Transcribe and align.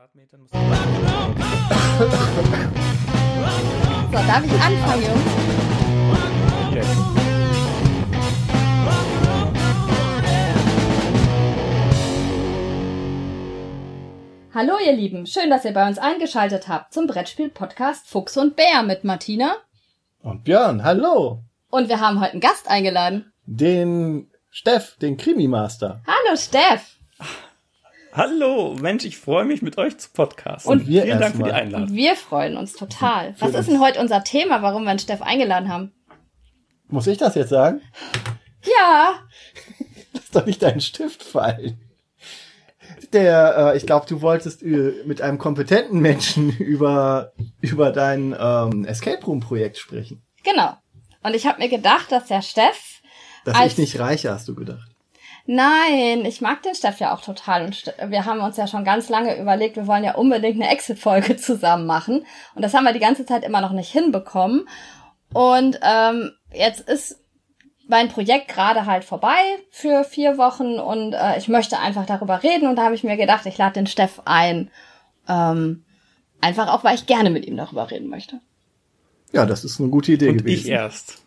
Quadratmetern. 0.00 0.46
So, 0.46 0.56
darf 4.12 4.44
ich 4.44 4.52
anfangen, 4.52 5.02
Jungs? 5.02 5.24
Yes. 6.74 6.86
Hallo 14.54 14.78
ihr 14.84 14.92
Lieben, 14.92 15.26
schön, 15.26 15.50
dass 15.50 15.66
ihr 15.66 15.72
bei 15.72 15.86
uns 15.86 15.98
eingeschaltet 15.98 16.68
habt 16.68 16.94
zum 16.94 17.06
Brettspiel-Podcast 17.06 18.08
Fuchs 18.08 18.38
und 18.38 18.56
Bär 18.56 18.82
mit 18.82 19.04
Martina. 19.04 19.56
Und 20.22 20.44
Björn, 20.44 20.82
hallo. 20.82 21.42
Und 21.68 21.90
wir 21.90 22.00
haben 22.00 22.20
heute 22.20 22.32
einen 22.32 22.40
Gast 22.40 22.68
eingeladen. 22.68 23.32
Den 23.44 24.30
Steff, 24.48 24.96
den 24.96 25.18
Krimi-Master. 25.18 26.02
Hallo 26.06 26.36
Steff. 26.36 26.96
Hallo, 28.12 28.74
Mensch, 28.80 29.04
ich 29.04 29.18
freue 29.18 29.44
mich 29.44 29.62
mit 29.62 29.78
euch 29.78 29.96
zu 29.98 30.08
podcasten. 30.10 30.70
Und 30.72 30.88
wir 30.88 31.02
vielen 31.02 31.20
Dank 31.20 31.36
für 31.36 31.44
die. 31.44 31.52
Einladung. 31.52 31.88
Und 31.88 31.94
wir 31.94 32.16
freuen 32.16 32.56
uns 32.56 32.72
total. 32.72 33.34
Was 33.38 33.54
ist 33.54 33.68
denn 33.68 33.80
heute 33.80 34.00
unser 34.00 34.24
Thema, 34.24 34.62
warum 34.62 34.82
wir 34.82 34.90
einen 34.90 34.98
Steff 34.98 35.22
eingeladen 35.22 35.68
haben? 35.68 35.92
Muss 36.88 37.06
ich 37.06 37.18
das 37.18 37.36
jetzt 37.36 37.50
sagen? 37.50 37.80
Ja, 38.64 39.14
Lass 40.12 40.30
doch 40.32 40.44
nicht 40.46 40.60
deinen 40.62 40.80
Stift 40.80 41.22
fallen. 41.22 41.80
Der, 43.12 43.72
äh, 43.72 43.76
ich 43.76 43.86
glaube, 43.86 44.06
du 44.08 44.22
wolltest 44.22 44.62
äh, 44.62 45.02
mit 45.06 45.20
einem 45.22 45.38
kompetenten 45.38 46.00
Menschen 46.00 46.50
über, 46.58 47.32
über 47.60 47.92
dein 47.92 48.34
ähm, 48.38 48.84
Escape 48.84 49.24
Room-Projekt 49.24 49.78
sprechen. 49.78 50.22
genau. 50.42 50.74
Und 51.22 51.34
ich 51.36 51.46
habe 51.46 51.58
mir 51.60 51.68
gedacht, 51.68 52.10
dass 52.12 52.28
der 52.28 52.40
Steff 52.40 53.02
Dass 53.44 53.54
Als- 53.54 53.72
ich 53.72 53.78
nicht 53.78 53.98
reiche, 54.00 54.30
hast 54.30 54.48
du 54.48 54.54
gedacht. 54.54 54.89
Nein, 55.46 56.24
ich 56.24 56.40
mag 56.40 56.62
den 56.62 56.74
Steff 56.74 57.00
ja 57.00 57.14
auch 57.14 57.22
total. 57.22 57.64
Und 57.64 57.94
wir 58.06 58.24
haben 58.24 58.40
uns 58.40 58.56
ja 58.56 58.66
schon 58.66 58.84
ganz 58.84 59.08
lange 59.08 59.38
überlegt, 59.40 59.76
wir 59.76 59.86
wollen 59.86 60.04
ja 60.04 60.14
unbedingt 60.14 60.60
eine 60.60 60.70
Exit-Folge 60.70 61.36
zusammen 61.38 61.86
machen. 61.86 62.24
Und 62.54 62.62
das 62.62 62.74
haben 62.74 62.84
wir 62.84 62.92
die 62.92 63.00
ganze 63.00 63.26
Zeit 63.26 63.44
immer 63.44 63.60
noch 63.60 63.72
nicht 63.72 63.90
hinbekommen. 63.90 64.68
Und 65.32 65.78
ähm, 65.82 66.32
jetzt 66.52 66.80
ist 66.88 67.20
mein 67.86 68.08
Projekt 68.08 68.48
gerade 68.48 68.86
halt 68.86 69.04
vorbei 69.04 69.38
für 69.70 70.04
vier 70.04 70.38
Wochen 70.38 70.78
und 70.78 71.12
äh, 71.12 71.36
ich 71.38 71.48
möchte 71.48 71.78
einfach 71.78 72.06
darüber 72.06 72.42
reden. 72.42 72.68
Und 72.68 72.76
da 72.76 72.84
habe 72.84 72.94
ich 72.94 73.04
mir 73.04 73.16
gedacht, 73.16 73.46
ich 73.46 73.58
lade 73.58 73.74
den 73.74 73.86
Steff 73.86 74.22
ein. 74.24 74.70
Ähm, 75.28 75.84
einfach 76.40 76.68
auch, 76.72 76.84
weil 76.84 76.94
ich 76.94 77.06
gerne 77.06 77.30
mit 77.30 77.46
ihm 77.46 77.56
darüber 77.56 77.90
reden 77.90 78.08
möchte. 78.08 78.40
Ja, 79.32 79.46
das 79.46 79.64
ist 79.64 79.80
eine 79.80 79.90
gute 79.90 80.12
Idee 80.12 80.28
Und 80.28 80.38
gewesen. 80.38 80.66
ich 80.66 80.68
erst. 80.68 81.22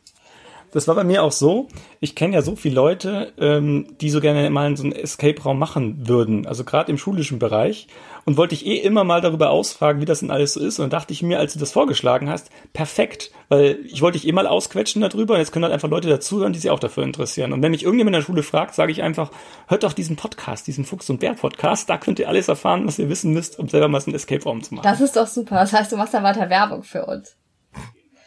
Das 0.73 0.87
war 0.87 0.95
bei 0.95 1.03
mir 1.03 1.23
auch 1.23 1.31
so. 1.31 1.67
Ich 1.99 2.15
kenne 2.15 2.33
ja 2.33 2.41
so 2.41 2.55
viele 2.55 2.75
Leute, 2.75 3.31
ähm, 3.39 3.95
die 4.01 4.09
so 4.09 4.19
gerne 4.19 4.49
mal 4.49 4.75
so 4.75 4.83
einen 4.83 4.91
Escape-Raum 4.91 5.59
machen 5.59 6.07
würden. 6.07 6.47
Also 6.47 6.63
gerade 6.63 6.91
im 6.91 6.97
schulischen 6.97 7.37
Bereich. 7.37 7.87
Und 8.25 8.37
wollte 8.37 8.55
ich 8.55 8.65
eh 8.65 8.77
immer 8.77 9.03
mal 9.03 9.21
darüber 9.21 9.49
ausfragen, 9.49 10.01
wie 10.01 10.05
das 10.05 10.21
denn 10.21 10.31
alles 10.31 10.53
so 10.53 10.61
ist. 10.61 10.79
Und 10.79 10.83
dann 10.83 10.89
dachte 10.89 11.13
ich 11.13 11.21
mir, 11.21 11.39
als 11.39 11.53
du 11.53 11.59
das 11.59 11.73
vorgeschlagen 11.73 12.29
hast, 12.29 12.49
perfekt. 12.71 13.31
Weil 13.49 13.79
ich 13.85 14.01
wollte 14.01 14.17
dich 14.17 14.27
eh 14.27 14.31
mal 14.31 14.47
ausquetschen 14.47 15.01
darüber. 15.01 15.35
Und 15.35 15.41
jetzt 15.41 15.51
können 15.51 15.65
halt 15.65 15.73
einfach 15.73 15.89
Leute 15.89 16.09
dazuhören, 16.09 16.53
die 16.53 16.59
sich 16.59 16.71
auch 16.71 16.79
dafür 16.79 17.03
interessieren. 17.03 17.53
Und 17.53 17.61
wenn 17.61 17.71
mich 17.71 17.83
irgendjemand 17.83 18.15
in 18.15 18.21
der 18.21 18.25
Schule 18.25 18.41
fragt, 18.41 18.73
sage 18.73 18.91
ich 18.91 19.03
einfach, 19.03 19.29
hört 19.67 19.83
doch 19.83 19.93
diesen 19.93 20.15
Podcast, 20.15 20.65
diesen 20.65 20.85
Fuchs- 20.85 21.09
und 21.09 21.19
Bär-Podcast. 21.19 21.89
Da 21.89 21.97
könnt 21.97 22.17
ihr 22.17 22.29
alles 22.29 22.47
erfahren, 22.47 22.87
was 22.87 22.97
ihr 22.97 23.09
wissen 23.09 23.31
müsst, 23.31 23.59
um 23.59 23.67
selber 23.67 23.89
mal 23.89 24.01
so 24.01 24.07
einen 24.07 24.15
Escape-Raum 24.15 24.63
zu 24.63 24.73
machen. 24.73 24.85
Das 24.85 25.01
ist 25.01 25.15
doch 25.15 25.27
super. 25.27 25.55
Das 25.55 25.73
heißt, 25.73 25.91
du 25.91 25.97
machst 25.97 26.13
da 26.13 26.23
weiter 26.23 26.49
Werbung 26.49 26.81
für 26.81 27.05
uns. 27.05 27.35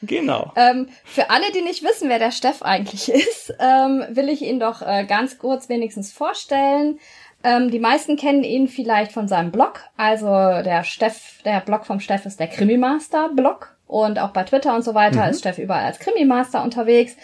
Genau. 0.07 0.53
Ähm, 0.57 0.89
für 1.05 1.31
alle, 1.31 1.51
die 1.53 1.63
nicht 1.63 1.83
wissen, 1.83 2.09
wer 2.09 2.19
der 2.19 2.31
Steff 2.31 2.63
eigentlich 2.63 3.09
ist, 3.09 3.55
ähm, 3.61 4.05
will 4.11 4.29
ich 4.29 4.43
ihn 4.43 4.61
doch 4.61 4.83
äh, 4.83 5.05
ganz 5.05 5.39
kurz 5.39 5.69
wenigstens 5.69 6.13
vorstellen. 6.13 6.99
Ähm, 7.45 7.71
die 7.71 7.79
meisten 7.79 8.17
kennen 8.17 8.43
ihn 8.43 8.69
vielleicht 8.69 9.13
von 9.13 9.29
seinem 9.29 9.53
Blog. 9.53 9.81
Also 9.97 10.27
der 10.27 10.85
Steff, 10.85 11.43
der 11.45 11.61
Blog 11.61 11.87
vom 11.87 12.01
Steff 12.01 12.27
ist 12.27 12.41
der 12.41 12.49
Krimimaster 12.49 13.31
Blog. 13.35 13.77
Und 13.87 14.19
auch 14.19 14.31
bei 14.31 14.43
Twitter 14.43 14.75
und 14.75 14.83
so 14.83 14.95
weiter 14.95 15.29
ist 15.31 15.41
Steff 15.41 15.59
überall 15.59 15.85
als 15.85 16.01
Krimimaster 16.01 16.63
unterwegs. 16.63 17.15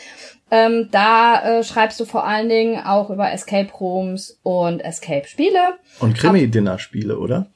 Ähm, 0.53 0.89
da 0.93 1.59
äh, 1.59 1.65
schreibst 1.65 1.99
du 1.99 2.05
vor 2.05 2.25
allen 2.25 2.49
Dingen 2.49 2.85
auch 2.85 3.11
über 3.11 3.33
Escape 3.33 3.73
Rooms 3.81 4.39
und 4.43 4.81
Escape 4.81 5.27
Spiele. 5.27 5.79
Und 5.99 6.17
Krimi-Dinner-Spiele, 6.17 7.19
oder? 7.19 7.47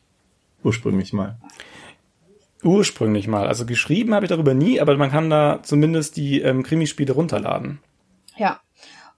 Ursprünglich 0.64 1.12
mal. 1.12 1.36
Ursprünglich 2.62 3.28
mal. 3.28 3.46
Also 3.46 3.66
geschrieben 3.66 4.14
habe 4.14 4.26
ich 4.26 4.30
darüber 4.30 4.54
nie, 4.54 4.80
aber 4.80 4.96
man 4.96 5.10
kann 5.10 5.30
da 5.30 5.60
zumindest 5.62 6.16
die 6.16 6.40
ähm, 6.40 6.62
Krimispiele 6.62 7.12
runterladen. 7.12 7.80
Ja. 8.36 8.60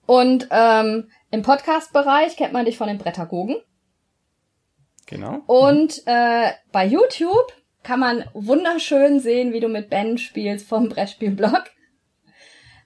Und 0.06 0.48
ähm, 0.50 1.10
im 1.30 1.42
Podcast-Bereich 1.42 2.36
kennt 2.36 2.52
man 2.52 2.64
dich 2.64 2.78
von 2.78 2.88
den 2.88 2.98
Brettagogen. 2.98 3.56
Genau. 5.06 5.42
Und 5.46 6.02
äh, 6.06 6.50
bei 6.72 6.86
YouTube 6.86 7.52
kann 7.82 8.00
man 8.00 8.24
wunderschön 8.34 9.20
sehen, 9.20 9.52
wie 9.52 9.60
du 9.60 9.68
mit 9.68 9.88
Ben 9.88 10.18
spielst 10.18 10.68
vom 10.68 10.88
Brettspielblog. 10.88 11.64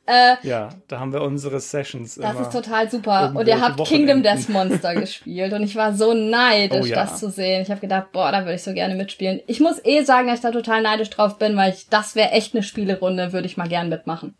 Äh, 0.06 0.34
Ja, 0.42 0.70
da 0.88 0.98
haben 0.98 1.12
wir 1.12 1.22
unsere 1.22 1.60
Sessions 1.60 2.16
das 2.16 2.32
immer. 2.32 2.40
ist 2.42 2.52
total 2.52 2.90
super. 2.90 3.32
Und 3.34 3.46
ihr 3.46 3.60
habt 3.60 3.82
Kingdom. 3.84 4.22
Death 4.22 4.48
Monster 4.48 4.94
gespielt. 4.94 5.52
Und 5.52 5.62
ich 5.62 5.76
war 5.76 5.92
so 5.94 6.12
neidisch, 6.12 6.80
Oh 6.82 6.86
ja. 6.86 6.96
das 6.96 7.20
zu 7.20 7.30
sehen. 7.30 7.62
Ich 7.62 7.70
habe 7.70 7.80
gedacht, 7.80 8.10
boah, 8.12 8.32
da 8.32 8.40
würde 8.40 8.54
ich 8.54 8.62
so 8.62 8.72
gerne 8.74 8.94
mitspielen. 8.96 9.40
Ich 9.46 9.60
muss 9.60 9.80
eh 9.84 10.02
sagen, 10.02 10.26
dass 10.26 10.36
ich 10.38 10.42
da 10.42 10.50
total 10.50 10.82
neidisch 10.82 11.10
drauf 11.10 11.38
bin, 11.38 11.56
weil 11.56 11.72
ich, 11.72 11.88
das 11.88 12.14
wäre 12.16 12.30
echt 12.32 12.54
eine 12.54 12.62
Spielerunde, 12.64 13.32
würde 13.32 13.46
ich 13.46 13.56
mal 13.56 13.68
gern 13.68 13.88
mitmachen. 13.88 14.34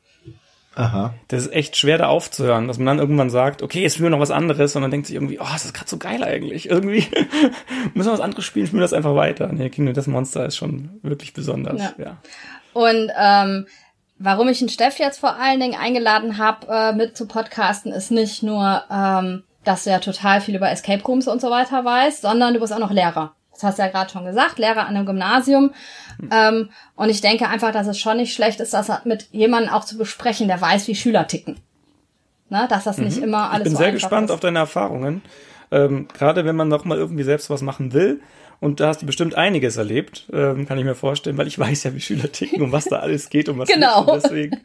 Aha. 0.74 1.12
Das 1.28 1.42
ist 1.46 1.52
echt 1.52 1.76
schwer 1.76 1.98
da 1.98 2.06
aufzuhören, 2.06 2.66
dass 2.66 2.78
man 2.78 2.86
dann 2.86 2.98
irgendwann 2.98 3.28
sagt, 3.28 3.62
okay, 3.62 3.82
jetzt 3.82 3.92
spielen 3.94 4.06
wir 4.06 4.16
noch 4.16 4.20
was 4.22 4.30
anderes 4.30 4.74
und 4.74 4.80
dann 4.80 4.90
denkt 4.90 5.06
sich 5.06 5.14
irgendwie, 5.16 5.38
oh, 5.38 5.46
das 5.52 5.66
ist 5.66 5.74
gerade 5.74 5.88
so 5.90 5.98
geil 5.98 6.24
eigentlich. 6.24 6.68
Irgendwie 6.70 7.06
müssen 7.94 8.08
wir 8.08 8.12
was 8.14 8.20
anderes 8.20 8.44
spielen, 8.46 8.66
spielen 8.66 8.80
wir 8.80 8.84
das 8.84 8.94
einfach 8.94 9.14
weiter. 9.14 9.48
Nee, 9.52 9.68
Kingdom 9.68 9.92
Death 9.94 10.06
Monster 10.06 10.46
ist 10.46 10.56
schon 10.56 10.98
wirklich 11.02 11.34
besonders. 11.34 11.78
Ja. 11.78 11.92
Ja. 11.98 12.16
Und 12.72 13.10
ähm, 13.20 13.66
warum 14.18 14.48
ich 14.48 14.58
den 14.58 14.68
Steff 14.68 14.98
jetzt 14.98 15.18
vor 15.20 15.36
allen 15.36 15.60
Dingen 15.60 15.78
eingeladen 15.78 16.38
habe, 16.38 16.66
äh, 16.68 16.92
mit 16.92 17.16
zu 17.16 17.26
podcasten, 17.26 17.92
ist 17.92 18.10
nicht 18.10 18.42
nur, 18.42 18.82
ähm, 18.90 19.42
dass 19.64 19.84
du 19.84 19.90
ja 19.90 19.98
total 19.98 20.40
viel 20.40 20.56
über 20.56 20.70
Escape 20.70 21.02
Rooms 21.04 21.28
und 21.28 21.40
so 21.40 21.50
weiter 21.50 21.84
weißt, 21.84 22.22
sondern 22.22 22.54
du 22.54 22.60
bist 22.60 22.72
auch 22.72 22.78
noch 22.78 22.90
Lehrer. 22.90 23.34
Das 23.52 23.62
hast 23.64 23.78
du 23.78 23.82
ja 23.82 23.88
gerade 23.88 24.10
schon 24.10 24.24
gesagt, 24.24 24.58
Lehrer 24.58 24.86
an 24.86 24.96
einem 24.96 25.06
Gymnasium. 25.06 25.72
Ähm, 26.30 26.70
und 26.96 27.08
ich 27.10 27.20
denke 27.20 27.48
einfach, 27.48 27.72
dass 27.72 27.86
es 27.86 27.98
schon 27.98 28.16
nicht 28.16 28.34
schlecht 28.34 28.60
ist, 28.60 28.74
das 28.74 28.90
mit 29.04 29.28
jemandem 29.32 29.72
auch 29.72 29.84
zu 29.84 29.98
besprechen, 29.98 30.48
der 30.48 30.60
weiß, 30.60 30.88
wie 30.88 30.94
Schüler 30.94 31.26
ticken. 31.26 31.56
Ne? 32.48 32.66
Dass 32.68 32.84
das 32.84 32.98
nicht 32.98 33.18
immer 33.18 33.50
alles 33.50 33.54
Mhm. 33.54 33.58
Ich 33.58 33.64
bin 33.64 33.72
so 33.72 33.78
sehr 33.78 33.92
gespannt 33.92 34.30
ist. 34.30 34.34
auf 34.34 34.40
deine 34.40 34.58
Erfahrungen. 34.60 35.22
Ähm, 35.70 36.06
Gerade 36.12 36.44
wenn 36.44 36.56
man 36.56 36.68
noch 36.68 36.84
mal 36.84 36.98
irgendwie 36.98 37.22
selbst 37.22 37.50
was 37.50 37.62
machen 37.62 37.92
will. 37.92 38.20
Und 38.62 38.78
da 38.78 38.86
hast 38.88 39.02
du 39.02 39.06
bestimmt 39.06 39.34
einiges 39.34 39.76
erlebt, 39.76 40.26
ähm, 40.32 40.66
kann 40.68 40.78
ich 40.78 40.84
mir 40.84 40.94
vorstellen, 40.94 41.36
weil 41.36 41.48
ich 41.48 41.58
weiß 41.58 41.82
ja, 41.82 41.94
wie 41.94 42.00
Schüler 42.00 42.30
ticken 42.30 42.62
und 42.62 42.70
was 42.70 42.84
da 42.84 43.00
alles 43.00 43.28
geht 43.28 43.48
und 43.48 43.58
was 43.58 43.68
Genau. 43.68 44.04
nicht. 44.14 44.24
Deswegen 44.24 44.60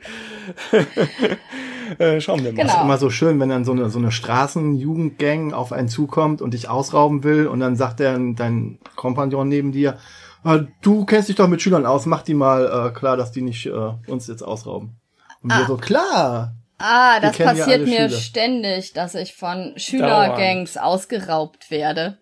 äh, 1.99 2.21
schauen 2.21 2.43
wir 2.43 2.53
mal. 2.53 2.61
Genau. 2.61 2.83
Immer 2.83 2.97
so 2.97 3.09
schön, 3.09 3.39
wenn 3.39 3.49
dann 3.49 3.65
so 3.65 3.71
eine, 3.71 3.89
so 3.89 3.99
eine 3.99 4.11
Straßenjugendgang 4.11 5.53
auf 5.53 5.71
einen 5.71 5.87
zukommt 5.89 6.41
und 6.41 6.53
dich 6.53 6.69
ausrauben 6.69 7.23
will 7.23 7.47
und 7.47 7.59
dann 7.59 7.75
sagt 7.75 7.99
der, 7.99 8.17
dein 8.35 8.77
Kompagnon 8.95 9.47
neben 9.47 9.71
dir, 9.71 9.97
"Ah, 10.43 10.59
du 10.81 11.05
kennst 11.05 11.29
dich 11.29 11.35
doch 11.35 11.47
mit 11.47 11.61
Schülern 11.61 11.85
aus, 11.85 12.05
mach 12.05 12.21
die 12.21 12.33
mal 12.35 12.89
äh, 12.89 12.97
klar, 12.97 13.17
dass 13.17 13.31
die 13.31 13.41
nicht 13.41 13.65
äh, 13.65 13.71
uns 14.07 14.27
jetzt 14.27 14.43
ausrauben. 14.43 14.95
Und 15.41 15.51
wir 15.57 15.65
so, 15.65 15.77
klar. 15.77 16.53
Ah, 16.79 17.19
das 17.19 17.37
ja 17.39 17.45
passiert 17.47 17.67
alle 17.69 17.85
mir 17.85 18.09
Schüler. 18.09 18.19
ständig, 18.19 18.93
dass 18.93 19.15
ich 19.15 19.33
von 19.33 19.73
Schülergangs 19.77 20.77
ausgeraubt 20.77 21.71
werde. 21.71 22.19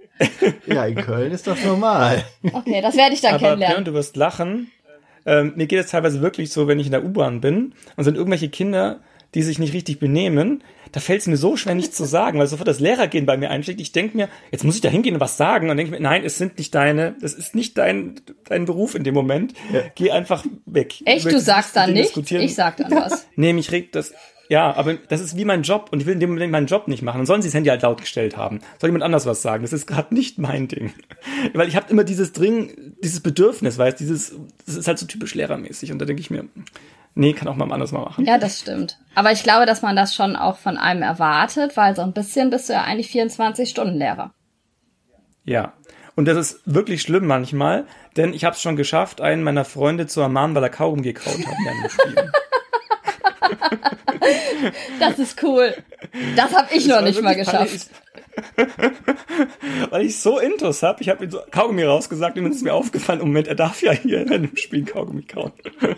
Ja, 0.66 0.86
in 0.86 0.96
Köln 0.96 1.32
ist 1.32 1.48
das 1.48 1.64
normal. 1.64 2.24
Okay, 2.54 2.82
das 2.82 2.96
werde 2.96 3.14
ich 3.14 3.22
dann 3.22 3.32
Aber 3.36 3.40
Björn, 3.40 3.60
kennenlernen. 3.60 3.86
du 3.86 3.94
wirst 3.94 4.16
lachen. 4.16 4.72
Ähm, 5.26 5.54
mir 5.56 5.68
geht 5.68 5.80
es 5.80 5.92
teilweise 5.92 6.22
wirklich 6.22 6.52
so, 6.52 6.68
wenn 6.68 6.80
ich 6.80 6.86
in 6.86 6.92
der 6.92 7.04
U-Bahn 7.04 7.42
bin 7.42 7.74
und 7.96 8.04
sind 8.04 8.16
irgendwelche 8.16 8.50
Kinder, 8.50 9.00
die 9.34 9.42
sich 9.42 9.60
nicht 9.60 9.74
richtig 9.74 10.00
benehmen, 10.00 10.64
da 10.92 11.02
fällt 11.02 11.22
es 11.22 11.28
mir 11.28 11.36
so 11.36 11.58
schwer, 11.58 11.76
nichts 11.76 11.98
zu 11.98 12.06
sagen, 12.06 12.40
weil 12.40 12.48
sofort 12.48 12.70
das 12.70 12.80
Lehrergehen 12.80 13.26
bei 13.26 13.36
mir 13.36 13.50
einschlägt. 13.50 13.82
Ich 13.82 13.92
denke 13.92 14.16
mir, 14.16 14.30
jetzt 14.52 14.64
muss 14.64 14.76
ich 14.76 14.82
da 14.82 14.88
hingehen 14.88 15.16
und 15.16 15.20
was 15.20 15.36
sagen. 15.36 15.70
Und 15.70 15.76
denke 15.76 15.92
mir, 15.92 16.00
nein, 16.00 16.24
es 16.24 16.38
sind 16.38 16.58
nicht 16.58 16.74
deine, 16.74 17.16
das 17.20 17.34
ist 17.34 17.54
nicht 17.54 17.78
dein, 17.78 18.16
dein 18.46 18.64
Beruf 18.66 18.96
in 18.96 19.04
dem 19.04 19.14
Moment. 19.14 19.54
Geh 19.96 20.12
einfach 20.12 20.46
weg. 20.66 21.02
Ich 21.02 21.08
Echt, 21.08 21.26
du 21.26 21.40
sagst 21.40 21.76
dann 21.76 21.92
nicht? 21.92 22.16
Ich 22.32 22.56
sag 22.56 22.78
dann 22.78 22.92
was. 22.92 23.28
Nee, 23.36 23.52
mich 23.52 23.72
regt 23.74 23.96
das. 23.96 24.14
Ja, 24.50 24.76
aber 24.76 24.96
das 24.96 25.22
ist 25.22 25.38
wie 25.38 25.46
mein 25.46 25.64
Job 25.64 25.90
und 25.92 26.02
ich 26.02 26.06
will 26.06 26.14
in 26.14 26.20
dem 26.20 26.32
Moment 26.32 26.52
meinen 26.52 26.68
Job 26.68 26.88
nicht 26.88 27.02
machen. 27.02 27.18
Dann 27.18 27.26
sollen 27.26 27.42
sie 27.42 27.48
das 27.48 27.56
Handy 27.56 27.70
halt 27.70 27.82
laut 27.82 28.02
gestellt 28.02 28.38
haben. 28.38 28.60
Soll 28.80 28.90
jemand 28.90 29.04
anders 29.04 29.26
was 29.26 29.42
sagen? 29.42 29.64
Das 29.64 29.74
ist 29.74 29.88
gerade 29.88 30.14
nicht 30.14 30.38
mein 30.38 30.68
Ding. 30.68 30.94
Weil 31.54 31.68
ich 31.68 31.76
habe 31.76 31.90
immer 31.90 32.04
dieses 32.04 32.32
Dring, 32.32 32.96
dieses 33.04 33.22
Bedürfnis, 33.22 33.78
weißt 33.78 34.00
dieses, 34.00 34.36
das 34.66 34.76
ist 34.76 34.88
halt 34.88 35.00
so 35.00 35.06
typisch 35.06 35.34
lehrermäßig. 35.34 35.92
Und 35.92 36.00
da 36.00 36.06
denke 36.06 36.22
ich 36.22 36.30
mir, 36.30 36.46
nee, 37.16 37.34
kann 37.34 37.48
auch 37.48 37.56
mal 37.56 37.72
anders 37.72 37.92
mal 37.92 38.02
machen. 38.02 38.26
Ja, 38.26 38.38
das 38.38 38.60
stimmt. 38.60 39.00
Aber 39.16 39.32
ich 39.32 39.44
glaube, 39.44 39.66
dass 39.66 39.82
man 39.82 39.96
das 39.96 40.14
schon 40.14 40.36
auch 40.36 40.58
von 40.58 40.78
einem 40.78 41.02
erwartet, 41.02 41.76
weil 41.76 41.96
so 41.96 42.04
ein 42.04 42.14
bisschen 42.14 42.50
bist 42.50 42.70
du 42.70 42.74
ja 42.74 42.84
eigentlich 42.84 43.08
24 43.08 43.70
Stunden 43.70 43.98
Lehrer. 43.98 44.34
Ja. 45.44 45.74
Und 46.16 46.26
das 46.26 46.38
ist 46.38 46.62
wirklich 46.66 47.02
schlimm 47.02 47.28
manchmal, 47.28 47.86
denn 48.16 48.34
ich 48.34 48.46
habe 48.46 48.56
es 48.56 48.62
schon 48.62 48.78
geschafft, 48.78 49.20
einen 49.20 49.44
meiner 49.44 49.66
Freunde 49.66 50.08
zu 50.08 50.22
ermahnen, 50.22 50.56
weil 50.56 50.64
er 50.64 50.70
Kaugummi 50.70 51.02
gekaut 51.02 51.46
hat 51.46 51.56
während 51.66 51.84
dem 51.84 51.90
Spielen. 51.90 52.32
Das 55.00 55.20
ist 55.20 55.42
cool. 55.44 55.74
Das 56.36 56.54
habe 56.54 56.74
ich 56.74 56.88
noch 56.88 56.96
war 56.96 57.02
nicht 57.04 57.22
mal 57.22 57.36
geschafft. 57.36 57.90
Weil 59.90 60.06
ich 60.06 60.20
so 60.20 60.40
Intus 60.40 60.84
hab, 60.84 61.02
ich 61.02 61.10
habe 61.10 61.26
mir 61.26 61.32
so 61.32 61.40
Kaugummi 61.52 61.84
rausgesagt 61.84 62.38
und 62.38 62.44
dann 62.44 62.54
ist 62.54 62.64
mir 62.64 62.74
aufgefallen, 62.74 63.20
Moment, 63.20 63.48
er 63.48 63.56
darf 63.56 63.82
ja 63.82 63.92
hier 63.92 64.22
in 64.22 64.32
einem 64.32 64.58
Spiel 64.58 64.86
Kaugummi 64.86 65.24
kauen. 65.24 65.52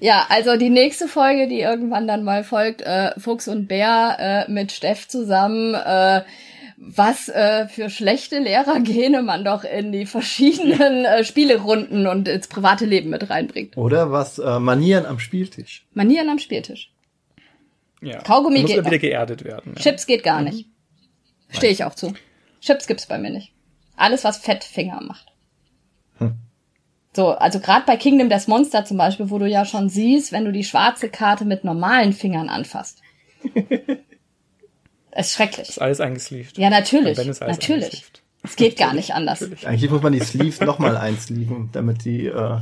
Ja, 0.00 0.26
also 0.30 0.56
die 0.56 0.70
nächste 0.70 1.08
Folge, 1.08 1.48
die 1.48 1.60
irgendwann 1.60 2.08
dann 2.08 2.24
mal 2.24 2.44
folgt, 2.44 2.82
äh, 2.82 3.10
Fuchs 3.18 3.48
und 3.48 3.68
Bär 3.68 4.16
äh, 4.48 4.50
mit 4.50 4.72
Steff 4.72 5.08
zusammen, 5.08 5.74
äh, 5.74 6.22
was 6.80 7.28
äh, 7.28 7.66
für 7.68 7.90
schlechte 7.90 8.38
Lehrergene 8.38 9.22
man 9.22 9.44
doch 9.44 9.64
in 9.64 9.92
die 9.92 10.06
verschiedenen 10.06 11.04
äh, 11.04 11.24
Spielerunden 11.24 12.06
und 12.06 12.28
ins 12.28 12.48
private 12.48 12.86
Leben 12.86 13.10
mit 13.10 13.28
reinbringt. 13.28 13.76
Oder 13.76 14.12
was 14.12 14.38
äh, 14.38 14.58
Manieren 14.58 15.06
am 15.06 15.18
Spieltisch. 15.18 15.86
Manieren 15.92 16.28
am 16.28 16.38
Spieltisch. 16.38 16.92
Ja. 18.00 18.22
Kaugummi 18.22 18.60
muss 18.60 18.70
geht 18.70 18.78
er 18.78 18.84
wieder 18.84 18.96
noch. 18.96 19.00
geerdet 19.00 19.44
werden. 19.44 19.74
Ja. 19.76 19.82
Chips 19.82 20.06
geht 20.06 20.22
gar 20.22 20.40
nicht. 20.40 20.66
Stehe 21.50 21.72
ich 21.72 21.82
auch 21.84 21.94
zu. 21.94 22.14
Chips 22.60 22.86
gibt's 22.86 23.06
bei 23.06 23.18
mir 23.18 23.30
nicht. 23.30 23.52
Alles, 23.96 24.22
was 24.22 24.38
Fettfinger 24.38 25.00
macht. 25.02 25.26
So, 27.18 27.30
also 27.30 27.58
gerade 27.58 27.84
bei 27.84 27.96
Kingdom 27.96 28.28
Death 28.28 28.46
Monster 28.46 28.84
zum 28.84 28.96
Beispiel, 28.96 29.28
wo 29.28 29.38
du 29.38 29.46
ja 29.46 29.64
schon 29.64 29.88
siehst, 29.88 30.30
wenn 30.30 30.44
du 30.44 30.52
die 30.52 30.62
schwarze 30.62 31.08
Karte 31.08 31.44
mit 31.44 31.64
normalen 31.64 32.12
Fingern 32.12 32.48
anfasst. 32.48 33.02
ist 35.18 35.32
schrecklich. 35.34 35.68
Ist 35.68 35.80
alles 35.80 36.00
eingesleeved. 36.00 36.56
Ja, 36.58 36.70
natürlich. 36.70 37.16
Bei 37.16 37.22
Ben 37.22 37.30
ist 37.30 37.42
alles 37.42 37.56
Natürlich. 37.58 37.84
eingesleeved. 37.84 38.22
Es 38.44 38.56
geht 38.56 38.76
gar 38.78 38.94
nicht 38.94 39.14
anders. 39.14 39.42
Eigentlich 39.64 39.90
muss 39.90 40.02
man 40.02 40.12
die 40.12 40.20
Sleeves 40.20 40.60
nochmal 40.60 40.96
einsleeven, 40.96 41.70
damit 41.72 42.04
die. 42.04 42.26
Äh, 42.26 42.58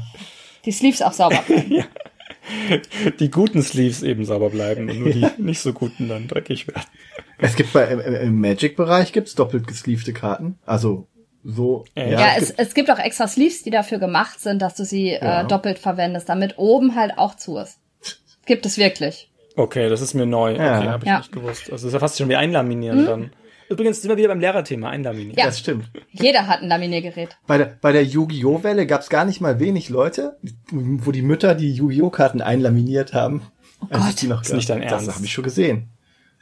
Die 0.64 0.72
Sleeves 0.72 1.02
auch 1.02 1.12
sauber 1.12 1.42
bleiben. 1.46 1.84
Die 3.20 3.30
guten 3.30 3.62
Sleeves 3.62 4.02
eben 4.02 4.24
sauber 4.24 4.50
bleiben 4.50 4.88
und 4.88 5.00
nur 5.00 5.10
die 5.10 5.26
nicht 5.38 5.60
so 5.60 5.72
guten 5.72 6.08
dann 6.08 6.28
dreckig 6.28 6.68
werden. 6.68 6.82
es 7.38 7.56
gibt 7.56 7.72
bei 7.72 7.84
im, 7.88 7.98
im- 8.00 8.40
Magic-Bereich 8.40 9.12
gibt's 9.12 9.34
doppelt 9.34 9.66
gesleevte 9.66 10.12
Karten. 10.12 10.56
Also 10.64 11.08
so. 11.42 11.84
Ja, 11.96 12.04
Ja, 12.06 12.28
es 12.36 12.50
es, 12.50 12.68
es 12.68 12.74
gibt 12.74 12.88
auch 12.90 12.98
extra 13.00 13.26
Sleeves, 13.26 13.62
die 13.64 13.70
dafür 13.70 13.98
gemacht 13.98 14.40
sind, 14.40 14.62
dass 14.62 14.74
du 14.76 14.84
sie 14.84 15.10
Ja. 15.10 15.42
äh, 15.42 15.46
doppelt 15.46 15.78
verwendest, 15.80 16.28
damit 16.28 16.54
oben 16.56 16.94
halt 16.94 17.18
auch 17.18 17.34
zu 17.36 17.58
ist. 17.58 17.78
Gibt 18.46 18.64
es 18.64 18.78
wirklich. 18.78 19.28
Okay, 19.56 19.88
das 19.88 20.00
ist 20.02 20.14
mir 20.14 20.26
neu. 20.26 20.54
Ja. 20.54 20.78
Okay, 20.78 20.88
habe 20.88 21.04
ich 21.04 21.08
Ja. 21.10 21.18
nicht 21.18 21.32
gewusst. 21.32 21.62
Also 21.64 21.72
das 21.72 21.84
ist 21.84 21.92
ja 21.94 21.98
fast 21.98 22.18
schon 22.18 22.28
wie 22.28 22.36
einlaminieren 22.36 23.06
dann. 23.06 23.30
Übrigens 23.68 24.00
sind 24.00 24.10
wir 24.10 24.16
wieder 24.16 24.28
beim 24.28 24.38
Lehrerthema, 24.38 24.90
einlaminieren. 24.90 25.36
Ja. 25.36 25.46
Das 25.46 25.58
stimmt. 25.58 25.90
Jeder 26.12 26.46
hat 26.46 26.60
ein 26.62 26.68
Laminiergerät. 26.68 27.36
Bei 27.48 27.58
der, 27.58 27.76
bei 27.80 27.90
der 27.90 28.04
Yu-Gi-Oh! 28.04 28.62
Welle 28.62 28.86
gab's 28.86 29.08
gar 29.08 29.24
nicht 29.24 29.40
mal 29.40 29.58
wenig 29.58 29.88
Leute, 29.88 30.36
wo 30.70 31.10
die 31.10 31.22
Mütter 31.22 31.54
die 31.56 31.72
Yu-Gi-Oh! 31.72 32.10
Karten 32.10 32.40
einlaminiert 32.42 33.12
haben. 33.12 33.42
Oh 33.80 33.86
Gott. 33.90 34.22
die 34.22 34.28
noch 34.28 34.42
Ist 34.42 34.52
nicht 34.54 34.70
dein 34.70 34.82
Das 34.82 34.92
Ernst. 34.92 35.16
habe 35.16 35.24
ich 35.24 35.32
schon 35.32 35.42
gesehen. 35.42 35.88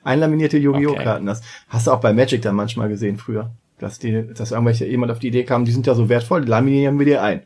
Einlaminierte 0.02 0.58
Yu-Gi-Oh! 0.58 0.90
Okay. 0.92 1.04
Karten. 1.04 1.24
Das 1.26 1.40
hast 1.68 1.86
du 1.86 1.92
auch 1.92 2.00
bei 2.00 2.12
Magic 2.12 2.42
dann 2.42 2.56
manchmal 2.56 2.88
gesehen 2.90 3.16
früher. 3.16 3.52
Dass 3.78 3.98
die, 3.98 4.28
dass 4.34 4.50
irgendwelche 4.52 4.84
jemand 4.86 5.10
auf 5.10 5.18
die 5.18 5.28
Idee 5.28 5.44
kam, 5.44 5.64
die 5.64 5.72
sind 5.72 5.86
ja 5.86 5.94
so 5.94 6.08
wertvoll, 6.10 6.42
die 6.42 6.48
laminieren 6.50 6.98
wir 6.98 7.06
dir 7.06 7.22
ein. 7.22 7.42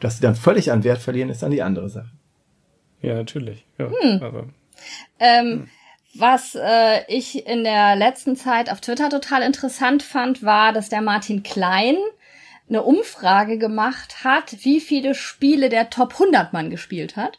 Dass 0.00 0.16
die 0.16 0.22
dann 0.22 0.34
völlig 0.34 0.70
an 0.70 0.84
Wert 0.84 0.98
verlieren, 0.98 1.30
ist 1.30 1.42
dann 1.42 1.50
die 1.50 1.62
andere 1.62 1.88
Sache. 1.88 2.10
Ja, 3.00 3.14
natürlich. 3.14 3.64
Ja, 3.78 3.86
Hm. 3.90 4.22
aber 4.22 4.44
Ähm, 5.18 5.68
was 6.14 6.54
äh, 6.54 7.00
ich 7.08 7.46
in 7.46 7.64
der 7.64 7.96
letzten 7.96 8.36
Zeit 8.36 8.70
auf 8.70 8.80
Twitter 8.80 9.10
total 9.10 9.42
interessant 9.42 10.02
fand, 10.02 10.42
war, 10.44 10.72
dass 10.72 10.88
der 10.88 11.02
Martin 11.02 11.42
Klein 11.42 11.96
eine 12.68 12.82
Umfrage 12.82 13.58
gemacht 13.58 14.24
hat, 14.24 14.64
wie 14.64 14.80
viele 14.80 15.14
Spiele 15.14 15.68
der 15.68 15.90
Top 15.90 16.12
100 16.14 16.52
Mann 16.52 16.70
gespielt 16.70 17.16
hat. 17.16 17.38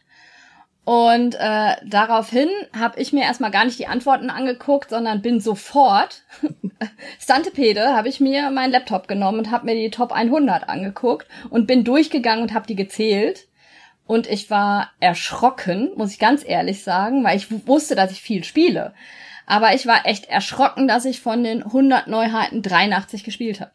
Und 0.85 1.33
äh, 1.33 1.75
daraufhin 1.83 2.47
habe 2.77 3.01
ich 3.01 3.11
mir 3.11 3.23
erstmal 3.23 3.49
gar 3.49 3.65
nicht 3.65 3.79
die 3.79 3.87
Antworten 3.87 4.29
angeguckt, 4.29 4.91
sondern 4.91 5.23
bin 5.23 5.39
sofort 5.39 6.23
Stantepede 7.19 7.95
habe 7.95 8.07
ich 8.07 8.19
mir 8.19 8.51
meinen 8.51 8.71
Laptop 8.71 9.07
genommen 9.07 9.39
und 9.39 9.51
habe 9.51 9.65
mir 9.65 9.73
die 9.73 9.89
Top 9.89 10.11
100 10.11 10.69
angeguckt 10.69 11.27
und 11.49 11.65
bin 11.65 11.83
durchgegangen 11.83 12.43
und 12.43 12.53
habe 12.53 12.67
die 12.67 12.75
gezählt. 12.75 13.47
Und 14.07 14.27
ich 14.27 14.49
war 14.49 14.91
erschrocken, 14.99 15.91
muss 15.95 16.11
ich 16.11 16.19
ganz 16.19 16.43
ehrlich 16.45 16.83
sagen, 16.83 17.23
weil 17.23 17.37
ich 17.37 17.47
wusste, 17.67 17.95
dass 17.95 18.11
ich 18.11 18.21
viel 18.21 18.43
spiele. 18.43 18.93
Aber 19.47 19.73
ich 19.73 19.85
war 19.87 20.05
echt 20.05 20.25
erschrocken, 20.25 20.87
dass 20.87 21.05
ich 21.05 21.21
von 21.21 21.43
den 21.43 21.63
100 21.63 22.07
Neuheiten 22.07 22.61
83 22.61 23.23
gespielt 23.23 23.61
habe. 23.61 23.71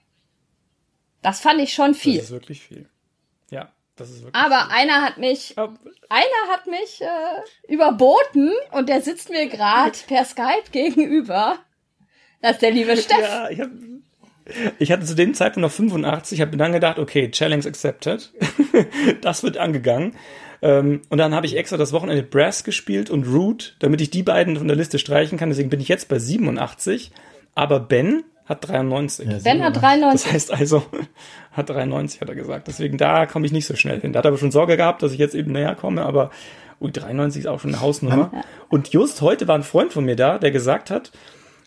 Das 1.23 1.41
fand 1.41 1.61
ich 1.61 1.73
schon 1.75 1.93
das 1.93 2.01
viel. 2.01 2.19
ist 2.19 2.31
wirklich 2.31 2.61
viel. 2.63 2.89
Ja, 3.51 3.71
das 3.97 4.11
ist 4.11 4.23
wirklich 4.23 4.35
Aber 4.35 4.67
viel. 4.67 4.77
einer 4.79 5.03
hat 5.03 5.19
mich, 5.19 5.59
Aber, 5.59 5.79
einer 6.09 6.53
hat 6.53 6.67
mich 6.67 7.01
äh, 7.03 7.73
überboten 7.73 8.53
und 8.73 8.89
der 8.89 9.03
sitzt 9.03 9.31
mir 9.31 9.49
gerade 9.49 9.93
per 10.07 10.25
Skype 10.25 10.71
gegenüber. 10.73 11.59
Das 12.41 12.53
ist 12.53 12.63
der 12.63 12.71
liebe 12.71 12.97
Steff. 12.97 13.21
ja, 13.21 13.51
ich, 13.51 13.61
hab, 13.61 13.71
ich 14.79 14.93
hatte 14.93 15.05
zu 15.05 15.15
dem 15.15 15.35
Zeitpunkt 15.35 15.63
noch 15.67 15.73
85, 15.73 16.41
habe 16.41 16.53
mir 16.53 16.57
dann 16.57 16.73
gedacht, 16.73 16.99
okay, 16.99 17.31
Challenge 17.31 17.67
accepted. 17.67 18.33
das 19.23 19.43
wird 19.43 19.59
angegangen. 19.59 20.15
Ähm, 20.63 21.03
und 21.09 21.19
dann 21.19 21.35
habe 21.35 21.47
ich 21.47 21.57
extra 21.57 21.77
das 21.77 21.93
Wochenende 21.93 22.23
Brass 22.23 22.65
gespielt 22.65 23.11
und 23.11 23.25
Root, 23.25 23.77
damit 23.79 24.01
ich 24.01 24.11
die 24.11 24.23
beiden 24.23 24.57
von 24.57 24.69
der 24.69 24.77
Liste 24.77 24.99
streichen 24.99 25.39
kann. 25.39 25.49
Deswegen 25.49 25.71
bin 25.71 25.81
ich 25.81 25.89
jetzt 25.89 26.09
bei 26.09 26.19
87. 26.19 27.13
Aber 27.55 27.81
Ben 27.81 28.25
hat 28.45 28.69
93. 28.69 29.29
Ja, 29.29 29.39
Ben 29.39 29.63
hat 29.63 29.77
Das 29.77 29.83
93. 29.83 30.23
Das 30.25 30.33
heißt 30.33 30.53
also, 30.53 30.83
hat 31.53 31.71
93, 31.71 32.21
hat 32.21 32.29
er 32.29 32.35
gesagt. 32.35 32.69
Deswegen, 32.69 32.99
da 32.99 33.27
komme 33.27 33.47
ich 33.47 33.53
nicht 33.53 33.67
so 33.67 33.77
schnell 33.77 34.01
hin. 34.01 34.13
Da 34.13 34.19
hat 34.19 34.27
er 34.27 34.29
aber 34.29 34.39
schon 34.39 34.51
Sorge 34.51 34.77
gehabt, 34.77 35.03
dass 35.03 35.13
ich 35.13 35.19
jetzt 35.19 35.35
eben 35.35 35.53
näher 35.53 35.75
komme, 35.75 36.03
aber 36.05 36.31
ui, 36.81 36.91
93 36.91 37.41
ist 37.41 37.47
auch 37.47 37.61
schon 37.61 37.73
eine 37.75 37.81
Hausnummer. 37.81 38.31
Und 38.69 38.93
just 38.93 39.21
heute 39.23 39.49
war 39.49 39.55
ein 39.55 39.63
Freund 39.63 39.93
von 39.93 40.05
mir 40.05 40.17
da, 40.17 40.39
der 40.39 40.51
gesagt 40.51 40.91
hat, 40.91 41.13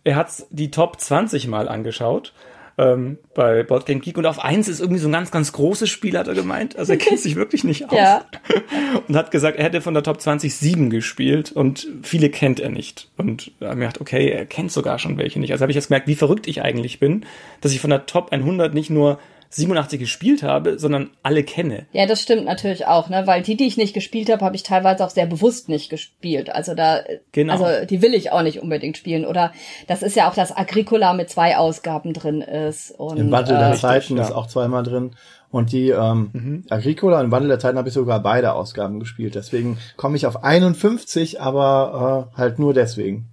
er 0.03 0.15
hat 0.15 0.31
die 0.49 0.71
Top 0.71 0.99
20 0.99 1.47
mal 1.47 1.67
angeschaut 1.67 2.33
ähm, 2.77 3.17
bei 3.35 3.63
Board 3.63 3.85
Game 3.85 4.01
Geek 4.01 4.17
und 4.17 4.25
auf 4.25 4.43
eins 4.43 4.67
ist 4.67 4.79
irgendwie 4.79 4.99
so 4.99 5.07
ein 5.07 5.11
ganz, 5.11 5.31
ganz 5.31 5.51
großes 5.51 5.89
Spiel, 5.89 6.17
hat 6.17 6.27
er 6.27 6.33
gemeint. 6.33 6.75
Also 6.77 6.93
er 6.93 6.97
kennt 6.97 7.19
sich 7.21 7.35
wirklich 7.35 7.63
nicht 7.63 7.89
aus. 7.89 7.97
Ja. 7.97 8.25
Und 9.07 9.15
hat 9.15 9.31
gesagt, 9.31 9.57
er 9.57 9.65
hätte 9.65 9.81
von 9.81 9.93
der 9.93 10.03
Top 10.03 10.21
20 10.21 10.53
sieben 10.53 10.89
gespielt 10.89 11.51
und 11.51 11.87
viele 12.03 12.29
kennt 12.29 12.59
er 12.59 12.69
nicht. 12.69 13.09
Und 13.17 13.51
er 13.59 13.69
hat 13.69 13.75
mir 13.75 13.85
gedacht, 13.85 14.01
okay, 14.01 14.29
er 14.29 14.45
kennt 14.45 14.71
sogar 14.71 14.99
schon 14.99 15.17
welche 15.17 15.39
nicht. 15.39 15.51
Also 15.51 15.63
habe 15.63 15.71
ich 15.71 15.75
jetzt 15.75 15.87
gemerkt, 15.87 16.07
wie 16.07 16.15
verrückt 16.15 16.47
ich 16.47 16.61
eigentlich 16.61 16.99
bin, 16.99 17.25
dass 17.61 17.71
ich 17.71 17.79
von 17.79 17.89
der 17.89 18.05
Top 18.05 18.31
100 18.31 18.73
nicht 18.73 18.91
nur 18.91 19.19
87 19.55 19.99
gespielt 19.99 20.41
habe, 20.41 20.79
sondern 20.79 21.11
alle 21.21 21.43
kenne. 21.43 21.85
Ja, 21.91 22.05
das 22.05 22.21
stimmt 22.21 22.45
natürlich 22.45 22.87
auch, 22.87 23.09
ne? 23.09 23.27
Weil 23.27 23.43
die, 23.43 23.55
die 23.55 23.67
ich 23.67 23.77
nicht 23.77 23.93
gespielt 23.93 24.31
habe, 24.31 24.43
habe 24.43 24.55
ich 24.55 24.63
teilweise 24.63 25.05
auch 25.05 25.09
sehr 25.09 25.25
bewusst 25.25 25.69
nicht 25.69 25.89
gespielt. 25.89 26.49
Also 26.49 26.73
da, 26.73 27.01
Genau. 27.31 27.53
also 27.53 27.85
die 27.85 28.01
will 28.01 28.13
ich 28.13 28.31
auch 28.31 28.41
nicht 28.41 28.61
unbedingt 28.61 28.97
spielen. 28.97 29.25
Oder 29.25 29.53
das 29.87 30.01
ist 30.01 30.15
ja 30.15 30.29
auch, 30.29 30.33
dass 30.33 30.55
Agricola 30.55 31.13
mit 31.13 31.29
zwei 31.29 31.57
Ausgaben 31.57 32.13
drin 32.13 32.41
ist. 32.41 32.91
Und, 32.91 33.17
Im 33.17 33.31
Wandel 33.31 33.57
der 33.57 33.73
äh, 33.73 33.75
Zeiten 33.75 34.17
ja. 34.17 34.23
ist 34.23 34.31
auch 34.31 34.47
zweimal 34.47 34.83
drin. 34.83 35.11
Und 35.51 35.71
die 35.71 35.89
ähm, 35.89 36.63
Agricola 36.71 37.21
im 37.21 37.29
Wandel 37.29 37.49
der 37.49 37.59
Zeiten 37.59 37.77
habe 37.77 37.87
ich 37.87 37.93
sogar 37.93 38.21
beide 38.21 38.53
Ausgaben 38.53 38.99
gespielt. 38.99 39.35
Deswegen 39.35 39.77
komme 39.97 40.17
ich 40.17 40.25
auf 40.25 40.43
51, 40.43 41.39
aber 41.39 42.29
äh, 42.33 42.37
halt 42.37 42.57
nur 42.57 42.73
deswegen. 42.73 43.27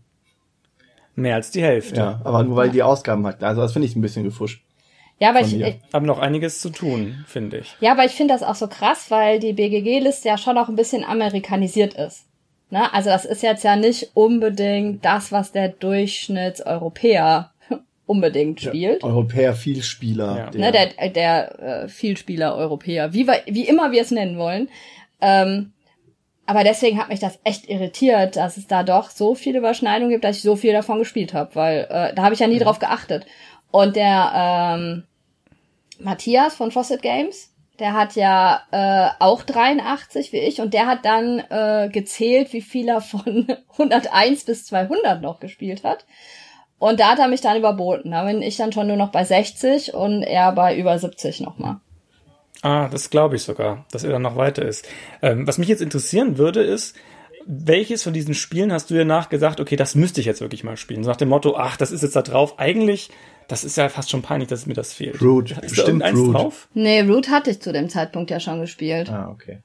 Mehr 1.16 1.36
als 1.36 1.50
die 1.50 1.62
Hälfte. 1.62 1.96
Ja, 1.96 2.20
aber 2.24 2.42
nur 2.42 2.56
weil 2.56 2.68
die 2.68 2.82
Ausgaben 2.82 3.26
hatten. 3.26 3.44
Also 3.44 3.62
das 3.62 3.72
finde 3.72 3.88
ich 3.88 3.96
ein 3.96 4.02
bisschen 4.02 4.24
gefuscht. 4.24 4.62
Ja, 5.20 5.28
aber 5.28 5.42
ich, 5.42 5.60
ich, 5.60 5.76
Haben 5.92 6.06
noch 6.06 6.18
einiges 6.18 6.60
zu 6.60 6.70
tun, 6.70 7.24
finde 7.26 7.58
ich. 7.58 7.76
ja, 7.80 7.92
aber 7.92 8.06
ich 8.06 8.12
finde 8.12 8.32
das 8.32 8.42
auch 8.42 8.54
so 8.54 8.68
krass, 8.68 9.10
weil 9.10 9.38
die 9.38 9.52
BGG-Liste 9.52 10.28
ja 10.28 10.38
schon 10.38 10.56
auch 10.56 10.68
ein 10.68 10.76
bisschen 10.76 11.04
amerikanisiert 11.04 11.94
ist. 11.94 12.26
Ne? 12.70 12.92
Also 12.94 13.10
das 13.10 13.26
ist 13.26 13.42
jetzt 13.42 13.62
ja 13.62 13.76
nicht 13.76 14.12
unbedingt 14.14 15.04
das, 15.04 15.30
was 15.30 15.52
der 15.52 15.68
Durchschnittseuropäer 15.68 17.52
unbedingt 18.06 18.62
spielt. 18.62 19.04
Europäer 19.04 19.54
Vielspieler. 19.54 20.50
Ja. 20.54 20.58
ne, 20.58 20.72
der, 20.72 21.10
der 21.10 21.58
äh, 21.60 21.88
Vielspieler 21.88 22.56
Europäer, 22.56 23.12
wie, 23.12 23.26
wir, 23.26 23.42
wie 23.46 23.68
immer 23.68 23.92
wir 23.92 24.00
es 24.00 24.10
nennen 24.10 24.38
wollen. 24.38 24.70
Ähm, 25.20 25.72
aber 26.46 26.64
deswegen 26.64 26.98
hat 26.98 27.10
mich 27.10 27.20
das 27.20 27.38
echt 27.44 27.68
irritiert, 27.68 28.36
dass 28.36 28.56
es 28.56 28.66
da 28.66 28.82
doch 28.82 29.10
so 29.10 29.34
viele 29.34 29.58
Überschneidungen 29.58 30.10
gibt, 30.10 30.24
dass 30.24 30.38
ich 30.38 30.42
so 30.42 30.56
viel 30.56 30.72
davon 30.72 30.98
gespielt 30.98 31.34
habe, 31.34 31.54
weil 31.54 31.86
äh, 31.90 32.14
da 32.14 32.22
habe 32.22 32.34
ich 32.34 32.40
ja 32.40 32.48
nie 32.48 32.58
drauf 32.58 32.78
geachtet. 32.78 33.26
Und 33.70 33.94
der 33.94 34.32
ähm, 34.34 35.04
Matthias 36.00 36.54
von 36.54 36.70
Fawcett 36.70 37.02
Games, 37.02 37.52
der 37.78 37.94
hat 37.94 38.14
ja 38.14 38.62
äh, 38.70 39.10
auch 39.18 39.42
83 39.42 40.32
wie 40.32 40.38
ich 40.38 40.60
und 40.60 40.74
der 40.74 40.86
hat 40.86 41.04
dann 41.04 41.38
äh, 41.50 41.88
gezählt, 41.90 42.52
wie 42.52 42.60
viel 42.60 42.88
er 42.88 43.00
von 43.00 43.46
101 43.72 44.44
bis 44.44 44.66
200 44.66 45.22
noch 45.22 45.40
gespielt 45.40 45.84
hat. 45.84 46.04
Und 46.78 46.98
da 47.00 47.10
hat 47.10 47.18
er 47.18 47.28
mich 47.28 47.42
dann 47.42 47.58
überboten. 47.58 48.10
Da 48.10 48.24
bin 48.24 48.40
ich 48.40 48.56
dann 48.56 48.72
schon 48.72 48.86
nur 48.86 48.96
noch 48.96 49.12
bei 49.12 49.24
60 49.24 49.92
und 49.92 50.22
er 50.22 50.52
bei 50.52 50.76
über 50.76 50.98
70 50.98 51.40
nochmal. 51.40 51.76
Ah, 52.62 52.88
das 52.88 53.10
glaube 53.10 53.36
ich 53.36 53.42
sogar, 53.42 53.84
dass 53.90 54.04
er 54.04 54.12
dann 54.12 54.22
noch 54.22 54.36
weiter 54.36 54.64
ist. 54.64 54.86
Ähm, 55.22 55.46
was 55.46 55.58
mich 55.58 55.68
jetzt 55.68 55.82
interessieren 55.82 56.38
würde, 56.38 56.62
ist, 56.62 56.96
welches 57.46 58.02
von 58.02 58.12
diesen 58.12 58.34
Spielen 58.34 58.72
hast 58.72 58.90
du 58.90 58.94
dir 58.94 59.04
nachgesagt, 59.04 59.60
okay, 59.60 59.76
das 59.76 59.94
müsste 59.94 60.20
ich 60.20 60.26
jetzt 60.26 60.40
wirklich 60.40 60.64
mal 60.64 60.76
spielen? 60.76 61.02
So 61.02 61.10
nach 61.10 61.16
dem 61.16 61.30
Motto, 61.30 61.56
ach, 61.56 61.76
das 61.76 61.90
ist 61.90 62.02
jetzt 62.02 62.16
da 62.16 62.22
drauf. 62.22 62.58
Eigentlich, 62.58 63.10
das 63.50 63.64
ist 63.64 63.76
ja 63.76 63.88
fast 63.88 64.10
schon 64.10 64.22
peinlich, 64.22 64.48
dass 64.48 64.66
mir 64.66 64.74
das 64.74 64.92
fehlt. 64.92 65.20
Root, 65.20 65.50
Ist 65.50 65.56
da 65.56 65.60
bestimmt 65.62 65.88
irgendeins 65.88 66.18
Root. 66.18 66.34
drauf? 66.34 66.68
Nee, 66.72 67.00
Root 67.00 67.30
hatte 67.30 67.50
ich 67.50 67.60
zu 67.60 67.72
dem 67.72 67.88
Zeitpunkt 67.88 68.30
ja 68.30 68.38
schon 68.38 68.60
gespielt. 68.60 69.10
Ah, 69.10 69.28
okay. 69.28 69.58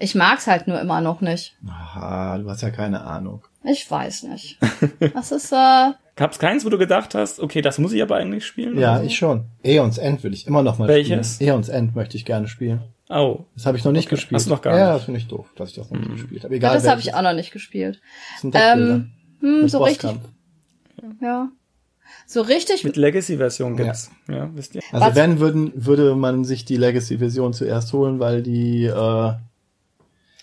Ich 0.00 0.14
mag's 0.14 0.46
halt 0.46 0.66
nur 0.66 0.80
immer 0.80 1.00
noch 1.00 1.20
nicht. 1.20 1.56
Aha, 1.68 2.38
du 2.38 2.48
hast 2.48 2.62
ja 2.62 2.70
keine 2.70 3.02
Ahnung. 3.02 3.42
Ich 3.64 3.90
weiß 3.90 4.24
nicht. 4.24 4.58
Das 5.12 5.32
ist, 5.32 5.52
äh, 5.52 5.90
Gab's 6.16 6.38
keins, 6.38 6.64
wo 6.64 6.70
du 6.70 6.78
gedacht 6.78 7.14
hast, 7.14 7.38
okay, 7.38 7.60
das 7.60 7.78
muss 7.78 7.92
ich 7.92 8.02
aber 8.02 8.16
eigentlich 8.16 8.46
spielen? 8.46 8.78
Ja, 8.78 8.92
oder 8.92 9.00
so? 9.00 9.06
ich 9.06 9.16
schon. 9.16 9.44
Eons 9.62 9.98
End 9.98 10.24
will 10.24 10.32
ich 10.32 10.46
immer 10.46 10.62
noch 10.62 10.78
mal 10.78 10.88
Welches? 10.88 11.34
spielen. 11.34 11.50
Eons 11.50 11.68
End 11.68 11.94
möchte 11.94 12.16
ich 12.16 12.24
gerne 12.24 12.48
spielen. 12.48 12.80
Oh. 13.10 13.44
Das 13.54 13.66
habe 13.66 13.76
ich 13.76 13.84
noch 13.84 13.92
nicht 13.92 14.08
gespielt. 14.08 14.36
Hast 14.38 14.46
du 14.46 14.50
noch 14.50 14.62
gar 14.62 14.76
ja, 14.76 14.86
nicht? 14.86 14.96
das 14.96 15.04
finde 15.04 15.20
ich 15.20 15.28
doof, 15.28 15.46
dass 15.54 15.70
ich 15.70 15.76
das 15.76 15.90
noch 15.90 16.00
nicht 16.00 16.12
gespielt 16.12 16.44
habe. 16.44 16.54
Ja, 16.54 16.58
Egal, 16.58 16.74
das 16.74 16.88
habe 16.88 17.00
ich 17.00 17.14
auch 17.14 17.22
noch 17.22 17.34
nicht 17.34 17.52
gespielt. 17.52 18.00
Das 18.42 18.50
Deckbilder. 18.50 18.94
Ähm, 18.94 19.12
hm, 19.40 19.68
so 19.68 19.82
richtig, 19.82 20.16
ja. 21.20 21.48
So 22.30 22.42
richtig, 22.42 22.84
Mit 22.84 22.96
Legacy-Version 22.98 23.74
gibt's. 23.78 24.10
Ja. 24.28 24.50
wisst 24.52 24.74
ihr? 24.74 24.82
Also 24.92 25.06
Was- 25.06 25.14
wenn 25.16 25.40
würden, 25.40 25.72
würde 25.74 26.14
man 26.14 26.44
sich 26.44 26.66
die 26.66 26.76
Legacy-Version 26.76 27.54
zuerst 27.54 27.90
holen, 27.94 28.20
weil 28.20 28.42
die, 28.42 28.84
äh, 28.84 29.32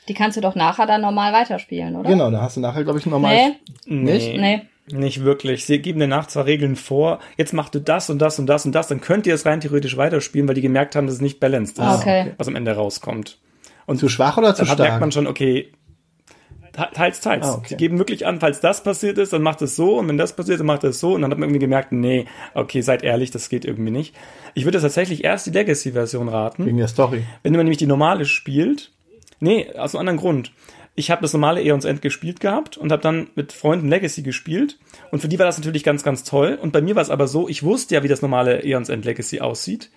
die 0.08 0.14
kannst 0.16 0.36
du 0.36 0.42
doch 0.42 0.56
nachher 0.56 0.88
dann 0.88 1.02
normal 1.02 1.32
weiterspielen, 1.32 1.96
oder? 1.96 2.10
genau, 2.10 2.32
da 2.32 2.42
hast 2.42 2.58
du 2.58 2.62
nachher, 2.62 2.84
glaube 2.84 2.98
ich, 2.98 3.06
nochmal. 3.06 3.36
Nee, 3.86 4.02
Nicht? 4.14 4.36
nee. 4.36 4.62
Nicht 4.88 5.24
wirklich. 5.24 5.66
Sie 5.66 5.78
geben 5.80 6.00
dir 6.00 6.08
nach 6.08 6.26
zwar 6.28 6.46
Regeln 6.48 6.76
vor, 6.76 7.20
jetzt 7.38 7.54
machst 7.54 7.76
du 7.76 7.80
das 7.80 8.10
und 8.10 8.18
das 8.20 8.40
und 8.40 8.48
das 8.48 8.66
und 8.66 8.72
das, 8.74 8.88
dann 8.88 9.00
könnt 9.02 9.28
ihr 9.28 9.36
es 9.36 9.46
rein 9.46 9.62
theoretisch 9.62 9.96
weiterspielen, 9.98 10.48
weil 10.48 10.56
die 10.56 10.62
gemerkt 10.62 10.96
haben, 10.96 11.06
dass 11.06 11.16
es 11.16 11.22
nicht 11.22 11.40
balanced 11.40 11.78
ist, 11.78 11.84
Ah, 11.84 11.98
okay. 12.00 12.34
was 12.38 12.48
am 12.48 12.56
Ende 12.56 12.72
rauskommt. 12.76 13.38
Und 13.86 14.00
zu 14.00 14.10
schwach 14.10 14.38
oder 14.38 14.56
zu 14.56 14.64
Dann 14.64 14.70
hat- 14.72 14.78
merkt 14.80 14.90
stark? 14.92 15.02
man 15.02 15.12
schon, 15.12 15.28
okay, 15.28 15.72
teils, 16.76 17.22
teils. 17.22 17.46
Ah, 17.46 17.56
okay. 17.56 17.68
Sie 17.70 17.78
geben 17.78 17.98
wirklich 17.98 18.26
an, 18.26 18.40
falls 18.40 18.60
das 18.60 18.84
passiert 18.84 19.18
ist, 19.18 19.34
dann 19.34 19.42
macht 19.42 19.62
es 19.62 19.76
so 19.76 19.98
und 19.98 20.08
wenn 20.08 20.18
das 20.18 20.36
passiert, 20.36 20.60
dann 20.60 20.68
macht 20.68 20.84
es 20.84 21.00
so 21.00 21.14
und 21.14 21.22
dann 21.22 21.32
hat 21.32 21.38
man 21.38 21.50
irgendwie 21.50 21.60
gemerkt, 21.60 21.92
nee, 21.92 22.26
okay, 22.54 22.82
seid 22.82 23.04
ehrlich, 23.04 23.32
das 23.32 23.50
geht 23.50 23.66
irgendwie 23.66 23.92
nicht. 23.92 24.16
Ich 24.54 24.66
würde 24.66 24.80
tatsächlich 24.80 25.24
erst 25.24 25.48
die 25.48 25.52
Legacy-Version 25.52 26.30
raten. 26.30 26.66
Wegen 26.66 26.78
der 26.78 26.88
Story. 26.88 27.24
Wenn 27.44 27.54
man 27.54 27.60
nämlich 27.60 27.78
die 27.78 27.88
normale 27.88 28.26
spielt, 28.26 28.92
nee, 29.40 29.70
aus 29.76 29.96
einem 29.96 30.02
anderen 30.02 30.20
Grund. 30.20 30.52
Ich 30.98 31.12
habe 31.12 31.22
das 31.22 31.34
normale 31.34 31.62
Eons 31.62 31.84
End 31.84 32.02
gespielt 32.02 32.40
gehabt 32.40 32.78
und 32.78 32.92
habe 32.92 33.02
dann 33.02 33.28
mit 33.36 33.52
Freunden 33.52 33.90
Legacy 33.90 34.22
gespielt 34.22 34.80
und 35.12 35.20
für 35.20 35.28
die 35.28 35.38
war 35.38 35.46
das 35.46 35.58
natürlich 35.58 35.84
ganz, 35.84 36.04
ganz 36.04 36.24
toll. 36.24 36.58
Und 36.62 36.72
bei 36.72 36.82
mir 36.82 36.96
war 36.96 37.02
es 37.02 37.10
aber 37.10 37.28
so, 37.28 37.50
ich 37.50 37.64
wusste 37.64 37.96
ja, 37.96 38.04
wie 38.04 38.08
das 38.08 38.22
normale 38.22 38.64
Eons 38.64 38.88
End 38.88 39.04
Legacy 39.04 39.42
aussieht. 39.42 39.90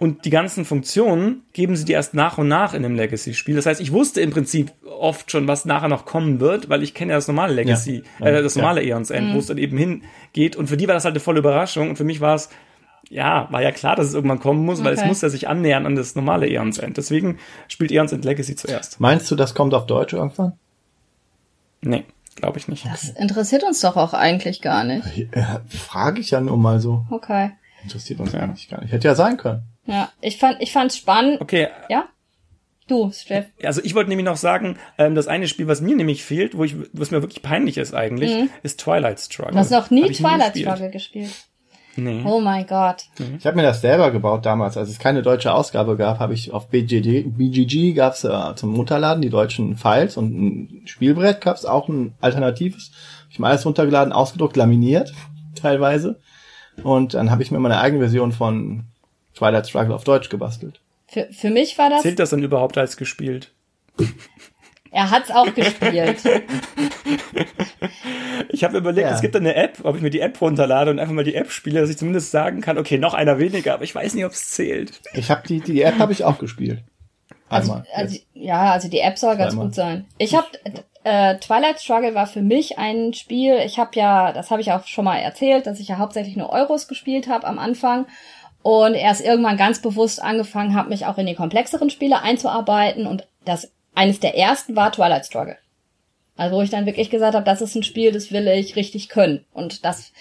Und 0.00 0.24
die 0.24 0.30
ganzen 0.30 0.64
Funktionen 0.64 1.42
geben 1.52 1.76
sie 1.76 1.84
dir 1.84 1.92
erst 1.96 2.14
nach 2.14 2.38
und 2.38 2.48
nach 2.48 2.72
in 2.74 2.82
dem 2.82 2.96
Legacy-Spiel. 2.96 3.54
Das 3.54 3.66
heißt, 3.66 3.80
ich 3.82 3.92
wusste 3.92 4.22
im 4.22 4.30
Prinzip 4.30 4.72
oft 4.98 5.30
schon, 5.30 5.46
was 5.46 5.66
nachher 5.66 5.88
noch 5.88 6.06
kommen 6.06 6.40
wird, 6.40 6.68
weil 6.70 6.82
ich 6.82 6.94
kenne 6.94 7.12
ja 7.12 7.18
das 7.18 7.28
normale 7.28 7.52
Legacy, 7.52 8.02
Ja. 8.18 8.26
äh, 8.26 8.42
das 8.42 8.54
Ja. 8.54 8.62
normale 8.62 8.82
Eons 8.82 9.10
End, 9.10 9.34
wo 9.34 9.38
es 9.38 9.46
dann 9.46 9.58
eben 9.58 9.76
hingeht. 9.76 10.56
Und 10.56 10.68
für 10.68 10.78
die 10.78 10.88
war 10.88 10.94
das 10.94 11.04
halt 11.04 11.12
eine 11.12 11.20
volle 11.20 11.40
Überraschung. 11.40 11.90
Und 11.90 11.96
für 11.96 12.04
mich 12.04 12.22
war 12.22 12.34
es, 12.34 12.48
ja, 13.10 13.46
war 13.50 13.60
ja 13.62 13.72
klar, 13.72 13.94
dass 13.94 14.06
es 14.06 14.14
irgendwann 14.14 14.40
kommen 14.40 14.64
muss, 14.64 14.82
weil 14.82 14.94
es 14.94 15.00
Okay. 15.00 15.08
muss 15.08 15.20
ja 15.20 15.28
sich 15.28 15.48
annähern 15.48 15.84
an 15.84 15.96
das 15.96 16.14
normale 16.14 16.48
Eons 16.48 16.78
End. 16.78 16.96
Deswegen 16.96 17.38
spielt 17.68 17.92
Eons 17.92 18.12
End 18.12 18.24
Legacy 18.24 18.56
zuerst. 18.56 19.00
Meinst 19.00 19.30
du, 19.30 19.36
das 19.36 19.54
kommt 19.54 19.74
auf 19.74 19.84
Deutsch 19.86 20.14
irgendwann? 20.14 20.52
Nee, 21.82 22.04
glaube 22.36 22.58
ich 22.58 22.68
nicht. 22.68 22.86
Das 22.86 23.10
interessiert 23.10 23.64
uns 23.64 23.80
doch 23.80 23.96
auch 23.96 24.14
eigentlich 24.14 24.62
gar 24.62 24.84
nicht. 24.84 25.28
Ja, 25.34 25.60
frage 25.68 26.20
ich 26.20 26.30
ja 26.30 26.40
nur 26.40 26.56
mal 26.56 26.80
so. 26.80 27.04
Okay. 27.10 27.50
Interessiert 27.82 28.20
uns 28.20 28.34
eigentlich 28.34 28.68
gar 28.68 28.80
nicht. 28.82 28.92
Hätte 28.92 29.08
ja 29.08 29.14
sein 29.14 29.36
können. 29.36 29.62
Ja, 29.86 30.10
ich 30.20 30.38
fand, 30.38 30.60
ich 30.60 30.72
fand's 30.72 30.96
spannend. 30.96 31.40
Okay, 31.40 31.68
Ja? 31.88 32.04
Du, 32.86 33.12
Steff. 33.12 33.46
also 33.62 33.80
ich 33.84 33.94
wollte 33.94 34.08
nämlich 34.08 34.24
noch 34.24 34.36
sagen, 34.36 34.76
ähm, 34.98 35.14
das 35.14 35.28
eine 35.28 35.46
Spiel, 35.46 35.68
was 35.68 35.80
mir 35.80 35.94
nämlich 35.94 36.24
fehlt, 36.24 36.56
wo 36.56 36.64
ich, 36.64 36.74
was 36.92 37.12
mir 37.12 37.22
wirklich 37.22 37.40
peinlich 37.40 37.78
ist 37.78 37.94
eigentlich, 37.94 38.48
ist 38.64 38.80
Twilight 38.80 39.20
Struggle. 39.20 39.52
Du 39.52 39.58
hast 39.58 39.70
noch 39.70 39.90
nie 39.90 40.10
Twilight 40.10 40.54
gespielt. 40.54 40.66
Struggle 40.66 40.90
gespielt. 40.90 41.30
Nee. 41.94 42.22
Oh 42.24 42.40
mein 42.40 42.66
Gott. 42.66 43.04
Ich 43.38 43.46
habe 43.46 43.56
mir 43.56 43.62
das 43.62 43.80
selber 43.80 44.10
gebaut 44.10 44.44
damals, 44.44 44.76
als 44.76 44.88
es 44.88 44.98
keine 44.98 45.22
deutsche 45.22 45.52
Ausgabe 45.52 45.96
gab, 45.96 46.18
habe 46.18 46.34
ich 46.34 46.52
auf 46.52 46.68
BGG, 46.68 47.28
BGG 47.28 47.94
gab's 47.94 48.24
äh, 48.24 48.54
zum 48.56 48.74
Runterladen 48.74 49.22
die 49.22 49.30
deutschen 49.30 49.76
Files 49.76 50.16
und 50.16 50.32
ein 50.32 50.82
Spielbrett 50.86 51.40
gab's 51.40 51.64
auch 51.64 51.88
ein 51.88 52.14
alternatives. 52.20 52.90
Hab 53.24 53.30
ich 53.30 53.38
mir 53.38 53.46
alles 53.46 53.66
runtergeladen, 53.66 54.12
ausgedruckt, 54.12 54.56
laminiert 54.56 55.12
teilweise 55.54 56.18
und 56.82 57.14
dann 57.14 57.30
habe 57.30 57.44
ich 57.44 57.52
mir 57.52 57.60
meine 57.60 57.80
eigene 57.80 58.00
Version 58.00 58.32
von 58.32 58.84
Twilight 59.40 59.66
Struggle 59.68 59.94
auf 59.94 60.04
Deutsch 60.04 60.28
gebastelt. 60.28 60.80
Für, 61.08 61.26
für 61.32 61.48
mich 61.50 61.78
war 61.78 61.88
das, 61.90 62.02
Zählt 62.02 62.18
das 62.18 62.30
dann 62.30 62.42
überhaupt 62.42 62.76
als 62.78 62.96
gespielt? 62.98 63.50
er 64.92 65.10
hat's 65.10 65.30
auch 65.30 65.52
gespielt. 65.54 66.18
Ich 68.52 68.64
habe 68.64 68.78
überlegt, 68.78 69.06
Ja. 69.08 69.14
es 69.14 69.20
gibt 69.20 69.36
eine 69.36 69.54
App, 69.54 69.78
ob 69.84 69.96
ich 69.96 70.02
mir 70.02 70.10
die 70.10 70.20
App 70.20 70.40
runterlade 70.40 70.90
und 70.90 70.98
einfach 70.98 71.14
mal 71.14 71.24
die 71.24 71.34
App 71.36 71.50
spiele, 71.52 71.80
dass 71.80 71.88
ich 71.90 71.96
zumindest 71.98 72.30
sagen 72.30 72.60
kann, 72.60 72.78
okay, 72.78 72.98
noch 72.98 73.14
einer 73.14 73.38
weniger, 73.38 73.74
aber 73.74 73.84
ich 73.84 73.94
weiß 73.94 74.14
nicht, 74.14 74.24
ob 74.24 74.32
es 74.32 74.50
zählt. 74.50 75.00
Ich 75.14 75.30
habe 75.30 75.46
die 75.46 75.60
die 75.60 75.82
App 75.82 75.98
habe 75.98 76.12
ich 76.12 76.24
auch 76.24 76.38
gespielt. 76.38 76.82
Also, 77.48 77.72
Einmal. 77.72 77.86
also, 77.94 78.18
ja, 78.34 78.72
also 78.72 78.88
die 78.88 79.00
App 79.00 79.18
soll 79.18 79.36
ganz 79.36 79.52
Zweimal. 79.52 79.66
gut 79.66 79.74
sein. 79.74 80.04
Ich 80.18 80.34
habe 80.34 80.46
äh, 81.04 81.36
Twilight 81.38 81.80
Struggle 81.80 82.14
war 82.14 82.26
für 82.26 82.42
mich 82.42 82.78
ein 82.78 83.12
Spiel. 83.14 83.56
Ich 83.64 83.78
habe 83.78 83.90
ja, 83.94 84.32
das 84.32 84.50
habe 84.50 84.60
ich 84.60 84.72
auch 84.72 84.86
schon 84.86 85.04
mal 85.04 85.18
erzählt, 85.18 85.66
dass 85.66 85.80
ich 85.80 85.88
ja 85.88 85.98
hauptsächlich 85.98 86.36
nur 86.36 86.50
Euros 86.50 86.88
gespielt 86.88 87.28
habe 87.28 87.46
am 87.46 87.58
Anfang 87.58 88.06
und 88.62 88.94
erst 88.94 89.24
irgendwann 89.24 89.56
ganz 89.56 89.80
bewusst 89.80 90.22
angefangen 90.22 90.74
habe, 90.74 90.90
mich 90.90 91.06
auch 91.06 91.18
in 91.18 91.26
die 91.26 91.34
komplexeren 91.34 91.90
Spiele 91.90 92.22
einzuarbeiten. 92.22 93.06
Und 93.06 93.26
das 93.44 93.72
eines 93.94 94.20
der 94.20 94.36
ersten 94.36 94.76
war 94.76 94.92
Twilight 94.92 95.26
Struggle. 95.26 95.56
Also 96.36 96.56
wo 96.56 96.62
ich 96.62 96.70
dann 96.70 96.86
wirklich 96.86 97.10
gesagt 97.10 97.34
habe, 97.34 97.44
das 97.44 97.60
ist 97.60 97.74
ein 97.74 97.82
Spiel, 97.82 98.12
das 98.12 98.32
will 98.32 98.46
ich 98.48 98.76
richtig 98.76 99.08
können. 99.08 99.44
Und 99.52 99.84
das 99.84 100.12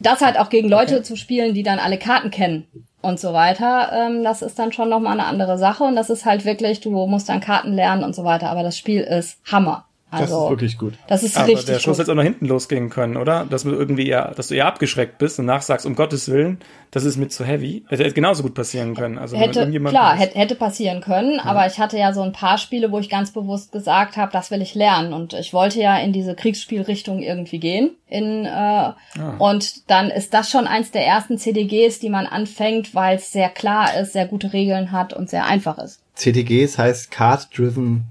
das 0.00 0.20
halt 0.20 0.38
auch 0.38 0.50
gegen 0.50 0.68
Leute 0.68 1.02
zu 1.02 1.16
spielen, 1.16 1.54
die 1.54 1.62
dann 1.62 1.78
alle 1.78 1.98
Karten 1.98 2.30
kennen 2.30 2.66
und 3.00 3.18
so 3.18 3.32
weiter, 3.32 3.90
ähm, 3.92 4.24
das 4.24 4.42
ist 4.42 4.58
dann 4.58 4.72
schon 4.72 4.88
nochmal 4.88 5.12
eine 5.12 5.26
andere 5.26 5.58
Sache. 5.58 5.84
Und 5.84 5.96
das 5.96 6.10
ist 6.10 6.24
halt 6.24 6.44
wirklich, 6.44 6.80
du 6.80 6.90
musst 7.06 7.28
dann 7.28 7.40
Karten 7.40 7.72
lernen 7.72 8.04
und 8.04 8.14
so 8.14 8.24
weiter, 8.24 8.50
aber 8.50 8.62
das 8.62 8.76
Spiel 8.76 9.00
ist 9.02 9.40
Hammer. 9.50 9.85
Das 10.10 10.20
Also, 10.20 10.44
ist 10.44 10.50
wirklich 10.50 10.78
gut. 10.78 10.94
das 11.08 11.22
ist 11.24 11.36
Aber 11.36 11.48
richtig 11.48 11.66
der 11.66 11.78
Schuss 11.80 11.98
hätte 11.98 12.12
auch 12.12 12.16
nach 12.16 12.22
hinten 12.22 12.46
losgehen 12.46 12.90
können, 12.90 13.16
oder? 13.16 13.44
Dass 13.44 13.64
du 13.64 13.70
irgendwie 13.70 14.06
eher, 14.08 14.32
dass 14.36 14.48
du 14.48 14.54
eher 14.54 14.66
abgeschreckt 14.66 15.18
bist 15.18 15.38
und 15.40 15.46
nachsagst, 15.46 15.84
um 15.84 15.96
Gottes 15.96 16.28
Willen, 16.30 16.58
das 16.92 17.04
ist 17.04 17.16
mir 17.16 17.26
zu 17.28 17.44
heavy. 17.44 17.84
Das 17.90 17.98
hätte 17.98 18.12
genauso 18.12 18.44
gut 18.44 18.54
passieren 18.54 18.94
können. 18.94 19.18
Also 19.18 19.36
Hätte, 19.36 19.58
irgendjemand 19.58 19.92
klar, 19.92 20.14
ist- 20.14 20.20
hätte, 20.20 20.38
hätte 20.38 20.54
passieren 20.54 21.00
können, 21.00 21.40
aber 21.40 21.66
ich 21.66 21.78
hatte 21.80 21.98
ja 21.98 22.12
so 22.12 22.22
ein 22.22 22.32
paar 22.32 22.56
Spiele, 22.58 22.92
wo 22.92 23.00
ich 23.00 23.08
ganz 23.08 23.32
bewusst 23.32 23.72
gesagt 23.72 24.16
habe, 24.16 24.30
das 24.32 24.50
will 24.52 24.62
ich 24.62 24.74
lernen 24.76 25.12
und 25.12 25.32
ich 25.32 25.52
wollte 25.52 25.80
ja 25.80 25.98
in 25.98 26.12
diese 26.12 26.34
Kriegsspielrichtung 26.36 27.20
irgendwie 27.20 27.58
gehen. 27.58 27.90
In, 28.08 28.44
äh, 28.46 28.92
Und 29.38 29.90
dann 29.90 30.10
ist 30.10 30.32
das 30.34 30.50
schon 30.50 30.68
eins 30.68 30.92
der 30.92 31.04
ersten 31.04 31.36
CDGs, 31.36 31.98
die 31.98 32.10
man 32.10 32.26
anfängt, 32.26 32.94
weil 32.94 33.16
es 33.16 33.32
sehr 33.32 33.48
klar 33.48 33.98
ist, 34.00 34.12
sehr 34.12 34.26
gute 34.28 34.52
Regeln 34.52 34.92
hat 34.92 35.12
und 35.12 35.28
sehr 35.28 35.46
einfach 35.46 35.78
ist. 35.78 36.00
CTGs 36.14 36.78
heißt 36.78 37.10
Card 37.10 37.48
Driven 37.58 38.04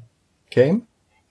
Game. 0.50 0.84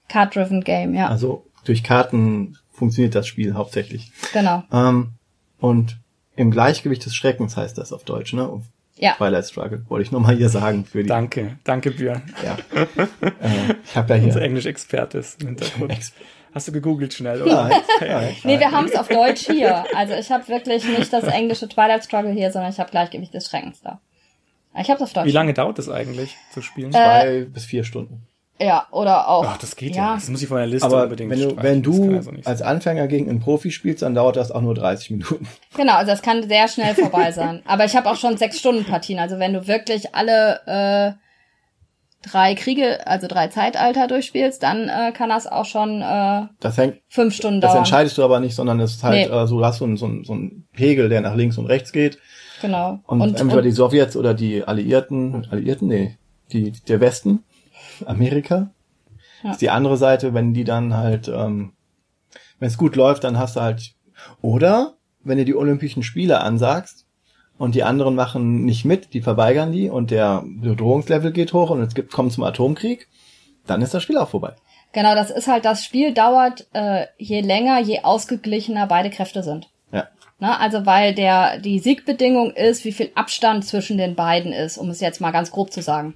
Card-driven 0.09 0.63
Game, 0.63 0.95
ja, 0.95 1.09
Also 1.09 1.45
durch 1.65 1.83
Karten 1.83 2.57
funktioniert 2.73 3.15
das 3.15 3.27
Spiel 3.27 3.55
hauptsächlich. 3.55 4.13
genau. 4.33 4.63
Ähm, 4.73 5.13
und 5.59 5.99
im 6.37 6.51
Gleichgewicht 6.51 7.05
des 7.07 7.15
Schreckens 7.15 7.57
heißt 7.57 7.79
das 7.79 7.93
auf 7.93 8.05
Deutsch, 8.05 8.33
ne? 8.33 8.51
Ja. 8.97 9.15
Twilight 9.15 9.47
Struggle, 9.47 9.85
wollte 9.89 10.05
ich 10.05 10.13
nochmal 10.13 10.37
hier 10.37 10.49
sagen 10.49 10.85
für 10.85 11.03
die. 11.03 11.09
Danke, 11.09 11.59
danke 11.65 11.91
Björn. 11.91 12.23
Ja. 12.45 12.57
äh, 12.75 13.75
ich 13.85 13.97
habe 13.97 14.15
ja 14.17 14.23
Unser 14.23 14.39
hier. 14.41 14.43
Englisch-Experte 14.49 15.19
ist 15.19 15.41
im 15.43 15.49
Hintergrund. 15.49 16.13
Hast 16.55 16.69
du 16.69 16.73
gegoogelt 16.73 17.13
schnell, 17.13 17.43
oder? 17.43 17.69
Nein, 17.69 17.81
nein, 18.01 18.37
Nee, 18.45 18.61
wir 18.61 18.71
haben 18.71 18.87
es 18.87 18.95
auf 18.95 19.09
Deutsch 19.09 19.47
hier. 19.47 19.85
Also 19.97 20.15
ich 20.15 20.31
habe 20.31 20.47
wirklich 20.47 20.87
nicht 20.87 21.13
das 21.13 21.25
englische 21.25 21.69
Twilight 21.69 22.05
Struggle 22.05 22.31
hier, 22.31 22.53
sondern 22.53 22.71
ich 22.71 22.79
habe 22.79 22.91
Gleichgewicht 22.91 23.35
des 23.35 23.49
Schreckens 23.49 23.81
da. 23.81 24.01
Ich 24.79 24.89
habe 24.89 24.99
es 24.99 25.03
auf 25.03 25.13
Deutsch. 25.13 25.27
Wie 25.27 25.33
lange 25.33 25.55
dauert 25.55 25.79
es 25.81 25.89
eigentlich 25.89 26.37
zu 26.53 26.63
spielen? 26.63 26.93
zwei 26.93 27.47
bis 27.53 27.65
vier 27.65 27.83
Stunden. 27.83 28.27
Ja, 28.61 28.87
oder 28.93 29.29
auch. 29.29 29.45
Ach, 29.49 29.57
das 29.59 29.75
geht 29.75 29.97
ja. 29.97 30.15
Das 30.15 30.29
muss 30.29 30.41
ich 30.41 30.47
von 30.49 30.59
der 30.59 30.67
Liste 30.69 30.87
Aber 30.87 31.03
unbedingt 31.05 31.31
wenn 31.31 31.41
du, 31.41 31.57
wenn 31.57 31.83
Das 31.83 31.95
du 31.97 32.11
ja 32.13 32.23
so 32.23 32.31
nicht 32.31 32.47
als. 32.47 32.63
Anfänger 32.63 33.09
gegen 33.09 33.29
einen 33.29 33.41
Profi 33.41 33.73
spielst, 33.73 34.03
dann 34.03 34.15
dauert 34.15 34.37
das 34.37 34.53
auch 34.53 34.61
nur 34.61 34.75
30 34.75 35.11
Minuten. 35.11 35.49
Genau, 35.77 35.95
also 35.95 36.13
das 36.13 36.23
kann 36.23 36.49
sehr 36.49 36.69
schnell 36.69 36.95
vorbei 36.95 37.33
sein. 37.33 37.63
Aber 37.67 37.85
ich 37.85 37.97
habe 37.97 38.09
auch 38.09 38.17
schon 38.17 38.37
sechs 38.37 38.61
Stunden 38.61 38.85
Partien. 38.85 39.19
Also 39.19 39.41
wenn 39.41 39.53
du 39.55 39.67
wirklich 39.67 40.15
alle 40.15 41.17
äh, 41.19 41.19
drei 42.23 42.55
Kriege, 42.55 43.05
also 43.07 43.27
drei 43.27 43.49
Zeitalter 43.49 44.07
durchspielst, 44.07 44.63
dann 44.63 44.89
äh, 44.89 45.11
kann 45.13 45.29
das 45.31 45.47
auch 45.49 45.65
schon 45.67 46.01
äh, 46.01 46.43
Das 46.61 46.79
hängt, 46.79 46.99
fünf 47.09 47.35
Stunden 47.35 47.61
das 47.61 47.73
dauern. 47.73 47.79
entscheidest 47.81 48.17
du 48.19 48.25
aber 48.25 48.39
nicht, 48.41 48.55
sondern 48.55 48.79
es 48.81 48.93
ist 48.95 49.03
halt 49.03 49.31
Nee. 49.31 49.37
äh, 49.37 49.47
so, 49.49 49.59
du 49.59 49.65
hast 49.65 49.79
so 49.79 49.85
einen, 49.85 49.97
so, 49.97 50.07
einen, 50.07 50.25
so 50.25 50.33
einen 50.33 50.69
Pegel, 50.73 51.09
der 51.09 51.21
nach 51.23 51.35
links 51.35 51.59
und 51.59 51.67
rechts 51.67 51.91
geht. 51.93 52.19
Genau. 52.63 53.01
Und, 53.07 53.21
Und, 53.21 53.41
entweder 53.41 53.59
und 53.59 53.65
die 53.65 53.73
Sowjets 53.73 54.17
oder 54.17 54.33
die 54.33 54.63
Alliierten, 54.65 55.47
Alliierten, 55.51 55.89
nee, 55.89 56.17
die, 56.53 56.71
der 56.71 57.01
Westen, 57.01 57.43
Amerika, 58.07 58.71
Ja. 59.43 59.51
ist 59.53 59.61
die 59.61 59.71
andere 59.71 59.97
Seite, 59.97 60.35
wenn 60.35 60.55
die 60.55 60.65
dann 60.65 60.95
halt, 60.97 61.29
ähm, 61.29 61.73
wenn 62.59 62.69
es 62.69 62.79
gut 62.79 62.97
läuft, 62.97 63.25
dann 63.25 63.39
hast 63.39 63.57
du 63.57 63.61
halt, 63.61 63.95
oder 64.41 64.95
wenn 65.23 65.39
du 65.39 65.45
die 65.45 65.55
Olympischen 65.55 66.03
Spiele 66.03 66.41
ansagst 66.41 67.07
und 67.59 67.75
die 67.75 67.83
anderen 67.85 68.15
machen 68.15 68.65
nicht 68.65 68.85
mit, 68.85 69.13
die 69.15 69.21
verweigern 69.23 69.73
die 69.73 69.89
und 69.89 70.11
der 70.11 70.43
Bedrohungslevel 70.47 71.33
geht 71.33 71.53
hoch 71.53 71.71
und 71.71 71.81
es 71.81 71.95
gibt, 71.95 72.13
kommt 72.13 72.33
zum 72.33 72.45
Atomkrieg, 72.45 73.09
dann 73.67 73.83
ist 73.83 73.95
das 73.95 74.03
Spiel 74.03 74.19
auch 74.19 74.29
vorbei. 74.29 74.55
genau, 74.93 75.15
das 75.15 75.31
ist 75.31 75.49
halt, 75.49 75.65
das 75.65 75.85
Spiel 75.85 76.13
dauert 76.15 76.67
äh, 76.73 77.07
je 77.19 77.41
länger, 77.41 77.81
je 77.81 78.01
ausgeglichener 78.03 78.87
beide 78.87 79.11
Kräfte 79.11 79.43
sind. 79.43 79.69
Ja. 79.93 80.09
Ne? 80.39 80.59
Also 80.59 80.85
weil 80.87 81.15
der 81.15 81.59
die 81.59 81.79
Siegbedingung 81.79 82.53
ist, 82.53 82.85
wie 82.85 82.93
viel 82.93 83.11
Abstand 83.15 83.65
zwischen 83.65 83.99
den 83.99 84.15
beiden 84.15 84.53
ist, 84.53 84.79
um 84.79 84.91
es 84.91 85.01
jetzt 85.01 85.21
mal 85.21 85.31
ganz 85.33 85.51
grob 85.51 85.73
zu 85.73 85.83
sagen. 85.83 86.15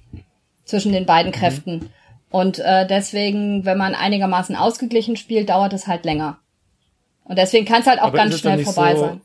Zwischen 0.69 0.91
den 0.91 1.07
beiden 1.07 1.31
Kräften. 1.31 1.89
Und 2.29 2.59
äh, 2.59 2.85
deswegen, 2.85 3.65
wenn 3.65 3.79
man 3.79 3.95
einigermaßen 3.95 4.55
ausgeglichen 4.55 5.15
spielt, 5.15 5.49
dauert 5.49 5.73
es 5.73 5.87
halt 5.87 6.05
länger. 6.05 6.37
Und 7.23 7.39
deswegen 7.39 7.65
kann 7.65 7.81
es 7.81 7.87
halt 7.87 7.99
auch 7.99 8.09
Aber 8.09 8.17
ganz 8.17 8.37
schnell 8.39 8.63
vorbei 8.63 8.93
so, 8.93 9.01
sein. 9.01 9.21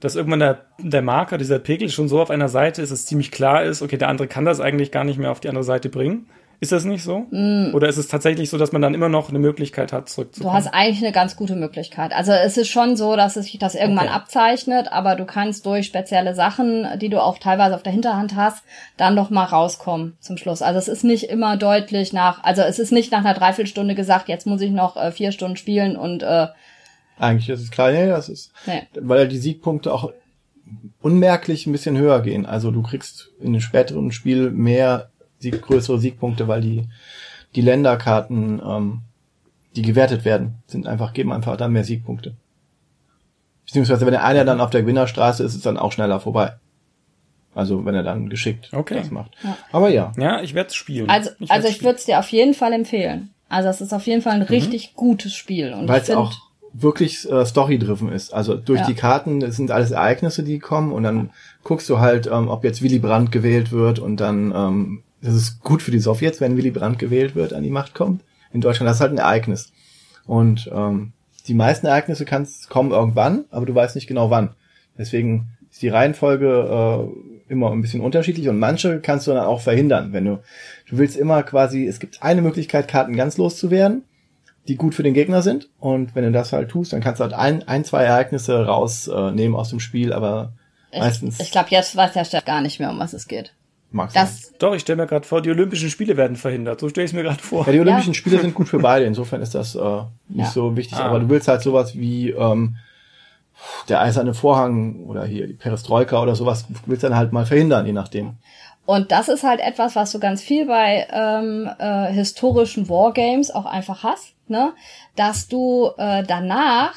Dass 0.00 0.16
irgendwann 0.16 0.40
der, 0.40 0.66
der 0.78 1.00
Marker, 1.00 1.38
dieser 1.38 1.58
Pegel 1.58 1.88
schon 1.88 2.08
so 2.08 2.20
auf 2.20 2.30
einer 2.30 2.50
Seite 2.50 2.82
ist, 2.82 2.92
dass 2.92 3.00
es 3.00 3.06
ziemlich 3.06 3.30
klar 3.30 3.64
ist, 3.64 3.80
okay, 3.80 3.96
der 3.96 4.08
andere 4.08 4.28
kann 4.28 4.44
das 4.44 4.60
eigentlich 4.60 4.90
gar 4.90 5.04
nicht 5.04 5.18
mehr 5.18 5.30
auf 5.30 5.40
die 5.40 5.48
andere 5.48 5.64
Seite 5.64 5.88
bringen. 5.88 6.28
Ist 6.64 6.72
das 6.72 6.86
nicht 6.86 7.04
so? 7.04 7.26
Oder 7.74 7.88
ist 7.88 7.98
es 7.98 8.08
tatsächlich 8.08 8.48
so, 8.48 8.56
dass 8.56 8.72
man 8.72 8.80
dann 8.80 8.94
immer 8.94 9.10
noch 9.10 9.28
eine 9.28 9.38
Möglichkeit 9.38 9.92
hat, 9.92 10.08
Du 10.08 10.12
zurückzukommen? 10.12 10.54
hast 10.54 10.68
eigentlich 10.68 11.04
eine 11.04 11.12
ganz 11.12 11.36
gute 11.36 11.56
Möglichkeit. 11.56 12.14
Also 12.14 12.32
es 12.32 12.56
ist 12.56 12.68
schon 12.68 12.96
so, 12.96 13.16
dass 13.16 13.36
es 13.36 13.44
sich 13.44 13.58
das 13.58 13.74
irgendwann 13.74 14.06
Okay. 14.06 14.14
abzeichnet, 14.14 14.90
aber 14.90 15.14
du 15.14 15.26
kannst 15.26 15.66
durch 15.66 15.84
spezielle 15.84 16.34
Sachen, 16.34 16.86
die 16.98 17.10
du 17.10 17.22
auch 17.22 17.36
teilweise 17.36 17.74
auf 17.74 17.82
der 17.82 17.92
Hinterhand 17.92 18.34
hast, 18.34 18.64
dann 18.96 19.14
noch 19.14 19.28
mal 19.28 19.44
rauskommen 19.44 20.16
zum 20.20 20.38
Schluss. 20.38 20.62
Also 20.62 20.78
es 20.78 20.88
ist 20.88 21.04
nicht 21.04 21.24
immer 21.24 21.58
deutlich 21.58 22.14
nach, 22.14 22.42
also 22.42 22.62
es 22.62 22.78
ist 22.78 22.92
nicht 22.92 23.12
nach 23.12 23.18
einer 23.18 23.34
Dreiviertelstunde 23.34 23.94
gesagt, 23.94 24.30
jetzt 24.30 24.46
muss 24.46 24.62
ich 24.62 24.70
noch 24.70 24.96
äh, 24.96 25.12
vier 25.12 25.32
Stunden 25.32 25.58
spielen 25.58 25.96
und 25.96 26.22
äh, 26.22 26.46
Eigentlich 27.18 27.50
ist 27.50 27.60
es 27.60 27.70
klar, 27.70 27.92
nee, 27.92 28.06
das 28.06 28.30
ist, 28.30 28.52
nee. 28.66 28.84
weil 28.98 29.28
die 29.28 29.36
Siegpunkte 29.36 29.92
auch 29.92 30.10
unmerklich 31.02 31.66
ein 31.66 31.72
bisschen 31.72 31.98
höher 31.98 32.22
gehen. 32.22 32.46
Also 32.46 32.70
du 32.70 32.82
kriegst 32.82 33.30
in 33.38 33.48
einem 33.48 33.60
späteren 33.60 34.12
Spiel 34.12 34.50
mehr 34.50 35.10
Sieg, 35.50 35.62
größere 35.62 35.98
Siegpunkte, 35.98 36.48
weil 36.48 36.60
die, 36.62 36.84
die 37.54 37.60
Länderkarten, 37.60 38.60
ähm, 38.66 39.00
die 39.76 39.82
gewertet 39.82 40.24
werden, 40.24 40.54
sind 40.66 40.86
einfach, 40.86 41.12
geben 41.12 41.32
einfach 41.32 41.56
dann 41.56 41.72
mehr 41.72 41.84
Siegpunkte. 41.84 42.34
Beziehungsweise 43.66 44.04
wenn 44.06 44.12
der 44.12 44.24
einer 44.24 44.44
dann 44.44 44.60
auf 44.60 44.70
der 44.70 44.82
Gewinnerstraße 44.82 45.42
ist, 45.42 45.50
ist 45.52 45.56
es 45.58 45.62
dann 45.62 45.78
auch 45.78 45.92
schneller 45.92 46.20
vorbei. 46.20 46.54
Also 47.54 47.84
wenn 47.84 47.94
er 47.94 48.02
dann 48.02 48.28
geschickt 48.28 48.70
Okay. 48.72 48.94
das 48.96 49.10
macht. 49.10 49.30
Aber 49.72 49.88
ja. 49.88 50.12
ja, 50.18 50.42
ich 50.42 50.54
werde 50.54 50.68
es 50.68 50.74
spielen. 50.74 51.08
Also, 51.08 51.30
ich 51.38 51.50
also 51.50 51.68
ich 51.68 51.82
würde 51.82 51.98
es 51.98 52.04
dir 52.04 52.18
auf 52.18 52.28
jeden 52.30 52.54
Fall 52.54 52.72
empfehlen. 52.72 53.30
Also 53.48 53.68
es 53.68 53.80
ist 53.80 53.92
auf 53.92 54.06
jeden 54.06 54.22
Fall 54.22 54.32
ein 54.34 54.42
richtig 54.42 54.94
gutes 54.94 55.34
Spiel. 55.34 55.72
Und 55.72 55.86
Weil 55.88 56.00
es 56.00 56.10
auch 56.10 56.32
wirklich 56.72 57.30
äh, 57.30 57.46
story-driven 57.46 58.10
ist. 58.10 58.34
Also 58.34 58.56
durch 58.56 58.80
Ja. 58.80 58.86
die 58.86 58.94
Karten, 58.94 59.38
das 59.38 59.56
sind 59.56 59.70
alles 59.70 59.92
Ereignisse, 59.92 60.42
die 60.42 60.58
kommen 60.58 60.92
und 60.92 61.04
dann 61.04 61.30
guckst 61.62 61.88
du 61.88 62.00
halt, 62.00 62.26
ähm, 62.26 62.48
ob 62.48 62.64
jetzt 62.64 62.82
Willy 62.82 62.98
Brandt 62.98 63.30
gewählt 63.30 63.70
wird 63.70 64.00
und 64.00 64.16
dann 64.16 64.52
ähm, 64.54 65.02
das 65.24 65.34
ist 65.34 65.60
gut 65.60 65.82
für 65.82 65.90
die 65.90 65.98
Sowjets, 65.98 66.40
wenn 66.40 66.56
Willy 66.56 66.70
Brandt 66.70 66.98
gewählt 66.98 67.34
wird, 67.34 67.52
an 67.52 67.62
die 67.62 67.70
Macht 67.70 67.94
kommt. 67.94 68.22
In 68.52 68.60
Deutschland 68.60 68.88
das 68.88 68.98
ist 68.98 69.00
halt 69.00 69.12
ein 69.12 69.18
Ereignis. 69.18 69.72
Und 70.26 70.70
ähm, 70.72 71.12
die 71.46 71.54
meisten 71.54 71.86
Ereignisse 71.86 72.24
kannst, 72.24 72.70
kommen 72.70 72.92
irgendwann, 72.92 73.44
aber 73.50 73.66
du 73.66 73.74
weißt 73.74 73.94
nicht 73.94 74.06
genau 74.06 74.30
wann. 74.30 74.54
Deswegen 74.96 75.48
ist 75.70 75.82
die 75.82 75.88
Reihenfolge 75.88 77.08
äh, 77.48 77.52
immer 77.52 77.70
ein 77.72 77.82
bisschen 77.82 78.00
unterschiedlich 78.00 78.48
und 78.48 78.58
manche 78.58 79.00
kannst 79.00 79.26
du 79.26 79.32
dann 79.32 79.44
auch 79.44 79.60
verhindern, 79.60 80.12
wenn 80.12 80.24
du 80.24 80.42
du 80.88 80.98
willst 80.98 81.16
immer 81.16 81.42
quasi, 81.42 81.86
es 81.86 82.00
gibt 82.00 82.22
eine 82.22 82.42
Möglichkeit, 82.42 82.88
Karten 82.88 83.16
ganz 83.16 83.36
loszuwerden 83.36 84.04
die 84.68 84.76
gut 84.76 84.94
für 84.94 85.02
den 85.02 85.14
Gegner 85.14 85.42
sind. 85.42 85.68
Und 85.78 86.14
wenn 86.14 86.24
du 86.24 86.32
das 86.32 86.52
halt 86.52 86.70
tust, 86.70 86.92
dann 86.92 87.00
kannst 87.00 87.20
du 87.20 87.24
halt 87.24 87.34
ein, 87.34 87.66
ein 87.68 87.84
zwei 87.84 88.04
Ereignisse 88.04 88.64
rausnehmen 88.64 89.54
äh, 89.54 89.58
aus 89.58 89.70
dem 89.70 89.80
Spiel, 89.80 90.12
aber 90.12 90.52
meistens 90.96 91.38
Ich, 91.38 91.46
ich 91.46 91.52
glaube, 91.52 91.68
jetzt 91.70 91.96
weiß 91.96 92.12
der 92.12 92.24
Chef 92.24 92.44
gar 92.44 92.60
nicht 92.60 92.80
mehr, 92.80 92.90
um 92.90 92.98
was 92.98 93.12
es 93.12 93.28
geht. 93.28 93.54
Magst 93.90 94.16
Das, 94.16 94.52
Doch, 94.58 94.74
ich 94.74 94.82
stelle 94.82 95.02
mir 95.02 95.06
gerade 95.06 95.26
vor, 95.26 95.40
die 95.42 95.50
Olympischen 95.50 95.90
Spiele 95.90 96.16
werden 96.16 96.36
verhindert. 96.36 96.80
So 96.80 96.88
stelle 96.88 97.04
ich 97.04 97.10
es 97.10 97.14
mir 97.14 97.22
gerade 97.22 97.42
vor. 97.42 97.66
Ja, 97.66 97.72
die 97.72 97.80
Olympischen 97.80 98.12
Ja. 98.12 98.18
Spiele 98.18 98.40
sind 98.40 98.54
gut 98.54 98.68
für 98.68 98.78
beide, 98.78 99.04
insofern 99.04 99.40
ist 99.42 99.54
das 99.54 99.74
äh, 99.74 99.80
nicht 100.28 100.46
Ja. 100.46 100.50
so 100.50 100.76
wichtig. 100.76 100.98
Ah. 100.98 101.06
Aber 101.06 101.20
du 101.20 101.28
willst 101.28 101.48
halt 101.48 101.62
sowas 101.62 101.96
wie 101.96 102.30
ähm, 102.30 102.76
der 103.88 104.00
eiserne 104.00 104.34
Vorhang 104.34 105.04
oder 105.06 105.24
hier 105.24 105.46
die 105.46 105.52
Perestroika 105.54 106.20
oder 106.20 106.34
sowas, 106.34 106.66
du 106.68 106.74
willst 106.86 107.04
dann 107.04 107.16
halt 107.16 107.32
mal 107.32 107.46
verhindern, 107.46 107.86
je 107.86 107.92
nachdem. 107.92 108.34
Und 108.86 109.12
das 109.12 109.28
ist 109.28 109.44
halt 109.44 109.60
etwas, 109.60 109.96
was 109.96 110.12
du 110.12 110.18
ganz 110.18 110.42
viel 110.42 110.66
bei 110.66 111.06
ähm, 111.10 111.70
äh, 111.78 112.12
historischen 112.12 112.88
Wargames 112.90 113.50
auch 113.50 113.64
einfach 113.64 114.02
hast, 114.02 114.34
ne? 114.48 114.72
Dass 115.16 115.48
du 115.48 115.90
äh, 115.96 116.22
danach 116.22 116.92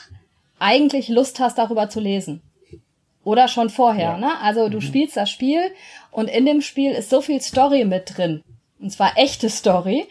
eigentlich 0.60 1.08
Lust 1.08 1.39
hast, 1.39 1.58
darüber 1.58 1.88
zu 1.88 2.00
lesen. 2.01 2.41
Oder 3.24 3.48
schon 3.48 3.70
vorher, 3.70 4.12
Ja. 4.12 4.17
ne? 4.17 4.32
Also 4.41 4.67
du 4.67 4.82
spielst 4.82 5.15
das 5.15 5.29
Spiel 5.29 5.60
und 6.17 6.31
in 6.31 6.47
dem 6.47 6.62
Spiel 6.62 6.93
ist 6.93 7.12
so 7.12 7.21
viel 7.21 7.39
Story 7.41 7.86
mit 7.86 8.17
drin. 8.17 8.41
Und 8.79 8.89
zwar 8.89 9.19
echte 9.19 9.51
Story, 9.51 10.07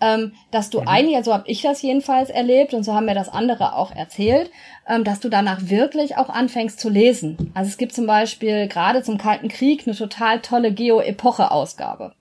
ähm, 0.00 0.32
dass 0.52 0.70
du 0.70 0.78
eigentlich, 0.86 1.16
also 1.16 1.34
habe 1.34 1.48
ich 1.48 1.62
das 1.62 1.82
jedenfalls 1.82 2.30
erlebt 2.30 2.74
und 2.74 2.84
so 2.84 2.94
haben 2.94 3.06
mir 3.06 3.14
das 3.16 3.28
andere 3.28 3.74
auch 3.74 3.90
erzählt, 3.90 4.52
ähm, 4.86 5.02
dass 5.02 5.18
du 5.18 5.28
danach 5.28 5.58
wirklich 5.62 6.16
auch 6.16 6.28
anfängst 6.28 6.78
zu 6.78 6.88
lesen. 6.88 7.50
Also 7.54 7.70
es 7.70 7.76
gibt 7.76 7.92
zum 7.92 8.06
Beispiel 8.06 8.68
gerade 8.68 9.02
zum 9.02 9.18
Kalten 9.18 9.48
Krieg 9.48 9.82
eine 9.84 9.96
total 9.96 10.38
tolle 10.42 10.72
Geo-Epoche-Ausgabe. 10.72 12.12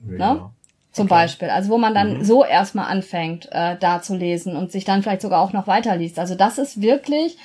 Ne? 0.00 0.50
Zum 0.90 1.06
Beispiel. 1.06 1.48
Also 1.48 1.70
wo 1.70 1.78
man 1.78 1.94
dann 1.94 2.24
so 2.24 2.44
erstmal 2.44 2.86
anfängt, 2.86 3.48
äh, 3.52 3.76
da 3.78 4.02
zu 4.02 4.16
lesen 4.16 4.56
und 4.56 4.72
sich 4.72 4.84
dann 4.84 5.04
vielleicht 5.04 5.22
sogar 5.22 5.42
auch 5.42 5.52
noch 5.52 5.68
weiterliest. 5.68 6.18
Also 6.18 6.34
das 6.34 6.58
ist 6.58 6.82
wirklich 6.82 7.36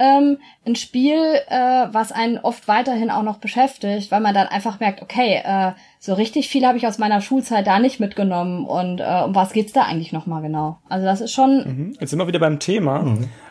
ähm, 0.00 0.38
ein 0.66 0.74
Spiel, 0.74 1.18
äh, 1.48 1.86
was 1.92 2.10
einen 2.10 2.38
oft 2.38 2.66
weiterhin 2.66 3.10
auch 3.10 3.22
noch 3.22 3.38
beschäftigt, 3.38 4.10
weil 4.10 4.20
man 4.20 4.34
dann 4.34 4.48
einfach 4.48 4.80
merkt, 4.80 5.02
okay, 5.02 5.40
äh, 5.44 5.72
so 6.00 6.14
richtig 6.14 6.48
viel 6.48 6.66
habe 6.66 6.78
ich 6.78 6.86
aus 6.86 6.98
meiner 6.98 7.20
Schulzeit 7.20 7.66
da 7.66 7.78
nicht 7.78 8.00
mitgenommen 8.00 8.64
und 8.66 9.00
äh, 9.00 9.22
um 9.24 9.34
was 9.34 9.52
geht's 9.52 9.72
da 9.72 9.82
eigentlich 9.82 10.12
nochmal 10.12 10.42
genau? 10.42 10.78
Also 10.88 11.04
das 11.06 11.20
ist 11.20 11.32
schon, 11.32 11.50
Mhm. 11.60 11.96
Jetzt 12.00 12.10
sind 12.10 12.18
wir 12.18 12.26
wieder 12.26 12.38
beim 12.40 12.58
Thema, 12.58 13.04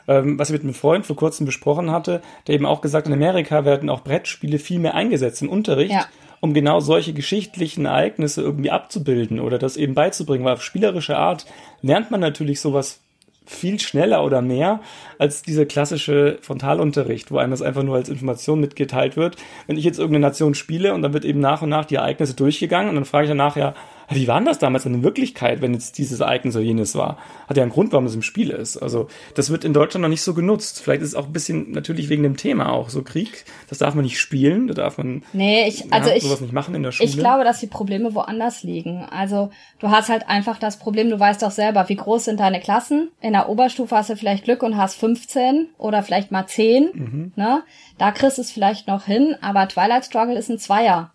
ähm, 0.08 0.40
was 0.40 0.50
ich 0.50 0.54
mit 0.54 0.64
einem 0.64 0.74
Freund 0.74 1.06
vor 1.06 1.16
kurzem 1.16 1.46
besprochen 1.46 1.92
hatte, 1.92 2.22
der 2.48 2.56
eben 2.56 2.66
auch 2.66 2.82
gesagt, 2.82 3.08
in 3.08 3.14
Amerika 3.14 3.64
werden 3.66 3.90
auch 3.90 4.02
Brettspiele 4.02 4.58
viel 4.58 4.80
mehr 4.80 4.96
eingesetzt 4.96 5.42
im 5.44 5.50
Unterricht, 5.50 5.92
Ja. 5.94 6.06
um 6.42 6.54
genau 6.56 6.80
solche 6.80 7.14
geschichtlichen 7.14 7.86
Ereignisse 7.86 8.42
irgendwie 8.42 8.72
abzubilden 8.72 9.40
oder 9.40 9.60
das 9.60 9.78
eben 9.78 9.94
beizubringen, 9.94 10.46
weil 10.46 10.54
auf 10.54 10.64
spielerische 10.64 11.18
Art 11.18 11.46
lernt 11.84 12.10
man 12.10 12.20
natürlich 12.22 12.60
sowas 12.62 13.02
viel 13.50 13.80
schneller 13.80 14.24
oder 14.24 14.44
mehr 14.44 14.80
als 15.18 15.42
dieser 15.42 15.66
klassische 15.66 16.38
Frontalunterricht, 16.42 17.32
wo 17.32 17.40
einem 17.40 17.50
das 17.50 17.64
einfach 17.64 17.82
nur 17.82 17.96
als 17.96 18.08
Information 18.08 18.60
mitgeteilt 18.60 19.18
wird. 19.18 19.38
Wenn 19.66 19.76
ich 19.76 19.84
jetzt 19.84 19.98
irgendeine 19.98 20.28
Nation 20.28 20.54
spiele 20.54 20.94
und 20.94 21.02
dann 21.02 21.14
wird 21.14 21.26
eben 21.26 21.40
nach 21.40 21.64
und 21.64 21.70
nach 21.70 21.86
die 21.86 21.96
Ereignisse 21.96 22.36
durchgegangen 22.36 22.90
und 22.90 22.96
dann 22.96 23.06
frage 23.06 23.26
ich 23.26 23.30
danach 23.30 23.58
ja, 23.58 23.74
wie 24.10 24.28
war 24.28 24.39
denn 24.39 24.45
das 24.45 24.60
damals 24.60 24.86
in 24.86 25.04
Wirklichkeit, 25.04 25.62
wenn 25.62 25.74
jetzt 25.74 25.98
dieses 25.98 26.19
Ereignis 26.19 26.56
oder 26.56 26.65
jenes 26.65 26.95
war? 26.95 27.17
Hat 27.48 27.58
ja 27.58 27.63
einen 27.63 27.72
Grund, 27.72 27.91
warum 27.91 28.06
das 28.06 28.15
im 28.15 28.24
Spiel 28.24 28.50
ist. 28.50 28.78
Also 28.78 29.08
das 29.36 29.52
wird 29.52 29.63
in 29.63 29.74
Deutschland 29.74 30.02
noch 30.02 30.10
nicht 30.10 30.24
so 30.24 30.34
genutzt. 30.34 30.82
Vielleicht 30.82 31.02
ist 31.02 31.10
es 31.10 31.15
auch 31.15 31.28
ein 31.28 31.34
bisschen 31.34 31.72
natürlich 31.72 32.10
wegen 32.10 32.24
dem 32.24 32.36
Thema 32.36 32.72
auch 32.72 32.89
so 32.89 33.04
Krieg. 33.04 33.45
Das 33.69 33.78
darf 33.78 33.93
man 33.93 34.04
nicht 34.04 34.19
spielen, 34.19 34.67
da 34.67 34.74
darf 34.74 34.98
man 34.98 35.24
nee, 35.34 35.67
ich, 35.67 35.93
also 35.93 36.10
ja, 36.10 36.15
ich, 36.15 36.24
sowas 36.24 36.41
nicht 36.41 36.54
machen 36.54 36.74
in 36.74 36.84
der 36.84 36.91
Schule. 36.91 37.10
Ich 37.10 37.17
glaube, 37.17 37.43
dass 37.43 37.60
die 37.60 37.67
Probleme 37.67 38.15
woanders 38.15 38.63
liegen. 38.63 39.06
Also 39.12 39.52
du 39.80 39.89
hast 39.89 40.10
halt 40.10 40.28
einfach 40.28 40.58
das 40.58 40.80
Problem, 40.80 41.10
du 41.10 41.19
weißt 41.19 41.43
doch 41.43 41.52
selber, 41.52 41.88
wie 41.89 41.95
groß 41.95 42.26
sind 42.26 42.39
deine 42.39 42.60
Klassen. 42.60 43.12
In 43.22 43.34
der 43.34 43.50
Oberstufe 43.50 43.95
hast 43.95 44.10
du 44.10 44.15
vielleicht 44.15 44.45
Glück 44.45 44.63
und 44.63 44.78
hast 44.78 44.95
15 44.95 45.69
oder 45.78 46.02
vielleicht 46.04 46.32
mal 46.32 46.48
10. 46.48 47.34
Ne? 47.36 47.63
Da 47.98 48.12
kriegst 48.12 48.38
du 48.38 48.41
es 48.41 48.52
vielleicht 48.52 48.88
noch 48.88 49.06
hin, 49.06 49.36
aber 49.41 49.67
Twilight 49.67 50.06
Struggle 50.06 50.38
ist 50.38 50.50
ein 50.50 50.58
Zweier. 50.58 51.12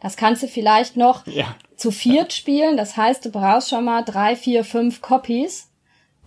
Das 0.00 0.16
kannst 0.16 0.42
du 0.42 0.48
vielleicht 0.48 0.96
noch 0.96 1.26
ja. 1.26 1.54
zu 1.76 1.90
viert 1.90 2.32
spielen. 2.32 2.76
Das 2.76 2.96
heißt, 2.96 3.24
du 3.24 3.30
brauchst 3.30 3.68
schon 3.70 3.84
mal 3.84 4.02
drei, 4.02 4.34
vier, 4.36 4.64
fünf 4.64 5.00
Copies, 5.02 5.70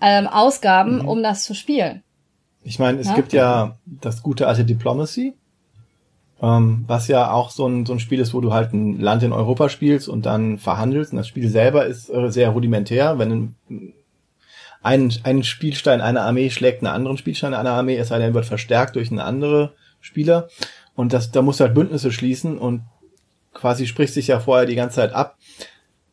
ähm, 0.01 0.27
Ausgaben, 0.27 1.01
um 1.01 1.23
das 1.23 1.43
zu 1.43 1.55
spielen. 1.55 2.03
Ich 2.63 2.79
meine, 2.79 2.99
es 2.99 3.07
Ja. 3.07 3.15
gibt 3.15 3.33
ja 3.33 3.77
das 3.85 4.21
gute 4.21 4.47
alte 4.47 4.63
Diplomacy, 4.63 5.33
ähm, 6.41 6.83
was 6.87 7.07
ja 7.07 7.31
auch 7.31 7.49
so 7.49 7.67
ein, 7.67 7.85
so 7.85 7.93
ein 7.93 7.99
Spiel 7.99 8.19
ist, 8.19 8.33
wo 8.33 8.41
du 8.41 8.53
halt 8.53 8.73
ein 8.73 8.99
Land 8.99 9.23
in 9.23 9.33
Europa 9.33 9.69
spielst 9.69 10.07
und 10.07 10.25
dann 10.25 10.57
verhandelst. 10.59 11.11
Und 11.11 11.17
das 11.17 11.27
Spiel 11.27 11.49
selber 11.49 11.85
ist 11.85 12.09
äh, 12.09 12.31
sehr 12.31 12.49
rudimentär. 12.49 13.17
Wenn 13.17 13.55
ein, 14.81 15.13
ein 15.23 15.43
Spielstein 15.43 16.01
einer 16.01 16.21
Armee 16.21 16.49
schlägt 16.49 16.83
einen 16.83 16.93
anderen 16.93 17.17
Spielstein 17.17 17.53
einer 17.53 17.71
Armee, 17.71 17.97
es 17.97 18.09
sei 18.09 18.19
denn, 18.19 18.33
wird 18.33 18.45
verstärkt 18.45 18.95
durch 18.95 19.09
einen 19.09 19.19
anderen 19.19 19.69
Spieler. 20.01 20.49
Und 20.95 21.13
das, 21.13 21.31
da 21.31 21.41
musst 21.41 21.59
du 21.59 21.63
halt 21.65 21.73
Bündnisse 21.73 22.11
schließen 22.11 22.57
und 22.57 22.83
quasi 23.53 23.87
sprichst 23.87 24.15
dich 24.15 24.27
ja 24.27 24.39
vorher 24.39 24.65
die 24.65 24.75
ganze 24.75 24.97
Zeit 24.97 25.13
ab. 25.13 25.37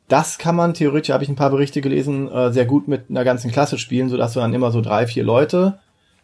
Das 0.09 0.39
kann 0.39 0.57
man 0.57 0.75
theoretisch, 0.75 1.13
habe 1.13 1.23
ich 1.23 1.31
ein 1.31 1.37
paar 1.37 1.51
Berichte 1.51 1.81
gelesen, 1.81 2.31
äh, 2.31 2.53
sehr 2.53 2.65
gut 2.65 2.89
mit 2.89 3.11
einer 3.11 3.25
ganzen 3.25 3.53
Klasse 3.53 3.79
spielen, 3.79 4.09
sodass 4.09 4.33
du 4.33 4.41
dann 4.41 4.55
immer 4.55 4.73
so 4.73 4.81
drei, 4.81 5.07
vier 5.07 5.23
Leute 5.23 5.79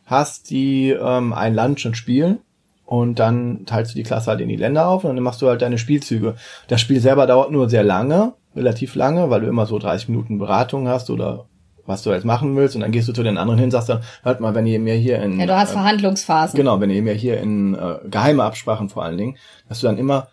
hast, 0.07 0.51
die 0.51 0.91
ähm, 0.91 1.33
ein 1.33 1.55
Land 1.55 1.81
schon 1.81 1.95
spielen. 1.95 2.39
Und 2.85 3.19
dann 3.19 3.67
teilst 3.67 3.93
du 3.93 3.97
die 3.97 4.05
Klasse 4.05 4.31
halt 4.31 4.41
in 4.41 4.49
die 4.49 4.57
Länder 4.57 4.89
auf 4.89 5.05
und 5.05 5.15
dann 5.15 5.23
machst 5.23 5.43
du 5.43 5.49
halt 5.49 5.61
deine 5.61 5.79
Spielzüge. 5.79 6.37
Das 6.69 6.81
Spiel 6.81 7.01
selber 7.01 7.27
dauert 7.27 7.51
nur 7.51 7.69
sehr 7.69 7.83
lange, 7.83 8.35
relativ 8.55 8.95
lange, 8.95 9.29
weil 9.29 9.41
du 9.41 9.49
immer 9.49 9.67
so 9.67 9.79
30 9.79 10.09
Minuten 10.09 10.39
Beratung 10.39 10.87
hast 10.87 11.11
oder 11.11 11.47
was 11.85 12.03
du 12.03 12.11
jetzt 12.11 12.25
machen 12.25 12.57
willst. 12.57 12.77
Und 12.77 12.83
dann 12.83 12.93
gehst 12.93 13.09
du 13.09 13.13
zu 13.13 13.23
den 13.23 13.39
anderen 13.39 13.59
hin, 13.59 13.71
sagst 13.71 13.89
dann, 13.89 14.03
hört 14.23 14.41
mal, 14.41 14.55
wenn 14.55 14.67
ihr 14.67 14.79
mir 14.79 14.95
hier 14.95 15.21
in... 15.21 15.39
Ja, 15.39 15.47
du 15.47 15.57
hast 15.57 15.71
äh, 15.71 15.75
Verhandlungsphasen. 15.75 16.57
Genau, 16.57 16.81
wenn 16.81 16.91
ihr 16.91 17.03
mir 17.03 17.15
hier 17.15 17.41
in 17.41 17.75
äh, 17.75 17.99
geheime 18.09 18.45
Absprachen 18.45 18.89
vor 18.89 19.05
allen 19.05 19.19
Dingen, 19.19 19.37
dass 19.69 19.81
du 19.81 19.87
dann 19.87 19.99
immer 19.99 20.29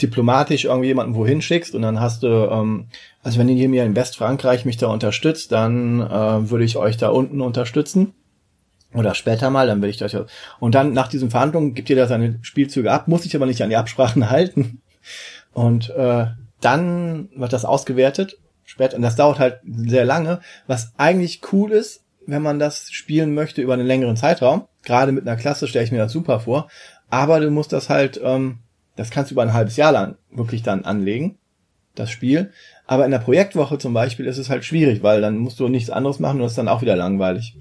diplomatisch 0.00 0.64
irgendwie 0.64 0.88
jemanden 0.88 1.14
wohin 1.14 1.42
schickst 1.42 1.74
und 1.74 1.82
dann 1.82 2.00
hast 2.00 2.22
du, 2.22 2.28
ähm, 2.28 2.86
also 3.22 3.38
wenn 3.38 3.48
ihr 3.48 3.68
mir 3.68 3.84
in 3.84 3.96
Westfrankreich 3.96 4.64
mich 4.64 4.76
da 4.76 4.86
unterstützt, 4.86 5.52
dann 5.52 6.00
äh, 6.00 6.50
würde 6.50 6.64
ich 6.64 6.76
euch 6.76 6.96
da 6.96 7.08
unten 7.08 7.40
unterstützen. 7.40 8.14
Oder 8.94 9.14
später 9.14 9.50
mal, 9.50 9.66
dann 9.66 9.82
will 9.82 9.90
ich 9.90 10.00
ja. 10.00 10.08
Und 10.60 10.74
dann 10.74 10.94
nach 10.94 11.08
diesen 11.08 11.30
Verhandlungen 11.30 11.74
gibt 11.74 11.90
ihr 11.90 11.96
da 11.96 12.06
seine 12.06 12.38
Spielzüge 12.40 12.90
ab, 12.90 13.06
muss 13.06 13.24
sich 13.24 13.36
aber 13.36 13.44
nicht 13.44 13.62
an 13.62 13.68
die 13.68 13.76
Absprachen 13.76 14.30
halten. 14.30 14.80
Und 15.52 15.90
äh, 15.90 16.26
dann 16.60 17.28
wird 17.36 17.52
das 17.52 17.64
ausgewertet 17.64 18.38
später. 18.64 18.96
Und 18.96 19.02
das 19.02 19.16
dauert 19.16 19.38
halt 19.38 19.60
sehr 19.64 20.04
lange, 20.04 20.40
was 20.66 20.92
eigentlich 20.96 21.40
cool 21.52 21.72
ist, 21.72 22.04
wenn 22.26 22.42
man 22.42 22.58
das 22.58 22.90
spielen 22.90 23.34
möchte 23.34 23.62
über 23.62 23.74
einen 23.74 23.86
längeren 23.86 24.16
Zeitraum. 24.16 24.66
Gerade 24.84 25.12
mit 25.12 25.26
einer 25.26 25.36
Klasse 25.36 25.66
stelle 25.66 25.84
ich 25.84 25.92
mir 25.92 25.98
das 25.98 26.12
super 26.12 26.40
vor. 26.40 26.68
Aber 27.10 27.40
du 27.40 27.50
musst 27.50 27.72
das 27.72 27.88
halt, 27.88 28.20
ähm, 28.22 28.58
das 28.98 29.10
kannst 29.10 29.30
du 29.30 29.34
über 29.34 29.42
ein 29.42 29.52
halbes 29.52 29.76
Jahr 29.76 29.92
lang 29.92 30.16
wirklich 30.32 30.64
dann 30.64 30.84
anlegen, 30.84 31.38
das 31.94 32.10
Spiel. 32.10 32.50
Aber 32.84 33.04
in 33.04 33.12
der 33.12 33.20
Projektwoche 33.20 33.78
zum 33.78 33.94
Beispiel 33.94 34.26
ist 34.26 34.38
es 34.38 34.50
halt 34.50 34.64
schwierig, 34.64 35.04
weil 35.04 35.20
dann 35.20 35.38
musst 35.38 35.60
du 35.60 35.68
nichts 35.68 35.88
anderes 35.88 36.18
machen 36.18 36.38
und 36.38 36.42
das 36.42 36.52
ist 36.52 36.58
dann 36.58 36.68
auch 36.68 36.82
wieder 36.82 36.96
langweilig. 36.96 37.56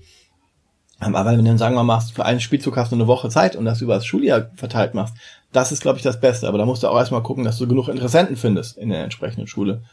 Aber 0.99 1.25
wenn 1.25 1.37
du 1.37 1.43
dann 1.43 1.59
sagen 1.59 1.75
wir 1.75 1.83
machst, 1.83 2.13
für 2.13 2.25
einen 2.25 2.39
Spielzug 2.39 2.75
hast 2.75 2.91
du 2.91 2.95
eine 2.95 3.05
Woche 3.05 3.29
Zeit 3.29 3.55
und 3.55 3.65
das 3.65 3.81
über 3.81 3.93
das 3.93 4.05
Schuljahr 4.07 4.49
verteilt 4.55 4.95
machst, 4.95 5.13
das 5.51 5.71
ist, 5.71 5.83
glaube 5.83 5.97
ich, 5.97 6.03
das 6.03 6.19
Beste. 6.19 6.47
Aber 6.47 6.57
da 6.57 6.65
musst 6.65 6.81
du 6.81 6.87
auch 6.87 6.97
erstmal 6.97 7.21
gucken, 7.21 7.43
dass 7.43 7.59
du 7.59 7.67
genug 7.67 7.87
Interessenten 7.87 8.35
findest 8.35 8.79
in 8.79 8.89
der 8.89 9.03
entsprechenden 9.03 9.45
Schule. 9.45 9.83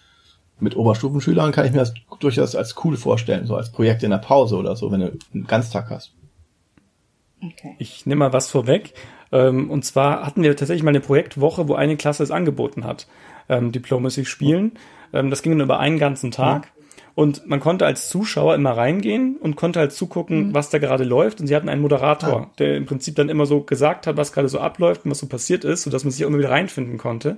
Mit 0.60 0.76
Oberstufenschülern 0.76 1.52
kann 1.52 1.66
ich 1.66 1.72
mir 1.72 1.78
das 1.78 1.92
durchaus 2.20 2.56
als 2.56 2.74
cool 2.84 2.96
vorstellen, 2.96 3.46
so 3.46 3.54
als 3.54 3.70
Projekt 3.70 4.02
in 4.02 4.12
der 4.12 4.18
Pause 4.18 4.56
oder 4.56 4.76
so, 4.76 4.90
wenn 4.90 5.00
du 5.00 5.18
einen 5.34 5.46
Ganztag 5.46 5.90
hast. 5.90 6.14
Okay. 7.42 7.76
Ich 7.78 8.06
nehme 8.06 8.20
mal 8.20 8.32
was 8.32 8.50
vorweg. 8.50 8.94
Ähm, 9.34 9.68
und 9.68 9.84
zwar 9.84 10.24
hatten 10.24 10.42
wir 10.42 10.56
tatsächlich 10.56 10.84
mal 10.84 10.90
eine 10.90 11.00
Projektwoche, 11.00 11.68
wo 11.68 11.74
eine 11.74 11.96
Klasse 11.96 12.22
es 12.22 12.30
angeboten 12.30 12.84
hat, 12.84 13.08
ähm, 13.48 13.72
Diplomacy 13.72 14.24
spielen. 14.24 14.72
Ähm, 15.12 15.28
das 15.28 15.42
ging 15.42 15.52
dann 15.52 15.66
über 15.66 15.80
einen 15.80 15.98
ganzen 15.98 16.30
Tag. 16.30 16.66
Mhm. 16.66 16.84
Und 17.16 17.46
man 17.46 17.60
konnte 17.60 17.84
als 17.84 18.08
Zuschauer 18.08 18.54
immer 18.54 18.76
reingehen 18.76 19.36
und 19.36 19.56
konnte 19.56 19.80
halt 19.80 19.92
zugucken, 19.92 20.48
mhm. 20.48 20.54
was 20.54 20.70
da 20.70 20.78
gerade 20.78 21.04
läuft. 21.04 21.40
Und 21.40 21.48
sie 21.48 21.54
hatten 21.54 21.68
einen 21.68 21.82
Moderator, 21.82 22.42
ah. 22.42 22.50
der 22.58 22.76
im 22.76 22.86
Prinzip 22.86 23.16
dann 23.16 23.28
immer 23.28 23.46
so 23.46 23.60
gesagt 23.60 24.06
hat, 24.06 24.16
was 24.16 24.32
gerade 24.32 24.48
so 24.48 24.60
abläuft 24.60 25.04
und 25.04 25.10
was 25.10 25.18
so 25.18 25.26
passiert 25.26 25.64
ist, 25.64 25.82
sodass 25.82 26.04
man 26.04 26.12
sich 26.12 26.24
auch 26.24 26.28
immer 26.28 26.38
wieder 26.38 26.50
reinfinden 26.50 26.96
konnte. 26.96 27.36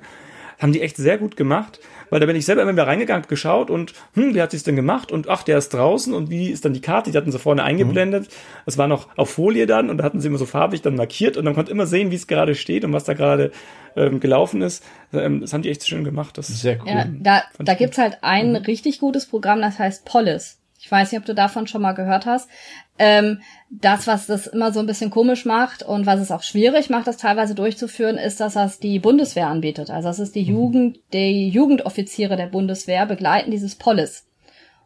Haben 0.59 0.73
die 0.73 0.83
echt 0.83 0.97
sehr 0.97 1.19
gut 1.19 1.37
gemacht 1.37 1.81
weil 2.11 2.21
da 2.21 2.27
bin 2.27 2.37
ich 2.37 2.45
selber 2.45 2.63
immer 2.63 2.73
wieder 2.73 2.87
reingegangen, 2.87 3.27
geschaut 3.29 3.71
und 3.71 3.95
hm, 4.15 4.35
wie 4.35 4.43
hat 4.43 4.51
sich's 4.51 4.65
denn 4.65 4.77
gemacht 4.77 5.13
und 5.13 5.29
ach, 5.29 5.43
der 5.43 5.59
ist 5.59 5.71
draußen 5.71 6.15
und 6.15 6.31
wie 6.31 6.51
ist 6.51 6.65
dann 6.65 6.73
die 6.73 6.81
Karte? 6.81 7.11
Die 7.11 7.17
hatten 7.17 7.33
sie 7.33 7.39
vorne 7.39 7.63
eingeblendet. 7.63 8.29
Es 8.67 8.77
mhm. 8.77 8.81
war 8.81 8.89
noch 8.89 9.09
auf 9.17 9.31
Folie 9.31 9.67
dann 9.67 9.91
und 9.91 9.99
da 9.99 10.05
hatten 10.05 10.21
sie 10.21 10.29
immer 10.29 10.39
so 10.39 10.47
farbig 10.47 10.83
dann 10.83 10.97
markiert 10.97 11.37
und 11.37 11.45
man 11.45 11.55
konnte 11.55 11.71
immer 11.71 11.87
sehen, 11.87 12.11
wie 12.11 12.17
es 12.17 12.27
gerade 12.27 12.55
steht 12.55 12.85
und 12.85 12.93
was 12.93 13.05
da 13.05 13.15
gerade 13.15 13.53
ähm, 13.97 14.21
gelaufen 14.21 14.63
ist. 14.63 14.85
Ähm, 15.13 15.41
das 15.41 15.53
haben 15.53 15.63
die 15.63 15.71
echt 15.71 15.87
schön 15.87 16.05
gemacht. 16.05 16.39
Das 16.39 16.49
Sehr 16.49 16.79
cool. 16.81 16.89
Ja, 16.89 17.07
da 17.09 17.43
da 17.59 17.75
gibt's 17.75 17.99
halt 17.99 18.19
ein 18.23 18.51
mhm. 18.51 18.57
richtig 18.57 19.01
gutes 19.01 19.27
Programm, 19.27 19.61
das 19.61 19.79
heißt 19.79 20.05
Polis. 20.05 20.59
Ich 20.87 20.93
weiß 20.93 21.11
nicht, 21.11 21.19
ob 21.19 21.27
du 21.27 21.35
davon 21.35 21.67
schon 21.67 21.83
mal 21.83 21.95
gehört 21.95 22.27
hast. 22.27 22.49
Ähm, 22.97 23.41
das, 23.71 24.07
was 24.07 24.27
das 24.27 24.47
immer 24.47 24.71
so 24.71 24.79
ein 24.79 24.87
bisschen 24.87 25.11
komisch 25.11 25.45
macht 25.45 25.83
und 25.83 26.07
was 26.07 26.21
es 26.21 26.31
auch 26.31 26.45
schwierig 26.45 26.91
macht, 26.91 27.09
das 27.09 27.17
teilweise 27.17 27.57
durchzuführen, 27.57 28.19
ist, 28.19 28.39
dass 28.39 28.55
das 28.55 28.79
die 28.79 29.01
Bundeswehr 29.01 29.49
anbietet. 29.49 29.91
Also 29.91 30.07
das 30.07 30.21
ist 30.21 30.37
die 30.37 30.45
mhm. 30.45 30.49
Jugend, 30.49 31.01
die 31.13 31.49
Jugendoffiziere 31.49 32.37
der 32.37 32.47
Bundeswehr 32.47 33.05
begleiten 33.05 33.51
dieses 33.51 33.75
Polis. 33.75 34.29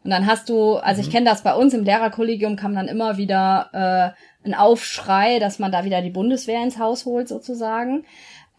Und 0.03 0.09
dann 0.09 0.25
hast 0.25 0.49
du, 0.49 0.77
also 0.77 1.01
ich 1.01 1.09
mhm. 1.09 1.11
kenne 1.11 1.29
das 1.29 1.43
bei 1.43 1.53
uns 1.53 1.75
im 1.75 1.83
Lehrerkollegium, 1.83 2.55
kam 2.55 2.73
dann 2.73 2.87
immer 2.87 3.17
wieder 3.17 3.69
äh, 3.71 4.47
ein 4.47 4.55
Aufschrei, 4.55 5.37
dass 5.37 5.59
man 5.59 5.71
da 5.71 5.85
wieder 5.85 6.01
die 6.01 6.09
Bundeswehr 6.09 6.63
ins 6.63 6.79
Haus 6.79 7.05
holt 7.05 7.27
sozusagen. 7.27 8.05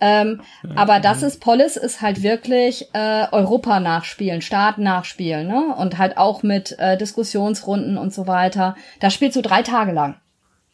Ähm, 0.05 0.41
ja, 0.65 0.71
aber 0.75 0.99
das 0.99 1.23
ist, 1.23 1.41
Polis 1.41 1.77
ist 1.77 2.03
halt 2.03 2.25
wirklich 2.25 2.88
äh, 2.93 3.27
Europa 3.31 3.79
nachspielen, 3.79 4.43
Staat 4.43 4.79
nachspielen, 4.79 5.47
ne? 5.47 5.77
Und 5.77 5.97
halt 5.97 6.19
auch 6.19 6.43
mit 6.43 6.77
äh, 6.81 6.99
Diskussionsrunden 6.99 7.97
und 7.97 8.12
so 8.12 8.27
weiter. 8.27 8.75
Da 8.99 9.11
spielst 9.11 9.37
du 9.37 9.43
drei 9.43 9.62
Tage 9.62 9.93
lang 9.93 10.17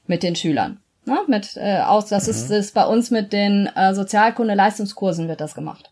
mit 0.06 0.22
den 0.22 0.34
Schülern. 0.34 0.80
Ne? 1.04 1.18
Mit, 1.26 1.58
äh, 1.58 1.80
aus, 1.80 2.06
das 2.06 2.24
mhm. 2.24 2.30
ist, 2.30 2.50
ist 2.50 2.74
bei 2.74 2.86
uns 2.86 3.10
mit 3.10 3.34
den 3.34 3.66
äh, 3.66 3.92
Sozialkunde-Leistungskursen 3.94 5.28
wird 5.28 5.42
das 5.42 5.54
gemacht. 5.54 5.90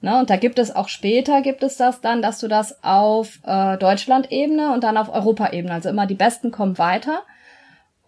Ne? 0.00 0.18
Und 0.18 0.28
da 0.28 0.36
gibt 0.36 0.58
es 0.58 0.74
auch 0.74 0.88
später 0.88 1.42
gibt 1.42 1.62
es 1.62 1.76
das 1.76 2.00
dann, 2.00 2.22
dass 2.22 2.40
du 2.40 2.48
das 2.48 2.82
auf 2.82 3.38
äh, 3.44 3.78
Deutschland-Ebene 3.78 4.72
und 4.72 4.82
dann 4.82 4.96
auf 4.96 5.14
Europa-Ebene, 5.14 5.72
also 5.72 5.90
immer 5.90 6.06
die 6.06 6.14
Besten 6.16 6.50
kommen 6.50 6.76
weiter. 6.76 7.22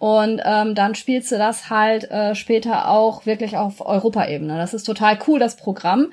Und 0.04 0.42
ähm, 0.44 0.74
dann 0.74 0.94
spielst 0.94 1.32
du 1.32 1.38
das 1.38 1.70
halt 1.70 2.10
äh, 2.10 2.34
später 2.34 2.90
auch 2.90 3.24
wirklich 3.24 3.56
auf 3.56 3.80
Europaebene. 3.80 4.58
Das 4.58 4.74
ist 4.74 4.84
total 4.84 5.18
cool, 5.26 5.38
das 5.38 5.56
Programm. 5.56 6.12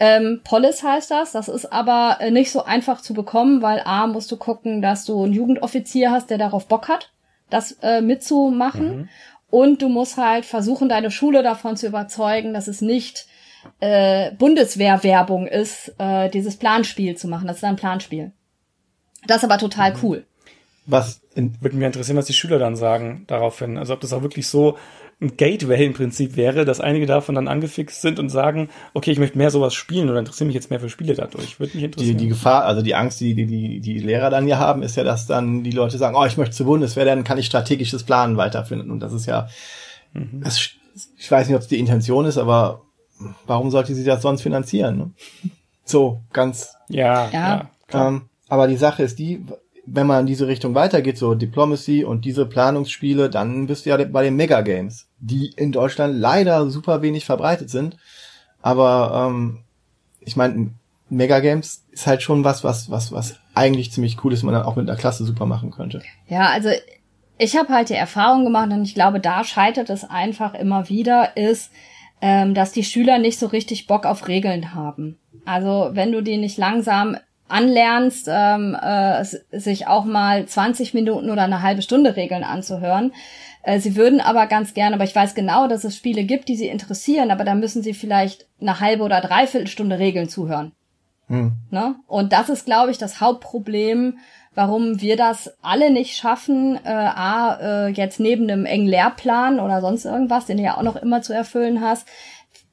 Ähm, 0.00 0.40
Polis 0.42 0.82
heißt 0.82 1.10
das. 1.10 1.32
Das 1.32 1.48
ist 1.48 1.70
aber 1.70 2.16
äh, 2.20 2.30
nicht 2.30 2.50
so 2.50 2.64
einfach 2.64 3.02
zu 3.02 3.12
bekommen, 3.12 3.60
weil 3.60 3.82
A, 3.84 4.06
musst 4.06 4.32
du 4.32 4.38
gucken, 4.38 4.80
dass 4.80 5.04
du 5.04 5.22
einen 5.22 5.34
Jugendoffizier 5.34 6.12
hast, 6.12 6.30
der 6.30 6.38
darauf 6.38 6.66
Bock 6.66 6.88
hat, 6.88 7.12
das 7.50 7.72
äh, 7.82 8.00
mitzumachen. 8.00 8.96
Mhm. 8.96 9.08
Und 9.50 9.82
du 9.82 9.90
musst 9.90 10.16
halt 10.16 10.46
versuchen, 10.46 10.88
deine 10.88 11.10
Schule 11.10 11.42
davon 11.42 11.76
zu 11.76 11.88
überzeugen, 11.88 12.54
dass 12.54 12.68
es 12.68 12.80
nicht 12.80 13.26
äh, 13.80 14.30
Bundeswehrwerbung 14.30 15.46
ist, 15.46 15.94
äh, 15.98 16.30
dieses 16.30 16.56
Planspiel 16.56 17.18
zu 17.18 17.28
machen. 17.28 17.48
Das 17.48 17.58
ist 17.58 17.64
ein 17.64 17.76
Planspiel. 17.76 18.32
Das 19.26 19.38
ist 19.38 19.44
aber 19.44 19.58
total 19.58 19.92
mhm. 19.92 19.98
cool. 20.02 20.26
Was 20.86 21.20
würde 21.36 21.76
mich 21.76 21.86
interessieren, 21.86 22.16
was 22.16 22.26
die 22.26 22.32
Schüler 22.32 22.58
dann 22.58 22.76
sagen 22.76 23.24
daraufhin. 23.26 23.78
Also 23.78 23.92
ob 23.94 24.00
das 24.00 24.12
auch 24.12 24.22
wirklich 24.22 24.48
so 24.48 24.76
ein 25.20 25.36
Gateway 25.36 25.86
im 25.86 25.94
Prinzip 25.94 26.36
wäre, 26.36 26.66
dass 26.66 26.80
einige 26.80 27.06
davon 27.06 27.34
dann 27.34 27.48
angefixt 27.48 28.02
sind 28.02 28.18
und 28.18 28.28
sagen, 28.28 28.68
okay, 28.92 29.12
ich 29.12 29.18
möchte 29.18 29.38
mehr 29.38 29.50
sowas 29.50 29.72
spielen 29.72 30.10
oder 30.10 30.18
interessiere 30.18 30.46
mich 30.46 30.54
jetzt 30.54 30.68
mehr 30.68 30.80
für 30.80 30.90
Spiele 30.90 31.14
dadurch. 31.14 31.58
Würde 31.58 31.74
mich 31.74 31.84
interessieren. 31.84 32.18
Die, 32.18 32.24
die 32.24 32.28
Gefahr, 32.28 32.64
also 32.64 32.82
die 32.82 32.94
Angst, 32.94 33.20
die, 33.20 33.34
die, 33.34 33.46
die, 33.46 33.80
die 33.80 33.98
Lehrer 33.98 34.28
dann 34.28 34.46
ja 34.46 34.58
haben, 34.58 34.82
ist 34.82 34.96
ja, 34.96 35.04
dass 35.04 35.26
dann 35.26 35.64
die 35.64 35.70
Leute 35.70 35.96
sagen, 35.96 36.16
oh, 36.16 36.24
ich 36.26 36.36
möchte 36.36 36.54
zur 36.54 36.66
Bundeswehr, 36.66 37.06
dann 37.06 37.24
kann 37.24 37.38
ich 37.38 37.46
strategisches 37.46 38.04
Planen 38.04 38.36
weiterfinden. 38.36 38.90
Und 38.90 39.00
das 39.00 39.14
ist 39.14 39.24
ja, 39.24 39.48
mhm. 40.12 40.42
das, 40.44 40.70
ich 41.16 41.30
weiß 41.30 41.46
nicht, 41.48 41.56
ob 41.56 41.62
es 41.62 41.68
die 41.68 41.78
Intention 41.78 42.26
ist, 42.26 42.36
aber 42.36 42.82
warum 43.46 43.70
sollte 43.70 43.94
sie 43.94 44.04
das 44.04 44.20
sonst 44.20 44.42
finanzieren? 44.42 44.98
Ne? 44.98 45.10
So, 45.84 46.20
ganz. 46.32 46.74
Ja, 46.88 47.30
ja. 47.30 47.70
ja 47.90 48.08
ähm, 48.08 48.28
aber 48.48 48.68
die 48.68 48.76
Sache 48.76 49.02
ist 49.02 49.18
die, 49.18 49.44
wenn 49.86 50.06
man 50.06 50.20
in 50.20 50.26
diese 50.26 50.48
Richtung 50.48 50.74
weitergeht, 50.74 51.16
so 51.16 51.34
Diplomacy 51.34 52.04
und 52.04 52.24
diese 52.24 52.44
Planungsspiele, 52.44 53.30
dann 53.30 53.66
bist 53.66 53.86
du 53.86 53.90
ja 53.90 54.04
bei 54.04 54.24
den 54.24 54.36
Megagames, 54.36 55.08
die 55.18 55.52
in 55.56 55.72
Deutschland 55.72 56.18
leider 56.18 56.68
super 56.70 57.02
wenig 57.02 57.24
verbreitet 57.24 57.70
sind. 57.70 57.96
Aber 58.60 59.28
ähm, 59.28 59.60
ich 60.20 60.36
meine, 60.36 60.72
Megagames 61.08 61.84
ist 61.92 62.06
halt 62.06 62.22
schon 62.22 62.42
was, 62.42 62.64
was, 62.64 62.90
was, 62.90 63.12
was 63.12 63.38
eigentlich 63.54 63.92
ziemlich 63.92 64.22
cool 64.24 64.32
ist, 64.32 64.42
man 64.42 64.54
dann 64.54 64.64
auch 64.64 64.76
mit 64.76 64.88
einer 64.88 64.98
Klasse 64.98 65.24
super 65.24 65.46
machen 65.46 65.70
könnte. 65.70 66.02
Ja, 66.28 66.48
also 66.48 66.70
ich 67.38 67.56
habe 67.56 67.68
halt 67.72 67.88
die 67.90 67.94
Erfahrung 67.94 68.44
gemacht 68.44 68.70
und 68.72 68.82
ich 68.82 68.94
glaube, 68.94 69.20
da 69.20 69.44
scheitert 69.44 69.88
es 69.88 70.04
einfach 70.04 70.54
immer 70.54 70.88
wieder, 70.88 71.36
ist, 71.36 71.70
ähm, 72.20 72.54
dass 72.54 72.72
die 72.72 72.84
Schüler 72.84 73.18
nicht 73.18 73.38
so 73.38 73.46
richtig 73.46 73.86
Bock 73.86 74.04
auf 74.04 74.26
Regeln 74.26 74.74
haben. 74.74 75.18
Also 75.44 75.90
wenn 75.92 76.10
du 76.12 76.22
die 76.22 76.38
nicht 76.38 76.58
langsam 76.58 77.16
anlernst, 77.48 78.28
ähm, 78.30 78.76
äh, 78.80 79.24
sich 79.24 79.86
auch 79.86 80.04
mal 80.04 80.46
20 80.46 80.94
Minuten 80.94 81.30
oder 81.30 81.42
eine 81.42 81.62
halbe 81.62 81.82
Stunde 81.82 82.16
Regeln 82.16 82.44
anzuhören. 82.44 83.12
Äh, 83.62 83.80
sie 83.80 83.96
würden 83.96 84.20
aber 84.20 84.46
ganz 84.46 84.74
gerne, 84.74 84.94
aber 84.94 85.04
ich 85.04 85.14
weiß 85.14 85.34
genau, 85.34 85.68
dass 85.68 85.84
es 85.84 85.96
Spiele 85.96 86.24
gibt, 86.24 86.48
die 86.48 86.56
sie 86.56 86.68
interessieren, 86.68 87.30
aber 87.30 87.44
da 87.44 87.54
müssen 87.54 87.82
sie 87.82 87.94
vielleicht 87.94 88.46
eine 88.60 88.80
halbe 88.80 89.04
oder 89.04 89.20
dreiviertel 89.20 89.68
Stunde 89.68 89.98
Regeln 89.98 90.28
zuhören. 90.28 90.72
Hm. 91.28 91.52
Ne? 91.70 91.96
Und 92.06 92.32
das 92.32 92.48
ist, 92.48 92.66
glaube 92.66 92.90
ich, 92.90 92.98
das 92.98 93.20
Hauptproblem, 93.20 94.18
warum 94.54 95.00
wir 95.00 95.16
das 95.16 95.54
alle 95.62 95.90
nicht 95.90 96.16
schaffen, 96.16 96.78
äh, 96.84 96.88
A, 96.88 97.86
äh, 97.86 97.88
jetzt 97.88 98.20
neben 98.20 98.44
einem 98.44 98.64
engen 98.64 98.86
Lehrplan 98.86 99.60
oder 99.60 99.80
sonst 99.80 100.04
irgendwas, 100.04 100.46
den 100.46 100.56
du 100.56 100.62
ja 100.62 100.76
auch 100.76 100.82
noch 100.82 100.96
immer 100.96 101.22
zu 101.22 101.32
erfüllen 101.32 101.80
hast, 101.80 102.06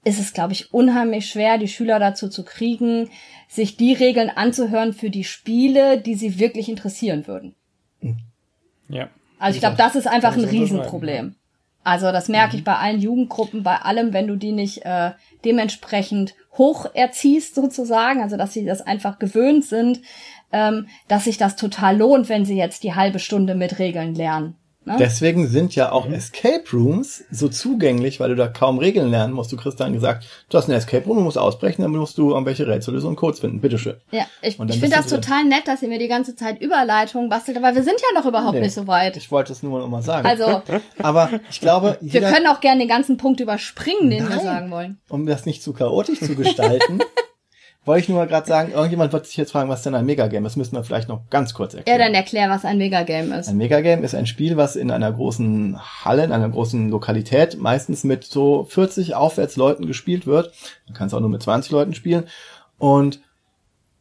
ist 0.06 0.20
es, 0.20 0.34
glaube 0.34 0.54
ich, 0.54 0.74
unheimlich 0.74 1.28
schwer, 1.28 1.58
die 1.58 1.68
Schüler 1.68 2.00
dazu 2.00 2.30
zu 2.30 2.44
kriegen, 2.44 3.10
sich 3.54 3.78
die 3.78 3.94
Regeln 3.94 4.32
anzuhören 4.32 4.94
für 4.94 5.12
die 5.12 5.24
Spiele, 5.24 6.00
die 6.00 6.16
sie 6.16 6.40
wirklich 6.40 6.70
interessieren 6.70 7.28
würden. 7.28 7.54
Ja. 8.90 9.10
Also 9.38 9.56
ich 9.56 9.62
glaube, 9.62 9.78
das 9.78 9.96
ist 9.96 10.08
einfach 10.08 10.36
ein 10.36 10.44
Riesenproblem. 10.44 11.36
Also 11.84 12.12
das 12.12 12.30
merke 12.30 12.54
mhm. 12.54 12.60
ich 12.60 12.64
bei 12.64 12.76
allen 12.76 13.00
Jugendgruppen, 13.00 13.62
bei 13.62 13.76
allem, 13.76 14.14
wenn 14.14 14.28
du 14.28 14.38
die 14.38 14.54
nicht 14.54 14.86
äh, 14.86 15.12
dementsprechend 15.46 16.34
hoch 16.58 16.88
erziehst 16.94 17.56
sozusagen, 17.56 18.22
also 18.22 18.38
dass 18.38 18.54
sie 18.54 18.66
das 18.66 18.82
einfach 18.82 19.20
gewöhnt 19.20 19.66
sind, 19.66 20.02
ähm, 20.52 20.88
dass 21.08 21.26
sich 21.26 21.38
das 21.38 21.56
total 21.56 21.98
lohnt, 21.98 22.30
wenn 22.30 22.46
sie 22.46 22.58
jetzt 22.58 22.84
die 22.84 22.96
halbe 22.96 23.20
Stunde 23.20 23.54
mit 23.54 23.80
Regeln 23.80 24.16
lernen. 24.16 24.56
Ne? 24.86 24.98
Deswegen 25.00 25.48
sind 25.48 25.76
ja 25.76 25.92
auch 25.92 26.08
mhm. 26.08 26.16
Escape 26.16 26.64
Rooms 26.74 27.24
so 27.32 27.48
zugänglich, 27.48 28.20
weil 28.20 28.30
du 28.30 28.36
da 28.36 28.48
kaum 28.48 28.80
Regeln 28.80 29.10
lernen 29.10 29.34
musst. 29.34 29.52
Du 29.52 29.58
kriegst 29.58 29.80
dann 29.80 29.94
gesagt, 29.94 30.26
du 30.50 30.58
hast 30.58 30.66
einen 30.66 30.78
Escape 30.78 31.06
Room, 31.06 31.18
du 31.18 31.24
musst 31.24 31.38
ausbrechen, 31.38 31.84
dann 31.84 31.92
musst 31.92 32.18
du 32.18 32.32
irgendwelche 32.32 32.68
Rätsellösungen 32.68 33.14
und 33.14 33.16
Codes 33.16 33.40
finden. 33.40 33.62
Bitteschön. 33.62 33.96
Ja, 34.12 34.26
ich, 34.42 34.60
ich 34.60 34.80
finde 34.80 34.96
das 34.96 35.08
total 35.08 35.46
nett, 35.46 35.68
dass 35.68 35.82
ihr 35.82 35.88
mir 35.88 36.00
die 36.00 36.08
ganze 36.08 36.36
Zeit 36.36 36.62
Überleitungen 36.62 37.30
bastelt, 37.30 37.58
aber 37.58 37.76
wir 37.76 37.84
sind 37.84 37.96
ja 38.02 38.20
noch 38.20 38.28
überhaupt 38.28 38.56
nee, 38.56 38.62
nicht 38.62 38.74
so 38.74 38.88
weit. 38.88 39.16
Ich 39.16 39.32
wollte 39.32 39.54
es 39.54 39.64
nur 39.64 39.80
noch 39.80 39.88
mal 39.88 40.02
sagen. 40.02 40.28
Also, 40.28 40.62
aber 41.00 41.30
ich 41.50 41.62
glaube, 41.62 41.98
wir 42.02 42.22
können 42.22 42.48
auch 42.48 42.60
gerne 42.60 42.80
den 42.80 42.90
ganzen 42.90 43.18
Punkt 43.18 43.40
überspringen, 43.40 44.10
den 44.10 44.24
Nein, 44.24 44.34
wir 44.34 44.44
sagen 44.44 44.72
wollen. 44.72 45.00
Um 45.10 45.26
das 45.26 45.46
nicht 45.46 45.64
zu 45.64 45.74
chaotisch 45.74 46.20
zu 46.20 46.36
gestalten. 46.36 47.00
Wollte 47.86 48.04
ich 48.04 48.10
nur 48.10 48.18
mal 48.18 48.28
gerade 48.28 48.48
sagen, 48.48 48.72
irgendjemand 48.72 49.12
wird 49.12 49.26
sich 49.26 49.36
jetzt 49.36 49.52
fragen, 49.52 49.70
was 49.70 49.84
denn 49.84 49.94
ein 49.94 50.06
Megagame 50.06 50.48
ist. 50.48 50.56
Müssen 50.56 50.76
wir 50.76 50.86
vielleicht 50.86 51.10
noch 51.10 51.30
ganz 51.30 51.54
kurz 51.54 51.74
erklären. 51.74 52.00
Ja, 52.00 52.06
dann 52.06 52.16
erklär, 52.16 52.50
was 52.50 52.64
ein 52.64 52.78
Megagame 52.78 53.38
ist. 53.38 53.50
Ein 53.50 53.58
Megagame 53.58 54.04
ist 54.04 54.16
ein 54.16 54.26
Spiel, 54.26 54.56
was 54.56 54.78
in 54.78 54.90
einer 54.90 55.12
großen 55.12 55.78
Halle, 56.06 56.24
in 56.24 56.32
einer 56.32 56.48
großen 56.48 56.90
Lokalität, 56.90 57.60
meistens 57.60 58.06
mit 58.06 58.24
so 58.24 58.64
40 58.64 59.16
Aufwärtsleuten 59.16 59.86
gespielt 59.86 60.26
wird. 60.26 60.54
Man 60.88 60.96
kann 60.96 61.08
es 61.08 61.14
auch 61.14 61.20
nur 61.20 61.30
mit 61.30 61.44
20 61.44 61.72
Leuten 61.72 61.94
spielen. 61.94 62.26
Und 62.78 63.20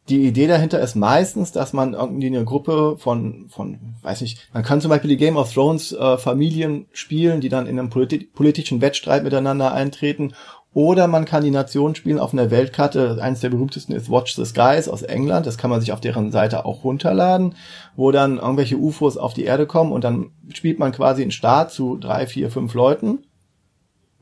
die 0.09 0.27
Idee 0.27 0.49
dahinter 0.49 0.81
ist 0.81 0.97
meistens, 0.97 1.53
dass 1.53 1.73
man 1.73 1.95
irgendwie 1.95 2.27
eine 2.27 2.45
Gruppe 2.45 2.97
von, 2.99 3.47
von, 3.49 3.79
weiß 4.03 4.21
nicht, 4.21 4.49
man 4.53 4.65
kann 4.65 4.81
zum 4.81 4.91
Beispiel 4.91 5.11
die 5.11 5.17
Game 5.17 5.37
of 5.37 5.53
Thrones 5.53 5.93
äh, 5.93 6.19
Familien 6.19 6.87
spielen, 6.93 7.41
die 7.41 7.49
dann 7.49 7.67
in 7.67 7.79
einem 7.79 7.89
politi 7.89 8.19
politischen 8.19 8.81
Wettstreit 8.81 9.23
miteinander 9.23 9.73
eintreten. 9.73 10.35
Oder 10.75 11.07
man 11.07 11.27
kann 11.27 11.45
die 11.45 11.51
Nation 11.51 11.95
spielen 11.95 12.19
auf 12.19 12.33
einer 12.33 12.51
Weltkarte. 12.51 13.19
Eines 13.21 13.41
der 13.41 13.51
berühmtesten 13.51 13.93
ist 13.95 14.11
Watch 14.11 14.35
the 14.35 14.45
Skies 14.47 14.89
aus 14.89 15.03
England. 15.03 15.47
Das 15.47 15.59
kann 15.59 15.71
man 15.71 15.81
sich 15.81 15.93
auf 15.93 16.01
deren 16.01 16.33
Seite 16.33 16.65
auch 16.65 16.85
runterladen, 16.85 17.55
wo 17.95 18.11
dann 18.11 18.39
irgendwelche 18.39 18.79
UFOs 18.79 19.19
auf 19.19 19.35
die 19.35 19.45
Erde 19.45 19.67
kommen 19.67 19.93
und 19.93 20.03
dann 20.05 20.31
spielt 20.55 20.79
man 20.79 20.93
quasi 20.93 21.23
einen 21.23 21.31
Staat 21.31 21.73
zu 21.73 21.99
drei, 21.99 22.27
vier, 22.27 22.51
fünf 22.51 22.73
Leuten. 22.75 23.19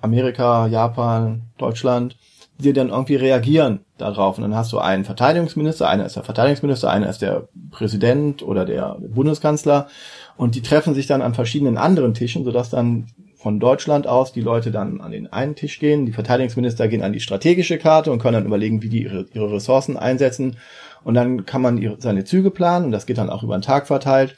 Amerika, 0.01 0.67
Japan, 0.67 1.43
Deutschland 1.59 2.17
die 2.63 2.73
dann 2.73 2.91
irgendwie 2.91 3.17
reagieren 3.17 3.81
darauf. 3.99 4.39
Und 4.39 4.43
dann 4.43 4.55
hast 4.55 4.73
du 4.73 4.79
einen 4.79 5.05
Verteidigungsminister, 5.05 5.89
einer 5.89 6.07
ist 6.07 6.17
der 6.17 6.23
Verteidigungsminister, 6.23 6.91
einer 6.91 7.09
ist 7.09 7.23
der 7.23 7.49
Präsident 7.71 8.43
oder 8.43 8.65
der 8.65 8.97
Bundeskanzler. 9.01 9.89
Und 10.37 10.55
die 10.55 10.63
treffen 10.63 10.95
sich 10.95 11.07
dann 11.07 11.23
an 11.23 11.35
verschiedenen 11.35 11.77
anderen 11.77 12.15
Tischen, 12.15 12.45
sodass 12.45 12.71
dann 12.71 13.07
von 13.41 13.59
Deutschland 13.59 14.07
aus 14.07 14.35
die 14.35 14.43
Leute 14.43 14.71
dann 14.71 15.01
an 15.01 15.13
den 15.13 15.33
einen 15.33 15.55
Tisch 15.55 15.79
gehen, 15.79 16.05
die 16.05 16.13
Verteidigungsminister 16.13 16.89
gehen 16.89 17.03
an 17.03 17.15
die 17.15 17.21
strategische 17.21 17.79
Karte 17.79 18.13
und 18.13 18.19
können 18.19 18.35
dann 18.35 18.45
überlegen, 18.45 18.83
wie 18.83 18.91
die 18.91 19.05
ihre, 19.05 19.27
ihre 19.33 19.51
Ressourcen 19.51 19.97
einsetzen. 19.97 20.59
Und 21.05 21.15
dann 21.15 21.47
kann 21.47 21.63
man 21.63 21.79
ihre, 21.79 21.99
seine 21.99 22.25
Züge 22.25 22.51
planen 22.51 22.85
und 22.85 22.93
das 22.93 23.07
geht 23.07 23.17
dann 23.17 23.31
auch 23.31 23.43
über 23.43 23.57
den 23.57 23.63
Tag 23.63 23.87
verteilt. 23.87 24.37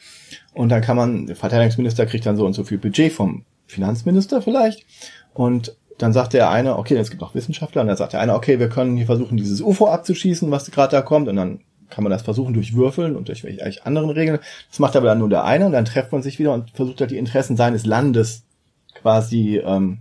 Und 0.54 0.68
dann 0.68 0.82
kann 0.82 0.96
man, 0.96 1.26
der 1.26 1.34
Verteidigungsminister 1.34 2.06
kriegt 2.06 2.26
dann 2.26 2.36
so 2.36 2.46
und 2.46 2.52
so 2.52 2.62
viel 2.62 2.78
Budget 2.78 3.12
vom 3.12 3.44
Finanzminister 3.66 4.40
vielleicht. 4.40 4.86
Und 5.34 5.76
dann 5.98 6.12
sagt 6.12 6.32
der 6.32 6.50
eine, 6.50 6.78
okay, 6.78 6.94
es 6.94 7.10
gibt 7.10 7.24
auch 7.24 7.34
Wissenschaftler, 7.34 7.82
und 7.82 7.88
dann 7.88 7.96
sagt 7.96 8.12
der 8.12 8.20
eine, 8.20 8.36
okay, 8.36 8.60
wir 8.60 8.68
können 8.68 8.96
hier 8.96 9.06
versuchen, 9.06 9.36
dieses 9.36 9.60
UFO 9.60 9.88
abzuschießen, 9.88 10.48
was 10.52 10.70
gerade 10.70 10.92
da 10.92 11.02
kommt, 11.02 11.26
und 11.28 11.34
dann 11.34 11.60
kann 11.90 12.04
man 12.04 12.12
das 12.12 12.22
versuchen 12.22 12.54
durch 12.54 12.74
Würfeln 12.74 13.16
und 13.16 13.28
durch 13.28 13.42
welche 13.42 13.84
anderen 13.84 14.10
Regeln. 14.10 14.38
Das 14.70 14.78
macht 14.78 14.94
aber 14.94 15.06
dann 15.06 15.18
nur 15.18 15.28
der 15.28 15.44
eine, 15.44 15.66
und 15.66 15.72
dann 15.72 15.84
trefft 15.84 16.12
man 16.12 16.22
sich 16.22 16.38
wieder 16.38 16.54
und 16.54 16.70
versucht 16.70 17.00
halt 17.00 17.10
die 17.10 17.18
Interessen 17.18 17.56
seines 17.56 17.84
Landes 17.84 18.44
quasi, 19.02 19.58
ähm, 19.58 19.98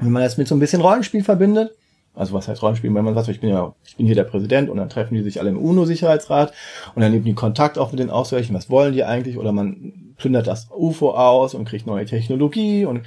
wenn 0.00 0.12
man 0.12 0.22
das 0.22 0.36
mit 0.36 0.48
so 0.48 0.54
ein 0.54 0.60
bisschen 0.60 0.82
Rollenspiel 0.82 1.24
verbindet, 1.24 1.72
also 2.14 2.34
was 2.34 2.48
heißt 2.48 2.62
Rollenspiel, 2.62 2.92
wenn 2.94 3.04
man 3.04 3.14
sagt, 3.14 3.28
ich 3.28 3.40
bin 3.40 3.50
ja, 3.50 3.74
ich 3.86 3.96
bin 3.96 4.06
hier 4.06 4.14
der 4.14 4.24
Präsident 4.24 4.68
und 4.68 4.76
dann 4.76 4.88
treffen 4.88 5.14
die 5.14 5.22
sich 5.22 5.40
alle 5.40 5.50
im 5.50 5.58
UNO-Sicherheitsrat 5.58 6.52
und 6.94 7.02
dann 7.02 7.12
nehmen 7.12 7.24
die 7.24 7.34
Kontakt 7.34 7.78
auch 7.78 7.92
mit 7.92 8.00
den 8.00 8.10
Ausweichen, 8.10 8.54
was 8.54 8.70
wollen 8.70 8.92
die 8.92 9.04
eigentlich, 9.04 9.38
oder 9.38 9.52
man 9.52 10.14
plündert 10.16 10.46
das 10.46 10.68
UFO 10.70 11.12
aus 11.12 11.54
und 11.54 11.64
kriegt 11.64 11.86
neue 11.86 12.06
Technologie 12.06 12.84
und 12.84 13.02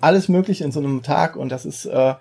alles 0.00 0.28
mögliche 0.28 0.64
in 0.64 0.72
so 0.72 0.80
einem 0.80 1.02
Tag 1.02 1.36
und 1.36 1.50
das 1.50 1.64
ist 1.64 1.86
äh, 1.86 2.14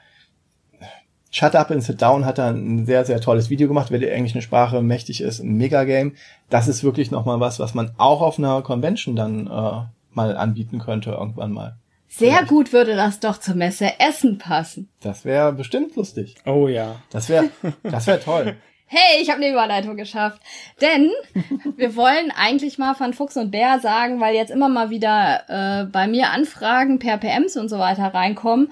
Shut 1.36 1.56
Up 1.56 1.72
and 1.72 1.82
Sit 1.82 2.00
Down 2.00 2.26
hat 2.26 2.38
da 2.38 2.52
ein 2.52 2.86
sehr, 2.86 3.06
sehr 3.06 3.20
tolles 3.20 3.50
Video 3.50 3.68
gemacht, 3.68 3.90
wer 3.90 3.98
die 3.98 4.08
englische 4.08 4.44
Sprache 4.44 4.84
mächtig 4.84 5.20
ist, 5.20 5.40
ein 5.40 5.58
Megagame. 5.58 6.12
Das 6.52 6.68
ist 6.68 6.84
wirklich 6.84 7.10
nochmal 7.10 7.40
was, 7.40 7.60
was 7.60 7.74
man 7.74 7.90
auch 7.98 8.22
auf 8.22 8.38
einer 8.38 8.62
Convention 8.62 9.16
dann 9.16 9.48
äh, 9.48 9.82
mal 10.12 10.38
anbieten 10.38 10.78
könnte, 10.78 11.10
irgendwann 11.10 11.52
mal. 11.52 11.78
Sehr 12.15 12.30
Vielleicht. 12.30 12.47
gut 12.49 12.73
würde 12.73 12.95
das 12.95 13.19
doch 13.19 13.39
zur 13.39 13.56
Messe 13.56 13.99
Essen 13.99 14.38
passen. 14.38 14.88
Das 15.02 15.26
wäre 15.26 15.52
bestimmt 15.52 15.95
lustig. 15.95 16.36
Oh 16.45 16.67
ja. 16.67 16.97
Das 17.10 17.28
wäre 17.28 17.49
das 17.84 18.08
wäre 18.08 18.19
toll. 18.19 18.56
Hey, 18.95 19.23
ich 19.23 19.32
habe 19.32 19.41
eine 19.41 19.49
Überleitung 19.52 19.97
geschafft. 19.97 20.39
Denn 20.80 21.10
wir 21.78 21.95
wollen 21.95 22.32
eigentlich 22.38 22.78
mal 22.78 22.93
von 22.93 23.13
Fuchs 23.15 23.36
und 23.38 23.49
Bär 23.49 23.80
sagen, 23.80 24.19
weil 24.19 24.36
jetzt 24.36 24.52
immer 24.52 24.69
mal 24.69 24.91
wieder 24.91 25.45
äh, 25.47 25.86
bei 25.86 26.06
mir 26.06 26.30
Anfragen 26.30 26.99
per 26.99 27.17
PMs 27.17 27.58
und 27.58 27.69
so 27.69 27.80
weiter 27.80 28.13
reinkommen, 28.13 28.71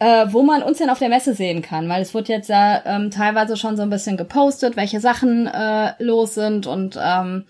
äh, 0.00 0.26
wo 0.30 0.42
man 0.42 0.64
uns 0.64 0.78
denn 0.78 0.90
auf 0.90 0.98
der 0.98 1.08
Messe 1.08 1.34
sehen 1.34 1.62
kann. 1.62 1.88
Weil 1.88 2.02
es 2.02 2.14
wird 2.14 2.28
jetzt 2.28 2.48
ja 2.48 2.82
ähm, 2.84 3.12
teilweise 3.12 3.56
schon 3.56 3.76
so 3.76 3.84
ein 3.84 3.90
bisschen 3.90 4.16
gepostet, 4.16 4.74
welche 4.74 4.98
Sachen 4.98 5.46
äh, 5.46 5.92
los 6.02 6.34
sind 6.34 6.66
und 6.66 6.98
ähm, 7.00 7.44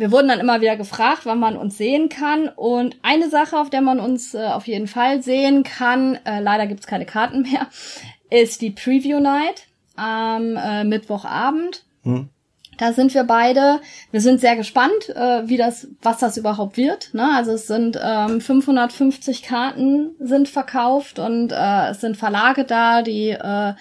wir 0.00 0.10
wurden 0.10 0.28
dann 0.28 0.40
immer 0.40 0.62
wieder 0.62 0.76
gefragt, 0.76 1.20
wann 1.24 1.38
man 1.38 1.58
uns 1.58 1.76
sehen 1.76 2.08
kann. 2.08 2.48
Und 2.48 2.96
eine 3.02 3.28
Sache, 3.28 3.58
auf 3.58 3.68
der 3.68 3.82
man 3.82 4.00
uns 4.00 4.34
äh, 4.34 4.46
auf 4.46 4.66
jeden 4.66 4.86
Fall 4.86 5.22
sehen 5.22 5.62
kann, 5.62 6.18
äh, 6.24 6.40
leider 6.40 6.66
gibt's 6.66 6.86
keine 6.86 7.04
Karten 7.04 7.42
mehr, 7.42 7.66
ist 8.30 8.62
die 8.62 8.70
Preview 8.70 9.20
Night 9.20 9.66
am 9.96 10.56
äh, 10.56 10.84
Mittwochabend. 10.84 11.84
Hm. 12.02 12.30
Da 12.78 12.94
sind 12.94 13.12
wir 13.12 13.24
beide. 13.24 13.80
Wir 14.10 14.22
sind 14.22 14.40
sehr 14.40 14.56
gespannt, 14.56 15.10
äh, 15.10 15.46
wie 15.46 15.58
das, 15.58 15.88
was 16.00 16.16
das 16.16 16.38
überhaupt 16.38 16.78
wird. 16.78 17.12
Ne? 17.12 17.34
Also 17.36 17.52
es 17.52 17.66
sind 17.66 18.00
ähm, 18.02 18.40
550 18.40 19.42
Karten 19.42 20.12
sind 20.18 20.48
verkauft 20.48 21.18
und 21.18 21.52
äh, 21.52 21.90
es 21.90 22.00
sind 22.00 22.16
Verlage 22.16 22.64
da, 22.64 23.02
die 23.02 23.32
äh, 23.32 23.74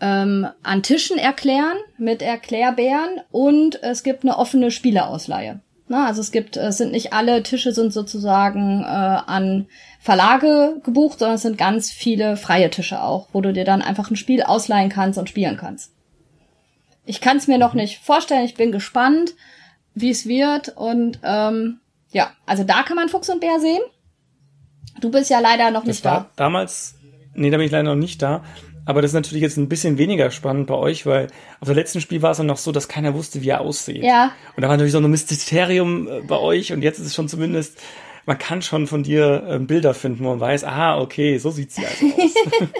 ähm, 0.00 0.46
an 0.62 0.82
Tischen 0.82 1.18
erklären 1.18 1.76
mit 1.98 2.22
Erklärbären 2.22 3.20
und 3.30 3.82
es 3.82 4.02
gibt 4.02 4.24
eine 4.24 4.36
offene 4.38 4.70
Spieleausleihe. 4.70 5.60
Na, 5.86 6.06
also 6.06 6.22
es 6.22 6.32
gibt, 6.32 6.56
es 6.56 6.78
sind 6.78 6.92
nicht 6.92 7.12
alle 7.12 7.42
Tische 7.42 7.72
sind 7.72 7.92
sozusagen 7.92 8.82
äh, 8.82 8.86
an 8.86 9.66
Verlage 10.00 10.80
gebucht, 10.82 11.18
sondern 11.18 11.36
es 11.36 11.42
sind 11.42 11.58
ganz 11.58 11.90
viele 11.90 12.36
freie 12.36 12.70
Tische 12.70 13.02
auch, 13.02 13.28
wo 13.32 13.42
du 13.42 13.52
dir 13.52 13.64
dann 13.64 13.82
einfach 13.82 14.10
ein 14.10 14.16
Spiel 14.16 14.42
ausleihen 14.42 14.88
kannst 14.88 15.18
und 15.18 15.28
spielen 15.28 15.58
kannst. 15.58 15.92
Ich 17.04 17.20
kann 17.20 17.36
es 17.36 17.48
mir 17.48 17.58
noch 17.58 17.74
nicht 17.74 17.98
vorstellen, 17.98 18.46
ich 18.46 18.54
bin 18.54 18.72
gespannt, 18.72 19.34
wie 19.94 20.10
es 20.10 20.26
wird 20.26 20.70
und 20.70 21.20
ähm, 21.22 21.80
ja, 22.12 22.30
also 22.46 22.64
da 22.64 22.82
kann 22.82 22.96
man 22.96 23.10
Fuchs 23.10 23.28
und 23.28 23.40
Bär 23.40 23.60
sehen. 23.60 23.82
Du 25.00 25.10
bist 25.10 25.28
ja 25.28 25.40
leider 25.40 25.70
noch 25.70 25.80
das 25.80 25.88
nicht 25.88 26.04
war 26.04 26.20
da. 26.20 26.30
Damals, 26.36 26.94
nee, 27.34 27.50
da 27.50 27.58
bin 27.58 27.66
ich 27.66 27.72
leider 27.72 27.90
noch 27.90 28.00
nicht 28.00 28.22
da. 28.22 28.42
Aber 28.86 29.02
das 29.02 29.10
ist 29.10 29.14
natürlich 29.14 29.42
jetzt 29.42 29.56
ein 29.56 29.68
bisschen 29.68 29.98
weniger 29.98 30.30
spannend 30.30 30.66
bei 30.66 30.74
euch, 30.74 31.06
weil 31.06 31.28
auf 31.60 31.66
der 31.66 31.74
letzten 31.74 32.00
Spiel 32.00 32.22
war 32.22 32.32
es 32.32 32.36
dann 32.36 32.46
noch 32.46 32.58
so, 32.58 32.72
dass 32.72 32.88
keiner 32.88 33.14
wusste, 33.14 33.42
wie 33.42 33.48
er 33.48 33.60
aussieht. 33.60 34.02
Ja. 34.02 34.32
Und 34.56 34.62
da 34.62 34.68
war 34.68 34.76
natürlich 34.76 34.92
so 34.92 34.98
ein 34.98 35.10
Mysterium 35.10 36.08
äh, 36.08 36.20
bei 36.20 36.38
euch 36.38 36.72
und 36.72 36.82
jetzt 36.82 36.98
ist 36.98 37.06
es 37.06 37.14
schon 37.14 37.28
zumindest, 37.28 37.78
man 38.26 38.38
kann 38.38 38.62
schon 38.62 38.86
von 38.86 39.02
dir 39.02 39.44
äh, 39.48 39.58
Bilder 39.58 39.94
finden, 39.94 40.24
wo 40.24 40.30
man 40.30 40.40
weiß, 40.40 40.64
ah, 40.64 41.00
okay, 41.00 41.38
so 41.38 41.50
sieht 41.50 41.72
sie 41.72 41.84
also 41.86 42.06
aus. 42.06 42.34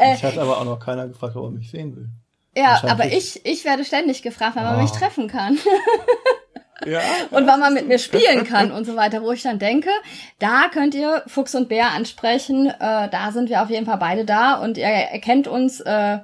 ich 0.16 0.24
hatte 0.24 0.40
aber 0.40 0.58
auch 0.58 0.64
noch 0.64 0.80
keiner 0.80 1.08
gefragt, 1.08 1.36
ob 1.36 1.44
er 1.44 1.50
mich 1.50 1.70
sehen 1.70 1.96
will. 1.96 2.08
Ja, 2.56 2.82
aber 2.88 3.06
ich, 3.06 3.46
ich 3.46 3.64
werde 3.64 3.84
ständig 3.84 4.22
gefragt, 4.22 4.56
wann 4.56 4.64
man 4.64 4.78
oh. 4.78 4.82
mich 4.82 4.90
treffen 4.90 5.28
kann. 5.28 5.58
Ja, 6.86 7.00
und 7.30 7.46
wann 7.46 7.60
man 7.60 7.74
mit 7.74 7.88
mir 7.88 7.98
spielen 7.98 8.44
kann 8.44 8.72
und 8.72 8.84
so 8.84 8.96
weiter, 8.96 9.22
wo 9.22 9.32
ich 9.32 9.42
dann 9.42 9.58
denke, 9.58 9.90
da 10.38 10.68
könnt 10.72 10.94
ihr 10.94 11.22
Fuchs 11.26 11.54
und 11.54 11.68
Bär 11.68 11.92
ansprechen, 11.92 12.66
äh, 12.66 13.08
da 13.08 13.32
sind 13.32 13.50
wir 13.50 13.62
auf 13.62 13.70
jeden 13.70 13.86
Fall 13.86 13.98
beide 13.98 14.24
da 14.24 14.54
und 14.54 14.78
ihr 14.78 14.86
erkennt 14.86 15.46
uns 15.46 15.80
äh, 15.80 16.18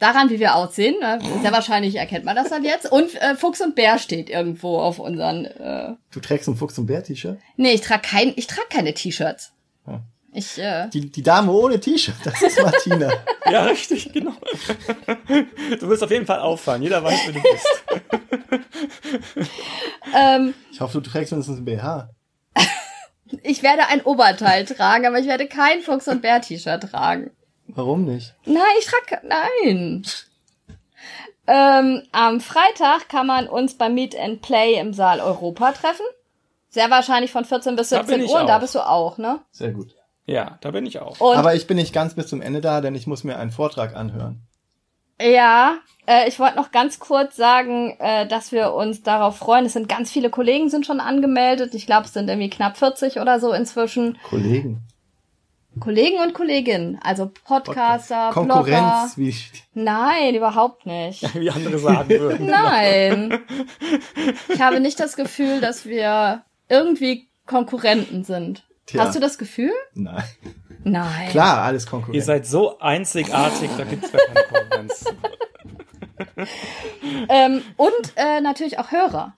daran, 0.00 0.30
wie 0.30 0.40
wir 0.40 0.56
aussehen. 0.56 0.96
Ne? 1.00 1.20
Sehr 1.42 1.52
wahrscheinlich 1.52 1.96
erkennt 1.96 2.24
man 2.24 2.34
das 2.34 2.48
dann 2.48 2.64
jetzt. 2.64 2.90
Und 2.90 3.14
äh, 3.20 3.36
Fuchs 3.36 3.60
und 3.60 3.76
Bär 3.76 3.98
steht 3.98 4.28
irgendwo 4.28 4.78
auf 4.78 4.98
unseren. 4.98 5.44
Äh 5.44 5.94
du 6.10 6.20
trägst 6.20 6.48
ein 6.48 6.56
Fuchs 6.56 6.76
und 6.78 6.86
Bär 6.86 7.04
T-Shirt? 7.04 7.38
Nee, 7.56 7.72
ich 7.72 7.82
trage 7.82 8.02
kein, 8.02 8.32
ich 8.34 8.46
trage 8.48 8.68
keine 8.70 8.94
T-Shirts. 8.94 9.52
Ja. 9.86 10.00
Ich, 10.32 10.58
äh 10.58 10.88
die, 10.88 11.10
die 11.10 11.22
Dame 11.22 11.50
ohne 11.50 11.80
T-Shirt, 11.80 12.14
das 12.22 12.40
ist 12.40 12.62
Martina. 12.62 13.10
ja, 13.50 13.64
richtig, 13.64 14.12
genau. 14.12 14.32
Du 15.80 15.88
wirst 15.88 16.04
auf 16.04 16.10
jeden 16.10 16.26
Fall 16.26 16.38
auffallen. 16.38 16.82
Jeder 16.82 17.02
weiß, 17.02 17.20
wer 17.26 17.32
du 17.32 17.42
bist. 17.42 18.66
ähm, 20.14 20.54
ich 20.70 20.80
hoffe, 20.80 21.00
du 21.00 21.10
trägst 21.10 21.32
mindestens 21.32 21.58
ein 21.58 21.64
BH. 21.64 22.10
ich 23.42 23.62
werde 23.62 23.88
ein 23.88 24.02
Oberteil 24.02 24.64
tragen, 24.66 25.06
aber 25.06 25.18
ich 25.18 25.26
werde 25.26 25.46
kein 25.46 25.82
Fuchs- 25.82 26.06
und 26.06 26.22
Bär-T-Shirt 26.22 26.90
tragen. 26.90 27.32
Warum 27.66 28.04
nicht? 28.04 28.34
Nein, 28.44 28.62
ich 28.78 28.86
trage, 28.86 29.26
nein. 29.26 30.04
Ähm, 31.46 32.02
am 32.12 32.40
Freitag 32.40 33.08
kann 33.08 33.26
man 33.26 33.48
uns 33.48 33.74
beim 33.74 33.94
Meet 33.94 34.16
and 34.16 34.42
Play 34.42 34.78
im 34.78 34.92
Saal 34.92 35.20
Europa 35.20 35.72
treffen. 35.72 36.06
Sehr 36.68 36.88
wahrscheinlich 36.90 37.32
von 37.32 37.44
14 37.44 37.74
bis 37.74 37.88
17 37.88 38.22
Uhr. 38.22 38.40
Und 38.40 38.46
da 38.46 38.58
bist 38.58 38.76
du 38.76 38.86
auch, 38.86 39.18
ne? 39.18 39.40
Sehr 39.50 39.72
gut. 39.72 39.96
Ja, 40.26 40.58
da 40.60 40.70
bin 40.70 40.86
ich 40.86 41.00
auch. 41.00 41.20
Und 41.20 41.36
Aber 41.36 41.54
ich 41.54 41.66
bin 41.66 41.76
nicht 41.76 41.92
ganz 41.92 42.14
bis 42.14 42.28
zum 42.28 42.40
Ende 42.40 42.60
da, 42.60 42.80
denn 42.80 42.94
ich 42.94 43.06
muss 43.06 43.24
mir 43.24 43.36
einen 43.38 43.50
Vortrag 43.50 43.96
anhören. 43.96 44.46
Ja, 45.20 45.78
äh, 46.06 46.28
ich 46.28 46.38
wollte 46.38 46.56
noch 46.56 46.70
ganz 46.70 46.98
kurz 46.98 47.36
sagen, 47.36 47.96
äh, 47.98 48.26
dass 48.26 48.52
wir 48.52 48.72
uns 48.72 49.02
darauf 49.02 49.36
freuen. 49.36 49.66
Es 49.66 49.74
sind 49.74 49.88
ganz 49.88 50.10
viele 50.10 50.30
Kollegen 50.30 50.70
sind 50.70 50.86
schon 50.86 51.00
angemeldet. 51.00 51.74
Ich 51.74 51.86
glaube, 51.86 52.06
es 52.06 52.14
sind 52.14 52.28
irgendwie 52.28 52.48
knapp 52.48 52.78
40 52.78 53.20
oder 53.20 53.38
so 53.38 53.52
inzwischen. 53.52 54.18
Kollegen. 54.22 54.82
Kollegen 55.78 56.18
und 56.18 56.34
Kolleginnen, 56.34 56.98
also 57.00 57.30
Podcaster, 57.44 58.30
Konkurrenz, 58.32 59.14
Blogger. 59.14 59.16
wie 59.16 59.34
Nein, 59.74 60.34
überhaupt 60.34 60.84
nicht. 60.84 61.22
Ja, 61.22 61.34
wie 61.34 61.50
andere 61.50 61.78
sagen 61.78 62.08
würden. 62.08 62.46
Nein. 62.46 63.38
Ich 64.48 64.60
habe 64.60 64.80
nicht 64.80 64.98
das 64.98 65.14
Gefühl, 65.14 65.60
dass 65.60 65.86
wir 65.86 66.42
irgendwie 66.68 67.28
Konkurrenten 67.46 68.24
sind. 68.24 68.64
Tja. 68.90 69.04
Hast 69.04 69.14
du 69.14 69.20
das 69.20 69.38
Gefühl? 69.38 69.72
Nein. 69.94 70.24
Nein. 70.82 71.28
Klar, 71.30 71.62
alles 71.62 71.86
Konkurrenz. 71.86 72.16
Ihr 72.16 72.22
seid 72.22 72.46
so 72.46 72.78
einzigartig, 72.80 73.70
da 73.76 73.84
gibt's 73.84 74.10
gar 74.10 74.20
keine 74.20 74.46
Konkurrenz. 74.46 75.04
ähm, 77.28 77.62
und 77.76 78.12
äh, 78.16 78.40
natürlich 78.40 78.78
auch 78.78 78.90
Hörer. 78.90 79.36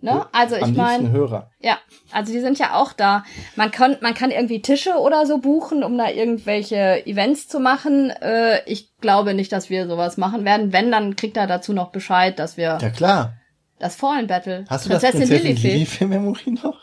Ne? 0.00 0.26
Also 0.32 0.56
ich 0.56 0.62
Am 0.62 0.70
liebsten 0.70 0.82
meine, 0.82 1.10
Hörer. 1.12 1.50
ja, 1.60 1.78
also 2.10 2.32
die 2.32 2.40
sind 2.40 2.58
ja 2.58 2.74
auch 2.74 2.92
da. 2.92 3.24
Man 3.54 3.70
kann, 3.70 3.96
man 4.00 4.14
kann 4.14 4.32
irgendwie 4.32 4.60
Tische 4.60 4.98
oder 4.98 5.26
so 5.26 5.38
buchen, 5.38 5.84
um 5.84 5.96
da 5.96 6.10
irgendwelche 6.10 7.06
Events 7.06 7.46
zu 7.46 7.60
machen. 7.60 8.10
Äh, 8.10 8.64
ich 8.66 8.96
glaube 9.00 9.32
nicht, 9.34 9.52
dass 9.52 9.70
wir 9.70 9.86
sowas 9.86 10.16
machen 10.16 10.44
werden. 10.44 10.72
Wenn, 10.72 10.90
dann 10.90 11.14
kriegt 11.14 11.36
er 11.36 11.46
dazu 11.46 11.72
noch 11.72 11.92
Bescheid, 11.92 12.38
dass 12.40 12.56
wir 12.56 12.78
Ja 12.80 12.90
klar. 12.90 13.34
das 13.78 13.94
Fallen 13.94 14.26
Battle. 14.26 14.64
Hast 14.68 14.86
du 14.86 14.90
das 14.90 15.02
Prinzessin 15.02 15.56
Lilifee-Memory 15.56 16.58
noch? 16.62 16.80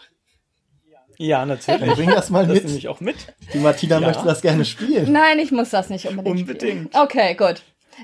Ja, 1.21 1.39
Dann 1.39 1.49
natürlich. 1.49 1.93
bring 1.95 2.09
das 2.09 2.29
mal 2.29 2.45
Das 2.47 2.55
mit. 2.55 2.65
nehme 2.65 2.77
ich 2.77 2.87
auch 2.87 3.01
mit. 3.01 3.17
Die 3.53 3.57
Martina 3.59 3.99
Ja. 3.99 4.07
möchte 4.07 4.23
das 4.23 4.41
gerne 4.41 4.63
spielen. 4.63 5.11
Nein, 5.11 5.37
ich 5.39 5.51
muss 5.51 5.69
das 5.69 5.89
nicht 5.89 6.05
unbedingt. 6.07 6.39
Unbedingt. 6.39 6.61
Spielen. 6.61 6.89
Okay, 7.03 7.35
gut. 7.35 7.61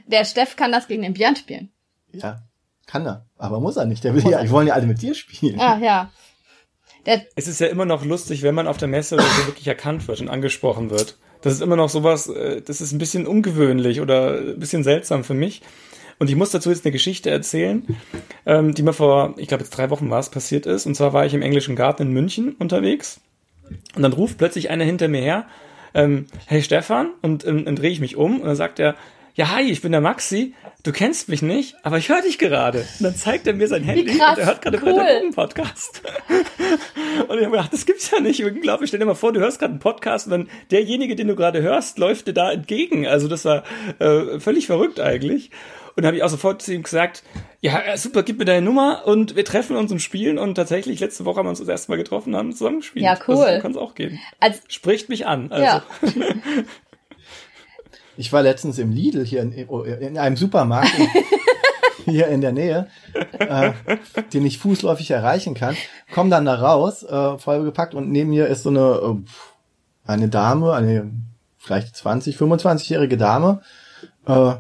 Der 0.08 0.26
Steff 0.26 0.58
kann 0.58 0.74
das 0.74 0.88
gegen 0.90 1.02
den 1.04 1.14
Björn 1.14 1.38
spielen. 1.38 1.70
Ja, 2.12 2.44
kann 2.86 3.06
er. 3.06 3.26
Aber 3.38 3.62
muss 3.62 3.78
er 3.78 3.86
nicht. 3.86 4.04
Der 4.04 4.14
will 4.14 4.30
ja, 4.30 4.44
wir 4.44 4.52
wollen 4.52 4.68
ja 4.68 4.74
alle 4.74 4.86
mit 4.86 5.02
dir 5.02 5.16
spielen. 5.16 5.58
Ah, 5.60 5.78
ja. 5.78 6.12
Der, 7.06 7.22
Es 7.36 7.48
ist 7.48 7.60
ja 7.62 7.68
immer 7.68 7.86
noch 7.86 8.04
lustig, 8.04 8.42
wenn 8.44 8.54
man 8.56 8.68
auf 8.68 8.78
der 8.78 8.88
Messe 8.90 9.18
so 9.18 9.48
wirklich 9.48 9.68
erkannt 9.68 10.08
wird 10.10 10.20
und 10.20 10.28
angesprochen 10.30 10.90
wird. 10.90 11.18
Das 11.42 11.54
ist 11.54 11.62
immer 11.62 11.76
noch 11.78 11.90
sowas, 11.90 12.28
äh, 12.28 12.62
das 12.62 12.82
ist 12.82 12.92
ein 12.92 12.98
bisschen 12.98 13.28
ungewöhnlich 13.28 14.02
oder 14.02 14.40
ein 14.40 14.60
bisschen 14.60 14.84
seltsam 14.84 15.24
für 15.24 15.36
mich. 15.36 15.62
Und 16.18 16.30
ich 16.30 16.36
muss 16.36 16.52
dazu 16.52 16.70
jetzt 16.70 16.86
eine 16.86 16.92
Geschichte 16.92 17.30
erzählen, 17.30 17.86
ähm, 18.46 18.74
die 18.74 18.84
mir 18.84 18.94
vor, 18.94 19.36
ich 19.38 19.48
glaube 19.48 19.64
jetzt 19.64 19.76
drei 19.78 19.90
Wochen 19.90 20.10
war 20.10 20.20
es, 20.20 20.30
passiert 20.30 20.66
ist. 20.66 20.86
Und 20.86 20.96
zwar 20.96 21.14
war 21.14 21.26
ich 21.26 21.34
im 21.34 21.42
englischen 21.42 21.76
Garten 21.76 22.04
in 22.04 22.12
München 22.12 22.56
unterwegs. 22.58 23.20
Und 23.96 24.04
dann 24.04 24.14
ruft 24.14 24.38
plötzlich 24.38 24.70
einer 24.70 24.86
hinter 24.86 25.08
mir 25.08 25.22
her, 25.22 25.48
ähm, 25.94 26.28
hey 26.46 26.62
Stefan, 26.62 27.12
und 27.22 27.46
ähm, 27.46 27.66
dann 27.66 27.76
drehe 27.76 27.92
ich 27.92 28.00
mich 28.00 28.16
um 28.16 28.40
und 28.42 28.48
dann 28.48 28.56
sagt 28.56 28.80
er, 28.80 28.96
ja, 29.36 29.54
hi, 29.54 29.64
ich 29.64 29.82
bin 29.82 29.92
der 29.92 30.00
Maxi. 30.00 30.54
Du 30.84 30.94
kennst 30.94 31.28
mich 31.28 31.42
nicht, 31.42 31.76
aber 31.84 31.98
ich 31.98 32.08
höre 32.08 32.22
dich 32.22 32.38
gerade. 32.38 32.80
Und 32.80 33.04
dann 33.04 33.16
zeigt 33.16 33.46
er 33.48 33.54
mir 33.54 33.68
sein 33.68 33.84
Handy 33.84 34.10
und 34.12 34.20
er 34.20 34.46
hört 34.46 34.62
gerade 34.62 34.80
cool. 34.82 34.98
einen 34.98 35.34
Podcast. 35.34 36.02
Und 37.28 37.38
ich 37.38 37.46
habe 37.46 37.52
gedacht, 37.52 37.74
das 37.74 37.86
gibt's 37.86 38.12
ja 38.12 38.20
nicht. 38.20 38.44
Unglaublich. 38.44 38.90
Stell 38.90 39.00
dir 39.00 39.06
mal 39.06 39.16
vor, 39.16 39.34
du 39.34 39.40
hörst 39.40 39.60
gerade 39.60 39.72
einen 39.72 39.80
Podcast 39.80 40.28
und 40.28 40.32
dann 40.32 40.50
derjenige, 40.70 41.16
den 41.16 41.28
du 41.28 41.36
gerade 41.36 41.62
hörst, 41.62 41.98
läuft 41.98 42.28
dir 42.28 42.34
da 42.34 42.52
entgegen. 42.52 43.08
Also 43.08 43.28
das 43.28 43.46
war 43.46 43.64
äh, 44.00 44.40
völlig 44.40 44.68
verrückt 44.68 45.00
eigentlich. 45.00 45.50
Und 45.96 46.04
dann 46.04 46.08
habe 46.08 46.18
ich 46.18 46.24
auch 46.24 46.30
sofort 46.30 46.62
zu 46.62 46.74
ihm 46.74 46.84
gesagt, 46.84 47.24
ja, 47.62 47.80
äh, 47.80 47.98
super, 47.98 48.24
gib 48.24 48.38
mir 48.38 48.46
deine 48.46 48.66
Nummer 48.66 49.04
und 49.06 49.36
wir 49.36 49.46
treffen 49.46 49.78
uns 49.78 49.92
und 49.92 50.00
spielen. 50.00 50.38
Und 50.38 50.56
tatsächlich, 50.56 51.00
letzte 51.00 51.24
Woche 51.24 51.40
haben 51.40 51.46
wir 51.46 51.52
uns 51.52 51.60
das 51.60 51.70
erste 51.70 51.92
Mal 51.92 51.98
getroffen 51.98 52.34
und 52.34 52.40
haben 52.40 52.52
zusammen 52.52 52.80
gespielt. 52.80 53.06
Ja, 53.06 53.18
cool. 53.28 53.38
Also, 53.38 53.56
so 53.56 53.62
kann 53.62 53.72
es 53.72 53.78
auch 53.78 53.96
gehen. 53.96 54.20
als, 54.40 54.62
Spricht 54.68 55.08
mich 55.10 55.26
an. 55.26 55.52
Also. 55.52 55.66
ja. 55.66 55.84
Ich 58.18 58.32
war 58.32 58.42
letztens 58.42 58.80
im 58.80 58.92
Lidl 58.92 59.26
hier 59.26 59.42
in, 59.42 59.52
in 59.52 60.18
einem 60.18 60.38
Supermarkt 60.38 60.90
hier 62.06 62.28
in 62.28 62.40
der 62.40 62.54
Nähe, 62.54 62.88
äh, 63.40 63.74
den 64.34 64.46
ich 64.46 64.58
fußläufig 64.58 65.12
erreichen 65.12 65.54
kann. 65.54 65.76
Komm 66.14 66.30
dann 66.30 66.46
da 66.46 66.56
raus, 66.56 67.04
äh, 67.04 67.38
vollgepackt 67.38 67.94
und 67.94 68.10
neben 68.10 68.30
mir 68.30 68.48
ist 68.48 68.64
so 68.64 68.70
eine 68.70 68.80
äh, 68.80 69.16
eine 70.08 70.30
Dame, 70.30 70.74
eine 70.74 71.12
vielleicht 71.58 71.96
20, 71.96 72.38
25-jährige 72.38 73.18
Dame. 73.18 73.62
Äh, 74.28 74.54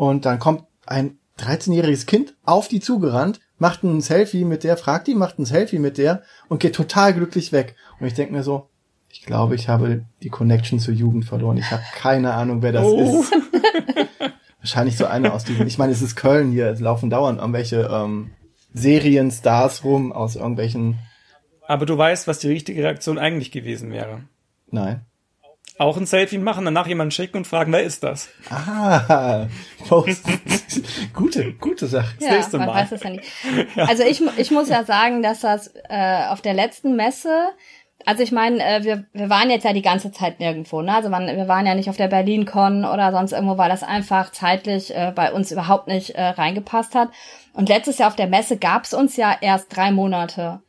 und 0.00 0.24
dann 0.24 0.38
kommt 0.38 0.64
ein 0.86 1.18
13-jähriges 1.38 2.06
Kind 2.06 2.34
auf 2.42 2.68
die 2.68 2.80
zugerannt, 2.80 3.38
macht 3.58 3.82
ein 3.82 4.00
Selfie 4.00 4.46
mit 4.46 4.64
der, 4.64 4.78
fragt 4.78 5.08
die, 5.08 5.14
macht 5.14 5.38
ein 5.38 5.44
Selfie 5.44 5.78
mit 5.78 5.98
der 5.98 6.22
und 6.48 6.58
geht 6.58 6.74
total 6.74 7.12
glücklich 7.12 7.52
weg. 7.52 7.76
Und 7.98 8.06
ich 8.06 8.14
denke 8.14 8.32
mir 8.32 8.42
so, 8.42 8.70
ich 9.10 9.26
glaube, 9.26 9.56
ich 9.56 9.68
habe 9.68 10.06
die 10.22 10.30
Connection 10.30 10.78
zur 10.78 10.94
Jugend 10.94 11.26
verloren. 11.26 11.58
Ich 11.58 11.70
habe 11.70 11.82
keine 11.94 12.32
Ahnung, 12.32 12.62
wer 12.62 12.72
das 12.72 12.86
Oh. 12.86 13.20
ist. 13.20 13.32
Wahrscheinlich 14.60 14.96
so 14.96 15.04
einer 15.04 15.34
aus 15.34 15.44
diesem, 15.44 15.66
ich 15.66 15.76
meine, 15.76 15.92
es 15.92 16.00
ist 16.00 16.16
Köln 16.16 16.50
hier, 16.50 16.68
es 16.70 16.80
laufen 16.80 17.10
dauernd 17.10 17.38
irgendwelche 17.38 17.88
ähm, 17.92 18.30
Serienstars 18.72 19.84
rum 19.84 20.12
aus 20.12 20.36
irgendwelchen, 20.36 20.98
Aber 21.66 21.84
du 21.84 21.98
weißt, 21.98 22.26
was 22.26 22.38
die 22.38 22.48
richtige 22.48 22.82
Reaktion 22.82 23.18
eigentlich 23.18 23.50
gewesen 23.52 23.90
wäre. 23.92 24.22
nein. 24.70 25.02
Auch 25.80 25.96
ein 25.96 26.04
Selfie 26.04 26.36
machen, 26.36 26.66
danach 26.66 26.86
jemanden 26.86 27.10
schicken 27.10 27.38
und 27.38 27.46
fragen, 27.46 27.72
wer 27.72 27.82
ist 27.82 28.04
das? 28.04 28.28
Ah, 28.50 29.46
Post. 29.88 30.26
gute, 31.14 31.54
gute 31.54 31.86
Sache. 31.86 32.16
Ja, 32.20 32.32
nächste 32.32 32.58
man 32.58 32.66
Mal. 32.66 32.82
weiß 32.82 32.92
es 32.92 33.02
ja 33.02 33.08
nicht. 33.08 33.24
Also 33.76 34.02
ich, 34.02 34.22
ich 34.36 34.50
muss 34.50 34.68
ja 34.68 34.84
sagen, 34.84 35.22
dass 35.22 35.40
das 35.40 35.72
äh, 35.88 36.26
auf 36.28 36.42
der 36.42 36.52
letzten 36.52 36.96
Messe, 36.96 37.48
also 38.04 38.22
ich 38.22 38.30
meine, 38.30 38.62
äh, 38.62 38.84
wir, 38.84 39.06
wir 39.14 39.30
waren 39.30 39.48
jetzt 39.48 39.64
ja 39.64 39.72
die 39.72 39.80
ganze 39.80 40.12
Zeit 40.12 40.38
nirgendwo, 40.38 40.82
ne? 40.82 40.94
Also 40.94 41.08
man, 41.08 41.26
wir 41.26 41.48
waren 41.48 41.64
ja 41.64 41.74
nicht 41.74 41.88
auf 41.88 41.96
der 41.96 42.08
BerlinCon 42.08 42.84
oder 42.84 43.10
sonst 43.10 43.32
irgendwo, 43.32 43.56
weil 43.56 43.70
das 43.70 43.82
einfach 43.82 44.32
zeitlich 44.32 44.94
äh, 44.94 45.12
bei 45.16 45.32
uns 45.32 45.50
überhaupt 45.50 45.86
nicht 45.86 46.10
äh, 46.10 46.22
reingepasst 46.22 46.94
hat. 46.94 47.08
Und 47.54 47.70
letztes 47.70 47.96
Jahr 47.96 48.08
auf 48.08 48.16
der 48.16 48.28
Messe 48.28 48.58
gab's 48.58 48.92
uns 48.92 49.16
ja 49.16 49.34
erst 49.40 49.74
drei 49.74 49.92
Monate. 49.92 50.60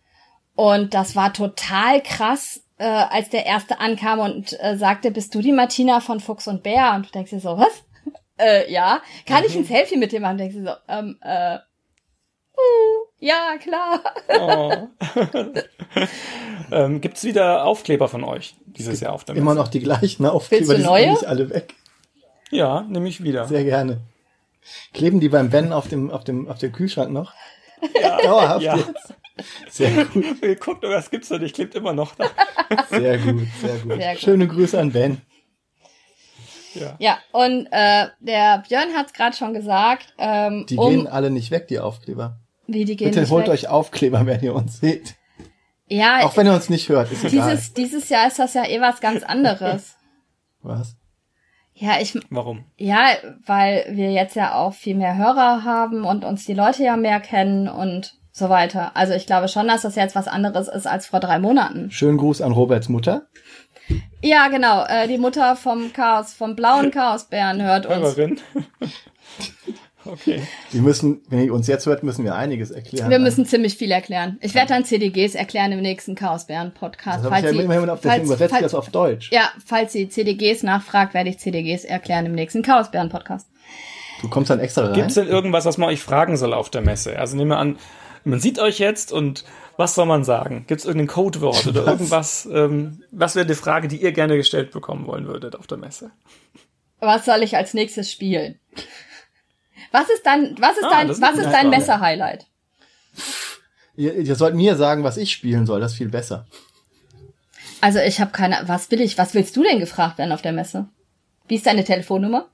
Und 0.55 0.93
das 0.93 1.17
war 1.17 1.33
total 1.33 2.01
krass, 2.01 2.63
äh, 2.81 3.05
als 3.09 3.29
der 3.29 3.45
erste 3.45 3.79
ankam 3.79 4.19
und 4.19 4.57
äh, 4.59 4.75
sagte, 4.75 5.11
bist 5.11 5.35
du 5.35 5.41
die 5.41 5.51
Martina 5.51 5.99
von 5.99 6.19
Fuchs 6.19 6.47
und 6.47 6.63
Bär? 6.63 6.93
Und 6.95 7.05
du 7.05 7.11
denkst 7.11 7.29
dir 7.29 7.39
so, 7.39 7.57
was? 7.57 7.83
äh, 8.39 8.71
ja. 8.71 9.01
Kann 9.27 9.43
ich 9.45 9.55
ein 9.55 9.65
Selfie 9.65 9.97
mit 9.97 10.11
dir 10.11 10.19
machen? 10.19 10.39
Denkst 10.39 10.55
du 10.55 10.63
so, 10.63 10.71
ähm, 10.87 11.17
äh, 11.21 11.57
uh, 12.57 13.05
ja, 13.19 13.53
klar. 13.61 14.01
Oh. 14.39 14.87
ähm, 16.71 17.01
gibt's 17.01 17.23
wieder 17.23 17.65
Aufkleber 17.65 18.07
von 18.07 18.23
euch 18.23 18.55
dieses 18.65 18.99
Jahr 18.99 19.13
auf 19.13 19.25
der 19.25 19.35
Messe? 19.35 19.43
Immer 19.43 19.53
noch 19.53 19.67
die 19.67 19.81
gleichen 19.81 20.25
Aufkleber, 20.25 20.69
Willst 20.69 20.87
du 20.87 20.95
die 20.95 21.15
sind 21.17 21.27
alle 21.27 21.49
weg. 21.51 21.75
Ja, 22.49 22.81
nehme 22.81 23.07
ich 23.07 23.23
wieder. 23.23 23.45
Sehr 23.47 23.63
gerne. 23.63 24.01
Kleben 24.91 25.19
die 25.19 25.29
beim 25.29 25.51
Ben 25.51 25.71
auf 25.71 25.87
dem, 25.87 26.09
auf 26.09 26.23
dem, 26.23 26.47
auf 26.47 26.57
dem 26.57 26.71
Kühlschrank 26.71 27.11
noch? 27.11 27.33
Dauerhaft 28.23 28.63
Ja. 28.63 28.75
jetzt. 28.75 29.13
Sehr 29.69 30.05
gut, 30.05 30.59
Guckt, 30.59 30.83
das 30.83 31.09
gibt's 31.09 31.29
doch 31.29 31.39
nicht, 31.39 31.55
klebt 31.55 31.75
immer 31.75 31.93
noch 31.93 32.15
da. 32.15 32.25
sehr 32.89 33.17
gut, 33.17 33.47
sehr 33.61 33.77
gut. 33.79 33.93
Sehr 33.97 34.13
gut. 34.13 34.21
Schöne 34.21 34.47
Grüße 34.47 34.79
an 34.79 34.91
Ben. 34.91 35.21
Ja. 36.73 36.95
Ja, 36.99 37.17
und 37.33 37.67
äh, 37.71 38.07
der 38.21 38.63
Björn 38.67 38.93
hat's 38.95 39.13
gerade 39.13 39.35
schon 39.35 39.53
gesagt, 39.53 40.13
ähm, 40.17 40.65
Die 40.69 40.77
um, 40.77 40.89
gehen 40.89 41.07
alle 41.07 41.29
nicht 41.29 41.51
weg, 41.51 41.67
die 41.67 41.79
Aufkleber. 41.79 42.37
wie 42.67 42.85
die 42.85 42.95
gehen 42.95 43.09
Bitte 43.09 43.21
nicht 43.21 43.31
holt 43.31 43.45
weg. 43.47 43.53
euch 43.53 43.67
Aufkleber, 43.67 44.25
wenn 44.25 44.41
ihr 44.41 44.55
uns 44.55 44.79
seht. 44.79 45.15
Ja, 45.87 46.19
Auch 46.23 46.37
wenn 46.37 46.47
ihr 46.47 46.53
uns 46.53 46.69
nicht 46.69 46.87
hört, 46.87 47.11
ist 47.11 47.25
egal. 47.25 47.49
dieses, 47.51 47.73
dieses 47.73 48.07
Jahr 48.09 48.25
ist 48.27 48.39
das 48.39 48.53
ja 48.53 48.65
eh 48.65 48.79
was 48.79 49.01
ganz 49.01 49.23
anderes. 49.23 49.97
Was? 50.63 50.95
ja, 51.73 51.99
ich, 51.99 52.17
Warum? 52.29 52.63
ja, 52.77 53.07
weil 53.45 53.87
wir 53.89 54.11
jetzt 54.11 54.35
ja 54.35 54.53
auch 54.53 54.73
viel 54.75 54.95
mehr 54.95 55.17
Hörer 55.17 55.63
haben 55.65 56.05
und 56.05 56.23
uns 56.23 56.45
die 56.45 56.53
Leute 56.53 56.83
ja 56.83 56.95
mehr 56.95 57.19
kennen 57.19 57.67
und 57.67 58.13
so 58.31 58.49
weiter. 58.49 58.91
Also 58.95 59.13
ich 59.13 59.25
glaube 59.25 59.47
schon, 59.47 59.67
dass 59.67 59.81
das 59.81 59.95
jetzt 59.95 60.15
was 60.15 60.27
anderes 60.27 60.67
ist 60.67 60.87
als 60.87 61.05
vor 61.05 61.19
drei 61.19 61.39
Monaten. 61.39 61.91
Schönen 61.91 62.17
Gruß 62.17 62.41
an 62.41 62.51
Roberts 62.51 62.89
Mutter. 62.89 63.27
Ja, 64.21 64.47
genau. 64.47 64.85
Äh, 64.85 65.07
die 65.07 65.17
Mutter 65.17 65.55
vom 65.55 65.91
Chaos, 65.93 66.33
vom 66.33 66.55
blauen 66.55 66.91
Chaosbären 66.93 67.61
hört 67.61 67.85
uns. 67.85 67.97
Hörerin? 67.97 68.39
okay. 70.05 70.41
Wir 70.71 70.81
müssen, 70.81 71.21
wenn 71.27 71.43
ihr 71.43 71.53
uns 71.53 71.67
jetzt 71.67 71.85
hört, 71.87 72.03
müssen 72.03 72.23
wir 72.23 72.35
einiges 72.35 72.71
erklären. 72.71 73.09
Wir 73.09 73.19
müssen 73.19 73.45
ziemlich 73.45 73.75
viel 73.75 73.91
erklären. 73.91 74.37
Ich 74.41 74.55
werde 74.55 74.69
dann 74.69 74.85
CDGs 74.85 75.35
erklären 75.35 75.73
im 75.73 75.81
nächsten 75.81 76.15
Chaosbären-Podcast. 76.15 77.25
Das 77.25 77.31
habe 77.31 77.49
ich 77.49 77.55
ja 77.55 77.61
immerhin 77.61 77.89
auf, 77.89 77.99
deswegen 77.99 78.25
übersetze 78.25 78.55
ich 78.55 78.61
das 78.61 78.75
auf 78.75 78.89
Deutsch. 78.89 79.29
ja, 79.31 79.49
falls 79.65 79.91
sie 79.91 80.07
CDGs 80.07 80.63
nachfragt, 80.63 81.13
werde 81.13 81.29
ich 81.29 81.39
CDGs 81.39 81.83
erklären 81.83 82.25
im 82.25 82.33
nächsten 82.33 82.61
Chaosbären-Podcast. 82.61 83.49
Du 84.21 84.29
kommst 84.29 84.51
dann 84.51 84.59
extra 84.59 84.85
rein. 84.85 84.93
Gibt's 84.93 85.15
denn 85.15 85.27
irgendwas, 85.27 85.65
was 85.65 85.77
man 85.79 85.89
euch 85.89 85.99
fragen 85.99 86.37
soll 86.37 86.53
auf 86.53 86.69
der 86.69 86.81
Messe? 86.81 87.17
Also 87.17 87.35
nehmen 87.35 87.49
wir 87.49 87.57
an, 87.57 87.77
man 88.23 88.39
sieht 88.39 88.59
euch 88.59 88.79
jetzt 88.79 89.11
und 89.11 89.43
was 89.77 89.95
soll 89.95 90.05
man 90.05 90.23
sagen? 90.23 90.65
Gibt's 90.67 90.85
irgendein 90.85 91.07
Codewort 91.07 91.65
oder 91.67 91.85
irgendwas? 91.87 92.45
Ähm, 92.51 93.03
was 93.11 93.35
wäre 93.35 93.45
die 93.45 93.55
Frage, 93.55 93.87
die 93.87 94.01
ihr 94.01 94.11
gerne 94.11 94.37
gestellt 94.37 94.71
bekommen 94.71 95.07
wollen 95.07 95.27
würdet 95.27 95.55
auf 95.55 95.65
der 95.67 95.77
Messe? 95.77 96.11
Was 96.99 97.25
soll 97.25 97.41
ich 97.41 97.55
als 97.57 97.73
nächstes 97.73 98.11
spielen? 98.11 98.59
Was 99.91 100.09
ist 100.09 100.23
dein, 100.25 100.55
was 100.59 100.77
ist 100.77 100.83
Ah, 100.83 100.89
dein, 100.89 101.09
was 101.09 101.17
ist 101.17 101.21
dein 101.21 101.51
Frage. 101.51 101.67
Messer-Highlight? 101.69 102.45
Ihr, 103.95 104.13
ihr 104.15 104.35
sollt 104.35 104.55
mir 104.55 104.75
sagen, 104.75 105.03
was 105.03 105.17
ich 105.17 105.31
spielen 105.31 105.65
soll. 105.65 105.79
Das 105.81 105.93
ist 105.93 105.97
viel 105.97 106.09
besser. 106.09 106.45
Also 107.81 107.99
ich 107.99 108.21
habe 108.21 108.31
keine, 108.31 108.61
was 108.67 108.91
will 108.91 109.01
ich, 109.01 109.17
was 109.17 109.33
willst 109.33 109.55
du 109.57 109.63
denn 109.63 109.79
gefragt 109.79 110.19
werden 110.19 110.31
auf 110.31 110.41
der 110.43 110.53
Messe? 110.53 110.87
Wie 111.47 111.55
ist 111.55 111.65
deine 111.65 111.83
Telefonnummer? 111.83 112.47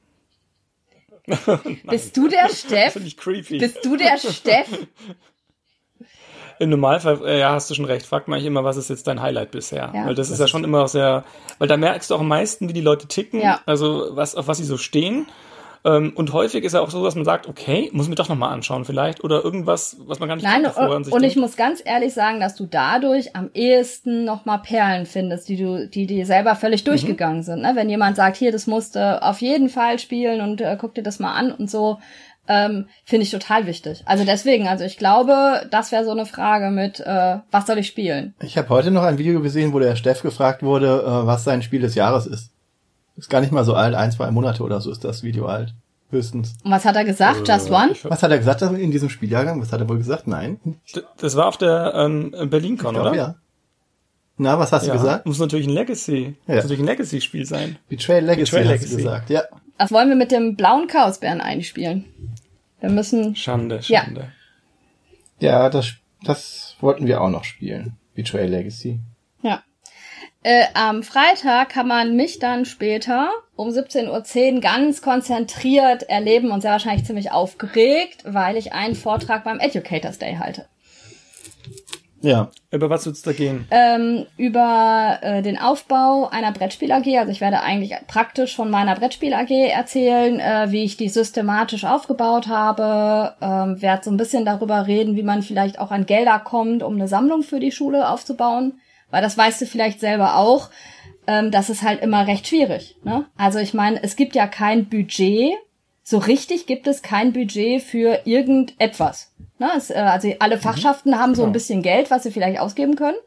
Bist 1.83 2.15
du 2.15 2.29
der 2.29 2.47
Das 2.47 2.61
Steff? 2.61 2.93
finde 2.93 3.09
ich 3.09 3.17
creepy. 3.17 3.57
Bist 3.59 3.83
du 3.83 3.97
der 3.97 4.17
Steff? 4.17 4.67
Im 6.59 6.69
Normalfall, 6.69 7.19
äh, 7.25 7.39
ja, 7.39 7.51
hast 7.51 7.69
du 7.69 7.73
schon 7.75 7.85
recht, 7.85 8.05
fragt 8.05 8.27
man 8.27 8.37
eigentlich 8.37 8.47
immer, 8.47 8.63
was 8.63 8.77
ist 8.77 8.89
jetzt 8.89 9.07
dein 9.07 9.21
Highlight 9.21 9.51
bisher? 9.51 9.91
Ja. 9.93 10.05
weil 10.05 10.15
das, 10.15 10.29
ist 10.29 10.39
ja 10.39 10.47
schon 10.47 10.63
immer 10.63 10.87
sehr, 10.87 11.23
weil 11.59 11.67
da 11.67 11.77
merkst 11.77 12.09
du 12.09 12.15
auch 12.15 12.19
am 12.21 12.27
meisten, 12.27 12.67
wie 12.69 12.73
die 12.73 12.81
Leute 12.81 13.07
ticken, 13.07 13.41
Ja. 13.41 13.61
also 13.65 14.07
was, 14.11 14.35
auf 14.35 14.47
was 14.47 14.57
sie 14.57 14.63
so 14.65 14.77
stehen. 14.77 15.27
Ähm, 15.85 16.11
und 16.15 16.33
häufig 16.33 16.63
ist 16.63 16.73
ja 16.73 16.81
auch 16.81 16.89
so, 16.89 17.03
dass 17.05 17.13
man 17.13 17.23
sagt, 17.23 17.47
okay, 17.47 17.89
muss 17.93 18.07
ich 18.07 18.09
mir 18.09 18.15
doch 18.15 18.27
nochmal 18.29 18.51
anschauen 18.51 18.83
vielleicht 18.83 19.23
oder 19.23 19.43
irgendwas, 19.43 19.95
was 20.07 20.19
man 20.19 20.27
gar 20.27 20.35
nicht 20.35 20.43
Nein, 20.43 20.63
vorher 20.65 20.89
an 20.89 20.97
und, 20.97 21.03
sich 21.05 21.13
und 21.13 21.23
ich 21.23 21.35
muss 21.35 21.55
ganz 21.55 21.81
ehrlich 21.85 22.15
sagen, 22.15 22.39
dass 22.39 22.55
du 22.55 22.65
dadurch 22.65 23.35
am 23.35 23.51
ehesten 23.53 24.25
nochmal 24.25 24.57
Perlen 24.63 25.05
findest, 25.05 25.47
die 25.47 25.55
du, 25.55 25.87
die 25.87 26.07
dir 26.07 26.25
selber 26.25 26.55
völlig 26.55 26.81
Mhm. 26.81 26.85
durchgegangen 26.85 27.43
sind. 27.43 27.61
Ne? 27.61 27.73
Wenn 27.75 27.89
jemand 27.89 28.15
sagt, 28.15 28.37
hier, 28.37 28.51
das 28.51 28.65
musst 28.65 28.95
du 28.95 29.21
auf 29.23 29.39
jeden 29.41 29.69
Fall 29.69 29.99
spielen 29.99 30.41
und 30.41 30.61
äh, 30.61 30.77
guck 30.81 30.95
dir 30.95 31.03
das 31.03 31.19
mal 31.19 31.33
an 31.35 31.51
und 31.51 31.69
so, 31.69 31.99
ähm, 32.47 32.87
finde 33.05 33.23
ich 33.23 33.31
total 33.31 33.65
wichtig. 33.65 34.01
Also 34.05 34.23
deswegen, 34.25 34.67
also 34.67 34.83
ich 34.83 34.97
glaube, 34.97 35.67
das 35.71 35.91
wäre 35.91 36.05
so 36.05 36.11
eine 36.11 36.25
Frage 36.25 36.69
mit, 36.71 36.99
äh, 36.99 37.37
was 37.51 37.67
soll 37.67 37.77
ich 37.79 37.87
spielen? 37.87 38.33
Ich 38.41 38.57
habe 38.57 38.69
heute 38.69 38.91
noch 38.91 39.03
ein 39.03 39.17
Video 39.17 39.41
gesehen, 39.41 39.73
wo 39.73 39.79
der 39.79 39.95
Steff 39.95 40.21
gefragt 40.21 40.63
wurde, 40.63 41.01
äh, 41.05 41.25
was 41.27 41.43
sein 41.43 41.61
Spiel 41.61 41.81
des 41.81 41.95
Jahres 41.95 42.25
ist. 42.25 42.51
Ist 43.17 43.29
gar 43.29 43.41
nicht 43.41 43.51
mal 43.51 43.63
so 43.65 43.73
alt, 43.73 43.95
ein, 43.95 44.11
zwei 44.11 44.29
Monate 44.31 44.63
oder 44.63 44.79
so 44.81 44.91
ist 44.91 45.03
das 45.03 45.23
Video 45.23 45.47
alt. 45.47 45.73
Höchstens. 46.09 46.53
Und 46.63 46.71
was 46.71 46.85
hat 46.85 46.95
er 46.95 47.03
gesagt? 47.03 47.47
Just 47.47 47.69
One? 47.69 47.91
Was 48.03 48.23
hat 48.23 48.31
er 48.31 48.37
gesagt 48.37 48.61
in 48.61 48.91
diesem 48.91 49.09
Spieljahrgang? 49.09 49.61
Was 49.61 49.73
hat 49.73 49.81
er 49.81 49.89
wohl 49.89 49.97
gesagt? 49.97 50.25
Nein. 50.27 50.57
Das 51.19 51.35
war 51.35 51.47
auf 51.47 51.57
der 51.57 51.93
ähm, 51.95 52.31
BerlinCon, 52.49 52.95
oder? 52.95 53.13
ja. 53.13 53.35
Na, 54.37 54.57
was 54.59 54.71
hast 54.71 54.85
Ja. 54.85 54.93
du 54.93 54.99
gesagt? 54.99 55.25
Muss 55.25 55.39
natürlich 55.39 55.67
ein 55.67 55.73
Legacy. 55.73 56.35
Ja. 56.47 56.55
Muss 56.55 56.63
natürlich 56.63 56.79
ein 56.79 56.85
Legacy-Spiel 56.85 57.45
sein. 57.45 57.77
Betrayal 57.89 58.23
Legacy 58.23 58.51
Betrayal 58.51 58.65
hast 58.65 58.71
Legacy. 58.81 58.91
du 58.91 58.97
gesagt. 58.97 59.29
Ja. 59.31 59.43
Das 59.79 59.91
wollen 59.91 60.09
wir 60.09 60.15
mit 60.15 60.31
dem 60.31 60.55
blauen 60.55 60.87
Chaosbären 60.87 61.41
einspielen. 61.41 62.05
Wir 62.79 62.89
müssen, 62.89 63.35
Schande, 63.35 63.79
Ja. 63.83 64.03
Schande. 64.03 64.31
Ja, 65.39 65.69
das, 65.69 65.93
das 66.23 66.75
wollten 66.79 67.07
wir 67.07 67.21
auch 67.21 67.29
noch 67.29 67.43
spielen. 67.43 67.97
Betrayal 68.15 68.49
Legacy. 68.49 68.99
ja. 69.41 69.63
Äh, 70.43 70.65
am 70.75 71.03
Freitag 71.03 71.69
kann 71.69 71.87
man 71.87 72.15
mich 72.15 72.39
dann 72.39 72.63
später 72.65 73.31
um 73.55 73.69
17.10 73.69 74.53
Uhr 74.55 74.61
ganz 74.61 75.01
konzentriert 75.01 76.03
erleben 76.03 76.51
und 76.51 76.61
sehr 76.61 76.71
wahrscheinlich 76.71 77.05
ziemlich 77.05 77.31
aufgeregt, 77.31 78.23
weil 78.23 78.55
ich 78.55 78.71
einen 78.71 78.95
Vortrag 78.95 79.43
beim 79.43 79.59
Educators 79.59 80.19
Day 80.19 80.35
halte. 80.35 80.67
Ja. 82.21 82.49
Über 82.71 82.89
was 82.89 83.05
wird's 83.05 83.21
da 83.21 83.31
gehen? 83.31 83.67
ähm, 83.71 84.25
über 84.37 85.19
äh, 85.21 85.41
den 85.41 85.57
Aufbau 85.57 86.27
einer 86.29 86.51
Brettspiel 86.51 86.91
AG. 86.91 87.07
Also 87.17 87.31
ich 87.31 87.41
werde 87.41 87.61
eigentlich 87.61 87.93
praktisch 88.07 88.55
von 88.55 88.69
meiner 88.69 88.95
Brettspiel 88.95 89.33
AG 89.33 89.51
erzählen, 89.51 90.39
äh, 90.39 90.71
wie 90.71 90.83
ich 90.83 90.97
die 90.97 91.09
systematisch 91.09 91.85
aufgebaut 91.85 92.47
habe. 92.47 93.35
Ähm, 93.41 93.81
werde 93.81 94.03
so 94.03 94.11
ein 94.11 94.17
bisschen 94.17 94.45
darüber 94.45 94.87
reden, 94.87 95.15
wie 95.15 95.23
man 95.23 95.41
vielleicht 95.43 95.79
auch 95.79 95.91
an 95.91 96.05
Gelder 96.05 96.39
kommt, 96.39 96.83
um 96.83 96.95
eine 96.95 97.07
Sammlung 97.07 97.43
für 97.43 97.59
die 97.59 97.71
Schule 97.71 98.09
aufzubauen. 98.09 98.79
Weil 99.09 99.21
das 99.21 99.37
weißt 99.37 99.61
du 99.61 99.65
vielleicht 99.65 99.99
selber 99.99 100.37
auch. 100.37 100.69
Ähm, 101.27 101.51
das 101.51 101.69
ist 101.69 101.83
halt 101.83 102.01
immer 102.01 102.27
recht 102.27 102.47
schwierig. 102.47 102.95
Ne? 103.03 103.25
Also 103.37 103.59
ich 103.59 103.73
meine, 103.73 104.01
es 104.01 104.15
gibt 104.15 104.35
ja 104.35 104.47
kein 104.47 104.89
Budget. 104.89 105.53
So 106.03 106.17
richtig 106.19 106.67
gibt 106.67 106.87
es 106.87 107.01
kein 107.01 107.33
Budget 107.33 107.81
für 107.81 108.21
irgendetwas. 108.25 109.33
Ne? 109.59 109.69
Es, 109.75 109.89
äh, 109.89 109.95
also 109.95 110.31
alle 110.39 110.57
Fachschaften 110.57 111.17
haben 111.19 111.35
so 111.35 111.41
ein 111.43 111.47
Genau. 111.47 111.53
bisschen 111.53 111.81
Geld, 111.81 112.11
was 112.11 112.23
sie 112.23 112.31
vielleicht 112.31 112.59
ausgeben 112.59 112.95
können. 112.95 113.17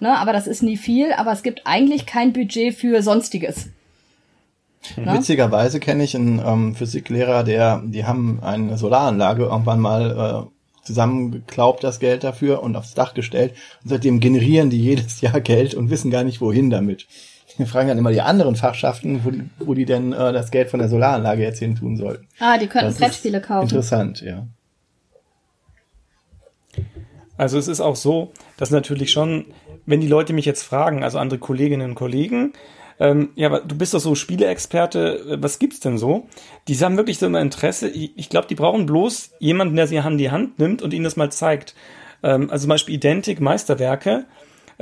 Ne? 0.00 0.16
Aber 0.18 0.32
das 0.32 0.46
ist 0.46 0.62
nie 0.62 0.76
viel. 0.76 1.12
Aber 1.12 1.32
es 1.32 1.42
gibt 1.42 1.62
eigentlich 1.64 2.06
kein 2.06 2.32
Budget 2.32 2.74
für 2.74 3.02
Sonstiges. 3.02 3.68
Ne? 4.96 5.14
Witzigerweise 5.14 5.78
kenne 5.78 6.02
ich 6.02 6.16
einen 6.16 6.42
ähm, 6.44 6.74
Physiklehrer, 6.74 7.44
der, 7.44 7.82
die 7.84 8.04
haben 8.04 8.40
eine 8.42 8.76
Solaranlage 8.76 9.44
irgendwann 9.44 9.78
mal 9.78 10.48
äh, 10.50 10.84
zusammengeklaubt, 10.84 11.84
das 11.84 12.00
Geld 12.00 12.24
dafür 12.24 12.64
und 12.64 12.74
aufs 12.74 12.94
Dach 12.94 13.14
gestellt. 13.14 13.52
Und 13.84 13.90
seitdem 13.90 14.18
generieren 14.18 14.70
die 14.70 14.82
jedes 14.82 15.20
Jahr 15.20 15.40
Geld 15.40 15.74
und 15.74 15.90
wissen 15.90 16.10
gar 16.10 16.24
nicht, 16.24 16.40
wohin 16.40 16.68
damit. 16.70 17.06
Wir 17.58 17.66
fragen 17.68 17.88
dann 17.88 17.98
immer 17.98 18.10
die 18.10 18.22
anderen 18.22 18.56
Fachschaften, 18.56 19.24
wo 19.24 19.30
die, 19.30 19.44
wo 19.60 19.74
die 19.74 19.84
denn 19.84 20.12
äh, 20.12 20.32
das 20.32 20.50
Geld 20.50 20.68
von 20.68 20.80
der 20.80 20.88
Solaranlage 20.88 21.42
jetzt 21.42 21.60
hin 21.60 21.76
tun 21.76 21.96
sollten. 21.96 22.26
Ah, 22.40 22.58
die 22.58 22.66
könnten 22.66 22.88
Das 22.88 22.98
Brettspiele 22.98 23.40
kaufen. 23.40 23.68
Interessant, 23.68 24.20
ja. 24.22 24.46
Also 27.42 27.58
es 27.58 27.66
ist 27.66 27.80
auch 27.80 27.96
so, 27.96 28.30
dass 28.56 28.70
natürlich 28.70 29.10
schon, 29.10 29.46
wenn 29.84 30.00
die 30.00 30.06
Leute 30.06 30.32
mich 30.32 30.44
jetzt 30.44 30.62
fragen, 30.62 31.02
also 31.02 31.18
andere 31.18 31.40
Kolleginnen 31.40 31.90
und 31.90 31.96
Kollegen, 31.96 32.52
ähm, 33.00 33.30
ja, 33.34 33.48
aber 33.48 33.58
du 33.58 33.76
bist 33.76 33.94
doch 33.94 33.98
so 33.98 34.14
Spieleexperte, 34.14 35.24
äh, 35.28 35.42
was 35.42 35.58
gibt's 35.58 35.80
denn 35.80 35.98
so? 35.98 36.28
Die 36.68 36.76
haben 36.76 36.96
wirklich 36.96 37.18
so 37.18 37.26
immer 37.26 37.40
Interesse. 37.40 37.88
Ich, 37.88 38.16
ich 38.16 38.28
glaube, 38.28 38.46
die 38.46 38.54
brauchen 38.54 38.86
bloß 38.86 39.32
jemanden, 39.40 39.74
der 39.74 39.88
sie 39.88 39.98
an 39.98 40.18
die 40.18 40.30
Hand 40.30 40.60
nimmt 40.60 40.82
und 40.82 40.94
ihnen 40.94 41.02
das 41.02 41.16
mal 41.16 41.32
zeigt. 41.32 41.74
Ähm, 42.22 42.48
also 42.48 42.62
zum 42.62 42.68
Beispiel 42.68 42.94
Identik, 42.94 43.40
Meisterwerke, 43.40 44.26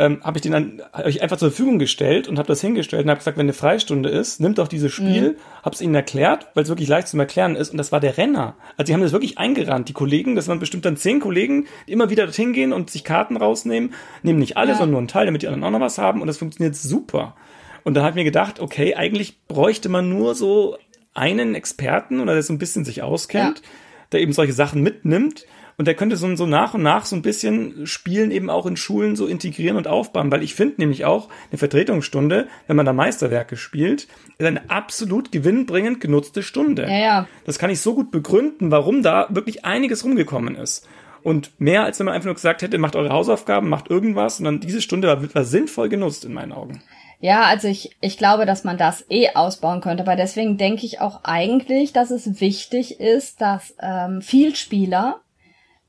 ähm, 0.01 0.21
habe 0.25 0.39
ich 0.39 0.43
den 0.43 0.53
dann 0.53 0.83
hab 0.93 1.07
ich 1.07 1.23
einfach 1.23 1.37
zur 1.37 1.51
Verfügung 1.51 1.79
gestellt 1.79 2.27
und 2.27 2.39
habe 2.39 2.49
das 2.49 2.61
hingestellt 2.61 3.05
und 3.05 3.11
habe 3.11 3.19
gesagt, 3.19 3.37
wenn 3.37 3.45
eine 3.45 3.53
Freistunde 3.53 4.09
ist, 4.09 4.41
nimmt 4.41 4.59
doch 4.59 4.67
dieses 4.67 4.93
Spiel, 4.93 5.37
habe 5.63 5.75
es 5.75 5.81
ihnen 5.81 5.95
erklärt, 5.95 6.49
weil 6.55 6.63
es 6.65 6.69
wirklich 6.71 6.89
leicht 6.89 7.09
zum 7.09 7.21
Erklären 7.21 7.55
ist 7.55 7.71
und 7.71 7.77
das 7.79 7.93
war 7.93 8.01
der 8.01 8.17
Renner. 8.17 8.57
Also 8.77 8.89
die 8.89 8.95
haben 8.95 9.03
das 9.03 9.13
wirklich 9.13 9.39
eingerannt, 9.39 9.89
die 9.89 9.93
Kollegen, 9.93 10.35
das 10.37 10.49
waren 10.49 10.59
bestimmt 10.59 10.85
dann 10.87 10.97
zehn 10.97 11.21
Kollegen, 11.21 11.67
die 11.87 11.93
immer 11.93 12.09
wieder 12.11 12.25
dorthin 12.25 12.53
gehen 12.53 12.73
und 12.73 12.91
sich 12.91 13.05
Karten 13.05 13.37
rausnehmen, 13.37 13.93
nehmen 14.23 14.39
nicht 14.39 14.57
alle, 14.57 14.71
Ja. 14.71 14.75
sondern 14.77 14.91
nur 14.93 14.99
einen 15.01 15.09
Teil, 15.09 15.27
damit 15.27 15.43
die 15.43 15.49
anderen 15.49 15.65
auch 15.65 15.79
noch 15.79 15.85
was 15.85 15.99
haben 15.99 16.21
und 16.23 16.27
das 16.27 16.39
funktioniert 16.39 16.75
super. 16.75 17.37
Und 17.85 17.95
da 17.95 18.01
habe 18.01 18.11
ich 18.11 18.17
mir 18.17 18.25
gedacht, 18.25 18.59
okay, 18.61 18.95
eigentlich 18.95 19.39
bräuchte 19.47 19.89
man 19.89 20.09
nur 20.09 20.35
so 20.35 20.77
einen 21.13 21.55
Experten 21.55 22.21
oder 22.21 22.33
der 22.35 22.43
so 22.43 22.53
ein 22.53 22.59
bisschen 22.59 22.85
sich 22.85 23.03
auskennt, 23.03 23.59
Ja. 23.59 23.65
der 24.13 24.21
eben 24.21 24.33
solche 24.33 24.53
Sachen 24.53 24.83
mitnimmt 24.83 25.45
und 25.81 25.87
der 25.87 25.95
könnte 25.95 26.19
so, 26.19 26.37
so 26.37 26.45
nach 26.45 26.75
und 26.75 26.83
nach 26.83 27.07
so 27.07 27.17
ein 27.17 27.23
bisschen 27.23 27.87
Spielen 27.87 28.33
eben 28.33 28.51
auch 28.51 28.67
in 28.67 28.77
Schulen 28.77 29.17
so 29.17 29.27
integrieren 29.27 29.79
und 29.79 29.89
aufbauen, 29.89 30.31
weil 30.31 30.43
ich 30.43 30.55
finde 30.55 30.75
nämlich 30.77 31.07
auch 31.07 31.31
eine 31.51 31.57
Vertretungsstunde, 31.57 32.49
wenn 32.67 32.77
man 32.77 32.85
da 32.85 32.93
Meisterwerke 32.93 33.57
spielt, 33.57 34.07
ist 34.37 34.47
eine 34.47 34.69
absolut 34.69 35.33
gewinnbringend 35.33 35.99
genutzte 36.03 36.43
Stunde. 36.43 36.83
Ja, 36.83 36.99
ja. 36.99 37.29
Das 37.47 37.59
kann 37.59 37.71
ich 37.71 37.81
so 37.81 37.95
gut 37.95 38.11
begründen, 38.11 38.71
warum 38.71 39.03
da 39.03 39.29
wirklich 39.31 39.65
einiges 39.65 40.05
rumgekommen 40.05 40.55
ist. 40.55 40.87
Und 41.23 41.59
mehr 41.59 41.85
als 41.85 41.99
wenn 41.99 42.05
man 42.05 42.15
einfach 42.15 42.27
nur 42.27 42.35
gesagt 42.35 42.61
hätte, 42.61 42.77
macht 42.77 42.95
eure 42.95 43.09
Hausaufgaben, 43.09 43.71
macht 43.71 43.89
irgendwas, 43.89 44.37
sondern 44.37 44.61
diese 44.61 44.83
Stunde 44.83 45.09
war, 45.09 45.35
war 45.35 45.45
sinnvoll 45.45 45.89
genutzt 45.89 46.27
in 46.27 46.35
meinen 46.35 46.53
Augen. 46.53 46.83
Ja, 47.21 47.45
also 47.45 47.69
ich, 47.69 47.97
ich 48.03 48.19
glaube, 48.19 48.45
dass 48.45 48.65
man 48.65 48.77
das 48.77 49.07
eh 49.09 49.31
ausbauen 49.31 49.81
könnte, 49.81 50.03
aber 50.03 50.17
deswegen 50.17 50.59
denke 50.59 50.85
ich 50.85 51.01
auch 51.01 51.21
eigentlich, 51.25 51.95
dass 51.95 52.11
es 52.11 52.39
wichtig 52.43 53.01
ist, 53.01 53.41
dass 53.41 53.75
ähm, 53.81 54.21
Vielspieler, 54.21 55.23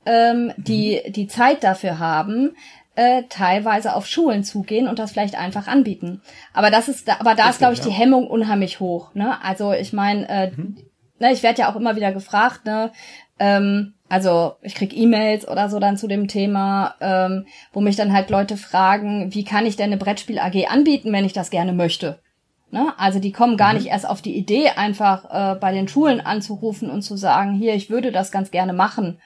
ähm, 0.06 0.54
die 0.58 1.02
die 1.10 1.28
Zeit 1.28 1.64
dafür 1.64 2.00
haben, 2.00 2.56
äh, 2.96 3.24
teilweise 3.30 3.96
auf 3.96 4.06
Schulen 4.06 4.44
zugehen 4.44 4.88
und 4.88 5.00
das 5.00 5.12
vielleicht 5.12 5.36
einfach 5.36 5.68
anbieten. 5.68 6.22
Aber 6.54 6.70
das 6.70 6.90
ist, 6.90 7.08
da, 7.08 7.18
aber 7.20 7.36
da 7.36 7.50
ist, 7.50 7.60
glaube 7.60 7.74
ich, 7.74 7.80
ja. 7.80 7.86
die 7.86 7.92
Hemmung 7.92 8.28
unheimlich 8.28 8.80
hoch. 8.80 9.14
Ne? 9.16 9.42
Also 9.44 9.72
ich 9.74 9.94
meine, 9.94 10.28
äh, 10.28 10.52
ne, 11.20 11.32
ich 11.32 11.44
werde 11.44 11.62
ja 11.62 11.72
auch 11.72 11.76
immer 11.76 11.96
wieder 11.96 12.12
gefragt, 12.12 12.66
ne, 12.66 12.92
ähm, 13.40 13.94
also 14.10 14.56
ich 14.62 14.76
krieg 14.76 14.96
E-Mails 14.96 15.48
oder 15.48 15.70
so 15.70 15.80
dann 15.80 15.96
zu 15.96 16.08
dem 16.08 16.28
Thema, 16.28 16.96
ähm, 17.00 17.46
wo 17.72 17.80
mich 17.80 17.96
dann 17.96 18.12
halt 18.12 18.30
Leute 18.30 18.58
fragen, 18.58 19.34
wie 19.34 19.46
kann 19.46 19.66
ich 19.66 19.78
denn 19.78 19.86
eine 19.86 19.98
Brettspiel 19.98 20.38
AG 20.38 20.68
anbieten, 20.70 21.14
wenn 21.14 21.24
ich 21.24 21.34
das 21.34 21.50
gerne 21.50 21.72
möchte? 21.72 22.20
Ne? 22.72 22.94
Also 22.98 23.20
die 23.20 23.32
kommen 23.32 23.56
gar 23.56 23.74
nicht 23.74 23.88
erst 23.88 24.08
auf 24.08 24.22
die 24.22 24.36
Idee, 24.36 24.72
einfach 24.76 25.56
äh, 25.56 25.56
bei 25.58 25.72
den 25.72 25.88
Schulen 25.88 26.20
anzurufen 26.20 26.90
und 26.90 27.04
zu 27.04 27.16
sagen, 27.16 27.54
hier, 27.54 27.74
ich 27.74 27.90
würde 27.90 28.12
das 28.12 28.32
ganz 28.32 28.52
gerne 28.52 28.74
machen. 28.74 29.22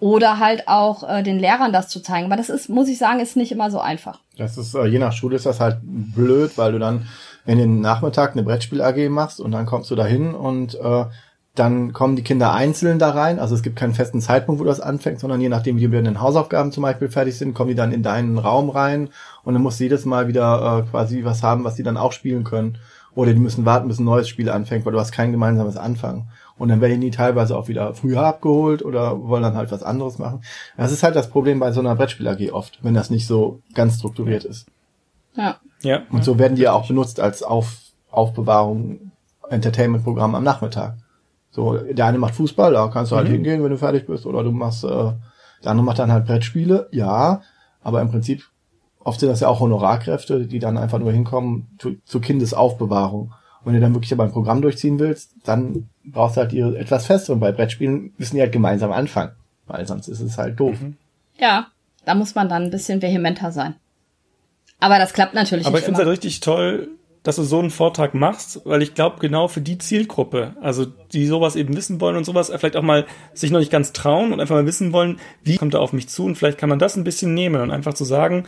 Oder 0.00 0.38
halt 0.38 0.66
auch 0.66 1.08
äh, 1.08 1.22
den 1.22 1.38
Lehrern 1.38 1.72
das 1.72 1.88
zu 1.88 2.00
zeigen. 2.00 2.26
Aber 2.26 2.36
das 2.36 2.48
ist, 2.48 2.68
muss 2.68 2.88
ich 2.88 2.98
sagen, 2.98 3.20
ist 3.20 3.36
nicht 3.36 3.52
immer 3.52 3.70
so 3.70 3.80
einfach. 3.80 4.18
Das 4.36 4.56
ist, 4.56 4.74
äh, 4.74 4.86
je 4.86 4.98
nach 4.98 5.12
Schule 5.12 5.36
ist 5.36 5.46
das 5.46 5.60
halt 5.60 5.78
blöd, 5.82 6.56
weil 6.56 6.72
du 6.72 6.78
dann, 6.78 7.06
du 7.46 7.54
den 7.54 7.80
Nachmittag 7.80 8.32
eine 8.32 8.42
Brettspiel 8.42 8.80
AG 8.80 9.10
machst 9.10 9.40
und 9.40 9.52
dann 9.52 9.66
kommst 9.66 9.90
du 9.90 9.94
da 9.94 10.06
hin 10.06 10.34
und 10.34 10.74
äh, 10.74 11.04
dann 11.54 11.92
kommen 11.92 12.16
die 12.16 12.22
Kinder 12.22 12.52
einzeln 12.52 12.98
da 12.98 13.10
rein. 13.10 13.38
Also 13.38 13.54
es 13.54 13.62
gibt 13.62 13.76
keinen 13.76 13.94
festen 13.94 14.20
Zeitpunkt, 14.20 14.60
wo 14.60 14.64
das 14.64 14.80
anfängt, 14.80 15.20
sondern 15.20 15.40
je 15.40 15.48
nachdem, 15.48 15.76
wie 15.76 15.80
die 15.80 15.88
mit 15.88 16.06
den 16.06 16.20
Hausaufgaben 16.20 16.72
zum 16.72 16.82
Beispiel 16.82 17.08
fertig 17.08 17.36
sind, 17.36 17.54
kommen 17.54 17.68
die 17.68 17.74
dann 17.74 17.92
in 17.92 18.02
deinen 18.02 18.38
Raum 18.38 18.70
rein 18.70 19.10
und 19.42 19.54
dann 19.54 19.62
musst 19.62 19.80
du 19.80 19.84
jedes 19.84 20.04
Mal 20.04 20.28
wieder 20.28 20.84
äh, 20.86 20.90
quasi 20.90 21.24
was 21.24 21.42
haben, 21.42 21.64
was 21.64 21.74
die 21.74 21.82
dann 21.82 21.96
auch 21.96 22.12
spielen 22.12 22.44
können. 22.44 22.78
Oder 23.14 23.32
die 23.34 23.40
müssen 23.40 23.64
warten, 23.64 23.88
bis 23.88 23.98
ein 23.98 24.04
neues 24.04 24.28
Spiel 24.28 24.48
anfängt, 24.48 24.86
weil 24.86 24.92
du 24.92 25.00
hast 25.00 25.12
kein 25.12 25.32
gemeinsames 25.32 25.76
Anfangen. 25.76 26.30
Und 26.60 26.68
dann 26.68 26.82
werden 26.82 27.00
die 27.00 27.10
teilweise 27.10 27.56
auch 27.56 27.68
wieder 27.68 27.94
früher 27.94 28.20
abgeholt 28.20 28.84
oder 28.84 29.26
wollen 29.26 29.42
dann 29.42 29.56
halt 29.56 29.72
was 29.72 29.82
anderes 29.82 30.18
machen. 30.18 30.42
Das 30.76 30.92
ist 30.92 31.02
halt 31.02 31.16
das 31.16 31.30
Problem 31.30 31.58
bei 31.58 31.72
so 31.72 31.80
einer 31.80 31.96
Brettspiel 31.96 32.28
AG 32.28 32.52
oft, 32.52 32.78
wenn 32.82 32.92
das 32.92 33.08
nicht 33.08 33.26
so 33.26 33.62
ganz 33.72 33.96
strukturiert 33.96 34.44
ist. 34.44 34.66
Ja. 35.34 35.56
Ja. 35.80 36.02
Und 36.10 36.22
so 36.22 36.38
werden 36.38 36.56
die 36.56 36.62
ja 36.62 36.74
auch 36.74 36.86
benutzt 36.86 37.18
als 37.18 37.42
Auf, 37.42 37.78
Aufbewahrung, 38.10 39.10
Entertainment-Programm 39.48 40.34
am 40.34 40.44
Nachmittag. 40.44 40.98
So, 41.50 41.78
der 41.78 42.04
eine 42.04 42.18
macht 42.18 42.34
Fußball, 42.34 42.74
da 42.74 42.88
kannst 42.88 43.10
du 43.10 43.16
halt 43.16 43.28
hingehen, 43.28 43.62
wenn 43.62 43.70
du 43.70 43.78
fertig 43.78 44.06
bist, 44.06 44.26
oder 44.26 44.44
du 44.44 44.52
machst, 44.52 44.84
äh, 44.84 45.12
der 45.64 45.70
andere 45.70 45.84
macht 45.86 45.98
dann 45.98 46.12
halt 46.12 46.26
Brettspiele, 46.26 46.88
ja, 46.92 47.40
aber 47.82 48.02
im 48.02 48.10
Prinzip, 48.10 48.44
oft 48.98 49.18
sind 49.18 49.30
das 49.30 49.40
ja 49.40 49.48
auch 49.48 49.60
Honorarkräfte, 49.60 50.46
die 50.46 50.58
dann 50.58 50.76
einfach 50.76 50.98
nur 50.98 51.10
hinkommen 51.10 51.68
zu, 51.78 51.96
zur 52.04 52.20
Kindesaufbewahrung. 52.20 53.32
Und 53.60 53.66
wenn 53.66 53.74
du 53.74 53.80
dann 53.80 53.94
wirklich 53.94 54.12
aber 54.12 54.24
ein 54.24 54.32
Programm 54.32 54.62
durchziehen 54.62 54.98
willst, 54.98 55.32
dann 55.44 55.88
brauchst 56.04 56.36
du 56.36 56.40
halt 56.40 56.52
die 56.52 56.60
etwas 56.60 57.06
festeren. 57.06 57.40
Bei 57.40 57.52
Brettspielen 57.52 58.14
müssen 58.16 58.36
die 58.36 58.42
halt 58.42 58.52
gemeinsam 58.52 58.92
anfangen, 58.92 59.32
weil 59.66 59.86
sonst 59.86 60.08
ist 60.08 60.20
es 60.20 60.38
halt 60.38 60.58
doof. 60.58 60.76
Ja, 61.36 61.66
da 62.04 62.14
muss 62.14 62.34
man 62.34 62.48
dann 62.48 62.64
ein 62.64 62.70
bisschen 62.70 63.02
vehementer 63.02 63.52
sein. 63.52 63.74
Aber 64.78 64.98
das 64.98 65.12
klappt 65.12 65.34
natürlich 65.34 65.66
Aber 65.66 65.76
ich 65.76 65.82
nicht 65.82 65.86
finde 65.86 66.00
es 66.00 66.06
halt 66.06 66.16
richtig 66.16 66.40
toll, 66.40 66.88
dass 67.22 67.36
du 67.36 67.42
so 67.42 67.58
einen 67.58 67.70
Vortrag 67.70 68.14
machst, 68.14 68.62
weil 68.64 68.80
ich 68.80 68.94
glaube, 68.94 69.18
genau 69.18 69.46
für 69.46 69.60
die 69.60 69.76
Zielgruppe, 69.76 70.54
also 70.62 70.86
die 70.86 71.26
sowas 71.26 71.54
eben 71.54 71.76
wissen 71.76 72.00
wollen 72.00 72.16
und 72.16 72.24
sowas, 72.24 72.50
vielleicht 72.56 72.76
auch 72.76 72.82
mal 72.82 73.06
sich 73.34 73.50
noch 73.50 73.58
nicht 73.58 73.70
ganz 73.70 73.92
trauen 73.92 74.32
und 74.32 74.40
einfach 74.40 74.54
mal 74.54 74.64
wissen 74.64 74.92
wollen, 74.94 75.20
wie 75.42 75.58
kommt 75.58 75.74
er 75.74 75.80
auf 75.80 75.92
mich 75.92 76.08
zu 76.08 76.24
und 76.24 76.36
vielleicht 76.36 76.56
kann 76.56 76.70
man 76.70 76.78
das 76.78 76.96
ein 76.96 77.04
bisschen 77.04 77.34
nehmen 77.34 77.60
und 77.60 77.70
einfach 77.70 77.92
zu 77.92 78.04
sagen, 78.04 78.44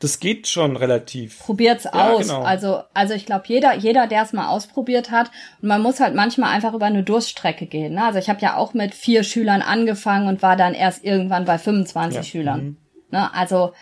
das 0.00 0.20
geht 0.20 0.46
schon 0.48 0.76
relativ. 0.76 1.38
Probiert's 1.40 1.84
Ja, 1.84 2.10
aus. 2.12 2.22
genau. 2.22 2.42
Also, 2.42 2.82
also 2.94 3.14
ich 3.14 3.26
glaube, 3.26 3.44
jeder, 3.46 3.74
jeder, 3.74 4.06
der 4.06 4.22
es 4.22 4.32
mal 4.32 4.48
ausprobiert 4.48 5.10
hat, 5.10 5.30
und 5.62 5.68
man 5.68 5.82
muss 5.82 6.00
halt 6.00 6.14
manchmal 6.14 6.52
einfach 6.54 6.74
über 6.74 6.86
eine 6.86 7.02
Durststrecke 7.02 7.66
gehen. 7.66 7.94
Ne? 7.94 8.04
Also 8.04 8.18
ich 8.18 8.28
habe 8.28 8.40
ja 8.40 8.56
auch 8.56 8.74
mit 8.74 8.94
vier 8.94 9.22
Schülern 9.24 9.62
angefangen 9.62 10.28
und 10.28 10.42
war 10.42 10.56
dann 10.56 10.74
erst 10.74 11.04
irgendwann 11.04 11.44
bei 11.44 11.58
25 11.58 12.14
Ja. 12.16 12.20
Mhm. 12.20 12.24
Schülern. 12.24 12.76
Ne? 13.10 13.32
Also 13.34 13.72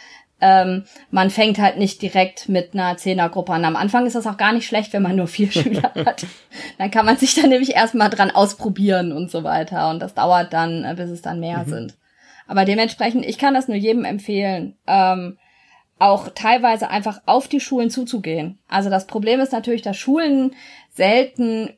ähm, 0.45 0.85
man 1.13 1.31
fängt 1.31 1.59
halt 1.59 1.79
nicht 1.79 2.03
direkt 2.03 2.49
mit 2.49 2.75
einer 2.75 2.97
Zehnergruppe 2.97 3.53
an. 3.53 3.65
Am 3.65 3.77
Anfang 3.77 4.07
ist 4.07 4.17
das 4.17 4.27
auch 4.27 4.37
gar 4.37 4.53
nicht 4.53 4.67
schlecht, 4.67 4.93
wenn 4.93 5.03
man 5.03 5.15
nur 5.15 5.29
vier 5.29 5.51
Schüler 5.53 5.93
hat. 6.05 6.27
Dann 6.79 6.91
kann 6.91 7.07
man 7.07 7.17
sich 7.17 7.35
dann 7.37 7.49
nämlich 7.51 7.75
erstmal 7.77 8.11
dran 8.11 8.31
ausprobieren 8.33 9.13
und 9.13 9.31
so 9.31 9.45
weiter. 9.45 9.89
Und 9.91 10.01
das 10.01 10.15
dauert 10.15 10.53
dann, 10.53 10.85
äh, 10.85 10.95
bis 10.97 11.11
es 11.11 11.23
dann 11.23 11.39
mehr 11.41 11.65
sind. 11.67 11.95
Aber 12.49 12.65
dementsprechend, 12.65 13.25
ich 13.25 13.39
kann 13.39 13.55
das 13.55 13.69
nur 13.69 13.77
jedem 13.77 14.05
empfehlen, 14.05 14.77
ähm, 14.89 15.39
auch 16.03 16.31
teilweise 16.35 16.91
einfach 16.91 17.21
auf 17.27 17.47
die 17.47 17.61
Schulen 17.61 17.89
zuzugehen. 17.89 18.59
Also 18.69 18.91
das 18.91 19.07
Problem 19.07 19.39
ist 19.39 19.53
natürlich, 19.53 19.83
dass 19.83 19.97
Schulen 19.97 20.55
selten 20.91 21.71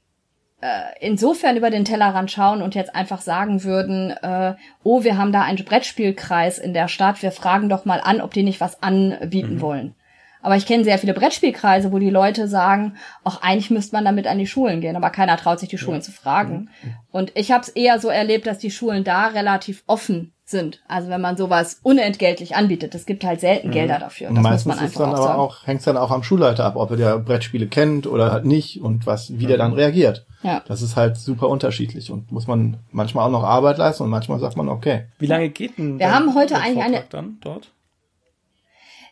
äh, 0.62 0.80
insofern 1.00 1.58
über 1.58 1.68
den 1.68 1.84
Tellerrand 1.84 2.30
schauen 2.30 2.62
und 2.62 2.74
jetzt 2.74 2.94
einfach 2.94 3.20
sagen 3.20 3.64
würden, 3.64 4.10
äh, 4.10 4.54
oh, 4.82 5.04
wir 5.04 5.18
haben 5.18 5.30
da 5.30 5.42
einen 5.42 5.62
Brettspielkreis 5.62 6.58
in 6.58 6.72
der 6.72 6.88
Stadt, 6.88 7.22
wir 7.22 7.32
fragen 7.32 7.68
doch 7.68 7.84
mal 7.84 8.00
an, 8.02 8.22
ob 8.22 8.32
die 8.32 8.44
nicht 8.44 8.62
was 8.62 8.82
anbieten 8.82 9.60
wollen. 9.60 9.94
Aber 10.40 10.56
ich 10.56 10.66
kenne 10.66 10.84
sehr 10.84 10.98
viele 10.98 11.14
Brettspielkreise, 11.14 11.92
wo 11.92 11.98
die 11.98 12.10
Leute 12.10 12.48
sagen, 12.48 12.96
ach, 13.24 13.42
eigentlich 13.42 13.70
müsste 13.70 13.94
man 13.96 14.04
damit 14.04 14.26
an 14.26 14.38
die 14.38 14.46
Schulen 14.46 14.80
gehen, 14.80 14.96
aber 14.96 15.10
keiner 15.10 15.36
traut 15.36 15.60
sich, 15.60 15.70
die 15.70 15.78
Schulen 15.78 16.02
zu 16.02 16.12
fragen. 16.12 16.68
Und 17.10 17.32
ich 17.34 17.50
habe 17.50 17.62
es 17.62 17.70
eher 17.70 17.98
so 17.98 18.08
erlebt, 18.08 18.46
dass 18.46 18.58
die 18.58 18.70
Schulen 18.70 19.04
da 19.04 19.28
relativ 19.28 19.84
offen 19.86 20.33
sind. 20.46 20.82
Also 20.88 21.08
wenn 21.08 21.20
man 21.22 21.36
sowas 21.38 21.80
unentgeltlich 21.82 22.54
anbietet, 22.54 22.94
es 22.94 23.06
gibt 23.06 23.24
halt 23.24 23.40
selten 23.40 23.70
Gelder 23.70 23.98
dafür. 23.98 24.26
Das 24.28 24.34
muss 24.36 24.42
Meistens 24.42 24.66
man 24.76 24.76
ist 24.76 24.82
einfach 24.84 25.00
dann 25.00 25.08
auch 25.10 25.14
aber 25.16 25.24
sagen. 25.28 25.40
auch, 25.40 25.66
hängt 25.66 25.86
dann 25.86 25.96
auch 25.96 26.10
am 26.10 26.22
Schulleiter 26.22 26.64
ab, 26.66 26.76
ob 26.76 26.90
er 26.90 26.96
der 26.98 27.18
Brettspiele 27.18 27.66
kennt 27.66 28.06
oder 28.06 28.30
halt 28.30 28.44
nicht 28.44 28.82
und 28.82 29.06
was, 29.06 29.38
wie 29.38 29.46
der 29.46 29.56
dann 29.56 29.72
reagiert. 29.72 30.26
Ja. 30.42 30.62
Das 30.68 30.82
ist 30.82 30.96
halt 30.96 31.16
super 31.16 31.48
unterschiedlich 31.48 32.10
und 32.10 32.30
muss 32.30 32.46
man 32.46 32.76
manchmal 32.90 33.26
auch 33.26 33.30
noch 33.30 33.44
Arbeit 33.44 33.78
leisten 33.78 34.02
und 34.02 34.10
manchmal 34.10 34.38
sagt 34.38 34.56
man, 34.58 34.68
okay. 34.68 35.06
Wie 35.18 35.26
lange 35.26 35.48
geht 35.48 35.78
denn 35.78 35.98
Wir 35.98 36.14
haben 36.14 36.34
heute 36.34 36.54
der 36.54 36.62
eigentlich 36.62 36.84
eine- 36.84 36.96
Vortrag 36.96 37.10
dann 37.10 37.38
dort? 37.40 37.70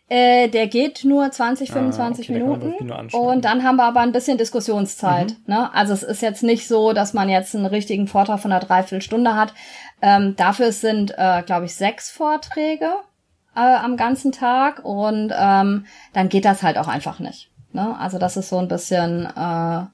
Äh, 0.09 0.49
der 0.49 0.67
geht 0.67 1.05
nur 1.07 1.31
20, 1.31 1.71
Ah, 1.71 1.75
25 1.75 2.29
okay, 2.29 2.39
da 2.39 2.45
kann 2.45 2.51
man 2.51 2.59
Minuten. 2.69 2.87
nur. 3.13 3.23
Und 3.23 3.47
dann 3.47 3.63
haben 3.65 3.77
wir 3.77 3.85
aber 3.85 4.01
ein 4.01 4.13
bisschen 4.13 4.37
Diskussionszeit. 4.37 5.37
Ne? 5.47 5.73
Also 5.73 5.95
es 5.95 6.03
ist 6.03 6.21
jetzt 6.21 6.43
nicht 6.43 6.69
so, 6.69 6.93
dass 6.93 7.15
man 7.15 7.31
jetzt 7.31 7.55
einen 7.57 7.65
richtigen 7.65 8.09
Vortrag 8.09 8.39
von 8.41 8.53
einer 8.53 8.61
Dreiviertelstunde 8.61 9.35
hat. 9.37 9.55
Ähm, 10.03 10.37
dafür 10.37 10.73
sind, 10.73 11.15
äh, 11.17 11.43
glaube 11.47 11.65
ich, 11.67 11.75
sechs 11.75 12.11
Vorträge 12.11 12.91
äh, 13.57 13.61
am 13.61 13.97
ganzen 13.97 14.33
Tag. 14.33 14.85
Und 14.85 15.33
ähm, 15.35 15.87
dann 16.13 16.29
geht 16.29 16.45
das 16.45 16.63
halt 16.63 16.77
auch 16.77 16.89
einfach 16.89 17.21
nicht. 17.21 17.51
Ne? 17.73 17.97
Also 17.99 18.19
das 18.19 18.37
ist 18.37 18.49
so 18.51 18.59
ein 18.59 18.69
bisschen... 18.69 19.27
Äh, 19.35 19.85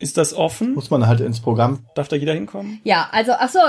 Ist 0.00 0.16
das 0.16 0.34
offen? 0.34 0.74
Muss 0.74 0.90
man 0.90 1.06
halt 1.06 1.20
ins 1.20 1.40
Programm. 1.40 1.84
Darf 1.94 2.08
da 2.08 2.16
jeder 2.16 2.32
hinkommen? 2.34 2.80
Ja, 2.82 3.08
also 3.12 3.32
ach 3.38 3.48
so, 3.48 3.60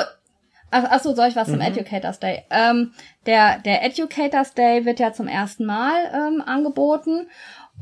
ach, 0.72 0.86
ach 0.90 1.00
so, 1.02 1.14
soll 1.14 1.28
ich 1.28 1.36
was 1.36 1.50
zum 1.50 1.62
Educators 1.62 2.20
Day? 2.20 2.44
Ähm, 2.50 2.94
der 3.26 3.60
der 3.60 3.84
Educators 3.86 4.54
Day 4.54 4.86
wird 4.86 5.00
ja 5.00 5.14
zum 5.14 5.28
ersten 5.28 5.66
Mal 5.66 5.94
ähm, 6.14 6.42
angeboten 6.46 7.28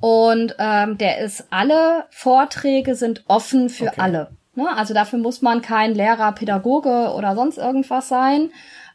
und 0.01 0.55
ähm, 0.59 0.97
der 0.97 1.19
ist 1.19 1.45
alle 1.51 2.05
Vorträge 2.09 2.95
sind 2.95 3.23
offen 3.27 3.69
für 3.69 3.87
Okay. 3.87 4.01
alle. 4.01 4.31
Ne? 4.55 4.67
Also 4.75 4.93
dafür 4.93 5.19
muss 5.19 5.41
man 5.41 5.61
kein 5.61 5.93
Lehrer, 5.95 6.31
Pädagoge 6.31 7.13
oder 7.13 7.35
sonst 7.35 7.57
irgendwas 7.57 8.07
sein, 8.07 8.51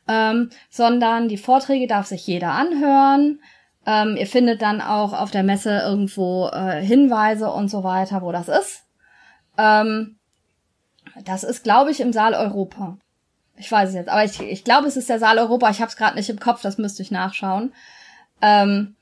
ähm, 0.06 0.50
sondern 0.70 1.28
die 1.28 1.36
Vorträge 1.36 1.86
darf 1.86 2.06
sich 2.06 2.26
jeder 2.26 2.52
anhören. 2.52 3.40
Ähm, 3.86 4.16
ihr 4.16 4.26
findet 4.26 4.62
dann 4.62 4.80
auch 4.80 5.12
auf 5.12 5.30
der 5.30 5.42
Messe 5.42 5.78
irgendwo 5.78 6.48
äh, 6.48 6.82
Hinweise 6.82 7.50
und 7.50 7.68
so 7.68 7.84
weiter, 7.84 8.22
wo 8.22 8.32
das 8.32 8.48
ist. 8.48 8.84
Ähm, 9.56 10.16
das 11.24 11.42
ist, 11.42 11.64
glaube 11.64 11.90
ich, 11.90 12.00
im 12.00 12.12
Saal 12.12 12.34
Europa. 12.34 12.98
Ich 13.56 13.72
weiß 13.72 13.88
es 13.88 13.94
jetzt, 13.94 14.08
aber 14.08 14.24
ich, 14.24 14.40
ich 14.40 14.62
glaube, 14.62 14.86
es 14.86 14.96
ist 14.96 15.08
der 15.08 15.18
Saal 15.18 15.38
Europa. 15.38 15.68
Ich 15.70 15.80
habe 15.80 15.88
es 15.88 15.96
gerade 15.96 16.16
nicht 16.16 16.30
im 16.30 16.38
Kopf, 16.38 16.62
das 16.62 16.78
müsste 16.78 17.02
ich 17.02 17.10
nachschauen. 17.10 17.72
Ähm, 18.40 18.94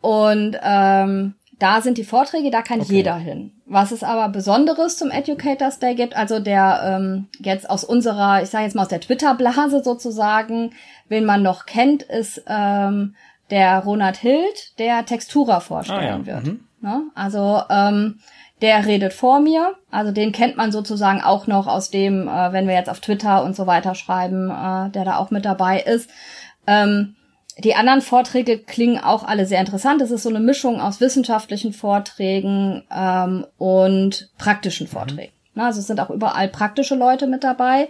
und 0.00 0.58
ähm, 0.60 1.34
da 1.62 1.80
sind 1.80 1.96
die 1.96 2.04
Vorträge, 2.04 2.50
da 2.50 2.62
kann 2.62 2.80
Okay. 2.80 2.96
jeder 2.96 3.14
hin. 3.16 3.52
Was 3.66 3.92
es 3.92 4.02
aber 4.02 4.28
Besonderes 4.28 4.96
zum 4.98 5.10
Educators 5.10 5.78
Day 5.78 5.94
gibt, 5.94 6.16
also 6.16 6.40
der 6.40 6.82
ähm, 6.84 7.28
jetzt 7.38 7.70
aus 7.70 7.84
unserer, 7.84 8.42
ich 8.42 8.50
sage 8.50 8.64
jetzt 8.64 8.74
mal 8.74 8.82
aus 8.82 8.88
der 8.88 9.00
Twitter-Blase 9.00 9.82
sozusagen, 9.84 10.72
wen 11.08 11.24
man 11.24 11.42
noch 11.42 11.64
kennt, 11.66 12.02
ist 12.02 12.42
ähm, 12.48 13.14
der 13.50 13.78
Ronald 13.80 14.16
Hild, 14.16 14.78
der 14.78 15.06
Textura 15.06 15.60
vorstellen 15.60 16.24
Ah, 16.26 16.26
ja. 16.26 16.26
wird. 16.26 16.44
Mhm. 16.46 16.60
Ne? 16.80 17.02
Also 17.14 17.62
ähm, 17.70 18.18
der 18.60 18.84
redet 18.86 19.12
vor 19.12 19.40
mir. 19.40 19.74
Also 19.90 20.10
den 20.12 20.32
kennt 20.32 20.56
man 20.56 20.72
sozusagen 20.72 21.20
auch 21.22 21.46
noch 21.46 21.66
aus 21.66 21.90
dem, 21.90 22.28
äh, 22.28 22.52
wenn 22.52 22.66
wir 22.66 22.74
jetzt 22.74 22.90
auf 22.90 23.00
Twitter 23.00 23.44
und 23.44 23.54
so 23.54 23.66
weiter 23.66 23.94
schreiben, 23.94 24.50
äh, 24.50 24.90
der 24.90 25.04
da 25.04 25.16
auch 25.16 25.30
mit 25.30 25.44
dabei 25.44 25.80
ist. 25.80 26.10
Ähm, 26.66 27.14
die 27.58 27.74
anderen 27.74 28.00
Vorträge 28.00 28.58
klingen 28.58 28.98
auch 28.98 29.24
alle 29.24 29.46
sehr 29.46 29.60
interessant. 29.60 30.00
Es 30.00 30.10
ist 30.10 30.22
so 30.22 30.30
eine 30.30 30.40
Mischung 30.40 30.80
aus 30.80 31.00
wissenschaftlichen 31.00 31.72
Vorträgen 31.72 32.84
ähm, 32.94 33.46
und 33.58 34.30
praktischen 34.38 34.86
Vorträgen. 34.86 35.32
Na, 35.54 35.66
also 35.66 35.80
es 35.80 35.86
sind 35.86 36.00
auch 36.00 36.10
überall 36.10 36.48
praktische 36.48 36.94
Leute 36.94 37.26
mit 37.26 37.44
dabei. 37.44 37.88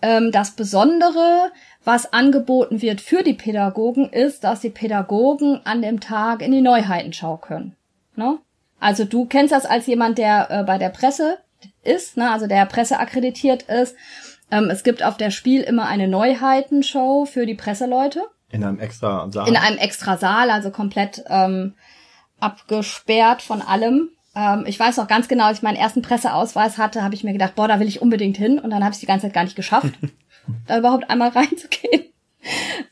Ähm, 0.00 0.32
das 0.32 0.52
Besondere, 0.52 1.50
was 1.84 2.12
angeboten 2.12 2.80
wird 2.80 3.00
für 3.00 3.22
die 3.22 3.34
Pädagogen, 3.34 4.08
ist, 4.08 4.44
dass 4.44 4.60
die 4.60 4.70
Pädagogen 4.70 5.60
an 5.64 5.82
dem 5.82 6.00
Tag 6.00 6.40
in 6.40 6.52
die 6.52 6.62
Neuheitenschau 6.62 7.36
können. 7.36 7.76
Ne? 8.16 8.38
Also 8.80 9.04
du 9.04 9.26
kennst 9.26 9.52
das 9.52 9.66
als 9.66 9.86
jemand, 9.86 10.16
der 10.16 10.50
äh, 10.50 10.62
bei 10.64 10.78
der 10.78 10.90
Presse 10.90 11.38
ist, 11.82 12.16
ne? 12.16 12.30
also 12.30 12.46
der 12.46 12.64
Presse 12.64 12.98
akkreditiert 12.98 13.64
ist. 13.64 13.96
Ähm, 14.50 14.70
es 14.70 14.82
gibt 14.82 15.02
auf 15.02 15.18
der 15.18 15.30
Spiel 15.30 15.60
immer 15.60 15.86
eine 15.86 16.08
Neuheitenshow 16.08 17.26
für 17.26 17.44
die 17.44 17.54
Presseleute 17.54 18.24
In 18.50 18.64
einem 18.64 18.78
extra 18.78 19.30
Saal. 19.30 19.48
in 19.48 19.56
einem 19.56 19.78
extra 19.78 20.16
Saal, 20.16 20.50
also 20.50 20.70
komplett 20.70 21.22
ähm, 21.28 21.74
abgesperrt 22.40 23.42
von 23.42 23.60
allem. 23.60 24.10
Ähm, 24.34 24.64
ich 24.66 24.78
weiß 24.78 24.96
noch 24.96 25.08
ganz 25.08 25.28
genau, 25.28 25.46
als 25.46 25.58
ich 25.58 25.62
meinen 25.62 25.76
ersten 25.76 26.02
Presseausweis 26.02 26.78
hatte, 26.78 27.02
habe 27.02 27.14
ich 27.14 27.24
mir 27.24 27.32
gedacht, 27.32 27.54
boah, 27.56 27.68
da 27.68 27.80
will 27.80 27.88
ich 27.88 28.00
unbedingt 28.00 28.36
hin. 28.36 28.58
Und 28.58 28.70
dann 28.70 28.84
habe 28.84 28.94
ich 28.94 29.00
die 29.00 29.06
ganze 29.06 29.26
Zeit 29.26 29.34
gar 29.34 29.44
nicht 29.44 29.56
geschafft, 29.56 29.92
da 30.66 30.78
überhaupt 30.78 31.10
einmal 31.10 31.28
reinzugehen. 31.28 32.04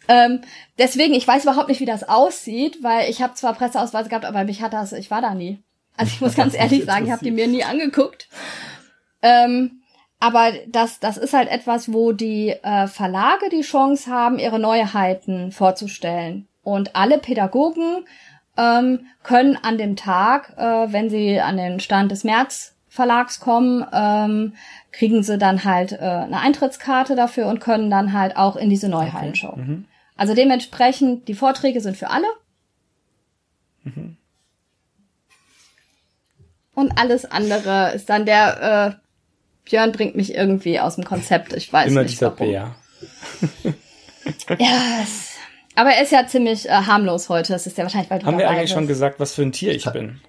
Ähm, 0.08 0.40
deswegen, 0.78 1.14
ich 1.14 1.26
weiß 1.26 1.44
überhaupt 1.44 1.68
nicht, 1.68 1.80
wie 1.80 1.86
das 1.86 2.08
aussieht, 2.08 2.82
weil 2.82 3.10
ich 3.10 3.22
habe 3.22 3.34
zwar 3.34 3.54
Presseausweise 3.54 4.08
gehabt, 4.08 4.24
aber 4.24 4.44
mich 4.44 4.62
hat 4.62 4.72
das, 4.72 4.92
ich 4.92 5.10
war 5.10 5.20
da 5.20 5.34
nie. 5.34 5.62
Also 5.96 6.12
ich 6.12 6.20
muss 6.20 6.34
ganz 6.36 6.54
ehrlich 6.54 6.84
sagen, 6.84 7.06
ich 7.06 7.12
habe 7.12 7.24
die 7.24 7.30
mir 7.30 7.46
nie 7.46 7.64
angeguckt. 7.64 8.28
Ähm, 9.22 9.82
aber 10.18 10.52
das, 10.66 10.98
das 10.98 11.18
ist 11.18 11.34
halt 11.34 11.48
etwas, 11.48 11.92
wo 11.92 12.12
die 12.12 12.50
äh, 12.50 12.86
Verlage 12.86 13.48
die 13.50 13.60
Chance 13.60 14.10
haben, 14.10 14.38
ihre 14.38 14.58
Neuheiten 14.58 15.52
vorzustellen. 15.52 16.48
Und 16.62 16.96
alle 16.96 17.18
Pädagogen 17.18 18.06
ähm, 18.56 19.06
können 19.22 19.56
an 19.62 19.78
dem 19.78 19.94
Tag, 19.96 20.54
äh, 20.56 20.92
wenn 20.92 21.10
sie 21.10 21.40
an 21.40 21.56
den 21.56 21.80
Stand 21.80 22.10
des 22.10 22.24
März 22.24 22.74
Verlags 22.88 23.40
kommen, 23.40 23.84
ähm, 23.92 24.54
kriegen 24.90 25.22
sie 25.22 25.36
dann 25.36 25.64
halt 25.64 25.92
äh, 25.92 25.96
eine 25.96 26.40
Eintrittskarte 26.40 27.14
dafür 27.14 27.46
und 27.46 27.60
können 27.60 27.90
dann 27.90 28.14
halt 28.14 28.36
auch 28.38 28.56
in 28.56 28.70
diese 28.70 28.88
Neuheitenshow. 28.88 29.54
Also 30.16 30.34
dementsprechend, 30.34 31.28
die 31.28 31.34
Vorträge 31.34 31.82
sind 31.82 31.98
für 31.98 32.08
alle. 32.08 32.26
Und 36.74 36.98
alles 36.98 37.30
andere 37.30 37.92
ist 37.94 38.08
dann 38.08 38.24
der, 38.24 38.96
äh, 38.96 39.05
Björn 39.66 39.92
bringt 39.92 40.16
mich 40.16 40.34
irgendwie 40.34 40.80
aus 40.80 40.94
dem 40.94 41.04
Konzept. 41.04 41.52
Ich 41.52 41.70
weiß 41.72 41.90
Immer 41.90 42.02
nicht 42.02 42.12
dieser 42.12 42.32
warum. 42.32 42.48
Bär. 42.50 42.74
Ja, 44.58 45.02
es, 45.04 45.34
aber 45.76 45.90
er 45.90 46.02
ist 46.02 46.10
ja 46.10 46.26
ziemlich 46.26 46.68
äh, 46.68 46.72
harmlos 46.72 47.28
heute. 47.28 47.52
Das 47.52 47.64
ist 47.68 47.78
ja 47.78 47.84
wahrscheinlich, 47.84 48.10
weil 48.10 48.18
du 48.18 48.26
Haben 48.26 48.38
wir 48.38 48.50
eigentlich 48.50 48.70
schon 48.70 48.88
bist. 48.88 48.96
gesagt, 48.98 49.20
was 49.20 49.34
für 49.34 49.42
ein 49.42 49.52
Tier 49.52 49.72
ich 49.72 49.84
bin? 49.92 50.20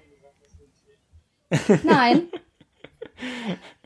Nein. 1.82 2.22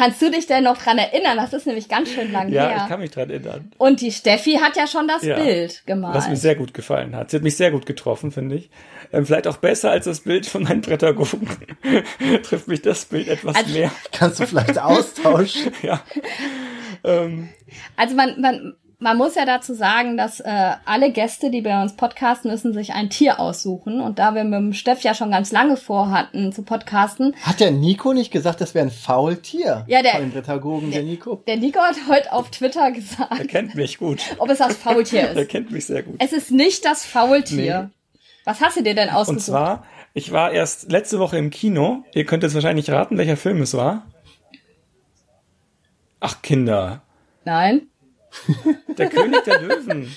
Kannst 0.00 0.22
du 0.22 0.30
dich 0.30 0.46
denn 0.46 0.64
noch 0.64 0.78
dran 0.78 0.96
erinnern? 0.96 1.36
Das 1.36 1.52
ist 1.52 1.66
nämlich 1.66 1.88
ganz 1.88 2.10
schön 2.10 2.32
lang 2.32 2.48
Ja, 2.48 2.68
her. 2.68 2.76
ich 2.82 2.88
kann 2.88 3.00
mich 3.00 3.10
dran 3.10 3.28
erinnern. 3.28 3.70
Und 3.76 4.00
die 4.00 4.10
Steffi 4.12 4.54
hat 4.54 4.76
ja 4.76 4.86
schon 4.86 5.06
das 5.06 5.22
Ja. 5.22 5.36
Bild 5.36 5.82
gemalt. 5.86 6.14
Was 6.14 6.28
mir 6.28 6.36
sehr 6.36 6.54
gut 6.54 6.72
gefallen 6.72 7.14
hat. 7.14 7.30
Sie 7.30 7.36
hat 7.36 7.42
mich 7.44 7.56
sehr 7.56 7.70
gut 7.70 7.84
getroffen, 7.84 8.32
finde 8.32 8.56
ich. 8.56 8.70
Ähm, 9.12 9.26
vielleicht 9.26 9.46
auch 9.46 9.58
besser 9.58 9.90
als 9.90 10.06
das 10.06 10.20
Bild 10.20 10.46
von 10.46 10.62
meinen 10.62 10.80
Pädagogen. 10.80 11.48
Trifft 12.42 12.68
mich 12.68 12.80
das 12.80 13.04
Bild 13.04 13.28
etwas 13.28 13.56
Also- 13.56 13.72
mehr. 13.78 13.90
Kannst 14.12 14.40
du 14.40 14.46
vielleicht 14.46 14.78
austauschen? 14.80 15.72
Ja. 15.82 16.00
Ähm, 17.04 17.48
Also 17.96 18.14
man, 18.14 18.40
man, 18.40 18.74
man 19.00 19.16
muss 19.16 19.34
ja 19.34 19.44
dazu 19.46 19.74
sagen, 19.74 20.16
dass 20.16 20.40
äh, 20.40 20.72
alle 20.84 21.10
Gäste, 21.10 21.50
die 21.50 21.62
bei 21.62 21.80
uns 21.82 21.96
podcasten, 21.96 22.50
müssen 22.50 22.72
sich 22.74 22.92
ein 22.92 23.08
Tier 23.10 23.40
aussuchen. 23.40 24.00
Und 24.00 24.18
da 24.18 24.34
wir 24.34 24.44
mit 24.44 24.54
dem 24.58 24.72
Steff 24.74 25.00
ja 25.02 25.14
schon 25.14 25.30
ganz 25.30 25.50
lange 25.52 25.76
vorhatten 25.76 26.52
zu 26.52 26.62
podcasten, 26.62 27.34
Hat 27.42 27.60
der 27.60 27.70
Nico 27.70 28.12
nicht 28.12 28.30
gesagt, 28.30 28.60
das 28.60 28.74
wäre 28.74 28.86
ein 28.86 28.90
Faultier? 28.90 29.84
Ja, 29.88 30.02
der- 30.02 30.12
Von 30.12 30.20
den 30.22 30.32
Pädagogen, 30.32 30.90
der 30.90 31.02
Nico. 31.02 31.42
der 31.46 31.56
Nico 31.56 31.80
hat 31.80 31.96
heute 32.08 32.32
auf 32.32 32.50
Twitter 32.50 32.82
er 32.82 32.92
gesagt, 32.92 33.48
kennt 33.48 33.74
mich 33.74 33.98
gut. 33.98 34.20
ob 34.38 34.50
es 34.50 34.58
das 34.58 34.76
Faultier 34.76 35.20
Er 35.22 35.32
ist. 35.36 35.48
kennt 35.50 35.70
mich 35.70 35.86
sehr 35.86 36.02
gut. 36.02 36.16
Es 36.18 36.32
ist 36.32 36.50
nicht 36.50 36.84
das 36.84 37.04
Faultier. 37.04 37.90
Was 38.44 38.60
hast 38.60 38.76
du 38.76 38.82
dir 38.82 38.94
denn 38.94 39.08
Und 39.08 39.14
ausgesucht? 39.14 39.44
zwar, 39.46 39.84
ich 40.14 40.32
war 40.32 40.52
erst 40.52 40.90
letzte 40.90 41.18
Woche 41.18 41.38
im 41.38 41.50
Kino. 41.50 42.04
Ihr 42.14 42.24
könnt 42.26 42.42
jetzt 42.42 42.54
wahrscheinlich 42.54 42.90
raten, 42.90 43.16
welcher 43.18 43.36
Film 43.36 43.62
es 43.62 43.74
war. 43.74 44.06
Ach, 46.20 46.42
Kinder. 46.42 47.02
Nein. 47.44 47.82
Der 48.96 49.08
König 49.08 49.42
der 49.44 49.60
Löwen. 49.60 50.14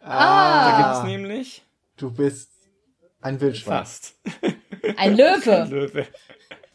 Da 0.00 0.74
gibt 0.78 0.96
es 0.98 1.02
nämlich 1.04 1.62
Du 1.96 2.10
bist 2.10 2.50
ein 3.20 3.40
Wildschwein. 3.40 3.78
fast 3.78 4.14
Ein 4.96 5.16
Löwe. 5.16 5.66
Löwe. 5.68 6.06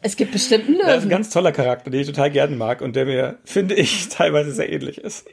Es 0.00 0.14
gibt 0.16 0.30
bestimmt 0.32 0.66
einen 0.68 0.78
Das 0.78 0.86
ist 0.88 0.92
ein 0.92 0.98
Löwen. 1.00 1.08
ganz 1.10 1.30
toller 1.30 1.50
Charakter, 1.50 1.90
den 1.90 2.00
ich 2.00 2.06
total 2.06 2.30
gerne 2.30 2.54
mag 2.54 2.80
und 2.80 2.94
der 2.94 3.06
mir, 3.06 3.38
finde 3.44 3.74
ich, 3.74 4.08
teilweise 4.10 4.52
sehr 4.52 4.70
ähnlich 4.72 4.98
ist. 4.98 5.26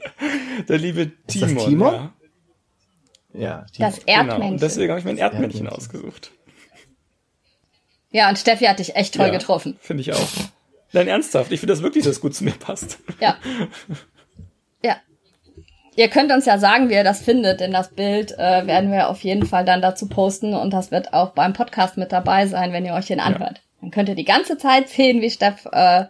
Der 0.68 0.80
liebe 0.80 1.12
das 1.28 1.36
Timon. 1.36 1.70
Timon? 1.70 1.94
Ja, 1.94 2.14
Ja, 3.34 3.66
die, 3.76 3.80
Das 3.82 4.00
genau. 4.00 4.12
Erdmännchen. 4.18 4.54
Und 4.54 4.62
deswegen 4.62 4.90
habe 4.90 5.00
ich 5.00 5.06
mein 5.06 5.18
Erdmännchen 5.18 5.66
Erdmännchen. 5.66 5.70
ausgesucht. 5.70 6.32
Ja, 8.10 8.30
und 8.30 8.38
Steffi 8.40 8.66
hat 8.66 8.80
dich 8.80 8.96
echt 8.96 9.16
toll 9.16 9.28
Ja, 9.28 9.32
getroffen. 9.34 9.78
Finde 9.80 10.02
ich 10.02 10.14
auch. 10.14 10.30
Nein, 10.92 11.08
ernsthaft. 11.08 11.52
Ich 11.52 11.60
finde 11.60 11.74
das 11.74 11.82
wirklich, 11.84 12.04
dass 12.04 12.14
es 12.16 12.22
gut 12.22 12.34
zu 12.36 12.44
mir 12.44 12.52
passt. 12.54 12.98
Ja. 13.20 13.38
Ihr 15.96 16.08
könnt 16.08 16.32
uns 16.32 16.46
ja 16.46 16.58
sagen, 16.58 16.90
wie 16.90 16.94
ihr 16.96 17.04
das 17.04 17.22
findet, 17.22 17.60
denn 17.60 17.72
das 17.72 17.90
Bild 17.90 18.32
äh, 18.38 18.66
werden 18.66 18.92
wir 18.92 19.10
auf 19.10 19.22
jeden 19.24 19.46
Fall 19.46 19.64
dann 19.66 19.82
dazu 19.82 20.08
posten 20.08 20.54
und 20.56 20.72
das 20.74 20.92
wird 20.92 21.14
auch 21.14 21.32
beim 21.32 21.54
Podcast 21.54 21.98
mit 21.98 22.12
dabei 22.12 22.48
sein, 22.48 22.74
wenn 22.74 22.86
ihr 22.86 22.94
euch 22.94 23.06
den 23.08 23.20
anhört. 23.20 23.62
Dann 23.82 23.92
könnt 23.92 24.10
ihr 24.10 24.16
die 24.16 24.24
ganze 24.26 24.58
Zeit 24.58 24.90
sehen, 24.90 25.22
wie 25.22 25.30
Steff 25.30 25.68
äh, 25.72 26.06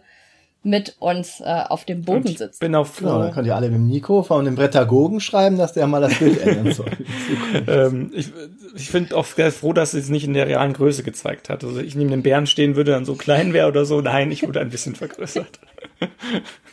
mit 0.66 0.96
uns 1.00 1.40
äh, 1.40 1.64
auf 1.68 1.84
dem 1.84 2.00
Boden 2.02 2.26
Ich 2.28 2.38
sitzt. 2.38 2.60
bin 2.60 2.74
auch 2.74 2.88
Genau, 2.96 3.10
froh. 3.16 3.18
dann 3.24 3.32
könnt 3.32 3.46
ihr 3.46 3.54
alle 3.54 3.66
mit 3.68 3.74
dem 3.76 3.86
Nico 3.86 4.22
von 4.22 4.46
dem 4.46 4.54
Brettagogen 4.54 5.20
schreiben, 5.20 5.58
dass 5.58 5.74
der 5.74 5.86
mal 5.86 6.00
das 6.00 6.18
Bild 6.18 6.40
ändern 6.40 6.72
soll. 6.72 6.90
Ähm, 7.68 8.10
ich 8.14 8.32
ich 8.74 8.90
finde 8.90 9.14
auch 9.16 9.26
sehr 9.26 9.52
froh, 9.52 9.72
dass 9.74 9.92
es 9.94 10.08
nicht 10.08 10.24
in 10.24 10.32
der 10.34 10.46
realen 10.48 10.72
Größe 10.72 11.02
gezeigt 11.02 11.48
hat. 11.50 11.62
Also 11.62 11.78
ich 11.80 11.94
neben 11.94 12.10
dem 12.10 12.22
Bären 12.22 12.46
stehen 12.46 12.74
würde, 12.76 12.92
dann 12.92 13.04
so 13.04 13.14
klein 13.14 13.52
wäre 13.52 13.68
oder 13.68 13.84
so. 13.84 14.00
Nein, 14.00 14.32
ich 14.32 14.42
wurde 14.46 14.60
ein 14.60 14.70
bisschen 14.70 14.94
vergrößert. 14.94 15.60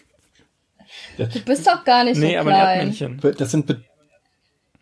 Du 1.17 1.39
bist 1.45 1.67
doch 1.67 1.83
gar 1.83 2.03
nicht 2.03 2.17
nee, 2.17 2.33
so 2.33 2.39
aber 2.39 2.49
ein 2.51 2.55
klein. 2.55 2.77
Erdmännchen. 2.77 3.35
Das 3.37 3.51
sind, 3.51 3.67
Be 3.67 3.83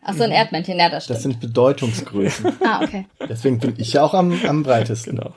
Ach 0.02 0.14
so, 0.14 0.24
ein 0.24 0.32
Erdmännchen, 0.32 0.78
ja, 0.80 0.90
das 0.90 1.08
das 1.08 1.20
stimmt. 1.20 1.34
sind 1.34 1.42
Bedeutungsgrößen. 1.42 2.58
ah, 2.66 2.82
okay. 2.84 3.08
Deswegen 3.28 3.60
bin 3.60 3.76
ich 3.78 3.94
ja 3.94 4.04
auch 4.04 4.14
am, 4.14 4.40
am 4.48 4.64
breitesten. 4.64 5.18
Genau. 5.18 5.34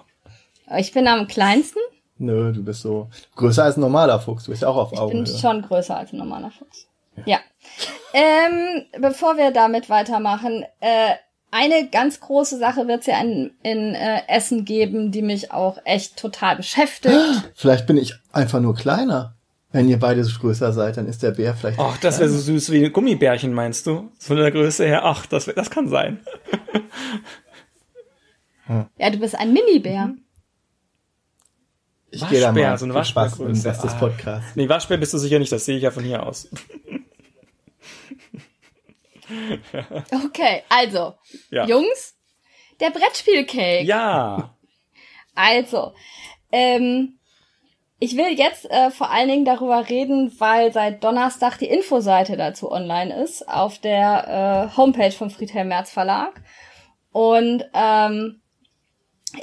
Ich 0.78 0.92
bin 0.92 1.06
am 1.08 1.26
kleinsten. 1.26 1.80
Nö, 2.18 2.52
du 2.52 2.62
bist 2.62 2.82
so 2.82 3.08
größer 3.36 3.64
als 3.64 3.76
ein 3.76 3.80
normaler 3.80 4.20
Fuchs. 4.20 4.44
Du 4.44 4.50
bist 4.52 4.62
ja 4.62 4.68
auch 4.68 4.76
auf 4.76 4.92
Ich 4.92 4.98
bin 4.98 5.00
Augenhöhe. 5.00 5.38
schon 5.38 5.62
größer 5.62 5.96
als 5.96 6.12
ein 6.12 6.18
normaler 6.18 6.50
Fuchs. 6.50 6.86
Ja. 7.26 7.38
Ähm, 8.14 8.84
bevor 9.00 9.36
wir 9.36 9.50
damit 9.50 9.90
weitermachen, 9.90 10.64
äh, 10.80 11.14
eine 11.50 11.88
ganz 11.88 12.20
große 12.20 12.58
Sache 12.58 12.88
wird 12.88 13.00
es 13.00 13.06
ja 13.06 13.20
in, 13.20 13.52
in 13.62 13.94
äh, 13.94 14.22
Essen 14.28 14.64
geben, 14.64 15.12
die 15.12 15.20
mich 15.20 15.52
auch 15.52 15.78
echt 15.84 16.16
total 16.16 16.56
beschäftigt. 16.56 17.14
Vielleicht 17.54 17.86
bin 17.86 17.98
ich 17.98 18.14
einfach 18.32 18.60
nur 18.60 18.74
kleiner. 18.74 19.34
Wenn 19.72 19.88
ihr 19.88 19.98
beide 19.98 20.22
so 20.24 20.38
größer 20.38 20.72
seid, 20.72 20.96
dann 20.98 21.06
ist 21.06 21.22
der 21.22 21.30
Bär 21.32 21.54
vielleicht. 21.54 21.78
Ach, 21.78 21.96
das 21.98 22.18
wäre 22.20 22.28
so 22.28 22.38
süß 22.38 22.70
wie 22.72 22.90
Gummibärchen, 22.90 23.52
meinst 23.54 23.86
du? 23.86 24.10
Von 24.18 24.36
der 24.36 24.50
Größe 24.50 24.84
her. 24.84 25.04
Ach, 25.04 25.24
das, 25.26 25.46
wär- 25.46 25.54
das 25.54 25.70
kann 25.70 25.88
sein. 25.88 26.20
Ja, 28.96 29.10
du 29.10 29.18
bist 29.18 29.34
ein 29.34 29.52
Minibär. 29.52 30.14
ich 32.10 32.26
gehe 32.30 32.40
da 32.40 32.46
Waschbär, 32.48 32.70
mal. 32.70 32.78
so 32.78 32.84
eine 32.86 32.94
Waschbärgröße. 32.94 33.42
im 33.60 33.70
Rest 33.70 33.84
des 33.84 33.92
Ah. 33.92 33.98
Podcasts. 33.98 34.56
Nee, 34.56 34.66
Waschbär 34.68 34.96
bist 34.96 35.12
du 35.12 35.18
sicher 35.18 35.38
nicht, 35.38 35.52
das 35.52 35.64
sehe 35.66 35.76
ich 35.76 35.82
ja 35.82 35.90
von 35.90 36.04
hier 36.04 36.22
aus. 36.24 36.48
Okay, 40.26 40.62
also, 40.68 41.14
Ja. 41.50 41.66
Jungs, 41.66 42.14
der 42.80 42.90
Brettspielcake. 42.90 43.84
Ja. 43.84 44.56
Also, 45.34 45.94
ähm, 46.50 47.18
ich 48.02 48.16
will 48.16 48.36
jetzt 48.36 48.68
äh, 48.68 48.90
vor 48.90 49.12
allen 49.12 49.28
Dingen 49.28 49.44
darüber 49.44 49.88
reden, 49.88 50.32
weil 50.38 50.72
seit 50.72 51.04
Donnerstag 51.04 51.58
die 51.58 51.66
Infoseite 51.66 52.36
dazu 52.36 52.72
online 52.72 53.14
ist, 53.22 53.48
auf 53.48 53.78
der 53.78 54.72
äh, 54.72 54.76
Homepage 54.76 55.12
vom 55.12 55.30
Friedhelm 55.30 55.68
Merz 55.68 55.92
Verlag. 55.92 56.42
Und 57.12 57.64
ähm, 57.72 58.40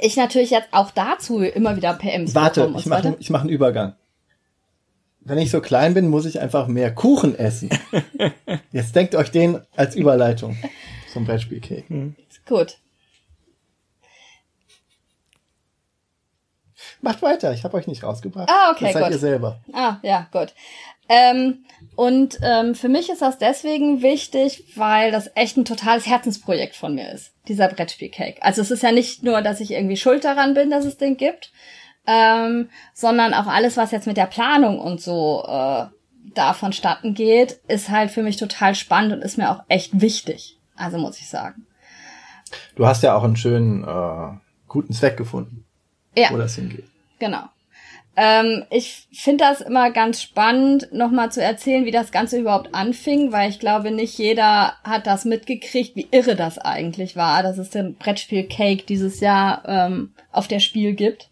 ich 0.02 0.18
natürlich 0.18 0.50
jetzt 0.50 0.68
auch 0.72 0.90
dazu 0.90 1.40
immer 1.40 1.74
wieder 1.76 1.94
PMs 1.94 2.34
Warte, 2.34 2.70
ich 2.76 2.84
mache 2.84 3.16
ich 3.18 3.30
mach 3.30 3.40
einen 3.40 3.48
Übergang. 3.48 3.94
Wenn 5.20 5.38
ich 5.38 5.50
so 5.50 5.62
klein 5.62 5.94
bin, 5.94 6.08
muss 6.08 6.26
ich 6.26 6.38
einfach 6.38 6.66
mehr 6.66 6.94
Kuchen 6.94 7.38
essen. 7.38 7.70
Jetzt 8.72 8.94
denkt 8.94 9.14
euch 9.14 9.30
den 9.30 9.60
als 9.74 9.96
Überleitung 9.96 10.58
zum 11.10 11.24
Brettspielcake. 11.24 12.14
Gut. 12.46 12.76
Macht 17.02 17.22
weiter, 17.22 17.52
ich 17.52 17.64
habe 17.64 17.76
euch 17.76 17.86
nicht 17.86 18.02
rausgebracht. 18.02 18.50
Ah, 18.50 18.70
okay, 18.72 18.84
das 18.86 18.92
seid 18.94 19.02
gut. 19.04 19.12
ihr 19.12 19.18
selber. 19.18 19.60
Ah, 19.72 19.96
ja, 20.02 20.26
gut. 20.32 20.54
Ähm, 21.08 21.64
und 21.96 22.38
ähm, 22.42 22.74
für 22.74 22.88
mich 22.88 23.10
ist 23.10 23.22
das 23.22 23.38
deswegen 23.38 24.02
wichtig, 24.02 24.64
weil 24.76 25.10
das 25.10 25.30
echt 25.34 25.56
ein 25.56 25.64
totales 25.64 26.06
Herzensprojekt 26.06 26.76
von 26.76 26.94
mir 26.94 27.10
ist, 27.12 27.32
dieser 27.48 27.68
Brettspielcake. 27.68 28.42
Also 28.42 28.60
es 28.62 28.70
ist 28.70 28.82
ja 28.82 28.92
nicht 28.92 29.22
nur, 29.22 29.42
dass 29.42 29.60
ich 29.60 29.72
irgendwie 29.72 29.96
schuld 29.96 30.24
daran 30.24 30.54
bin, 30.54 30.70
dass 30.70 30.84
es 30.84 30.98
den 30.98 31.16
gibt, 31.16 31.50
ähm, 32.06 32.68
sondern 32.94 33.34
auch 33.34 33.46
alles, 33.46 33.76
was 33.76 33.90
jetzt 33.90 34.06
mit 34.06 34.16
der 34.18 34.26
Planung 34.26 34.78
und 34.78 35.00
so 35.00 35.42
äh, 35.48 35.86
da 36.34 36.52
vonstatten 36.52 37.14
geht, 37.14 37.60
ist 37.66 37.88
halt 37.88 38.10
für 38.10 38.22
mich 38.22 38.36
total 38.36 38.74
spannend 38.74 39.12
und 39.14 39.22
ist 39.22 39.36
mir 39.38 39.50
auch 39.50 39.62
echt 39.68 40.00
wichtig. 40.00 40.58
Also 40.76 40.98
muss 40.98 41.18
ich 41.18 41.28
sagen. 41.28 41.66
Du 42.76 42.86
hast 42.86 43.02
ja 43.02 43.14
auch 43.16 43.24
einen 43.24 43.36
schönen, 43.36 43.84
äh, 43.84 44.36
guten 44.68 44.92
Zweck 44.92 45.16
gefunden, 45.16 45.64
Ja. 46.16 46.28
wo 46.30 46.36
das 46.36 46.54
hingeht. 46.54 46.84
Genau. 47.20 47.42
Ähm, 48.16 48.64
ich 48.70 49.06
finde 49.12 49.44
das 49.44 49.60
immer 49.60 49.92
ganz 49.92 50.20
spannend, 50.20 50.88
nochmal 50.92 51.30
zu 51.30 51.40
erzählen, 51.42 51.84
wie 51.84 51.92
das 51.92 52.10
Ganze 52.10 52.38
überhaupt 52.40 52.74
anfing, 52.74 53.30
weil 53.30 53.48
ich 53.48 53.60
glaube, 53.60 53.92
nicht 53.92 54.18
jeder 54.18 54.74
hat 54.82 55.06
das 55.06 55.24
mitgekriegt, 55.24 55.94
wie 55.94 56.08
irre 56.10 56.34
das 56.34 56.58
eigentlich 56.58 57.14
war, 57.14 57.44
dass 57.44 57.56
es 57.56 57.70
den 57.70 57.94
Brettspiel 57.94 58.42
Cake 58.48 58.84
dieses 58.84 59.20
Jahr 59.20 59.62
ähm, 59.66 60.12
auf 60.32 60.48
der 60.48 60.58
Spiel 60.58 60.94
gibt. 60.94 61.28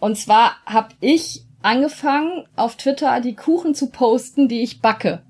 Und 0.00 0.16
zwar 0.16 0.56
habe 0.64 0.88
ich 1.00 1.42
angefangen, 1.60 2.46
auf 2.56 2.76
Twitter 2.76 3.20
die 3.20 3.34
Kuchen 3.36 3.74
zu 3.74 3.90
posten, 3.90 4.48
die 4.48 4.62
ich 4.62 4.80
backe. 4.80 5.22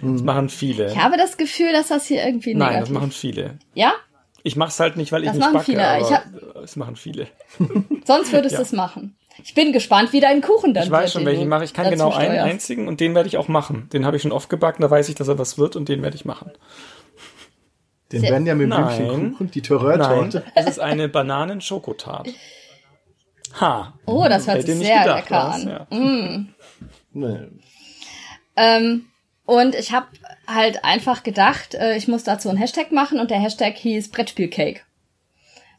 Das 0.00 0.22
machen 0.22 0.48
viele. 0.48 0.86
Ich 0.92 0.98
habe 0.98 1.16
das 1.16 1.36
Gefühl, 1.36 1.72
dass 1.72 1.88
das 1.88 2.06
hier 2.06 2.24
irgendwie 2.24 2.54
Nein, 2.54 2.80
das 2.80 2.90
machen 2.90 3.10
viele. 3.10 3.58
Ja? 3.74 3.92
Ich 4.44 4.56
mach's 4.56 4.78
halt 4.80 4.96
nicht, 4.96 5.12
weil 5.12 5.22
ich 5.22 5.28
Das 5.28 5.36
nicht 5.36 5.44
machen 5.44 5.54
backe, 5.54 5.64
viele. 5.66 5.86
aber 5.88 6.00
Ich 6.00 6.12
hab- 6.14 6.62
es 6.62 6.76
machen 6.76 6.96
viele. 6.96 7.26
Sonst 8.04 8.32
würdest 8.32 8.54
du 8.56 8.58
Ja. 8.58 8.62
es 8.62 8.72
machen. 8.72 9.16
Ich 9.44 9.54
bin 9.54 9.72
gespannt, 9.72 10.12
wie 10.12 10.20
dein 10.20 10.40
Kuchen 10.42 10.74
dann 10.74 10.84
Ich 10.84 10.90
wird. 10.90 11.02
weiß 11.02 11.12
schon, 11.12 11.24
welchen 11.24 11.48
mache. 11.48 11.64
Ich 11.64 11.72
kann 11.74 11.88
genau 11.90 12.10
einen 12.12 12.30
steuerst. 12.32 12.50
einzigen 12.50 12.88
und 12.88 13.00
den 13.00 13.14
werde 13.14 13.28
ich 13.28 13.36
auch 13.38 13.48
machen. 13.48 13.88
Den 13.92 14.04
habe 14.06 14.16
ich 14.16 14.22
schon 14.22 14.32
oft 14.32 14.48
gebacken, 14.48 14.82
da 14.82 14.90
weiß 14.90 15.08
ich, 15.08 15.14
dass 15.14 15.28
er 15.28 15.38
was 15.38 15.58
wird 15.58 15.76
und 15.76 15.88
den 15.88 16.02
werde 16.02 16.16
ich 16.16 16.24
machen. 16.24 16.50
Den 18.12 18.22
werden 18.22 18.46
ja 18.46 18.54
mit 18.54 18.68
Nein. 18.68 18.84
Blümchenkuchen, 18.96 19.50
die 19.50 19.60
Nein, 19.60 19.64
Terreur-Torte. 19.68 20.44
es 20.54 20.66
ist 20.66 20.80
eine 20.80 21.08
Bananen-Schokotart. 21.08 22.28
Ha. 23.60 23.94
Oh, 24.06 24.26
das 24.28 24.46
hört 24.46 24.62
sich 24.62 24.74
nicht 24.76 24.86
sehr 24.86 25.00
gedacht, 25.02 25.30
lecker 25.30 25.48
was, 25.48 25.66
an. 25.66 25.68
ja. 25.68 25.86
Nee. 27.12 27.38
Ähm, 28.56 29.06
und 29.46 29.74
ich 29.74 29.92
habe 29.92 30.06
halt 30.46 30.84
einfach 30.84 31.22
gedacht, 31.22 31.74
äh, 31.74 31.96
ich 31.96 32.06
muss 32.08 32.24
dazu 32.24 32.48
einen 32.48 32.58
Hashtag 32.58 32.92
machen 32.92 33.18
und 33.18 33.30
der 33.30 33.38
Hashtag 33.40 33.76
hieß 33.76 34.10
Brettspielcake. 34.10 34.82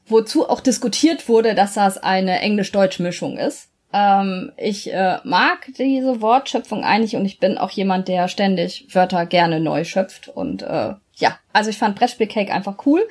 Wozu 0.05 0.49
auch 0.49 0.59
diskutiert 0.59 1.29
wurde, 1.29 1.55
dass 1.55 1.73
das 1.73 1.97
eine 1.97 2.39
Englisch-Deutsch-Mischung 2.39 3.37
ist. 3.37 3.69
Ähm, 3.93 4.51
ich 4.57 4.91
äh, 4.91 5.19
mag 5.23 5.67
diese 5.77 6.19
Wortschöpfung 6.21 6.83
eigentlich 6.83 7.15
und 7.15 7.25
ich 7.25 7.39
bin 7.39 7.57
auch 7.57 7.69
jemand, 7.69 8.07
der 8.07 8.27
ständig 8.27 8.87
Wörter 8.93 9.25
gerne 9.25 9.59
neu 9.59 9.83
schöpft. 9.83 10.27
Und 10.27 10.63
äh, 10.63 10.93
ja, 11.15 11.37
also 11.53 11.69
ich 11.69 11.77
fand 11.77 11.95
Brettspielcake 11.95 12.51
einfach 12.51 12.85
cool. 12.85 13.01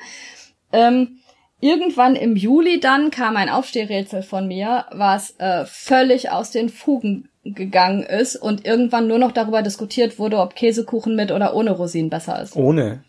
Ähm, 0.73 1.19
irgendwann 1.61 2.15
im 2.15 2.35
Juli 2.35 2.79
dann 2.81 3.09
kam 3.11 3.37
ein 3.37 3.49
Aufstehrätsel 3.49 4.21
von 4.21 4.47
mir, 4.47 4.85
was 4.91 5.39
äh, 5.39 5.65
völlig 5.65 6.31
aus 6.31 6.51
den 6.51 6.67
Fugen 6.67 7.29
gegangen 7.45 8.03
ist 8.03 8.35
und 8.35 8.65
irgendwann 8.65 9.07
nur 9.07 9.19
noch 9.19 9.31
darüber 9.31 9.61
diskutiert 9.61 10.19
wurde, 10.19 10.39
ob 10.39 10.55
Käsekuchen 10.55 11.15
mit 11.15 11.31
oder 11.31 11.55
ohne 11.55 11.71
Rosinen 11.71 12.09
besser 12.09 12.41
ist. 12.41 12.55
Ohne. 12.55 13.03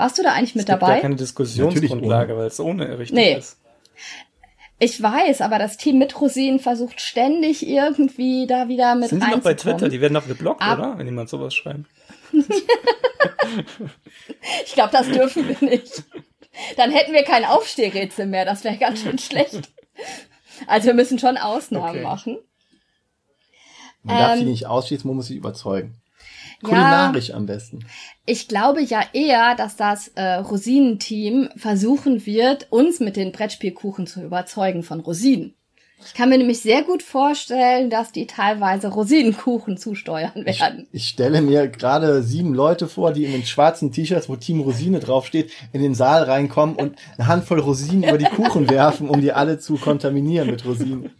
Warst 0.00 0.16
du 0.18 0.22
da 0.22 0.32
eigentlich 0.32 0.54
mit 0.54 0.62
Es 0.64 0.70
gibt 0.70 0.80
dabei? 0.82 0.94
ja 0.96 1.00
keine 1.02 1.16
Diskussionsgrundlage, 1.16 2.36
weil 2.36 2.46
es 2.46 2.58
ohne 2.58 2.98
richtig 2.98 3.14
Nee. 3.16 3.34
ist. 3.36 3.58
Ich 4.78 5.02
weiß, 5.02 5.42
aber 5.42 5.58
das 5.58 5.76
Team 5.76 5.98
mit 5.98 6.18
Rosinen 6.18 6.58
versucht 6.58 7.02
ständig 7.02 7.68
irgendwie 7.68 8.46
da 8.46 8.68
wieder 8.68 8.94
mit 8.94 9.10
Sind 9.10 9.22
die 9.22 9.30
noch 9.30 9.40
bei. 9.40 9.52
Twitter? 9.52 9.90
Die 9.90 10.00
werden 10.00 10.14
doch 10.14 10.26
geblockt, 10.26 10.62
Ab- 10.62 10.78
oder? 10.78 10.96
Wenn 10.98 11.04
jemand 11.06 11.28
sowas 11.28 11.52
schreibt. 11.54 11.84
Ich 14.64 14.72
glaube, 14.74 14.90
das 14.92 15.08
dürfen 15.08 15.48
wir 15.48 15.68
nicht. 15.68 16.04
Dann 16.76 16.90
hätten 16.90 17.12
wir 17.12 17.24
kein 17.24 17.44
Aufstehrätsel 17.44 18.26
mehr. 18.26 18.44
Das 18.44 18.64
wäre 18.64 18.76
ganz 18.76 19.02
schön 19.02 19.18
schlecht. 19.18 19.70
Also 20.66 20.86
wir 20.86 20.94
müssen 20.94 21.18
schon 21.18 21.36
Ausnahmen 21.36 21.88
Okay. 21.90 22.02
machen. 22.02 22.38
Man 24.02 24.16
darf 24.18 24.32
Ähm, 24.34 24.38
die 24.40 24.50
nicht 24.52 24.66
ausschließen, 24.66 25.06
man 25.08 25.16
muss 25.16 25.26
sie 25.26 25.36
überzeugen. 25.36 25.99
Ja. 26.62 26.68
Kulinarisch 26.68 27.32
am 27.32 27.46
besten. 27.46 27.84
Ich 28.26 28.48
glaube 28.48 28.82
ja 28.82 29.02
eher, 29.12 29.54
dass 29.54 29.76
das 29.76 30.08
äh, 30.08 30.34
Rosinenteam 30.34 31.48
versuchen 31.56 32.26
wird, 32.26 32.66
uns 32.70 33.00
mit 33.00 33.16
den 33.16 33.32
Brettspielkuchen 33.32 34.06
zu 34.06 34.22
überzeugen 34.22 34.82
von 34.82 35.00
Rosinen. 35.00 35.54
Ich 36.06 36.14
kann 36.14 36.30
mir 36.30 36.38
nämlich 36.38 36.60
sehr 36.60 36.82
gut 36.82 37.02
vorstellen, 37.02 37.90
dass 37.90 38.10
die 38.10 38.26
teilweise 38.26 38.88
Rosinenkuchen 38.88 39.76
zusteuern 39.76 40.46
werden. 40.46 40.86
Ich, 40.92 41.02
ich 41.02 41.08
stelle 41.08 41.42
mir 41.42 41.68
gerade 41.68 42.22
sieben 42.22 42.54
Leute 42.54 42.88
vor, 42.88 43.12
die 43.12 43.24
in 43.26 43.32
den 43.32 43.44
schwarzen 43.44 43.92
T-Shirts, 43.92 44.28
wo 44.28 44.36
Team 44.36 44.60
Rosine 44.60 45.00
draufsteht, 45.00 45.52
in 45.72 45.82
den 45.82 45.94
Saal 45.94 46.22
reinkommen 46.22 46.76
und 46.76 46.96
eine 47.18 47.26
Handvoll 47.26 47.60
Rosinen 47.60 48.08
über 48.08 48.18
die 48.18 48.24
Kuchen 48.24 48.70
werfen, 48.70 49.08
um 49.08 49.20
die 49.20 49.32
alle 49.32 49.58
zu 49.58 49.76
kontaminieren 49.76 50.50
mit 50.50 50.64
Rosinen. 50.64 51.10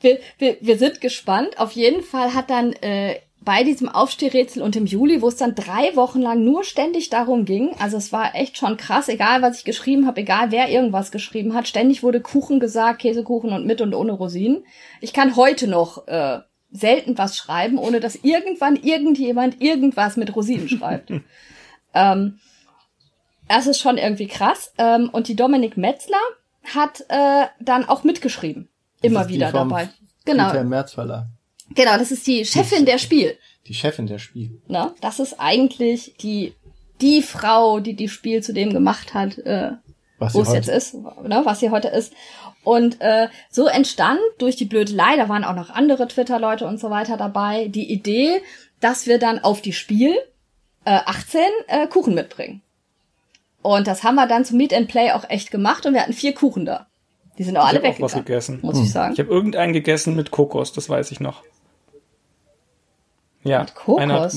Wir, 0.00 0.18
wir, 0.38 0.56
wir 0.60 0.78
sind 0.78 1.00
gespannt. 1.00 1.58
Auf 1.58 1.72
jeden 1.72 2.02
Fall 2.02 2.34
hat 2.34 2.50
dann 2.50 2.72
äh, 2.74 3.16
bei 3.44 3.62
diesem 3.62 3.88
Aufstehrätsel 3.88 4.62
und 4.62 4.76
im 4.76 4.86
Juli, 4.86 5.20
wo 5.20 5.28
es 5.28 5.36
dann 5.36 5.54
drei 5.54 5.94
Wochen 5.96 6.20
lang 6.20 6.44
nur 6.44 6.64
ständig 6.64 7.10
darum 7.10 7.44
ging, 7.44 7.74
also 7.78 7.96
es 7.96 8.12
war 8.12 8.34
echt 8.34 8.56
schon 8.56 8.76
krass, 8.76 9.08
egal 9.08 9.42
was 9.42 9.58
ich 9.58 9.64
geschrieben 9.64 10.06
habe, 10.06 10.20
egal 10.20 10.50
wer 10.50 10.70
irgendwas 10.70 11.10
geschrieben 11.10 11.54
hat, 11.54 11.68
ständig 11.68 12.02
wurde 12.02 12.20
Kuchen 12.20 12.60
gesagt, 12.60 13.02
Käsekuchen 13.02 13.52
und 13.52 13.66
mit 13.66 13.80
und 13.80 13.94
ohne 13.94 14.12
Rosinen. 14.12 14.64
Ich 15.00 15.12
kann 15.12 15.36
heute 15.36 15.68
noch 15.68 16.08
äh, 16.08 16.40
selten 16.70 17.18
was 17.18 17.36
schreiben, 17.36 17.78
ohne 17.78 18.00
dass 18.00 18.16
irgendwann 18.16 18.76
irgendjemand 18.76 19.60
irgendwas 19.60 20.16
mit 20.16 20.34
Rosinen 20.34 20.68
schreibt. 20.68 21.10
ähm, 21.94 22.38
das 23.48 23.66
ist 23.66 23.80
schon 23.80 23.98
irgendwie 23.98 24.26
krass. 24.26 24.72
Ähm, 24.78 25.10
und 25.10 25.28
die 25.28 25.36
Dominik 25.36 25.76
Metzler 25.76 26.16
hat 26.74 27.04
äh, 27.08 27.46
dann 27.60 27.86
auch 27.88 28.04
mitgeschrieben. 28.04 28.70
Immer 29.02 29.28
wieder 29.28 29.52
dabei. 29.52 29.90
Genau. 30.24 30.52
März 30.64 30.94
Verlag. 30.94 31.26
Genau, 31.74 31.96
das 31.98 32.12
ist 32.12 32.26
die 32.26 32.44
Chefin 32.44 32.86
der 32.86 32.98
Spiel. 32.98 33.36
Die 33.66 33.74
Chefin 33.74 34.06
der 34.06 34.18
Spiel. 34.18 34.60
Na, 34.68 34.94
das 35.00 35.18
ist 35.18 35.40
eigentlich 35.40 36.14
die 36.20 36.54
die 37.00 37.22
Frau, 37.22 37.80
die 37.80 37.94
die 37.94 38.08
Spiel 38.08 38.42
zu 38.42 38.52
dem 38.52 38.72
gemacht 38.72 39.14
hat, 39.14 39.38
äh, 39.38 39.72
wo 40.18 40.42
es 40.42 40.52
jetzt 40.52 40.68
ist, 40.68 40.94
ne, 40.94 41.42
was 41.44 41.60
sie 41.60 41.70
heute 41.70 41.88
ist. 41.88 42.12
Und 42.62 43.00
äh, 43.00 43.28
so 43.50 43.66
entstand 43.66 44.20
durch 44.38 44.56
die 44.56 44.64
Blödelei, 44.64 45.16
da 45.16 45.28
waren 45.28 45.44
auch 45.44 45.54
noch 45.54 45.70
andere 45.70 46.08
Twitter-Leute 46.08 46.66
und 46.66 46.80
so 46.80 46.90
weiter 46.90 47.16
dabei, 47.16 47.68
die 47.68 47.92
Idee, 47.92 48.40
dass 48.80 49.06
wir 49.06 49.18
dann 49.18 49.40
auf 49.40 49.60
die 49.60 49.72
Spiel 49.72 50.14
äh, 50.84 51.00
18 51.04 51.40
äh, 51.66 51.86
Kuchen 51.88 52.14
mitbringen. 52.14 52.62
Und 53.60 53.86
das 53.86 54.02
haben 54.02 54.14
wir 54.14 54.26
dann 54.26 54.44
zum 54.44 54.58
Meet 54.58 54.74
and 54.74 54.88
Play 54.88 55.12
auch 55.12 55.28
echt 55.28 55.50
gemacht 55.50 55.84
und 55.84 55.94
wir 55.94 56.02
hatten 56.02 56.12
vier 56.12 56.34
Kuchen 56.34 56.64
da. 56.64 56.86
Die 57.38 57.44
sind 57.44 57.56
auch 57.56 57.64
ich 57.64 57.70
alle 57.70 57.82
weg. 57.82 57.96
was 57.98 58.14
gegessen, 58.14 58.60
muss 58.62 58.78
ich 58.78 58.92
sagen. 58.92 59.14
Ich 59.14 59.18
habe 59.18 59.30
irgendeinen 59.30 59.72
gegessen 59.72 60.14
mit 60.14 60.30
Kokos, 60.30 60.72
das 60.72 60.88
weiß 60.88 61.10
ich 61.10 61.20
noch. 61.20 61.42
Ja, 63.44 63.60
mit 63.60 63.74
Kokos. 63.74 64.02
Einer 64.02 64.20
hat, 64.20 64.32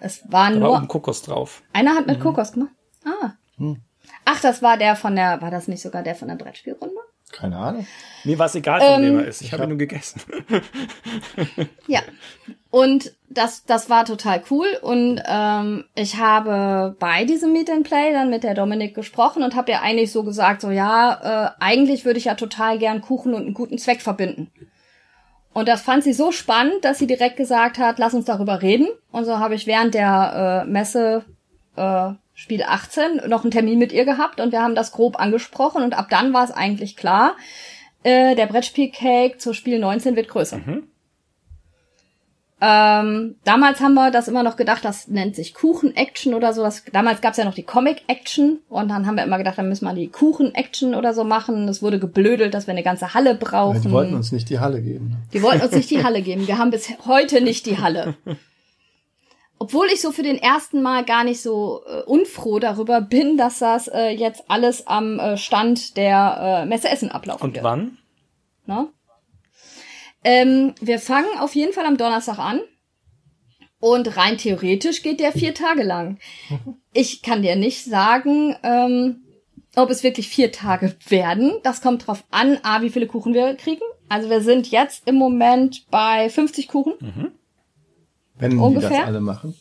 es 0.00 0.22
war 0.30 0.50
nur 0.50 0.72
war 0.72 0.88
Kokos 0.88 1.22
drauf. 1.22 1.62
Einer 1.72 1.94
hat 1.94 2.06
mit 2.06 2.18
mhm. 2.18 2.22
Kokos 2.22 2.52
gemacht. 2.52 2.72
Ah. 3.04 3.30
Hm. 3.56 3.80
Ach, 4.24 4.40
das 4.40 4.62
war 4.62 4.76
der 4.76 4.96
von 4.96 5.16
der. 5.16 5.40
War 5.40 5.50
das 5.50 5.68
nicht 5.68 5.80
sogar 5.80 6.02
der 6.02 6.14
von 6.14 6.28
der 6.28 6.34
Brettspielrunde? 6.34 6.94
Keine 7.30 7.56
Ahnung. 7.56 7.86
Mir 8.24 8.38
war 8.38 8.46
es 8.46 8.54
egal, 8.54 8.80
von 8.80 9.02
ähm, 9.02 9.02
wem 9.02 9.18
er 9.20 9.26
ist. 9.26 9.42
Ich, 9.42 9.52
habe 9.52 9.62
hab... 9.62 9.68
nur 9.68 9.78
gegessen. 9.78 10.20
ja. 11.86 12.00
Und 12.70 13.12
das, 13.28 13.64
das 13.64 13.90
war 13.90 14.04
total 14.04 14.42
cool. 14.50 14.66
Und 14.82 15.22
ähm, 15.26 15.84
ich 15.94 16.16
habe 16.16 16.96
bei 16.98 17.24
diesem 17.24 17.52
Meet 17.52 17.70
and 17.70 17.86
Play 17.86 18.12
dann 18.12 18.30
mit 18.30 18.44
der 18.44 18.54
Dominik 18.54 18.94
gesprochen 18.94 19.42
und 19.42 19.56
habe 19.56 19.70
ihr 19.70 19.82
eigentlich 19.82 20.10
so 20.10 20.24
gesagt, 20.24 20.62
so 20.62 20.70
ja, 20.70 21.54
äh, 21.58 21.62
eigentlich 21.62 22.04
würde 22.04 22.18
ich 22.18 22.26
ja 22.26 22.34
total 22.34 22.78
gern 22.78 23.02
Kuchen 23.02 23.34
und 23.34 23.42
einen 23.42 23.54
guten 23.54 23.78
Zweck 23.78 24.00
verbinden. 24.00 24.50
Und 25.58 25.66
das 25.66 25.82
fand 25.82 26.04
sie 26.04 26.12
so 26.12 26.30
spannend, 26.30 26.84
dass 26.84 27.00
sie 27.00 27.08
direkt 27.08 27.36
gesagt 27.36 27.78
hat, 27.78 27.98
lass 27.98 28.14
uns 28.14 28.26
darüber 28.26 28.62
reden. 28.62 28.86
Und 29.10 29.24
so 29.24 29.40
habe 29.40 29.56
ich 29.56 29.66
während 29.66 29.92
der 29.92 30.64
äh, 30.64 30.70
Messe 30.70 31.24
äh, 31.74 32.10
Spiel 32.32 32.62
18 32.62 33.28
noch 33.28 33.42
einen 33.42 33.50
Termin 33.50 33.80
mit 33.80 33.90
ihr 33.90 34.04
gehabt 34.04 34.38
und 34.38 34.52
wir 34.52 34.62
haben 34.62 34.76
das 34.76 34.92
grob 34.92 35.18
angesprochen 35.18 35.82
und 35.82 35.98
ab 35.98 36.06
dann 36.10 36.32
war 36.32 36.44
es 36.44 36.52
eigentlich 36.52 36.96
klar, 36.96 37.36
äh, 38.04 38.36
der 38.36 38.46
Brettspielcake 38.46 39.38
zur 39.38 39.52
Spiel 39.52 39.80
19 39.80 40.14
wird 40.14 40.28
größer. 40.28 40.58
Mhm. 40.58 40.84
Ähm, 42.60 43.36
damals 43.44 43.80
haben 43.80 43.94
wir 43.94 44.10
das 44.10 44.26
immer 44.26 44.42
noch 44.42 44.56
gedacht, 44.56 44.84
das 44.84 45.06
nennt 45.06 45.36
sich 45.36 45.54
Kuchen-Action 45.54 46.34
oder 46.34 46.52
so. 46.52 46.62
Das, 46.62 46.84
damals 46.92 47.20
gab's 47.20 47.36
ja 47.36 47.44
noch 47.44 47.54
die 47.54 47.62
Comic-Action 47.62 48.58
und 48.68 48.88
dann 48.88 49.06
haben 49.06 49.14
wir 49.14 49.22
immer 49.22 49.38
gedacht, 49.38 49.58
dann 49.58 49.68
müssen 49.68 49.84
wir 49.84 49.94
die 49.94 50.08
Kuchen-Action 50.08 50.94
oder 50.96 51.14
so 51.14 51.22
machen. 51.22 51.68
Es 51.68 51.82
wurde 51.82 52.00
geblödelt, 52.00 52.54
dass 52.54 52.66
wir 52.66 52.72
eine 52.72 52.82
ganze 52.82 53.14
Halle 53.14 53.36
brauchen. 53.36 53.82
Die 53.82 53.90
wollten 53.92 54.14
uns 54.14 54.32
nicht 54.32 54.50
die 54.50 54.58
Halle 54.58 54.82
geben. 54.82 55.10
Ne? 55.10 55.16
Die 55.32 55.42
wollten 55.42 55.62
uns 55.62 55.72
nicht 55.72 55.90
die 55.90 56.02
Halle 56.02 56.20
geben. 56.20 56.48
Wir 56.48 56.58
haben 56.58 56.70
bis 56.70 56.88
heute 57.06 57.40
nicht 57.40 57.64
die 57.66 57.78
Halle. 57.78 58.16
Obwohl 59.60 59.86
ich 59.92 60.00
so 60.00 60.12
für 60.12 60.22
den 60.22 60.38
ersten 60.38 60.82
Mal 60.82 61.04
gar 61.04 61.24
nicht 61.24 61.42
so 61.42 61.82
äh, 61.86 62.02
unfroh 62.02 62.58
darüber 62.58 63.00
bin, 63.00 63.36
dass 63.36 63.58
das 63.58 63.88
äh, 63.88 64.10
jetzt 64.10 64.44
alles 64.48 64.86
am 64.86 65.18
äh, 65.18 65.36
Stand 65.36 65.96
der 65.96 66.62
äh, 66.62 66.66
Messe 66.66 66.88
Essen 66.88 67.10
ablaufen 67.10 67.42
Und 67.44 67.54
wird. 67.54 67.64
wann? 67.64 67.98
Na? 68.66 68.88
Ähm, 70.28 70.74
wir 70.78 70.98
fangen 70.98 71.38
auf 71.40 71.54
jeden 71.54 71.72
Fall 71.72 71.86
am 71.86 71.96
Donnerstag 71.96 72.38
an. 72.38 72.60
Und 73.80 74.16
rein 74.18 74.36
theoretisch 74.36 75.02
geht 75.02 75.20
der 75.20 75.32
vier 75.32 75.54
Tage 75.54 75.84
lang. 75.84 76.18
Ich 76.92 77.22
kann 77.22 77.42
dir 77.42 77.56
nicht 77.56 77.84
sagen, 77.84 78.56
ähm, 78.62 79.22
ob 79.74 79.88
es 79.88 80.02
wirklich 80.02 80.28
vier 80.28 80.52
Tage 80.52 80.96
werden. 81.08 81.52
Das 81.62 81.80
kommt 81.80 82.06
drauf 82.06 82.24
an, 82.30 82.58
A, 82.62 82.82
wie 82.82 82.90
viele 82.90 83.06
Kuchen 83.06 83.32
wir 83.32 83.54
kriegen. 83.54 83.80
Also 84.10 84.28
wir 84.28 84.42
sind 84.42 84.70
jetzt 84.70 85.06
im 85.06 85.14
Moment 85.14 85.86
bei 85.90 86.28
50 86.28 86.68
Kuchen. 86.68 86.94
Mhm. 87.00 87.32
Wenn 88.34 88.58
Ungefähr. 88.58 88.90
die 88.90 88.96
das 88.96 89.06
alle 89.06 89.20
machen. 89.20 89.54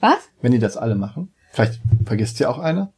Was? 0.00 0.18
Wenn 0.42 0.52
die 0.52 0.58
das 0.58 0.76
alle 0.76 0.96
machen. 0.96 1.32
Vielleicht 1.52 1.80
vergisst 2.04 2.40
ja 2.40 2.50
auch 2.50 2.58
einer. 2.58 2.92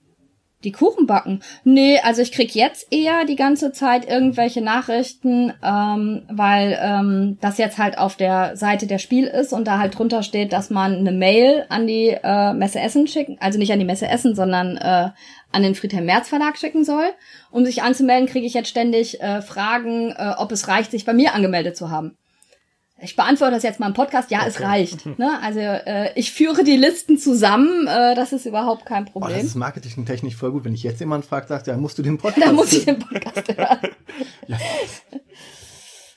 Die 0.63 0.73
Kuchen 0.73 1.07
backen? 1.07 1.41
Nee, 1.65 2.01
also 2.01 2.21
ich 2.21 2.33
krieg 2.33 2.55
jetzt 2.55 2.87
eher 2.91 3.25
die 3.25 3.37
ganze 3.37 3.73
Zeit 3.73 4.07
irgendwelche 4.07 4.61
Nachrichten, 4.61 5.55
ähm, 5.65 6.23
weil 6.29 6.79
ähm, 6.83 7.39
das 7.41 7.57
jetzt 7.57 7.79
halt 7.79 7.97
auf 7.97 8.15
der 8.17 8.57
Seite 8.57 8.87
der 8.87 8.99
Spiel 8.99 9.27
ist 9.27 9.55
und 9.55 9.67
da 9.67 9.79
halt 9.79 9.99
drunter 9.99 10.23
steht, 10.23 10.53
dass 10.53 10.69
man 10.69 10.97
eine 10.97 11.13
Mail 11.13 11.65
an 11.71 11.87
die 11.87 12.09
äh, 12.23 12.53
Messe 12.53 12.79
Essen 12.79 13.07
schicken, 13.07 13.39
also 13.41 13.59
nicht 13.59 13.73
an 13.73 13.79
die 13.79 13.87
Messe 13.87 14.07
Essen, 14.07 14.35
sondern 14.35 14.77
äh, 14.77 15.09
an 15.51 15.63
den 15.63 15.75
Friedhelm 15.75 16.05
Merz 16.05 16.29
Verlag 16.29 16.59
schicken 16.59 16.85
soll. 16.85 17.07
Um 17.51 17.65
sich 17.65 17.83
anzumelden, 17.83 18.29
kriege 18.29 18.47
ich 18.47 18.55
jetzt 18.55 18.69
ständig 18.69 19.21
äh, 19.23 19.41
Fragen, 19.41 20.11
äh, 20.11 20.35
ob 20.37 20.53
es 20.53 20.69
reicht, 20.69 20.91
sich 20.91 21.07
bei 21.07 21.15
mir 21.15 21.35
angemeldet 21.35 21.77
zu 21.77 21.91
haben. 21.91 22.17
Ich 23.03 23.17
beantworte 23.17 23.53
das 23.53 23.63
jetzt 23.63 23.81
mal 23.81 23.87
im 23.87 23.95
Podcast. 23.95 24.31
Ja, 24.31 24.41
okay. 24.41 24.49
es 24.49 24.61
reicht. 24.61 25.07
Ne? 25.21 25.39
Also 25.43 25.61
äh, 25.61 26.13
ich 26.15 26.33
führe 26.33 26.65
die 26.65 26.77
Listen 26.77 27.19
zusammen. 27.19 27.87
Äh, 27.87 28.15
das 28.15 28.33
ist 28.33 28.47
überhaupt 28.47 28.87
kein 28.87 29.05
Problem. 29.05 29.33
Oh, 29.33 29.37
das 29.37 29.45
ist 29.45 29.55
marketingtechnisch 29.55 30.35
voll 30.37 30.53
gut. 30.53 30.65
Wenn 30.65 30.73
ich 30.73 30.83
jetzt 30.83 31.01
jemand 31.01 31.25
fragt, 31.25 31.49
sagt, 31.49 31.67
ja, 31.67 31.77
musst 31.77 31.99
du 31.99 32.03
den 32.03 32.17
Podcast 32.17 32.43
Dann 32.47 32.55
muss 32.55 32.73
ich 32.73 32.85
den 32.85 32.99
Podcast 32.99 33.55
hören. 33.55 33.79
ja. 34.47 34.57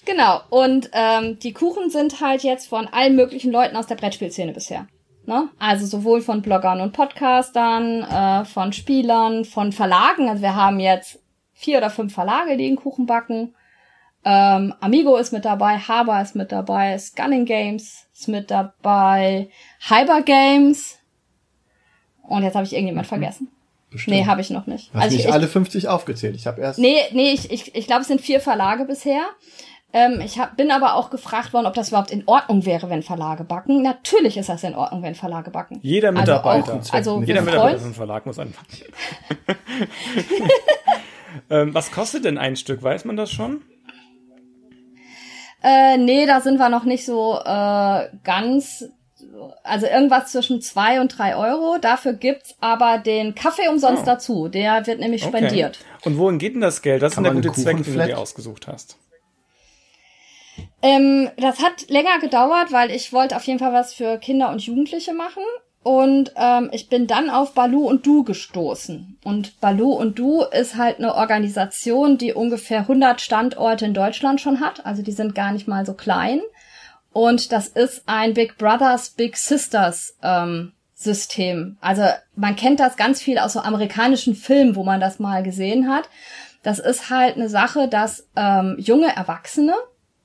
Genau. 0.05 0.41
Und 0.49 0.89
ähm, 0.93 1.39
die 1.39 1.53
Kuchen 1.53 1.89
sind 1.89 2.21
halt 2.21 2.43
jetzt 2.43 2.67
von 2.67 2.87
allen 2.87 3.15
möglichen 3.15 3.51
Leuten 3.51 3.75
aus 3.75 3.87
der 3.87 3.95
Brettspielszene 3.95 4.53
bisher. 4.53 4.87
Ne? 5.25 5.49
Also 5.59 5.85
sowohl 5.85 6.21
von 6.21 6.41
Bloggern 6.41 6.81
und 6.81 6.93
Podcastern, 6.93 8.03
äh, 8.03 8.45
von 8.45 8.73
Spielern, 8.73 9.45
von 9.45 9.71
Verlagen. 9.71 10.29
Also 10.29 10.41
wir 10.41 10.55
haben 10.55 10.79
jetzt 10.79 11.19
vier 11.53 11.77
oder 11.77 11.89
fünf 11.89 12.13
Verlage, 12.13 12.57
die 12.57 12.65
den 12.65 12.75
Kuchen 12.75 13.05
backen. 13.05 13.55
Ähm, 14.25 14.73
Amigo 14.79 15.17
ist 15.17 15.33
mit 15.33 15.45
dabei, 15.45 15.77
Haber 15.77 16.21
ist 16.21 16.35
mit 16.35 16.51
dabei, 16.51 16.97
Scanning 16.97 17.45
Games 17.45 18.05
ist 18.13 18.27
mit 18.27 18.51
dabei, 18.51 19.49
Hyper 19.87 20.21
Games. 20.21 20.99
Und 22.21 22.43
jetzt 22.43 22.55
habe 22.55 22.65
ich 22.65 22.73
irgendjemand 22.73 23.07
mhm. 23.07 23.09
vergessen. 23.09 23.49
Bestimmt. 23.91 24.17
Nee, 24.17 24.25
habe 24.25 24.41
ich 24.41 24.49
noch 24.49 24.65
nicht. 24.65 24.91
Hast 24.93 25.03
also 25.03 25.17
nicht 25.17 25.27
ich, 25.27 25.33
alle 25.33 25.47
50 25.47 25.87
aufgezählt. 25.87 26.35
Ich 26.35 26.47
habe 26.47 26.61
erst. 26.61 26.79
Nee, 26.79 26.97
nee, 27.11 27.31
ich, 27.31 27.51
ich, 27.51 27.75
ich 27.75 27.85
glaube, 27.85 28.01
es 28.01 28.07
sind 28.07 28.21
vier 28.21 28.39
Verlage 28.39 28.85
bisher. 28.85 29.23
Ähm, 29.95 30.21
ich 30.25 30.39
hab, 30.39 30.57
bin 30.57 30.71
aber 30.71 30.95
auch 30.95 31.11
gefragt 31.11 31.53
worden, 31.53 31.67
ob 31.67 31.75
das 31.75 31.89
überhaupt 31.89 32.09
in 32.09 32.23
Ordnung 32.25 32.65
wäre, 32.65 32.89
wenn 32.89 33.03
Verlage 33.03 33.43
backen. 33.43 33.83
Natürlich 33.83 34.37
ist 34.37 34.49
das 34.49 34.63
in 34.63 34.73
Ordnung, 34.73 35.03
wenn 35.03 35.13
Verlage 35.13 35.51
backen. 35.51 35.79
Jeder 35.83 36.09
also 36.09 36.21
Mitarbeiter. 36.21 36.73
Also, 36.73 36.89
auch, 36.89 36.93
also 36.93 37.21
jeder 37.21 37.43
Mitarbeiter 37.43 37.85
im 37.85 37.93
Verlag 37.93 38.25
muss 38.25 38.39
anfangen. 38.39 38.67
ähm, 41.51 41.75
was 41.75 41.91
kostet 41.91 42.25
denn 42.25 42.39
ein 42.39 42.55
Stück? 42.55 42.81
Weiß 42.81 43.05
man 43.05 43.15
das 43.15 43.29
schon? 43.29 43.61
Äh, 45.63 45.97
nee, 45.97 46.25
da 46.25 46.41
sind 46.41 46.57
wir 46.57 46.69
noch 46.69 46.83
nicht 46.83 47.05
so 47.05 47.39
äh, 47.43 48.09
ganz. 48.23 48.85
Also 49.63 49.87
irgendwas 49.87 50.31
zwischen 50.31 50.61
zwei 50.61 51.01
und 51.01 51.17
drei 51.17 51.35
Euro. 51.35 51.77
Dafür 51.79 52.13
gibt's 52.13 52.55
aber 52.59 52.97
den 52.97 53.33
Kaffee 53.33 53.67
umsonst 53.69 54.03
oh. 54.03 54.05
dazu. 54.05 54.47
Der 54.47 54.85
wird 54.85 54.99
nämlich 54.99 55.25
okay. 55.25 55.37
spendiert. 55.37 55.79
Und 56.03 56.17
wohin 56.17 56.37
geht 56.37 56.53
denn 56.53 56.61
das 56.61 56.81
Geld? 56.81 57.01
Das 57.01 57.15
Kann 57.15 57.25
ist 57.25 57.33
der 57.33 57.41
gute 57.41 57.61
Zweck, 57.61 57.83
den 57.83 57.97
du 57.97 58.05
dir 58.05 58.19
ausgesucht 58.19 58.67
hast. 58.67 58.97
Ähm, 60.81 61.29
das 61.37 61.63
hat 61.63 61.89
länger 61.89 62.19
gedauert, 62.19 62.71
weil 62.71 62.91
ich 62.91 63.13
wollte 63.13 63.35
auf 63.37 63.43
jeden 63.43 63.59
Fall 63.59 63.73
was 63.73 63.93
für 63.93 64.17
Kinder 64.17 64.49
und 64.49 64.61
Jugendliche 64.61 65.13
machen. 65.13 65.43
Und 65.83 66.31
ähm, 66.37 66.69
ich 66.71 66.87
bin 66.87 67.07
dann 67.07 67.29
auf 67.29 67.53
Balu 67.53 67.87
und 67.87 68.05
Du 68.05 68.23
gestoßen. 68.23 69.17
Und 69.25 69.59
Balu 69.59 69.91
und 69.91 70.17
Du 70.17 70.43
ist 70.43 70.77
halt 70.77 70.97
eine 70.97 71.13
Organisation, 71.13 72.17
die 72.17 72.33
ungefähr 72.33 72.79
100 72.79 73.19
Standorte 73.19 73.85
in 73.85 73.93
Deutschland 73.93 74.39
schon 74.39 74.61
hat. 74.61 74.85
Also 74.85 75.03
die 75.03 75.11
sind 75.11 75.35
gar 75.35 75.51
nicht 75.51 75.67
mal 75.67 75.85
so 75.85 75.93
klein. 75.93 76.39
Und 77.11 77.51
das 77.51 77.67
ist 77.67 78.03
ein 78.05 78.33
Big 78.33 78.57
Brothers, 78.57 79.09
Big 79.09 79.35
Sisters 79.35 80.17
ähm, 80.23 80.71
System. 80.95 81.77
Also 81.81 82.03
man 82.35 82.55
kennt 82.55 82.79
das 82.79 82.95
ganz 82.95 83.21
viel 83.21 83.37
aus 83.37 83.53
so 83.53 83.59
amerikanischen 83.59 84.35
Filmen, 84.35 84.75
wo 84.75 84.83
man 84.83 85.01
das 85.01 85.19
mal 85.19 85.43
gesehen 85.43 85.89
hat. 85.89 86.09
Das 86.63 86.79
ist 86.79 87.09
halt 87.09 87.35
eine 87.35 87.49
Sache, 87.49 87.89
dass 87.89 88.27
ähm, 88.37 88.77
junge 88.79 89.13
Erwachsene, 89.13 89.75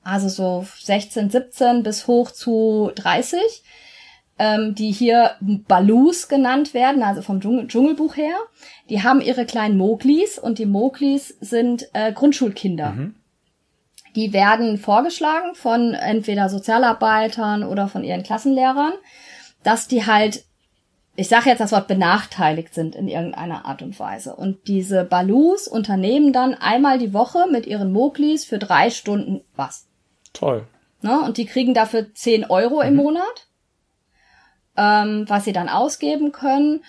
also 0.03 0.29
so 0.29 0.65
16, 0.81 1.29
17 1.29 1.83
bis 1.83 2.07
hoch 2.07 2.31
zu 2.31 2.91
30, 2.95 3.39
ähm, 4.39 4.73
die 4.73 4.91
hier 4.91 5.35
Balus 5.41 6.29
genannt 6.29 6.73
werden, 6.73 7.03
also 7.03 7.21
vom 7.21 7.41
Dschungel 7.41 7.67
Dschungelbuch 7.67 8.15
her, 8.15 8.35
die 8.89 9.03
haben 9.03 9.21
ihre 9.21 9.45
kleinen 9.45 9.77
Moglis 9.77 10.39
und 10.39 10.57
die 10.57 10.65
Moglis 10.65 11.27
sind 11.41 11.89
äh, 11.93 12.13
Grundschulkinder. 12.13 12.91
Mhm. 12.91 13.15
Die 14.15 14.33
werden 14.33 14.77
vorgeschlagen 14.77 15.53
von 15.53 15.93
entweder 15.93 16.49
Sozialarbeitern 16.49 17.63
oder 17.63 17.87
von 17.87 18.03
ihren 18.03 18.23
Klassenlehrern, 18.23 18.93
dass 19.63 19.87
die 19.87 20.05
halt, 20.05 20.45
ich 21.15 21.27
sage 21.27 21.49
jetzt 21.49 21.59
das 21.59 21.73
Wort 21.73 21.87
benachteiligt 21.87 22.73
sind 22.73 22.95
in 22.95 23.07
irgendeiner 23.07 23.65
Art 23.65 23.81
und 23.81 23.99
Weise. 23.99 24.35
Und 24.35 24.67
diese 24.67 25.03
Balus 25.03 25.67
unternehmen 25.67 26.33
dann 26.33 26.55
einmal 26.55 26.97
die 26.97 27.13
Woche 27.13 27.45
mit 27.51 27.67
ihren 27.67 27.91
Moglis 27.91 28.45
für 28.45 28.57
drei 28.57 28.89
Stunden 28.89 29.41
was. 29.55 29.87
Toll. 30.33 30.65
Ne? 31.01 31.21
Und 31.21 31.37
die 31.37 31.45
kriegen 31.45 31.73
dafür 31.73 32.13
zehn 32.13 32.45
Euro 32.45 32.81
im 32.81 32.93
mhm. 32.93 33.01
Monat, 33.01 33.48
ähm, 34.79 35.25
was 35.27 35.43
sie 35.43 35.51
dann 35.51 35.67
ausgeben 35.67 36.31
können. 36.31 36.81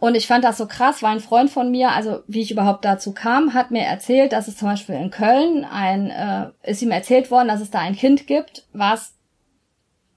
Und 0.00 0.14
ich 0.14 0.26
fand 0.26 0.44
das 0.44 0.58
so 0.58 0.66
krass, 0.66 1.02
weil 1.02 1.12
ein 1.12 1.20
Freund 1.20 1.50
von 1.50 1.70
mir, 1.70 1.90
also 1.90 2.22
wie 2.26 2.40
ich 2.40 2.50
überhaupt 2.50 2.84
dazu 2.84 3.12
kam, 3.12 3.54
hat 3.54 3.70
mir 3.70 3.82
erzählt, 3.82 4.32
dass 4.32 4.48
es 4.48 4.56
zum 4.56 4.68
Beispiel 4.68 4.96
in 4.96 5.10
Köln 5.10 5.64
ein, 5.64 6.10
äh, 6.10 6.50
ist 6.62 6.82
ihm 6.82 6.90
erzählt 6.90 7.30
worden, 7.30 7.48
dass 7.48 7.60
es 7.60 7.70
da 7.70 7.78
ein 7.78 7.96
Kind 7.96 8.26
gibt, 8.26 8.64
was 8.72 9.14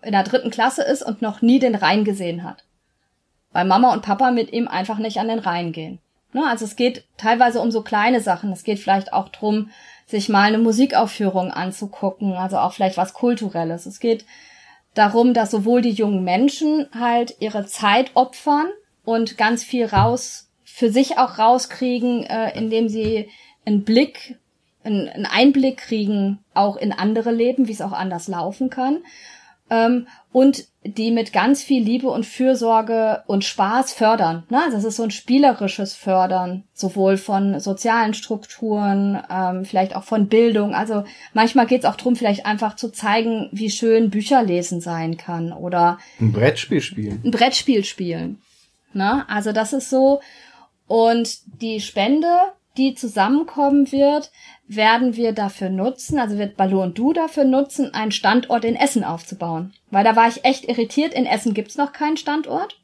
in 0.04 0.12
der 0.12 0.24
dritten 0.24 0.50
Klasse 0.50 0.84
ist 0.84 1.04
und 1.04 1.22
noch 1.22 1.42
nie 1.42 1.60
den 1.60 1.76
Rhein 1.76 2.04
gesehen 2.04 2.44
hat. 2.44 2.64
Weil 3.52 3.66
Mama 3.66 3.94
und 3.94 4.02
Papa 4.02 4.32
mit 4.32 4.52
ihm 4.52 4.68
einfach 4.68 4.98
nicht 4.98 5.20
an 5.20 5.28
den 5.28 5.40
Rhein 5.40 5.72
gehen. 5.72 6.00
Ne? 6.34 6.44
Also 6.48 6.66
es 6.66 6.76
geht 6.76 7.04
teilweise 7.18 7.60
um 7.60 7.72
so 7.72 7.82
kleine 7.82 8.22
Sachen. 8.22 8.52
Es 8.52 8.64
geht 8.64 8.80
vielleicht 8.80 9.14
auch 9.14 9.30
drum, 9.30 9.70
sich 10.06 10.30
mal 10.30 10.44
eine 10.44 10.58
Musikaufführung 10.58 11.52
anzugucken, 11.52 12.34
also 12.34 12.58
auch 12.58 12.74
vielleicht 12.74 12.98
was 12.98 13.14
Kulturelles. 13.14 13.86
Es 13.86 14.00
geht 14.00 14.26
darum, 14.94 15.34
dass 15.34 15.52
sowohl 15.52 15.82
die 15.82 15.92
jungen 15.92 16.24
Menschen 16.24 16.88
halt 16.94 17.36
ihre 17.40 17.66
Zeit 17.66 18.12
opfern, 18.14 18.68
und 19.04 19.38
ganz 19.38 19.64
viel 19.64 19.86
raus, 19.86 20.50
für 20.64 20.92
sich 20.92 21.18
auch 21.18 21.38
rauskriegen, 21.38 22.24
äh, 22.24 22.58
indem 22.58 22.90
sie 22.90 23.30
einen 23.66 23.84
Blick, 23.84 24.38
einen, 24.84 25.10
einen 25.10 25.26
Einblick 25.26 25.78
kriegen, 25.78 26.40
auch 26.54 26.78
in 26.78 26.92
andere 26.92 27.32
Leben, 27.32 27.68
wie 27.68 27.74
es 27.74 27.82
auch 27.82 27.92
anders 27.92 28.28
laufen 28.28 28.70
kann. 28.70 29.00
Ähm, 29.70 30.08
und 30.32 30.66
die 30.84 31.12
mit 31.12 31.32
ganz 31.32 31.62
viel 31.62 31.84
Liebe 31.84 32.10
und 32.10 32.26
Fürsorge 32.26 33.24
und 33.28 33.44
Spaß 33.44 33.94
fördern. 33.94 34.44
Ne? 34.50 34.62
Das 34.72 34.84
ist 34.84 34.96
so 34.96 35.04
ein 35.04 35.12
spielerisches 35.12 35.94
Fördern, 35.94 36.64
sowohl 36.74 37.18
von 37.18 37.60
sozialen 37.60 38.16
Strukturen, 38.16 39.22
ähm, 39.30 39.64
vielleicht 39.64 39.96
auch 39.96 40.04
von 40.04 40.28
Bildung. 40.28 40.74
Also 40.74 41.04
manchmal 41.34 41.68
geht 41.68 41.82
es 41.82 41.86
auch 41.86 41.98
drum, 41.98 42.16
vielleicht 42.16 42.48
einfach 42.48 42.76
zu 42.76 42.90
zeigen, 42.90 43.50
wie 43.52 43.70
schön 43.70 44.10
Bücher 44.10 44.42
lesen 44.42 44.82
sein 44.82 45.18
kann 45.18 45.54
oder 45.54 46.00
ein 46.20 46.32
Brettspiel 46.32 46.82
spielen. 46.82 47.22
Ein 47.24 47.32
Brettspiel 47.32 47.84
spielen. 47.84 48.42
Ne? 48.94 49.24
Also 49.30 49.52
das 49.52 49.74
ist 49.74 49.90
so. 49.92 50.20
Und 50.88 51.62
die 51.62 51.80
Spende, 51.80 52.28
die 52.76 52.96
zusammenkommen 52.96 53.92
wird, 53.92 54.32
werden 54.76 55.16
wir 55.16 55.34
dafür 55.34 55.70
nutzen, 55.70 56.20
also 56.20 56.38
wird 56.38 56.58
Ballo 56.58 56.82
und 56.82 56.98
du 56.98 57.14
dafür 57.14 57.44
nutzen, 57.44 57.94
einen 57.94 58.12
Standort 58.12 58.64
in 58.64 58.76
Essen 58.76 59.04
aufzubauen. 59.04 59.74
Weil 59.90 60.04
da 60.04 60.16
war 60.16 60.28
ich 60.28 60.46
echt 60.46 60.66
irritiert. 60.66 61.14
In 61.14 61.26
Essen 61.26 61.54
gibt's 61.54 61.78
noch 61.78 61.92
keinen 61.92 62.18
Standort. 62.18 62.80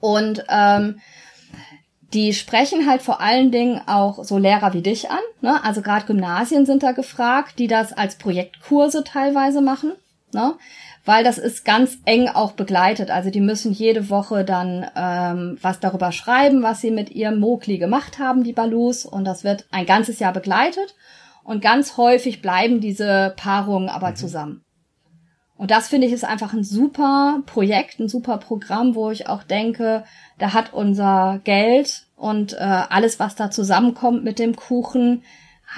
Und 0.00 0.44
ähm, 0.48 1.00
die 2.14 2.32
sprechen 2.32 2.88
halt 2.88 3.02
vor 3.02 3.20
allen 3.20 3.50
Dingen 3.50 3.80
auch 3.86 4.22
so 4.24 4.38
Lehrer 4.38 4.72
wie 4.72 4.82
dich 4.82 5.10
an. 5.10 5.18
Ne? 5.40 5.62
Also 5.64 5.82
gerade 5.82 6.06
Gymnasien 6.06 6.64
sind 6.64 6.82
da 6.82 6.92
gefragt, 6.92 7.58
die 7.58 7.66
das 7.66 7.92
als 7.92 8.16
Projektkurse 8.16 9.04
teilweise 9.04 9.60
machen. 9.60 9.92
Ne? 10.32 10.54
Weil 11.04 11.24
das 11.24 11.38
ist 11.38 11.64
ganz 11.64 11.98
eng 12.04 12.28
auch 12.28 12.52
begleitet. 12.52 13.10
Also 13.10 13.30
die 13.30 13.40
müssen 13.40 13.72
jede 13.72 14.10
Woche 14.10 14.44
dann 14.44 14.86
ähm, 14.94 15.58
was 15.62 15.80
darüber 15.80 16.12
schreiben, 16.12 16.62
was 16.62 16.80
sie 16.80 16.90
mit 16.90 17.10
ihrem 17.10 17.40
Mokli 17.40 17.78
gemacht 17.78 18.18
haben, 18.18 18.44
die 18.44 18.52
Balus. 18.52 19.06
Und 19.06 19.24
das 19.24 19.44
wird 19.44 19.66
ein 19.70 19.86
ganzes 19.86 20.18
Jahr 20.18 20.32
begleitet. 20.32 20.94
Und 21.44 21.62
ganz 21.62 21.96
häufig 21.96 22.42
bleiben 22.42 22.80
diese 22.80 23.32
Paarungen 23.36 23.88
aber 23.88 24.10
mhm. 24.10 24.16
zusammen. 24.16 24.64
Und 25.56 25.72
das 25.72 25.88
finde 25.88 26.06
ich 26.06 26.12
ist 26.12 26.24
einfach 26.24 26.52
ein 26.52 26.62
super 26.62 27.42
Projekt, 27.46 27.98
ein 27.98 28.08
super 28.08 28.38
Programm, 28.38 28.94
wo 28.94 29.10
ich 29.10 29.28
auch 29.28 29.42
denke, 29.42 30.04
da 30.38 30.52
hat 30.52 30.72
unser 30.72 31.40
Geld 31.42 32.06
und 32.16 32.52
äh, 32.52 32.58
alles, 32.58 33.18
was 33.18 33.34
da 33.34 33.50
zusammenkommt 33.50 34.22
mit 34.22 34.38
dem 34.38 34.54
Kuchen, 34.54 35.24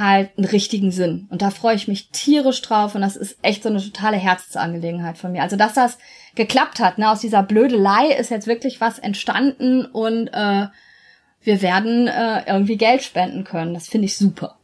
halt 0.00 0.30
einen 0.36 0.46
richtigen 0.46 0.90
Sinn. 0.90 1.28
Und 1.30 1.42
da 1.42 1.50
freue 1.50 1.76
ich 1.76 1.86
mich 1.86 2.10
tierisch 2.10 2.60
drauf 2.62 2.94
und 2.94 3.02
das 3.02 3.16
ist 3.16 3.38
echt 3.42 3.62
so 3.62 3.68
eine 3.68 3.80
totale 3.80 4.16
Herzensangelegenheit 4.16 5.18
von 5.18 5.32
mir. 5.32 5.42
Also, 5.42 5.56
dass 5.56 5.74
das 5.74 5.98
geklappt 6.34 6.80
hat, 6.80 6.98
ne, 6.98 7.10
aus 7.10 7.20
dieser 7.20 7.42
Blödelei 7.42 8.08
ist 8.18 8.30
jetzt 8.30 8.46
wirklich 8.46 8.80
was 8.80 8.98
entstanden 8.98 9.84
und 9.84 10.28
äh, 10.28 10.66
wir 11.42 11.62
werden 11.62 12.08
äh, 12.08 12.44
irgendwie 12.46 12.76
Geld 12.76 13.02
spenden 13.02 13.44
können. 13.44 13.74
Das 13.74 13.88
finde 13.88 14.06
ich 14.06 14.16
super. 14.16 14.56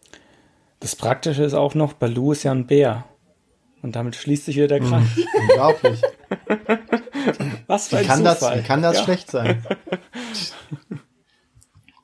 Das 0.80 0.96
Praktische 0.96 1.44
ist 1.44 1.54
auch 1.54 1.74
noch, 1.74 1.94
Balu 1.94 2.32
ist 2.32 2.42
ja 2.42 2.52
ein 2.52 2.66
Bär. 2.66 3.04
Und 3.82 3.94
damit 3.94 4.16
schließt 4.16 4.46
sich 4.46 4.56
wieder 4.56 4.68
der 4.68 4.80
Kreis. 4.80 5.04
Mhm. 5.16 5.24
Unglaublich. 5.48 6.02
Was 7.66 7.88
für 7.88 7.98
ein 7.98 8.04
wie 8.04 8.06
kann 8.06 8.18
Zufall. 8.18 8.34
Das, 8.34 8.58
wie 8.58 8.66
kann 8.66 8.82
das 8.82 8.96
ja. 8.98 9.04
schlecht 9.04 9.30
sein? 9.30 9.64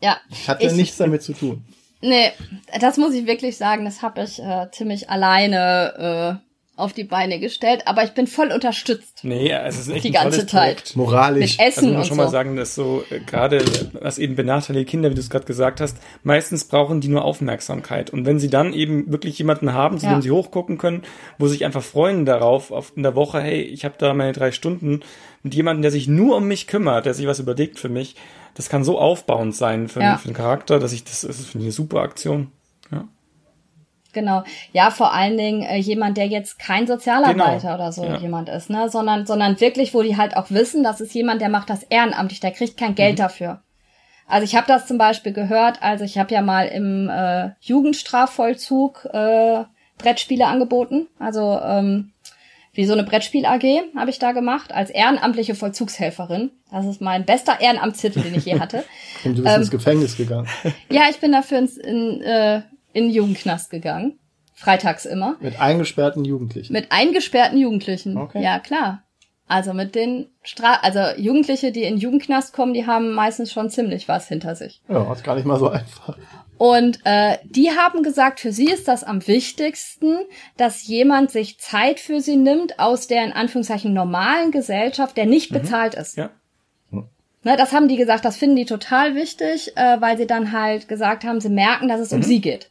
Ja. 0.00 0.18
Ich 0.30 0.48
hatte 0.48 0.66
ich, 0.66 0.72
nichts 0.72 0.96
damit 0.96 1.22
zu 1.22 1.32
tun. 1.32 1.64
Nee, 2.02 2.32
das 2.80 2.96
muss 2.98 3.14
ich 3.14 3.26
wirklich 3.26 3.56
sagen, 3.56 3.84
das 3.84 4.02
habe 4.02 4.22
ich 4.22 4.40
äh, 4.40 4.66
ziemlich 4.72 5.08
alleine 5.08 6.40
äh, 6.40 6.52
auf 6.74 6.94
die 6.94 7.04
Beine 7.04 7.38
gestellt, 7.38 7.82
aber 7.84 8.02
ich 8.02 8.10
bin 8.10 8.26
voll 8.26 8.50
unterstützt. 8.50 9.20
Nee, 9.22 9.50
es 9.52 9.78
ist 9.78 9.88
echt 9.88 10.04
die 10.04 10.10
ganze 10.10 10.46
Zeit. 10.46 10.96
Moralisch. 10.96 11.58
Mit 11.58 11.68
Essen 11.68 11.84
also 11.84 11.98
muss 11.98 12.08
schon 12.08 12.16
so. 12.16 12.22
mal 12.22 12.30
sagen, 12.30 12.56
dass 12.56 12.74
so 12.74 13.04
äh, 13.10 13.20
gerade 13.20 13.62
was 13.92 14.18
eben 14.18 14.36
benachteiligte 14.36 14.90
Kinder, 14.90 15.10
wie 15.10 15.14
du 15.14 15.20
es 15.20 15.28
gerade 15.28 15.44
gesagt 15.44 15.80
hast, 15.80 15.98
meistens 16.24 16.64
brauchen 16.64 17.00
die 17.00 17.08
nur 17.08 17.24
Aufmerksamkeit 17.24 18.10
und 18.10 18.24
wenn 18.24 18.40
sie 18.40 18.48
dann 18.48 18.72
eben 18.72 19.12
wirklich 19.12 19.38
jemanden 19.38 19.74
haben, 19.74 19.98
zu 19.98 20.06
ja. 20.06 20.12
dem 20.12 20.22
sie 20.22 20.30
hochgucken 20.30 20.78
können, 20.78 21.02
wo 21.38 21.46
sie 21.46 21.52
sich 21.52 21.64
einfach 21.66 21.82
freuen 21.82 22.24
darauf 22.24 22.72
auf 22.72 22.92
in 22.96 23.02
der 23.02 23.14
Woche, 23.14 23.40
hey, 23.40 23.60
ich 23.60 23.84
habe 23.84 23.94
da 23.98 24.14
meine 24.14 24.32
drei 24.32 24.50
Stunden 24.50 25.00
mit 25.42 25.54
jemandem, 25.54 25.82
der 25.82 25.90
sich 25.90 26.08
nur 26.08 26.36
um 26.36 26.48
mich 26.48 26.66
kümmert, 26.66 27.04
der 27.04 27.14
sich 27.14 27.26
was 27.26 27.38
überlegt 27.38 27.78
für 27.78 27.90
mich, 27.90 28.16
das 28.54 28.68
kann 28.68 28.84
so 28.84 28.98
aufbauend 28.98 29.54
sein 29.54 29.88
für, 29.88 30.00
ja. 30.00 30.16
für 30.16 30.28
den 30.28 30.34
Charakter, 30.34 30.78
dass 30.78 30.92
ich 30.92 31.04
das, 31.04 31.22
das 31.22 31.40
ist 31.40 31.54
eine 31.54 31.70
super 31.72 32.00
Aktion. 32.00 32.52
Ja. 32.90 33.04
Genau. 34.12 34.44
Ja, 34.72 34.90
vor 34.90 35.12
allen 35.12 35.38
Dingen 35.38 35.62
äh, 35.62 35.78
jemand, 35.78 36.16
der 36.18 36.26
jetzt 36.26 36.58
kein 36.58 36.86
Sozialarbeiter 36.86 37.60
genau. 37.60 37.74
oder 37.74 37.92
so 37.92 38.04
ja. 38.04 38.16
jemand 38.18 38.48
ist, 38.48 38.68
ne, 38.68 38.90
sondern, 38.90 39.26
sondern 39.26 39.60
wirklich, 39.60 39.94
wo 39.94 40.02
die 40.02 40.16
halt 40.16 40.36
auch 40.36 40.50
wissen, 40.50 40.84
das 40.84 41.00
ist 41.00 41.14
jemand, 41.14 41.40
der 41.40 41.48
macht 41.48 41.70
das 41.70 41.82
ehrenamtlich, 41.84 42.40
der 42.40 42.50
kriegt 42.50 42.76
kein 42.76 42.94
Geld 42.94 43.14
mhm. 43.14 43.22
dafür. 43.22 43.62
Also 44.26 44.44
ich 44.44 44.54
habe 44.54 44.66
das 44.66 44.86
zum 44.86 44.98
Beispiel 44.98 45.32
gehört, 45.32 45.82
also 45.82 46.04
ich 46.04 46.18
habe 46.18 46.32
ja 46.32 46.42
mal 46.42 46.66
im 46.68 47.08
äh, 47.08 47.50
Jugendstrafvollzug 47.60 49.06
äh, 49.12 49.64
Brettspiele 49.98 50.46
angeboten. 50.46 51.08
Also 51.18 51.58
ähm, 51.62 52.11
wie 52.74 52.86
so 52.86 52.94
eine 52.94 53.04
Brettspiel 53.04 53.44
AG 53.44 53.64
habe 53.96 54.10
ich 54.10 54.18
da 54.18 54.32
gemacht 54.32 54.72
als 54.72 54.90
ehrenamtliche 54.90 55.54
Vollzugshelferin. 55.54 56.50
Das 56.70 56.86
ist 56.86 57.02
mein 57.02 57.26
bester 57.26 57.60
Ehrenamtstitel, 57.60 58.20
den 58.22 58.34
ich 58.34 58.46
je 58.46 58.58
hatte. 58.58 58.84
Und 59.24 59.36
du 59.36 59.42
bist 59.42 59.54
ähm, 59.54 59.60
ins 59.60 59.70
Gefängnis 59.70 60.16
gegangen. 60.16 60.48
Ja, 60.90 61.02
ich 61.10 61.18
bin 61.18 61.32
dafür 61.32 61.58
ins, 61.58 61.76
in, 61.76 62.22
äh, 62.22 62.62
in 62.92 63.10
Jugendknast 63.10 63.70
gegangen. 63.70 64.18
Freitags 64.54 65.04
immer. 65.04 65.36
Mit 65.40 65.60
eingesperrten 65.60 66.24
Jugendlichen. 66.24 66.72
Mit 66.72 66.92
eingesperrten 66.92 67.58
Jugendlichen. 67.58 68.16
Okay. 68.16 68.42
Ja, 68.42 68.58
klar. 68.58 69.02
Also 69.48 69.74
mit 69.74 69.94
den 69.94 70.28
Stra 70.42 70.76
also 70.82 71.00
Jugendliche, 71.20 71.72
die 71.72 71.82
in 71.82 71.98
Jugendknast 71.98 72.54
kommen, 72.54 72.72
die 72.72 72.86
haben 72.86 73.12
meistens 73.12 73.52
schon 73.52 73.68
ziemlich 73.68 74.08
was 74.08 74.28
hinter 74.28 74.54
sich. 74.54 74.80
Ja, 74.88 75.12
ist 75.12 75.24
gar 75.24 75.34
nicht 75.34 75.44
mal 75.44 75.58
so 75.58 75.68
einfach. 75.68 76.16
Und 76.58 77.00
äh, 77.04 77.38
die 77.44 77.70
haben 77.70 78.02
gesagt, 78.02 78.40
für 78.40 78.52
sie 78.52 78.70
ist 78.70 78.86
das 78.86 79.02
am 79.02 79.26
wichtigsten, 79.26 80.18
dass 80.56 80.86
jemand 80.86 81.30
sich 81.30 81.58
Zeit 81.58 81.98
für 81.98 82.20
sie 82.20 82.36
nimmt 82.36 82.78
aus 82.78 83.08
der 83.08 83.24
in 83.24 83.32
Anführungszeichen 83.32 83.92
normalen 83.92 84.52
Gesellschaft, 84.52 85.16
der 85.16 85.26
nicht 85.26 85.50
mhm. 85.50 85.58
bezahlt 85.58 85.94
ist. 85.94 86.16
Ja. 86.16 86.30
Ne, 87.44 87.56
das 87.56 87.72
haben 87.72 87.88
die 87.88 87.96
gesagt, 87.96 88.24
das 88.24 88.36
finden 88.36 88.54
die 88.54 88.66
total 88.66 89.16
wichtig, 89.16 89.76
äh, 89.76 90.00
weil 90.00 90.16
sie 90.16 90.28
dann 90.28 90.52
halt 90.52 90.86
gesagt 90.86 91.24
haben, 91.24 91.40
sie 91.40 91.48
merken, 91.48 91.88
dass 91.88 92.00
es 92.00 92.12
mhm. 92.12 92.18
um 92.18 92.22
sie 92.22 92.40
geht. 92.40 92.70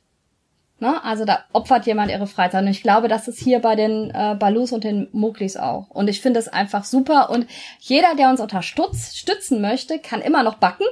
Ne? 0.81 1.03
Also 1.03 1.25
da 1.25 1.43
opfert 1.53 1.85
jemand 1.85 2.09
ihre 2.09 2.25
Freizeit. 2.25 2.63
Und 2.63 2.69
ich 2.69 2.81
glaube, 2.81 3.07
das 3.07 3.27
ist 3.27 3.39
hier 3.39 3.59
bei 3.59 3.75
den 3.75 4.09
äh, 4.09 4.35
Balus 4.39 4.71
und 4.71 4.83
den 4.83 5.09
Muglis 5.11 5.55
auch. 5.55 5.89
Und 5.89 6.07
ich 6.07 6.21
finde 6.21 6.39
es 6.39 6.47
einfach 6.47 6.85
super. 6.85 7.29
Und 7.29 7.45
jeder, 7.79 8.15
der 8.15 8.29
uns 8.29 8.39
unterstützen 8.39 9.61
möchte, 9.61 9.99
kann 9.99 10.21
immer 10.21 10.41
noch 10.41 10.55
backen. 10.55 10.85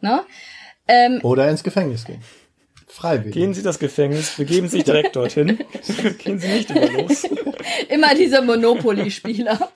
Ne? 0.00 0.22
Ähm, 0.88 1.20
Oder 1.22 1.48
ins 1.48 1.62
Gefängnis 1.62 2.04
gehen. 2.04 2.22
Freiwillig. 2.94 3.34
Gehen 3.34 3.54
Sie 3.54 3.62
das 3.62 3.80
Gefängnis, 3.80 4.36
begeben 4.36 4.68
sich 4.68 4.84
direkt 4.84 5.16
dorthin. 5.16 5.58
Gehen 6.18 6.38
Sie 6.38 6.48
nicht 6.48 6.70
über 6.70 6.88
los. 6.92 7.24
Immer 7.88 8.14
diese 8.14 8.40
Monopoly-Spieler. 8.42 9.70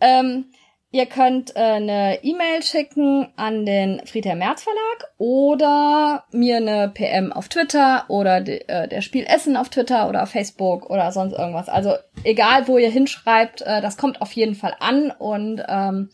ähm, 0.00 0.46
ihr 0.90 1.06
könnt 1.06 1.56
äh, 1.56 1.60
eine 1.60 2.22
E-Mail 2.22 2.62
schicken 2.62 3.32
an 3.36 3.64
den 3.64 4.02
Friedhelm 4.04 4.40
Merz 4.40 4.62
Verlag 4.62 5.14
oder 5.16 6.24
mir 6.32 6.58
eine 6.58 6.90
PM 6.92 7.32
auf 7.32 7.48
Twitter 7.48 8.04
oder 8.08 8.42
de, 8.42 8.62
äh, 8.66 8.86
der 8.86 9.00
Spiel 9.00 9.24
Essen 9.26 9.56
auf 9.56 9.70
Twitter 9.70 10.08
oder 10.08 10.24
auf 10.24 10.30
Facebook 10.30 10.90
oder 10.90 11.12
sonst 11.12 11.32
irgendwas. 11.32 11.70
Also 11.70 11.94
egal, 12.24 12.68
wo 12.68 12.76
ihr 12.76 12.90
hinschreibt, 12.90 13.62
äh, 13.62 13.80
das 13.80 13.96
kommt 13.96 14.20
auf 14.20 14.32
jeden 14.32 14.54
Fall 14.54 14.76
an 14.80 15.10
und 15.10 15.62
ähm, 15.66 16.10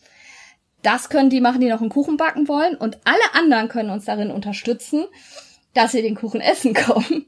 das 0.83 1.09
können 1.09 1.29
die 1.29 1.41
machen, 1.41 1.61
die 1.61 1.69
noch 1.69 1.81
einen 1.81 1.89
Kuchen 1.89 2.17
backen 2.17 2.47
wollen 2.47 2.75
und 2.75 2.97
alle 3.03 3.33
anderen 3.33 3.67
können 3.67 3.89
uns 3.89 4.05
darin 4.05 4.31
unterstützen, 4.31 5.05
dass 5.73 5.91
sie 5.91 6.01
den 6.01 6.15
Kuchen 6.15 6.41
essen 6.41 6.73
kommen 6.75 7.27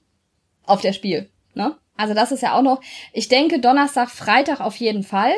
auf 0.66 0.82
der 0.82 0.94
Spiel. 0.94 1.30
Ne? 1.54 1.76
Also 1.96 2.14
das 2.14 2.32
ist 2.32 2.42
ja 2.42 2.58
auch 2.58 2.62
noch, 2.62 2.82
ich 3.12 3.28
denke 3.28 3.60
Donnerstag, 3.60 4.10
Freitag 4.10 4.60
auf 4.60 4.76
jeden 4.78 5.04
Fall. 5.04 5.34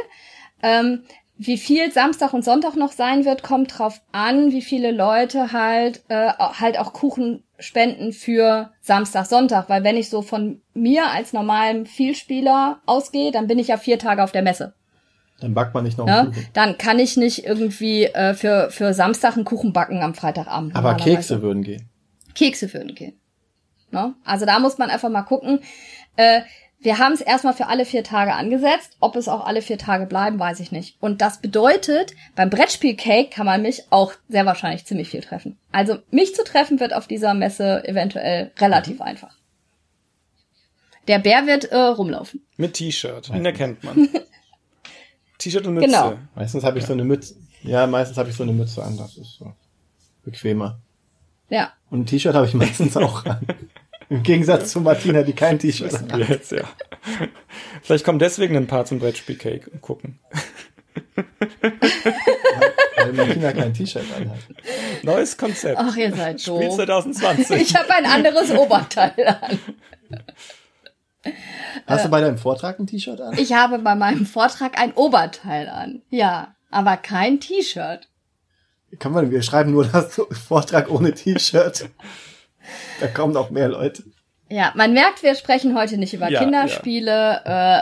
Ähm, 0.64 1.04
wie 1.38 1.58
viel 1.58 1.92
Samstag 1.92 2.34
und 2.34 2.46
Sonntag 2.46 2.76
noch 2.76 2.94
sein 2.94 3.26
wird, 3.26 3.44
kommt 3.44 3.78
drauf 3.78 4.02
an, 4.14 4.54
wie 4.54 4.62
viele 4.62 4.92
Leute 4.92 5.52
halt 5.52 6.04
äh, 6.08 6.30
halt 6.30 6.80
auch 6.80 6.94
Kuchen 6.94 7.44
spenden 7.60 8.14
für 8.14 8.72
Samstag, 8.80 9.26
Sonntag. 9.26 9.68
Weil 9.68 9.84
wenn 9.84 9.98
ich 9.98 10.10
so 10.10 10.22
von 10.22 10.62
mir 10.74 11.08
als 11.08 11.34
normalem 11.34 11.86
Vielspieler 11.86 12.80
ausgehe, 12.86 13.32
dann 13.32 13.48
bin 13.48 13.60
ich 13.60 13.68
ja 13.68 13.78
vier 13.78 14.00
Tage 14.00 14.24
auf 14.24 14.32
der 14.32 14.44
Messe. 14.44 14.76
Dann 15.40 15.54
backt 15.54 15.74
man 15.74 15.84
nicht 15.84 15.98
noch 15.98 16.06
Ne? 16.06 16.20
einen 16.20 16.32
Kuchen. 16.32 16.48
Dann 16.54 16.78
kann 16.78 17.00
ich 17.00 17.18
nicht 17.18 17.46
irgendwie 17.46 18.06
äh, 18.06 18.34
für, 18.34 18.70
für 18.72 18.94
Samstag 18.94 19.36
einen 19.36 19.46
Kuchen 19.46 19.74
backen 19.74 20.02
am 20.02 20.14
Freitagabend. 20.16 20.76
Aber. 20.76 20.96
Kekse 20.96 21.42
würden 21.42 21.64
gehen. 21.64 21.90
Kekse 22.36 22.74
würden 22.74 22.96
gehen. 22.96 23.20
Ne? 23.92 24.14
Also 24.24 24.46
da 24.46 24.60
muss 24.60 24.78
man 24.78 24.90
einfach 24.90 25.10
mal 25.10 25.24
gucken. 25.24 25.60
Äh, 26.16 26.42
wir 26.80 27.00
haben 27.00 27.14
es 27.14 27.22
erstmal 27.22 27.54
für 27.54 27.68
alle 27.68 27.84
vier 27.86 28.04
Tage 28.04 28.34
angesetzt. 28.34 28.98
Ob 29.00 29.16
es 29.16 29.28
auch 29.28 29.46
alle 29.46 29.62
vier 29.62 29.78
Tage 29.78 30.06
bleiben, 30.06 30.38
weiß 30.40 30.60
ich 30.60 30.72
nicht. 30.72 30.98
Und 31.02 31.22
das 31.22 31.40
bedeutet, 31.42 32.14
beim 32.36 32.50
Brettspiel-Cake 32.50 33.30
kann 33.32 33.46
man 33.46 33.62
mich 33.62 33.84
auch 33.90 34.14
sehr 34.30 34.46
wahrscheinlich 34.46 34.86
ziemlich 34.86 35.10
viel 35.10 35.22
treffen. 35.22 35.58
Also 35.72 35.98
mich 36.12 36.36
zu 36.36 36.44
treffen 36.44 36.80
wird 36.80 36.94
auf 36.94 37.08
dieser 37.08 37.34
Messe 37.34 37.84
eventuell 37.88 38.52
relativ 38.60 39.02
einfach. 39.02 39.36
Der 41.08 41.20
Bär 41.20 41.46
wird 41.48 41.66
äh, 41.66 41.76
rumlaufen. 41.78 42.46
Mit 42.58 42.74
T-Shirt. 42.76 43.30
Ihn 43.30 43.46
erkennt 43.46 43.84
man. 43.84 44.10
T-Shirt 45.46 45.68
und 45.68 45.76
Mütze. 45.76 45.86
Genau. 45.88 46.18
Meistens 46.34 46.64
habe 46.64 46.80
ich 46.80 46.86
so 46.88 46.94
eine 46.94 47.04
Mütze. 47.04 47.36
Ja, 47.62 47.86
meistens 47.86 48.18
habe 48.18 48.30
ich 48.32 48.36
so 48.36 48.42
eine 48.42 48.52
Mütze 48.52 48.84
an. 48.84 48.98
Das 48.98 49.16
ist 49.16 49.36
so 49.38 49.54
bequemer. 50.24 50.80
Ja. 51.50 51.72
Und 51.92 52.00
ein 52.00 52.06
T-Shirt 52.08 52.34
habe 52.34 52.48
ich 52.48 52.54
meistens 52.56 52.98
auch 52.98 53.24
an. 53.26 53.46
Im 54.10 54.24
Gegensatz 54.24 54.72
zu 54.72 54.82
Martina, 54.82 55.22
die 55.22 55.34
kein 55.34 55.60
T-Shirt 55.60 55.94
hat. 55.94 56.18
jetzt, 56.30 56.52
ja. 56.52 56.64
Vielleicht 57.84 58.04
kommen 58.06 58.18
deswegen 58.18 58.58
ein 58.58 58.66
paar 58.66 58.86
zum 58.86 58.98
Brettspiel-Cake 58.98 59.70
und 59.70 59.82
gucken. 59.82 60.18
Weil 61.62 63.14
Martina 63.14 63.52
kein 63.54 63.74
T-Shirt 63.76 64.06
anhat. 64.18 64.40
Neues 65.04 65.38
Konzept. 65.38 65.78
Ach, 65.80 65.96
ihr 65.96 66.16
seid 66.16 66.42
Spiel 66.42 66.54
doof. 66.54 66.76
2020. 66.78 67.62
Ich 67.62 67.76
habe 67.76 67.94
ein 67.94 68.06
anderes 68.08 68.50
Oberteil 68.50 69.28
an. 69.28 69.60
Hast 71.88 72.06
du 72.06 72.10
bei 72.10 72.22
deinem 72.22 72.38
Vortrag 72.38 72.80
ein 72.80 72.88
T-Shirt 72.88 73.20
an? 73.22 73.38
Ich 73.38 73.54
habe 73.54 73.80
bei 73.80 73.96
meinem 73.96 74.26
Vortrag 74.26 74.80
ein 74.80 74.94
Oberteil 74.94 75.70
an. 75.70 76.02
Ja, 76.10 76.56
aber 76.72 76.98
kein 76.98 77.40
T-Shirt. 77.40 78.08
Kann 79.00 79.12
man, 79.12 79.30
wir 79.32 79.42
schreiben 79.42 79.72
nur 79.72 79.86
das 79.86 80.20
Vortrag 80.32 80.90
ohne 80.90 81.14
T-Shirt. 81.14 81.90
Da 83.00 83.08
kommen 83.08 83.36
auch 83.38 83.50
mehr 83.50 83.68
Leute. 83.68 84.04
Ja, 84.50 84.72
man 84.76 84.94
merkt, 84.94 85.24
wir 85.24 85.36
sprechen 85.36 85.76
heute 85.78 85.98
nicht 85.98 86.14
über 86.14 86.30
Ja, 86.30 86.40
Kinderspiele, 86.40 87.42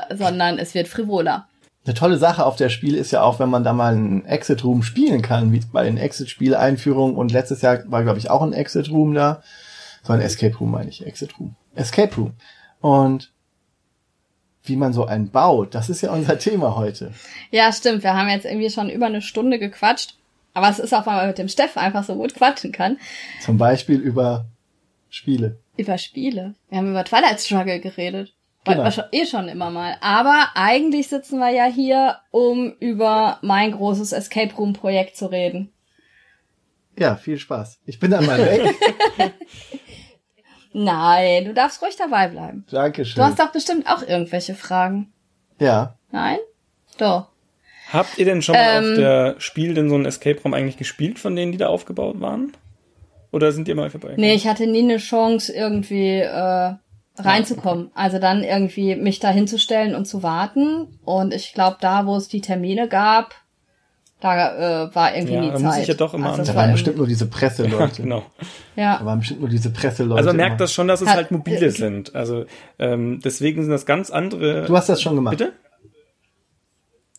Äh, 0.10 0.16
sondern 0.16 0.58
es 0.58 0.74
wird 0.74 0.88
frivoler. 0.88 1.48
Eine 1.86 1.94
tolle 1.94 2.18
Sache 2.18 2.46
auf 2.46 2.56
der 2.56 2.70
Spiel 2.70 2.96
ist 2.96 3.12
ja 3.12 3.22
auch, 3.22 3.40
wenn 3.40 3.50
man 3.50 3.66
da 3.66 3.74
mal 3.74 3.94
einen 3.94 4.26
Exit 4.26 4.64
Room 4.64 4.84
spielen 4.84 5.22
kann, 5.22 5.52
wie 5.52 5.60
bei 5.72 5.84
den 5.84 5.98
Exit-Spiel-Einführungen. 5.98 7.18
Und 7.18 7.34
letztes 7.34 7.62
Jahr 7.62 7.80
war, 7.88 8.04
glaube 8.04 8.20
ich, 8.20 8.30
auch 8.30 8.42
ein 8.42 8.54
Exit 8.54 8.90
Room 8.90 9.14
da. 9.14 9.44
So 10.04 10.14
ein 10.14 10.22
Escape 10.22 10.56
Room 10.58 10.72
meine 10.72 10.90
ich, 10.90 11.06
Exit 11.06 11.38
Room. 11.40 11.56
Escape 11.76 12.16
Room. 12.16 12.34
Und 12.80 13.33
wie 14.64 14.76
man 14.76 14.94
so 14.94 15.06
einen 15.06 15.30
baut, 15.30 15.76
das 15.76 15.90
ist 15.90 16.02
ja 16.02 16.12
unser 16.12 16.40
Thema 16.40 16.76
heute. 16.76 17.12
Ja, 17.52 17.72
stimmt. 17.74 18.04
Wir 18.04 18.14
haben 18.16 18.30
jetzt 18.30 18.46
irgendwie 18.46 18.70
schon 18.70 18.90
über 18.90 19.08
eine 19.08 19.22
Stunde 19.22 19.60
gequatscht. 19.60 20.16
Aber 20.56 20.70
es 20.70 20.80
ist 20.80 20.94
auch, 20.94 21.06
weil 21.08 21.16
man 21.16 21.28
mit 21.28 21.38
dem 21.40 21.50
Steff 21.50 21.78
einfach 21.78 22.04
so 22.04 22.16
gut 22.16 22.36
quatschen 22.36 22.72
kann. 22.72 22.98
Zum 23.42 23.58
Beispiel 23.58 24.00
über 24.00 24.46
Spiele. 25.10 25.58
Über 25.78 25.98
Spiele. 25.98 26.54
Wir 26.70 26.78
haben 26.78 26.92
über 26.92 27.04
Twilight 27.04 27.40
Struggle 27.40 27.80
geredet. 27.80 28.34
Wollten 28.66 28.80
Genau. 28.80 28.84
wir 28.86 28.92
schon, 28.92 29.04
eh 29.12 29.26
schon 29.26 29.48
immer 29.50 29.72
mal. 29.72 29.98
Aber 30.00 30.50
eigentlich 30.56 31.08
sitzen 31.10 31.40
wir 31.40 31.50
ja 31.50 31.66
hier, 31.66 32.20
um 32.32 32.72
über 32.80 33.40
mein 33.42 33.72
großes 33.74 34.12
Escape 34.14 34.54
Room 34.56 34.74
Projekt 34.74 35.18
zu 35.18 35.26
reden. 35.26 35.72
Ja, 36.98 37.16
viel 37.16 37.40
Spaß. 37.40 37.80
Ich 37.88 38.00
bin 38.00 38.12
dann 38.12 38.26
mal 38.26 38.38
weg. 38.38 39.34
Nein, 40.74 41.46
du 41.46 41.54
darfst 41.54 41.82
ruhig 41.82 41.96
dabei 41.96 42.28
bleiben. 42.28 42.66
Dankeschön. 42.72 43.16
Du 43.16 43.24
hast 43.24 43.40
doch 43.40 43.52
bestimmt 43.52 43.88
auch 43.88 44.02
irgendwelche 44.02 44.56
Fragen. 44.56 45.12
ja. 45.60 45.96
Nein? 46.12 46.38
Doch. 47.00 47.28
Habt 47.92 48.18
ihr 48.20 48.26
denn 48.26 48.42
schon 48.44 48.54
mal 48.56 48.84
Ähm. 48.84 48.92
auf 48.92 48.98
der 48.98 49.36
Spiel 49.40 49.74
denn 49.74 49.90
so 49.90 49.96
einen 49.96 50.06
Escape 50.06 50.40
Room 50.44 50.54
eigentlich 50.54 50.78
gespielt, 50.78 51.18
von 51.20 51.36
denen, 51.36 51.52
die 51.52 51.58
da 51.58 51.68
aufgebaut 51.68 52.22
waren? 52.22 52.54
Oder 53.32 53.52
sind 53.52 53.68
ihr 53.68 53.74
mal 53.76 53.90
vorbei? 53.90 54.14
Nee, 54.18 54.34
ich 54.36 54.48
hatte 54.48 54.68
nie 54.68 54.84
eine 54.84 54.98
Chance, 54.98 55.52
irgendwie 55.52 56.20
äh, 56.20 56.74
reinzukommen. 57.18 57.90
Also 57.96 58.20
dann 58.20 58.44
irgendwie 58.44 58.96
mich 58.96 59.20
da 59.20 59.30
hinzustellen 59.30 59.96
und 59.96 60.06
zu 60.06 60.22
warten. 60.22 61.00
Und 61.04 61.34
ich 61.34 61.54
glaube, 61.54 61.78
da, 61.82 62.06
wo 62.06 62.16
es 62.16 62.28
die 62.28 62.42
Termine 62.42 62.88
gab, 62.88 63.34
da 64.24 64.86
äh, 64.86 64.96
war 64.96 65.14
irgendwie 65.16 65.34
Ja, 65.34 65.42
nie 65.42 65.48
da 65.50 65.56
Zeit. 65.56 65.64
muss 65.64 65.78
ich 65.78 65.88
ja 65.88 65.94
doch 65.94 66.14
immer 66.14 66.32
also 66.32 66.44
Da 66.44 66.48
war 66.50 66.64
waren 66.64 66.72
bestimmt 66.72 66.98
nur 66.98 67.08
diese 67.08 67.26
Presseleute. 67.28 68.02
Genau. 68.02 68.24
Da 68.76 68.82
Ja, 68.82 69.06
waren 69.06 69.20
bestimmt 69.20 69.42
nur 69.42 69.50
diese 69.50 69.70
Presseleute. 69.72 70.16
Also 70.18 70.30
man 70.30 70.38
merkt 70.38 70.52
immer. 70.54 70.58
das 70.60 70.74
schon, 70.74 70.88
dass 70.88 71.02
es 71.02 71.10
halt 71.10 71.30
mobile 71.32 71.70
sind. 71.72 72.16
Also 72.16 72.46
ähm, 72.80 73.20
deswegen 73.24 73.62
sind 73.62 73.72
das 73.72 73.86
ganz 73.86 74.10
andere. 74.10 74.66
Du 74.66 74.76
hast 74.76 74.90
das 74.90 75.02
schon 75.02 75.16
gemacht. 75.16 75.38
Bitte? 75.38 75.54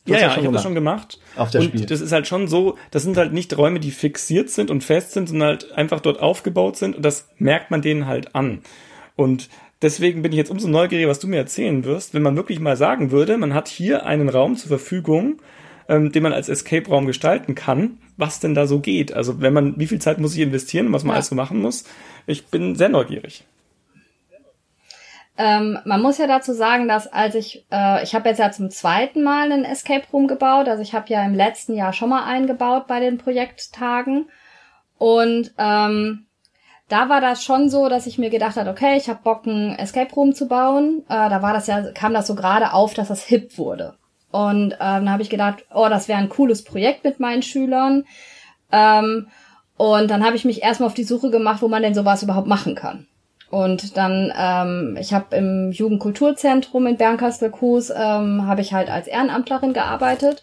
Du 0.07 0.13
Ja, 0.13 0.19
ja, 0.19 0.27
das 0.27 0.33
ich 0.33 0.35
schon 0.35 0.45
habe 0.47 0.53
das 0.55 0.63
gemacht. 0.63 0.63
schon 0.63 0.75
gemacht. 0.75 1.19
Auf 1.37 1.51
der 1.51 1.61
und 1.63 1.67
Spiel. 1.69 1.87
das 1.87 2.01
ist 2.01 2.13
halt 2.13 2.27
schon 2.27 2.47
so, 2.49 2.77
das 2.91 3.03
sind 3.05 3.17
halt 3.17 3.33
nicht 3.33 3.57
Räume, 3.57 3.81
die 3.81 3.91
fixiert 3.91 4.51
sind 4.51 4.71
und 4.71 4.85
fest 4.85 5.13
sind, 5.13 5.29
sondern 5.29 5.49
halt 5.49 5.73
einfach 5.73 6.01
dort 6.01 6.21
aufgebaut 6.21 6.77
sind 6.77 6.97
und 6.97 7.03
das 7.05 7.29
merkt 7.39 7.71
man 7.71 7.81
denen 7.83 8.07
halt 8.07 8.35
an. 8.35 8.61
Und 9.17 9.49
deswegen 9.81 10.21
bin 10.23 10.33
ich 10.33 10.37
jetzt 10.39 10.51
umso 10.51 10.69
neugieriger, 10.69 11.09
was 11.09 11.21
du 11.21 11.27
mir 11.29 11.37
erzählen 11.39 11.85
wirst, 11.85 12.13
wenn 12.15 12.23
man 12.23 12.37
wirklich 12.37 12.61
mal 12.61 12.77
sagen 12.77 13.13
würde, 13.13 13.39
man 13.39 13.55
hat 13.55 13.69
hier 13.69 14.05
einen 14.05 14.29
Raum 14.29 14.57
zur 14.57 14.69
Verfügung, 14.69 15.41
ähm, 15.89 16.13
den 16.13 16.23
man 16.23 16.33
als 16.33 16.49
Escape-Raum 16.49 17.07
gestalten 17.07 17.55
kann, 17.55 17.99
was 18.17 18.41
denn 18.41 18.55
da 18.55 18.67
so 18.67 18.81
geht. 18.81 19.13
Also 19.13 19.41
wenn 19.41 19.53
man, 19.53 19.79
wie 19.79 19.87
viel 19.87 20.01
Zeit 20.01 20.19
muss 20.19 20.35
ich 20.35 20.41
investieren 20.41 20.87
und 20.89 20.93
was 20.93 21.05
man 21.05 21.11
Ja. 21.13 21.17
alles 21.17 21.29
so 21.29 21.35
machen 21.35 21.61
muss. 21.61 21.85
Ich 22.27 22.47
bin 22.47 22.75
sehr 22.77 22.89
neugierig. 22.89 23.45
ähm, 25.37 25.79
man 25.85 26.01
muss 26.01 26.19
ja 26.19 26.29
dazu 26.29 26.53
sagen, 26.53 26.87
dass 26.87 27.09
als 27.13 27.35
ich, 27.35 27.67
äh, 27.73 28.03
ich 28.05 28.15
habe 28.15 28.29
jetzt 28.29 28.39
ja 28.39 28.53
zum 28.53 28.71
zweiten 28.71 29.23
Mal 29.25 29.51
einen 29.51 29.65
Escape 29.65 30.05
Room 30.13 30.29
gebaut. 30.29 30.69
Also 30.69 30.83
ich 30.83 30.95
habe 30.95 31.09
ja 31.09 31.25
im 31.25 31.35
letzten 31.35 31.75
Jahr 31.75 31.93
schon 31.93 32.09
mal 32.09 32.25
einen 32.25 32.47
gebaut 32.47 32.87
bei 32.87 33.01
den 33.01 33.19
Projekttagen. 33.19 34.29
Und 34.97 35.53
ähm, 35.59 36.27
da 36.89 37.09
war 37.09 37.21
das 37.21 37.43
schon 37.43 37.69
so, 37.69 37.89
dass 37.89 38.07
ich 38.07 38.17
mir 38.19 38.31
gedacht 38.31 38.57
habe, 38.57 38.71
okay, 38.71 38.97
ich 38.97 39.09
habe 39.09 39.21
Bock, 39.25 39.45
einen 39.47 39.75
Escape 39.77 40.15
Room 40.15 40.35
zu 40.35 40.47
bauen. 40.47 41.03
Äh, 41.09 41.29
da 41.29 41.43
war 41.43 41.53
das 41.53 41.67
ja, 41.67 41.91
kam 41.93 42.15
das 42.15 42.29
so 42.29 42.37
gerade 42.37 42.73
auf, 42.73 42.95
dass 42.95 43.09
das 43.09 43.25
hip 43.25 43.59
wurde. 43.59 43.95
Und 44.35 44.73
ähm, 44.73 44.79
dann 44.79 45.11
habe 45.11 45.23
ich 45.23 45.31
gedacht, 45.31 45.65
oh, 45.73 45.87
das 45.89 46.09
wäre 46.09 46.19
ein 46.19 46.29
cooles 46.29 46.65
Projekt 46.65 47.05
mit 47.05 47.21
meinen 47.21 47.43
Schülern. 47.43 48.05
Ähm, 48.73 49.29
und 49.77 50.11
dann 50.11 50.25
habe 50.25 50.35
ich 50.35 50.45
mich 50.45 50.61
erstmal 50.61 50.89
auf 50.89 50.95
die 50.95 51.05
Suche 51.05 51.31
gemacht, 51.31 51.63
wo 51.63 51.69
man 51.69 51.83
denn 51.83 51.95
sowas 51.95 52.25
überhaupt 52.25 52.49
machen 52.49 52.75
kann. 52.75 53.07
Und 53.51 53.97
dann, 53.97 54.33
ähm, 54.37 54.97
ich 55.01 55.15
habe 55.15 55.37
im 55.37 55.71
Jugendkulturzentrum 55.71 56.89
in 56.89 56.97
Bernkastel-Kues, 56.97 57.91
ähm, 57.91 58.49
habe 58.49 58.61
ich 58.61 58.75
halt 58.75 58.91
als 58.91 59.07
Ehrenamtlerin 59.07 59.73
gearbeitet. 59.73 60.43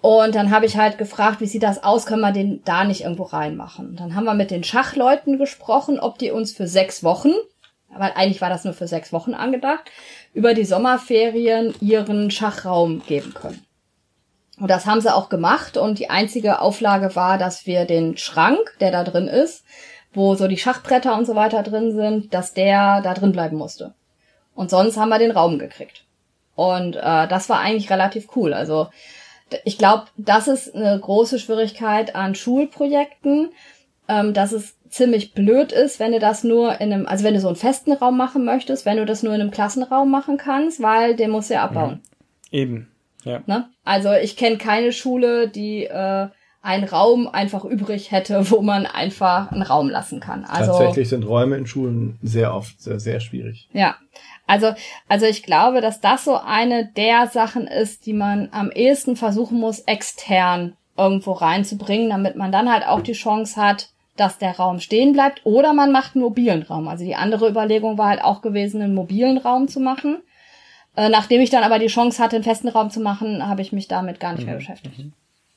Und 0.00 0.34
dann 0.34 0.50
habe 0.50 0.66
ich 0.66 0.76
halt 0.76 0.98
gefragt, 0.98 1.40
wie 1.40 1.46
sieht 1.46 1.62
das 1.62 1.84
aus, 1.84 2.06
können 2.06 2.22
wir 2.22 2.32
den 2.32 2.64
da 2.64 2.82
nicht 2.82 3.02
irgendwo 3.02 3.22
reinmachen? 3.22 3.94
Dann 3.94 4.16
haben 4.16 4.24
wir 4.24 4.34
mit 4.34 4.50
den 4.50 4.64
Schachleuten 4.64 5.38
gesprochen, 5.38 6.00
ob 6.00 6.18
die 6.18 6.32
uns 6.32 6.50
für 6.50 6.66
sechs 6.66 7.04
Wochen, 7.04 7.30
weil 7.96 8.10
eigentlich 8.16 8.40
war 8.40 8.50
das 8.50 8.64
nur 8.64 8.74
für 8.74 8.88
sechs 8.88 9.12
Wochen 9.12 9.34
angedacht, 9.34 9.84
über 10.32 10.54
die 10.54 10.64
Sommerferien 10.64 11.74
ihren 11.80 12.30
Schachraum 12.30 13.02
geben 13.06 13.34
können. 13.34 13.64
Und 14.58 14.70
das 14.70 14.86
haben 14.86 15.00
sie 15.00 15.14
auch 15.14 15.28
gemacht 15.30 15.76
und 15.76 15.98
die 15.98 16.10
einzige 16.10 16.60
Auflage 16.60 17.16
war, 17.16 17.38
dass 17.38 17.66
wir 17.66 17.86
den 17.86 18.16
Schrank, 18.18 18.58
der 18.80 18.90
da 18.90 19.04
drin 19.04 19.26
ist, 19.26 19.64
wo 20.12 20.34
so 20.34 20.48
die 20.48 20.58
Schachbretter 20.58 21.16
und 21.16 21.24
so 21.24 21.34
weiter 21.34 21.62
drin 21.62 21.94
sind, 21.94 22.34
dass 22.34 22.52
der 22.52 23.00
da 23.00 23.14
drin 23.14 23.32
bleiben 23.32 23.56
musste. 23.56 23.94
Und 24.54 24.68
sonst 24.70 24.98
haben 24.98 25.08
wir 25.08 25.18
den 25.18 25.30
Raum 25.30 25.58
gekriegt. 25.58 26.04
Und 26.54 26.96
äh, 26.96 27.26
das 27.26 27.48
war 27.48 27.60
eigentlich 27.60 27.90
relativ 27.90 28.28
cool. 28.36 28.52
Also 28.52 28.88
ich 29.64 29.78
glaube, 29.78 30.04
das 30.16 30.46
ist 30.46 30.74
eine 30.74 30.98
große 30.98 31.38
Schwierigkeit 31.38 32.14
an 32.14 32.34
Schulprojekten, 32.34 33.50
ähm, 34.08 34.34
dass 34.34 34.52
es 34.52 34.74
ziemlich 34.90 35.32
blöd 35.32 35.72
ist, 35.72 36.00
wenn 36.00 36.12
du 36.12 36.18
das 36.18 36.44
nur 36.44 36.80
in 36.80 36.92
einem, 36.92 37.06
also 37.06 37.24
wenn 37.24 37.34
du 37.34 37.40
so 37.40 37.48
einen 37.48 37.56
festen 37.56 37.92
Raum 37.92 38.16
machen 38.16 38.44
möchtest, 38.44 38.84
wenn 38.84 38.96
du 38.96 39.06
das 39.06 39.22
nur 39.22 39.34
in 39.34 39.40
einem 39.40 39.50
Klassenraum 39.50 40.10
machen 40.10 40.36
kannst, 40.36 40.82
weil 40.82 41.16
den 41.16 41.30
musst 41.30 41.50
du 41.50 41.54
ja 41.54 41.64
abbauen. 41.64 42.00
Eben. 42.50 42.88
Ja. 43.24 43.42
Ne? 43.46 43.68
Also 43.84 44.12
ich 44.12 44.36
kenne 44.36 44.58
keine 44.58 44.92
Schule, 44.92 45.48
die 45.48 45.84
äh, 45.84 46.28
einen 46.62 46.84
Raum 46.84 47.28
einfach 47.28 47.64
übrig 47.64 48.10
hätte, 48.10 48.50
wo 48.50 48.60
man 48.60 48.86
einfach 48.86 49.52
einen 49.52 49.62
Raum 49.62 49.88
lassen 49.88 50.20
kann. 50.20 50.44
Also 50.44 50.72
Tatsächlich 50.72 51.08
sind 51.08 51.24
Räume 51.24 51.56
in 51.56 51.66
Schulen 51.66 52.18
sehr 52.22 52.54
oft 52.54 52.80
sehr, 52.82 53.00
sehr 53.00 53.20
schwierig. 53.20 53.68
ja. 53.72 53.96
Also, 54.46 54.74
also 55.06 55.26
ich 55.26 55.44
glaube, 55.44 55.80
dass 55.80 56.00
das 56.00 56.24
so 56.24 56.36
eine 56.36 56.84
der 56.96 57.28
Sachen 57.28 57.68
ist, 57.68 58.04
die 58.04 58.12
man 58.12 58.48
am 58.50 58.72
ehesten 58.72 59.14
versuchen 59.14 59.60
muss, 59.60 59.78
extern 59.78 60.76
irgendwo 60.96 61.30
reinzubringen, 61.32 62.10
damit 62.10 62.34
man 62.34 62.50
dann 62.50 62.68
halt 62.68 62.84
auch 62.84 63.00
die 63.00 63.12
Chance 63.12 63.62
hat, 63.62 63.90
dass 64.16 64.38
der 64.38 64.56
Raum 64.56 64.80
stehen 64.80 65.12
bleibt. 65.12 65.40
Oder 65.44 65.72
man 65.72 65.92
macht 65.92 66.14
einen 66.14 66.24
mobilen 66.24 66.62
Raum. 66.62 66.88
Also 66.88 67.04
die 67.04 67.16
andere 67.16 67.48
Überlegung 67.48 67.98
war 67.98 68.08
halt 68.08 68.22
auch 68.22 68.42
gewesen, 68.42 68.82
einen 68.82 68.94
mobilen 68.94 69.38
Raum 69.38 69.68
zu 69.68 69.80
machen. 69.80 70.22
Äh, 70.96 71.08
nachdem 71.08 71.40
ich 71.40 71.50
dann 71.50 71.62
aber 71.62 71.78
die 71.78 71.86
Chance 71.86 72.22
hatte, 72.22 72.36
einen 72.36 72.44
festen 72.44 72.68
Raum 72.68 72.90
zu 72.90 73.00
machen, 73.00 73.46
habe 73.46 73.62
ich 73.62 73.72
mich 73.72 73.88
damit 73.88 74.20
gar 74.20 74.32
nicht 74.32 74.46
mehr 74.46 74.56
beschäftigt. 74.56 74.98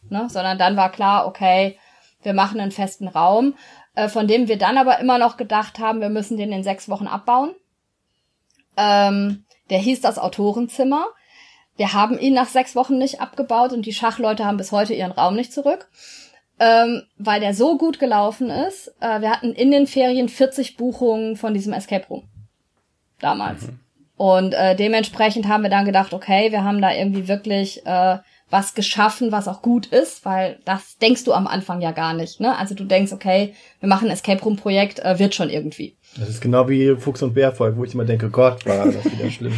Ne? 0.10 0.28
Sondern 0.30 0.58
dann 0.58 0.78
war 0.78 0.92
klar, 0.92 1.28
okay, 1.28 1.78
wir 2.22 2.34
machen 2.34 2.60
einen 2.60 2.72
festen 2.72 3.08
Raum, 3.08 3.56
äh, 3.96 4.08
von 4.08 4.28
dem 4.28 4.48
wir 4.48 4.58
dann 4.58 4.78
aber 4.78 5.00
immer 5.00 5.18
noch 5.18 5.38
gedacht 5.38 5.80
haben, 5.80 6.02
wir 6.02 6.10
müssen 6.10 6.38
den 6.38 6.52
in 6.52 6.64
sechs 6.64 6.88
Wochen 6.90 7.08
abbauen. 7.08 7.54
Ähm, 8.78 9.46
der 9.70 9.80
hieß 9.80 10.02
das 10.02 10.20
Autorenzimmer. 10.20 11.08
Wir 11.76 11.94
haben 11.94 12.20
ihn 12.20 12.34
nach 12.34 12.48
sechs 12.48 12.76
Wochen 12.76 12.98
nicht 12.98 13.22
abgebaut 13.22 13.74
und 13.74 13.86
die 13.86 13.94
Schachleute 13.94 14.46
haben 14.46 14.58
bis 14.58 14.72
heute 14.72 14.94
ihren 14.94 15.12
Raum 15.12 15.36
nicht 15.36 15.52
zurück, 15.52 15.90
ähm, 16.60 17.04
weil 17.18 17.40
der 17.40 17.54
so 17.54 17.78
gut 17.78 18.00
gelaufen 18.00 18.50
ist. 18.50 18.94
Äh, 19.00 19.22
wir 19.22 19.32
hatten 19.32 19.54
in 19.54 19.72
den 19.72 19.88
Ferien 19.88 20.30
40 20.30 20.78
Buchungen 20.78 21.36
von 21.36 21.54
diesem 21.54 21.74
Escape 21.74 22.08
Room. 22.08 22.24
Damals. 23.20 23.70
Und 24.16 24.54
äh, 24.54 24.76
dementsprechend 24.76 25.48
haben 25.48 25.64
wir 25.64 25.70
dann 25.70 25.86
gedacht, 25.86 26.14
okay, 26.14 26.52
wir 26.52 26.64
haben 26.64 26.82
da 26.82 26.94
irgendwie 26.94 27.28
wirklich 27.28 27.86
äh, 27.86 28.20
was 28.50 28.76
geschaffen, 28.76 29.32
was 29.32 29.48
auch 29.48 29.62
gut 29.62 29.88
ist, 29.88 30.26
weil 30.26 30.60
das 30.66 30.98
denkst 31.00 31.24
du 31.24 31.34
am 31.34 31.48
Anfang 31.48 31.82
ja 31.82 31.92
gar 31.92 32.14
nicht. 32.14 32.40
Ne? 32.40 32.56
Also 32.56 32.76
du 32.76 32.84
denkst, 32.84 33.12
okay, 33.12 33.56
wir 33.80 33.90
machen 33.90 34.08
ein 34.08 34.14
Escape 34.14 34.42
Room 34.44 34.56
Projekt, 34.56 35.00
äh, 35.00 35.18
wird 35.18 35.34
schon 35.34 35.50
irgendwie. 35.50 35.98
Das 36.18 36.30
ist 36.30 36.42
genau 36.42 36.70
wie 36.70 36.96
Fuchs 36.96 37.24
und 37.24 37.34
Bärvolk, 37.34 37.76
wo 37.76 37.84
ich 37.84 37.94
immer 37.96 38.06
denke, 38.06 38.30
Gott, 38.30 38.66
war 38.68 38.86
das 38.86 39.06
wieder 39.06 39.30
schlimm. 39.32 39.54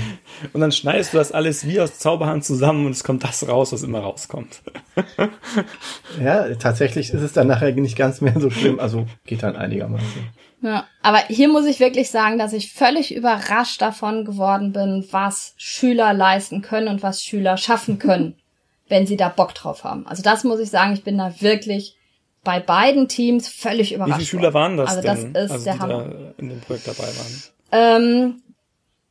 Und 0.53 0.62
dann 0.62 0.72
schneidest 0.72 1.14
du 1.14 1.18
das 1.18 1.34
alles 1.34 1.68
wie 1.68 1.82
aus 1.82 1.99
Zauberhand 1.99 2.45
zusammen 2.45 2.86
und 2.86 2.93
es 2.93 3.03
kommt 3.03 3.24
das 3.24 3.47
raus, 3.47 3.74
was 3.74 3.84
immer 3.84 3.99
rauskommt. 3.99 4.62
ja, 6.24 6.56
tatsächlich 6.56 7.14
ist 7.14 7.22
es 7.22 7.34
dann 7.34 7.47
nachher 7.47 7.74
nicht 7.74 7.97
ganz 7.97 8.22
mehr 8.22 8.39
so 8.39 8.49
schlimm. 8.49 8.80
Also 8.80 9.06
geht 9.26 9.43
dann 9.43 9.58
einigermaßen. 9.58 10.30
Ja, 10.62 10.88
aber 11.01 11.20
hier 11.28 11.49
muss 11.49 11.66
ich 11.66 11.80
wirklich 11.80 12.10
sagen, 12.10 12.39
dass 12.39 12.53
ich 12.53 12.72
völlig 12.72 13.14
überrascht 13.14 13.82
davon 13.82 14.24
geworden 14.24 14.72
bin, 14.72 15.06
was 15.12 15.53
Schüler 15.58 16.14
leisten 16.14 16.62
können 16.62 16.88
und 16.88 17.03
was 17.03 17.24
Schüler 17.24 17.58
schaffen 17.58 17.99
können, 17.99 18.36
wenn 18.88 19.06
sie 19.06 19.18
da 19.18 19.28
Bock 19.28 19.53
drauf 19.53 19.84
haben. 19.84 20.08
Also 20.08 20.24
das 20.24 20.45
muss 20.45 20.62
ich 20.62 20.70
sagen, 20.70 20.93
ich 20.93 21.03
bin 21.03 21.18
da 21.18 21.34
wirklich 21.41 21.97
bei 22.46 22.62
beiden 22.62 23.10
Teams 23.10 23.50
völlig 23.50 23.91
Wie 23.91 23.96
überrascht. 23.96 24.16
viele 24.16 24.26
Schüler 24.28 24.54
waren 24.54 24.78
das 24.78 24.91
also 24.91 25.02
denn, 25.02 25.34
das 25.34 25.46
ist 25.46 25.52
also 25.52 25.66
der 25.66 25.80
Hammer. 25.80 26.06
da 26.06 26.34
in 26.38 26.50
dem 26.50 26.62
Projekt 26.62 26.88
dabei 26.88 27.04
waren? 27.04 27.43
Ähm, 27.74 28.41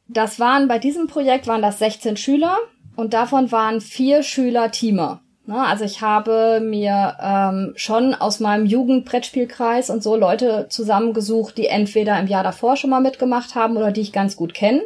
das 0.08 0.40
waren 0.40 0.68
bei 0.68 0.78
diesem 0.78 1.06
Projekt 1.06 1.46
waren 1.46 1.60
das 1.60 1.78
16 1.78 2.16
Schüler 2.16 2.56
und 2.96 3.12
davon 3.12 3.52
waren 3.52 3.82
vier 3.82 4.22
Schüler 4.22 4.70
Teamer. 4.70 5.20
Ne, 5.46 5.62
also 5.62 5.84
ich 5.84 6.00
habe 6.00 6.60
mir 6.64 7.18
ähm, 7.20 7.74
schon 7.76 8.14
aus 8.14 8.40
meinem 8.40 8.64
Jugendbrettspielkreis 8.64 9.90
und 9.90 10.02
so 10.02 10.16
Leute 10.16 10.68
zusammengesucht, 10.70 11.58
die 11.58 11.66
entweder 11.66 12.18
im 12.18 12.28
Jahr 12.28 12.42
davor 12.42 12.76
schon 12.76 12.88
mal 12.88 13.00
mitgemacht 13.00 13.54
haben 13.54 13.76
oder 13.76 13.92
die 13.92 14.00
ich 14.00 14.12
ganz 14.12 14.36
gut 14.36 14.54
kenne, 14.54 14.80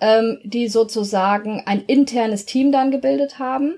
ähm, 0.00 0.38
die 0.42 0.66
sozusagen 0.66 1.62
ein 1.66 1.84
internes 1.84 2.46
Team 2.46 2.72
dann 2.72 2.90
gebildet 2.90 3.38
haben, 3.38 3.74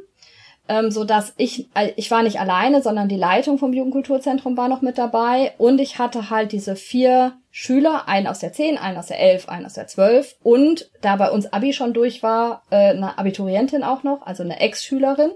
ähm, 0.69 0.91
so 0.91 1.05
dass 1.05 1.35
ich 1.37 1.69
äh, 1.75 1.93
ich 1.97 2.11
war 2.11 2.23
nicht 2.23 2.41
alleine, 2.41 2.83
sondern 2.83 3.09
die 3.09 3.17
Leitung 3.17 3.59
vom 3.59 3.73
Jugendkulturzentrum 3.73 4.57
war 4.57 4.69
noch 4.69 4.83
mit 4.83 4.97
dabei. 4.99 5.53
Und 5.59 5.81
ich 5.81 5.99
hatte 5.99 6.31
halt 6.31 6.53
diese 6.53 6.77
vier 6.77 7.35
Schüler, 7.51 8.09
einen 8.09 8.27
aus 8.27 8.39
der 8.39 8.53
10, 8.53 8.79
einen 8.79 8.97
aus 8.97 9.09
der 9.09 9.21
11, 9.21 9.49
einen 9.49 9.67
aus 9.67 9.75
der 9.75 9.87
12 9.87 10.37
und 10.43 10.91
da 11.01 11.17
bei 11.17 11.31
uns 11.31 11.53
Abi 11.53 11.73
schon 11.73 11.93
durch 11.93 12.23
war, 12.23 12.63
äh, 12.71 12.91
eine 12.91 13.19
Abiturientin 13.19 13.83
auch 13.83 14.05
noch, 14.05 14.27
also 14.27 14.43
eine 14.43 14.61
Ex-Schülerin, 14.61 15.33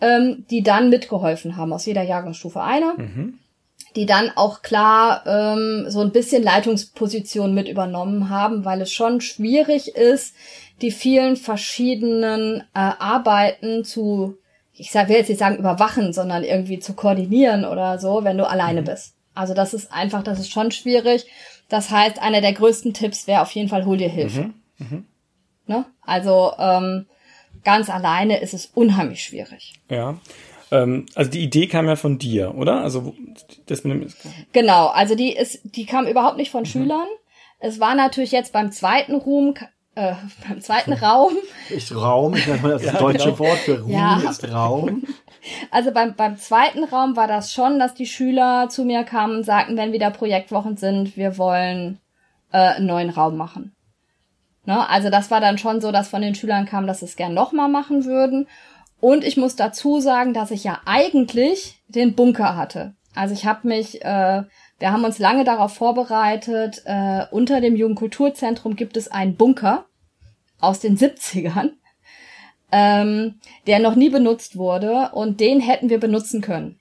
ähm, 0.00 0.44
die 0.50 0.62
dann 0.62 0.90
mitgeholfen 0.90 1.56
haben, 1.56 1.72
aus 1.72 1.86
jeder 1.86 2.02
Jahrgangsstufe 2.02 2.60
einer, 2.60 2.94
die 3.96 4.06
dann 4.06 4.32
auch 4.34 4.62
klar 4.62 5.22
ähm, 5.26 5.86
so 5.88 6.00
ein 6.00 6.10
bisschen 6.10 6.42
Leitungsposition 6.42 7.54
mit 7.54 7.68
übernommen 7.68 8.28
haben, 8.28 8.64
weil 8.64 8.82
es 8.82 8.92
schon 8.92 9.20
schwierig 9.20 9.94
ist, 9.94 10.34
die 10.82 10.90
vielen 10.90 11.36
verschiedenen 11.36 12.60
äh, 12.74 12.78
Arbeiten 12.98 13.84
zu, 13.84 14.36
ich 14.72 14.90
sag, 14.90 15.08
will 15.08 15.16
jetzt 15.16 15.28
nicht 15.28 15.38
sagen 15.38 15.56
überwachen, 15.56 16.12
sondern 16.12 16.42
irgendwie 16.44 16.78
zu 16.78 16.94
koordinieren 16.94 17.64
oder 17.64 17.98
so, 17.98 18.24
wenn 18.24 18.38
du 18.38 18.48
alleine 18.48 18.82
bist. 18.82 19.14
Also 19.34 19.54
das 19.54 19.74
ist 19.74 19.92
einfach, 19.92 20.22
das 20.22 20.38
ist 20.38 20.50
schon 20.50 20.70
schwierig. 20.70 21.26
Das 21.68 21.90
heißt, 21.90 22.20
einer 22.20 22.40
der 22.40 22.52
größten 22.52 22.92
Tipps 22.94 23.26
wäre 23.26 23.42
auf 23.42 23.50
jeden 23.52 23.68
Fall, 23.68 23.84
hol 23.84 23.96
dir 23.96 24.08
Hilfe. 24.08 24.50
Ne? 25.66 25.86
Also 26.02 26.52
ähm, 26.58 27.06
ganz 27.64 27.88
alleine 27.88 28.40
ist 28.40 28.54
es 28.54 28.66
unheimlich 28.66 29.22
schwierig. 29.22 29.74
Ja. 29.88 30.18
Ähm, 30.70 31.06
also 31.14 31.30
die 31.30 31.42
Idee 31.42 31.66
kam 31.66 31.86
ja 31.86 31.96
von 31.96 32.18
dir, 32.18 32.54
oder? 32.54 32.82
Also 32.82 33.14
das 33.66 33.84
mit 33.84 34.02
dem 34.02 34.12
Genau, 34.52 34.88
also 34.88 35.14
die 35.14 35.34
ist, 35.34 35.60
die 35.64 35.86
kam 35.86 36.06
überhaupt 36.06 36.36
nicht 36.36 36.50
von 36.50 36.66
Schülern. 36.66 37.06
Es 37.60 37.80
war 37.80 37.94
natürlich 37.94 38.32
jetzt 38.32 38.52
beim 38.52 38.72
zweiten 38.72 39.14
Ruhm, 39.14 39.54
äh, 39.94 40.14
beim 40.48 40.60
zweiten 40.60 40.92
Raum, 40.92 41.32
Ich 41.70 41.94
Raum, 41.94 42.34
ich 42.34 42.46
nenne 42.46 42.62
mal 42.62 42.78
das 42.78 42.92
deutsche 42.98 43.38
Wort 43.38 43.58
für 43.58 43.80
Ruhm 43.80 43.90
Ja. 43.90 44.20
ist 44.28 44.44
Raum. 44.52 45.02
also 45.70 45.92
beim, 45.92 46.14
beim 46.14 46.36
zweiten 46.36 46.84
Raum 46.84 47.16
war 47.16 47.28
das 47.28 47.52
schon, 47.52 47.78
dass 47.78 47.94
die 47.94 48.06
Schüler 48.06 48.68
zu 48.68 48.84
mir 48.84 49.04
kamen 49.04 49.36
und 49.36 49.44
sagten, 49.44 49.76
wenn 49.76 49.92
wieder 49.92 50.10
Projektwochen 50.10 50.76
sind, 50.76 51.16
wir 51.16 51.38
wollen 51.38 51.98
äh, 52.52 52.58
einen 52.58 52.86
neuen 52.86 53.10
Raum 53.10 53.36
machen. 53.36 53.74
Ne? 54.66 54.88
Also 54.88 55.10
das 55.10 55.30
war 55.30 55.40
dann 55.40 55.58
schon 55.58 55.80
so, 55.80 55.92
dass 55.92 56.08
von 56.08 56.22
den 56.22 56.34
Schülern 56.34 56.66
kam, 56.66 56.86
dass 56.86 57.00
sie 57.00 57.06
es 57.06 57.16
gern 57.16 57.34
nochmal 57.34 57.68
machen 57.68 58.04
würden. 58.04 58.48
Und 59.00 59.22
ich 59.24 59.36
muss 59.36 59.54
dazu 59.56 60.00
sagen, 60.00 60.32
dass 60.32 60.50
ich 60.50 60.64
ja 60.64 60.80
eigentlich 60.86 61.82
den 61.88 62.14
Bunker 62.14 62.56
hatte. 62.56 62.94
Also 63.14 63.34
ich 63.34 63.44
habe 63.46 63.68
mich, 63.68 64.02
äh, 64.04 64.42
wir 64.84 64.92
haben 64.92 65.06
uns 65.06 65.18
lange 65.18 65.44
darauf 65.44 65.72
vorbereitet, 65.72 66.82
äh, 66.84 67.24
unter 67.30 67.62
dem 67.62 67.74
Jugendkulturzentrum 67.74 68.76
gibt 68.76 68.98
es 68.98 69.10
einen 69.10 69.34
Bunker 69.34 69.86
aus 70.60 70.78
den 70.78 70.98
70ern, 70.98 71.70
ähm, 72.70 73.36
der 73.66 73.78
noch 73.78 73.94
nie 73.94 74.10
benutzt 74.10 74.58
wurde 74.58 75.08
und 75.14 75.40
den 75.40 75.60
hätten 75.60 75.88
wir 75.88 75.98
benutzen 75.98 76.42
können. 76.42 76.78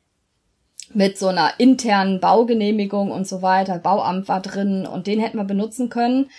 Mit 0.93 1.17
so 1.17 1.29
einer 1.29 1.53
internen 1.59 2.19
Baugenehmigung 2.19 3.09
und 3.09 3.25
so 3.25 3.41
weiter. 3.41 3.79
Bauamt 3.79 4.27
war 4.27 4.41
drin 4.41 4.85
und 4.85 5.07
den 5.07 5.21
hätten 5.21 5.37
wir 5.37 5.45
benutzen 5.45 5.87
können. 5.87 6.29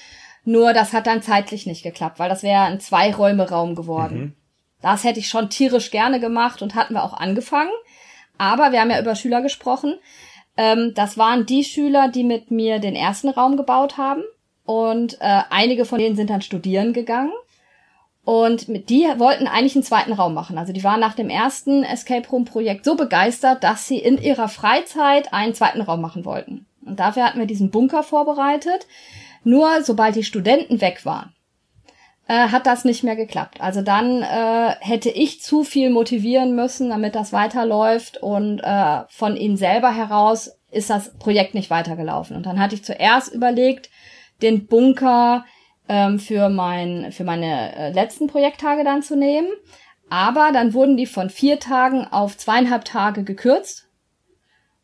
Nur 0.45 0.75
das 0.75 0.93
hat 0.93 1.07
dann 1.07 1.23
zeitlich 1.23 1.65
nicht 1.65 1.83
geklappt, 1.83 2.19
weil 2.19 2.29
das 2.29 2.43
wäre 2.43 2.65
ein 2.65 2.79
Zwei-Räume-Raum 2.79 3.75
geworden. 3.75 4.37
Das 4.83 5.03
hätte 5.03 5.19
ich 5.19 5.29
schon 5.31 5.49
tierisch 5.49 5.91
gerne 5.91 6.21
gemacht 6.21 6.61
und 6.61 6.75
hatten 6.75 6.93
wir 6.93 7.05
auch 7.05 7.15
angefangen. 7.15 7.73
Aber 8.37 8.71
wir 8.73 8.83
haben 8.83 8.91
ja 8.91 9.01
über 9.01 9.15
Schüler 9.15 9.41
gesprochen. 9.41 9.95
Ähm, 10.57 10.93
das 10.95 11.19
waren 11.19 11.47
die 11.47 11.65
Schüler, 11.65 12.09
die 12.09 12.25
mit 12.25 12.51
mir 12.51 12.79
den 12.79 12.95
ersten 12.95 13.29
Raum 13.29 13.57
gebaut 13.57 13.99
haben. 13.99 14.23
Und 14.65 15.21
äh, 15.21 15.43
einige 15.51 15.85
von 15.85 15.99
denen 15.99 16.17
sind 16.17 16.31
dann 16.31 16.43
studieren 16.43 16.93
gegangen. 16.93 17.33
Und 18.25 18.69
mit 18.69 18.89
die 18.89 19.07
wollten 19.19 19.47
eigentlich 19.47 19.75
einen 19.75 19.85
zweiten 19.85 20.15
Raum 20.15 20.33
machen. 20.33 20.57
Also 20.57 20.73
die 20.73 20.83
waren 20.83 21.01
nach 21.01 21.15
dem 21.15 21.29
ersten 21.29 21.85
Escape 21.85 22.27
Room 22.31 22.47
Projekt 22.47 22.87
so 22.87 22.95
begeistert, 22.97 23.63
dass 23.63 23.87
sie 23.87 23.99
in 23.99 24.17
ihrer 24.17 24.49
Freizeit 24.49 25.35
einen 25.35 25.55
zweiten 25.55 25.83
Raum 25.83 26.01
machen 26.01 26.25
wollten. 26.25 26.65
Und 26.87 27.01
dafür 27.01 27.25
hatten 27.25 27.39
wir 27.39 27.47
diesen 27.47 27.71
Bunker 27.71 28.03
vorbereitet. 28.03 28.87
Nur 29.43 29.83
sobald 29.83 30.17
die 30.17 30.25
Studenten 30.25 30.81
weg 30.81 31.05
waren, 31.05 31.34
äh, 32.27 32.49
hat 32.49 32.67
das 32.67 32.85
nicht 32.85 33.05
mehr 33.05 33.17
geklappt. 33.17 33.61
Also 33.61 33.83
dann 33.83 34.23
äh, 34.23 34.75
hätte 34.81 35.11
ich 35.11 35.43
zu 35.43 35.65
viel 35.65 35.91
motivieren 35.91 36.55
müssen, 36.55 36.91
damit 36.91 37.15
das 37.15 37.33
weiterläuft 37.33 38.19
und 38.19 38.61
äh, 38.61 39.03
von 39.09 39.37
ihnen 39.37 39.57
selber 39.57 39.95
heraus 39.95 40.59
ist 40.71 40.91
das 40.91 41.17
Projekt 41.19 41.55
nicht 41.55 41.71
weitergelaufen. 41.71 42.37
Und 42.37 42.47
dann 42.47 42.59
hatte 42.59 42.75
ich 42.75 42.85
zuerst 42.85 43.33
überlegt, 43.33 43.91
den 44.43 44.67
Bunker 44.67 45.45
ähm, 45.89 46.19
für 46.19 46.49
mein 46.49 47.13
für 47.13 47.25
meine 47.25 47.77
äh, 47.77 47.93
letzten 47.93 48.27
Projekttage 48.27 48.85
dann 48.85 49.03
zu 49.03 49.17
nehmen, 49.17 49.49
aber 50.11 50.51
dann 50.53 50.75
wurden 50.75 50.97
die 50.97 51.07
von 51.07 51.31
vier 51.31 51.61
Tagen 51.61 52.07
auf 52.07 52.37
zweieinhalb 52.37 52.85
Tage 52.85 53.25
gekürzt. 53.25 53.89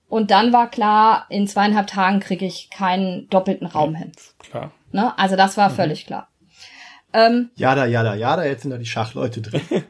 Und 0.08 0.32
dann 0.32 0.52
war 0.52 0.68
klar, 0.68 1.26
in 1.28 1.46
zweieinhalb 1.46 1.86
Tagen 1.86 2.18
kriege 2.18 2.44
ich 2.44 2.68
keinen 2.68 3.28
doppelten 3.28 3.66
Raum 3.66 3.94
hin. 3.94 4.10
klar. 4.40 4.72
Ne? 4.90 5.16
Also 5.16 5.36
das 5.36 5.56
war 5.56 5.70
völlig 5.70 6.04
klar. 6.04 6.29
Ähm, 7.12 7.50
Jada, 7.56 7.86
jada, 7.86 8.14
jada, 8.14 8.44
jetzt 8.44 8.62
sind 8.62 8.70
da 8.70 8.78
die 8.78 8.86
Schachleute 8.86 9.40
drin. 9.40 9.60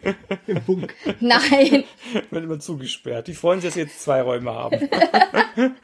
Im 0.46 0.62
Bunker. 0.62 0.88
nein, 1.20 1.84
Wird 2.30 2.44
immer 2.44 2.58
zugesperrt. 2.58 3.28
Die 3.28 3.34
freuen 3.34 3.60
sich, 3.60 3.68
dass 3.68 3.74
sie 3.74 3.80
jetzt 3.80 4.00
zwei 4.02 4.22
Räume 4.22 4.52
haben. 4.52 4.88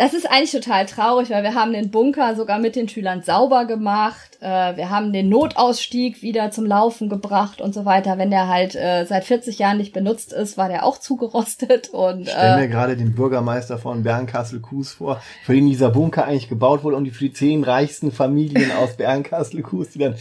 Das 0.00 0.14
ist 0.14 0.30
eigentlich 0.30 0.52
total 0.52 0.86
traurig, 0.86 1.28
weil 1.28 1.42
wir 1.42 1.54
haben 1.54 1.74
den 1.74 1.90
Bunker 1.90 2.34
sogar 2.34 2.58
mit 2.58 2.74
den 2.74 2.88
Schülern 2.88 3.20
sauber 3.20 3.66
gemacht. 3.66 4.38
Äh, 4.40 4.74
wir 4.78 4.88
haben 4.88 5.12
den 5.12 5.28
Notausstieg 5.28 6.22
wieder 6.22 6.50
zum 6.50 6.64
Laufen 6.64 7.10
gebracht 7.10 7.60
und 7.60 7.74
so 7.74 7.84
weiter. 7.84 8.16
Wenn 8.16 8.30
der 8.30 8.48
halt 8.48 8.74
äh, 8.74 9.04
seit 9.04 9.24
40 9.24 9.58
Jahren 9.58 9.76
nicht 9.76 9.92
benutzt 9.92 10.32
ist, 10.32 10.56
war 10.56 10.70
der 10.70 10.86
auch 10.86 10.96
zugerostet. 10.96 11.90
Und, 11.90 12.22
ich 12.22 12.30
stelle 12.30 12.54
äh, 12.54 12.60
mir 12.62 12.68
gerade 12.68 12.96
den 12.96 13.14
Bürgermeister 13.14 13.76
von 13.76 14.02
Bernkastel-Kues 14.02 14.94
vor, 14.94 15.20
für 15.44 15.52
den 15.52 15.66
dieser 15.66 15.90
Bunker 15.90 16.24
eigentlich 16.24 16.48
gebaut 16.48 16.82
wurde, 16.82 16.96
um 16.96 17.04
die 17.04 17.10
für 17.10 17.24
die 17.24 17.34
zehn 17.34 17.62
reichsten 17.62 18.10
Familien 18.10 18.72
aus 18.78 18.96
Bernkastel-Kues, 18.96 19.90
die 19.90 19.98
dann 19.98 20.14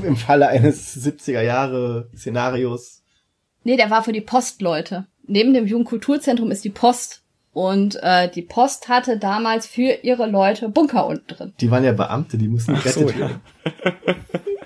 im 0.00 0.14
Falle 0.14 0.46
eines 0.46 0.96
70er 0.96 1.42
Jahre 1.42 2.08
Szenarios. 2.14 3.02
Nee, 3.64 3.76
der 3.76 3.90
war 3.90 4.04
für 4.04 4.12
die 4.12 4.20
Postleute. 4.20 5.08
Neben 5.26 5.54
dem 5.54 5.66
Jugendkulturzentrum 5.66 6.52
ist 6.52 6.64
die 6.64 6.70
Post 6.70 7.24
und 7.58 7.98
äh, 8.04 8.30
die 8.30 8.42
Post 8.42 8.88
hatte 8.88 9.18
damals 9.18 9.66
für 9.66 9.98
ihre 10.04 10.28
Leute 10.28 10.68
Bunker 10.68 11.08
unten 11.08 11.26
drin. 11.26 11.52
Die 11.60 11.68
waren 11.72 11.82
ja 11.82 11.90
Beamte, 11.90 12.38
die 12.38 12.46
mussten 12.46 12.74
gerettet 12.74 12.92
so, 12.92 13.08
ja. 13.08 13.18
werden. 13.18 13.40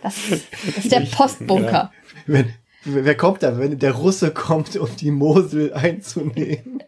Das 0.03 0.19
ist, 0.29 0.49
das 0.53 0.77
ist 0.77 0.93
der 0.93 1.01
Postbunker. 1.01 1.91
Wenn, 2.27 2.53
wer 2.85 3.17
kommt 3.17 3.43
da, 3.43 3.59
wenn 3.59 3.79
der 3.79 3.93
Russe 3.93 4.33
kommt, 4.33 4.77
um 4.77 4.89
die 4.97 5.11
Mosel 5.11 5.73
einzunehmen? 5.75 6.83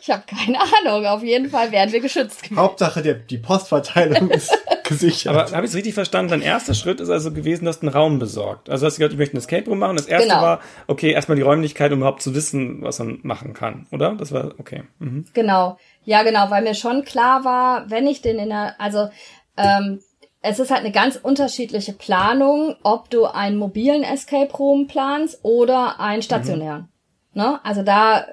Ich 0.00 0.10
habe 0.10 0.22
keine 0.26 0.58
Ahnung. 0.60 1.06
Auf 1.06 1.22
jeden 1.22 1.50
Fall 1.50 1.72
werden 1.72 1.92
wir 1.92 2.00
geschützt. 2.00 2.42
Hauptsache, 2.54 3.02
der, 3.02 3.14
die 3.14 3.38
Postverteilung 3.38 4.30
ist 4.30 4.56
gesichert. 4.84 5.34
Aber 5.34 5.50
habe 5.54 5.64
ich 5.66 5.70
es 5.72 5.76
richtig 5.76 5.94
verstanden? 5.94 6.30
Dein 6.30 6.42
erster 6.42 6.74
Schritt 6.74 7.00
ist 7.00 7.10
also 7.10 7.32
gewesen, 7.32 7.64
du 7.64 7.68
hast 7.68 7.82
einen 7.82 7.92
Raum 7.92 8.18
besorgt. 8.18 8.70
Also 8.70 8.86
hast 8.86 8.94
du 8.96 9.00
gesagt, 9.00 9.12
ich 9.12 9.18
möchte 9.18 9.36
ein 9.36 9.38
Escape 9.38 9.68
Room 9.68 9.78
machen. 9.78 9.96
Das 9.96 10.06
erste 10.06 10.28
Genau. 10.28 10.40
war, 10.42 10.60
okay, 10.86 11.10
erstmal 11.12 11.36
die 11.36 11.42
Räumlichkeit, 11.42 11.92
um 11.92 11.98
überhaupt 11.98 12.22
zu 12.22 12.34
wissen, 12.34 12.82
was 12.82 12.98
man 12.98 13.18
machen 13.22 13.52
kann, 13.52 13.86
oder? 13.92 14.14
Das 14.16 14.32
war 14.32 14.54
okay. 14.58 14.84
Mhm. 14.98 15.26
Genau. 15.34 15.76
Ja, 16.04 16.22
genau, 16.22 16.50
weil 16.50 16.62
mir 16.62 16.74
schon 16.74 17.04
klar 17.04 17.44
war, 17.44 17.90
wenn 17.90 18.06
ich 18.06 18.22
den 18.22 18.38
in 18.38 18.48
der, 18.48 18.80
also 18.80 19.10
ähm, 19.56 20.00
es 20.42 20.58
ist 20.58 20.70
halt 20.70 20.80
eine 20.80 20.92
ganz 20.92 21.16
unterschiedliche 21.16 21.92
Planung, 21.92 22.76
ob 22.82 23.10
du 23.10 23.26
einen 23.26 23.56
mobilen 23.56 24.02
Escape 24.02 24.52
Room 24.56 24.86
planst 24.86 25.40
oder 25.42 26.00
einen 26.00 26.22
stationären. 26.22 26.88
Ne? 27.34 27.60
Also 27.62 27.82
da, 27.82 28.26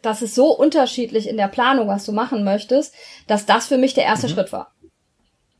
das 0.00 0.22
ist 0.22 0.34
so 0.34 0.56
unterschiedlich 0.56 1.28
in 1.28 1.36
der 1.36 1.48
Planung, 1.48 1.88
was 1.88 2.06
du 2.06 2.12
machen 2.12 2.44
möchtest, 2.44 2.94
dass 3.26 3.46
das 3.46 3.66
für 3.66 3.76
mich 3.76 3.94
der 3.94 4.04
erste 4.04 4.28
Schritt 4.28 4.52
war. 4.52 4.72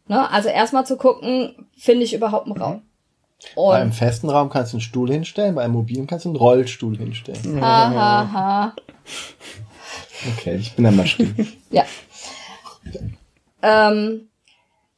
Ne? 0.09 0.31
Also 0.31 0.49
erstmal 0.49 0.87
zu 0.87 0.97
gucken, 0.97 1.69
finde 1.77 2.05
ich 2.05 2.15
überhaupt 2.15 2.47
einen 2.47 2.57
Raum. 2.57 2.83
bei 3.55 3.81
einem 3.81 3.93
festen 3.93 4.31
Raum 4.31 4.49
kannst 4.49 4.73
du 4.73 4.77
einen 4.77 4.83
Stuhl 4.83 5.11
hinstellen, 5.11 5.55
bei 5.55 5.65
einem 5.65 5.75
mobilen 5.75 6.07
kannst 6.07 6.25
du 6.25 6.31
einen 6.31 6.37
Rollstuhl 6.37 6.97
hinstellen. 6.97 7.61
ha, 7.61 7.91
ha, 7.91 8.33
ha. 8.33 8.77
Okay, 10.39 10.57
ich 10.57 10.75
bin 10.75 10.85
dann 10.85 10.97
mal 10.97 11.07
still. 11.07 11.35
Ja. 11.71 11.85
Ähm, 13.63 14.29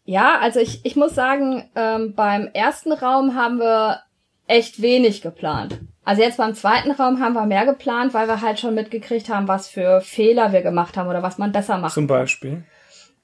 ja, 0.06 0.38
also 0.40 0.60
ich, 0.60 0.84
ich 0.84 0.96
muss 0.96 1.14
sagen, 1.14 1.68
ähm, 1.74 2.14
beim 2.14 2.48
ersten 2.52 2.92
Raum 2.92 3.34
haben 3.34 3.58
wir 3.58 4.00
echt 4.46 4.80
wenig 4.80 5.20
geplant. 5.20 5.80
Also 6.04 6.22
jetzt 6.22 6.36
beim 6.36 6.54
zweiten 6.54 6.92
Raum 6.92 7.20
haben 7.20 7.32
wir 7.32 7.46
mehr 7.46 7.66
geplant, 7.66 8.14
weil 8.14 8.28
wir 8.28 8.40
halt 8.40 8.60
schon 8.60 8.76
mitgekriegt 8.76 9.28
haben, 9.28 9.48
was 9.48 9.68
für 9.68 10.00
Fehler 10.00 10.52
wir 10.52 10.62
gemacht 10.62 10.96
haben 10.96 11.08
oder 11.08 11.22
was 11.22 11.38
man 11.38 11.50
besser 11.50 11.78
macht. 11.78 11.94
Zum 11.94 12.06
Beispiel. 12.06 12.62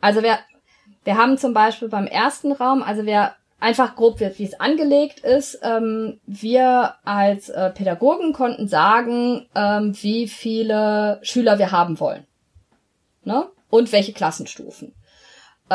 Also 0.01 0.25
wir, 0.25 0.41
wir 1.05 1.17
haben 1.17 1.39
zum 1.39 1.55
Beispiel 1.55 1.89
beim 1.89 2.09
ersten 2.09 2.51
Raum, 2.51 2.83
also 2.83 3.07
wir 3.07 3.33
einfach 3.61 3.95
grob, 3.95 4.19
wie 4.19 4.37
wie 4.37 4.45
es 4.45 4.59
angelegt 4.59 5.21
ist, 5.21 5.61
ähm, 5.63 6.19
wir 6.27 6.97
als 7.05 7.49
äh, 7.49 7.71
Pädagogen 7.71 8.33
konnten 8.33 8.67
sagen, 8.67 9.47
ähm, 9.55 9.95
wie 10.03 10.27
viele 10.27 11.21
Schüler 11.23 11.61
wir 11.61 11.71
haben 11.71 12.01
wollen. 12.01 12.27
Ne? 13.23 13.47
Und 13.71 13.93
welche 13.93 14.13
Klassenstufen. 14.13 14.93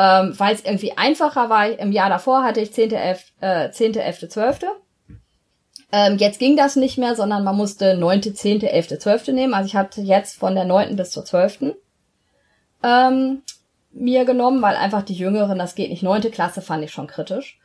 Ähm, 0.00 0.38
Weil 0.38 0.54
es 0.54 0.64
irgendwie 0.64 0.96
einfacher 0.96 1.50
war, 1.50 1.66
im 1.66 1.90
Jahr 1.90 2.08
davor 2.08 2.44
hatte 2.44 2.60
ich 2.60 2.72
10., 2.72 2.92
11., 2.92 3.32
äh, 3.40 3.70
10., 3.72 3.96
11., 3.96 4.28
12. 4.28 4.60
Ähm, 5.90 6.18
jetzt 6.18 6.38
ging 6.38 6.56
das 6.56 6.76
nicht 6.76 6.98
mehr, 6.98 7.16
sondern 7.16 7.42
man 7.42 7.56
musste 7.56 7.96
9., 7.96 8.22
10., 8.32 8.62
11., 8.62 9.00
12. 9.00 9.28
nehmen. 9.28 9.54
Also 9.54 9.66
ich 9.66 9.74
hatte 9.74 10.00
jetzt 10.00 10.38
von 10.38 10.54
der 10.54 10.66
9. 10.66 10.94
bis 10.94 11.10
zur 11.10 11.24
12. 11.24 11.74
Ähm, 12.84 13.42
mir 13.90 14.24
genommen, 14.24 14.62
weil 14.62 14.76
einfach 14.76 15.02
die 15.02 15.14
Jüngeren, 15.14 15.58
das 15.58 15.74
geht 15.74 15.90
nicht. 15.90 16.04
Neunte 16.04 16.30
Klasse 16.30 16.62
fand 16.62 16.84
ich 16.84 16.92
schon 16.92 17.08
kritisch. 17.08 17.58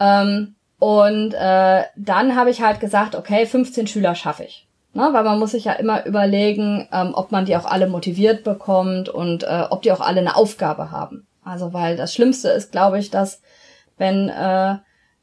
Ähm, 0.00 0.56
und 0.80 1.34
äh, 1.34 1.84
dann 1.94 2.34
habe 2.34 2.50
ich 2.50 2.62
halt 2.62 2.80
gesagt, 2.80 3.14
okay, 3.14 3.46
15 3.46 3.86
Schüler 3.86 4.16
schaffe 4.16 4.42
ich. 4.42 4.66
Ne? 4.92 5.10
Weil 5.12 5.22
man 5.22 5.38
muss 5.38 5.52
sich 5.52 5.66
ja 5.66 5.74
immer 5.74 6.04
überlegen, 6.04 6.88
ähm, 6.90 7.12
ob 7.14 7.30
man 7.30 7.44
die 7.44 7.56
auch 7.56 7.66
alle 7.66 7.86
motiviert 7.86 8.42
bekommt 8.42 9.08
und 9.08 9.44
äh, 9.44 9.66
ob 9.70 9.82
die 9.82 9.92
auch 9.92 10.00
alle 10.00 10.20
eine 10.20 10.34
Aufgabe 10.34 10.90
haben. 10.90 11.28
Also 11.50 11.72
weil 11.72 11.96
das 11.96 12.14
Schlimmste 12.14 12.48
ist, 12.50 12.70
glaube 12.70 13.00
ich, 13.00 13.10
dass 13.10 13.42
wenn 13.98 14.28
äh, 14.28 14.76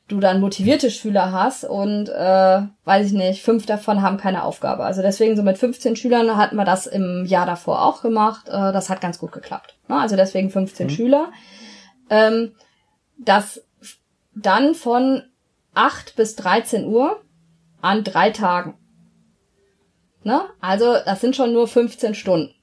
du 0.09 0.19
dann 0.19 0.41
motivierte 0.41 0.91
Schüler 0.91 1.31
hast 1.31 1.63
und 1.63 2.09
äh, 2.09 2.61
weiß 2.83 3.07
ich 3.07 3.13
nicht, 3.13 3.43
fünf 3.43 3.65
davon 3.65 4.01
haben 4.01 4.17
keine 4.17 4.43
Aufgabe. 4.43 4.83
Also 4.83 5.01
deswegen 5.01 5.37
so 5.37 5.41
mit 5.41 5.57
15 5.57 5.95
Schülern 5.95 6.35
hatten 6.35 6.57
wir 6.57 6.65
das 6.65 6.85
im 6.85 7.23
Jahr 7.25 7.45
davor 7.45 7.81
auch 7.81 8.01
gemacht. 8.01 8.49
Äh, 8.49 8.73
das 8.73 8.89
hat 8.89 8.99
ganz 8.99 9.19
gut 9.19 9.31
geklappt. 9.31 9.77
Ne? 9.87 9.97
Also 9.97 10.17
deswegen 10.17 10.49
15 10.49 10.89
Schüler. 10.89 11.31
Ähm, 12.09 12.53
das 13.17 13.63
dann 14.35 14.75
von 14.75 15.23
8 15.75 16.17
bis 16.17 16.35
13 16.35 16.87
Uhr 16.87 17.21
an 17.81 18.03
drei 18.03 18.31
Tagen. 18.31 18.77
Ne? 20.23 20.41
Also 20.59 20.97
das 21.05 21.21
sind 21.21 21.37
schon 21.37 21.53
nur 21.53 21.69
15 21.69 22.15
Stunden. 22.15 22.53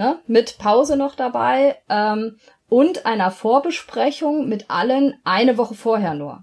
Ne? 0.00 0.18
Mit 0.26 0.56
Pause 0.56 0.96
noch 0.96 1.14
dabei. 1.14 1.76
Ähm, 1.90 2.38
und 2.70 3.04
einer 3.04 3.30
Vorbesprechung 3.30 4.48
mit 4.48 4.70
allen 4.70 5.20
eine 5.24 5.58
Woche 5.58 5.74
vorher 5.74 6.14
nur. 6.14 6.42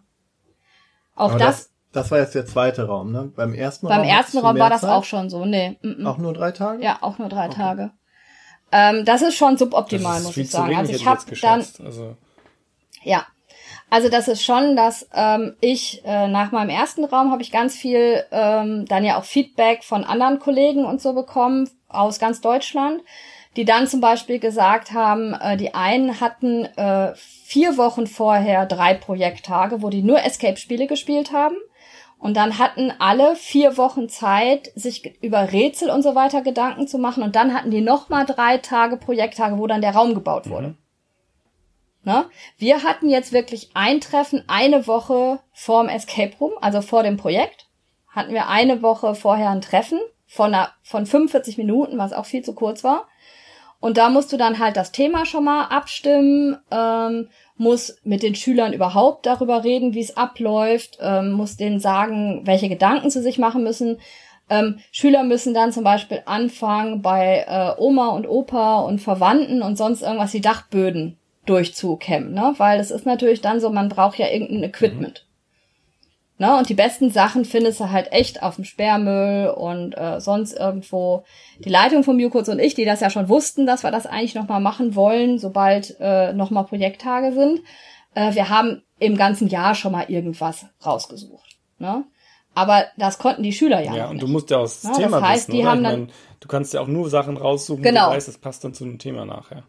Auch 1.16 1.32
Aber 1.32 1.40
das, 1.40 1.72
das 1.92 2.12
war 2.12 2.20
jetzt 2.20 2.36
der 2.36 2.46
zweite 2.46 2.86
Raum, 2.86 3.12
ne? 3.12 3.32
Beim 3.36 3.56
ersten 3.56 3.88
beim 3.88 4.02
Raum. 4.02 4.08
ersten 4.08 4.38
Raum 4.38 4.60
war 4.60 4.70
das 4.70 4.82
Zeit? 4.82 4.92
auch 4.92 5.04
schon 5.04 5.32
so. 5.32 5.44
Nee. 5.46 5.80
mm, 5.82 6.04
mm. 6.04 6.06
Auch 6.06 6.20
nur 6.20 6.34
drei 6.34 6.52
Tage? 6.52 6.84
Ja, 6.84 7.00
auch 7.02 7.18
nur 7.18 7.30
drei 7.30 7.48
Tage. 7.48 7.90
Ähm, 8.72 9.06
das 9.06 9.24
ist 9.24 9.34
schon 9.34 9.58
suboptimal, 9.58 10.12
das 10.12 10.20
ist 10.20 10.26
muss 10.26 10.34
viel 10.36 10.44
ich 10.44 10.52
zu 10.52 10.58
sagen. 10.58 10.68
wenig, 10.68 10.78
Also 10.78 10.94
ich 10.94 11.08
habe 11.08 11.22
jetzt 11.28 11.44
dann. 11.44 11.66
Also, 11.84 12.16
ja, 13.02 13.26
also 13.90 14.08
das 14.08 14.28
ist 14.28 14.44
schon, 14.44 14.76
dass 14.76 15.10
ähm, 15.16 15.56
ich 15.62 16.04
äh, 16.06 16.28
nach 16.28 16.52
meinem 16.52 16.70
ersten 16.70 17.06
Raum 17.06 17.32
habe 17.32 17.42
ich 17.42 17.52
ganz 17.52 17.76
viel 17.76 18.24
ähm, 18.30 18.86
dann 18.86 19.04
ja 19.04 19.18
auch 19.18 19.24
Feedback 19.24 19.84
von 19.84 20.04
anderen 20.04 20.38
Kollegen 20.38 20.86
und 20.86 21.02
so 21.02 21.14
bekommen 21.14 21.68
aus 21.88 22.20
ganz 22.20 22.40
Deutschland, 22.42 23.02
die 23.58 23.66
dann 23.66 23.88
zum 23.88 24.00
Beispiel 24.00 24.40
gesagt 24.40 24.94
haben, 24.94 25.34
äh, 25.34 25.58
die 25.58 25.74
einen 25.74 26.22
hatten 26.22 26.66
äh, 26.66 27.14
vier 27.16 27.76
Wochen 27.78 28.06
vorher 28.06 28.68
drei 28.68 28.94
Projekttage, 28.94 29.82
wo 29.82 29.90
die 29.90 30.04
nur 30.04 30.24
Escape-Spiele 30.24 30.86
gespielt 30.86 31.34
haben. 31.34 31.56
Und 32.20 32.38
dann 32.38 32.60
hatten 32.60 32.92
alle 33.00 33.36
vier 33.36 33.78
Wochen 33.78 34.10
Zeit, 34.10 34.72
sich 34.76 35.22
über 35.22 35.52
Rätsel 35.52 35.90
und 35.90 36.04
so 36.04 36.16
weiter 36.16 36.42
Gedanken 36.42 36.88
zu 36.88 37.00
machen. 37.00 37.24
Und 37.24 37.36
dann 37.36 37.54
hatten 37.54 37.72
die 37.72 37.82
nochmal 37.82 38.26
drei 38.26 38.58
Tage 38.60 38.98
Projekttage, 38.98 39.58
wo 39.58 39.68
dann 39.68 39.82
der 39.82 39.96
Raum 39.96 40.14
gebaut 40.14 40.50
wurde. 40.50 40.76
Ne? 42.04 42.26
Wir 42.58 42.84
hatten 42.84 43.10
jetzt 43.10 43.34
wirklich 43.34 43.72
ein 43.74 44.02
Treffen 44.02 44.44
eine 44.48 44.88
Woche 44.88 45.40
vorm 45.52 45.90
Escape 45.90 46.38
Room, 46.40 46.54
also 46.62 46.82
vor 46.82 47.04
dem 47.04 47.18
Projekt. 47.18 47.68
Hatten 48.08 48.34
wir 48.34 48.48
eine 48.48 48.82
Woche 48.82 49.14
vorher 49.14 49.50
ein 49.50 49.62
Treffen 49.62 50.00
von, 50.28 50.54
einer, 50.54 50.72
von 50.84 51.06
45 51.06 51.58
Minuten, 51.58 51.98
was 51.98 52.14
auch 52.14 52.26
viel 52.26 52.44
zu 52.44 52.54
kurz 52.54 52.84
war. 52.84 53.08
Und 53.80 53.98
da 53.98 54.10
musst 54.10 54.34
du 54.34 54.38
dann 54.38 54.60
halt 54.60 54.76
das 54.76 54.92
Thema 54.92 55.26
schon 55.26 55.44
mal 55.44 55.66
abstimmen, 55.66 56.58
ähm, 56.72 57.30
muss 57.58 58.00
mit 58.04 58.24
den 58.24 58.36
Schülern 58.36 58.74
überhaupt 58.74 59.26
darüber 59.26 59.64
reden, 59.64 59.94
wie 59.94 60.02
es 60.02 60.18
abläuft, 60.18 60.98
ähm, 61.00 61.32
muss 61.32 61.58
denen 61.58 61.80
sagen, 61.80 62.42
welche 62.46 62.70
Gedanken 62.70 63.10
sie 63.10 63.22
sich 63.22 63.38
machen 63.38 63.64
müssen. 63.64 64.00
Ähm, 64.50 64.80
Schüler 64.92 65.24
müssen 65.24 65.54
dann 65.54 65.72
zum 65.72 65.84
Beispiel 65.84 66.24
anfangen, 66.26 67.02
bei 67.02 67.46
äh, 67.48 67.80
Oma 67.80 68.10
und 68.10 68.28
Opa 68.28 68.80
und 68.80 69.00
Verwandten 69.00 69.62
und 69.62 69.78
sonst 69.78 70.02
irgendwas 70.02 70.32
die 70.32 70.42
Dachböden 70.42 71.18
durchzukämmen, 71.46 72.34
ne? 72.34 72.54
Weil 72.58 72.80
es 72.80 72.92
ist 72.92 73.06
natürlich 73.06 73.42
dann 73.42 73.60
so, 73.60 73.70
man 73.70 73.90
braucht 73.90 74.18
ja 74.18 74.28
irgendein 74.28 74.64
Equipment. 74.64 75.27
Ne? 76.40 76.56
Und 76.58 76.70
die 76.70 76.76
besten 76.76 77.10
Sachen 77.10 77.46
findest 77.46 77.80
du 77.80 77.90
halt 77.90 78.12
echt 78.12 78.44
auf 78.44 78.56
dem 78.56 78.64
Sperrmüll 78.64 79.50
und 79.50 79.94
äh, 79.98 80.20
sonst 80.22 80.54
irgendwo. 80.54 81.24
Die 81.66 81.70
Leitung 81.70 82.04
von 82.04 82.16
Mukos 82.18 82.48
und 82.50 82.60
ich, 82.60 82.76
die 82.76 82.86
das 82.86 83.00
ja 83.00 83.10
schon 83.10 83.28
wussten, 83.28 83.66
dass 83.66 83.84
wir 83.84 83.90
das 83.92 84.06
eigentlich 84.06 84.36
nochmal 84.36 84.62
machen 84.62 84.94
wollen, 84.96 85.40
sobald 85.40 85.96
äh, 86.00 86.34
nochmal 86.34 86.66
Projekttage 86.66 87.32
sind. 87.34 87.62
Äh, 88.14 88.36
wir 88.36 88.50
haben 88.50 88.84
im 89.00 89.18
ganzen 89.18 89.48
Jahr 89.48 89.74
schon 89.74 89.92
mal 89.92 90.06
irgendwas 90.10 90.66
rausgesucht. 90.86 91.58
Ne? 91.80 92.04
Aber 92.54 92.86
das 92.98 93.18
konnten 93.20 93.44
die 93.44 93.54
Schüler 93.54 93.82
ja, 93.82 93.96
ja, 93.96 94.06
und 94.08 94.14
nicht. 94.14 94.24
du 94.24 94.28
musst 94.28 94.50
ja 94.50 94.58
auch 94.58 94.64
das 94.64 94.84
Ja, 94.84 94.90
das 94.90 94.98
Thema 95.00 95.22
heißt, 95.22 95.48
wissen, 95.48 95.52
die 95.58 95.62
oder? 95.62 95.72
haben 95.72 95.84
dann- 95.84 96.00
mein, 96.02 96.12
du 96.40 96.48
kannst 96.48 96.74
ja 96.74 96.82
auch 96.82 96.88
nur 96.88 97.10
Sachen 97.10 97.38
raussuchen, 97.38 97.84
Genau. 97.84 98.10
du 98.10 98.16
weißt, 98.16 98.28
das 98.28 98.38
passt 98.38 98.64
dann 98.64 98.74
zu 98.74 98.84
dem 98.84 98.98
Thema 99.00 99.26
nachher. 99.26 99.58
Ja, 99.58 99.64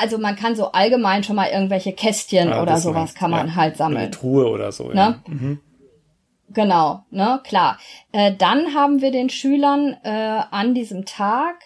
also 0.00 0.18
man 0.18 0.34
kann 0.36 0.56
so 0.56 0.72
allgemein 0.72 1.22
schon 1.22 1.36
mal 1.36 1.48
irgendwelche 1.48 1.92
Kästchen 1.92 2.52
Ah, 2.52 2.62
oder 2.62 2.78
sowas 2.78 3.14
kann 3.14 3.30
man 3.30 3.48
ja. 3.48 3.54
halt 3.54 3.76
sammeln. 3.76 4.02
Eine 4.02 4.10
Truhe 4.10 4.48
oder 4.48 4.72
so. 4.72 4.88
Ne? 4.88 4.94
Ja. 4.94 5.20
Mhm. 5.26 5.60
Genau, 6.50 7.04
ne, 7.10 7.40
klar. 7.44 7.78
Äh, 8.10 8.32
dann 8.36 8.74
haben 8.74 9.02
wir 9.02 9.10
den 9.10 9.28
Schülern 9.28 9.96
äh, 10.02 10.40
an 10.50 10.74
diesem 10.74 11.04
Tag 11.04 11.56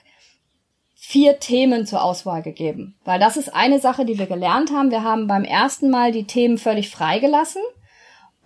vier 0.94 1.38
Themen 1.38 1.86
zur 1.86 2.02
Auswahl 2.02 2.42
gegeben. 2.42 2.96
Weil 3.04 3.18
das 3.18 3.36
ist 3.36 3.54
eine 3.54 3.78
Sache, 3.78 4.04
die 4.04 4.18
wir 4.18 4.26
gelernt 4.26 4.72
haben. 4.72 4.90
Wir 4.90 5.02
haben 5.02 5.26
beim 5.26 5.44
ersten 5.44 5.90
Mal 5.90 6.12
die 6.12 6.24
Themen 6.24 6.58
völlig 6.58 6.90
freigelassen. 6.90 7.62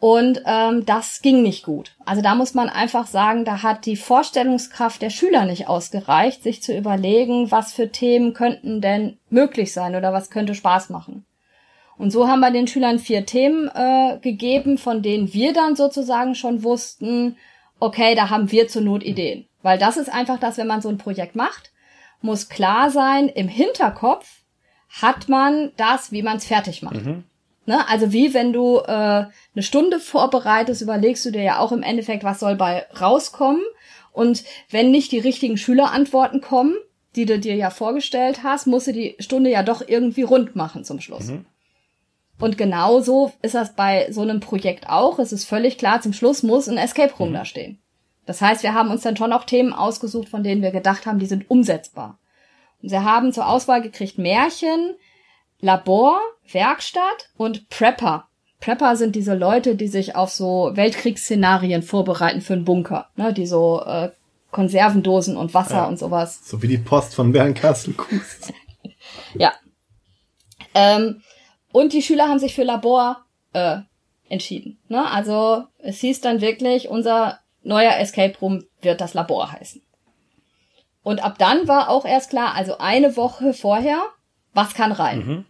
Und 0.09 0.43
ähm, 0.47 0.87
das 0.87 1.21
ging 1.21 1.43
nicht 1.43 1.65
gut. 1.65 1.97
Also 2.05 2.23
da 2.23 2.37
muss 2.37 2.55
man 2.55 2.69
einfach 2.69 3.09
sagen, 3.09 3.45
da 3.45 3.65
hat 3.65 3.87
die 3.87 3.97
Vorstellungskraft 3.97 5.03
der 5.03 5.11
Schüler 5.11 5.47
nicht 5.47 5.67
ausgereicht, 5.67 6.45
sich 6.45 6.63
zu 6.63 6.73
überlegen, 6.73 7.51
was 7.51 7.73
für 7.73 7.91
Themen 7.91 8.33
könnten 8.33 8.81
denn 8.81 9.19
möglich 9.31 9.73
sein 9.73 9.97
oder 9.97 10.13
was 10.13 10.31
könnte 10.31 10.55
Spaß 10.55 10.91
machen. 10.91 11.27
Und 11.99 12.13
so 12.13 12.29
haben 12.29 12.39
wir 12.39 12.53
den 12.53 12.69
Schülern 12.69 13.01
vier 13.01 13.27
Themen 13.27 13.69
äh, 13.75 14.21
gegeben, 14.23 14.79
von 14.79 15.03
denen 15.03 15.35
wir 15.35 15.53
dann 15.53 15.75
sozusagen 15.75 16.37
schon 16.37 16.63
wussten, 16.63 17.37
okay, 17.81 18.15
da 18.15 18.31
haben 18.31 18.53
wir 18.53 18.69
zur 18.69 18.83
Not 18.83 19.03
Ideen. 19.03 19.49
Weil 19.63 19.77
das 19.77 19.97
ist 19.97 20.09
einfach 20.09 20.39
das, 20.39 20.57
wenn 20.57 20.69
man 20.69 20.83
so 20.83 20.89
ein 20.89 20.99
Projekt 20.99 21.35
macht, 21.35 21.73
muss 22.21 22.49
klar 22.49 22.93
sein, 22.93 23.29
im 23.29 23.49
Hinterkopf 23.49 24.45
hat 24.89 25.29
man 25.29 25.73
das, 25.77 26.13
wie 26.13 26.23
man 26.23 26.37
es 26.37 26.47
fertig 26.47 26.81
macht. 26.83 27.05
Mhm. 27.05 27.25
Ne? 27.67 27.89
Also 27.89 28.13
wie 28.13 28.33
wenn 28.33 28.53
du 28.53 28.79
äh, 28.79 28.91
eine 28.91 29.63
Stunde 29.63 29.99
vorbereitest, 29.99 30.83
überlegst 30.83 31.27
du 31.27 31.31
dir 31.31 31.43
ja 31.43 31.59
auch 31.59 31.73
im 31.73 31.83
Endeffekt, 31.83 32.25
was 32.25 32.41
soll 32.41 32.55
bei 32.55 32.87
rauskommen. 33.01 33.63
Und 34.13 34.45
wenn 34.71 34.91
nicht 34.91 35.13
die 35.13 35.19
richtigen 35.19 35.59
Schülerantworten 35.59 36.41
kommen, 36.41 36.75
die 37.17 37.27
du 37.27 37.39
dir 37.39 37.55
ja 37.55 37.71
vorgestellt 37.71 38.43
hast, 38.43 38.67
musst 38.67 38.87
du 38.87 38.93
die 38.93 39.17
Stunde 39.19 39.51
ja 39.51 39.63
doch 39.63 39.83
irgendwie 39.87 40.23
rund 40.23 40.55
machen 40.55 40.85
zum 40.85 41.01
Schluss. 41.01 41.27
Mhm. 41.27 41.47
Und 42.39 42.59
genauso 42.59 43.33
ist 43.43 43.55
das 43.55 43.75
bei 43.75 44.13
so 44.13 44.21
einem 44.21 44.41
Projekt 44.41 44.89
auch. 44.89 45.19
Es 45.19 45.33
ist 45.33 45.45
völlig 45.45 45.79
klar, 45.79 46.01
zum 46.03 46.13
Schluss 46.13 46.43
muss 46.43 46.69
ein 46.69 46.77
Escape 46.77 47.15
Room 47.15 47.31
mhm. 47.31 47.35
da 47.35 47.45
stehen. 47.45 47.79
Das 48.27 48.43
heißt, 48.43 48.63
wir 48.63 48.75
haben 48.75 48.91
uns 48.91 49.03
dann 49.03 49.17
schon 49.17 49.33
auch 49.33 49.45
Themen 49.45 49.73
ausgesucht, 49.73 50.29
von 50.29 50.43
denen 50.43 50.63
wir 50.63 50.73
gedacht 50.73 51.07
haben, 51.07 51.19
die 51.19 51.27
sind 51.27 51.51
umsetzbar. 51.51 52.19
Und 52.83 52.91
sie 52.91 52.99
haben 52.99 53.33
zur 53.33 53.49
Auswahl 53.49 53.81
gekriegt 53.81 54.19
Märchen, 54.19 54.95
Labor, 55.61 56.21
Werkstatt 56.51 57.31
und 57.37 57.69
Prepper. 57.69 58.29
Prepper 58.61 58.97
sind 58.97 59.17
diese 59.17 59.35
Leute, 59.35 59.77
die 59.77 59.89
sich 59.89 60.17
auf 60.17 60.31
so 60.31 60.73
Weltkriegsszenarien 60.75 61.83
vorbereiten 61.83 62.41
für 62.41 62.55
einen 62.55 62.65
Bunker, 62.65 63.09
ne, 63.17 63.33
die 63.33 63.47
so 63.47 63.83
äh, 63.83 64.11
Konservendosen 64.51 65.37
und 65.37 65.55
Wasser 65.55 65.77
ja, 65.77 65.87
und 65.87 65.99
sowas. 65.99 66.41
So 66.45 66.63
wie 66.63 66.69
die 66.69 66.79
Post 66.79 67.15
von 67.15 67.33
Bernkastel-Kues. 67.33 68.53
ja. 69.35 69.53
Ähm, 70.75 71.23
und 71.73 71.93
die 71.93 72.03
Schüler 72.03 72.29
haben 72.29 72.39
sich 72.39 72.55
für 72.55 72.63
Labor 72.63 73.25
äh, 73.53 73.79
entschieden. 74.29 74.79
Ne? 74.89 75.11
Also 75.11 75.65
es 75.79 75.99
hieß 75.99 76.21
dann 76.21 76.41
wirklich, 76.41 76.89
unser 76.89 77.41
neuer 77.63 77.97
Escape 77.99 78.39
Room 78.41 78.65
wird 78.81 79.01
das 79.01 79.15
Labor 79.15 79.53
heißen. 79.53 79.83
Und 81.03 81.23
ab 81.23 81.37
dann 81.39 81.69
war 81.69 81.89
auch 81.89 82.05
erst 82.05 82.31
klar, 82.31 82.55
also 82.55 82.79
eine 82.79 83.17
Woche 83.17 83.53
vorher, 83.53 84.03
was 84.57 84.75
kann 84.75 84.93
rein. 84.93 85.19
Mhm. 85.19 85.45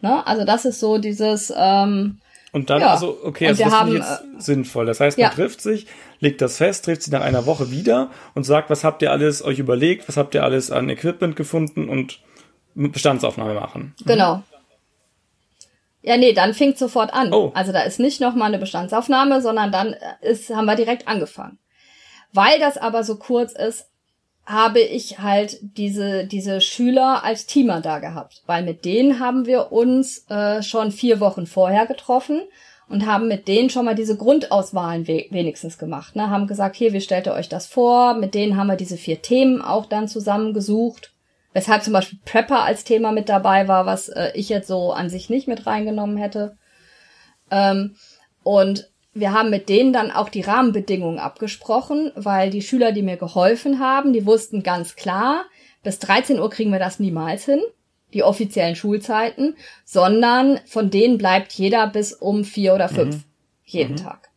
Ne? 0.00 0.26
Also 0.26 0.44
das 0.44 0.64
ist 0.64 0.80
so 0.80 0.98
dieses. 0.98 1.52
Ähm, 1.56 2.18
und 2.52 2.70
dann, 2.70 2.80
ja. 2.80 2.92
also, 2.92 3.18
okay, 3.22 3.48
also 3.48 3.64
das 3.64 3.72
haben, 3.72 3.88
ich 3.88 3.98
jetzt 3.98 4.20
äh, 4.20 4.40
sinnvoll. 4.40 4.86
Das 4.86 5.00
heißt, 5.00 5.18
man 5.18 5.24
ja. 5.24 5.30
trifft 5.30 5.60
sich, 5.60 5.86
legt 6.20 6.40
das 6.40 6.56
fest, 6.56 6.86
trifft 6.86 7.02
sich 7.02 7.12
nach 7.12 7.20
einer 7.20 7.44
Woche 7.44 7.70
wieder 7.70 8.10
und 8.34 8.44
sagt, 8.44 8.70
was 8.70 8.82
habt 8.82 9.02
ihr 9.02 9.12
alles 9.12 9.44
euch 9.44 9.58
überlegt, 9.58 10.08
was 10.08 10.16
habt 10.16 10.34
ihr 10.34 10.42
alles 10.42 10.70
an 10.70 10.88
Equipment 10.88 11.36
gefunden 11.36 11.88
und 11.88 12.20
Bestandsaufnahme 12.74 13.54
machen. 13.54 13.94
Mhm. 14.00 14.06
Genau. 14.06 14.42
Ja, 16.02 16.16
nee, 16.16 16.32
dann 16.32 16.54
fängt 16.54 16.78
sofort 16.78 17.12
an. 17.12 17.32
Oh. 17.32 17.50
Also 17.54 17.72
da 17.72 17.80
ist 17.80 17.98
nicht 17.98 18.20
nochmal 18.20 18.48
eine 18.48 18.58
Bestandsaufnahme, 18.58 19.42
sondern 19.42 19.72
dann 19.72 19.96
ist, 20.22 20.50
haben 20.50 20.66
wir 20.66 20.76
direkt 20.76 21.08
angefangen. 21.08 21.58
Weil 22.32 22.60
das 22.60 22.78
aber 22.78 23.02
so 23.02 23.16
kurz 23.16 23.52
ist, 23.52 23.86
habe 24.46 24.80
ich 24.80 25.18
halt 25.18 25.58
diese, 25.60 26.24
diese 26.24 26.60
Schüler 26.60 27.24
als 27.24 27.46
Teamer 27.46 27.80
da 27.80 27.98
gehabt. 27.98 28.42
Weil 28.46 28.64
mit 28.64 28.84
denen 28.84 29.18
haben 29.18 29.46
wir 29.46 29.72
uns 29.72 30.24
äh, 30.30 30.62
schon 30.62 30.92
vier 30.92 31.20
Wochen 31.20 31.46
vorher 31.46 31.86
getroffen 31.86 32.42
und 32.88 33.06
haben 33.06 33.26
mit 33.26 33.48
denen 33.48 33.70
schon 33.70 33.84
mal 33.84 33.96
diese 33.96 34.16
Grundauswahlen 34.16 35.08
we 35.08 35.26
wenigstens 35.30 35.78
gemacht. 35.78 36.14
Ne? 36.14 36.30
Haben 36.30 36.46
gesagt, 36.46 36.76
hier, 36.76 36.92
wie 36.92 37.00
stellt 37.00 37.26
ihr 37.26 37.34
euch 37.34 37.48
das 37.48 37.66
vor? 37.66 38.14
Mit 38.14 38.34
denen 38.34 38.56
haben 38.56 38.68
wir 38.68 38.76
diese 38.76 38.96
vier 38.96 39.20
Themen 39.20 39.60
auch 39.60 39.86
dann 39.86 40.06
zusammengesucht 40.06 41.12
Weshalb 41.56 41.82
zum 41.82 41.94
Beispiel 41.94 42.18
Prepper 42.26 42.64
als 42.64 42.84
Thema 42.84 43.12
mit 43.12 43.30
dabei 43.30 43.66
war, 43.66 43.86
was 43.86 44.10
äh, 44.10 44.30
ich 44.34 44.50
jetzt 44.50 44.68
so 44.68 44.92
an 44.92 45.08
sich 45.08 45.30
nicht 45.30 45.48
mit 45.48 45.66
reingenommen 45.66 46.18
hätte. 46.18 46.58
Ähm, 47.50 47.96
und 48.42 48.90
wir 49.16 49.32
haben 49.32 49.48
mit 49.48 49.70
denen 49.70 49.94
dann 49.94 50.10
auch 50.10 50.28
die 50.28 50.42
Rahmenbedingungen 50.42 51.18
abgesprochen, 51.18 52.12
weil 52.16 52.50
die 52.50 52.60
Schüler, 52.60 52.92
die 52.92 53.02
mir 53.02 53.16
geholfen 53.16 53.80
haben, 53.80 54.12
die 54.12 54.26
wussten 54.26 54.62
ganz 54.62 54.94
klar, 54.94 55.46
bis 55.82 55.98
13 56.00 56.38
Uhr 56.38 56.50
kriegen 56.50 56.70
wir 56.70 56.78
das 56.78 57.00
niemals 57.00 57.46
hin, 57.46 57.60
die 58.12 58.22
offiziellen 58.22 58.76
Schulzeiten, 58.76 59.56
sondern 59.84 60.60
von 60.66 60.90
denen 60.90 61.16
bleibt 61.16 61.52
jeder 61.52 61.86
bis 61.86 62.12
um 62.12 62.44
vier 62.44 62.74
oder 62.74 62.90
fünf 62.90 63.16
mhm. 63.16 63.24
jeden 63.64 63.92
mhm. 63.92 64.02
Tag. 64.02 64.28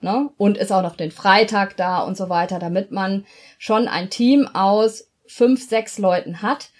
Ne? 0.00 0.30
Und 0.38 0.56
ist 0.56 0.72
auch 0.72 0.82
noch 0.82 0.96
den 0.96 1.10
Freitag 1.10 1.76
da 1.76 2.00
und 2.00 2.16
so 2.16 2.30
weiter, 2.30 2.58
damit 2.58 2.92
man 2.92 3.26
schon 3.58 3.88
ein 3.88 4.08
Team 4.08 4.46
aus 4.46 5.10
fünf, 5.26 5.68
sechs 5.68 5.98
Leuten 5.98 6.40
hat, 6.40 6.70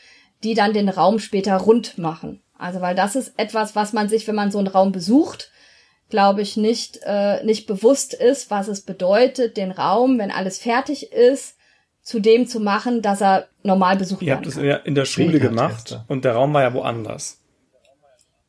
die 0.45 0.55
dann 0.55 0.73
den 0.73 0.89
Raum 0.89 1.19
später 1.19 1.57
rund 1.59 1.99
machen. 1.99 2.43
Also 2.57 2.81
weil 2.81 2.95
das 2.95 3.17
ist 3.17 3.35
etwas, 3.37 3.77
was 3.77 3.93
man 3.93 4.09
sich, 4.09 4.27
wenn 4.27 4.35
man 4.35 4.51
so 4.51 4.59
einen 4.59 4.69
Raum 4.69 4.93
besucht, 4.93 5.51
glaube 6.11 6.43
ich, 6.43 6.57
nicht, 6.57 7.01
äh, 7.05 7.45
nicht 7.45 7.67
bewusst 7.67 8.15
ist, 8.15 8.51
was 8.51 8.69
es 8.69 8.83
bedeutet, 8.83 9.57
den 9.57 9.71
Raum, 9.71 10.19
wenn 10.19 10.31
alles 10.31 10.59
fertig 10.59 11.13
ist, 11.13 11.57
zu 12.03 12.21
dem 12.21 12.47
zu 12.47 12.61
machen, 12.61 13.01
dass 13.01 13.23
er 13.23 13.49
normal 13.63 13.97
besucht 13.97 14.23
Ihr 14.23 14.35
habt 14.35 14.47
es 14.47 14.57
ja 14.57 14.77
in 14.77 14.95
der 14.95 15.07
Schule 15.07 15.41
gemacht 15.41 16.01
und 16.07 16.25
der 16.25 16.35
Raum 16.35 16.53
war 16.53 16.63
ja 16.63 16.75
woanders. 16.75 17.41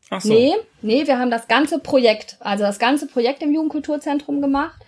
Ach 0.10 0.22
so. 0.22 0.32
Nee, 0.32 0.54
nee, 0.82 1.08
wir 1.08 1.18
haben 1.18 1.32
das 1.32 1.48
ganze 1.48 1.80
Projekt, 1.80 2.38
also 2.42 2.64
das 2.64 2.80
ganze 2.80 3.08
Projekt 3.08 3.42
im 3.42 3.54
Jugendkulturzentrum 3.54 4.42
gemacht, 4.42 4.80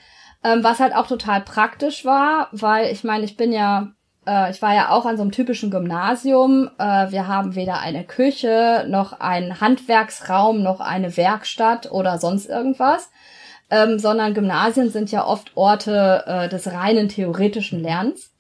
ähm, 0.44 0.64
was 0.64 0.80
halt 0.80 0.94
auch 0.94 1.08
total 1.08 1.42
praktisch 1.42 2.06
war, 2.06 2.50
weil 2.52 2.92
ich 2.92 3.04
meine, 3.04 3.24
ich 3.24 3.38
bin 3.38 3.52
ja 3.52 3.94
äh, 4.28 4.52
ich 4.52 4.62
war 4.62 4.76
ja 4.76 4.90
auch 4.90 5.06
an 5.06 5.18
so 5.18 5.24
einem 5.24 5.32
typischen 5.32 5.72
Gymnasium. 5.72 6.70
Äh, 6.78 7.12
wir 7.12 7.28
haben 7.28 7.56
weder 7.56 7.80
eine 7.80 8.04
Küche, 8.04 8.86
noch 8.88 9.20
einen 9.20 9.62
Handwerksraum, 9.62 10.62
noch 10.62 10.82
eine 10.82 11.16
Werkstatt 11.18 11.92
oder 11.92 12.20
sonst 12.20 12.48
irgendwas. 12.48 13.10
Ähm, 13.70 14.00
sondern 14.00 14.34
Gymnasien 14.34 14.90
sind 14.90 15.12
ja 15.12 15.26
oft 15.26 15.58
Orte 15.58 16.24
äh, 16.26 16.50
des 16.50 16.72
reinen 16.72 17.10
theoretischen 17.10 17.82
Lernens. 17.82 18.32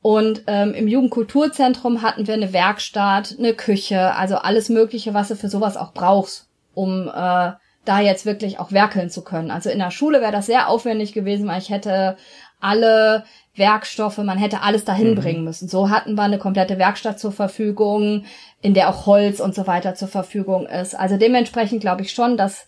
Und 0.00 0.44
ähm, 0.48 0.74
im 0.74 0.86
Jugendkulturzentrum 0.86 2.02
hatten 2.02 2.26
wir 2.26 2.34
eine 2.34 2.52
Werkstatt, 2.52 3.36
eine 3.38 3.54
Küche, 3.54 4.14
also 4.14 4.36
alles 4.36 4.68
Mögliche, 4.68 5.14
was 5.14 5.28
du 5.28 5.34
für 5.34 5.48
sowas 5.48 5.76
auch 5.76 5.92
brauchst, 5.92 6.46
um 6.74 7.08
äh, 7.08 7.52
da 7.84 8.00
jetzt 8.00 8.26
wirklich 8.26 8.58
auch 8.58 8.72
werkeln 8.72 9.10
zu 9.10 9.22
können. 9.22 9.50
Also 9.50 9.70
in 9.70 9.78
der 9.78 9.90
Schule 9.90 10.20
wäre 10.20 10.32
das 10.32 10.46
sehr 10.46 10.68
aufwendig 10.68 11.12
gewesen, 11.12 11.46
weil 11.48 11.60
ich 11.60 11.70
hätte 11.70 12.16
alle 12.64 13.24
Werkstoffe, 13.54 14.18
man 14.18 14.38
hätte 14.38 14.62
alles 14.62 14.84
dahin 14.84 15.10
mhm. 15.10 15.14
bringen 15.16 15.44
müssen. 15.44 15.68
So 15.68 15.90
hatten 15.90 16.14
wir 16.14 16.22
eine 16.22 16.38
komplette 16.38 16.78
Werkstatt 16.78 17.20
zur 17.20 17.30
Verfügung, 17.30 18.24
in 18.62 18.74
der 18.74 18.88
auch 18.88 19.06
Holz 19.06 19.38
und 19.38 19.54
so 19.54 19.66
weiter 19.66 19.94
zur 19.94 20.08
Verfügung 20.08 20.66
ist. 20.66 20.94
Also 20.94 21.16
dementsprechend 21.16 21.80
glaube 21.80 22.02
ich 22.02 22.12
schon, 22.12 22.36
dass 22.36 22.66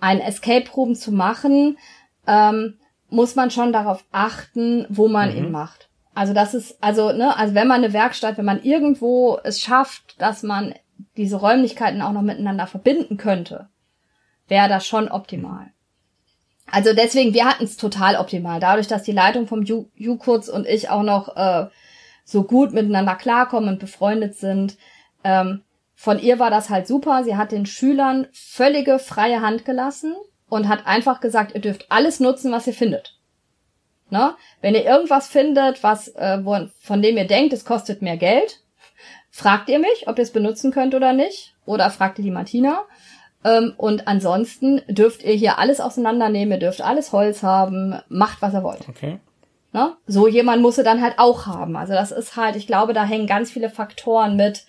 ein 0.00 0.20
Escape 0.20 0.70
Room 0.70 0.94
zu 0.94 1.12
machen, 1.12 1.76
ähm, 2.26 2.78
muss 3.10 3.34
man 3.34 3.50
schon 3.50 3.72
darauf 3.72 4.04
achten, 4.12 4.86
wo 4.88 5.08
man 5.08 5.32
mhm. 5.32 5.36
ihn 5.36 5.50
macht. 5.50 5.88
Also 6.14 6.32
das 6.32 6.54
ist, 6.54 6.82
also, 6.82 7.12
ne, 7.12 7.36
also 7.36 7.54
wenn 7.54 7.68
man 7.68 7.82
eine 7.82 7.92
Werkstatt, 7.92 8.38
wenn 8.38 8.44
man 8.44 8.62
irgendwo 8.62 9.38
es 9.42 9.60
schafft, 9.60 10.20
dass 10.20 10.42
man 10.42 10.74
diese 11.16 11.36
Räumlichkeiten 11.36 12.02
auch 12.02 12.12
noch 12.12 12.22
miteinander 12.22 12.66
verbinden 12.66 13.16
könnte, 13.16 13.68
wäre 14.46 14.68
das 14.68 14.86
schon 14.86 15.08
optimal. 15.08 15.73
Also 16.70 16.92
deswegen, 16.94 17.34
wir 17.34 17.44
hatten 17.44 17.64
es 17.64 17.76
total 17.76 18.16
optimal. 18.16 18.60
Dadurch, 18.60 18.88
dass 18.88 19.02
die 19.02 19.12
Leitung 19.12 19.46
vom 19.46 19.62
Jukurz 19.62 20.48
und 20.48 20.66
ich 20.66 20.88
auch 20.88 21.02
noch 21.02 21.36
äh, 21.36 21.66
so 22.24 22.42
gut 22.42 22.72
miteinander 22.72 23.14
klarkommen 23.14 23.68
und 23.68 23.78
befreundet 23.78 24.36
sind. 24.36 24.76
Ähm, 25.22 25.62
von 25.94 26.18
ihr 26.18 26.38
war 26.38 26.50
das 26.50 26.70
halt 26.70 26.86
super. 26.86 27.22
Sie 27.22 27.36
hat 27.36 27.52
den 27.52 27.66
Schülern 27.66 28.26
völlige 28.32 28.98
freie 28.98 29.40
Hand 29.40 29.64
gelassen 29.64 30.14
und 30.48 30.68
hat 30.68 30.86
einfach 30.86 31.20
gesagt, 31.20 31.54
ihr 31.54 31.60
dürft 31.60 31.90
alles 31.90 32.20
nutzen, 32.20 32.50
was 32.50 32.66
ihr 32.66 32.74
findet. 32.74 33.18
Ne? 34.10 34.34
Wenn 34.60 34.74
ihr 34.74 34.84
irgendwas 34.84 35.28
findet, 35.28 35.82
was 35.82 36.08
äh, 36.08 36.38
von 36.80 37.02
dem 37.02 37.16
ihr 37.16 37.26
denkt, 37.26 37.52
es 37.52 37.64
kostet 37.64 38.02
mehr 38.02 38.16
Geld, 38.16 38.60
fragt 39.30 39.68
ihr 39.68 39.78
mich, 39.78 40.08
ob 40.08 40.18
ihr 40.18 40.24
es 40.24 40.32
benutzen 40.32 40.72
könnt 40.72 40.94
oder 40.94 41.12
nicht. 41.12 41.54
Oder 41.66 41.90
fragt 41.90 42.18
ihr 42.18 42.24
die 42.24 42.30
Martina. 42.30 42.84
Ähm, 43.44 43.74
und 43.76 44.08
ansonsten 44.08 44.82
dürft 44.88 45.22
ihr 45.22 45.34
hier 45.34 45.58
alles 45.58 45.80
auseinandernehmen, 45.80 46.52
ihr 46.52 46.58
dürft 46.58 46.80
alles 46.80 47.12
Holz 47.12 47.42
haben, 47.42 48.00
macht, 48.08 48.42
was 48.42 48.54
ihr 48.54 48.62
wollt. 48.62 48.88
Okay. 48.88 49.20
Ne? 49.72 49.96
So 50.06 50.28
jemand 50.28 50.62
muss 50.62 50.78
er 50.78 50.84
dann 50.84 51.02
halt 51.02 51.14
auch 51.18 51.46
haben. 51.46 51.76
Also 51.76 51.92
das 51.92 52.12
ist 52.12 52.36
halt, 52.36 52.56
ich 52.56 52.66
glaube, 52.66 52.92
da 52.92 53.04
hängen 53.04 53.26
ganz 53.26 53.50
viele 53.50 53.70
Faktoren 53.70 54.36
mit 54.36 54.64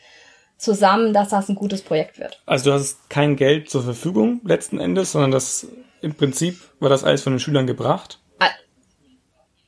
zusammen, 0.57 1.13
dass 1.13 1.29
das 1.29 1.49
ein 1.49 1.55
gutes 1.55 1.81
Projekt 1.81 2.19
wird. 2.19 2.41
Also 2.45 2.69
du 2.69 2.75
hast 2.75 3.09
kein 3.09 3.35
Geld 3.35 3.69
zur 3.69 3.83
Verfügung 3.83 4.41
letzten 4.43 4.79
Endes, 4.79 5.11
sondern 5.11 5.31
das 5.31 5.67
im 6.01 6.13
Prinzip 6.15 6.59
war 6.79 6.89
das 6.89 7.03
alles 7.03 7.21
von 7.23 7.33
den 7.33 7.39
Schülern 7.39 7.67
gebracht? 7.67 8.19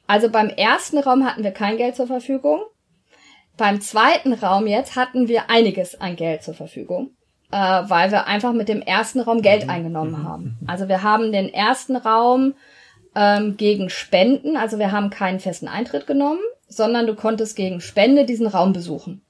Also 0.08 0.30
beim 0.30 0.48
ersten 0.48 0.98
Raum 0.98 1.26
hatten 1.26 1.44
wir 1.44 1.52
kein 1.52 1.78
Geld 1.78 1.98
zur 1.98 2.08
Verfügung. 2.08 2.62
Beim 3.58 3.82
zweiten 3.82 4.34
Raum 4.34 4.66
jetzt 4.66 4.96
hatten 4.96 5.28
wir 5.28 5.50
einiges 5.50 6.00
an 6.00 6.16
Geld 6.16 6.44
zur 6.44 6.54
Verfügung, 6.54 7.12
äh, 7.52 7.58
weil 7.58 8.12
wir 8.12 8.28
einfach 8.28 8.54
mit 8.54 8.70
dem 8.70 8.82
ersten 8.82 9.20
Raum 9.20 9.42
Geld 9.42 9.66
Mhm. 9.66 9.70
eingenommen 9.70 10.24
haben. 10.24 10.58
Also 10.68 10.88
wir 10.88 11.04
haben 11.04 11.32
den 11.32 11.54
ersten 11.54 11.96
Raum 11.96 12.54
ähm, 13.16 13.58
gegen 13.58 13.90
Spenden, 13.90 14.58
also 14.58 14.80
wir 14.80 14.92
haben 14.92 15.10
keinen 15.10 15.40
festen 15.40 15.68
Eintritt 15.68 16.08
genommen, 16.08 16.40
sondern 16.68 17.08
du 17.08 17.16
konntest 17.16 17.56
gegen 17.56 17.82
Spende 17.82 18.26
diesen 18.26 18.48
Raum 18.48 18.74
besuchen. 18.74 19.22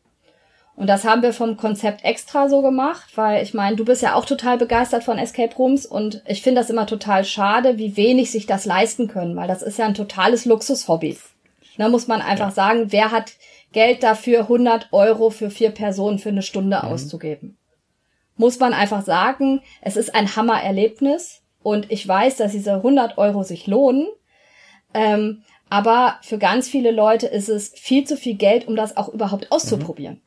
Und 0.75 0.87
das 0.87 1.05
haben 1.05 1.23
wir 1.23 1.33
vom 1.33 1.57
Konzept 1.57 2.03
extra 2.05 2.49
so 2.49 2.61
gemacht, 2.61 3.09
weil 3.15 3.41
ich 3.41 3.55
meine, 3.55 3.75
du 3.75 3.83
bist 3.85 4.03
ja 4.03 4.13
auch 4.13 4.25
total 4.25 4.57
begeistert 4.59 5.03
von 5.03 5.17
Escape 5.17 5.55
Rooms 5.55 5.87
und 5.87 6.21
ich 6.27 6.43
finde 6.43 6.61
das 6.61 6.69
immer 6.69 6.85
total 6.85 7.25
schade, 7.25 7.79
wie 7.79 7.97
wenig 7.97 8.29
sich 8.29 8.45
das 8.45 8.65
leisten 8.65 9.07
können, 9.07 9.35
weil 9.35 9.47
das 9.47 9.63
ist 9.63 9.79
ja 9.79 9.85
ein 9.85 9.95
totales 9.95 10.45
Luxushobby. 10.45 11.17
Da 11.79 11.89
muss 11.89 12.07
man 12.07 12.21
einfach 12.21 12.51
sagen, 12.51 12.91
wer 12.91 13.11
hat 13.11 13.33
Geld 13.71 14.03
dafür, 14.03 14.41
100 14.41 14.89
Euro 14.91 15.29
für 15.31 15.49
vier 15.49 15.71
Personen 15.71 16.19
für 16.19 16.29
eine 16.29 16.41
Stunde 16.43 16.83
auszugeben? 16.83 17.57
Muss 18.37 18.59
man 18.59 18.73
einfach 18.73 19.03
sagen, 19.03 19.61
es 19.81 19.97
ist 19.97 20.15
ein 20.15 20.35
Hammererlebnis 20.35 21.41
und 21.63 21.91
ich 21.91 22.07
weiß, 22.07 22.37
dass 22.37 22.51
diese 22.51 22.75
100 22.75 23.17
Euro 23.17 23.43
sich 23.43 23.67
lohnen, 23.67 24.07
ähm, 24.93 25.43
aber 25.69 26.17
für 26.21 26.37
ganz 26.37 26.69
viele 26.69 26.91
Leute 26.91 27.27
ist 27.27 27.49
es 27.49 27.69
viel 27.69 28.05
zu 28.05 28.15
viel 28.15 28.35
Geld, 28.35 28.67
um 28.67 28.75
das 28.75 28.95
auch 28.95 29.09
überhaupt 29.09 29.51
auszuprobieren. 29.51 30.21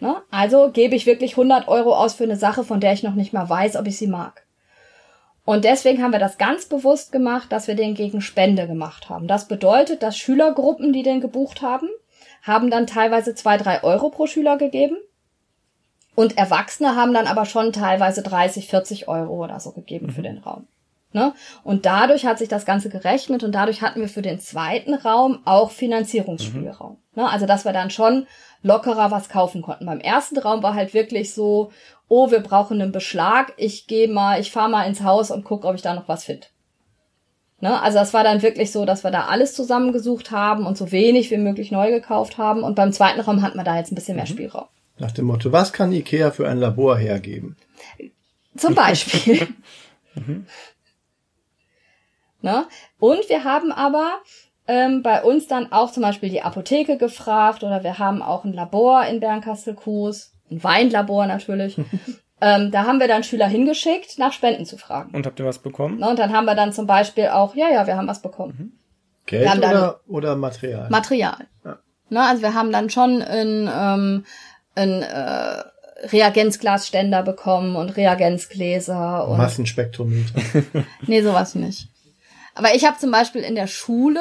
Ne? 0.00 0.16
Also 0.30 0.70
gebe 0.70 0.94
ich 0.94 1.06
wirklich 1.06 1.32
100 1.32 1.68
Euro 1.68 1.94
aus 1.94 2.14
für 2.14 2.24
eine 2.24 2.36
Sache, 2.36 2.64
von 2.64 2.80
der 2.80 2.92
ich 2.92 3.02
noch 3.02 3.14
nicht 3.14 3.32
mal 3.32 3.48
weiß, 3.48 3.76
ob 3.76 3.86
ich 3.86 3.96
sie 3.96 4.06
mag. 4.06 4.46
Und 5.44 5.64
deswegen 5.64 6.02
haben 6.02 6.12
wir 6.12 6.18
das 6.18 6.38
ganz 6.38 6.66
bewusst 6.66 7.12
gemacht, 7.12 7.52
dass 7.52 7.68
wir 7.68 7.76
den 7.76 7.94
gegen 7.94 8.20
Spende 8.20 8.66
gemacht 8.66 9.08
haben. 9.08 9.28
Das 9.28 9.46
bedeutet, 9.48 10.02
dass 10.02 10.18
Schülergruppen, 10.18 10.92
die 10.92 11.04
den 11.04 11.20
gebucht 11.20 11.62
haben, 11.62 11.88
haben 12.42 12.70
dann 12.70 12.86
teilweise 12.86 13.34
zwei, 13.34 13.56
drei 13.56 13.82
Euro 13.84 14.10
pro 14.10 14.26
Schüler 14.26 14.58
gegeben. 14.58 14.96
Und 16.16 16.36
Erwachsene 16.36 16.96
haben 16.96 17.14
dann 17.14 17.28
aber 17.28 17.44
schon 17.44 17.72
teilweise 17.72 18.22
30, 18.22 18.66
40 18.66 19.06
Euro 19.06 19.44
oder 19.44 19.60
so 19.60 19.70
gegeben 19.70 20.10
für 20.10 20.22
den 20.22 20.38
Raum. 20.38 20.66
Ne? 21.12 21.32
Und 21.62 21.86
dadurch 21.86 22.26
hat 22.26 22.38
sich 22.38 22.48
das 22.48 22.66
Ganze 22.66 22.88
gerechnet 22.88 23.44
und 23.44 23.52
dadurch 23.52 23.80
hatten 23.80 24.00
wir 24.00 24.08
für 24.08 24.22
den 24.22 24.40
zweiten 24.40 24.94
Raum 24.94 25.40
auch 25.44 25.70
Finanzierungsspielraum. 25.70 26.96
Ne? 27.14 27.30
Also 27.30 27.46
dass 27.46 27.64
wir 27.64 27.72
dann 27.72 27.90
schon 27.90 28.26
lockerer 28.62 29.10
was 29.10 29.28
kaufen 29.28 29.62
konnten. 29.62 29.86
Beim 29.86 30.00
ersten 30.00 30.38
Raum 30.38 30.62
war 30.62 30.74
halt 30.74 30.94
wirklich 30.94 31.32
so, 31.32 31.70
oh, 32.08 32.30
wir 32.30 32.40
brauchen 32.40 32.80
einen 32.80 32.92
Beschlag, 32.92 33.52
ich 33.56 33.86
gehe 33.86 34.08
mal, 34.08 34.40
ich 34.40 34.50
fahre 34.50 34.70
mal 34.70 34.84
ins 34.84 35.02
Haus 35.02 35.30
und 35.30 35.44
gucke, 35.44 35.68
ob 35.68 35.74
ich 35.74 35.82
da 35.82 35.94
noch 35.94 36.08
was 36.08 36.24
finde. 36.24 36.46
Ne? 37.60 37.80
Also 37.80 37.98
das 37.98 38.12
war 38.12 38.24
dann 38.24 38.42
wirklich 38.42 38.72
so, 38.72 38.84
dass 38.84 39.04
wir 39.04 39.10
da 39.10 39.26
alles 39.26 39.54
zusammengesucht 39.54 40.30
haben 40.30 40.66
und 40.66 40.76
so 40.76 40.92
wenig 40.92 41.30
wie 41.30 41.38
möglich 41.38 41.70
neu 41.70 41.90
gekauft 41.90 42.36
haben. 42.36 42.62
Und 42.62 42.74
beim 42.74 42.92
zweiten 42.92 43.20
Raum 43.20 43.42
hatten 43.42 43.56
wir 43.56 43.64
da 43.64 43.76
jetzt 43.76 43.92
ein 43.92 43.94
bisschen 43.94 44.16
mehr 44.16 44.26
Spielraum. 44.26 44.66
Nach 44.98 45.12
dem 45.12 45.26
Motto, 45.26 45.52
was 45.52 45.72
kann 45.72 45.92
Ikea 45.92 46.30
für 46.30 46.48
ein 46.48 46.58
Labor 46.58 46.96
hergeben? 46.96 47.56
Zum 48.56 48.74
Beispiel. 48.74 49.48
ne? 52.42 52.66
Und 52.98 53.28
wir 53.28 53.44
haben 53.44 53.72
aber 53.72 54.20
ähm, 54.66 55.02
bei 55.02 55.22
uns 55.22 55.46
dann 55.46 55.70
auch 55.72 55.92
zum 55.92 56.02
Beispiel 56.02 56.30
die 56.30 56.42
Apotheke 56.42 56.96
gefragt 56.96 57.62
oder 57.62 57.84
wir 57.84 57.98
haben 57.98 58.22
auch 58.22 58.44
ein 58.44 58.52
Labor 58.52 59.04
in 59.06 59.20
Bernkastel-Kues, 59.20 60.32
ein 60.50 60.64
Weinlabor 60.64 61.26
natürlich. 61.26 61.78
ähm, 62.40 62.70
da 62.70 62.84
haben 62.84 62.98
wir 62.98 63.08
dann 63.08 63.22
Schüler 63.22 63.48
hingeschickt, 63.48 64.18
nach 64.18 64.32
Spenden 64.32 64.64
zu 64.64 64.78
fragen. 64.78 65.14
Und 65.14 65.26
habt 65.26 65.38
ihr 65.38 65.46
was 65.46 65.58
bekommen? 65.58 65.98
Ne? 65.98 66.08
Und 66.08 66.18
dann 66.18 66.32
haben 66.32 66.46
wir 66.46 66.54
dann 66.54 66.72
zum 66.72 66.86
Beispiel 66.86 67.28
auch, 67.28 67.54
ja, 67.54 67.68
ja, 67.68 67.86
wir 67.86 67.96
haben 67.96 68.08
was 68.08 68.22
bekommen. 68.22 68.78
Geld 69.26 69.42
Wir 69.42 69.50
haben 69.50 69.60
dann- 69.60 69.72
oder, 69.72 70.00
oder 70.06 70.36
Material? 70.36 70.88
Material. 70.88 71.46
Ja. 71.64 71.78
Ne, 72.08 72.22
also 72.22 72.40
wir 72.42 72.54
haben 72.54 72.70
dann 72.70 72.88
schon 72.88 73.20
ein, 73.20 73.68
ähm, 73.72 74.24
ein 74.76 75.02
äh, 75.02 75.62
Reagenzglasständer 76.12 77.22
bekommen 77.22 77.76
und 77.76 77.96
Reagenzgläser 77.96 79.26
und 79.28 79.38
Massenspektrometer. 79.38 80.40
nee, 81.06 81.22
sowas 81.22 81.54
nicht. 81.54 81.88
Aber 82.54 82.74
ich 82.74 82.84
habe 82.84 82.98
zum 82.98 83.10
Beispiel 83.10 83.42
in 83.42 83.54
der 83.54 83.66
Schule 83.66 84.20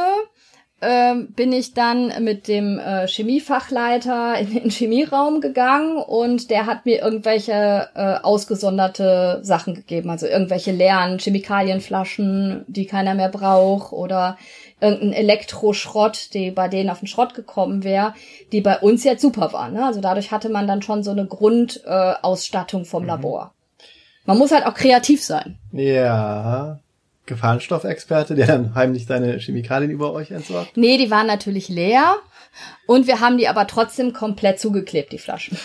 ähm, 0.82 1.32
bin 1.34 1.54
ich 1.54 1.74
dann 1.74 2.24
mit 2.24 2.50
dem 2.50 2.80
äh, 2.80 3.08
Chemiefachleiter 3.08 4.38
in 4.38 4.54
den 4.54 4.70
Chemieraum 4.70 5.40
gegangen 5.40 5.98
und 5.98 6.50
der 6.50 6.66
hat 6.66 6.86
mir 6.86 7.02
irgendwelche 7.02 7.90
äh, 7.96 8.16
ausgesonderte 8.22 9.40
Sachen 9.42 9.74
gegeben, 9.74 10.10
also 10.10 10.28
irgendwelche 10.28 10.72
leeren 10.72 11.18
Chemikalienflaschen, 11.18 12.66
die 12.68 12.86
keiner 12.86 13.16
mehr 13.16 13.30
braucht 13.30 13.94
oder 13.94 14.38
irgendein 14.82 15.14
Elektroschrott, 15.14 16.34
die 16.34 16.52
bei 16.52 16.68
denen 16.68 16.90
auf 16.90 17.00
den 17.00 17.08
Schrott 17.08 17.34
gekommen 17.34 17.84
wäre, 17.84 18.14
die 18.52 18.62
bei 18.62 18.78
uns 18.80 19.04
jetzt 19.04 19.22
super 19.22 19.54
waren. 19.54 19.74
Ne? 19.74 19.86
Also 19.86 20.02
dadurch 20.02 20.32
hatte 20.32 20.50
man 20.50 20.68
dann 20.68 20.82
schon 20.82 21.04
so 21.04 21.12
eine 21.12 21.26
Grundausstattung 21.26 22.82
äh, 22.82 22.86
vom 22.86 23.06
Labor. 23.06 23.54
Man 24.26 24.38
muss 24.38 24.52
halt 24.52 24.66
auch 24.66 24.74
kreativ 24.74 25.24
sein. 25.24 25.58
ja. 25.72 26.80
Gefahrenstoffexperte, 27.28 28.36
der 28.36 28.46
dann 28.46 28.76
heimlich 28.76 29.08
seine 29.08 29.40
Chemikalien 29.40 29.90
über 29.90 30.14
euch 30.14 30.30
entsorgt. 30.30 30.78
Nee, 30.78 30.98
die 30.98 31.10
waren 31.10 31.26
natürlich 31.26 31.70
leer 31.70 32.18
und 32.86 33.08
wir 33.08 33.20
haben 33.20 33.40
die 33.40 33.48
aber 33.48 33.66
trotzdem 33.66 34.14
komplett 34.14 34.60
zugeklebt, 34.60 35.12
die 35.12 35.18
Flaschen. 35.18 35.58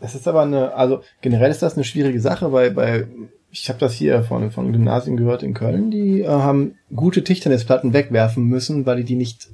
Das 0.00 0.14
ist 0.14 0.28
aber 0.28 0.42
eine, 0.42 0.74
also 0.74 1.02
generell 1.22 1.50
ist 1.50 1.62
das 1.62 1.74
eine 1.74 1.84
schwierige 1.84 2.20
Sache, 2.20 2.52
weil 2.52 2.70
bei, 2.70 3.06
ich 3.50 3.68
habe 3.68 3.78
das 3.78 3.94
hier 3.94 4.22
von, 4.22 4.50
von 4.50 4.72
Gymnasien 4.72 5.16
gehört 5.16 5.42
in 5.42 5.54
Köln, 5.54 5.90
die 5.90 6.22
äh, 6.22 6.28
haben 6.28 6.76
gute 6.94 7.24
Tischtennisplatten 7.24 7.92
wegwerfen 7.92 8.44
müssen, 8.44 8.86
weil 8.86 8.98
die 8.98 9.04
die 9.04 9.16
nicht 9.16 9.48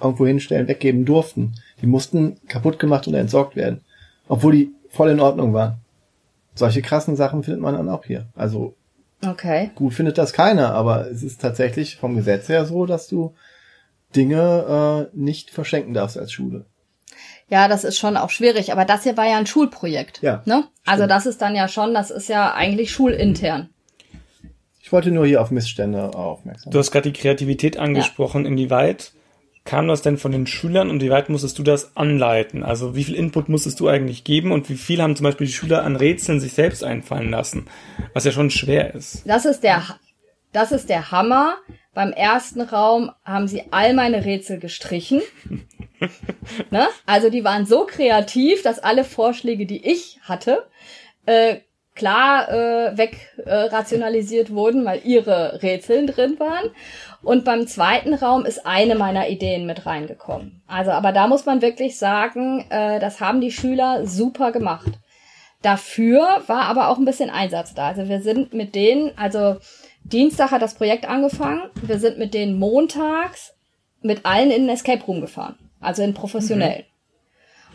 irgendwo 0.00 0.26
hinstellen, 0.26 0.68
weggeben 0.68 1.04
durften. 1.04 1.54
Die 1.80 1.86
mussten 1.86 2.36
kaputt 2.48 2.78
gemacht 2.78 3.06
oder 3.08 3.18
entsorgt 3.18 3.56
werden, 3.56 3.80
obwohl 4.28 4.52
die 4.52 4.70
voll 4.90 5.10
in 5.10 5.20
Ordnung 5.20 5.52
waren. 5.52 5.76
Solche 6.54 6.82
krassen 6.82 7.16
Sachen 7.16 7.42
findet 7.42 7.62
man 7.62 7.74
dann 7.74 7.88
auch 7.88 8.04
hier. 8.04 8.26
Also 8.34 8.74
Okay. 9.24 9.70
gut 9.76 9.94
findet 9.94 10.18
das 10.18 10.32
keiner, 10.32 10.74
aber 10.74 11.08
es 11.08 11.22
ist 11.22 11.40
tatsächlich 11.40 11.96
vom 11.96 12.16
Gesetz 12.16 12.48
her 12.48 12.64
so, 12.66 12.86
dass 12.86 13.06
du 13.06 13.34
Dinge 14.16 15.08
äh, 15.12 15.16
nicht 15.16 15.50
verschenken 15.50 15.94
darfst 15.94 16.18
als 16.18 16.32
Schule. 16.32 16.66
Ja, 17.52 17.68
das 17.68 17.84
ist 17.84 17.98
schon 17.98 18.16
auch 18.16 18.30
schwierig, 18.30 18.72
aber 18.72 18.86
das 18.86 19.02
hier 19.02 19.18
war 19.18 19.26
ja 19.26 19.36
ein 19.36 19.44
Schulprojekt. 19.46 20.22
Ja, 20.22 20.40
Ne? 20.46 20.64
Also 20.86 21.06
das 21.06 21.26
ist 21.26 21.42
dann 21.42 21.54
ja 21.54 21.68
schon, 21.68 21.92
das 21.92 22.10
ist 22.10 22.30
ja 22.30 22.54
eigentlich 22.54 22.90
schulintern. 22.90 23.68
Ich 24.80 24.90
wollte 24.90 25.10
nur 25.10 25.26
hier 25.26 25.42
auf 25.42 25.50
Missstände 25.50 26.14
aufmerksam. 26.14 26.72
Du 26.72 26.78
hast 26.78 26.92
gerade 26.92 27.12
die 27.12 27.20
Kreativität 27.20 27.76
angesprochen. 27.76 28.46
Inwieweit 28.46 29.12
kam 29.66 29.86
das 29.86 30.00
denn 30.00 30.16
von 30.16 30.32
den 30.32 30.46
Schülern 30.46 30.88
und 30.88 31.02
wie 31.02 31.10
weit 31.10 31.28
musstest 31.28 31.58
du 31.58 31.62
das 31.62 31.94
anleiten? 31.94 32.62
Also 32.62 32.96
wie 32.96 33.04
viel 33.04 33.16
Input 33.16 33.50
musstest 33.50 33.80
du 33.80 33.88
eigentlich 33.88 34.24
geben 34.24 34.50
und 34.50 34.70
wie 34.70 34.76
viel 34.76 35.02
haben 35.02 35.14
zum 35.14 35.24
Beispiel 35.24 35.46
die 35.46 35.52
Schüler 35.52 35.84
an 35.84 35.96
Rätseln 35.96 36.40
sich 36.40 36.54
selbst 36.54 36.82
einfallen 36.82 37.28
lassen? 37.28 37.66
Was 38.14 38.24
ja 38.24 38.32
schon 38.32 38.48
schwer 38.48 38.94
ist. 38.94 39.28
Das 39.28 39.44
ist 39.44 39.60
der, 39.62 39.82
das 40.52 40.72
ist 40.72 40.88
der 40.88 41.10
Hammer. 41.10 41.56
Beim 41.92 42.12
ersten 42.12 42.62
Raum 42.62 43.10
haben 43.26 43.46
sie 43.46 43.64
all 43.72 43.92
meine 43.92 44.24
Rätsel 44.24 44.58
gestrichen. 44.58 45.20
ne? 46.70 46.88
Also 47.06 47.30
die 47.30 47.44
waren 47.44 47.66
so 47.66 47.84
kreativ, 47.84 48.62
dass 48.62 48.78
alle 48.78 49.04
Vorschläge, 49.04 49.66
die 49.66 49.86
ich 49.86 50.18
hatte, 50.22 50.66
äh, 51.26 51.56
klar 51.94 52.48
äh, 52.48 52.96
wegrationalisiert 52.96 54.50
äh, 54.50 54.54
wurden, 54.54 54.84
weil 54.84 55.00
ihre 55.04 55.62
Rätseln 55.62 56.06
drin 56.06 56.38
waren. 56.38 56.70
Und 57.22 57.44
beim 57.44 57.66
zweiten 57.66 58.14
Raum 58.14 58.44
ist 58.44 58.66
eine 58.66 58.94
meiner 58.94 59.28
Ideen 59.28 59.66
mit 59.66 59.86
reingekommen. 59.86 60.62
Also, 60.66 60.90
aber 60.90 61.12
da 61.12 61.28
muss 61.28 61.46
man 61.46 61.62
wirklich 61.62 61.98
sagen, 61.98 62.66
äh, 62.70 62.98
das 62.98 63.20
haben 63.20 63.40
die 63.40 63.52
Schüler 63.52 64.06
super 64.06 64.52
gemacht. 64.52 64.90
Dafür 65.60 66.42
war 66.48 66.62
aber 66.62 66.88
auch 66.88 66.98
ein 66.98 67.04
bisschen 67.04 67.30
Einsatz 67.30 67.74
da. 67.74 67.88
Also 67.88 68.08
wir 68.08 68.20
sind 68.20 68.52
mit 68.52 68.74
denen, 68.74 69.16
also 69.16 69.58
Dienstag 70.02 70.50
hat 70.50 70.62
das 70.62 70.74
Projekt 70.74 71.08
angefangen. 71.08 71.70
Wir 71.82 72.00
sind 72.00 72.18
mit 72.18 72.34
denen 72.34 72.58
montags 72.58 73.54
mit 74.00 74.26
allen 74.26 74.50
in 74.50 74.62
den 74.62 74.70
Escape 74.70 75.04
Room 75.04 75.20
gefahren. 75.20 75.56
Also 75.82 76.02
in 76.02 76.14
professionell. 76.14 76.84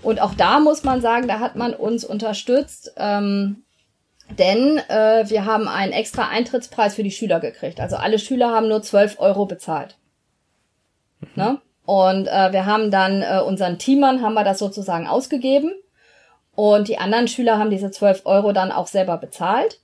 Und 0.02 0.22
auch 0.22 0.34
da 0.34 0.60
muss 0.60 0.84
man 0.84 1.02
sagen, 1.02 1.28
da 1.28 1.40
hat 1.40 1.56
man 1.56 1.74
uns 1.74 2.06
unterstützt. 2.06 2.94
Ähm, 2.98 3.64
denn 4.38 4.80
äh, 4.90 5.30
wir 5.30 5.46
haben 5.46 5.68
einen 5.68 5.94
extra 5.94 6.28
Eintrittspreis 6.28 6.96
für 6.96 7.04
die 7.04 7.12
Schüler 7.12 7.40
gekriegt. 7.40 7.80
Also 7.80 7.96
alle 7.96 8.20
Schüler 8.20 8.52
haben 8.52 8.68
nur 8.68 8.82
12 8.82 9.20
Euro 9.20 9.46
bezahlt. 9.46 9.98
Ne? 11.36 11.62
Und 11.86 12.28
äh, 12.28 12.52
wir 12.52 12.66
haben 12.66 12.92
dann 12.92 13.22
äh, 13.22 13.42
unseren 13.46 13.80
Teamern 13.80 14.22
haben 14.22 14.34
wir 14.34 14.44
das 14.44 14.60
sozusagen 14.60 15.08
ausgegeben. 15.08 15.72
Und 16.54 16.90
die 16.90 16.98
anderen 16.98 17.28
Schüler 17.28 17.58
haben 17.60 17.70
diese 17.70 17.92
12 17.92 18.26
Euro 18.26 18.52
dann 18.52 18.72
auch 18.72 18.88
selber 18.88 19.18
bezahlt. 19.18 19.80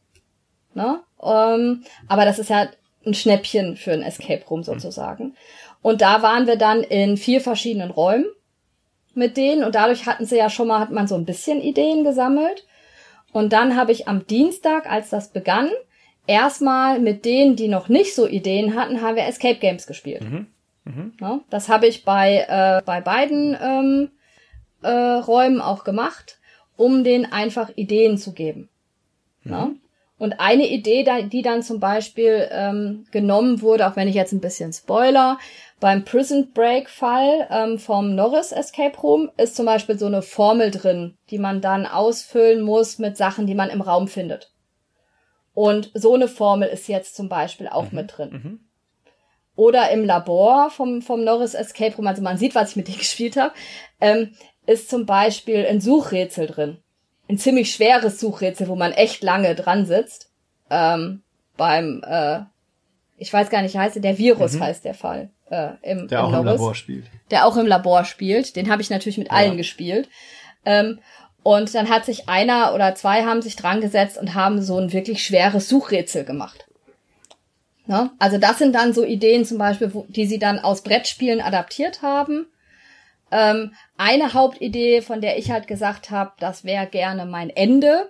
Ne? 0.73 0.99
Ähm, 1.21 1.83
aber 2.07 2.25
das 2.25 2.39
ist 2.39 2.49
ja 2.49 2.67
ein 3.05 3.13
Schnäppchen 3.13 3.77
für 3.77 3.93
ein 3.93 4.01
Escape 4.01 4.43
Room 4.49 4.63
sozusagen. 4.63 5.35
Und 5.83 6.01
da 6.01 6.23
waren 6.23 6.47
wir 6.47 6.55
dann 6.55 6.81
in 6.81 7.17
vier 7.17 7.41
verschiedenen 7.41 7.91
Räumen 7.91 8.25
mit 9.13 9.37
denen 9.37 9.63
und 9.63 9.75
dadurch 9.75 10.07
hatten 10.07 10.25
sie 10.25 10.37
ja 10.37 10.49
schon 10.49 10.67
mal, 10.67 10.79
hat 10.79 10.89
man 10.89 11.07
so 11.07 11.13
ein 11.13 11.25
bisschen 11.25 11.61
Ideen 11.61 12.03
gesammelt. 12.03 12.65
Und 13.31 13.53
dann 13.53 13.75
habe 13.75 13.91
ich 13.91 14.07
am 14.07 14.25
Dienstag, 14.25 14.89
als 14.89 15.09
das 15.09 15.29
begann, 15.29 15.69
erstmal 16.25 16.99
mit 16.99 17.25
denen, 17.25 17.55
die 17.55 17.67
noch 17.67 17.89
nicht 17.89 18.15
so 18.15 18.27
Ideen 18.27 18.75
hatten, 18.75 19.01
haben 19.01 19.15
wir 19.15 19.27
Escape 19.27 19.59
Games 19.59 19.85
gespielt. 19.85 20.23
Ja, 21.21 21.41
das 21.49 21.69
habe 21.69 21.87
ich 21.87 22.05
bei, 22.05 22.45
äh, 22.47 22.81
bei 22.85 23.01
beiden 23.01 23.57
ähm, 23.61 24.09
Räumen 24.83 25.61
auch 25.61 25.83
gemacht, 25.83 26.39
um 26.75 27.03
denen 27.03 27.31
einfach 27.31 27.71
Ideen 27.75 28.17
zu 28.17 28.33
geben. 28.33 28.69
Mhm. 29.43 29.79
Und 30.17 30.39
eine 30.39 30.67
Idee, 30.67 31.05
die 31.27 31.41
dann 31.41 31.63
zum 31.63 31.79
Beispiel 31.79 32.47
ähm, 32.51 33.05
genommen 33.11 33.61
wurde, 33.61 33.87
auch 33.87 33.95
wenn 33.95 34.07
ich 34.07 34.15
jetzt 34.15 34.31
ein 34.31 34.41
bisschen 34.41 34.71
spoiler, 34.71 35.37
beim 35.83 36.05
Prison 36.05 36.53
Break 36.53 36.89
Fall 36.89 37.45
ähm, 37.51 37.77
vom 37.77 38.15
Norris 38.15 38.53
Escape 38.53 38.97
Room 39.01 39.29
ist 39.35 39.57
zum 39.57 39.65
Beispiel 39.65 39.99
so 39.99 40.05
eine 40.05 40.21
Formel 40.21 40.71
drin, 40.71 41.17
die 41.29 41.37
man 41.37 41.59
dann 41.59 41.85
ausfüllen 41.85 42.61
muss 42.61 42.99
mit 42.99 43.17
Sachen, 43.17 43.47
die 43.47 43.53
man 43.53 43.69
im 43.69 43.81
Raum 43.81 44.07
findet. 44.07 44.53
Und 45.53 45.91
so 45.93 46.13
eine 46.13 46.29
Formel 46.29 46.69
ist 46.69 46.87
jetzt 46.87 47.17
zum 47.17 47.27
Beispiel 47.27 47.67
auch 47.67 47.91
mhm. 47.91 47.97
mit 47.97 48.17
drin. 48.17 48.29
Mhm. 48.31 48.59
Oder 49.57 49.91
im 49.91 50.05
Labor 50.05 50.69
vom, 50.69 51.01
vom 51.01 51.25
Norris 51.25 51.53
Escape 51.53 51.97
Room, 51.97 52.07
also 52.07 52.21
man 52.21 52.37
sieht, 52.37 52.55
was 52.55 52.69
ich 52.69 52.75
mit 52.77 52.87
denen 52.87 52.97
gespielt 52.99 53.35
habe, 53.35 53.53
ähm, 53.99 54.31
ist 54.65 54.89
zum 54.89 55.05
Beispiel 55.05 55.65
ein 55.65 55.81
Suchrätsel 55.81 56.47
drin. 56.47 56.77
Ein 57.27 57.37
ziemlich 57.37 57.73
schweres 57.73 58.21
Suchrätsel, 58.21 58.69
wo 58.69 58.77
man 58.77 58.93
echt 58.93 59.21
lange 59.21 59.53
dran 59.53 59.85
sitzt. 59.85 60.31
Ähm, 60.69 61.23
beim, 61.57 62.01
äh, 62.07 62.39
ich 63.17 63.33
weiß 63.33 63.49
gar 63.49 63.61
nicht, 63.61 63.75
heißt 63.75 64.01
der 64.01 64.17
Virus 64.17 64.53
mhm. 64.53 64.61
heißt 64.61 64.85
der 64.85 64.93
Fall 64.93 65.29
äh, 65.53 65.91
im, 65.91 66.07
der 66.07 66.19
im 66.19 66.25
auch 66.25 66.39
im 66.39 66.45
Labor 66.45 66.73
spielt. 66.73 67.05
Der 67.29 67.45
auch 67.45 67.57
im 67.57 67.67
Labor 67.67 68.05
spielt. 68.05 68.55
Den 68.55 68.71
habe 68.71 68.81
ich 68.81 68.89
natürlich 68.89 69.17
mit 69.17 69.27
ja. 69.27 69.33
allen 69.33 69.57
gespielt. 69.57 70.09
Ähm, 70.65 70.99
und 71.43 71.75
dann 71.75 71.89
hat 71.89 72.05
sich 72.05 72.29
einer 72.29 72.73
oder 72.73 72.95
zwei 72.95 73.23
haben 73.23 73.41
sich 73.41 73.55
dran 73.55 73.81
gesetzt 73.81 74.17
und 74.17 74.33
haben 74.33 74.61
so 74.61 74.79
ein 74.79 74.93
wirklich 74.93 75.23
schweres 75.23 75.69
Suchrätsel 75.69 76.23
gemacht. 76.23 76.65
Ne? 77.85 78.11
Also 78.17 78.37
das 78.37 78.57
sind 78.57 78.73
dann 78.73 78.93
so 78.93 79.03
Ideen 79.03 79.45
zum 79.45 79.57
Beispiel, 79.57 79.93
wo, 79.93 80.05
die 80.07 80.25
sie 80.25 80.39
dann 80.39 80.59
aus 80.59 80.83
Brettspielen 80.83 81.41
adaptiert 81.41 82.01
haben. 82.01 82.47
Ähm, 83.29 83.73
eine 83.97 84.33
Hauptidee, 84.33 85.01
von 85.01 85.19
der 85.19 85.37
ich 85.37 85.51
halt 85.51 85.67
gesagt 85.67 86.09
habe, 86.09 86.31
das 86.39 86.63
wäre 86.63 86.87
gerne 86.87 87.25
mein 87.25 87.49
Ende, 87.49 88.09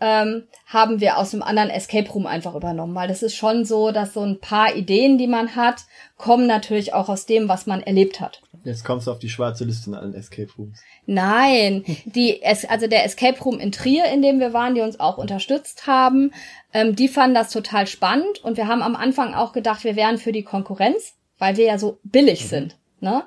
ähm, 0.00 0.44
haben 0.66 1.00
wir 1.00 1.18
aus 1.18 1.32
einem 1.32 1.42
anderen 1.42 1.70
Escape 1.70 2.08
Room 2.10 2.26
einfach 2.26 2.54
übernommen, 2.54 2.94
weil 2.94 3.08
das 3.08 3.22
ist 3.22 3.34
schon 3.34 3.64
so, 3.64 3.90
dass 3.90 4.14
so 4.14 4.22
ein 4.22 4.40
paar 4.40 4.74
Ideen, 4.74 5.18
die 5.18 5.26
man 5.26 5.56
hat, 5.56 5.82
kommen 6.16 6.46
natürlich 6.46 6.94
auch 6.94 7.08
aus 7.08 7.26
dem, 7.26 7.48
was 7.48 7.66
man 7.66 7.82
erlebt 7.82 8.20
hat. 8.20 8.42
Jetzt 8.64 8.84
kommst 8.84 9.06
du 9.06 9.12
auf 9.12 9.18
die 9.18 9.28
schwarze 9.28 9.64
Liste 9.64 9.90
in 9.90 9.96
allen 9.96 10.14
Escape 10.14 10.50
Rooms. 10.58 10.80
Nein, 11.06 11.84
die 12.04 12.44
also 12.44 12.86
der 12.86 13.04
Escape 13.04 13.40
Room 13.42 13.60
in 13.60 13.72
Trier, 13.72 14.04
in 14.06 14.20
dem 14.20 14.40
wir 14.40 14.52
waren, 14.52 14.74
die 14.74 14.80
uns 14.80 15.00
auch 15.00 15.16
unterstützt 15.16 15.86
haben, 15.86 16.32
ähm, 16.74 16.94
die 16.94 17.08
fanden 17.08 17.34
das 17.34 17.50
total 17.50 17.86
spannend 17.86 18.44
und 18.44 18.56
wir 18.56 18.68
haben 18.68 18.82
am 18.82 18.96
Anfang 18.96 19.34
auch 19.34 19.52
gedacht, 19.52 19.84
wir 19.84 19.96
wären 19.96 20.18
für 20.18 20.32
die 20.32 20.42
Konkurrenz, 20.42 21.14
weil 21.38 21.56
wir 21.56 21.64
ja 21.64 21.78
so 21.78 21.98
billig 22.02 22.44
mhm. 22.44 22.48
sind. 22.48 22.78
Ne? 23.00 23.22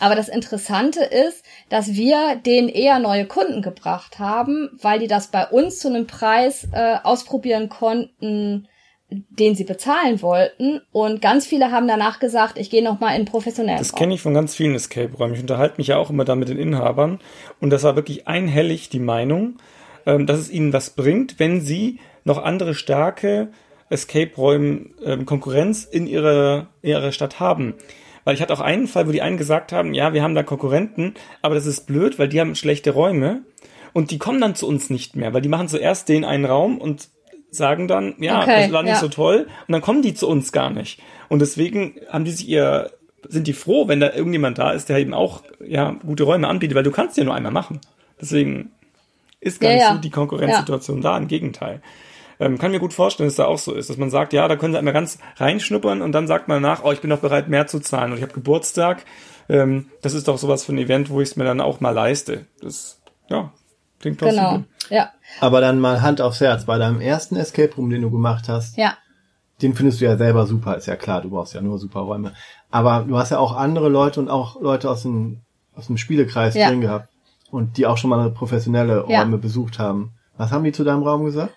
Aber 0.00 0.16
das 0.16 0.28
Interessante 0.28 1.04
ist, 1.04 1.44
dass 1.68 1.94
wir 1.94 2.36
denen 2.36 2.68
eher 2.68 2.98
neue 2.98 3.26
Kunden 3.26 3.62
gebracht 3.62 4.18
haben, 4.18 4.70
weil 4.82 4.98
die 4.98 5.06
das 5.06 5.28
bei 5.28 5.46
uns 5.46 5.78
zu 5.78 5.88
einem 5.88 6.06
Preis 6.06 6.68
äh, 6.72 6.96
ausprobieren 7.02 7.68
konnten, 7.68 8.68
den 9.08 9.54
sie 9.54 9.64
bezahlen 9.64 10.22
wollten. 10.22 10.80
Und 10.92 11.22
ganz 11.22 11.46
viele 11.46 11.70
haben 11.70 11.86
danach 11.86 12.18
gesagt, 12.18 12.58
ich 12.58 12.70
gehe 12.70 12.82
noch 12.82 13.00
mal 13.00 13.14
in 13.14 13.24
professionellen 13.24 13.78
Das 13.78 13.94
kenne 13.94 14.14
ich 14.14 14.22
von 14.22 14.34
ganz 14.34 14.54
vielen 14.54 14.74
Escape-Räumen. 14.74 15.34
Ich 15.34 15.40
unterhalte 15.40 15.76
mich 15.78 15.88
ja 15.88 15.96
auch 15.96 16.10
immer 16.10 16.24
da 16.24 16.34
mit 16.34 16.48
den 16.48 16.58
Inhabern. 16.58 17.20
Und 17.60 17.70
das 17.70 17.84
war 17.84 17.96
wirklich 17.96 18.26
einhellig 18.26 18.88
die 18.88 18.98
Meinung, 18.98 19.58
ähm, 20.06 20.26
dass 20.26 20.38
es 20.38 20.50
ihnen 20.50 20.72
was 20.72 20.90
bringt, 20.90 21.38
wenn 21.38 21.60
sie 21.60 22.00
noch 22.24 22.42
andere 22.42 22.74
starke 22.74 23.48
Escape-Räumen 23.90 24.94
ähm, 25.04 25.26
Konkurrenz 25.26 25.84
in 25.84 26.06
ihrer, 26.06 26.68
in 26.82 26.90
ihrer 26.90 27.12
Stadt 27.12 27.38
haben. 27.38 27.74
Weil 28.24 28.34
ich 28.34 28.42
hatte 28.42 28.52
auch 28.52 28.60
einen 28.60 28.86
Fall, 28.86 29.06
wo 29.06 29.12
die 29.12 29.22
einen 29.22 29.36
gesagt 29.36 29.72
haben, 29.72 29.94
ja, 29.94 30.12
wir 30.12 30.22
haben 30.22 30.34
da 30.34 30.42
Konkurrenten, 30.42 31.14
aber 31.42 31.54
das 31.54 31.66
ist 31.66 31.86
blöd, 31.86 32.18
weil 32.18 32.28
die 32.28 32.40
haben 32.40 32.54
schlechte 32.54 32.90
Räume 32.90 33.42
und 33.92 34.10
die 34.10 34.18
kommen 34.18 34.40
dann 34.40 34.54
zu 34.54 34.66
uns 34.66 34.90
nicht 34.90 35.14
mehr, 35.14 35.34
weil 35.34 35.42
die 35.42 35.48
machen 35.48 35.68
zuerst 35.68 36.08
den 36.08 36.24
einen 36.24 36.44
Raum 36.44 36.78
und 36.78 37.08
sagen 37.50 37.86
dann, 37.86 38.14
ja, 38.18 38.42
okay, 38.42 38.62
das 38.62 38.72
war 38.72 38.82
nicht 38.82 38.94
ja. 38.94 39.00
so 39.00 39.08
toll 39.08 39.46
und 39.66 39.72
dann 39.72 39.82
kommen 39.82 40.02
die 40.02 40.14
zu 40.14 40.28
uns 40.28 40.52
gar 40.52 40.70
nicht. 40.70 41.00
Und 41.28 41.40
deswegen 41.40 41.96
haben 42.10 42.24
die 42.24 42.32
sich 42.32 42.48
ihr 42.48 42.90
sind 43.28 43.46
die 43.46 43.52
froh, 43.52 43.88
wenn 43.88 44.00
da 44.00 44.12
irgendjemand 44.12 44.58
da 44.58 44.72
ist, 44.72 44.88
der 44.88 44.98
eben 44.98 45.14
auch 45.14 45.42
ja 45.64 45.96
gute 46.04 46.24
Räume 46.24 46.48
anbietet, 46.48 46.76
weil 46.76 46.82
du 46.82 46.90
kannst 46.90 47.16
ja 47.16 47.24
nur 47.24 47.34
einmal 47.34 47.52
machen. 47.52 47.80
Deswegen 48.20 48.72
ist 49.40 49.60
gar 49.60 49.70
ja, 49.70 49.76
nicht 49.76 49.86
so 49.88 49.98
die 49.98 50.10
Konkurrenzsituation 50.10 51.00
da, 51.00 51.16
im 51.16 51.28
Gegenteil. 51.28 51.80
Ähm, 52.40 52.58
kann 52.58 52.72
mir 52.72 52.80
gut 52.80 52.92
vorstellen, 52.92 53.28
dass 53.28 53.36
da 53.36 53.46
auch 53.46 53.58
so 53.58 53.72
ist, 53.74 53.90
dass 53.90 53.96
man 53.96 54.10
sagt, 54.10 54.32
ja, 54.32 54.48
da 54.48 54.56
können 54.56 54.74
sie 54.74 54.78
einmal 54.78 54.94
ganz 54.94 55.18
reinschnuppern 55.36 56.02
und 56.02 56.12
dann 56.12 56.26
sagt 56.26 56.48
man 56.48 56.62
nach, 56.62 56.82
oh, 56.84 56.92
ich 56.92 57.00
bin 57.00 57.10
doch 57.10 57.20
bereit, 57.20 57.48
mehr 57.48 57.66
zu 57.66 57.80
zahlen 57.80 58.12
und 58.12 58.18
ich 58.18 58.22
habe 58.22 58.32
Geburtstag. 58.32 59.04
Ähm, 59.48 59.90
das 60.02 60.14
ist 60.14 60.28
doch 60.28 60.38
sowas 60.38 60.64
für 60.64 60.72
ein 60.72 60.78
Event, 60.78 61.10
wo 61.10 61.20
ich 61.20 61.30
es 61.30 61.36
mir 61.36 61.44
dann 61.44 61.60
auch 61.60 61.80
mal 61.80 61.90
leiste. 61.90 62.46
Das, 62.60 63.00
ja, 63.28 63.52
klingt 64.00 64.18
plausibel. 64.18 64.44
Genau, 64.44 64.64
ja. 64.90 65.10
Aber 65.40 65.60
dann 65.60 65.80
mal 65.80 66.02
Hand 66.02 66.20
aufs 66.20 66.40
Herz, 66.40 66.64
bei 66.64 66.78
deinem 66.78 67.00
ersten 67.00 67.36
Escape 67.36 67.74
Room, 67.76 67.90
den 67.90 68.02
du 68.02 68.10
gemacht 68.10 68.48
hast, 68.48 68.76
ja. 68.76 68.94
den 69.62 69.74
findest 69.74 70.00
du 70.00 70.06
ja 70.06 70.16
selber 70.16 70.46
super, 70.46 70.76
ist 70.76 70.86
ja 70.86 70.96
klar, 70.96 71.20
du 71.20 71.30
brauchst 71.30 71.54
ja 71.54 71.60
nur 71.60 71.78
super 71.78 72.00
Räume. 72.00 72.32
Aber 72.70 73.04
du 73.06 73.16
hast 73.16 73.30
ja 73.30 73.38
auch 73.38 73.56
andere 73.56 73.88
Leute 73.88 74.20
und 74.20 74.28
auch 74.28 74.60
Leute 74.60 74.90
aus 74.90 75.02
dem, 75.02 75.42
aus 75.74 75.86
dem 75.86 75.96
Spielekreis 75.96 76.54
ja. 76.54 76.68
drin 76.68 76.80
gehabt 76.80 77.08
und 77.50 77.76
die 77.76 77.86
auch 77.86 77.98
schon 77.98 78.10
mal 78.10 78.30
professionelle 78.30 79.00
Räume 79.02 79.12
ja. 79.12 79.36
besucht 79.36 79.78
haben. 79.78 80.12
Was 80.36 80.50
haben 80.50 80.64
die 80.64 80.72
zu 80.72 80.84
deinem 80.84 81.02
Raum 81.02 81.24
gesagt? 81.24 81.54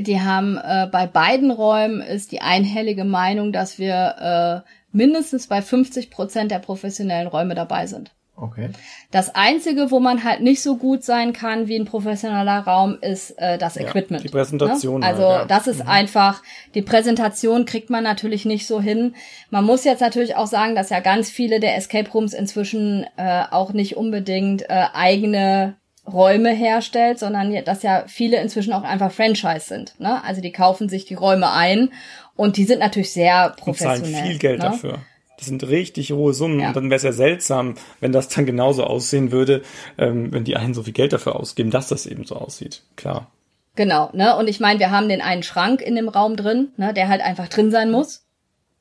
Die 0.00 0.20
haben 0.20 0.56
äh, 0.56 0.88
bei 0.90 1.06
beiden 1.06 1.50
Räumen 1.50 2.00
ist 2.00 2.32
die 2.32 2.40
einhellige 2.40 3.04
Meinung, 3.04 3.52
dass 3.52 3.78
wir 3.78 4.64
äh, 4.64 4.70
mindestens 4.92 5.46
bei 5.46 5.62
50 5.62 6.10
Prozent 6.10 6.50
der 6.50 6.58
professionellen 6.58 7.28
Räume 7.28 7.54
dabei 7.54 7.86
sind. 7.86 8.12
Okay. 8.40 8.70
Das 9.10 9.34
einzige, 9.34 9.90
wo 9.90 10.00
man 10.00 10.22
halt 10.22 10.40
nicht 10.42 10.62
so 10.62 10.76
gut 10.76 11.02
sein 11.02 11.32
kann 11.32 11.66
wie 11.66 11.76
ein 11.76 11.84
professioneller 11.84 12.60
Raum, 12.60 12.98
ist 13.00 13.32
äh, 13.38 13.58
das 13.58 13.74
ja, 13.74 13.82
Equipment. 13.82 14.22
Die 14.22 14.28
Präsentation. 14.28 15.00
Ne? 15.00 15.06
Also 15.06 15.22
ja. 15.22 15.44
das 15.44 15.66
ist 15.66 15.82
mhm. 15.82 15.90
einfach, 15.90 16.42
die 16.74 16.82
Präsentation 16.82 17.64
kriegt 17.64 17.90
man 17.90 18.04
natürlich 18.04 18.44
nicht 18.44 18.66
so 18.66 18.80
hin. 18.80 19.14
Man 19.50 19.64
muss 19.64 19.84
jetzt 19.84 20.00
natürlich 20.00 20.36
auch 20.36 20.46
sagen, 20.46 20.74
dass 20.74 20.90
ja 20.90 21.00
ganz 21.00 21.30
viele 21.30 21.58
der 21.58 21.76
Escape 21.76 22.10
Rooms 22.10 22.32
inzwischen 22.32 23.06
äh, 23.16 23.42
auch 23.50 23.72
nicht 23.72 23.96
unbedingt 23.96 24.62
äh, 24.70 24.84
eigene 24.92 25.74
Räume 26.12 26.50
herstellt, 26.50 27.18
sondern 27.18 27.64
dass 27.64 27.82
ja 27.82 28.04
viele 28.06 28.40
inzwischen 28.40 28.72
auch 28.72 28.82
einfach 28.82 29.12
Franchise 29.12 29.66
sind. 29.66 29.94
Ne? 29.98 30.22
Also 30.24 30.40
die 30.40 30.52
kaufen 30.52 30.88
sich 30.88 31.04
die 31.04 31.14
Räume 31.14 31.52
ein 31.52 31.90
und 32.36 32.56
die 32.56 32.64
sind 32.64 32.80
natürlich 32.80 33.12
sehr 33.12 33.50
professionell. 33.50 34.02
Und 34.02 34.12
zahlen 34.12 34.26
viel 34.26 34.38
Geld 34.38 34.58
ne? 34.58 34.64
dafür. 34.64 34.98
Das 35.38 35.46
sind 35.46 35.66
richtig 35.68 36.12
hohe 36.12 36.34
Summen. 36.34 36.60
Ja. 36.60 36.68
Und 36.68 36.76
dann 36.76 36.90
wäre 36.90 36.96
es 36.96 37.04
ja 37.04 37.12
seltsam, 37.12 37.76
wenn 38.00 38.12
das 38.12 38.28
dann 38.28 38.44
genauso 38.44 38.84
aussehen 38.84 39.30
würde, 39.30 39.62
ähm, 39.96 40.32
wenn 40.32 40.44
die 40.44 40.56
einen 40.56 40.74
so 40.74 40.82
viel 40.82 40.92
Geld 40.92 41.12
dafür 41.12 41.36
ausgeben, 41.36 41.70
dass 41.70 41.88
das 41.88 42.06
eben 42.06 42.24
so 42.24 42.34
aussieht. 42.34 42.82
Klar. 42.96 43.30
Genau, 43.76 44.10
ne? 44.12 44.36
Und 44.36 44.48
ich 44.48 44.58
meine, 44.58 44.80
wir 44.80 44.90
haben 44.90 45.08
den 45.08 45.20
einen 45.20 45.44
Schrank 45.44 45.80
in 45.80 45.94
dem 45.94 46.08
Raum 46.08 46.36
drin, 46.36 46.72
ne, 46.76 46.92
der 46.92 47.08
halt 47.08 47.20
einfach 47.20 47.46
drin 47.46 47.70
sein 47.70 47.92
muss. 47.92 48.24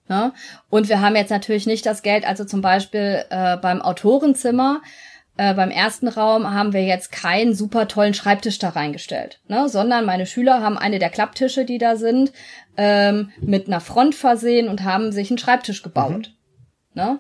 Ne? 0.10 0.34
Und 0.70 0.90
wir 0.90 1.02
haben 1.02 1.16
jetzt 1.16 1.30
natürlich 1.30 1.68
nicht 1.68 1.86
das 1.86 2.02
Geld, 2.02 2.26
also 2.26 2.46
zum 2.46 2.62
Beispiel 2.62 3.24
äh, 3.30 3.58
beim 3.58 3.82
Autorenzimmer 3.82 4.82
äh, 5.38 5.54
beim 5.54 5.70
ersten 5.70 6.08
Raum 6.08 6.52
haben 6.54 6.74
wir 6.74 6.84
jetzt 6.84 7.12
keinen 7.12 7.54
super 7.54 7.88
tollen 7.88 8.14
Schreibtisch 8.14 8.60
da 8.60 8.70
reingestellt, 8.70 9.40
ne? 9.48 9.70
sondern 9.70 10.06
meine 10.06 10.26
Schüler 10.26 10.62
haben 10.62 10.78
eine 10.78 11.00
der 11.00 11.10
Klapptische, 11.10 11.66
die 11.66 11.78
da 11.78 11.96
sind, 11.96 12.32
ähm, 12.76 13.32
mit 13.40 13.68
einer 13.68 13.80
Front 13.80 14.16
versehen 14.16 14.68
und 14.68 14.84
haben 14.84 15.12
sich 15.12 15.30
einen 15.30 15.38
Schreibtisch 15.38 15.84
gebaut. 15.84 16.34
Mhm. 16.94 17.02
Ne? 17.02 17.20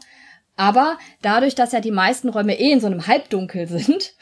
Aber 0.56 0.98
dadurch, 1.22 1.56
dass 1.56 1.72
ja 1.72 1.80
die 1.80 1.92
meisten 1.92 2.30
Räume 2.30 2.60
eh 2.60 2.72
in 2.72 2.80
so 2.80 2.88
einem 2.88 3.08
Halbdunkel 3.08 3.68
sind, 3.68 4.14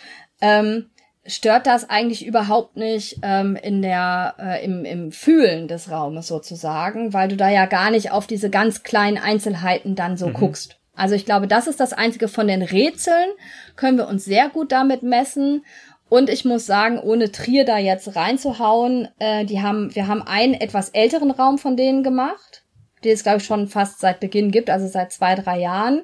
ähm, 0.41 0.89
stört 1.25 1.65
das 1.65 1.89
eigentlich 1.89 2.25
überhaupt 2.25 2.77
nicht 2.77 3.19
ähm, 3.23 3.55
in 3.55 3.81
der 3.81 4.35
äh, 4.37 4.63
im, 4.63 4.85
im 4.85 5.11
Fühlen 5.11 5.67
des 5.67 5.89
Raumes 5.89 6.27
sozusagen, 6.27 7.13
weil 7.13 7.29
du 7.29 7.37
da 7.37 7.49
ja 7.49 7.65
gar 7.65 7.89
nicht 7.89 8.11
auf 8.11 8.27
diese 8.27 8.49
ganz 8.49 8.83
kleinen 8.83 9.17
Einzelheiten 9.17 9.95
dann 9.95 10.17
so 10.17 10.27
mhm. 10.27 10.33
guckst. 10.33 10.77
Also 10.95 11.15
ich 11.15 11.25
glaube, 11.25 11.47
das 11.47 11.67
ist 11.67 11.79
das 11.79 11.93
einzige 11.93 12.27
von 12.27 12.47
den 12.47 12.61
Rätseln, 12.61 13.29
können 13.75 13.97
wir 13.97 14.07
uns 14.07 14.25
sehr 14.25 14.49
gut 14.49 14.71
damit 14.71 15.03
messen. 15.03 15.65
Und 16.07 16.29
ich 16.29 16.45
muss 16.45 16.65
sagen, 16.65 16.99
ohne 16.99 17.31
Trier 17.31 17.65
da 17.65 17.77
jetzt 17.77 18.15
reinzuhauen, 18.15 19.07
äh, 19.19 19.45
die 19.45 19.61
haben, 19.61 19.93
wir 19.95 20.07
haben 20.07 20.21
einen 20.21 20.53
etwas 20.53 20.89
älteren 20.89 21.31
Raum 21.31 21.57
von 21.57 21.75
denen 21.75 22.03
gemacht, 22.03 22.63
den 23.03 23.13
es, 23.13 23.23
glaube 23.23 23.39
ich, 23.39 23.45
schon 23.45 23.67
fast 23.67 23.99
seit 23.99 24.19
Beginn 24.19 24.51
gibt, 24.51 24.69
also 24.69 24.87
seit 24.87 25.11
zwei, 25.11 25.35
drei 25.35 25.59
Jahren. 25.59 26.03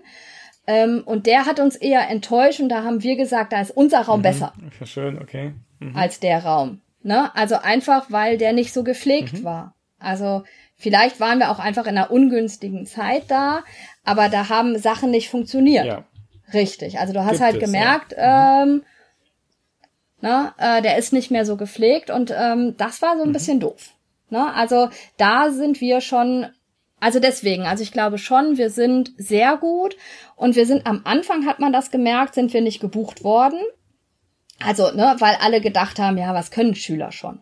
Ähm, 0.68 1.04
und 1.06 1.28
der 1.28 1.46
hat 1.46 1.60
uns 1.60 1.76
eher 1.76 2.10
enttäuscht 2.10 2.60
und 2.60 2.70
da 2.70 2.84
haben 2.84 3.04
wir 3.04 3.16
gesagt, 3.16 3.54
da 3.54 3.62
ist 3.62 3.72
unser 3.72 4.02
Raum 4.02 4.20
mhm. 4.20 4.24
besser. 4.24 4.54
Schön, 4.84 5.20
okay. 5.20 5.54
Mhm. 5.80 5.96
Als 5.96 6.20
der 6.20 6.44
Raum. 6.44 6.82
Ne? 7.04 7.34
Also 7.36 7.56
einfach, 7.56 8.12
weil 8.12 8.38
der 8.38 8.54
nicht 8.54 8.74
so 8.74 8.84
gepflegt 8.84 9.40
mhm. 9.40 9.44
war. 9.44 9.76
Also 10.00 10.44
vielleicht 10.76 11.20
waren 11.20 11.40
wir 11.40 11.52
auch 11.52 11.60
einfach 11.60 11.86
in 11.86 11.98
einer 11.98 12.12
ungünstigen 12.12 12.86
Zeit 12.86 13.24
da, 13.30 13.64
aber 14.04 14.30
da 14.30 14.50
haben 14.50 14.78
Sachen 14.78 15.12
nicht 15.12 15.30
funktioniert. 15.30 15.86
Ja. 15.86 16.04
Richtig. 16.54 17.00
Also 17.00 17.14
du 17.14 17.22
hast 17.22 17.32
Gibt 17.32 17.44
halt 17.44 17.56
es, 17.56 17.62
gemerkt, 17.62 18.14
ja. 18.14 18.66
mhm. 18.66 18.72
ähm, 18.72 18.84
na, 20.24 20.54
äh, 20.58 20.82
der 20.82 20.98
ist 20.98 21.14
nicht 21.14 21.32
mehr 21.32 21.46
so 21.46 21.58
gepflegt 21.58 22.10
und 22.10 22.32
ähm, 22.36 22.76
das 22.78 23.02
war 23.02 23.16
so 23.16 23.24
ein 23.24 23.30
mhm. 23.30 23.34
bisschen 23.34 23.60
doof. 23.60 23.94
Ne? 24.30 24.54
Also 24.54 24.90
da 25.18 25.50
sind 25.50 25.82
wir 25.82 26.00
schon, 26.02 26.48
also 27.00 27.20
deswegen, 27.20 27.64
also 27.64 27.82
ich 27.82 27.92
glaube 27.92 28.18
schon, 28.18 28.58
wir 28.58 28.70
sind 28.70 29.14
sehr 29.18 29.58
gut 29.58 29.96
und 30.36 30.56
wir 30.56 30.66
sind 30.66 30.86
am 30.86 31.02
Anfang 31.06 31.46
hat 31.46 31.60
man 31.60 31.74
das 31.74 31.90
gemerkt, 31.90 32.36
sind 32.36 32.54
wir 32.54 32.62
nicht 32.62 32.80
gebucht 32.80 33.24
worden, 33.24 33.60
Also, 34.64 34.92
ne, 34.92 35.16
weil 35.20 35.36
alle 35.42 35.62
gedacht 35.62 36.00
haben, 36.00 36.18
ja, 36.18 36.34
was 36.34 36.52
können 36.52 36.76
Schüler 36.76 37.12
schon? 37.12 37.42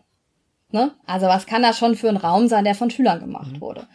Ne? 0.70 0.92
Also, 1.06 1.26
was 1.26 1.46
kann 1.46 1.62
das 1.62 1.78
schon 1.78 1.96
für 1.96 2.08
ein 2.08 2.16
Raum 2.16 2.48
sein, 2.48 2.64
der 2.64 2.74
von 2.74 2.90
Schülern 2.90 3.20
gemacht 3.20 3.52
mhm. 3.52 3.60
wurde? 3.60 3.88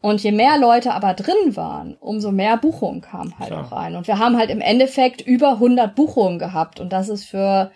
Und 0.00 0.22
je 0.22 0.32
mehr 0.32 0.58
Leute 0.58 0.92
aber 0.92 1.14
drin 1.14 1.56
waren, 1.56 1.96
umso 1.98 2.30
mehr 2.30 2.56
Buchungen 2.58 3.00
kamen 3.00 3.38
halt 3.38 3.50
Klar. 3.50 3.66
auch 3.66 3.72
rein. 3.72 3.96
Und 3.96 4.06
wir 4.06 4.18
haben 4.18 4.36
halt 4.36 4.50
im 4.50 4.60
Endeffekt 4.60 5.20
über 5.20 5.52
100 5.52 5.94
Buchungen 5.94 6.38
gehabt. 6.38 6.80
Und 6.80 6.92
das 6.92 7.08
ist 7.08 7.24
für 7.24 7.72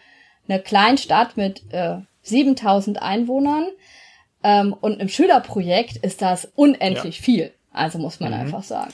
eine 0.48 0.60
Kleinstadt 0.60 1.36
mit 1.36 1.62
äh, 1.72 1.96
7000 2.22 3.02
Einwohnern 3.02 3.68
ähm, 4.42 4.74
und 4.80 5.00
einem 5.00 5.08
Schülerprojekt 5.08 5.96
ist 5.98 6.22
das 6.22 6.50
unendlich 6.54 7.18
ja. 7.18 7.22
viel. 7.22 7.50
Also 7.72 7.98
muss 7.98 8.20
man 8.20 8.32
mhm. 8.32 8.40
einfach 8.40 8.62
sagen. 8.62 8.92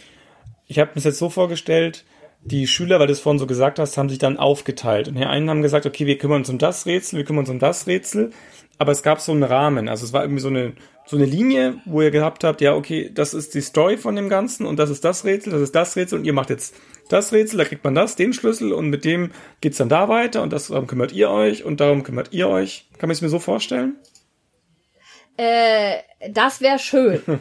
Ich 0.67 0.79
habe 0.79 0.91
mir 0.91 0.97
das 0.97 1.05
jetzt 1.05 1.19
so 1.19 1.31
vorgestellt, 1.31 2.05
die 2.43 2.67
Schüler, 2.67 3.01
weil 3.01 3.07
du 3.07 3.13
es 3.13 3.21
vorhin 3.21 3.39
so 3.39 3.47
gesagt 3.47 3.79
hast, 3.79 3.97
haben 3.97 4.09
sich 4.09 4.19
dann 4.19 4.39
aufgeteilt. 4.39 5.09
Und 5.09 5.17
die 5.17 5.25
einen 5.25 5.51
haben 5.51 5.63
gesagt, 5.63 5.87
okay, 5.87 6.07
wir 6.07 6.19
kümmern 6.19 6.39
uns 6.39 6.51
um 6.51 6.59
das 6.59 6.87
Rätsel, 6.87 7.19
wir 7.19 7.25
kümmern 7.25 7.41
uns 7.41 7.51
um 7.51 7.59
das 7.59 7.87
Rätsel. 7.87 8.31
Aber 8.79 8.93
es 8.93 9.03
gab 9.03 9.21
so 9.21 9.33
einen 9.33 9.43
Rahmen. 9.43 9.89
Also 9.89 10.05
es 10.05 10.13
war 10.13 10.23
irgendwie 10.23 10.43
so 10.43 10.49
eine, 10.49 10.75
so 11.07 11.17
eine 11.17 11.25
Linie, 11.25 11.81
wo 11.87 12.03
ihr 12.03 12.11
gehabt 12.11 12.45
habt, 12.45 12.61
ja, 12.61 12.75
okay, 12.75 13.11
das 13.13 13.33
ist 13.33 13.55
die 13.55 13.61
Story 13.61 13.97
von 13.97 14.17
dem 14.17 14.29
Ganzen 14.29 14.67
und 14.67 14.79
das 14.79 14.91
ist 14.91 15.05
das 15.05 15.25
Rätsel, 15.25 15.53
das 15.53 15.63
ist 15.63 15.75
das 15.75 15.97
Rätsel 15.97 16.19
und 16.19 16.25
ihr 16.25 16.33
macht 16.33 16.51
jetzt 16.51 16.75
das 17.09 17.33
Rätsel, 17.33 17.59
da 17.59 17.65
kriegt 17.65 17.85
man 17.85 17.95
das, 17.95 18.17
den 18.17 18.33
Schlüssel 18.33 18.73
und 18.73 18.89
mit 18.89 19.05
dem 19.05 19.31
geht's 19.61 19.79
dann 19.79 19.89
da 19.89 20.09
weiter 20.09 20.43
und 20.43 20.53
das, 20.53 20.69
darum 20.69 20.87
kümmert 20.87 21.13
ihr 21.13 21.31
euch 21.31 21.65
und 21.65 21.81
darum 21.81 22.03
kümmert 22.03 22.33
ihr 22.33 22.49
euch. 22.49 22.89
Kann 22.99 23.09
man 23.09 23.13
es 23.13 23.23
mir 23.23 23.29
so 23.29 23.39
vorstellen? 23.39 23.97
Äh, 25.37 25.99
das 26.31 26.61
wäre 26.61 26.79
schön, 26.79 27.23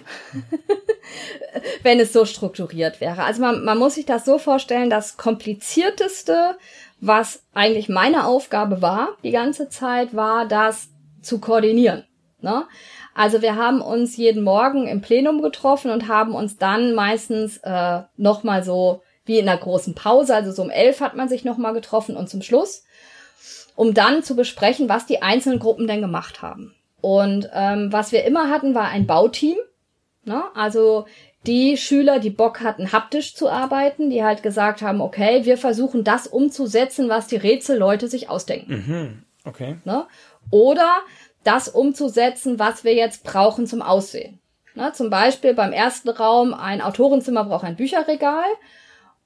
wenn 1.84 2.00
es 2.00 2.14
so 2.14 2.26
strukturiert 2.26 3.00
wäre. 3.00 3.24
Also 3.24 3.42
man, 3.42 3.64
man 3.64 3.78
muss 3.78 3.96
sich 3.96 4.06
das 4.06 4.26
so 4.26 4.38
vorstellen, 4.38 4.90
das 4.90 5.18
komplizierteste, 5.18 6.58
was 7.00 7.44
eigentlich 7.54 7.90
meine 7.90 8.26
Aufgabe 8.26 8.82
war 8.82 9.10
die 9.24 9.32
ganze 9.32 9.70
Zeit, 9.70 10.16
war 10.16 10.48
das 10.48 10.90
zu 11.26 11.40
koordinieren. 11.40 12.06
Ne? 12.42 12.66
Also 13.14 13.42
wir 13.42 13.56
haben 13.56 13.82
uns 13.82 14.18
jeden 14.18 14.44
Morgen 14.44 14.88
im 14.88 15.02
Plenum 15.02 15.42
getroffen 15.42 15.92
und 15.92 16.08
haben 16.08 16.36
uns 16.36 16.58
dann 16.58 16.94
meistens 16.94 17.58
äh, 17.64 18.02
nochmal 18.18 18.64
so 18.64 19.02
wie 19.26 19.40
in 19.40 19.50
einer 19.50 19.58
großen 19.58 19.96
Pause, 19.96 20.36
also 20.36 20.52
so 20.52 20.62
um 20.62 20.70
elf 20.70 21.02
hat 21.02 21.16
man 21.16 21.28
sich 21.28 21.44
nochmal 21.44 21.74
getroffen 21.74 22.16
und 22.16 22.30
zum 22.30 22.42
Schluss, 22.42 22.84
um 23.76 23.94
dann 23.94 24.22
zu 24.22 24.36
besprechen, 24.36 24.88
was 24.88 25.06
die 25.06 25.22
einzelnen 25.22 25.60
Gruppen 25.60 25.88
denn 25.88 26.02
gemacht 26.02 26.42
haben. 26.42 26.76
Und 27.02 27.50
ähm, 27.54 27.92
was 27.92 28.12
wir 28.12 28.24
immer 28.26 28.50
hatten, 28.50 28.76
war 28.76 28.90
ein 28.90 29.08
Bauteam. 29.08 29.58
Ne? 30.24 30.44
Also 30.54 31.06
die 31.46 31.78
Schüler, 31.78 32.20
die 32.20 32.30
Bock 32.30 32.62
hatten, 32.62 32.92
haptisch 32.92 33.36
zu 33.36 33.50
arbeiten, 33.50 34.10
die 34.10 34.24
halt 34.24 34.44
gesagt 34.44 34.82
haben, 34.82 35.02
okay, 35.02 35.46
wir 35.46 35.58
versuchen 35.58 36.04
das 36.04 36.28
umzusetzen, 36.28 37.10
was 37.10 37.28
die 37.28 37.36
Rätselleute 37.36 38.08
sich 38.08 38.30
ausdenken. 38.30 38.72
Mhm. 38.72 39.24
Okay. 39.48 39.78
Ne? 39.86 40.08
Oder 40.52 40.98
das 41.44 41.70
umzusetzen, 41.70 42.60
was 42.60 42.84
wir 42.84 42.94
jetzt 42.94 43.24
brauchen 43.24 43.68
zum 43.68 43.82
Aussehen. 43.82 44.40
Ne? 44.74 44.92
Zum 44.94 45.10
Beispiel 45.10 45.54
beim 45.54 45.74
ersten 45.74 46.10
Raum, 46.10 46.54
ein 46.54 46.82
Autorenzimmer 46.82 47.46
braucht 47.46 47.64
ein 47.64 47.76
Bücherregal. 47.76 48.46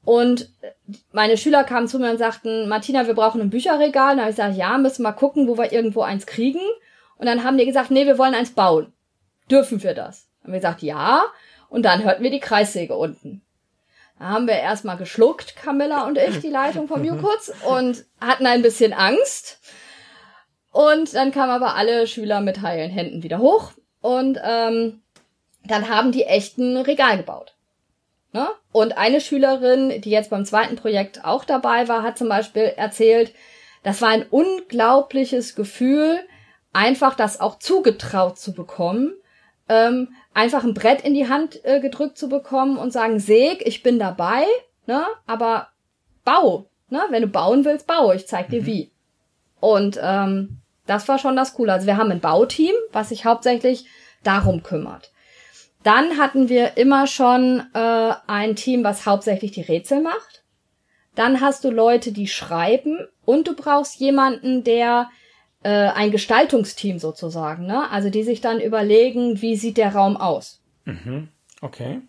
Und 0.06 0.50
meine 1.12 1.38
Schüler 1.38 1.64
kamen 1.64 1.88
zu 1.88 2.00
mir 2.00 2.12
und 2.12 2.18
sagten, 2.18 2.68
Martina, 2.68 3.08
wir 3.08 3.14
brauchen 3.14 3.42
ein 3.42 3.50
Bücherregal. 3.50 4.12
Und 4.12 4.18
dann 4.18 4.22
habe 4.22 4.32
ich 4.32 4.36
gesagt, 4.38 4.58
ja, 4.58 4.78
müssen 4.78 5.04
wir 5.04 5.14
gucken, 5.14 5.48
wo 5.48 5.58
wir 5.58 5.72
irgendwo 5.72 6.02
eins 6.02 6.26
kriegen. 6.26 6.62
Und 7.18 7.26
dann 7.26 7.44
haben 7.44 7.58
die 7.58 7.66
gesagt, 7.66 7.92
nee, 7.92 8.06
wir 8.06 8.18
wollen 8.18 8.34
eins 8.34 8.52
bauen. 8.52 8.94
Dürfen 9.52 9.84
wir 9.84 9.94
das? 9.94 10.28
Haben 10.44 10.54
wir 10.54 10.60
gesagt, 10.60 10.82
ja. 10.82 11.24
Und 11.70 11.84
dann 11.84 12.04
hörten 12.04 12.24
wir 12.24 12.32
die 12.32 12.40
Kreissäge 12.40 12.96
unten. 12.96 13.42
Da 14.18 14.26
haben 14.26 14.48
wir 14.48 14.56
erstmal 14.56 14.98
geschluckt, 14.98 15.56
Camilla 15.56 16.06
und 16.06 16.18
ich, 16.18 16.40
die 16.40 16.50
Leitung 16.50 16.88
vom 16.88 17.06
Jukurz, 17.06 17.54
und 17.66 18.06
hatten 18.20 18.46
ein 18.46 18.62
bisschen 18.62 18.92
Angst. 18.92 19.60
Und 20.72 21.14
dann 21.14 21.32
kamen 21.32 21.52
aber 21.52 21.76
alle 21.76 22.08
Schüler 22.08 22.42
mit 22.42 22.62
heilen 22.62 22.92
Händen 22.92 23.24
wieder 23.24 23.40
hoch. 23.40 23.72
Und 24.02 24.40
ähm, 24.44 25.02
dann 25.66 25.90
haben 25.90 26.12
die 26.12 26.24
echten 26.24 26.78
Regal 26.78 27.18
gebaut. 27.18 27.56
Ne? 28.32 28.48
Und 28.72 28.98
eine 28.98 29.22
Schülerin, 29.22 30.02
die 30.02 30.12
jetzt 30.12 30.30
beim 30.30 30.46
zweiten 30.46 30.76
Projekt 30.76 31.26
auch 31.26 31.44
dabei 31.44 31.88
war, 31.88 32.04
hat 32.04 32.18
zum 32.18 32.30
Beispiel 32.30 32.74
erzählt, 32.76 33.34
das 33.84 34.02
war 34.02 34.10
ein 34.10 34.26
unglaubliches 34.30 35.56
Gefühl, 35.56 36.20
einfach 36.74 37.16
das 37.16 37.40
auch 37.40 37.58
zugetraut 37.58 38.38
zu 38.38 38.54
bekommen, 38.54 39.14
ähm, 39.68 40.10
einfach 40.34 40.64
ein 40.64 40.74
Brett 40.74 41.02
in 41.02 41.14
die 41.14 41.30
Hand 41.30 41.64
äh, 41.66 41.80
gedrückt 41.80 42.18
zu 42.18 42.30
bekommen 42.30 42.78
und 42.78 42.92
sagen, 42.92 43.20
Seg, 43.20 43.66
ich 43.66 43.82
bin 43.82 43.98
dabei, 43.98 44.44
ne, 44.86 45.06
aber 45.26 45.70
bau, 46.24 46.70
ne, 46.90 47.02
wenn 47.10 47.24
du 47.24 47.28
bauen 47.28 47.66
willst, 47.66 47.88
bau, 47.88 48.12
ich 48.12 48.28
zeig 48.28 48.50
dir 48.50 48.62
mhm. 48.62 48.66
wie. 48.66 48.92
Und 49.60 50.00
ähm, 50.02 50.59
das 50.90 51.08
war 51.08 51.20
schon 51.20 51.36
das 51.36 51.54
Coole. 51.54 51.74
Also 51.74 51.88
wir 51.88 51.98
haben 51.98 52.12
ein 52.12 52.20
Bauteam, 52.20 52.74
was 52.92 53.10
sich 53.10 53.26
hauptsächlich 53.26 53.86
darum 54.24 54.64
kümmert. 54.64 55.12
Dann 55.84 56.18
hatten 56.18 56.50
wir 56.50 56.78
immer 56.78 57.08
schon 57.08 57.64
äh, 57.74 58.14
ein 58.28 58.56
Team, 58.56 58.84
was 58.84 59.06
hauptsächlich 59.06 59.52
die 59.52 59.62
Rätsel 59.62 60.02
macht. 60.02 60.44
Dann 61.16 61.42
hast 61.42 61.64
du 61.64 61.70
Leute, 61.70 62.12
die 62.12 62.28
schreiben 62.28 63.08
und 63.26 63.48
du 63.48 63.56
brauchst 63.56 64.00
jemanden, 64.00 64.64
der 64.64 65.10
äh, 65.64 65.70
ein 65.70 66.12
Gestaltungsteam 66.12 67.00
sozusagen, 67.00 67.66
ne? 67.66 67.90
Also 67.92 68.10
die 68.10 68.24
sich 68.24 68.42
dann 68.42 68.60
überlegen, 68.60 69.42
wie 69.42 69.56
sieht 69.56 69.78
der 69.78 69.94
Raum 69.94 70.18
aus. 70.18 70.62
Mhm. 70.86 71.30
Okay. 71.62 72.02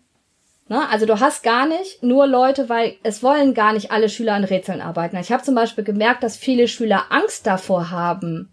Ne? 0.69 0.87
Also 0.89 1.05
du 1.05 1.19
hast 1.19 1.43
gar 1.43 1.65
nicht 1.65 2.01
nur 2.01 2.27
Leute, 2.27 2.69
weil 2.69 2.95
es 3.03 3.21
wollen 3.21 3.53
gar 3.53 3.73
nicht 3.73 3.91
alle 3.91 4.07
Schüler 4.07 4.33
an 4.33 4.45
Rätseln 4.45 4.79
arbeiten. 4.81 5.17
Ich 5.17 5.31
habe 5.31 5.43
zum 5.43 5.53
Beispiel 5.53 5.83
gemerkt, 5.83 6.23
dass 6.23 6.37
viele 6.37 6.69
Schüler 6.69 7.07
Angst 7.09 7.45
davor 7.45 7.91
haben, 7.91 8.49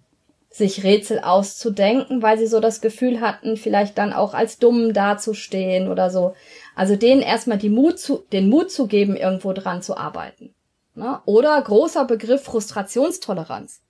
sich 0.51 0.83
Rätsel 0.83 1.21
auszudenken, 1.21 2.23
weil 2.23 2.39
sie 2.39 2.47
so 2.47 2.61
das 2.61 2.81
Gefühl 2.81 3.21
hatten, 3.21 3.57
vielleicht 3.57 3.99
dann 3.99 4.13
auch 4.13 4.35
als 4.35 4.59
dumm 4.59 4.93
dazustehen 4.93 5.89
oder 5.89 6.11
so. 6.11 6.35
Also 6.75 6.97
denen 6.97 7.21
erstmal 7.21 7.59
die 7.59 7.71
Mut 7.71 7.99
zu, 7.99 8.25
den 8.33 8.49
Mut 8.49 8.71
zu 8.71 8.87
geben, 8.87 9.17
irgendwo 9.17 9.53
dran 9.53 9.83
zu 9.83 9.97
arbeiten. 9.97 10.55
Ne? 10.95 11.21
Oder 11.27 11.61
großer 11.61 12.07
Begriff 12.07 12.45
Frustrationstoleranz 12.45 13.83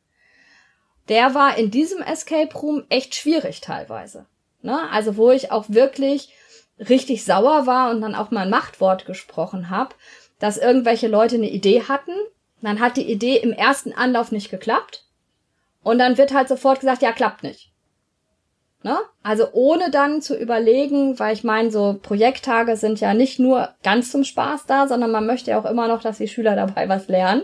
der 1.09 1.35
war 1.35 1.57
in 1.57 1.71
diesem 1.71 2.03
Escape 2.03 2.57
Room 2.59 2.85
echt 2.89 3.15
schwierig 3.15 3.61
teilweise. 3.61 4.27
Ne? 4.63 4.79
Also 4.91 5.17
wo 5.17 5.31
ich 5.31 5.51
auch 5.51 5.65
wirklich 5.69 6.33
richtig 6.79 7.25
sauer 7.25 7.67
war 7.67 7.91
und 7.91 8.01
dann 8.01 8.15
auch 8.15 8.31
mal 8.31 8.43
ein 8.43 8.51
Machtwort 8.51 9.07
gesprochen 9.07 9.71
habe, 9.71 9.95
dass 10.39 10.59
irgendwelche 10.59 11.09
Leute 11.09 11.37
eine 11.37 11.51
Idee 11.51 11.83
hatten, 11.89 12.13
dann 12.61 12.81
hat 12.81 12.97
die 12.97 13.11
Idee 13.11 13.37
im 13.37 13.53
ersten 13.53 13.93
Anlauf 13.93 14.31
nicht 14.33 14.51
geklappt 14.51 15.05
und 15.89 15.99
dann 15.99 16.19
wird 16.19 16.35
halt 16.35 16.49
sofort 16.49 16.81
gesagt, 16.81 17.01
ja, 17.01 17.13
klappt 17.13 17.43
nicht. 17.43 17.73
Ne? 18.83 18.99
Also 19.23 19.49
ohne 19.53 19.91
dann 19.91 20.21
zu 20.21 20.37
überlegen, 20.37 21.19
weil 21.19 21.33
ich 21.33 21.45
meine, 21.45 21.71
so 21.71 21.99
Projekttage 22.03 22.77
sind 22.77 23.01
ja 23.01 23.15
nicht 23.15 23.39
nur 23.39 23.71
ganz 23.83 24.13
zum 24.13 24.23
Spaß 24.23 24.67
da, 24.67 24.87
sondern 24.87 25.11
man 25.11 25.25
möchte 25.25 25.51
ja 25.51 25.59
auch 25.59 25.65
immer 25.65 25.89
noch, 25.89 26.03
dass 26.03 26.19
die 26.19 26.29
Schüler 26.29 26.57
dabei 26.57 26.91
was 26.91 27.09
lernen. 27.09 27.43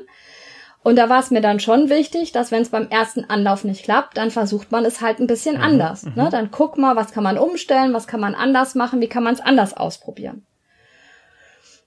Und 0.83 0.97
da 0.97 1.09
war 1.09 1.21
es 1.21 1.31
mir 1.31 1.41
dann 1.41 1.59
schon 1.59 1.89
wichtig, 1.89 2.33
dass 2.33 2.53
wenn 2.53 2.61
es 2.61 2.69
beim 2.69 2.89
ersten 2.89 3.25
Anlauf 3.25 3.65
nicht 3.65 3.83
klappt, 3.83 4.19
dann 4.19 4.31
versucht 4.31 4.71
man 4.71 4.85
es 4.85 5.01
halt 5.01 5.21
ein 5.21 5.27
bisschen 5.27 5.57
mhm, 5.57 5.63
anders. 5.63 6.05
Mhm. 6.05 6.13
Ne? 6.15 6.29
Dann 6.31 6.51
guck 6.51 6.77
mal, 6.77 6.97
was 6.97 7.13
kann 7.13 7.25
man 7.25 7.39
umstellen, 7.39 7.95
was 7.95 8.07
kann 8.07 8.21
man 8.21 8.35
anders 8.35 8.75
machen, 8.75 9.01
wie 9.01 9.09
kann 9.09 9.25
man 9.25 9.33
es 9.33 9.41
anders 9.41 9.75
ausprobieren. 9.75 10.45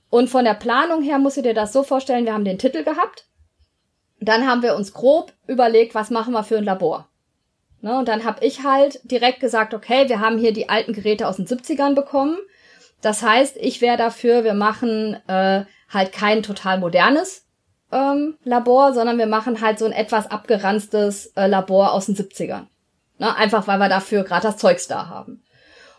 Und 0.10 0.32
von 0.32 0.44
der 0.44 0.56
Planung 0.56 1.04
her 1.04 1.20
musst 1.20 1.38
du 1.38 1.44
dir 1.44 1.54
das 1.54 1.72
so 1.72 1.84
vorstellen, 1.84 2.26
wir 2.26 2.34
haben 2.34 2.46
den 2.46 2.58
Titel 2.58 2.84
gehabt. 2.84 3.28
Dann 4.20 4.48
haben 4.48 4.64
wir 4.64 4.76
uns 4.76 4.94
grob 4.94 5.34
überlegt, 5.48 5.96
was 5.96 6.10
machen 6.10 6.34
wir 6.34 6.44
für 6.44 6.58
ein 6.58 6.64
Labor. 6.64 7.08
Ne? 7.82 7.98
Und 7.98 8.08
dann 8.08 8.24
habe 8.24 8.46
ich 8.46 8.64
halt 8.64 9.00
direkt 9.04 9.40
gesagt, 9.40 9.74
okay, 9.74 10.10
wir 10.10 10.20
haben 10.20 10.38
hier 10.38 10.54
die 10.54 10.70
alten 10.70 10.94
Geräte 10.94 11.28
aus 11.28 11.38
den 11.38 11.48
70ern 11.48 11.94
bekommen. 11.94 12.38
Das 13.02 13.22
heißt, 13.22 13.58
ich 13.58 13.82
wäre 13.82 13.98
dafür, 13.98 14.44
wir 14.44 14.56
machen 14.56 15.18
äh, 15.28 15.66
halt 15.90 16.12
kein 16.12 16.42
total 16.44 16.80
modernes 16.80 17.46
ähm, 17.92 18.38
Labor, 18.44 18.94
sondern 18.94 19.18
wir 19.18 19.28
machen 19.28 19.62
halt 19.62 19.80
so 19.80 19.86
ein 19.86 19.92
etwas 19.92 20.30
abgeranztes 20.30 21.28
äh, 21.36 21.48
Labor 21.48 21.94
aus 21.94 22.08
den 22.08 22.16
70ern. 22.16 22.66
Ne? 23.20 23.36
Einfach 23.36 23.68
weil 23.68 23.80
wir 23.80 23.90
dafür 23.90 24.24
gerade 24.24 24.48
das 24.48 24.58
Zeugs 24.58 24.88
da 24.88 25.08
haben. 25.08 25.44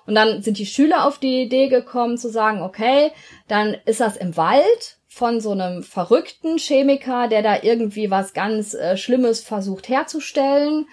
Und 0.07 0.15
dann 0.15 0.43
sind 0.43 0.59
die 0.59 0.67
Schüler 0.67 1.05
auf 1.05 1.19
die 1.19 1.43
Idee 1.43 1.69
gekommen 1.69 2.17
zu 2.17 2.31
sagen, 2.31 2.63
okay, 2.63 3.13
dann 3.47 3.77
ist 3.85 4.01
das 4.01 4.17
im 4.17 4.37
Wald 4.37 4.98
von 5.19 5.41
so 5.41 5.51
einem 5.51 5.83
verrückten 5.83 6.59
Chemiker, 6.59 7.27
der 7.27 7.43
da 7.43 7.63
irgendwie 7.63 8.09
was 8.09 8.35
ganz 8.35 8.73
äh, 8.73 8.97
Schlimmes 8.97 9.41
versucht 9.41 9.89
herzustellen 9.89 10.87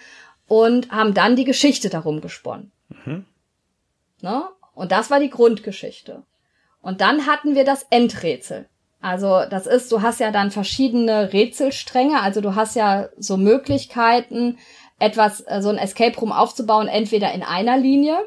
und 0.48 0.92
haben 0.92 1.14
dann 1.14 1.36
die 1.36 1.44
Geschichte 1.44 1.90
darum 1.90 2.22
gesponnen. 2.22 2.72
Mhm. 2.90 3.26
Ne? 4.22 4.44
Und 4.74 4.92
das 4.92 5.12
war 5.12 5.20
die 5.20 5.30
Grundgeschichte. 5.30 6.24
Und 6.82 7.02
dann 7.02 7.28
hatten 7.28 7.54
wir 7.54 7.66
das 7.66 7.86
Endrätsel. 7.92 8.68
Also 9.00 9.44
das 9.48 9.68
ist, 9.68 9.92
du 9.92 10.02
hast 10.02 10.20
ja 10.20 10.32
dann 10.32 10.50
verschiedene 10.50 11.32
Rätselstränge, 11.32 12.22
also 12.22 12.42
du 12.42 12.56
hast 12.56 12.76
ja 12.76 13.10
so 13.18 13.38
Möglichkeiten, 13.38 14.58
etwas, 14.98 15.42
äh, 15.42 15.62
so 15.62 15.70
ein 15.70 15.78
Escape 15.78 16.20
Room 16.20 16.32
aufzubauen, 16.32 16.88
entweder 16.88 17.32
in 17.32 17.44
einer 17.44 17.78
Linie, 17.78 18.18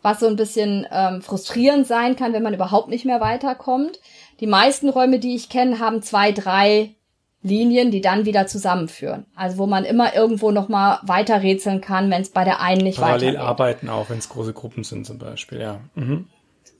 was 0.00 0.20
so 0.20 0.26
ein 0.26 0.36
bisschen 0.36 0.86
ähm, 0.90 1.20
frustrierend 1.20 1.86
sein 1.86 2.16
kann, 2.16 2.32
wenn 2.32 2.42
man 2.42 2.54
überhaupt 2.54 2.88
nicht 2.88 3.04
mehr 3.04 3.20
weiterkommt. 3.20 4.00
Die 4.42 4.48
meisten 4.48 4.88
Räume, 4.88 5.20
die 5.20 5.36
ich 5.36 5.48
kenne, 5.48 5.78
haben 5.78 6.02
zwei, 6.02 6.32
drei 6.32 6.96
Linien, 7.44 7.92
die 7.92 8.00
dann 8.00 8.24
wieder 8.24 8.48
zusammenführen. 8.48 9.24
Also 9.36 9.56
wo 9.56 9.66
man 9.66 9.84
immer 9.84 10.16
irgendwo 10.16 10.50
noch 10.50 10.68
mal 10.68 10.98
weiter 11.04 11.44
rätseln 11.44 11.80
kann, 11.80 12.10
wenn 12.10 12.22
es 12.22 12.30
bei 12.30 12.42
der 12.42 12.60
einen 12.60 12.82
nicht 12.82 12.98
Parallel 12.98 13.34
weitergeht. 13.34 13.40
arbeiten 13.40 13.88
auch, 13.88 14.10
wenn 14.10 14.18
es 14.18 14.28
große 14.28 14.52
Gruppen 14.52 14.82
sind 14.82 15.06
zum 15.06 15.18
Beispiel, 15.18 15.60
ja. 15.60 15.80
Mhm. 15.94 16.26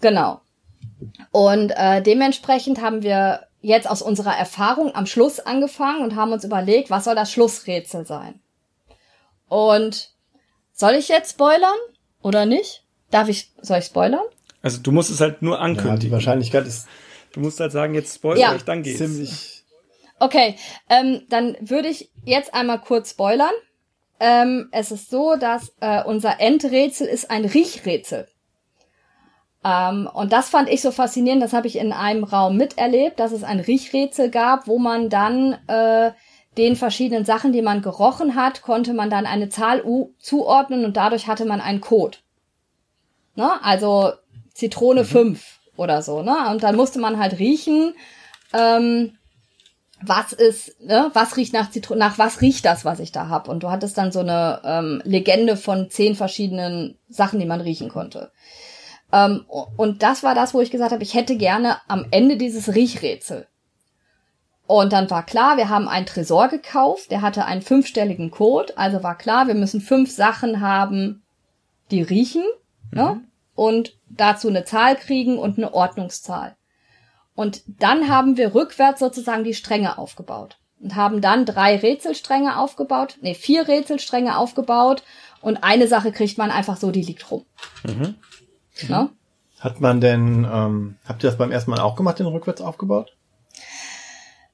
Genau. 0.01 0.41
Und 1.31 1.71
äh, 1.77 2.03
dementsprechend 2.03 2.83
haben 2.83 3.05
wir 3.05 3.45
jetzt 3.61 3.89
aus 3.89 4.03
unserer 4.03 4.37
Erfahrung 4.37 4.93
am 4.97 5.07
Schluss 5.07 5.39
angefangen 5.39 6.03
und 6.03 6.17
haben 6.17 6.33
uns 6.33 6.43
überlegt, 6.43 6.91
was 6.91 7.05
soll 7.05 7.15
das 7.15 7.31
Schlussrätsel 7.31 8.05
sein? 8.07 8.41
Und 9.47 10.11
soll 10.73 10.95
ich 10.95 11.07
jetzt 11.07 11.31
spoilern 11.35 11.79
oder 12.23 12.45
nicht? 12.45 12.83
Darf 13.13 13.29
ich, 13.29 13.53
soll 13.61 13.79
ich 13.79 13.85
spoilern? 13.85 14.25
Also 14.63 14.81
du 14.81 14.91
musst 14.91 15.11
es 15.11 15.21
halt 15.21 15.43
nur 15.43 15.55
Ja, 15.55 15.61
die 15.61 15.65
ankündigen. 15.65 16.13
Wahrscheinlichkeit 16.13 16.67
ist 16.67 16.89
du 17.33 17.41
musst 17.41 17.61
halt 17.61 17.73
sagen, 17.73 17.95
jetzt 17.95 18.15
spoilere 18.15 18.41
Ja. 18.41 18.55
ich, 18.55 18.65
dann 18.65 18.83
geht's. 18.83 18.99
ziemlich. 18.99 19.65
Okay, 20.19 20.57
ähm, 20.89 21.23
dann 21.29 21.57
würde 21.61 21.89
ich 21.89 22.11
jetzt 22.25 22.55
einmal 22.55 22.81
kurz 22.81 23.11
spoilern. 23.11 23.53
Ähm, 24.21 24.69
es 24.71 24.93
ist 24.93 25.11
so, 25.11 25.35
dass 25.37 25.75
äh, 25.81 26.05
unser 26.05 26.41
Endrätsel 26.41 27.09
ist 27.09 27.31
ein 27.31 27.45
Riechrätsel. 27.45 28.29
Ähm, 29.65 30.09
und 30.13 30.33
das 30.33 30.49
fand 30.49 30.69
ich 30.69 30.81
so 30.81 30.93
faszinierend, 30.93 31.43
das 31.43 31.53
habe 31.53 31.67
ich 31.67 31.77
in 31.77 31.93
einem 31.93 32.25
Raum 32.25 32.57
miterlebt, 32.57 33.19
dass 33.19 33.33
es 33.33 33.43
ein 33.43 33.61
Riechrätsel 33.61 34.31
gab, 34.31 34.69
wo 34.69 34.79
man 34.79 35.09
dann 35.09 35.59
äh, 35.67 36.13
den 36.57 36.77
verschiedenen 36.77 37.25
Sachen, 37.25 37.53
die 37.53 37.63
man 37.63 37.83
gerochen 37.83 38.35
hat, 38.37 38.63
konnte 38.63 38.93
man 38.93 39.11
dann 39.11 39.27
eine 39.27 39.49
Zahl 39.49 39.83
U 39.85 40.13
zuordnen 40.19 40.85
und 40.85 40.97
dadurch 40.97 41.27
hatte 41.27 41.45
man 41.45 41.61
einen 41.61 41.81
Code. 41.81 42.19
Ne? 43.35 43.51
Also 43.63 44.13
Zitrone 44.53 45.05
5 45.05 45.61
oder 45.77 46.03
so, 46.03 46.23
ne? 46.23 46.51
Und 46.51 46.63
dann 46.63 46.77
musste 46.77 46.99
man 46.99 47.19
halt 47.19 47.39
riechen, 47.39 47.95
ähm, 48.53 49.13
was 50.05 50.33
ist, 50.33 50.81
ne, 50.81 51.11
was 51.15 51.37
riecht 51.37 51.53
nach 51.53 51.71
Zitrone, 51.71 52.01
nach 52.01 52.19
was 52.19 52.41
riecht 52.41 52.65
das, 52.65 52.85
was 52.85 53.01
ich 53.01 53.13
da 53.13 53.29
hab? 53.29 53.49
Und 53.49 53.63
du 53.63 53.71
hattest 53.71 53.97
dann 53.97 54.13
so 54.13 54.21
eine 54.21 54.61
ähm, 54.65 55.03
Legende 55.05 55.57
von 55.57 55.91
zehn 55.91 56.15
verschiedenen 56.15 56.99
Sachen, 57.09 57.39
die 57.39 57.47
man 57.47 57.61
riechen 57.61 57.89
konnte. 57.89 58.33
Ähm, 59.13 59.45
und 59.77 60.03
das 60.03 60.23
war 60.23 60.35
das, 60.35 60.55
wo 60.55 60.61
ich 60.61 60.71
gesagt 60.71 60.93
habe, 60.93 61.03
ich 61.03 61.15
hätte 61.15 61.37
gerne 61.37 61.77
am 61.89 62.07
Ende 62.11 62.37
dieses 62.37 62.75
Riechrätsel. 62.75 63.47
Und 64.67 64.93
dann 64.93 65.11
war 65.11 65.25
klar, 65.25 65.57
wir 65.57 65.69
haben 65.69 65.89
einen 65.89 66.07
Tresor 66.07 66.49
gekauft, 66.49 67.11
der 67.11 67.21
hatte 67.21 67.45
einen 67.45 67.63
fünfstelligen 67.63 68.31
Code, 68.31 68.77
also 68.79 69.03
war 69.03 69.19
klar, 69.19 69.47
wir 69.47 69.55
müssen 69.55 69.81
fünf 69.81 70.11
Sachen 70.11 70.61
haben, 70.61 71.23
die 71.91 72.03
riechen, 72.03 72.45
ne? 72.91 73.21
Und 73.63 73.97
dazu 74.09 74.49
eine 74.49 74.65
Zahl 74.65 74.97
kriegen 74.97 75.39
und 75.39 75.57
eine 75.57 75.73
Ordnungszahl. 75.73 76.57
Und 77.37 77.63
dann 77.67 78.09
haben 78.09 78.37
wir 78.37 78.57
rückwärts 78.57 78.99
sozusagen 78.99 79.45
die 79.45 79.55
Stränge 79.55 79.99
aufgebaut 79.99 80.59
und 80.81 80.97
haben 80.97 81.21
dann 81.21 81.47
drei 81.47 81.77
Rätselstränge 81.77 82.59
aufgebaut, 82.59 83.19
nee, 83.21 83.35
vier 83.35 83.69
Rätselstränge 83.69 84.37
aufgebaut 84.37 85.05
und 85.43 85.63
eine 85.63 85.87
Sache 85.87 86.11
kriegt 86.11 86.39
man 86.39 86.51
einfach 86.51 86.77
so, 86.77 86.91
die 86.91 87.03
liegt 87.03 87.31
rum. 87.31 87.47
Mhm. 87.85 88.17
Ne? 88.89 89.11
Hat 89.61 89.81
man 89.81 90.01
denn, 90.01 90.45
ähm, 90.53 90.97
habt 91.07 91.23
ihr 91.23 91.31
das 91.31 91.39
beim 91.39 91.53
ersten 91.53 91.71
Mal 91.71 91.79
auch 91.79 91.95
gemacht, 91.95 92.19
den 92.19 92.27
rückwärts 92.27 92.61
aufgebaut? 92.61 93.17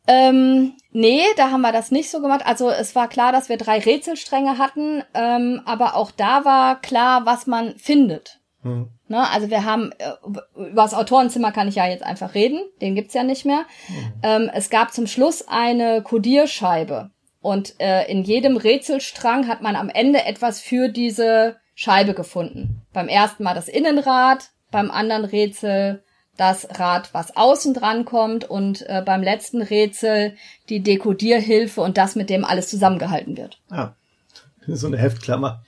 Ähm, 0.07 0.75
nee, 0.93 1.23
da 1.39 1.51
haben 1.51 1.63
wir 1.63 1.73
das 1.73 1.91
nicht 1.91 2.11
so 2.11 2.21
gemacht. 2.21 2.43
Also 2.45 2.69
es 2.69 2.95
war 2.95 3.09
klar, 3.09 3.33
dass 3.33 3.49
wir 3.49 3.57
drei 3.57 3.79
Rätselstränge 3.79 4.59
hatten, 4.59 5.03
ähm, 5.15 5.63
aber 5.65 5.97
auch 5.97 6.11
da 6.11 6.45
war 6.45 6.79
klar, 6.83 7.25
was 7.25 7.47
man 7.47 7.75
findet. 7.79 8.39
Hm. 8.63 8.89
Ne? 9.09 9.31
Also 9.31 9.51
wir 9.51 9.65
haben, 9.65 9.93
äh, 9.99 10.13
über 10.55 10.83
das 10.83 10.95
Autorenzimmer 10.95 11.53
kann 11.53 11.69
ich 11.69 11.77
ja 11.77 11.87
jetzt 11.87 12.03
einfach 12.03 12.35
reden, 12.35 12.61
den 12.81 12.95
gibt's 12.95 13.15
ja 13.15 13.23
nicht 13.23 13.45
mehr. 13.45 13.65
Ähm, 14.23 14.51
es 14.53 14.71
gab 14.71 14.93
zum 14.93 15.07
Schluss 15.07 15.47
eine 15.47 16.03
Kodierscheibe 16.03 17.11
und 17.41 17.81
äh, 17.81 18.11
in 18.11 18.25
jedem 18.25 18.57
Rätselstrang 18.57 19.47
hat 19.47 19.63
man 19.63 19.77
am 19.77 19.89
Ende 19.89 20.25
etwas 20.25 20.61
für 20.61 20.89
diese 20.89 21.57
Scheibe 21.75 22.15
gefunden. 22.15 22.83
Beim 22.93 23.09
ersten 23.09 23.45
Mal 23.45 23.55
das 23.55 23.69
Innenrad, 23.69 24.51
beim 24.71 24.91
anderen 24.91 25.25
Rätsel 25.25 26.03
das 26.37 26.69
Rad, 26.79 27.13
was 27.15 27.37
außen 27.37 27.75
dran 27.75 28.05
kommt 28.05 28.49
und 28.49 28.89
äh, 28.89 29.03
beim 29.05 29.23
letzten 29.23 29.61
Rätsel 29.61 30.37
die 30.69 30.81
Dekodierhilfe 30.81 31.81
und 31.81 31.99
das, 31.99 32.15
mit 32.15 32.31
dem 32.31 32.45
alles 32.45 32.69
zusammengehalten 32.69 33.37
wird. 33.37 33.61
Ah, 33.71 33.93
so 34.67 34.87
eine 34.87 34.99
Heftklammer. 34.99 35.65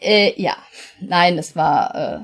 Äh, 0.00 0.40
ja, 0.40 0.56
nein, 1.00 1.38
es 1.38 1.54
war 1.56 1.94
äh, 1.94 2.18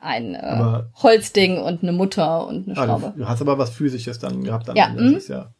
ein 0.00 0.34
äh, 0.34 0.38
Aber- 0.38 0.90
Holzding 1.02 1.58
und 1.58 1.82
eine 1.82 1.92
Mutter 1.92 2.46
und 2.46 2.68
eine 2.68 2.76
Ah, 2.78 2.84
Schraube. 2.86 3.12
du, 3.16 3.22
du 3.22 3.28
hast 3.28 3.40
aber 3.40 3.58
was 3.58 3.70
Physisches 3.70 4.18
dann 4.18 4.42
gehabt. 4.44 4.68
Am 4.70 4.76
Ja, 4.76 4.86
Ende. 4.88 5.02
mhm. 5.02 5.14
Das 5.14 5.22
ist 5.24 5.28
ja, 5.28 5.50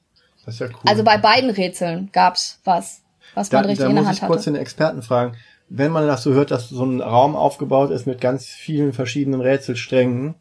das 0.45 0.55
ist 0.55 0.61
ja 0.61 0.67
cool. 0.69 0.75
Also 0.87 1.03
bei 1.05 1.19
beiden 1.19 1.51
Rätseln 1.51 2.11
gab's 2.13 2.61
was, 2.65 3.03
was 3.35 3.49
da, 3.49 3.59
man 3.59 3.67
richtig 3.67 3.85
da 3.85 3.89
in 3.91 3.95
der 3.97 4.03
muss 4.03 4.09
Hand 4.09 4.19
ich 4.23 4.27
kurz 4.27 4.41
hatte. 4.43 4.53
den 4.53 4.61
Experten 4.61 5.03
fragen. 5.03 5.35
Wenn 5.69 5.91
man 5.91 6.07
das 6.07 6.23
so 6.23 6.33
hört, 6.33 6.53
dass 6.53 6.69
so 6.69 6.85
ein 6.85 7.01
Raum 7.01 7.35
aufgebaut 7.35 7.91
ist 7.91 8.07
mit 8.07 8.21
ganz 8.21 8.47
vielen 8.47 8.93
verschiedenen 8.93 9.41
Rätselsträngen, 9.41 10.37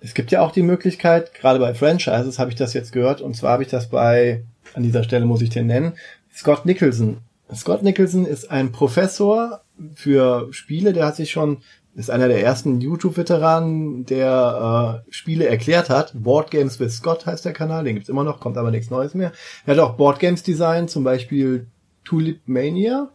es 0.00 0.14
gibt 0.14 0.30
ja 0.32 0.42
auch 0.42 0.50
die 0.52 0.62
Möglichkeit, 0.62 1.32
gerade 1.34 1.58
bei 1.60 1.74
Franchises 1.74 2.38
habe 2.38 2.50
ich 2.50 2.56
das 2.56 2.72
jetzt 2.72 2.92
gehört, 2.92 3.20
und 3.20 3.34
zwar 3.36 3.52
habe 3.52 3.62
ich 3.62 3.68
das 3.68 3.88
bei, 3.88 4.44
an 4.74 4.82
dieser 4.82 5.04
Stelle 5.04 5.26
muss 5.26 5.42
ich 5.42 5.50
den 5.50 5.66
nennen, 5.66 5.92
Scott 6.34 6.66
Nicholson. 6.66 7.18
Scott 7.54 7.82
Nicholson 7.82 8.24
ist 8.26 8.50
ein 8.50 8.72
Professor 8.72 9.60
für 9.94 10.48
Spiele, 10.52 10.92
der 10.92 11.06
hat 11.06 11.16
sich 11.16 11.30
schon, 11.30 11.58
ist 11.94 12.10
einer 12.10 12.28
der 12.28 12.42
ersten 12.42 12.80
YouTube-Veteranen, 12.80 14.04
der 14.06 15.02
äh, 15.08 15.12
Spiele 15.12 15.46
erklärt 15.48 15.90
hat. 15.90 16.12
Board 16.14 16.50
Games 16.50 16.78
with 16.80 16.96
Scott 16.96 17.26
heißt 17.26 17.44
der 17.44 17.52
Kanal, 17.52 17.84
den 17.84 17.94
gibt's 17.94 18.08
immer 18.08 18.24
noch, 18.24 18.40
kommt 18.40 18.56
aber 18.56 18.70
nichts 18.70 18.90
Neues 18.90 19.14
mehr. 19.14 19.32
Er 19.66 19.74
hat 19.74 19.80
auch 19.80 19.94
Board 19.96 20.18
Games 20.20 20.42
designt, 20.42 20.90
zum 20.90 21.04
Beispiel 21.04 21.66
Tulip 22.04 22.40
Mania. 22.46 23.10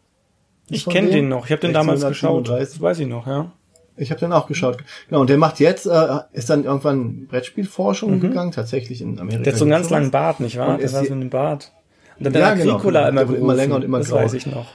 Ich 0.70 0.86
kenne 0.86 1.10
den 1.10 1.28
noch. 1.30 1.46
Ich 1.46 1.52
habe 1.52 1.62
den 1.62 1.74
damals 1.74 2.06
geschaut. 2.06 2.50
1637. 2.50 2.74
Das 2.74 2.82
weiß 2.82 3.00
ich 3.00 3.08
noch, 3.08 3.28
ja. 3.28 3.52
Ich 3.96 4.10
habe 4.10 4.20
den 4.20 4.34
auch 4.34 4.48
geschaut. 4.48 4.78
Genau, 5.08 5.22
und 5.22 5.30
der 5.30 5.38
macht 5.38 5.60
jetzt, 5.60 5.86
äh, 5.86 6.20
ist 6.32 6.50
dann 6.50 6.64
irgendwann 6.64 7.28
Brettspielforschung 7.28 8.20
gegann, 8.20 8.52
tatsächlich 8.52 9.02
in 9.02 9.20
Amerika. 9.20 9.40
Mhm. 9.40 9.44
Der 9.44 9.54
hat 9.54 9.60
so 9.60 9.66
einen 9.66 9.72
ganz 9.72 9.90
langen. 9.92 10.10
Bart, 10.12 10.40
nicht 10.40 10.58
wahr? 10.58 10.78
Der 10.78 10.92
war 10.92 11.06
so 11.06 11.14
einen 11.14 11.30
Bart. 11.30 11.72
Und 12.18 12.26
dann 12.26 12.34
Ja, 12.34 12.56
der 12.56 12.64
genau, 12.64 12.80
genau. 12.80 13.08
immer 13.08 13.12
Der 13.12 13.30
wird 13.30 13.40
immer 13.40 13.54
länger 13.56 13.76
und 13.76 13.84
immer 13.84 14.00
Das 14.00 14.10
grauer. 14.10 14.24
weiß 14.24 14.34
ich 14.34 14.48
noch. 14.48 14.66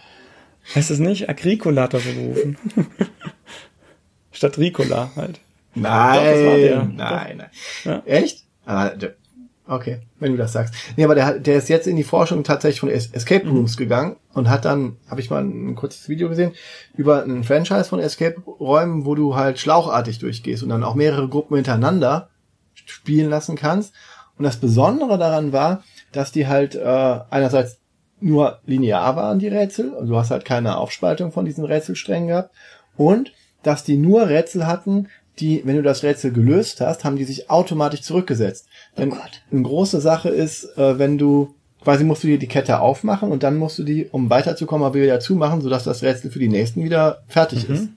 Heißt 0.74 0.90
es 0.90 0.98
nicht? 0.98 1.28
Agricola 1.28 1.82
hat 1.82 1.94
er 1.94 2.00
so 2.00 2.10
gerufen. 2.12 2.56
Statt 4.32 4.58
Ricola 4.58 5.10
halt. 5.16 5.40
Nein, 5.74 6.60
der. 6.60 6.84
nein, 6.84 7.36
nein. 7.38 7.50
Ja. 7.84 8.02
Echt? 8.04 8.44
Ah, 8.66 8.90
okay, 9.66 10.00
wenn 10.18 10.32
du 10.32 10.38
das 10.38 10.52
sagst. 10.52 10.74
Nee, 10.96 11.04
aber 11.04 11.14
der, 11.14 11.38
der 11.38 11.56
ist 11.56 11.68
jetzt 11.68 11.86
in 11.86 11.96
die 11.96 12.04
Forschung 12.04 12.44
tatsächlich 12.44 12.80
von 12.80 12.90
Es- 12.90 13.12
Escape 13.12 13.46
Mhm. 13.46 13.52
Rooms 13.56 13.76
gegangen 13.76 14.16
und 14.34 14.48
hat 14.50 14.64
dann, 14.64 14.96
habe 15.08 15.20
ich 15.20 15.30
mal 15.30 15.42
ein 15.42 15.74
kurzes 15.74 16.08
Video 16.08 16.28
gesehen, 16.28 16.52
über 16.96 17.22
ein 17.22 17.44
Franchise 17.44 17.84
von 17.84 18.00
Escape-Räumen, 18.00 19.04
wo 19.06 19.14
du 19.14 19.36
halt 19.36 19.58
schlauchartig 19.58 20.18
durchgehst 20.18 20.62
und 20.62 20.68
dann 20.68 20.84
auch 20.84 20.94
mehrere 20.94 21.28
Gruppen 21.28 21.56
hintereinander 21.56 22.28
spielen 22.74 23.30
lassen 23.30 23.56
kannst. 23.56 23.94
Und 24.36 24.44
das 24.44 24.56
Besondere 24.58 25.18
daran 25.18 25.52
war, 25.52 25.82
dass 26.12 26.30
die 26.32 26.46
halt 26.46 26.74
äh, 26.74 27.20
einerseits 27.30 27.77
nur 28.20 28.60
linear 28.66 29.16
waren, 29.16 29.38
die 29.38 29.48
Rätsel, 29.48 29.94
also 29.94 30.12
du 30.12 30.16
hast 30.18 30.30
halt 30.30 30.44
keine 30.44 30.78
Aufspaltung 30.78 31.32
von 31.32 31.44
diesen 31.44 31.64
Rätselsträngen 31.64 32.28
gehabt, 32.28 32.54
und 32.96 33.32
dass 33.62 33.84
die 33.84 33.96
nur 33.96 34.28
Rätsel 34.28 34.66
hatten, 34.66 35.08
die, 35.38 35.62
wenn 35.64 35.76
du 35.76 35.82
das 35.82 36.02
Rätsel 36.02 36.32
gelöst 36.32 36.80
hast, 36.80 37.04
haben 37.04 37.16
die 37.16 37.24
sich 37.24 37.50
automatisch 37.50 38.02
zurückgesetzt. 38.02 38.66
Denn 38.96 39.10
Gott. 39.10 39.42
eine 39.52 39.62
große 39.62 40.00
Sache 40.00 40.30
ist, 40.30 40.76
äh, 40.76 40.98
wenn 40.98 41.16
du, 41.16 41.54
quasi 41.82 42.04
musst 42.04 42.24
du 42.24 42.28
dir 42.28 42.38
die 42.38 42.48
Kette 42.48 42.80
aufmachen 42.80 43.30
und 43.30 43.44
dann 43.44 43.56
musst 43.56 43.78
du 43.78 43.84
die, 43.84 44.06
um 44.06 44.30
weiterzukommen, 44.30 44.84
aber 44.84 44.96
wieder 44.96 45.20
zumachen, 45.20 45.60
sodass 45.60 45.84
das 45.84 46.02
Rätsel 46.02 46.30
für 46.30 46.40
die 46.40 46.48
nächsten 46.48 46.82
wieder 46.82 47.22
fertig 47.28 47.68
ist. 47.68 47.88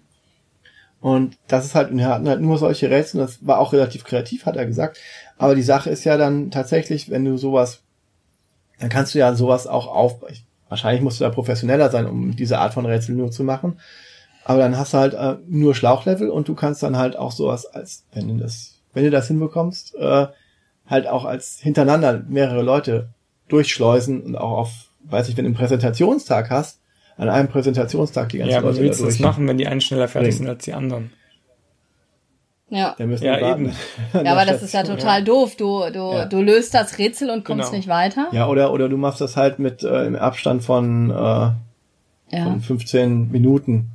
Und 1.01 1.37
das 1.47 1.65
ist 1.65 1.73
halt, 1.73 1.95
wir 1.95 2.07
hatten 2.07 2.29
halt 2.29 2.41
nur 2.41 2.59
solche 2.59 2.91
Rätsel, 2.91 3.19
das 3.19 3.39
war 3.45 3.57
auch 3.57 3.73
relativ 3.73 4.03
kreativ, 4.03 4.45
hat 4.45 4.55
er 4.55 4.67
gesagt. 4.67 4.99
Aber 5.39 5.55
die 5.55 5.63
Sache 5.63 5.89
ist 5.89 6.03
ja 6.03 6.15
dann 6.15 6.51
tatsächlich, 6.51 7.09
wenn 7.09 7.25
du 7.25 7.37
sowas, 7.37 7.81
dann 8.81 8.89
kannst 8.89 9.13
du 9.15 9.19
ja 9.19 9.33
sowas 9.35 9.67
auch 9.67 9.87
auf, 9.87 10.17
ich- 10.29 10.43
wahrscheinlich 10.69 11.01
musst 11.01 11.19
du 11.19 11.23
da 11.23 11.29
professioneller 11.29 11.89
sein, 11.89 12.05
um 12.05 12.35
diese 12.35 12.59
Art 12.59 12.73
von 12.73 12.85
Rätsel 12.85 13.15
nur 13.15 13.31
zu 13.31 13.43
machen. 13.43 13.79
Aber 14.43 14.59
dann 14.59 14.75
hast 14.77 14.93
du 14.93 14.97
halt 14.97 15.13
äh, 15.13 15.35
nur 15.47 15.75
Schlauchlevel 15.75 16.29
und 16.29 16.47
du 16.47 16.55
kannst 16.55 16.81
dann 16.83 16.97
halt 16.97 17.15
auch 17.15 17.31
sowas 17.31 17.65
als, 17.67 18.03
wenn 18.13 18.27
du 18.27 18.35
das, 18.43 18.79
wenn 18.93 19.03
du 19.03 19.11
das 19.11 19.27
hinbekommst, 19.27 19.95
äh, 19.95 20.27
halt 20.87 21.07
auch 21.07 21.25
als 21.25 21.59
hintereinander 21.59 22.23
mehrere 22.27 22.63
Leute 22.63 23.09
durchschleusen 23.49 24.21
und 24.23 24.35
auch 24.35 24.57
auf, 24.57 24.71
weiß 25.03 25.29
ich, 25.29 25.37
wenn 25.37 25.45
du 25.45 25.49
einen 25.49 25.55
Präsentationstag 25.55 26.49
hast, 26.49 26.79
an 27.17 27.29
einem 27.29 27.49
Präsentationstag 27.49 28.29
die 28.29 28.39
ganzen 28.39 28.51
Ja, 28.51 28.57
aber 28.59 28.69
Leute 28.69 28.79
wie 28.79 28.85
willst 28.85 28.99
du 28.99 29.03
da 29.03 29.09
das 29.09 29.19
machen, 29.19 29.47
wenn 29.47 29.57
die 29.57 29.67
einen 29.67 29.81
schneller 29.81 30.07
fertig 30.07 30.29
bringen. 30.29 30.37
sind 30.45 30.49
als 30.49 30.63
die 30.63 30.73
anderen? 30.73 31.11
Ja. 32.73 32.95
Ja, 32.97 33.51
eben. 33.53 33.71
Ja, 34.13 34.31
aber 34.31 34.45
das 34.45 34.63
ist 34.63 34.73
ja 34.73 34.83
total 34.83 35.23
doof. 35.23 35.55
Du, 35.57 35.81
du, 35.91 36.13
Ja. 36.13 36.25
du 36.25 36.41
löst 36.41 36.73
das 36.73 36.97
Rätsel 36.97 37.29
und 37.29 37.43
kommst 37.45 37.65
Genau. 37.69 37.77
nicht 37.77 37.87
weiter. 37.89 38.27
Ja, 38.31 38.47
oder, 38.47 38.71
oder 38.71 38.87
du 38.89 38.95
machst 38.97 39.19
das 39.21 39.35
halt 39.37 39.59
mit 39.59 39.83
äh, 39.83 40.05
im 40.05 40.15
Abstand 40.15 40.63
von, 40.63 41.09
äh, 41.09 41.13
Ja. 41.13 41.53
von 42.43 42.61
15 42.61 43.29
Minuten. 43.29 43.89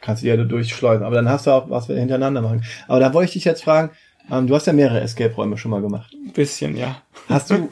Kannst 0.00 0.22
du 0.24 0.26
ja 0.26 0.36
durchschleusen. 0.36 1.04
Aber 1.06 1.14
dann 1.14 1.28
hast 1.28 1.46
du 1.46 1.52
auch 1.52 1.70
was 1.70 1.88
wir 1.88 1.96
hintereinander 1.96 2.40
machen. 2.42 2.64
Aber 2.88 2.98
da 3.00 3.14
wollte 3.14 3.28
ich 3.28 3.32
dich 3.34 3.44
jetzt 3.44 3.62
fragen, 3.62 3.90
ähm, 4.32 4.46
du 4.48 4.54
hast 4.56 4.66
ja 4.66 4.72
mehrere 4.72 5.00
Escape-Räume 5.00 5.56
schon 5.56 5.70
mal 5.70 5.80
gemacht. 5.80 6.12
Ein 6.12 6.32
bisschen, 6.32 6.76
ja. 6.76 6.96
Hast 7.28 7.50
du, 7.50 7.68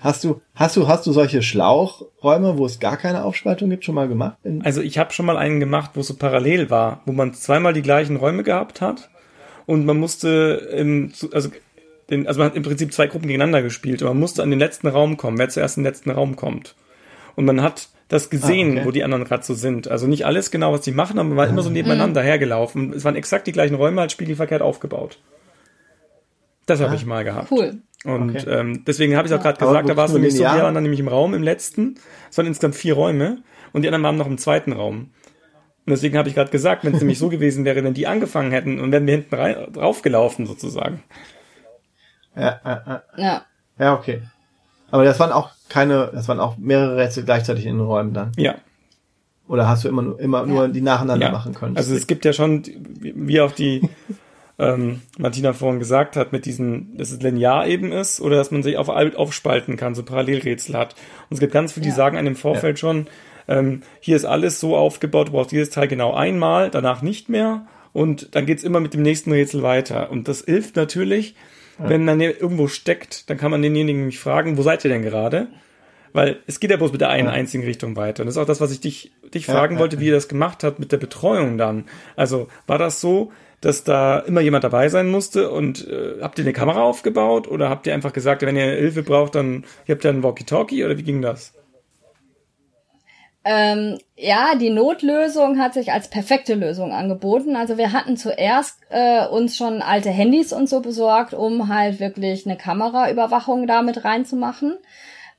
Hast 0.00 0.22
du, 0.22 0.40
hast 0.54 0.76
du, 0.76 0.86
hast 0.86 1.06
du 1.08 1.12
solche 1.12 1.42
Schlauchräume, 1.42 2.56
wo 2.56 2.66
es 2.66 2.78
gar 2.78 2.96
keine 2.96 3.24
Aufspaltung 3.24 3.68
gibt, 3.68 3.84
schon 3.84 3.96
mal 3.96 4.06
gemacht? 4.06 4.36
Also 4.62 4.80
ich 4.80 4.96
habe 4.96 5.12
schon 5.12 5.26
mal 5.26 5.36
einen 5.36 5.58
gemacht, 5.58 5.90
wo 5.94 6.00
es 6.00 6.06
so 6.06 6.14
parallel 6.14 6.70
war, 6.70 7.00
wo 7.04 7.10
man 7.12 7.34
zweimal 7.34 7.72
die 7.72 7.82
gleichen 7.82 8.14
Räume 8.16 8.44
gehabt 8.44 8.80
hat 8.80 9.10
und 9.68 9.84
man 9.84 9.98
musste 9.98 10.66
im, 10.74 11.12
also 11.32 11.50
den, 12.08 12.26
also 12.26 12.38
man 12.40 12.48
hat 12.48 12.56
im 12.56 12.62
Prinzip 12.62 12.90
zwei 12.90 13.06
Gruppen 13.06 13.26
gegeneinander 13.28 13.60
gespielt 13.60 14.00
und 14.00 14.08
man 14.08 14.18
musste 14.18 14.42
an 14.42 14.48
den 14.48 14.58
letzten 14.58 14.88
Raum 14.88 15.18
kommen, 15.18 15.36
wer 15.36 15.50
zuerst 15.50 15.76
in 15.76 15.82
den 15.82 15.92
letzten 15.92 16.10
Raum 16.10 16.36
kommt. 16.36 16.74
Und 17.36 17.44
man 17.44 17.60
hat 17.60 17.90
das 18.08 18.30
gesehen, 18.30 18.70
ah, 18.70 18.72
okay. 18.76 18.86
wo 18.86 18.90
die 18.92 19.04
anderen 19.04 19.24
gerade 19.24 19.44
so 19.44 19.52
sind. 19.52 19.86
Also 19.88 20.06
nicht 20.06 20.24
alles 20.24 20.50
genau, 20.50 20.72
was 20.72 20.80
die 20.80 20.90
machen, 20.90 21.18
aber 21.18 21.28
man 21.28 21.36
war 21.36 21.48
immer 21.48 21.60
so 21.60 21.68
nebeneinander 21.68 22.22
mhm. 22.22 22.26
hergelaufen. 22.26 22.94
Es 22.94 23.04
waren 23.04 23.14
exakt 23.14 23.46
die 23.46 23.52
gleichen 23.52 23.74
Räume, 23.74 24.00
halt 24.00 24.10
spiegelverkehrt 24.10 24.62
aufgebaut. 24.62 25.18
Das 26.64 26.80
habe 26.80 26.92
ah, 26.92 26.94
ich 26.94 27.04
mal 27.04 27.24
gehabt. 27.24 27.50
Cool. 27.50 27.82
Und 28.04 28.36
okay. 28.36 28.50
ähm, 28.50 28.84
deswegen 28.86 29.16
habe 29.16 29.28
ich 29.28 29.34
auch 29.34 29.42
gerade 29.42 29.58
gesagt, 29.58 29.86
da 29.86 29.96
war 29.98 30.06
es 30.06 30.14
nämlich 30.14 30.34
so, 30.34 30.44
wir 30.44 30.62
waren 30.62 30.74
dann 30.74 30.82
nämlich 30.82 31.00
im 31.00 31.08
Raum 31.08 31.34
im 31.34 31.42
letzten, 31.42 31.96
es 32.30 32.38
waren 32.38 32.46
insgesamt 32.46 32.74
vier 32.74 32.94
Räume 32.94 33.42
und 33.74 33.82
die 33.82 33.88
anderen 33.88 34.04
waren 34.04 34.16
noch 34.16 34.28
im 34.28 34.38
zweiten 34.38 34.72
Raum. 34.72 35.10
Und 35.88 35.92
deswegen 35.92 36.18
habe 36.18 36.28
ich 36.28 36.34
gerade 36.34 36.50
gesagt, 36.50 36.84
wenn 36.84 36.92
es 36.92 37.00
nämlich 37.00 37.18
so 37.18 37.28
gewesen 37.30 37.64
wäre, 37.64 37.82
wenn 37.82 37.94
die 37.94 38.06
angefangen 38.06 38.52
hätten 38.52 38.78
und 38.78 38.92
wären 38.92 39.06
wir 39.06 39.14
hinten 39.14 39.34
rein, 39.34 39.72
draufgelaufen 39.72 40.44
sozusagen. 40.44 41.02
Ja, 42.36 42.60
ja, 42.62 42.82
ja. 42.86 43.02
ja. 43.16 43.42
Ja, 43.78 43.94
okay. 43.94 44.20
Aber 44.90 45.04
das 45.04 45.18
waren 45.18 45.32
auch 45.32 45.50
keine, 45.70 46.10
das 46.12 46.28
waren 46.28 46.40
auch 46.40 46.58
mehrere 46.58 46.98
Rätsel 46.98 47.24
gleichzeitig 47.24 47.64
in 47.64 47.78
den 47.78 47.86
Räumen 47.86 48.12
dann. 48.12 48.32
Ja. 48.36 48.56
Oder 49.48 49.66
hast 49.66 49.84
du 49.84 49.88
immer, 49.88 50.18
immer 50.20 50.40
ja. 50.40 50.46
nur 50.46 50.68
die 50.68 50.82
nacheinander 50.82 51.26
ja. 51.26 51.32
machen 51.32 51.54
können? 51.54 51.78
Also 51.78 51.94
es 51.94 52.06
gibt 52.06 52.26
ja 52.26 52.34
schon, 52.34 52.64
wie 53.00 53.40
auch 53.40 53.52
die 53.52 53.88
ähm, 54.58 55.00
Martina 55.16 55.54
vorhin 55.54 55.78
gesagt 55.78 56.16
hat, 56.16 56.32
mit 56.32 56.44
diesen, 56.44 56.98
dass 56.98 57.12
es 57.12 57.22
linear 57.22 57.66
eben 57.66 57.92
ist 57.92 58.20
oder 58.20 58.36
dass 58.36 58.50
man 58.50 58.62
sich 58.62 58.76
auf 58.76 58.90
aufspalten 58.90 59.78
kann, 59.78 59.94
so 59.94 60.02
Parallelrätsel 60.02 60.76
hat. 60.76 60.94
Und 61.30 61.34
es 61.34 61.40
gibt 61.40 61.52
ganz 61.52 61.72
viele, 61.72 61.84
die 61.84 61.90
ja. 61.90 61.96
sagen 61.96 62.18
einem 62.18 62.36
Vorfeld 62.36 62.76
ja. 62.76 62.80
schon, 62.80 63.06
ähm, 63.48 63.82
hier 64.00 64.16
ist 64.16 64.24
alles 64.24 64.60
so 64.60 64.76
aufgebaut, 64.76 65.28
du 65.28 65.32
brauchst 65.32 65.52
dieses 65.52 65.70
Teil 65.70 65.88
genau 65.88 66.14
einmal, 66.14 66.70
danach 66.70 67.02
nicht 67.02 67.28
mehr 67.28 67.66
und 67.92 68.34
dann 68.34 68.46
geht's 68.46 68.62
immer 68.62 68.80
mit 68.80 68.94
dem 68.94 69.02
nächsten 69.02 69.32
Rätsel 69.32 69.62
weiter. 69.62 70.10
Und 70.10 70.28
das 70.28 70.44
hilft 70.44 70.76
natürlich, 70.76 71.34
ja. 71.78 71.88
wenn 71.88 72.04
man 72.04 72.20
irgendwo 72.20 72.68
steckt, 72.68 73.28
dann 73.30 73.38
kann 73.38 73.50
man 73.50 73.62
denjenigen 73.62 74.02
nämlich 74.02 74.20
fragen, 74.20 74.56
wo 74.56 74.62
seid 74.62 74.84
ihr 74.84 74.90
denn 74.90 75.02
gerade? 75.02 75.48
Weil 76.12 76.38
es 76.46 76.60
geht 76.60 76.70
ja 76.70 76.76
bloß 76.76 76.92
mit 76.92 77.00
der 77.00 77.10
einen 77.10 77.28
einzigen 77.28 77.64
Richtung 77.64 77.96
weiter. 77.96 78.22
Und 78.22 78.26
das 78.26 78.36
ist 78.36 78.42
auch 78.42 78.46
das, 78.46 78.60
was 78.60 78.72
ich 78.72 78.80
dich, 78.80 79.12
dich 79.34 79.46
fragen 79.46 79.78
wollte, 79.78 80.00
wie 80.00 80.06
ihr 80.06 80.14
das 80.14 80.28
gemacht 80.28 80.64
habt 80.64 80.78
mit 80.78 80.90
der 80.90 80.96
Betreuung 80.96 81.58
dann. 81.58 81.84
Also 82.16 82.48
war 82.66 82.78
das 82.78 83.00
so, 83.00 83.30
dass 83.60 83.84
da 83.84 84.20
immer 84.20 84.40
jemand 84.40 84.64
dabei 84.64 84.88
sein 84.88 85.10
musste 85.10 85.50
und 85.50 85.86
äh, 85.88 86.20
habt 86.22 86.38
ihr 86.38 86.44
eine 86.44 86.52
Kamera 86.52 86.82
aufgebaut 86.82 87.48
oder 87.48 87.68
habt 87.68 87.86
ihr 87.86 87.94
einfach 87.94 88.12
gesagt, 88.12 88.42
wenn 88.42 88.56
ihr 88.56 88.66
Hilfe 88.66 89.02
braucht, 89.02 89.34
dann 89.34 89.64
ihr 89.86 89.94
habt 89.94 90.04
ihr 90.04 90.10
einen 90.10 90.22
Walkie-Talkie 90.22 90.84
oder 90.84 90.96
wie 90.96 91.02
ging 91.02 91.20
das? 91.20 91.52
Ähm, 93.50 93.98
ja, 94.14 94.56
die 94.56 94.68
Notlösung 94.68 95.58
hat 95.58 95.72
sich 95.72 95.90
als 95.90 96.08
perfekte 96.08 96.52
Lösung 96.52 96.92
angeboten. 96.92 97.56
Also 97.56 97.78
wir 97.78 97.94
hatten 97.94 98.18
zuerst 98.18 98.78
äh, 98.90 99.26
uns 99.26 99.56
schon 99.56 99.80
alte 99.80 100.10
Handys 100.10 100.52
und 100.52 100.68
so 100.68 100.80
besorgt, 100.80 101.32
um 101.32 101.74
halt 101.74 101.98
wirklich 101.98 102.44
eine 102.44 102.58
Kameraüberwachung 102.58 103.66
damit 103.66 104.04
reinzumachen. 104.04 104.76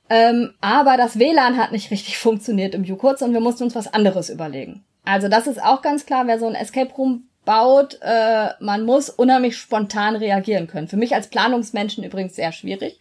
Ähm, 0.08 0.54
aber 0.60 0.96
das 0.96 1.20
WLAN 1.20 1.56
hat 1.56 1.70
nicht 1.70 1.90
richtig 1.92 2.18
funktioniert 2.18 2.74
im 2.74 2.82
U-Kurz 2.82 3.22
und 3.22 3.32
wir 3.32 3.38
mussten 3.38 3.62
uns 3.62 3.76
was 3.76 3.94
anderes 3.94 4.28
überlegen. 4.28 4.84
Also 5.04 5.28
das 5.28 5.46
ist 5.46 5.62
auch 5.62 5.80
ganz 5.80 6.04
klar, 6.04 6.26
wer 6.26 6.40
so 6.40 6.48
ein 6.48 6.56
Escape 6.56 6.92
Room 6.94 7.28
baut, 7.44 7.96
äh, 8.02 8.48
man 8.58 8.84
muss 8.84 9.08
unheimlich 9.08 9.56
spontan 9.56 10.16
reagieren 10.16 10.66
können. 10.66 10.88
Für 10.88 10.96
mich 10.96 11.14
als 11.14 11.28
Planungsmenschen 11.28 12.02
übrigens 12.02 12.34
sehr 12.34 12.50
schwierig. 12.50 12.98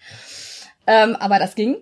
Ähm, 0.86 1.16
aber 1.16 1.40
das 1.40 1.56
ging. 1.56 1.78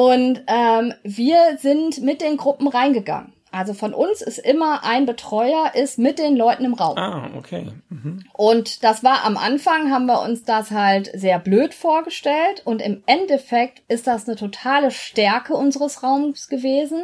Und 0.00 0.44
ähm, 0.46 0.94
wir 1.02 1.58
sind 1.58 2.00
mit 2.00 2.22
den 2.22 2.38
Gruppen 2.38 2.68
reingegangen. 2.68 3.34
Also 3.50 3.74
von 3.74 3.92
uns 3.92 4.22
ist 4.22 4.38
immer 4.38 4.82
ein 4.82 5.04
Betreuer, 5.04 5.72
ist 5.74 5.98
mit 5.98 6.18
den 6.18 6.36
Leuten 6.36 6.64
im 6.64 6.72
Raum. 6.72 6.96
Ah, 6.96 7.28
okay. 7.36 7.66
Mhm. 7.90 8.24
Und 8.32 8.82
das 8.82 9.04
war 9.04 9.24
am 9.24 9.36
Anfang, 9.36 9.90
haben 9.90 10.06
wir 10.06 10.22
uns 10.22 10.44
das 10.44 10.70
halt 10.70 11.10
sehr 11.12 11.38
blöd 11.38 11.74
vorgestellt. 11.74 12.62
Und 12.64 12.80
im 12.80 13.02
Endeffekt 13.04 13.82
ist 13.88 14.06
das 14.06 14.26
eine 14.26 14.36
totale 14.36 14.90
Stärke 14.90 15.54
unseres 15.54 16.02
Raums 16.02 16.48
gewesen, 16.48 17.02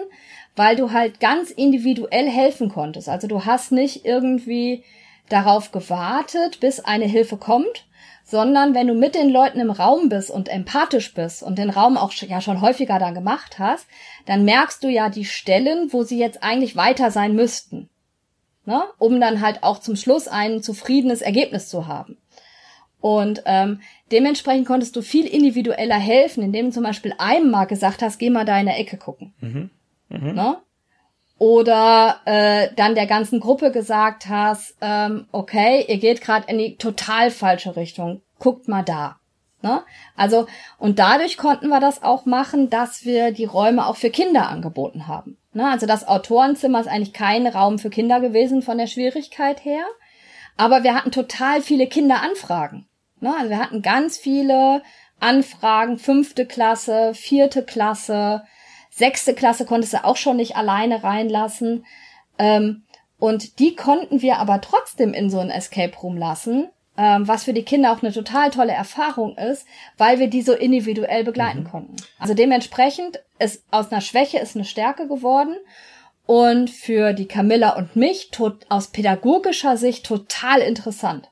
weil 0.54 0.74
du 0.74 0.90
halt 0.90 1.20
ganz 1.20 1.50
individuell 1.50 2.30
helfen 2.30 2.70
konntest. 2.70 3.10
Also 3.10 3.26
du 3.26 3.44
hast 3.44 3.72
nicht 3.72 4.06
irgendwie 4.06 4.84
darauf 5.28 5.70
gewartet, 5.70 6.60
bis 6.60 6.80
eine 6.80 7.04
Hilfe 7.04 7.36
kommt, 7.36 7.84
sondern 8.26 8.74
wenn 8.74 8.88
du 8.88 8.94
mit 8.94 9.14
den 9.14 9.30
Leuten 9.30 9.60
im 9.60 9.70
Raum 9.70 10.08
bist 10.08 10.30
und 10.30 10.48
empathisch 10.48 11.14
bist 11.14 11.44
und 11.44 11.58
den 11.58 11.70
Raum 11.70 11.96
auch 11.96 12.12
ja 12.12 12.40
schon 12.40 12.60
häufiger 12.60 12.98
dann 12.98 13.14
gemacht 13.14 13.60
hast, 13.60 13.86
dann 14.26 14.44
merkst 14.44 14.82
du 14.82 14.88
ja 14.88 15.08
die 15.08 15.24
Stellen, 15.24 15.92
wo 15.92 16.02
sie 16.02 16.18
jetzt 16.18 16.42
eigentlich 16.42 16.74
weiter 16.74 17.12
sein 17.12 17.36
müssten. 17.36 17.88
Ne? 18.64 18.82
Um 18.98 19.20
dann 19.20 19.40
halt 19.40 19.62
auch 19.62 19.78
zum 19.78 19.94
Schluss 19.94 20.26
ein 20.26 20.60
zufriedenes 20.60 21.22
Ergebnis 21.22 21.68
zu 21.68 21.86
haben. 21.86 22.18
Und 23.00 23.42
ähm, 23.46 23.80
dementsprechend 24.10 24.66
konntest 24.66 24.96
du 24.96 25.02
viel 25.02 25.26
individueller 25.26 25.98
helfen, 25.98 26.42
indem 26.42 26.66
du 26.66 26.72
zum 26.72 26.82
Beispiel 26.82 27.14
einem 27.18 27.52
mal 27.52 27.66
gesagt 27.66 28.02
hast, 28.02 28.18
geh 28.18 28.30
mal 28.30 28.44
da 28.44 28.58
in 28.58 28.66
der 28.66 28.80
Ecke 28.80 28.96
gucken. 28.96 29.34
Mhm. 29.40 29.70
Mhm. 30.08 30.34
Ne? 30.34 30.56
Oder 31.38 32.20
äh, 32.24 32.68
dann 32.76 32.94
der 32.94 33.06
ganzen 33.06 33.40
Gruppe 33.40 33.70
gesagt 33.70 34.26
hast, 34.28 34.74
ähm, 34.80 35.26
okay, 35.32 35.84
ihr 35.86 35.98
geht 35.98 36.22
gerade 36.22 36.50
in 36.50 36.58
die 36.58 36.76
total 36.76 37.30
falsche 37.30 37.76
Richtung, 37.76 38.22
guckt 38.38 38.68
mal 38.68 38.82
da. 38.82 39.16
Ne? 39.60 39.82
Also, 40.16 40.46
und 40.78 40.98
dadurch 40.98 41.36
konnten 41.36 41.68
wir 41.68 41.80
das 41.80 42.02
auch 42.02 42.24
machen, 42.24 42.70
dass 42.70 43.04
wir 43.04 43.32
die 43.32 43.44
Räume 43.44 43.86
auch 43.86 43.96
für 43.96 44.10
Kinder 44.10 44.48
angeboten 44.48 45.08
haben. 45.08 45.36
Ne? 45.52 45.68
Also 45.68 45.86
das 45.86 46.06
Autorenzimmer 46.06 46.80
ist 46.80 46.86
eigentlich 46.86 47.14
kein 47.14 47.46
Raum 47.46 47.78
für 47.78 47.90
Kinder 47.90 48.20
gewesen 48.20 48.62
von 48.62 48.78
der 48.78 48.86
Schwierigkeit 48.86 49.64
her. 49.64 49.84
Aber 50.56 50.84
wir 50.84 50.94
hatten 50.94 51.10
total 51.10 51.62
viele 51.62 51.86
Kinderanfragen. 51.86 52.86
Ne? 53.20 53.34
Also 53.36 53.50
wir 53.50 53.58
hatten 53.58 53.82
ganz 53.82 54.18
viele 54.18 54.82
Anfragen, 55.18 55.98
fünfte 55.98 56.46
Klasse, 56.46 57.12
vierte 57.14 57.62
Klasse, 57.62 58.44
Sechste 58.96 59.34
Klasse 59.34 59.66
konntest 59.66 59.92
du 59.92 60.04
auch 60.04 60.16
schon 60.16 60.38
nicht 60.38 60.56
alleine 60.56 61.04
reinlassen. 61.04 61.84
Ähm, 62.38 62.84
und 63.18 63.58
die 63.58 63.76
konnten 63.76 64.22
wir 64.22 64.38
aber 64.38 64.62
trotzdem 64.62 65.12
in 65.12 65.28
so 65.28 65.38
ein 65.38 65.50
Escape 65.50 65.94
Room 65.98 66.16
lassen, 66.16 66.70
ähm, 66.96 67.28
was 67.28 67.44
für 67.44 67.52
die 67.52 67.62
Kinder 67.62 67.92
auch 67.92 68.02
eine 68.02 68.10
total 68.10 68.50
tolle 68.50 68.72
Erfahrung 68.72 69.36
ist, 69.36 69.66
weil 69.98 70.18
wir 70.18 70.28
die 70.28 70.40
so 70.40 70.54
individuell 70.54 71.24
begleiten 71.24 71.64
mhm. 71.64 71.70
konnten. 71.70 71.96
Also 72.18 72.32
dementsprechend 72.32 73.20
ist 73.38 73.64
aus 73.70 73.92
einer 73.92 74.00
Schwäche 74.00 74.38
ist 74.38 74.56
eine 74.56 74.64
Stärke 74.64 75.06
geworden. 75.06 75.56
Und 76.24 76.70
für 76.70 77.12
die 77.12 77.28
Camilla 77.28 77.76
und 77.76 77.96
mich 77.96 78.30
tot, 78.30 78.64
aus 78.70 78.88
pädagogischer 78.88 79.76
Sicht 79.76 80.06
total 80.06 80.60
interessant. 80.60 81.30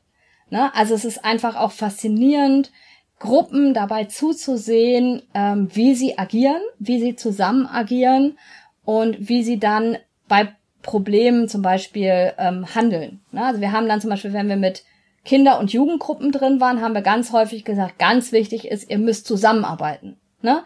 Ne? 0.51 0.70
Also 0.74 0.95
es 0.95 1.07
ist 1.07 1.24
einfach 1.24 1.57
auch 1.57 1.73
faszinierend, 1.73 2.70
Gruppen 3.19 3.74
dabei 3.74 4.05
zuzusehen, 4.05 5.23
ähm, 5.35 5.69
wie 5.73 5.95
sie 5.95 6.19
agieren, 6.19 6.61
wie 6.78 7.01
sie 7.01 7.16
zusammen 7.16 7.66
agieren 7.66 8.39
und 8.85 9.28
wie 9.28 9.43
sie 9.43 9.59
dann 9.59 9.99
bei 10.28 10.49
Problemen 10.82 11.49
zum 11.49 11.62
Beispiel 11.62 12.35
ähm, 12.39 12.74
handeln. 12.74 13.20
Ne? 13.32 13.45
Also 13.45 13.61
wir 13.61 13.73
haben 13.73 13.89
dann 13.89 14.01
zum 14.01 14.11
Beispiel, 14.11 14.32
wenn 14.32 14.49
wir 14.49 14.57
mit 14.57 14.85
Kinder- 15.24 15.59
und 15.59 15.73
Jugendgruppen 15.73 16.32
drin 16.32 16.61
waren, 16.61 16.82
haben 16.82 16.95
wir 16.95 17.01
ganz 17.01 17.32
häufig 17.32 17.65
gesagt, 17.65 17.99
ganz 17.99 18.32
wichtig 18.32 18.69
ist, 18.69 18.91
ihr 18.91 18.99
müsst 18.99 19.27
zusammenarbeiten. 19.27 20.19
Ne? 20.43 20.62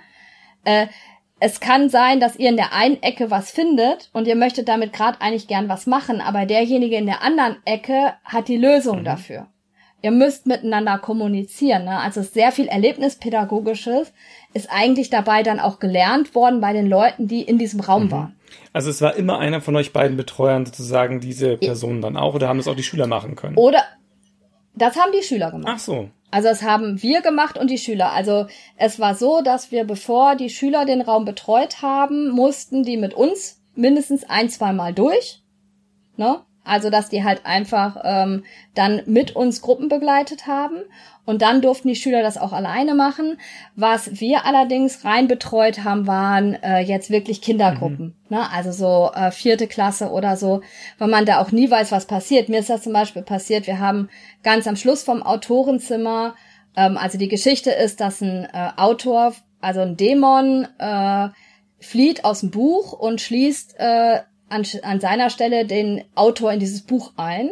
Äh, 0.64 0.88
es 1.38 1.60
kann 1.60 1.88
sein, 1.88 2.18
dass 2.18 2.36
ihr 2.36 2.48
in 2.48 2.56
der 2.56 2.72
einen 2.72 3.00
Ecke 3.00 3.30
was 3.30 3.52
findet 3.52 4.10
und 4.12 4.26
ihr 4.26 4.34
möchtet 4.34 4.66
damit 4.66 4.92
gerade 4.92 5.20
eigentlich 5.20 5.46
gern 5.46 5.68
was 5.68 5.86
machen, 5.86 6.20
aber 6.20 6.46
derjenige 6.46 6.96
in 6.96 7.06
der 7.06 7.22
anderen 7.22 7.58
Ecke 7.64 8.14
hat 8.24 8.48
die 8.48 8.56
Lösung 8.56 9.00
mhm. 9.00 9.04
dafür 9.04 9.46
ihr 10.02 10.10
müsst 10.10 10.46
miteinander 10.46 10.98
kommunizieren. 10.98 11.84
Ne? 11.84 11.98
Also 11.98 12.22
sehr 12.22 12.52
viel 12.52 12.68
Erlebnispädagogisches 12.68 14.12
ist 14.54 14.68
eigentlich 14.70 15.10
dabei 15.10 15.42
dann 15.42 15.60
auch 15.60 15.78
gelernt 15.78 16.34
worden 16.34 16.60
bei 16.60 16.72
den 16.72 16.86
Leuten, 16.86 17.26
die 17.28 17.42
in 17.42 17.58
diesem 17.58 17.80
Raum 17.80 18.04
mhm. 18.04 18.10
waren. 18.12 18.36
Also 18.72 18.90
es 18.90 19.02
war 19.02 19.16
immer 19.16 19.38
einer 19.38 19.60
von 19.60 19.76
euch 19.76 19.92
beiden 19.92 20.16
Betreuern 20.16 20.64
sozusagen 20.64 21.20
diese 21.20 21.56
Personen 21.56 22.00
dann 22.00 22.16
auch 22.16 22.34
oder 22.34 22.48
haben 22.48 22.58
das 22.58 22.68
auch 22.68 22.76
die 22.76 22.82
Schüler 22.82 23.06
machen 23.06 23.36
können? 23.36 23.56
Oder 23.56 23.82
das 24.74 24.96
haben 24.96 25.12
die 25.12 25.24
Schüler 25.24 25.50
gemacht. 25.50 25.72
Ach 25.74 25.78
so. 25.78 26.08
Also 26.30 26.48
das 26.48 26.62
haben 26.62 27.02
wir 27.02 27.22
gemacht 27.22 27.58
und 27.58 27.70
die 27.70 27.78
Schüler. 27.78 28.12
Also 28.12 28.46
es 28.76 29.00
war 29.00 29.14
so, 29.14 29.40
dass 29.42 29.72
wir, 29.72 29.84
bevor 29.84 30.36
die 30.36 30.50
Schüler 30.50 30.84
den 30.84 31.00
Raum 31.00 31.24
betreut 31.24 31.82
haben, 31.82 32.28
mussten 32.28 32.84
die 32.84 32.96
mit 32.96 33.14
uns 33.14 33.60
mindestens 33.74 34.28
ein, 34.28 34.50
zwei 34.50 34.72
Mal 34.72 34.92
durch. 34.92 35.42
Ne? 36.16 36.40
Also, 36.68 36.90
dass 36.90 37.08
die 37.08 37.24
halt 37.24 37.44
einfach 37.44 37.96
ähm, 38.04 38.44
dann 38.74 39.02
mit 39.06 39.34
uns 39.34 39.60
Gruppen 39.60 39.88
begleitet 39.88 40.46
haben. 40.46 40.76
Und 41.24 41.42
dann 41.42 41.60
durften 41.60 41.88
die 41.88 41.96
Schüler 41.96 42.22
das 42.22 42.38
auch 42.38 42.52
alleine 42.52 42.94
machen. 42.94 43.38
Was 43.76 44.20
wir 44.20 44.46
allerdings 44.46 45.04
rein 45.04 45.28
betreut 45.28 45.84
haben, 45.84 46.06
waren 46.06 46.54
äh, 46.62 46.78
jetzt 46.80 47.10
wirklich 47.10 47.42
Kindergruppen. 47.42 48.16
Mhm. 48.28 48.36
Ne? 48.36 48.50
Also 48.50 48.72
so 48.72 49.10
äh, 49.14 49.30
vierte 49.30 49.66
Klasse 49.66 50.10
oder 50.10 50.36
so, 50.36 50.62
weil 50.98 51.08
man 51.08 51.26
da 51.26 51.40
auch 51.40 51.52
nie 51.52 51.70
weiß, 51.70 51.92
was 51.92 52.06
passiert. 52.06 52.48
Mir 52.48 52.60
ist 52.60 52.70
das 52.70 52.82
zum 52.82 52.92
Beispiel 52.94 53.22
passiert. 53.22 53.66
Wir 53.66 53.78
haben 53.78 54.08
ganz 54.42 54.66
am 54.66 54.76
Schluss 54.76 55.02
vom 55.02 55.22
Autorenzimmer, 55.22 56.34
ähm, 56.76 56.96
also 56.96 57.18
die 57.18 57.28
Geschichte 57.28 57.70
ist, 57.72 58.00
dass 58.00 58.22
ein 58.22 58.46
äh, 58.52 58.70
Autor 58.76 59.34
also 59.60 59.80
ein 59.80 59.96
Dämon 59.96 60.66
äh, 60.78 61.28
flieht 61.80 62.24
aus 62.24 62.40
dem 62.40 62.50
Buch 62.50 62.92
und 62.92 63.20
schließt 63.20 63.74
äh, 63.78 64.20
an, 64.48 64.64
an 64.82 65.00
seiner 65.00 65.30
Stelle 65.30 65.64
den 65.66 66.04
Autor 66.14 66.52
in 66.52 66.60
dieses 66.60 66.82
Buch 66.82 67.12
ein. 67.16 67.50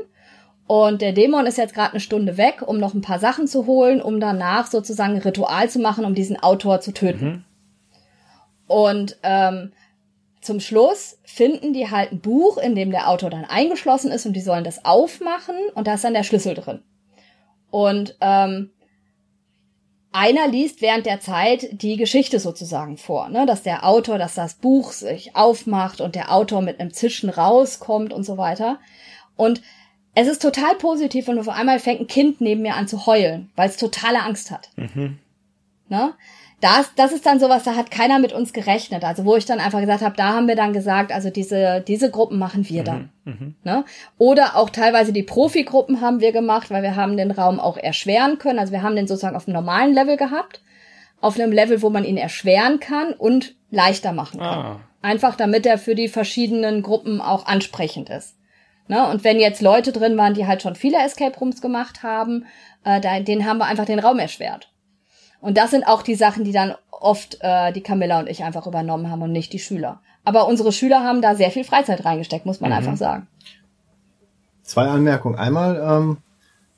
Und 0.67 1.01
der 1.01 1.13
Dämon 1.13 1.47
ist 1.47 1.59
jetzt 1.59 1.75
gerade 1.75 1.93
eine 1.93 2.01
Stunde 2.01 2.37
weg, 2.37 2.63
um 2.67 2.79
noch 2.79 2.93
ein 2.93 3.01
paar 3.01 3.21
Sachen 3.21 3.47
zu 3.47 3.67
holen, 3.67 4.03
um 4.03 4.19
danach 4.19 4.67
sozusagen 4.67 5.15
ein 5.15 5.23
Ritual 5.23 5.71
zu 5.71 5.79
machen, 5.79 6.05
um 6.05 6.15
diesen 6.15 6.43
Autor 6.43 6.81
zu 6.81 6.93
töten. 6.93 7.27
Mhm. 7.27 7.45
Und 8.67 9.17
ähm, 9.23 9.73
zum 10.41 10.61
Schluss 10.61 11.19
finden 11.25 11.73
die 11.73 11.91
halt 11.91 12.13
ein 12.13 12.21
Buch, 12.21 12.59
in 12.59 12.75
dem 12.75 12.91
der 12.91 13.09
Autor 13.09 13.31
dann 13.31 13.45
eingeschlossen 13.45 14.11
ist 14.11 14.27
und 14.27 14.33
die 14.33 14.41
sollen 14.41 14.65
das 14.65 14.85
aufmachen 14.85 15.57
und 15.75 15.87
da 15.87 15.95
ist 15.95 16.05
dann 16.05 16.15
der 16.15 16.25
Schlüssel 16.25 16.55
drin. 16.55 16.83
Und 17.71 18.17
ähm, 18.21 18.71
einer 20.17 20.49
liest 20.49 20.81
während 20.81 21.05
der 21.05 21.21
Zeit 21.21 21.69
die 21.83 21.97
Geschichte 21.97 22.41
sozusagen 22.41 22.97
vor, 22.97 23.29
ne? 23.29 23.45
dass 23.45 23.63
der 23.63 23.87
Autor, 23.87 24.19
dass 24.19 24.35
das 24.35 24.55
Buch 24.55 24.93
sich 24.93 25.37
aufmacht 25.37 26.01
und 26.01 26.15
der 26.15 26.33
Autor 26.33 26.63
mit 26.63 26.81
einem 26.81 26.93
Zischen 26.93 27.29
rauskommt 27.29 28.13
und 28.13 28.25
so 28.25 28.39
weiter. 28.39 28.79
Und 29.37 29.61
es 30.15 30.27
ist 30.27 30.41
total 30.41 30.75
positiv 30.77 31.29
und 31.29 31.39
auf 31.39 31.51
einmal 31.51 31.79
fängt 31.79 32.01
ein 32.01 32.07
Kind 32.07 32.41
neben 32.41 32.63
mir 32.63 32.75
an 32.75 32.89
zu 32.89 33.05
heulen, 33.05 33.51
weil 33.57 33.69
es 33.69 33.77
totale 33.77 34.23
Angst 34.23 34.51
hat. 34.51 34.71
Mhm. 34.77 35.19
Ne? 35.89 36.15
Das, 36.61 36.95
das 36.95 37.13
ist 37.13 37.27
dann 37.27 37.39
sowas, 37.39 37.65
da 37.65 37.77
hat 37.77 37.91
keiner 37.91 38.19
mit 38.19 38.33
uns 38.33 38.55
gerechnet. 38.55 39.05
Also 39.05 39.27
wo 39.27 39.37
ich 39.37 39.45
dann 39.45 39.61
einfach 39.61 39.81
gesagt 39.81 40.03
habe, 40.03 40.17
da 40.17 40.33
haben 40.33 40.49
wir 40.49 40.57
dann 40.57 40.73
gesagt, 40.73 41.13
also 41.13 41.29
diese, 41.29 41.83
diese 41.87 42.11
Gruppen 42.11 42.39
machen 42.39 42.67
wir 42.69 42.83
dann. 42.83 43.11
Ne? 43.63 43.85
Oder 44.17 44.57
auch 44.57 44.71
teilweise 44.71 45.13
die 45.13 45.23
Profi-Gruppen 45.23 46.01
haben 46.01 46.21
wir 46.21 46.33
gemacht, 46.33 46.71
weil 46.71 46.83
wir 46.83 46.97
haben 46.97 47.19
den 47.19 47.31
Raum 47.31 47.61
auch 47.61 47.77
erschweren 47.77 48.39
können. 48.39 48.59
Also 48.59 48.73
wir 48.73 48.83
haben 48.83 48.97
den 48.97 49.07
sozusagen 49.07 49.37
auf 49.37 49.47
einem 49.47 49.55
normalen 49.55 49.93
Level 49.93 50.17
gehabt, 50.17 50.63
auf 51.21 51.39
einem 51.39 51.53
Level, 51.53 51.83
wo 51.83 51.91
man 51.91 52.05
ihn 52.05 52.17
erschweren 52.17 52.81
kann 52.81 53.13
und 53.13 53.55
leichter 53.71 54.13
machen 54.13 54.41
kann. 54.41 54.59
Ah. 54.59 54.81
Einfach 55.03 55.37
damit 55.37 55.67
er 55.67 55.77
für 55.77 55.95
die 55.95 56.09
verschiedenen 56.09 56.83
Gruppen 56.83 57.21
auch 57.21 57.45
ansprechend 57.47 58.09
ist. 58.09 58.37
Ne? 58.89 59.07
Und 59.09 59.25
wenn 59.25 59.39
jetzt 59.39 59.61
Leute 59.61 59.93
drin 59.93 60.17
waren, 60.17 60.35
die 60.35 60.47
halt 60.47 60.63
schon 60.63 60.75
viele 60.75 60.99
Escape 60.99 61.39
Rooms 61.39 61.61
gemacht 61.61 62.03
haben, 62.03 62.47
äh, 62.85 63.01
da, 63.01 63.21
denen 63.21 63.45
haben 63.45 63.59
wir 63.59 63.67
einfach 63.67 63.85
den 63.85 63.99
Raum 63.99 64.19
erschwert. 64.19 64.71
Und 65.41 65.57
das 65.59 65.71
sind 65.71 65.87
auch 65.87 66.03
die 66.03 66.15
Sachen, 66.15 66.45
die 66.45 66.53
dann 66.53 66.75
oft 66.91 67.39
äh, 67.41 67.73
die 67.73 67.83
Camilla 67.83 68.21
und 68.21 68.29
ich 68.29 68.43
einfach 68.45 68.67
übernommen 68.67 69.11
haben 69.11 69.23
und 69.23 69.33
nicht 69.33 69.53
die 69.53 69.59
Schüler. 69.59 70.01
Aber 70.25 70.49
unsere 70.49 70.73
Schüler 70.73 71.05
haben 71.05 71.23
da 71.23 71.35
sehr 71.35 71.51
viel 71.51 71.65
Freizeit 71.65 72.05
reingesteckt, 72.05 72.47
muss 72.47 72.61
man 72.61 72.73
einfach 72.73 72.97
sagen. 72.97 73.29
Zwei 74.63 74.89
Anmerkungen. 74.89 75.37
Einmal 75.37 75.77
ähm, 75.77 76.17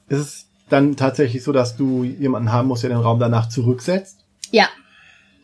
ist 0.08 0.18
es 0.18 0.48
dann 0.68 0.96
tatsächlich 0.96 1.42
so, 1.42 1.52
dass 1.52 1.76
du 1.76 2.04
jemanden 2.04 2.52
haben 2.52 2.68
musst, 2.68 2.82
der 2.82 2.90
den 2.90 2.98
Raum 2.98 3.18
danach 3.18 3.48
zurücksetzt. 3.48 4.24
Ja, 4.50 4.68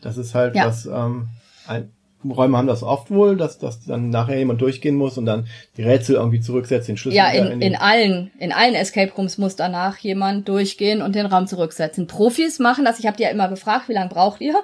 Das 0.01 0.17
ist 0.17 0.35
halt 0.35 0.55
Ja. 0.55 0.67
was, 0.67 0.85
ähm, 0.85 1.29
ein, 1.67 1.91
Räume 2.31 2.57
haben 2.57 2.67
das 2.67 2.83
oft 2.83 3.11
wohl, 3.11 3.37
dass, 3.37 3.59
dass 3.59 3.83
dann 3.85 4.09
nachher 4.09 4.37
jemand 4.37 4.61
durchgehen 4.61 4.95
muss 4.95 5.17
und 5.17 5.25
dann 5.25 5.47
die 5.77 5.83
Rätsel 5.83 6.15
irgendwie 6.15 6.39
zurücksetzt, 6.41 6.87
den 6.87 6.97
Schlüssel 6.97 7.17
ja, 7.17 7.29
in, 7.29 7.49
den- 7.49 7.61
in 7.61 7.75
allen, 7.75 8.31
in 8.39 8.51
allen 8.51 8.75
Escape 8.75 9.11
Rooms 9.15 9.37
muss 9.37 9.55
danach 9.55 9.97
jemand 9.99 10.47
durchgehen 10.47 11.01
und 11.01 11.15
den 11.15 11.25
Raum 11.25 11.47
zurücksetzen. 11.47 12.07
Profis 12.07 12.59
machen 12.59 12.85
das. 12.85 12.99
Ich 12.99 13.05
habe 13.07 13.17
die 13.17 13.23
ja 13.23 13.29
immer 13.29 13.47
gefragt, 13.49 13.89
wie 13.89 13.93
lange 13.93 14.09
braucht 14.09 14.41
ihr? 14.41 14.55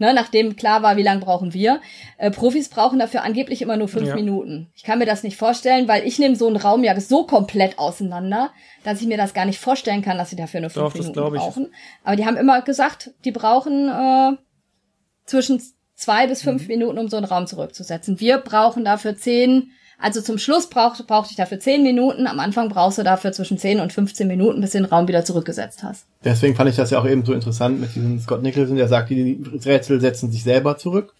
Ne, 0.00 0.14
nachdem 0.14 0.54
klar 0.54 0.84
war, 0.84 0.96
wie 0.96 1.02
lange 1.02 1.20
brauchen 1.20 1.52
wir. 1.54 1.80
Äh, 2.18 2.30
Profis 2.30 2.68
brauchen 2.68 3.00
dafür 3.00 3.24
angeblich 3.24 3.62
immer 3.62 3.76
nur 3.76 3.88
fünf 3.88 4.06
Ja. 4.10 4.14
Minuten. 4.14 4.68
Ich 4.76 4.84
kann 4.84 5.00
mir 5.00 5.06
das 5.06 5.24
nicht 5.24 5.36
vorstellen, 5.36 5.88
weil 5.88 6.06
ich 6.06 6.20
nehme 6.20 6.36
so 6.36 6.46
einen 6.46 6.54
Raum 6.54 6.84
ja 6.84 7.00
so 7.00 7.24
komplett 7.26 7.80
auseinander, 7.80 8.50
dass 8.84 9.00
ich 9.00 9.08
mir 9.08 9.16
das 9.16 9.34
gar 9.34 9.44
nicht 9.44 9.58
vorstellen 9.58 10.02
kann, 10.02 10.16
dass 10.16 10.30
sie 10.30 10.36
dafür 10.36 10.60
nur 10.60 10.70
fünf 10.70 10.94
Doch, 10.94 10.94
Minuten 10.94 11.36
brauchen. 11.36 11.74
Aber 12.04 12.14
die 12.14 12.24
haben 12.26 12.36
immer 12.36 12.62
gesagt, 12.62 13.10
die 13.24 13.32
brauchen 13.32 13.88
äh, 13.88 14.36
zwischen 15.26 15.60
zwei 15.98 16.26
bis 16.28 16.42
Mhm. 16.44 16.50
fünf 16.50 16.68
Minuten, 16.68 16.98
um 16.98 17.08
so 17.08 17.16
einen 17.16 17.26
Raum 17.26 17.46
zurückzusetzen. 17.46 18.20
Wir 18.20 18.38
brauchen 18.38 18.84
dafür 18.84 19.16
zehn, 19.16 19.72
also 19.98 20.20
zum 20.20 20.38
Schluss 20.38 20.68
braucht, 20.70 21.04
brauchte 21.08 21.30
ich 21.32 21.36
dafür 21.36 21.58
zehn 21.58 21.82
Minuten, 21.82 22.28
am 22.28 22.38
Anfang 22.38 22.68
brauchst 22.68 22.98
du 22.98 23.02
dafür 23.02 23.32
zwischen 23.32 23.58
zehn 23.58 23.80
und 23.80 23.92
15 23.92 24.28
Minuten, 24.28 24.60
bis 24.60 24.70
du 24.70 24.78
den 24.78 24.84
Raum 24.84 25.08
wieder 25.08 25.24
zurückgesetzt 25.24 25.82
hast. 25.82 26.06
Deswegen 26.24 26.54
fand 26.54 26.70
ich 26.70 26.76
das 26.76 26.90
ja 26.90 27.00
auch 27.00 27.06
eben 27.06 27.24
so 27.24 27.32
interessant 27.32 27.80
mit 27.80 27.94
diesem 27.96 28.20
Scott 28.20 28.42
Nicholson, 28.42 28.76
der 28.76 28.86
sagt, 28.86 29.10
die 29.10 29.42
Rätsel 29.64 30.00
setzen 30.00 30.30
sich 30.30 30.44
selber 30.44 30.76
zurück. 30.78 31.14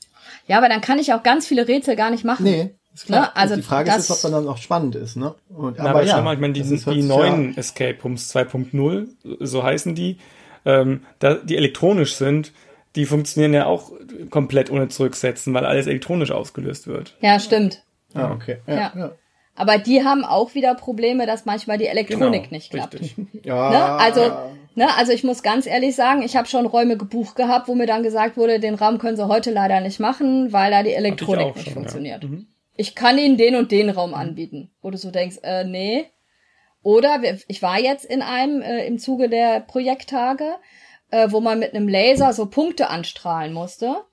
Ja, 0.47 0.59
aber 0.59 0.69
dann 0.69 0.81
kann 0.81 0.99
ich 1.01 1.13
auch 1.13 1.23
ganz 1.25 1.47
viele 1.47 1.67
Rätsel 1.67 1.97
gar 1.97 2.11
nicht 2.13 2.25
machen. 2.25 2.45
Nee, 2.45 2.71
ist 2.95 3.07
klar. 3.07 3.21
Ne, 3.23 3.37
also 3.37 3.57
die 3.57 3.63
Frage 3.63 3.91
das- 3.91 4.09
ist, 4.09 4.25
ob 4.25 4.31
dann 4.31 4.47
auch 4.49 4.59
spannend 4.59 4.95
ist, 4.95 5.17
ne? 5.17 5.35
Und, 5.49 5.77
Na, 5.79 5.91
aber 5.91 6.07
schau 6.07 6.23
mal, 6.23 6.35
ich 6.35 6.41
meine, 6.41 6.53
die, 6.53 6.61
ist- 6.61 6.87
hört 6.87 6.97
die 6.97 7.03
neuen 7.03 7.59
Escape 7.59 7.99
Rooms 8.03 8.29
2.0, 8.29 9.09
so 9.41 9.63
heißen 9.65 9.95
die, 9.97 10.19
ähm, 10.65 11.03
da, 11.19 11.35
die 11.35 11.57
elektronisch 11.57 12.15
sind, 12.15 12.53
die 12.99 13.07
funktionieren 13.07 13.55
ja 13.55 13.67
auch 13.67 13.93
komplett 14.29 14.73
ohne 14.73 14.89
Zurücksetzen, 14.89 15.55
weil 15.55 15.65
alles 15.65 15.87
elektronisch 15.87 16.33
ausgelöst 16.33 16.89
wird. 16.89 17.17
Ja, 17.21 17.39
stimmt. 17.39 17.85
Ja, 18.13 18.27
ah, 18.27 18.33
okay. 18.33 18.57
Ja, 18.67 18.75
Ja. 18.75 18.93
ja. 18.97 19.13
Aber 19.55 19.79
die 19.79 20.05
haben 20.05 20.25
auch 20.25 20.55
wieder 20.55 20.75
Probleme, 20.75 21.27
dass 21.27 21.45
manchmal 21.45 21.79
die 21.79 21.87
Elektronik 21.87 22.45
Genau, 22.45 22.55
nicht 22.55 22.71
klappt. 22.71 22.95
richtig. 22.95 23.27
ja. 23.45 23.71
Ne? 23.71 23.85
Also, 23.85 24.21
ne, 24.75 24.87
also 24.97 25.13
ich 25.13 25.23
muss 25.25 25.43
ganz 25.43 25.67
ehrlich 25.67 25.95
sagen, 25.95 26.23
ich 26.23 26.37
habe 26.37 26.49
schon 26.49 26.67
Räume 26.67 26.97
gebucht 26.97 27.37
gehabt, 27.37 27.69
wo 27.69 27.75
mir 27.75 27.87
dann 27.87 28.03
gesagt 28.03 28.37
wurde, 28.37 28.61
den 28.61 28.75
Raum 28.75 28.99
können 28.99 29.17
sie 29.17 29.27
heute 29.29 29.51
leider 29.53 29.81
nicht 29.81 30.01
machen, 30.01 30.53
weil 30.53 30.71
da 30.73 30.83
die 30.83 30.93
Elektronik 30.93 31.55
nicht 31.55 31.65
schon, 31.65 31.67
ja. 31.67 31.73
funktioniert. 31.73 32.25
Mhm. 32.25 32.49
Ich 32.77 32.95
kann 32.95 33.19
ihnen 33.19 33.37
den 33.37 33.55
und 33.57 33.71
den 33.73 33.91
Raum 33.91 34.15
anbieten, 34.15 34.71
wo 34.83 34.91
du 34.91 34.97
so 34.99 35.11
denkst, 35.13 35.39
äh, 35.43 35.65
nee. 35.65 36.07
Oder 36.83 37.21
ich 37.49 37.61
war 37.63 37.81
jetzt 37.81 38.05
in 38.05 38.23
einem 38.23 38.63
äh, 38.63 38.87
im 38.87 38.99
Zuge 38.99 39.29
der 39.29 39.61
Projekttage, 39.61 40.55
äh, 41.11 41.31
wo 41.31 41.41
man 41.41 41.59
mit 41.59 41.75
einem 41.75 41.89
Laser 41.89 42.33
so 42.33 42.47
Punkte 42.47 42.91
anstrahlen 42.91 43.53
musste 43.53 44.05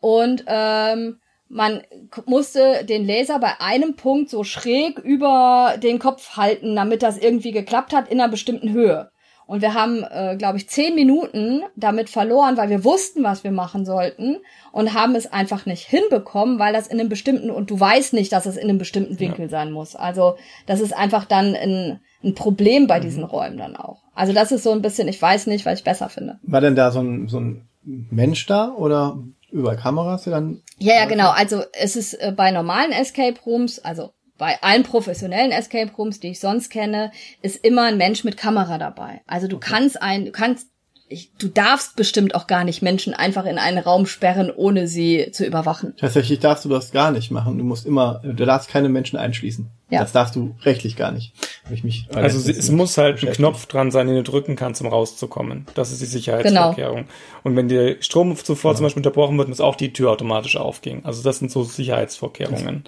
und 0.00 0.44
ähm, 0.46 1.20
man 1.48 1.82
musste 2.26 2.84
den 2.84 3.04
Laser 3.04 3.40
bei 3.40 3.60
einem 3.60 3.96
Punkt 3.96 4.30
so 4.30 4.44
schräg 4.44 4.98
über 5.00 5.74
den 5.82 5.98
Kopf 5.98 6.36
halten, 6.36 6.76
damit 6.76 7.02
das 7.02 7.18
irgendwie 7.18 7.50
geklappt 7.50 7.92
hat 7.92 8.08
in 8.08 8.20
einer 8.20 8.30
bestimmten 8.30 8.70
Höhe. 8.70 9.10
Und 9.50 9.62
wir 9.62 9.74
haben, 9.74 10.04
äh, 10.04 10.36
glaube 10.36 10.58
ich, 10.58 10.68
zehn 10.68 10.94
Minuten 10.94 11.62
damit 11.74 12.08
verloren, 12.08 12.56
weil 12.56 12.70
wir 12.70 12.84
wussten, 12.84 13.24
was 13.24 13.42
wir 13.42 13.50
machen 13.50 13.84
sollten 13.84 14.36
und 14.70 14.94
haben 14.94 15.16
es 15.16 15.26
einfach 15.32 15.66
nicht 15.66 15.88
hinbekommen, 15.88 16.60
weil 16.60 16.72
das 16.72 16.86
in 16.86 17.00
einem 17.00 17.08
bestimmten, 17.08 17.50
und 17.50 17.68
du 17.68 17.80
weißt 17.80 18.12
nicht, 18.12 18.30
dass 18.30 18.46
es 18.46 18.56
in 18.56 18.68
einem 18.68 18.78
bestimmten 18.78 19.18
Winkel 19.18 19.50
sein 19.50 19.72
muss. 19.72 19.96
Also 19.96 20.36
das 20.66 20.78
ist 20.78 20.96
einfach 20.96 21.24
dann 21.24 21.56
ein, 21.56 21.98
ein 22.22 22.36
Problem 22.36 22.86
bei 22.86 23.00
diesen 23.00 23.24
Räumen 23.24 23.58
dann 23.58 23.74
auch. 23.74 24.04
Also 24.14 24.32
das 24.32 24.52
ist 24.52 24.62
so 24.62 24.70
ein 24.70 24.82
bisschen, 24.82 25.08
ich 25.08 25.20
weiß 25.20 25.48
nicht, 25.48 25.66
was 25.66 25.80
ich 25.80 25.84
besser 25.84 26.08
finde. 26.08 26.38
War 26.44 26.60
denn 26.60 26.76
da 26.76 26.92
so 26.92 27.00
ein, 27.00 27.26
so 27.26 27.40
ein 27.40 27.68
Mensch 27.82 28.46
da 28.46 28.72
oder 28.72 29.18
über 29.50 29.74
Kameras, 29.74 30.22
der 30.22 30.34
dann 30.34 30.62
Ja, 30.78 30.94
ja, 30.94 31.06
genau. 31.06 31.30
Also 31.30 31.64
es 31.72 31.96
ist 31.96 32.14
äh, 32.14 32.30
bei 32.30 32.52
normalen 32.52 32.92
Escape 32.92 33.40
Rooms, 33.44 33.80
also 33.80 34.12
bei 34.40 34.60
allen 34.62 34.84
professionellen 34.84 35.52
Escape 35.52 35.92
Rooms, 35.98 36.18
die 36.18 36.28
ich 36.28 36.40
sonst 36.40 36.70
kenne, 36.70 37.12
ist 37.42 37.62
immer 37.62 37.84
ein 37.84 37.98
Mensch 37.98 38.24
mit 38.24 38.38
Kamera 38.38 38.78
dabei. 38.78 39.20
Also 39.26 39.48
du 39.48 39.58
kannst 39.58 40.00
ein, 40.00 40.24
du 40.24 40.32
kannst, 40.32 40.68
ich, 41.10 41.30
du 41.38 41.48
darfst 41.48 41.94
bestimmt 41.94 42.34
auch 42.34 42.46
gar 42.46 42.64
nicht 42.64 42.80
Menschen 42.80 43.12
einfach 43.12 43.44
in 43.44 43.58
einen 43.58 43.76
Raum 43.76 44.06
sperren, 44.06 44.50
ohne 44.50 44.88
sie 44.88 45.28
zu 45.32 45.44
überwachen. 45.44 45.92
Tatsächlich 45.98 46.38
darfst 46.38 46.64
du 46.64 46.70
das 46.70 46.90
gar 46.90 47.10
nicht 47.10 47.30
machen. 47.30 47.58
Du 47.58 47.64
musst 47.64 47.84
immer, 47.84 48.22
du 48.24 48.32
darfst 48.32 48.70
keine 48.70 48.88
Menschen 48.88 49.18
einschließen. 49.18 49.68
Ja. 49.90 50.00
Das 50.00 50.12
darfst 50.12 50.36
du 50.36 50.54
rechtlich 50.62 50.96
gar 50.96 51.12
nicht. 51.12 51.34
Hab 51.64 51.72
ich 51.72 51.84
mich 51.84 52.06
Also 52.14 52.38
sie, 52.38 52.52
es 52.52 52.70
muss 52.70 52.96
halt 52.96 53.22
ein. 53.22 53.34
Knopf 53.34 53.66
dran 53.66 53.90
sein, 53.90 54.06
den 54.06 54.16
du 54.16 54.22
drücken 54.22 54.56
kannst, 54.56 54.80
um 54.80 54.86
rauszukommen. 54.86 55.66
Das 55.74 55.92
ist 55.92 56.00
die 56.00 56.06
Sicherheitsvorkehrung. 56.06 57.04
Und 57.42 57.56
wenn 57.56 57.68
der 57.68 58.00
Strom 58.00 58.34
zuvor 58.36 58.74
zum 58.74 58.84
Beispiel 58.84 59.00
unterbrochen 59.00 59.36
wird, 59.36 59.50
muss 59.50 59.60
auch 59.60 59.76
die 59.76 59.92
Tür 59.92 60.10
automatisch 60.12 60.56
aufgehen. 60.56 61.04
Also 61.04 61.22
das 61.22 61.40
sind 61.40 61.50
so 61.50 61.62
Sicherheitsvorkehrungen. 61.62 62.84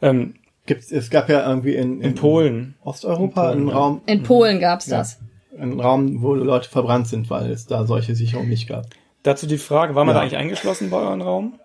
Ähm, 0.00 0.34
Gibt's, 0.68 0.92
es 0.92 1.10
gab 1.10 1.28
ja 1.28 1.48
irgendwie 1.48 1.74
in, 1.74 2.00
in 2.00 2.14
Polen. 2.14 2.76
Osteuropa 2.84 3.24
In 3.24 3.32
Polen, 3.32 3.58
einen 3.58 3.68
ja. 3.68 3.74
Raum, 3.74 4.00
In 4.06 4.22
Polen 4.22 4.60
gab's 4.60 4.86
Ja. 4.86 4.98
das. 4.98 5.18
einen 5.58 5.80
Raum, 5.80 6.22
wo 6.22 6.34
Leute 6.34 6.68
verbrannt 6.68 7.08
sind, 7.08 7.28
weil 7.30 7.50
es 7.50 7.66
da 7.66 7.84
solche 7.84 8.14
Sicherungen 8.14 8.48
nicht 8.50 8.68
gab. 8.68 8.84
Dazu 9.24 9.46
die 9.48 9.58
Frage, 9.58 9.96
war 9.96 10.04
man 10.04 10.14
Ja. 10.14 10.20
da 10.20 10.22
eigentlich 10.22 10.38
eingeschlossen 10.38 10.90
bei 10.90 10.98
euren 10.98 11.20
Raum? 11.22 11.58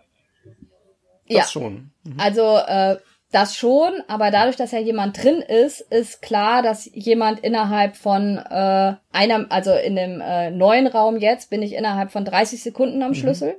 Ja. 1.27 1.41
Das 1.41 1.51
schon. 1.51 1.91
Also 2.17 2.57
äh, 2.65 2.97
das 3.31 3.55
schon, 3.55 3.91
aber 4.07 4.29
dadurch, 4.31 4.55
dass 4.55 4.71
ja 4.71 4.79
jemand 4.79 5.21
drin 5.23 5.41
ist, 5.41 5.81
ist 5.81 6.21
klar, 6.21 6.61
dass 6.61 6.89
jemand 6.93 7.39
innerhalb 7.39 7.95
von 7.95 8.37
äh, 8.37 8.93
einer, 9.11 9.45
also 9.49 9.71
in 9.73 9.95
dem 9.95 10.21
äh, 10.21 10.51
neuen 10.51 10.87
Raum 10.87 11.17
jetzt 11.17 11.49
bin 11.49 11.61
ich 11.61 11.73
innerhalb 11.73 12.11
von 12.11 12.25
30 12.25 12.61
Sekunden 12.63 13.01
am 13.03 13.13
Schlüssel. 13.13 13.55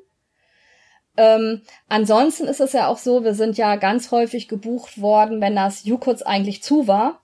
Ähm, 1.16 1.62
ansonsten 1.88 2.46
ist 2.46 2.60
es 2.60 2.72
ja 2.72 2.88
auch 2.88 2.98
so, 2.98 3.24
wir 3.24 3.34
sind 3.34 3.56
ja 3.56 3.76
ganz 3.76 4.10
häufig 4.10 4.48
gebucht 4.48 5.00
worden, 5.00 5.40
wenn 5.40 5.54
das 5.54 5.84
Jukuts 5.84 6.22
eigentlich 6.22 6.62
zu 6.62 6.88
war. 6.88 7.20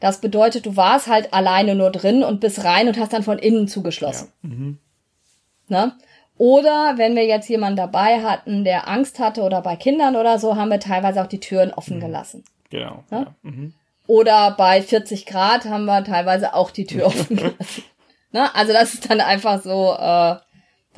Das 0.00 0.20
bedeutet, 0.20 0.66
du 0.66 0.76
warst 0.76 1.08
halt 1.08 1.32
alleine 1.32 1.74
nur 1.74 1.90
drin 1.90 2.22
und 2.22 2.40
bist 2.40 2.64
rein 2.64 2.88
und 2.88 2.98
hast 2.98 3.12
dann 3.12 3.22
von 3.22 3.38
innen 3.38 3.68
zugeschlossen. 3.68 4.32
Ne? 5.68 5.92
Oder 6.36 6.94
wenn 6.96 7.16
wir 7.16 7.26
jetzt 7.26 7.48
jemanden 7.48 7.76
dabei 7.76 8.22
hatten, 8.22 8.64
der 8.64 8.88
Angst 8.88 9.18
hatte 9.18 9.42
oder 9.42 9.60
bei 9.60 9.74
Kindern 9.74 10.14
oder 10.14 10.38
so, 10.38 10.54
haben 10.54 10.70
wir 10.70 10.78
teilweise 10.78 11.20
auch 11.20 11.26
die 11.26 11.40
Türen 11.40 11.72
offen 11.72 11.98
gelassen. 11.98 12.44
Genau. 12.70 13.02
Ja? 13.10 13.18
Ja. 13.18 13.34
Mhm. 13.42 13.74
Oder 14.06 14.52
bei 14.52 14.80
40 14.80 15.26
Grad 15.26 15.64
haben 15.66 15.84
wir 15.84 16.02
teilweise 16.04 16.54
auch 16.54 16.70
die 16.70 16.86
Tür 16.86 17.06
offen 17.08 17.36
gelassen. 17.36 17.84
Ne? 18.30 18.54
Also 18.54 18.72
das 18.72 18.94
ist 18.94 19.10
dann 19.10 19.20
einfach 19.20 19.62
so, 19.62 19.94
äh, 19.98 20.36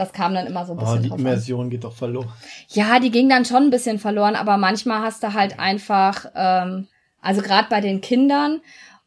Das 0.00 0.12
kam 0.14 0.32
dann 0.34 0.46
immer 0.46 0.64
so 0.64 0.72
ein 0.72 0.78
Oh, 0.78 0.80
bisschen 0.80 1.02
die 1.02 1.08
drauf 1.10 1.18
an. 1.18 1.26
Immersion 1.26 1.68
geht 1.70 1.84
doch 1.84 1.92
verloren. 1.94 2.32
Ja, 2.68 2.98
die 3.00 3.10
ging 3.10 3.28
dann 3.28 3.44
schon 3.44 3.64
ein 3.64 3.70
bisschen 3.70 3.98
verloren, 3.98 4.34
aber 4.34 4.56
manchmal 4.56 5.02
hast 5.02 5.22
du 5.22 5.34
halt 5.34 5.58
einfach, 5.58 6.24
ähm, 6.34 6.88
also 7.20 7.42
gerade 7.42 7.68
bei 7.68 7.82
den 7.82 8.00
Kindern. 8.00 8.62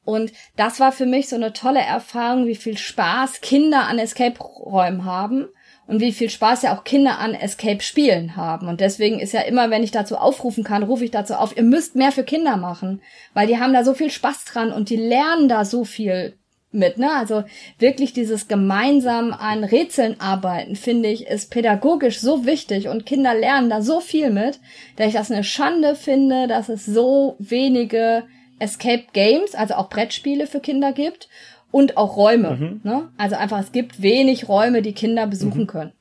Und 0.05 0.31
das 0.55 0.79
war 0.79 0.91
für 0.91 1.05
mich 1.07 1.29
so 1.29 1.35
eine 1.35 1.51
tolle 1.53 1.79
Erfahrung, 1.81 2.45
wie 2.45 2.55
viel 2.55 2.77
Spaß 2.77 3.41
Kinder 3.41 3.87
an 3.87 3.97
Escape-Räumen 3.97 5.03
haben 5.05 5.47
und 5.87 5.99
wie 5.99 6.11
viel 6.11 6.29
Spaß 6.29 6.61
ja 6.61 6.77
auch 6.77 6.83
Kinder 6.83 7.17
an 7.19 7.33
Escape-Spielen 7.33 8.35
haben. 8.35 8.67
Und 8.67 8.81
deswegen 8.81 9.19
ist 9.19 9.33
ja 9.33 9.41
immer, 9.41 9.69
wenn 9.71 9.81
ich 9.83 9.91
dazu 9.91 10.17
aufrufen 10.17 10.63
kann, 10.63 10.83
rufe 10.83 11.05
ich 11.05 11.11
dazu 11.11 11.33
auf, 11.35 11.57
ihr 11.57 11.63
müsst 11.63 11.95
mehr 11.95 12.11
für 12.11 12.23
Kinder 12.23 12.57
machen, 12.57 13.01
weil 13.33 13.47
die 13.47 13.57
haben 13.59 13.73
da 13.73 13.83
so 13.83 13.93
viel 13.93 14.11
Spaß 14.11 14.45
dran 14.45 14.71
und 14.71 14.89
die 14.89 14.97
lernen 14.97 15.49
da 15.49 15.65
so 15.65 15.85
viel 15.85 16.37
mit, 16.73 16.97
ne? 16.97 17.09
Also 17.15 17.43
wirklich 17.79 18.13
dieses 18.13 18.47
gemeinsam 18.47 19.33
an 19.33 19.63
Rätseln 19.63 20.19
arbeiten, 20.19 20.75
finde 20.75 21.09
ich, 21.09 21.27
ist 21.27 21.51
pädagogisch 21.51 22.19
so 22.19 22.45
wichtig 22.45 22.87
und 22.87 23.05
Kinder 23.05 23.33
lernen 23.33 23.69
da 23.69 23.81
so 23.81 23.99
viel 23.99 24.29
mit, 24.29 24.59
dass 24.95 25.07
ich 25.07 25.13
das 25.13 25.31
eine 25.31 25.43
Schande 25.43 25.95
finde, 25.95 26.47
dass 26.47 26.69
es 26.69 26.85
so 26.85 27.35
wenige 27.39 28.23
Escape 28.59 29.03
Games, 29.13 29.55
also 29.55 29.75
auch 29.75 29.89
Brettspiele 29.89 30.47
für 30.47 30.59
Kinder 30.59 30.93
gibt 30.93 31.27
und 31.71 31.97
auch 31.97 32.17
Räume, 32.17 32.79
ne? 32.83 33.09
Also 33.17 33.35
einfach, 33.35 33.59
es 33.59 33.71
gibt 33.71 34.01
wenig 34.01 34.47
Räume, 34.47 34.81
die 34.81 34.93
Kinder 34.93 35.27
besuchen 35.27 35.67
können. 35.67 35.91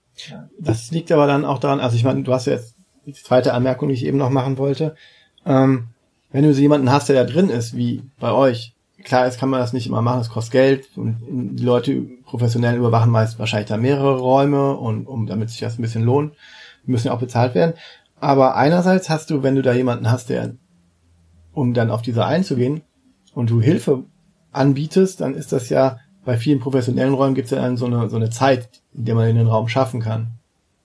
Das 0.59 0.90
liegt 0.90 1.11
aber 1.11 1.27
dann 1.27 1.44
auch 1.44 1.59
daran, 1.59 1.81
also 1.81 1.97
ich 1.97 2.05
meine, 2.05 2.23
du 2.23 2.32
hast 2.32 2.47
ja 2.47 2.53
jetzt 2.53 2.77
die 3.07 3.15
zweite 3.15 3.55
Anmerkung, 3.55 3.89
die 3.89 3.94
ich 3.94 4.05
eben 4.05 4.19
noch 4.19 4.31
machen 4.31 4.59
wollte. 4.59 4.94
Ähm, 5.47 5.89
wenn 6.31 6.44
du 6.44 6.55
so 6.55 6.61
jemanden 6.61 6.90
hast, 6.90 7.09
der 7.09 7.24
da 7.24 7.31
drin 7.31 7.49
ist, 7.51 7.77
wie 7.77 8.03
bei 8.20 8.32
euch, 8.32 8.74
klar 9.05 9.27
ist, 9.27 9.39
kann 9.39 9.49
man 9.49 9.61
das 9.61 9.73
nicht 9.73 9.87
immer 9.87 10.03
machen, 10.03 10.20
es 10.20 10.31
kostet 10.31 10.53
Geld 10.53 10.89
und 10.97 11.19
die 11.57 11.65
Leute 11.65 12.03
professionell 12.24 12.77
überwachen 12.77 13.11
meist 13.11 13.39
wahrscheinlich 13.39 13.69
da 13.69 13.77
mehrere 13.77 14.19
Räume 14.19 14.77
und 14.77 15.07
um 15.07 15.27
damit 15.27 15.51
sich 15.51 15.61
das 15.61 15.79
ein 15.79 15.83
bisschen 15.83 16.05
lohnt, 16.05 16.35
müssen 16.85 17.09
ja 17.09 17.15
auch 17.15 17.20
bezahlt 17.20 17.55
werden. 17.55 17.74
Aber 18.20 18.57
einerseits 18.57 19.11
hast 19.11 19.31
du, 19.31 19.43
wenn 19.43 19.57
du 19.57 19.62
da 19.62 19.73
jemanden 19.73 20.11
hast, 20.11 20.31
der, 20.31 20.55
um 21.53 21.74
dann 21.74 21.91
auf 21.91 22.03
diese 22.03 22.24
einzugehen 22.24 22.83
und 23.35 23.51
du 23.51 23.61
Hilfe 23.61 24.05
anbietest, 24.53 25.20
dann 25.20 25.35
ist 25.35 25.53
das 25.53 25.69
ja 25.69 25.99
bei 26.24 26.37
vielen 26.37 26.61
professionellen 26.61 27.15
Räumen 27.15 27.35
gibt 27.35 27.47
es 27.47 27.51
ja 27.51 27.61
dann 27.61 27.77
so 27.77 27.87
eine, 27.87 28.09
so 28.09 28.16
eine 28.16 28.31
Zeit, 28.31 28.69
in 28.95 29.05
der 29.05 29.15
man 29.15 29.29
in 29.29 29.37
den 29.37 29.49
Raum 29.49 29.69
schaffen 29.69 30.01
kann. 30.01 30.39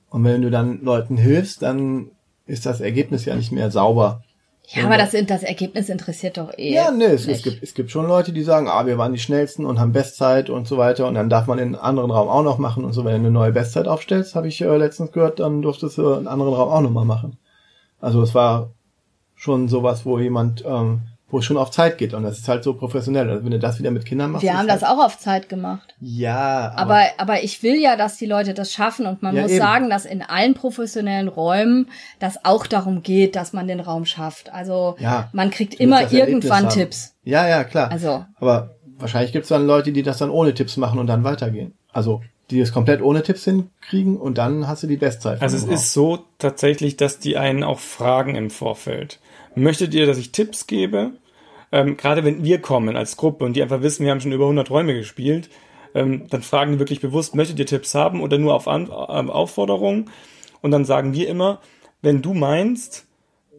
Und 0.10 0.24
wenn 0.24 0.42
du 0.42 0.50
dann 0.50 0.82
Leuten 0.82 1.18
hilfst, 1.18 1.62
dann 1.62 2.12
ist 2.46 2.66
das 2.66 2.82
Ergebnis 2.82 3.26
ja 3.26 3.36
nicht 3.36 3.52
mehr 3.52 3.70
sauber. 3.72 4.24
Ja, 4.70 4.84
aber 4.84 4.98
das, 4.98 5.16
das 5.28 5.44
Ergebnis 5.44 5.88
interessiert 5.88 6.38
doch 6.38 6.52
eh. 6.58 6.74
Ja, 6.74 6.92
nee, 6.92 7.06
es, 7.06 7.26
es, 7.26 7.42
gibt, 7.42 7.64
es 7.64 7.74
gibt 7.74 7.90
schon 7.90 8.06
Leute, 8.06 8.34
die 8.34 8.44
sagen, 8.44 8.68
ah, 8.68 8.86
wir 8.86 8.98
waren 8.98 9.14
die 9.14 9.20
schnellsten 9.20 9.66
und 9.66 9.80
haben 9.80 9.94
Bestzeit 9.94 10.50
und 10.50 10.68
so 10.68 10.78
weiter 10.78 11.08
und 11.08 11.14
dann 11.14 11.30
darf 11.30 11.48
man 11.48 11.58
in 11.58 11.68
einen 11.68 11.76
anderen 11.76 12.12
Raum 12.12 12.28
auch 12.28 12.44
noch 12.44 12.58
machen 12.58 12.84
und 12.84 12.92
so. 12.92 13.06
Wenn 13.06 13.14
du 13.14 13.20
eine 13.20 13.32
neue 13.32 13.54
Bestzeit 13.54 13.88
aufstellst, 13.88 14.36
habe 14.36 14.50
ich 14.50 14.60
äh, 14.60 14.76
letztens 14.76 15.14
gehört, 15.14 15.40
dann 15.40 15.62
durftest 15.62 15.98
du 15.98 16.14
einen 16.14 16.28
anderen 16.28 16.54
Raum 16.54 16.70
auch 16.70 16.82
nochmal 16.82 17.06
machen. 17.06 17.38
Also 18.02 18.22
es 18.22 18.36
war 18.36 18.72
schon 19.36 19.70
sowas, 19.70 20.06
wo 20.06 20.20
jemand, 20.20 20.66
ähm, 20.68 21.04
wo 21.30 21.40
es 21.40 21.46
schon 21.46 21.58
auf 21.58 21.72
Zeit 21.72 21.98
geht 21.98 22.14
und 22.14 22.24
das 22.24 22.38
ist 22.38 22.48
halt 22.48 22.64
so 22.64 22.74
professionell. 22.74 23.30
Also 23.30 23.44
wenn 23.44 23.52
du 23.52 23.60
das 23.60 23.80
wieder 23.80 23.92
mit 23.92 24.06
Kindern 24.06 24.32
machst. 24.32 24.44
Wir 24.44 24.54
haben 24.58 24.70
halt, 24.70 24.82
das 24.82 24.84
auch 24.84 25.04
auf 25.04 25.20
Zeit 25.20 25.50
gemacht. 25.50 25.94
Ja, 26.00 26.72
aber, 26.76 26.82
Aber, 26.96 27.02
aber 27.18 27.44
ich 27.44 27.62
will 27.64 27.76
ja, 27.76 27.98
dass 27.98 28.18
die 28.18 28.26
Leute 28.26 28.54
das 28.54 28.72
schaffen 28.72 29.06
und 29.06 29.22
man 29.22 29.36
Ja, 29.36 29.42
muss 29.42 29.52
eben. 29.52 29.60
sagen, 29.60 29.90
dass 29.90 30.06
in 30.06 30.22
allen 30.22 30.54
professionellen 30.54 31.28
Räumen 31.28 31.90
das 32.20 32.46
auch 32.46 32.66
darum 32.66 33.04
geht, 33.04 33.36
dass 33.36 33.52
man 33.52 33.68
den 33.68 33.82
Raum 33.82 34.06
schafft. 34.06 34.54
Also 34.54 34.96
Ja, 35.00 35.30
man 35.34 35.50
kriegt 35.52 35.74
immer 35.76 36.12
irgendwann 36.12 36.64
haben. 36.66 36.74
Tipps. 36.74 37.16
Ja, 37.24 37.46
ja, 37.48 37.66
klar. 37.66 37.92
Also 37.92 38.26
Aber 38.40 38.76
wahrscheinlich 38.98 39.34
gibt 39.34 39.44
es 39.44 39.50
dann 39.50 39.68
Leute, 39.68 39.92
die 39.92 40.04
das 40.04 40.20
dann 40.20 40.30
ohne 40.30 40.54
Tipps 40.54 40.78
machen 40.78 40.98
und 40.98 41.08
dann 41.08 41.24
weitergehen. 41.26 41.74
Also 41.92 42.22
die 42.50 42.62
es 42.62 42.72
komplett 42.72 43.02
ohne 43.02 43.24
Tipps 43.24 43.44
hinkriegen 43.44 44.16
und 44.16 44.38
dann 44.38 44.70
hast 44.70 44.82
du 44.84 44.88
die 44.88 44.96
Bestzeit. 44.96 45.42
Also 45.42 45.58
es 45.58 45.64
Raum. 45.66 45.72
ist 45.74 45.92
so 45.92 46.20
tatsächlich, 46.40 46.96
dass 46.96 47.20
die 47.20 47.36
einen 47.36 47.66
auch 47.66 47.80
fragen 47.80 48.36
im 48.36 48.50
Vorfeld. 48.50 49.20
Möchtet 49.58 49.94
ihr, 49.94 50.06
dass 50.06 50.18
ich 50.18 50.32
Tipps 50.32 50.68
gebe? 50.68 51.12
Ähm, 51.72 51.98
Gerade 51.98 52.24
wenn 52.24 52.44
wir 52.44 52.62
kommen 52.62 52.96
als 52.96 53.18
Gruppe 53.18 53.44
und 53.44 53.54
die 53.54 53.62
einfach 53.62 53.82
wissen, 53.82 54.06
wir 54.06 54.12
haben 54.12 54.22
schon 54.22 54.32
über 54.32 54.46
100 54.46 54.70
Räume 54.70 54.94
gespielt, 54.94 55.50
ähm, 55.94 56.28
dann 56.30 56.42
fragen 56.42 56.74
die 56.74 56.80
wirklich 56.80 57.02
bewusst, 57.02 57.36
möchtet 57.36 57.60
ihr 57.60 57.66
Tipps 57.66 57.94
haben 57.96 58.22
oder 58.22 58.38
nur 58.38 58.54
auf 58.54 58.68
An 58.68 58.90
ähm, 59.10 59.30
Aufforderung? 59.30 60.10
Und 60.62 60.72
dann 60.72 60.86
sagen 60.86 61.14
wir 61.14 61.28
immer, 61.28 61.60
wenn 62.02 62.22
du 62.22 62.34
meinst, 62.34 63.06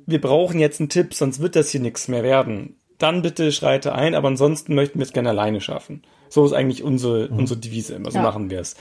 wir 0.06 0.20
brauchen 0.20 0.58
jetzt 0.58 0.80
einen 0.80 0.88
Tipp, 0.88 1.12
sonst 1.14 1.40
wird 1.40 1.56
das 1.56 1.70
hier 1.70 1.80
nichts 1.80 2.08
mehr 2.08 2.22
werden, 2.22 2.76
dann 2.98 3.22
bitte 3.22 3.52
schreite 3.52 3.94
ein, 3.94 4.14
aber 4.14 4.28
ansonsten 4.28 4.74
möchten 4.74 4.98
wir 4.98 5.04
es 5.04 5.12
gerne 5.12 5.28
alleine 5.30 5.60
schaffen. 5.60 6.02
So 6.28 6.44
ist 6.44 6.52
eigentlich 6.52 6.82
unsere, 6.82 7.28
unsere 7.28 7.60
Devise 7.60 7.94
immer, 7.94 8.10
so 8.10 8.18
Ja. 8.18 8.24
machen 8.24 8.50
wir 8.50 8.60
es. 8.60 8.76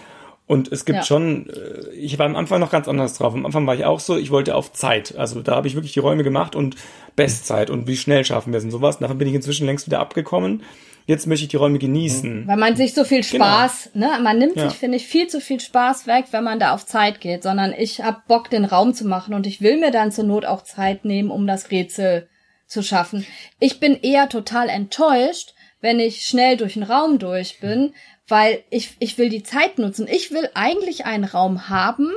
Und 0.47 0.71
es 0.71 0.85
gibt 0.85 0.99
Ja. 0.99 1.03
schon, 1.03 1.49
äh, 1.49 1.89
ich 1.93 2.17
war 2.17 2.25
am 2.25 2.35
Anfang 2.37 2.59
noch 2.61 2.71
ganz 2.71 2.87
anders 2.87 3.15
drauf. 3.17 3.33
Am 3.33 3.45
Anfang 3.45 3.67
war 3.67 3.75
ich 3.75 3.83
auch 3.85 3.99
so, 3.99 4.17
ich 4.17 4.31
wollte 4.31 4.55
auf 4.55 4.71
Zeit. 4.71 5.15
Also 5.17 5.41
da 5.41 5.55
habe 5.57 5.67
ich 5.67 5.75
wirklich 5.75 5.91
die 5.93 5.99
Räume 5.99 6.23
gemacht 6.23 6.55
und 6.55 6.75
Bestzeit 7.15 7.69
und 7.69 7.87
wie 7.87 7.97
schnell 7.97 8.23
schaffen 8.23 8.53
wir 8.53 8.57
es 8.57 8.63
und 8.63 8.71
sowas. 8.71 8.99
Davon 8.99 9.17
bin 9.17 9.27
ich 9.27 9.33
inzwischen 9.33 9.65
längst 9.65 9.87
wieder 9.87 9.99
abgekommen. 9.99 10.63
Jetzt 11.05 11.25
möchte 11.25 11.43
ich 11.45 11.49
die 11.49 11.55
Räume 11.57 11.79
genießen. 11.79 12.47
weil 12.47 12.57
man 12.57 12.75
sich 12.75 12.93
so 12.93 13.03
viel 13.05 13.23
Genau. 13.23 13.45
Spaß, 13.45 13.91
ne, 13.93 14.09
man 14.21 14.37
nimmt 14.37 14.57
Ja. 14.57 14.69
sich, 14.69 14.77
finde 14.77 14.97
ich, 14.97 15.07
viel 15.07 15.27
zu 15.27 15.39
viel 15.39 15.59
Spaß 15.59 16.05
weg, 16.05 16.25
wenn 16.31 16.43
man 16.43 16.59
da 16.59 16.73
auf 16.73 16.85
Zeit 16.85 17.21
geht, 17.21 17.43
sondern 17.43 17.73
ich 17.77 18.01
hab 18.01 18.27
Bock, 18.27 18.49
den 18.49 18.65
Raum 18.65 18.93
zu 18.93 19.05
machen 19.07 19.33
und 19.33 19.47
ich 19.47 19.61
will 19.61 19.77
mir 19.77 19.91
dann 19.91 20.11
zur 20.11 20.25
Not 20.25 20.45
auch 20.45 20.63
Zeit 20.63 21.05
nehmen, 21.05 21.31
um 21.31 21.47
das 21.47 21.71
Rätsel 21.71 22.27
zu 22.67 22.83
schaffen. 22.83 23.25
Ich 23.59 23.79
bin 23.79 23.95
eher 24.01 24.27
total 24.27 24.67
enttäuscht, 24.67 25.53
wenn 25.79 25.99
ich 26.01 26.25
schnell 26.25 26.57
durch 26.57 26.73
den 26.73 26.83
Raum 26.83 27.19
durch 27.19 27.59
bin, 27.61 27.93
weil 28.27 28.63
ich, 28.69 28.95
ich 28.99 29.17
will 29.17 29.29
die 29.29 29.43
Zeit 29.43 29.77
nutzen. 29.77 30.07
Ich 30.09 30.31
will 30.31 30.49
eigentlich 30.53 31.05
einen 31.05 31.23
Raum 31.23 31.69
haben, 31.69 32.09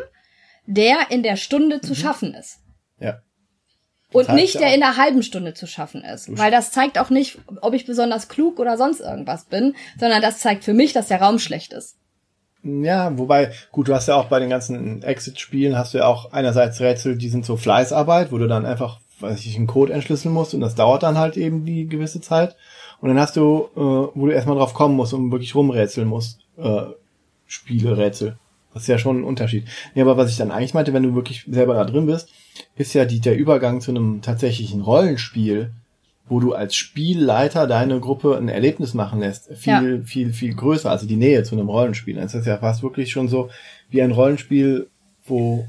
der 0.66 1.11
in 1.11 1.23
der 1.23 1.37
Stunde 1.37 1.77
Mhm. 1.77 1.82
zu 1.82 1.95
schaffen 1.95 2.35
ist. 2.35 2.59
Ja. 2.99 3.20
Und 4.12 4.28
heißt 4.28 4.35
nicht 4.37 4.55
der 4.61 4.69
auch- 4.70 4.74
in 4.74 4.82
einer 4.82 4.97
halben 4.97 5.23
Stunde 5.23 5.55
zu 5.55 5.66
schaffen 5.66 6.03
ist. 6.03 6.37
Weil 6.37 6.51
das 6.51 6.73
zeigt 6.73 6.99
auch 6.99 7.11
nicht, 7.11 7.39
ob 7.61 7.74
ich 7.74 7.87
besonders 7.87 8.28
klug 8.28 8.59
oder 8.59 8.77
sonst 8.77 9.01
irgendwas 9.01 9.45
bin, 9.45 9.74
sondern 9.99 10.20
das 10.20 10.39
zeigt 10.41 10.65
für 10.65 10.74
mich, 10.74 10.93
dass 10.93 11.09
der 11.09 11.23
Raum 11.23 11.39
schlecht 11.39 11.73
ist. 11.73 11.97
Ja, 12.62 13.16
wobei, 13.16 13.53
gut, 13.73 13.89
du 13.89 13.95
hast 13.95 14.09
ja 14.09 14.16
auch 14.16 14.27
bei 14.27 14.39
den 14.39 14.51
ganzen 14.51 15.03
Exit-Spielen 15.03 15.78
hast 15.78 15.95
du 15.95 15.99
ja 15.99 16.07
auch 16.07 16.32
einerseits 16.32 16.81
Rätsel, 16.81 17.16
die 17.16 17.31
sind 17.31 17.47
so 17.47 17.57
Fleißarbeit, 17.57 18.32
wo 18.32 18.39
du 18.39 18.49
dann 18.49 18.66
einfach, 18.66 19.01
weiß 19.20 19.47
ich, 19.47 19.57
einen 19.57 19.66
Code 19.66 19.93
entschlüsseln 19.95 20.35
musst 20.35 20.53
und 20.55 20.61
das 20.61 20.74
dauert 20.74 21.03
dann 21.03 21.16
halt 21.16 21.37
eben 21.39 21.65
die 21.65 21.87
gewisse 21.87 22.20
Zeit. 22.20 22.57
Und 23.01 23.09
dann 23.09 23.18
hast 23.18 23.36
du, 23.36 23.68
äh, 23.77 23.81
wo 24.14 24.27
du 24.27 24.32
erstmal 24.32 24.56
drauf 24.56 24.74
kommen 24.74 24.97
musst 24.97 25.14
und 25.14 25.31
wirklich 25.32 25.55
rumrätseln 25.55 26.09
musst, 26.09 26.40
äh, 26.59 26.82
Spiele, 27.47 27.97
Rätsel. 27.97 28.36
Das 28.72 28.82
ist 28.82 28.89
ja 28.89 28.98
schon 28.98 29.20
ein 29.20 29.24
Unterschied. 29.24 29.64
Ja, 29.94 30.05
aber 30.05 30.16
was 30.16 30.31
ich 30.31 30.36
dann 30.36 30.51
eigentlich 30.51 30.74
meinte, 30.74 30.93
wenn 30.93 31.02
du 31.02 31.14
wirklich 31.14 31.44
selber 31.51 31.74
da 31.74 31.85
drin 31.85 32.06
bist, 32.06 32.28
ist 32.77 32.94
ja 32.94 33.05
die, 33.05 33.20
der 33.20 33.36
Übergang 33.36 33.81
zu 33.81 33.90
einem 33.90 34.22
tatsächlichen 34.22 34.82
Rollenspiel, 34.82 35.72
wo 36.28 36.39
du 36.39 36.52
als 36.52 36.77
Spielleiter 36.77 37.66
deine 37.66 37.98
Gruppe 37.98 38.36
ein 38.36 38.48
Erlebnis 38.48 38.94
machen 38.94 39.18
lässt, 39.18 39.52
viel, 39.56 40.05
viel, 40.05 40.32
viel 40.32 40.55
größer, 40.55 40.89
also 40.89 41.06
die 41.06 41.16
Nähe 41.16 41.43
zu 41.43 41.56
einem 41.56 41.68
Rollenspiel. 41.68 42.14
Das 42.14 42.35
ist 42.35 42.47
ja 42.47 42.59
fast 42.59 42.85
wirklich 42.85 43.10
schon 43.10 43.27
so 43.27 43.51
wie 43.89 44.01
ein 44.01 44.12
Rollenspiel, 44.12 44.89
wo 45.24 45.66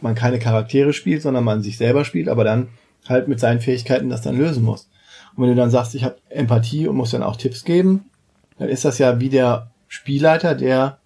man 0.00 0.14
keine 0.14 0.38
Charaktere 0.38 0.94
spielt, 0.94 1.20
sondern 1.20 1.44
man 1.44 1.60
sich 1.60 1.76
selber 1.76 2.06
spielt, 2.06 2.28
aber 2.28 2.44
dann 2.44 2.68
halt 3.06 3.28
mit 3.28 3.40
seinen 3.40 3.60
Fähigkeiten 3.60 4.08
das 4.08 4.22
dann 4.22 4.38
lösen 4.38 4.64
muss. 4.64 4.88
Und 5.36 5.42
wenn 5.42 5.50
du 5.50 5.56
dann 5.56 5.70
sagst, 5.70 5.94
ich 5.94 6.04
habe 6.04 6.16
Empathie 6.28 6.86
und 6.86 6.96
muss 6.96 7.10
dann 7.10 7.22
auch 7.22 7.36
Tipps 7.36 7.64
geben, 7.64 8.10
dann 8.58 8.68
ist 8.68 8.84
das 8.84 8.98
ja 8.98 9.20
wie 9.20 9.28
der 9.28 9.70
Spielleiter, 9.88 10.54
der 10.54 10.98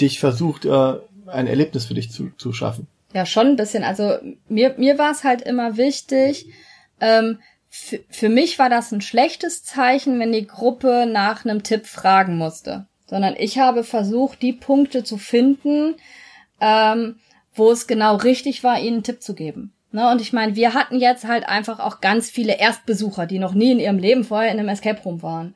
dich 0.00 0.20
versucht, 0.20 0.64
äh, 0.64 0.94
ein 1.26 1.46
Erlebnis 1.46 1.86
für 1.86 1.94
dich 1.94 2.10
zu, 2.10 2.30
zu 2.36 2.52
schaffen. 2.52 2.86
Ja, 3.12 3.26
schon 3.26 3.48
ein 3.48 3.56
bisschen. 3.56 3.82
Also 3.82 4.18
mir, 4.48 4.74
mir 4.78 4.98
war 4.98 5.10
es 5.10 5.24
halt 5.24 5.42
immer 5.42 5.76
wichtig, 5.76 6.46
ähm, 7.00 7.38
für, 7.68 8.28
mich 8.28 8.58
war 8.58 8.70
das 8.70 8.92
ein 8.92 9.00
schlechtes 9.00 9.62
Zeichen, 9.62 10.18
wenn 10.18 10.32
die 10.32 10.46
Gruppe 10.46 11.06
nach 11.10 11.44
einem 11.44 11.62
Tipp 11.62 11.86
fragen 11.86 12.38
musste. 12.38 12.86
Sondern 13.06 13.34
ich 13.36 13.58
habe 13.58 13.84
versucht, 13.84 14.42
die 14.42 14.52
Punkte 14.52 15.04
zu 15.04 15.18
finden, 15.18 15.96
ähm, 16.60 17.16
wo 17.54 17.70
es 17.70 17.86
genau 17.86 18.16
richtig 18.16 18.64
war, 18.64 18.80
ihnen 18.80 18.94
einen 18.94 19.02
Tipp 19.02 19.22
zu 19.22 19.34
geben. 19.34 19.72
Ne? 19.92 20.10
Und 20.10 20.20
ich 20.20 20.32
meine, 20.32 20.56
wir 20.56 20.74
hatten 20.74 20.98
jetzt 20.98 21.26
halt 21.26 21.48
einfach 21.48 21.80
auch 21.80 22.00
ganz 22.00 22.30
viele 22.30 22.58
Erstbesucher, 22.58 23.26
die 23.26 23.38
noch 23.38 23.54
nie 23.54 23.72
in 23.72 23.80
ihrem 23.80 23.98
Leben 23.98 24.24
vorher 24.24 24.52
in 24.52 24.58
einem 24.58 24.68
Escape 24.68 25.02
Room 25.02 25.22
waren. 25.22 25.54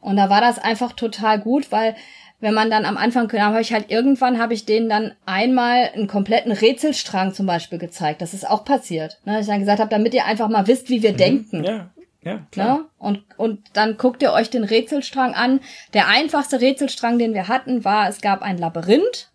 Und 0.00 0.16
da 0.16 0.30
war 0.30 0.40
das 0.40 0.58
einfach 0.58 0.92
total 0.92 1.40
gut, 1.40 1.70
weil 1.70 1.94
wenn 2.40 2.54
man 2.54 2.70
dann 2.70 2.84
am 2.84 2.96
Anfang, 2.96 3.28
da 3.28 3.40
habe 3.40 3.60
ich 3.60 3.72
halt 3.72 3.90
irgendwann 3.90 4.40
habe 4.40 4.52
ich 4.52 4.66
denen 4.66 4.88
dann 4.88 5.12
einmal 5.26 5.90
einen 5.94 6.08
kompletten 6.08 6.50
Rätselstrang 6.50 7.32
zum 7.34 7.46
Beispiel 7.46 7.78
gezeigt. 7.78 8.20
Das 8.20 8.34
ist 8.34 8.48
auch 8.48 8.64
passiert. 8.64 9.20
Ne? 9.24 9.40
Ich 9.40 9.46
dann 9.46 9.60
gesagt 9.60 9.78
habe, 9.78 9.90
damit 9.90 10.12
ihr 10.12 10.24
einfach 10.24 10.48
mal 10.48 10.66
wisst, 10.66 10.90
wie 10.90 11.04
wir 11.04 11.12
denken. 11.12 11.62
Ja, 11.62 11.90
ja, 12.24 12.40
klar. 12.50 12.78
Ne? 12.78 12.84
Und, 12.98 13.24
und 13.36 13.60
dann 13.74 13.96
guckt 13.96 14.22
ihr 14.22 14.32
euch 14.32 14.50
den 14.50 14.64
Rätselstrang 14.64 15.34
an. 15.34 15.60
Der 15.94 16.08
einfachste 16.08 16.60
Rätselstrang, 16.60 17.18
den 17.18 17.32
wir 17.32 17.46
hatten, 17.46 17.84
war, 17.84 18.08
es 18.08 18.20
gab 18.20 18.42
ein 18.42 18.58
Labyrinth. 18.58 19.30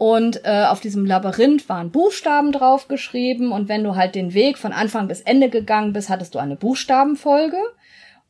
Und 0.00 0.46
äh, 0.46 0.64
auf 0.64 0.80
diesem 0.80 1.04
Labyrinth 1.04 1.68
waren 1.68 1.90
Buchstaben 1.90 2.52
draufgeschrieben. 2.52 3.52
Und 3.52 3.68
wenn 3.68 3.84
du 3.84 3.96
halt 3.96 4.14
den 4.14 4.32
Weg 4.32 4.56
von 4.56 4.72
Anfang 4.72 5.08
bis 5.08 5.20
Ende 5.20 5.50
gegangen 5.50 5.92
bist, 5.92 6.08
hattest 6.08 6.34
du 6.34 6.38
eine 6.38 6.56
Buchstabenfolge. 6.56 7.58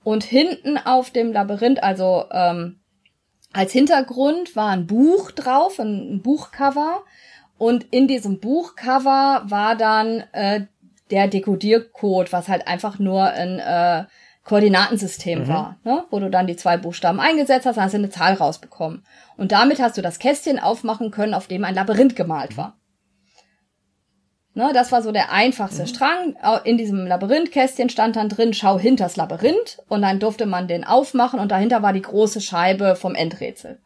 Und 0.02 0.24
hinten 0.24 0.78
auf 0.78 1.10
dem 1.10 1.32
Labyrinth, 1.32 1.80
also 1.80 2.24
ähm, 2.32 2.80
Als 3.52 3.70
Hintergrund 3.70 4.56
war 4.56 4.70
ein 4.70 4.88
Buch 4.88 5.30
drauf, 5.30 5.78
ein 5.78 6.22
Buchcover. 6.22 7.04
Und 7.56 7.84
in 7.92 8.08
diesem 8.08 8.40
Buchcover 8.40 9.42
war 9.44 9.76
dann 9.76 10.24
äh, 10.32 10.62
der 11.12 11.28
Dekodiercode, 11.28 12.32
was 12.32 12.48
halt 12.48 12.66
einfach 12.66 12.98
nur 12.98 13.22
ein 13.22 13.60
äh, 13.60 14.06
Koordinatensystem 14.42 15.42
mhm. 15.42 15.48
war, 15.48 15.76
ne? 15.84 16.04
wo 16.10 16.18
du 16.18 16.30
dann 16.30 16.48
die 16.48 16.56
zwei 16.56 16.76
Buchstaben 16.76 17.20
eingesetzt 17.20 17.66
hast, 17.66 17.76
hast 17.76 17.92
du 17.92 17.98
eine 17.98 18.10
Zahl 18.10 18.34
rausbekommen. 18.34 19.04
Und 19.40 19.52
damit 19.52 19.80
hast 19.80 19.96
du 19.96 20.02
das 20.02 20.18
Kästchen 20.18 20.58
aufmachen 20.58 21.10
können, 21.10 21.32
auf 21.32 21.46
dem 21.46 21.64
ein 21.64 21.74
Labyrinth 21.74 22.14
gemalt 22.14 22.58
war. 22.58 22.76
Ne, 24.52 24.70
das 24.74 24.92
war 24.92 25.02
so 25.02 25.12
der 25.12 25.32
einfachste 25.32 25.84
mhm. 25.84 25.86
Strang. 25.86 26.36
In 26.64 26.76
diesem 26.76 27.06
Labyrinthkästchen 27.06 27.88
stand 27.88 28.16
dann 28.16 28.28
drin, 28.28 28.52
schau 28.52 28.78
hinters 28.78 29.16
Labyrinth. 29.16 29.82
Und 29.88 30.02
dann 30.02 30.20
durfte 30.20 30.44
man 30.44 30.68
den 30.68 30.84
aufmachen 30.84 31.40
und 31.40 31.50
dahinter 31.50 31.80
war 31.80 31.94
die 31.94 32.02
große 32.02 32.42
Scheibe 32.42 32.96
vom 32.96 33.14
Endrätsel. 33.14 33.80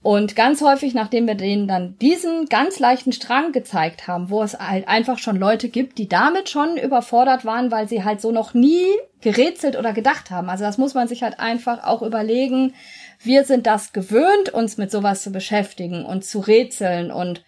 Und 0.00 0.34
ganz 0.34 0.62
häufig, 0.62 0.94
nachdem 0.94 1.26
wir 1.26 1.34
denen 1.34 1.68
dann 1.68 1.98
diesen 1.98 2.46
ganz 2.46 2.78
leichten 2.78 3.12
Strang 3.12 3.52
gezeigt 3.52 4.08
haben, 4.08 4.30
wo 4.30 4.42
es 4.42 4.58
halt 4.58 4.88
einfach 4.88 5.18
schon 5.18 5.36
Leute 5.36 5.68
gibt, 5.68 5.98
die 5.98 6.08
damit 6.08 6.48
schon 6.48 6.78
überfordert 6.78 7.44
waren, 7.44 7.70
weil 7.70 7.86
sie 7.86 8.02
halt 8.02 8.22
so 8.22 8.32
noch 8.32 8.54
nie 8.54 8.86
gerätselt 9.20 9.76
oder 9.76 9.92
gedacht 9.92 10.30
haben. 10.30 10.48
Also 10.48 10.64
das 10.64 10.78
muss 10.78 10.94
man 10.94 11.08
sich 11.08 11.22
halt 11.22 11.40
einfach 11.40 11.84
auch 11.84 12.02
überlegen. 12.02 12.74
Wir 13.24 13.44
sind 13.44 13.66
das 13.66 13.92
gewöhnt, 13.92 14.50
uns 14.50 14.76
mit 14.76 14.90
sowas 14.90 15.22
zu 15.22 15.32
beschäftigen 15.32 16.04
und 16.04 16.24
zu 16.24 16.40
rätseln 16.40 17.10
und 17.10 17.44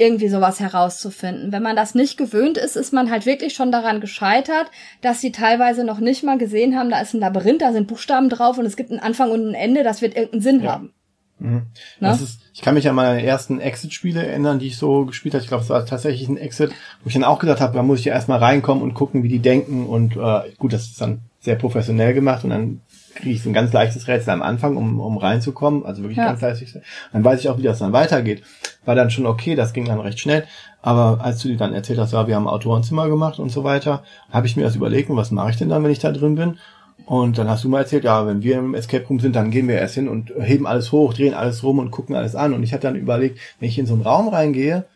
irgendwie 0.00 0.28
sowas 0.28 0.60
herauszufinden. 0.60 1.52
Wenn 1.52 1.62
man 1.62 1.76
das 1.76 1.94
nicht 1.94 2.16
gewöhnt 2.16 2.56
ist, 2.56 2.74
ist 2.74 2.92
man 2.92 3.10
halt 3.10 3.26
wirklich 3.26 3.54
schon 3.54 3.70
daran 3.70 4.00
gescheitert, 4.00 4.70
dass 5.02 5.20
sie 5.20 5.30
teilweise 5.30 5.84
noch 5.84 6.00
nicht 6.00 6.24
mal 6.24 6.38
gesehen 6.38 6.74
haben, 6.74 6.88
da 6.88 7.00
ist 7.00 7.12
ein 7.12 7.20
Labyrinth, 7.20 7.60
da 7.60 7.72
sind 7.72 7.86
Buchstaben 7.86 8.30
drauf 8.30 8.56
und 8.56 8.64
es 8.64 8.76
gibt 8.76 8.90
einen 8.90 9.00
Anfang 9.00 9.30
und 9.30 9.46
ein 9.46 9.54
Ende, 9.54 9.84
das 9.84 10.00
wird 10.00 10.16
irgendeinen 10.16 10.42
Sinn 10.42 10.62
ja. 10.62 10.72
haben. 10.72 10.94
Mhm. 11.38 11.66
Das 12.00 12.20
ist, 12.20 12.40
ich 12.54 12.62
kann 12.62 12.74
mich 12.74 12.88
an 12.88 12.94
meine 12.94 13.22
ersten 13.22 13.60
Exit-Spiele 13.60 14.26
erinnern, 14.26 14.58
die 14.58 14.68
ich 14.68 14.76
so 14.76 15.06
gespielt 15.06 15.34
habe. 15.34 15.42
Ich 15.42 15.48
glaube, 15.48 15.64
es 15.64 15.70
war 15.70 15.84
tatsächlich 15.84 16.28
ein 16.28 16.36
Exit, 16.36 16.70
wo 17.02 17.08
ich 17.08 17.14
dann 17.14 17.24
auch 17.24 17.38
gedacht 17.38 17.60
habe, 17.60 17.74
da 17.74 17.82
muss 17.82 17.98
ich 17.98 18.06
ja 18.06 18.14
erstmal 18.14 18.38
reinkommen 18.38 18.82
und 18.82 18.94
gucken, 18.94 19.22
wie 19.22 19.28
die 19.28 19.38
denken. 19.38 19.86
Und 19.86 20.16
äh, 20.16 20.52
gut, 20.58 20.72
das 20.72 20.84
ist 20.84 21.00
dann 21.00 21.20
sehr 21.40 21.56
professionell 21.56 22.12
gemacht 22.14 22.44
und 22.44 22.50
dann 22.50 22.80
kriege 23.20 23.34
ich 23.34 23.42
so 23.42 23.50
ein 23.50 23.54
ganz 23.54 23.72
leichtes 23.72 24.08
Rätsel 24.08 24.30
am 24.30 24.42
Anfang, 24.42 24.76
um, 24.76 25.00
um 25.00 25.16
reinzukommen. 25.18 25.84
Also 25.84 26.02
wirklich 26.02 26.18
ja. 26.18 26.26
ganz 26.26 26.40
leicht. 26.40 26.80
Dann 27.12 27.24
weiß 27.24 27.40
ich 27.40 27.48
auch, 27.48 27.58
wie 27.58 27.62
das 27.62 27.78
dann 27.78 27.92
weitergeht. 27.92 28.42
War 28.84 28.94
dann 28.94 29.10
schon 29.10 29.26
okay, 29.26 29.54
das 29.54 29.72
ging 29.72 29.84
dann 29.84 30.00
recht 30.00 30.18
schnell. 30.18 30.44
Aber 30.82 31.18
als 31.22 31.40
du 31.42 31.48
dir 31.48 31.56
dann 31.56 31.74
erzählt 31.74 31.98
hast, 31.98 32.12
ja, 32.12 32.26
wir 32.26 32.36
haben 32.36 32.48
Autorenzimmer 32.48 33.08
gemacht 33.08 33.38
und 33.38 33.50
so 33.50 33.64
weiter, 33.64 34.02
habe 34.30 34.46
ich 34.46 34.56
mir 34.56 34.62
das 34.62 34.76
überlegt, 34.76 35.10
und 35.10 35.16
was 35.16 35.30
mache 35.30 35.50
ich 35.50 35.56
denn 35.56 35.68
dann, 35.68 35.84
wenn 35.84 35.90
ich 35.90 35.98
da 35.98 36.10
drin 36.10 36.36
bin? 36.36 36.58
Und 37.06 37.38
dann 37.38 37.48
hast 37.48 37.64
du 37.64 37.68
mal 37.68 37.80
erzählt, 37.80 38.04
ja, 38.04 38.26
wenn 38.26 38.42
wir 38.42 38.58
im 38.58 38.74
Escape 38.74 39.06
Room 39.06 39.20
sind, 39.20 39.36
dann 39.36 39.50
gehen 39.50 39.68
wir 39.68 39.76
erst 39.76 39.94
hin 39.94 40.08
und 40.08 40.32
heben 40.40 40.66
alles 40.66 40.92
hoch, 40.92 41.12
drehen 41.12 41.34
alles 41.34 41.62
rum 41.62 41.78
und 41.78 41.90
gucken 41.90 42.14
alles 42.14 42.34
an. 42.34 42.54
Und 42.54 42.62
ich 42.62 42.72
hatte 42.72 42.86
dann 42.86 42.96
überlegt, 42.96 43.38
wenn 43.58 43.68
ich 43.68 43.78
in 43.78 43.86
so 43.86 43.94
einen 43.94 44.02
Raum 44.02 44.28
reingehe, 44.28 44.86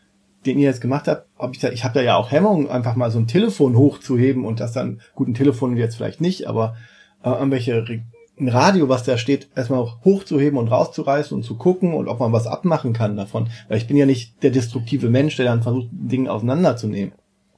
den 0.47 0.59
ihr 0.59 0.69
jetzt 0.69 0.81
gemacht 0.81 1.09
habt, 1.09 1.27
ob 1.39 1.55
ich 1.55 1.59
da, 1.59 1.71
ich 1.71 1.85
habe 1.85 1.95
da 1.95 2.03
ja 2.03 2.17
auch 2.17 2.31
Hemmungen, 2.31 2.69
einfach 2.69 2.97
mal 2.97 3.11
so 3.11 3.19
ein 3.19 3.27
Telefon 3.27 3.77
hochzuheben 3.77 4.45
und 4.45 4.61
das 4.61 4.73
dann, 4.73 5.01
gut, 5.15 5.29
ein 5.29 5.35
Telefon 5.35 5.77
jetzt 5.77 5.97
vielleicht 5.97 6.21
nicht, 6.21 6.47
aber 6.47 6.77
äh, 7.25 7.31
irgendwelche 7.31 7.85
ein 8.39 8.49
Radio, 8.49 8.89
was 8.89 9.05
da 9.05 9.17
steht, 9.17 9.49
erstmal 9.55 9.87
hochzuheben 10.05 10.59
und 10.59 10.69
rauszureißen 10.69 11.37
und 11.37 11.45
zu 11.45 11.57
gucken 11.57 11.95
und 11.95 12.09
ob 12.09 12.21
man 12.21 12.33
was 12.33 12.47
abmachen 12.47 12.93
kann 12.93 13.17
davon. 13.17 13.49
Weil 13.69 13.79
ich 13.79 13.87
bin 13.87 13.97
ja 13.97 14.07
nicht 14.07 14.43
der 14.43 14.51
destruktive 14.51 15.09
Mensch, 15.09 15.37
der 15.37 15.47
dann 15.47 15.63
versucht, 15.63 15.89
Dinge 15.93 16.33
auseinanderzunehmen 16.33 17.13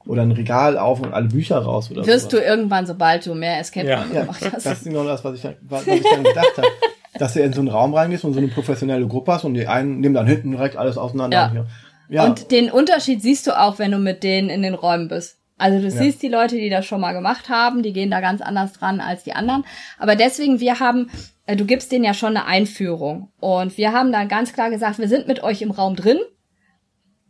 oder 0.07 0.21
ein 0.21 0.31
Regal 0.31 0.77
auf 0.77 1.01
und 1.01 1.13
alle 1.13 1.27
Bücher 1.27 1.57
raus 1.57 1.91
oder 1.91 2.05
Wirst 2.05 2.31
sowas. 2.31 2.43
du 2.43 2.49
irgendwann, 2.49 2.85
sobald 2.85 3.25
du 3.25 3.35
mehr 3.35 3.59
Escape 3.59 3.87
ja. 3.87 4.03
gemacht 4.03 4.41
hast. 4.51 4.65
Das 4.65 4.77
ist 4.79 4.83
genau 4.85 5.03
das, 5.03 5.23
was 5.23 5.37
ich, 5.37 5.47
was 5.61 5.87
ich 5.87 6.03
dann 6.03 6.23
gedacht 6.23 6.57
habe. 6.57 6.67
Dass 7.17 7.33
du 7.33 7.41
in 7.41 7.51
so 7.51 7.61
einen 7.61 7.69
Raum 7.69 7.95
reingehst 7.95 8.25
und 8.25 8.33
so 8.33 8.39
eine 8.39 8.49
professionelle 8.49 9.07
Gruppe 9.07 9.33
hast 9.33 9.43
und 9.43 9.55
die 9.55 9.65
einen 9.65 10.01
nehmen 10.01 10.13
dann 10.13 10.27
hinten 10.27 10.51
direkt 10.51 10.77
alles 10.77 10.99
auseinander. 10.99 11.51
Ja. 11.55 11.65
ja. 12.09 12.25
Und 12.25 12.51
den 12.51 12.69
Unterschied 12.69 13.23
siehst 13.23 13.47
du 13.47 13.59
auch, 13.59 13.79
wenn 13.79 13.91
du 13.91 13.97
mit 13.97 14.21
denen 14.21 14.49
in 14.49 14.61
den 14.61 14.75
Räumen 14.75 15.07
bist. 15.07 15.36
Also 15.57 15.79
du 15.79 15.85
ja. 15.85 15.91
siehst 15.91 16.21
die 16.21 16.27
Leute, 16.27 16.55
die 16.55 16.69
das 16.69 16.85
schon 16.85 17.01
mal 17.01 17.13
gemacht 17.13 17.49
haben, 17.49 17.81
die 17.83 17.93
gehen 17.93 18.11
da 18.11 18.21
ganz 18.21 18.41
anders 18.41 18.73
dran 18.73 18.99
als 18.99 19.23
die 19.23 19.33
anderen. 19.33 19.65
Aber 19.97 20.15
deswegen, 20.15 20.59
wir 20.59 20.79
haben, 20.79 21.09
äh, 21.45 21.55
du 21.55 21.65
gibst 21.65 21.91
denen 21.91 22.03
ja 22.03 22.13
schon 22.13 22.37
eine 22.37 22.45
Einführung. 22.45 23.29
Und 23.39 23.77
wir 23.77 23.91
haben 23.91 24.11
dann 24.11 24.27
ganz 24.27 24.53
klar 24.53 24.69
gesagt, 24.69 24.99
wir 24.99 25.07
sind 25.07 25.27
mit 25.27 25.41
euch 25.43 25.61
im 25.61 25.71
Raum 25.71 25.95
drin 25.95 26.19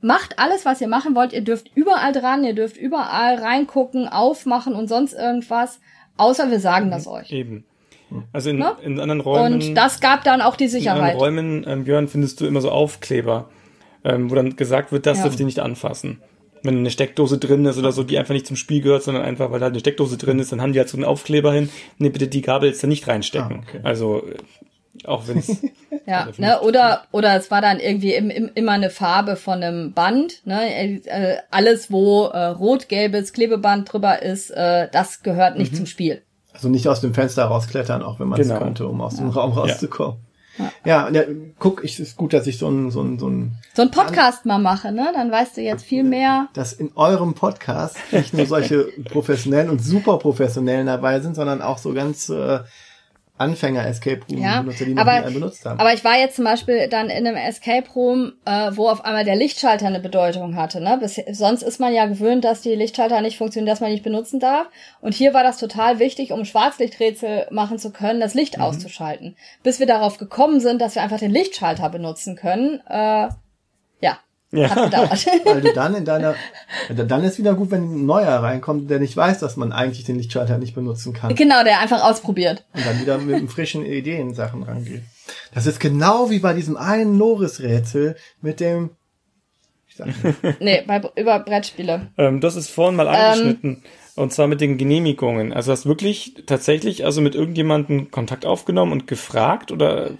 macht 0.01 0.39
alles, 0.39 0.65
was 0.65 0.81
ihr 0.81 0.87
machen 0.87 1.15
wollt. 1.15 1.33
Ihr 1.33 1.41
dürft 1.41 1.71
überall 1.75 2.11
dran, 2.11 2.43
ihr 2.43 2.53
dürft 2.53 2.77
überall 2.77 3.35
reingucken, 3.35 4.07
aufmachen 4.07 4.73
und 4.73 4.87
sonst 4.87 5.13
irgendwas. 5.13 5.79
Außer 6.17 6.49
wir 6.49 6.59
sagen 6.59 6.91
das 6.91 7.07
euch. 7.07 7.31
Eben. 7.31 7.65
Also 8.31 8.49
in, 8.49 8.57
ne? 8.57 8.75
in 8.81 8.99
anderen 8.99 9.21
Räumen. 9.21 9.53
Und 9.53 9.75
das 9.75 9.99
gab 9.99 10.23
dann 10.23 10.41
auch 10.41 10.55
die 10.55 10.67
Sicherheit. 10.67 10.97
In 10.97 11.03
anderen 11.03 11.19
Räumen, 11.19 11.65
ähm, 11.67 11.83
Björn, 11.83 12.07
findest 12.07 12.39
du 12.39 12.45
immer 12.45 12.61
so 12.61 12.71
Aufkleber, 12.71 13.49
ähm, 14.03 14.31
wo 14.31 14.35
dann 14.35 14.55
gesagt 14.55 14.91
wird, 14.91 15.05
das 15.05 15.17
ja. 15.17 15.23
dürft 15.25 15.39
ihr 15.39 15.45
nicht 15.45 15.59
anfassen. 15.59 16.21
Wenn 16.68 16.77
eine 16.77 16.91
Steckdose 16.91 17.39
drin 17.39 17.65
ist 17.65 17.77
oder 17.77 17.91
so, 17.91 18.03
die 18.03 18.18
einfach 18.18 18.34
nicht 18.34 18.45
zum 18.45 18.56
Spiel 18.56 18.81
gehört, 18.81 19.03
sondern 19.03 19.23
einfach, 19.23 19.52
weil 19.52 19.60
da 19.60 19.68
eine 19.68 19.80
Steckdose 19.80 20.18
drin 20.18 20.38
ist, 20.39 20.52
dann 20.52 20.61
haben 20.61 20.73
die 20.73 20.80
halt 20.80 20.89
so 20.89 20.98
einen 20.98 21.06
Aufkleber 21.06 21.52
hin. 21.53 21.69
Nee, 21.98 22.10
bitte 22.10 22.27
die 22.27 22.41
Gabel 22.41 22.69
jetzt 22.69 22.84
da 22.84 22.88
nicht 22.88 23.07
reinstecken. 23.07 23.57
Ah, 23.60 23.64
okay. 23.68 23.80
Also 23.84 24.23
auch 25.06 25.27
wenn 25.27 25.38
es. 25.38 25.61
ja, 26.06 26.27
ne, 26.38 26.61
oder, 26.61 27.03
oder 27.11 27.35
es 27.35 27.52
war 27.52 27.61
dann 27.61 27.80
irgendwie 27.80 28.14
im, 28.14 28.30
im, 28.30 28.52
immer 28.53 28.73
eine 28.73 28.89
Farbe 28.89 29.35
von 29.35 29.64
einem 29.64 29.94
Band, 29.94 30.45
ne? 30.45 31.02
Äh, 31.06 31.38
alles, 31.52 31.91
wo 31.91 32.26
äh, 32.26 32.45
rot-gelbes 32.45 33.34
Klebeband 33.34 33.91
drüber 33.91 34.22
ist, 34.22 34.52
äh, 34.52 34.88
das 34.91 35.23
gehört 35.23 35.57
nicht 35.57 35.73
mhm. 35.73 35.77
zum 35.77 35.85
Spiel. 35.85 36.22
Also 36.53 36.69
nicht 36.69 36.88
aus 36.88 37.02
dem 37.02 37.14
Fenster 37.14 37.45
rausklettern, 37.45 38.02
auch 38.02 38.19
wenn 38.19 38.27
man 38.27 38.39
es 38.39 38.48
genau. 38.48 38.60
könnte, 38.60 38.88
um 38.88 39.02
aus 39.02 39.14
ja. 39.14 39.19
dem 39.19 39.30
Raum 39.30 39.52
rauszukommen. 39.52 40.26
Ja. 40.85 41.09
Ja, 41.09 41.23
guck, 41.59 41.84
ich 41.84 41.99
ist 41.99 42.17
gut, 42.17 42.34
dass 42.34 42.47
ich 42.47 42.57
so 42.57 42.67
ein 42.69 42.91
so 42.91 43.01
ein 43.01 43.19
so 43.19 43.27
ein 43.29 43.57
so 43.73 43.81
ein 43.81 43.91
Podcast 43.91 44.45
mal 44.45 44.57
mache, 44.57 44.91
ne? 44.91 45.11
Dann 45.13 45.31
weißt 45.31 45.57
du 45.57 45.61
jetzt 45.61 45.85
viel 45.85 46.03
mehr. 46.03 46.47
Dass 46.53 46.73
in 46.73 46.91
eurem 46.95 47.34
Podcast 47.34 47.97
nicht 48.11 48.34
nur 48.34 48.45
solche 48.45 48.89
professionellen 49.11 49.69
und 49.69 49.84
super 49.84 50.17
professionellen 50.17 50.88
dabei 50.88 51.19
sind, 51.19 51.35
sondern 51.35 51.61
auch 51.61 51.77
so 51.77 51.93
ganz 51.93 52.29
äh, 52.29 52.59
Anfänger-Escape 53.38 54.22
Room 54.30 54.41
ja, 54.41 54.61
Benutzer, 54.61 54.85
die 54.85 54.93
noch 54.93 55.01
aber, 55.01 55.27
nie 55.27 55.34
benutzt 55.35 55.65
haben. 55.65 55.80
Aber 55.80 55.93
ich 55.93 56.03
war 56.03 56.18
jetzt 56.18 56.35
zum 56.35 56.45
Beispiel 56.45 56.88
dann 56.88 57.09
in 57.09 57.27
einem 57.27 57.35
Escape 57.35 57.89
Room, 57.95 58.34
äh, 58.45 58.72
wo 58.73 58.89
auf 58.89 59.05
einmal 59.05 59.26
der 59.26 59.35
Lichtschalter 59.35 59.88
eine 59.88 59.99
Bedeutung 59.99 60.55
hatte. 60.55 60.81
Ne? 60.81 60.97
Bis, 60.99 61.22
sonst 61.31 61.61
ist 61.61 61.80
man 61.80 61.93
ja 61.93 62.05
gewöhnt, 62.05 62.43
dass 62.43 62.61
die 62.61 62.76
Lichtschalter 62.76 63.22
nicht 63.22 63.38
funktionieren, 63.38 63.68
dass 63.68 63.81
man 63.81 63.91
nicht 63.91 64.03
benutzen 64.03 64.39
darf. 64.39 64.68
Und 65.01 65.14
hier 65.14 65.34
war 65.34 65.43
das 65.43 65.57
total 65.57 65.99
wichtig, 65.99 66.31
um 66.31 66.45
Schwarzlichträtsel 66.45 67.47
machen 67.51 67.77
zu 67.77 67.91
können, 67.91 68.19
das 68.19 68.34
Licht 68.34 68.57
mhm. 68.57 68.64
auszuschalten. 68.64 69.35
Bis 69.64 69.80
wir 69.80 69.88
darauf 69.88 70.18
gekommen 70.18 70.59
sind, 70.59 70.81
dass 70.81 70.95
wir 70.95 71.03
einfach 71.03 71.19
den 71.19 71.31
Lichtschalter 71.31 71.89
benutzen 71.89 72.35
können. 72.35 72.81
Äh, 72.88 73.30
ja, 74.51 74.59
ja. 74.59 74.69
Hat 74.69 74.83
gedauert. 74.91 75.27
Weil 75.45 75.61
du 75.61 75.73
dann 75.73 75.95
in 75.95 76.05
deiner, 76.05 76.35
dann 76.89 77.23
ist 77.23 77.37
wieder 77.37 77.53
gut, 77.53 77.71
wenn 77.71 77.83
ein 77.83 78.05
neuer 78.05 78.35
reinkommt, 78.41 78.89
der 78.89 78.99
nicht 78.99 79.17
weiß, 79.17 79.39
dass 79.39 79.57
man 79.57 79.71
eigentlich 79.71 80.05
den 80.05 80.15
Lichtschalter 80.17 80.57
nicht 80.57 80.73
benutzen 80.73 81.13
kann. 81.13 81.35
Genau, 81.35 81.63
der 81.63 81.79
einfach 81.79 82.01
ausprobiert. 82.01 82.63
Und 82.73 82.85
dann 82.85 83.01
wieder 83.01 83.17
mit 83.17 83.51
frischen 83.51 83.85
Ideen 83.85 84.33
Sachen 84.33 84.63
rangeht. 84.63 85.03
Das 85.53 85.65
ist 85.65 85.79
genau 85.79 86.29
wie 86.29 86.39
bei 86.39 86.53
diesem 86.53 86.77
einen 86.77 87.17
Loris-Rätsel 87.17 88.15
mit 88.41 88.61
dem, 88.61 88.91
ich 89.87 89.97
sag 89.97 90.07
nicht. 90.07 90.43
nee, 90.61 90.83
bei, 90.87 91.01
über 91.15 91.39
Brettspiele. 91.39 92.07
Ähm, 92.17 92.39
das 92.39 92.55
ist 92.55 92.69
vorhin 92.69 92.95
mal 92.95 93.07
angeschnitten. 93.09 93.83
Ähm, 93.83 93.83
und 94.15 94.33
zwar 94.33 94.47
mit 94.47 94.61
den 94.61 94.77
Genehmigungen. 94.77 95.53
Also 95.53 95.71
hast 95.71 95.85
wirklich 95.85 96.33
tatsächlich 96.45 97.05
also 97.05 97.21
mit 97.21 97.35
irgendjemandem 97.35 98.11
Kontakt 98.11 98.45
aufgenommen 98.45 98.93
und 98.93 99.07
gefragt 99.07 99.71
oder 99.71 100.11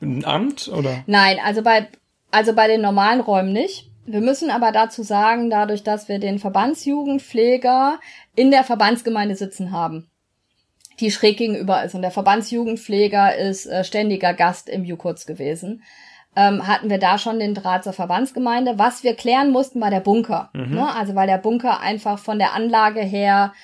ein 0.00 0.24
Amt 0.24 0.68
oder? 0.68 1.02
Nein, 1.06 1.38
also 1.44 1.62
bei 1.62 1.88
also 2.30 2.54
bei 2.54 2.68
den 2.68 2.80
normalen 2.80 3.20
Räumen 3.20 3.52
nicht. 3.52 3.90
Wir 4.06 4.20
müssen 4.20 4.50
aber 4.50 4.70
dazu 4.70 5.02
sagen, 5.02 5.50
dadurch, 5.50 5.82
dass 5.82 6.08
wir 6.08 6.18
den 6.18 6.38
Verbandsjugendpfleger 6.38 7.98
in 8.36 8.50
der 8.50 8.62
Verbandsgemeinde 8.62 9.34
sitzen 9.34 9.72
haben, 9.72 10.08
die 11.00 11.10
schräg 11.10 11.38
gegenüber 11.38 11.82
ist. 11.82 11.94
Und 11.94 12.02
der 12.02 12.12
Verbandsjugendpfleger 12.12 13.36
ist 13.36 13.66
äh, 13.66 13.82
ständiger 13.82 14.32
Gast 14.32 14.68
im 14.68 14.84
Jukurz 14.84 15.26
gewesen. 15.26 15.82
Ähm, 16.36 16.68
hatten 16.68 16.90
wir 16.90 16.98
da 16.98 17.18
schon 17.18 17.40
den 17.40 17.54
Draht 17.54 17.82
zur 17.82 17.94
Verbandsgemeinde. 17.94 18.78
Was 18.78 19.02
wir 19.02 19.14
klären 19.14 19.50
mussten, 19.50 19.80
war 19.80 19.90
der 19.90 20.00
Bunker. 20.00 20.50
Mhm. 20.52 20.74
Ne? 20.74 20.94
Also 20.94 21.14
weil 21.14 21.26
der 21.26 21.38
Bunker 21.38 21.80
einfach 21.80 22.18
von 22.18 22.38
der 22.38 22.52
Anlage 22.52 23.00
her 23.00 23.54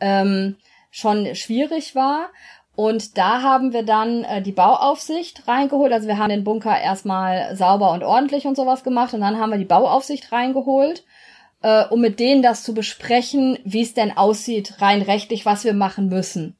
ähm, 0.00 0.56
schon 0.90 1.34
schwierig 1.34 1.94
war. 1.94 2.30
Und 2.74 3.18
da 3.18 3.42
haben 3.42 3.72
wir 3.72 3.82
dann 3.82 4.24
äh, 4.24 4.40
die 4.40 4.52
Bauaufsicht 4.52 5.46
reingeholt. 5.46 5.92
Also 5.92 6.08
wir 6.08 6.18
haben 6.18 6.30
den 6.30 6.44
Bunker 6.44 6.80
erstmal 6.80 7.54
sauber 7.54 7.92
und 7.92 8.02
ordentlich 8.02 8.46
und 8.46 8.56
sowas 8.56 8.82
gemacht 8.82 9.12
und 9.12 9.20
dann 9.20 9.38
haben 9.38 9.50
wir 9.50 9.58
die 9.58 9.64
Bauaufsicht 9.66 10.32
reingeholt, 10.32 11.04
äh, 11.62 11.84
um 11.84 12.00
mit 12.00 12.18
denen 12.18 12.42
das 12.42 12.62
zu 12.62 12.72
besprechen, 12.72 13.58
wie 13.64 13.82
es 13.82 13.92
denn 13.92 14.16
aussieht, 14.16 14.80
rein 14.80 15.02
rechtlich, 15.02 15.44
was 15.44 15.64
wir 15.64 15.74
machen 15.74 16.08
müssen. 16.08 16.56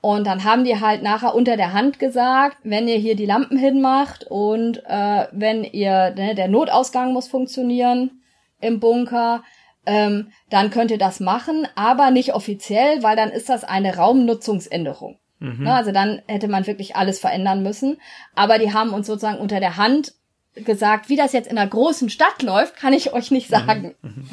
Und 0.00 0.26
dann 0.26 0.44
haben 0.44 0.64
die 0.64 0.80
halt 0.80 1.02
nachher 1.02 1.34
unter 1.34 1.56
der 1.56 1.74
Hand 1.74 1.98
gesagt, 1.98 2.56
wenn 2.62 2.88
ihr 2.88 2.96
hier 2.96 3.16
die 3.16 3.26
Lampen 3.26 3.58
hinmacht 3.58 4.24
und 4.30 4.82
äh, 4.86 5.26
wenn 5.32 5.62
ihr, 5.64 6.14
ne, 6.16 6.34
der 6.34 6.48
Notausgang 6.48 7.12
muss 7.12 7.28
funktionieren 7.28 8.22
im 8.60 8.80
Bunker, 8.80 9.42
ähm, 9.84 10.32
dann 10.48 10.70
könnt 10.70 10.90
ihr 10.90 10.98
das 10.98 11.20
machen, 11.20 11.66
aber 11.74 12.10
nicht 12.10 12.34
offiziell, 12.34 13.02
weil 13.02 13.16
dann 13.16 13.30
ist 13.30 13.50
das 13.50 13.64
eine 13.64 13.96
Raumnutzungsänderung. 13.96 15.18
Mhm. 15.40 15.58
Na, 15.60 15.76
also 15.76 15.90
dann 15.90 16.22
hätte 16.28 16.48
man 16.48 16.66
wirklich 16.66 16.96
alles 16.96 17.18
verändern 17.18 17.62
müssen. 17.62 18.00
Aber 18.34 18.58
die 18.58 18.72
haben 18.72 18.90
uns 18.90 19.06
sozusagen 19.06 19.38
unter 19.38 19.58
der 19.58 19.76
Hand 19.76 20.14
gesagt, 20.54 21.08
wie 21.08 21.16
das 21.16 21.32
jetzt 21.32 21.50
in 21.50 21.58
einer 21.58 21.68
großen 21.68 22.10
Stadt 22.10 22.42
läuft, 22.42 22.76
kann 22.76 22.92
ich 22.92 23.12
euch 23.12 23.30
nicht 23.30 23.48
sagen. 23.48 23.94
Mhm. 24.02 24.30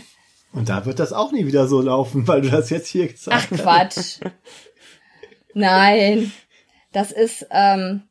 Und 0.54 0.70
da 0.70 0.86
wird 0.86 1.00
das 1.00 1.14
auch 1.14 1.32
nie 1.32 1.46
wieder 1.46 1.68
so 1.68 1.82
laufen, 1.82 2.28
weil 2.28 2.42
du 2.42 2.50
das 2.50 2.70
jetzt 2.70 2.88
hier 2.88 3.08
gesagt 3.08 3.52
hast. 3.52 3.54
Ach 3.54 3.58
Quatsch. 3.58 4.20
Nein. 5.54 6.32
Das 6.92 7.12
ist, 7.12 7.46
ähm, 7.52 8.04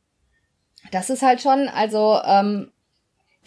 das 0.91 1.09
ist 1.09 1.21
halt 1.21 1.41
schon, 1.41 1.67
also 1.67 2.19
ähm, 2.23 2.71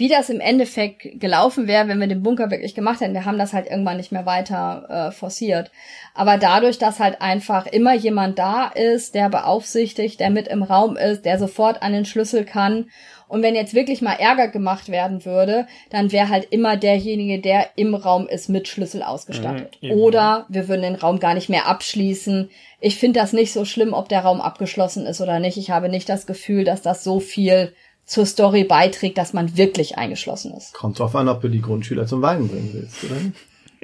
wie 0.01 0.09
das 0.09 0.31
im 0.31 0.41
Endeffekt 0.41 1.21
gelaufen 1.21 1.69
wäre, 1.69 1.87
wenn 1.87 2.01
wir 2.01 2.07
den 2.07 2.23
Bunker 2.23 2.51
wirklich 2.51 2.75
gemacht 2.75 3.03
hätten. 3.03 3.13
Wir 3.13 3.27
haben 3.27 3.37
das 3.37 3.53
halt 3.53 3.71
irgendwann 3.71 3.99
nicht 3.99 4.13
mehr 4.13 4.25
weiter 4.25 4.87
äh, 4.89 5.13
forciert. 5.13 5.71
Aber 6.15 6.39
dadurch, 6.39 6.79
dass 6.79 7.01
halt 7.01 7.21
einfach 7.21 7.67
immer 7.67 7.95
jemand 7.95 8.39
da 8.39 8.69
ist, 8.69 9.15
der 9.15 9.29
beaufsichtigt, 9.29 10.19
der 10.19 10.31
mit 10.31 10.49
im 10.49 10.63
Raum 10.63 10.97
ist, 10.97 11.27
der 11.27 11.39
sofort 11.39 11.83
an 11.83 11.93
den 11.93 12.07
Schlüssel 12.07 12.47
kann. 12.47 12.89
Und 13.29 13.43
wenn 13.43 13.55
jetzt 13.55 13.75
wirklich 13.75 14.01
mal 14.01 14.15
Ärger 14.15 14.49
gemacht 14.49 14.89
werden 14.89 15.27
würde, 15.27 15.67
dann 15.91 16.13
wäre 16.13 16.31
halt 16.31 16.49
immer 16.51 16.79
derjenige, 16.79 17.39
der 17.39 17.67
im 17.77 17.95
Raum 17.95 18.27
ist, 18.27 18.49
mit 18.49 18.69
Schlüssel 18.69 19.03
ausgestattet. 19.03 19.77
Mhm, 19.83 19.93
oder 19.93 20.47
wir 20.49 20.67
würden 20.67 20.83
den 20.83 20.95
Raum 20.95 21.21
gar 21.21 21.35
nicht 21.35 21.51
mehr 21.51 21.67
abschließen. 21.67 22.49
Ich 22.81 22.97
finde 22.97 23.21
das 23.21 23.35
nicht 23.35 23.53
so 23.53 23.67
schlimm, 23.67 23.93
ob 23.93 24.09
der 24.09 24.23
Raum 24.23 24.41
abgeschlossen 24.41 25.05
ist 25.05 25.21
oder 25.21 25.41
nicht. 25.41 25.59
Ich 25.59 25.71
habe 25.71 25.91
nicht 25.91 26.09
das 26.09 26.27
Gefühl, 26.27 26.65
dass 26.65 26.81
das 26.81 27.05
so 27.05 27.21
viel 27.21 27.75
zur 28.11 28.27
Story 28.27 28.65
beiträgt, 28.65 29.19
dass 29.19 29.33
man 29.33 29.57
wirklich 29.57 29.97
eingeschlossen 29.97 30.53
ist. 30.53 30.75
Kommt 30.75 30.99
drauf 30.99 31.15
an, 31.15 31.29
ob 31.29 31.43
du 31.43 31.49
die 31.49 31.61
Grundschüler 31.63 32.07
zum 32.07 32.21
Weinen 32.23 32.49
bringen 32.49 32.71
willst, 32.73 33.05
oder? 33.05 33.15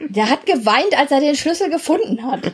Der 0.09 0.29
hat 0.29 0.47
geweint, 0.47 0.99
als 0.99 1.13
er 1.13 1.21
den 1.21 1.37
Schlüssel 1.37 1.71
gefunden 1.71 2.27
hat. 2.27 2.53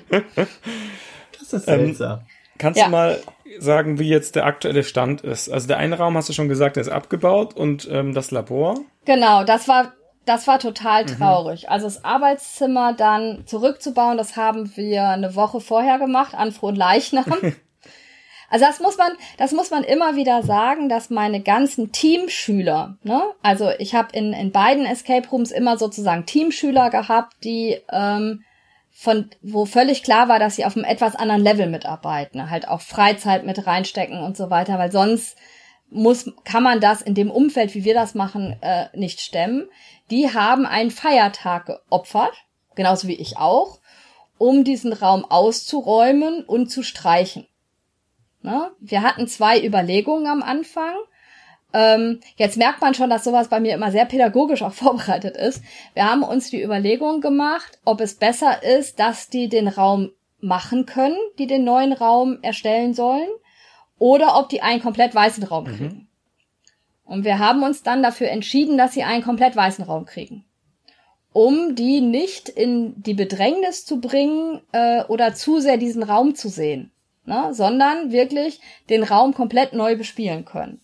Das 1.39 1.53
ist 1.55 1.65
seltsam. 1.65 2.21
Ähm, 2.21 2.27
kannst 2.59 2.79
ja. 2.79 2.85
du 2.85 2.91
mal 2.91 3.21
sagen, 3.59 3.99
wie 3.99 4.09
jetzt 4.09 4.37
der 4.37 4.45
aktuelle 4.45 4.85
Stand 4.85 5.23
ist? 5.23 5.49
Also 5.51 5.67
der 5.67 5.79
eine 5.79 5.97
Raum 5.97 6.15
hast 6.15 6.29
du 6.29 6.35
schon 6.35 6.51
gesagt, 6.51 6.77
der 6.77 6.83
ist 6.83 6.91
abgebaut 6.91 7.57
und 7.57 7.89
ähm, 7.91 8.13
das 8.13 8.31
Labor? 8.31 8.79
Genau, 9.07 9.43
das 9.45 9.67
war 9.67 9.93
das 10.27 10.47
war 10.47 10.59
total 10.59 11.05
mhm. 11.05 11.09
traurig. 11.09 11.63
Mhm. 11.63 11.69
Also 11.71 11.87
das 11.87 12.05
Arbeitszimmer 12.05 12.93
dann 12.93 13.45
zurückzubauen, 13.47 14.19
das 14.19 14.37
haben 14.37 14.77
wir 14.77 15.09
eine 15.09 15.35
Woche 15.35 15.61
vorher 15.61 15.99
gemacht 15.99 16.35
an 16.35 16.53
Frohen 16.53 16.77
Leichnam. 16.77 17.25
Also 18.53 18.67
das 18.67 18.81
muss 18.81 18.99
man, 18.99 19.13
das 19.39 19.53
muss 19.53 19.71
man 19.71 19.83
immer 19.83 20.15
wieder 20.15 20.43
sagen, 20.43 20.91
dass 20.91 21.09
meine 21.09 21.41
ganzen 21.41 21.91
Teamschüler, 21.91 22.99
ne, 23.03 23.23
also 23.43 23.71
ich 23.79 23.95
habe 23.95 24.09
in, 24.13 24.35
in 24.35 24.53
beiden 24.53 24.85
Escape 24.85 25.27
Rooms 25.31 25.53
immer 25.53 25.79
sozusagen 25.79 26.27
Teamschüler 26.27 26.91
gehabt, 26.91 27.33
die 27.45 27.81
ähm, 27.91 28.45
von 28.91 29.31
wo 29.41 29.65
völlig 29.65 30.03
klar 30.03 30.29
war, 30.29 30.39
dass 30.39 30.57
sie 30.57 30.67
auf 30.67 30.77
einem 30.77 30.85
etwas 30.85 31.17
anderen 31.17 31.43
Level 31.43 31.67
mitarbeiten, 31.67 32.51
halt 32.51 32.69
auch 32.69 32.83
Freizeit 32.83 33.47
mit 33.47 33.67
reinstecken 33.67 34.23
und 34.23 34.37
so 34.37 34.51
weiter, 34.51 34.79
weil 34.79 34.93
sonst 34.93 35.39
muss 35.89 36.31
kann 36.45 36.63
man 36.63 36.79
das 36.79 37.01
in 37.01 37.15
dem 37.15 37.31
Umfeld, 37.31 37.75
wie 37.75 37.85
wir 37.85 37.95
das 37.95 38.15
machen, 38.15 38.59
äh, 38.61 38.89
nicht 38.95 39.23
stemmen. 39.23 39.67
Die 40.11 40.35
haben 40.35 40.67
einen 40.67 40.91
Feiertag 40.91 41.65
geopfert, 41.89 42.35
genauso 42.75 43.09
wie 43.09 43.17
ich 43.17 43.39
auch, 43.39 43.79
um 44.37 44.63
diesen 44.63 44.93
Raum 44.93 45.25
auszuräumen 45.25 46.45
und 46.45 46.71
zu 46.71 46.83
streichen. 46.83 47.47
Ne? 48.43 48.73
Wir 48.81 49.03
hatten 49.03 49.29
zwei 49.29 49.65
Überlegungen 49.65 50.27
am 50.27 50.43
Anfang. 50.43 50.95
Ähm, 51.73 52.21
jetzt 52.37 52.57
merkt 52.57 52.81
man 52.81 52.95
schon, 52.95 53.09
dass 53.09 53.25
sowas 53.25 53.49
bei 53.49 53.61
mir 53.61 53.75
immer 53.75 53.91
sehr 53.91 54.05
pädagogisch 54.05 54.63
auch 54.63 54.73
vorbereitet 54.73 55.37
ist. 55.37 55.63
Wir 55.95 56.05
haben 56.05 56.23
uns 56.23 56.51
die 56.51 56.63
Überlegung 56.63 57.21
gemacht, 57.21 57.79
ob 57.85 58.01
es 58.01 58.15
besser 58.15 58.63
ist, 58.63 58.99
dass 58.99 59.29
die 59.29 59.49
den 59.49 59.69
Raum 59.69 60.11
machen 60.41 60.87
können, 60.87 61.17
die 61.39 61.47
den 61.47 61.65
neuen 61.65 61.93
Raum 61.93 62.39
erstellen 62.43 62.95
sollen, 62.95 63.29
oder 63.99 64.37
ob 64.39 64.49
die 64.49 64.61
einen 64.61 64.83
komplett 64.83 65.15
weißen 65.15 65.45
Raum 65.45 65.65
mhm. 65.65 65.77
kriegen. 65.77 65.85
Mhm. 65.85 66.07
Und 67.05 67.25
wir 67.25 67.39
haben 67.39 67.63
uns 67.63 67.83
dann 67.83 68.03
dafür 68.03 68.29
entschieden, 68.29 68.77
dass 68.77 68.95
sie 68.95 69.05
einen 69.05 69.23
komplett 69.23 69.55
weißen 69.55 69.85
Raum 69.85 70.05
kriegen. 70.05 70.45
Um 71.33 71.75
die 71.75 72.01
nicht 72.01 72.49
in 72.49 73.01
die 73.03 73.15
Bedrängnis 73.15 73.87
zu 73.87 74.01
bringen 74.01 74.61
äh, 74.73 75.05
oder 75.05 75.35
zu 75.35 75.61
sehr 75.61 75.77
diesen 75.77 76.03
Raum 76.03 76.35
zu 76.35 76.49
sehen 76.49 76.93
ne, 77.25 77.51
sondern 77.53 78.13
wirklich 78.13 78.61
den 78.91 79.03
Raum 79.03 79.35
komplett 79.35 79.73
neu 79.73 79.97
bespielen 79.97 80.45
können. 80.45 80.81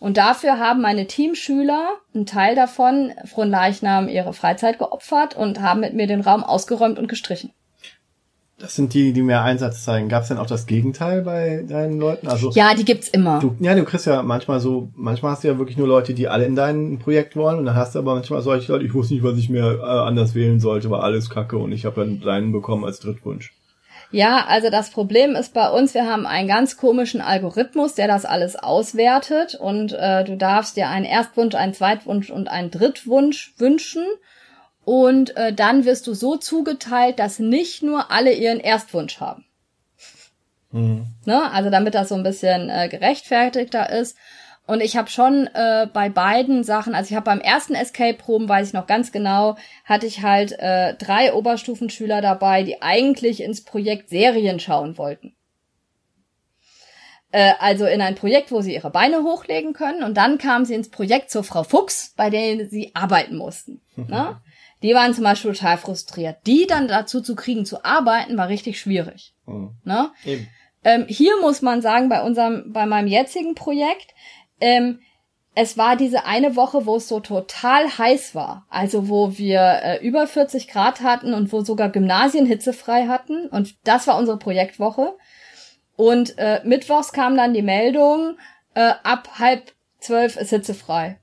Und 0.00 0.16
dafür 0.16 0.58
haben 0.58 0.80
meine 0.80 1.06
Teamschüler, 1.06 1.96
ein 2.14 2.24
Teil 2.24 2.54
davon, 2.54 3.12
Fronleichnam 3.24 4.08
ihre 4.08 4.32
Freizeit 4.32 4.78
geopfert 4.78 5.36
und 5.36 5.60
haben 5.60 5.80
mit 5.80 5.94
mir 5.94 6.06
den 6.06 6.20
Raum 6.20 6.44
ausgeräumt 6.44 6.98
und 6.98 7.08
gestrichen. 7.08 7.50
Das 8.60 8.74
sind 8.74 8.92
die, 8.92 9.12
die 9.12 9.22
mehr 9.22 9.42
Einsatz 9.42 9.84
zeigen. 9.84 10.08
Gab 10.08 10.22
es 10.22 10.28
denn 10.28 10.38
auch 10.38 10.46
das 10.46 10.66
Gegenteil 10.66 11.22
bei 11.22 11.64
deinen 11.68 12.00
Leuten? 12.00 12.26
Also 12.26 12.50
ja, 12.50 12.74
die 12.74 12.84
gibt's 12.84 13.06
immer. 13.08 13.38
Du, 13.38 13.54
ja, 13.60 13.74
du 13.76 13.84
kriegst 13.84 14.06
ja 14.06 14.22
manchmal 14.22 14.58
so, 14.58 14.90
manchmal 14.96 15.32
hast 15.32 15.44
du 15.44 15.48
ja 15.48 15.58
wirklich 15.58 15.76
nur 15.76 15.86
Leute, 15.86 16.12
die 16.12 16.26
alle 16.26 16.44
in 16.44 16.56
dein 16.56 16.98
Projekt 16.98 17.36
wollen, 17.36 17.58
und 17.58 17.66
dann 17.66 17.76
hast 17.76 17.94
du 17.94 18.00
aber 18.00 18.14
manchmal 18.14 18.42
solche 18.42 18.72
Leute, 18.72 18.84
ich 18.84 18.94
wusste 18.94 19.14
nicht, 19.14 19.22
was 19.22 19.38
ich 19.38 19.48
mir 19.48 19.78
äh, 19.80 19.84
anders 19.84 20.34
wählen 20.34 20.58
sollte, 20.58 20.90
war 20.90 21.04
alles 21.04 21.30
Kacke 21.30 21.56
und 21.56 21.70
ich 21.70 21.84
habe 21.84 22.00
dann 22.00 22.20
deinen 22.20 22.50
bekommen 22.50 22.84
als 22.84 22.98
Drittwunsch. 22.98 23.52
Ja, 24.10 24.46
also 24.46 24.70
das 24.70 24.90
Problem 24.90 25.34
ist 25.34 25.52
bei 25.52 25.68
uns, 25.68 25.92
wir 25.92 26.06
haben 26.06 26.26
einen 26.26 26.48
ganz 26.48 26.78
komischen 26.78 27.20
Algorithmus, 27.20 27.94
der 27.94 28.08
das 28.08 28.24
alles 28.24 28.56
auswertet 28.56 29.54
und 29.54 29.92
äh, 29.92 30.24
du 30.24 30.36
darfst 30.36 30.76
dir 30.76 30.88
einen 30.88 31.04
Erstwunsch, 31.04 31.54
einen 31.54 31.74
Zweitwunsch 31.74 32.30
und 32.30 32.48
einen 32.48 32.70
Drittwunsch 32.70 33.52
wünschen 33.58 34.04
und 34.84 35.36
äh, 35.36 35.52
dann 35.52 35.84
wirst 35.84 36.06
du 36.06 36.14
so 36.14 36.36
zugeteilt, 36.36 37.18
dass 37.18 37.38
nicht 37.38 37.82
nur 37.82 38.10
alle 38.10 38.32
ihren 38.32 38.60
Erstwunsch 38.60 39.20
haben. 39.20 39.44
Mhm. 40.70 41.06
Ne? 41.26 41.50
Also 41.52 41.68
damit 41.68 41.94
das 41.94 42.08
so 42.08 42.14
ein 42.14 42.22
bisschen 42.22 42.70
äh, 42.70 42.88
gerechtfertigter 42.88 43.90
ist. 43.90 44.16
Und 44.68 44.82
ich 44.82 44.98
habe 44.98 45.08
schon 45.08 45.48
äh, 45.54 45.88
bei 45.90 46.10
beiden 46.10 46.62
Sachen, 46.62 46.94
also 46.94 47.08
ich 47.08 47.16
habe 47.16 47.24
beim 47.24 47.40
ersten 47.40 47.74
Escape 47.74 48.22
Room, 48.28 48.50
weiß 48.50 48.68
ich 48.68 48.74
noch 48.74 48.86
ganz 48.86 49.12
genau, 49.12 49.56
hatte 49.86 50.04
ich 50.04 50.22
halt 50.22 50.52
äh, 50.58 50.92
drei 50.92 51.32
Oberstufenschüler 51.32 52.20
dabei, 52.20 52.64
die 52.64 52.82
eigentlich 52.82 53.42
ins 53.42 53.64
Projekt 53.64 54.10
Serien 54.10 54.60
schauen 54.60 54.98
wollten. 54.98 55.34
Äh, 57.30 57.54
also 57.60 57.86
in 57.86 58.02
ein 58.02 58.14
Projekt, 58.14 58.52
wo 58.52 58.60
sie 58.60 58.74
ihre 58.74 58.90
Beine 58.90 59.22
hochlegen 59.22 59.72
können. 59.72 60.02
Und 60.02 60.18
dann 60.18 60.36
kamen 60.36 60.66
sie 60.66 60.74
ins 60.74 60.90
Projekt 60.90 61.30
zur 61.30 61.44
Frau 61.44 61.62
Fuchs, 61.62 62.12
bei 62.14 62.28
der 62.28 62.68
sie 62.68 62.94
arbeiten 62.94 63.36
mussten. 63.36 63.80
ne? 63.96 64.38
Die 64.82 64.92
waren 64.92 65.14
zum 65.14 65.24
Beispiel 65.24 65.54
total 65.54 65.78
frustriert. 65.78 66.46
Die 66.46 66.66
dann 66.66 66.88
dazu 66.88 67.22
zu 67.22 67.34
kriegen, 67.36 67.64
zu 67.64 67.86
arbeiten, 67.86 68.36
war 68.36 68.48
richtig 68.48 68.78
schwierig. 68.78 69.32
Mhm. 69.46 69.70
Ne? 69.84 70.10
Ähm, 70.84 71.06
hier 71.08 71.40
muss 71.40 71.62
man 71.62 71.82
sagen, 71.82 72.08
bei 72.08 72.22
unserem, 72.22 72.72
bei 72.72 72.86
meinem 72.86 73.08
jetzigen 73.08 73.54
Projekt, 73.54 74.14
ähm, 74.60 75.00
es 75.54 75.76
war 75.76 75.96
diese 75.96 76.24
eine 76.24 76.54
Woche, 76.54 76.86
wo 76.86 76.96
es 76.96 77.08
so 77.08 77.18
total 77.18 77.98
heiß 77.98 78.36
war. 78.36 78.66
Also 78.70 79.08
wo 79.08 79.36
wir 79.38 79.60
äh, 79.82 80.06
über 80.06 80.28
40 80.28 80.68
Grad 80.68 81.00
hatten 81.00 81.34
und 81.34 81.52
wo 81.52 81.62
sogar 81.62 81.88
Gymnasien 81.88 82.46
hitzefrei 82.46 83.08
hatten. 83.08 83.48
Und 83.48 83.74
das 83.84 84.06
war 84.06 84.18
unsere 84.18 84.38
Projektwoche. 84.38 85.16
Und 85.96 86.38
äh, 86.38 86.60
mittwochs 86.64 87.12
kam 87.12 87.36
dann 87.36 87.54
die 87.54 87.62
Meldung, 87.62 88.36
äh, 88.74 88.92
ab 89.02 89.40
halb 89.40 89.72
zwölf 89.98 90.36
ist 90.36 90.50
hitzefrei. 90.50 91.18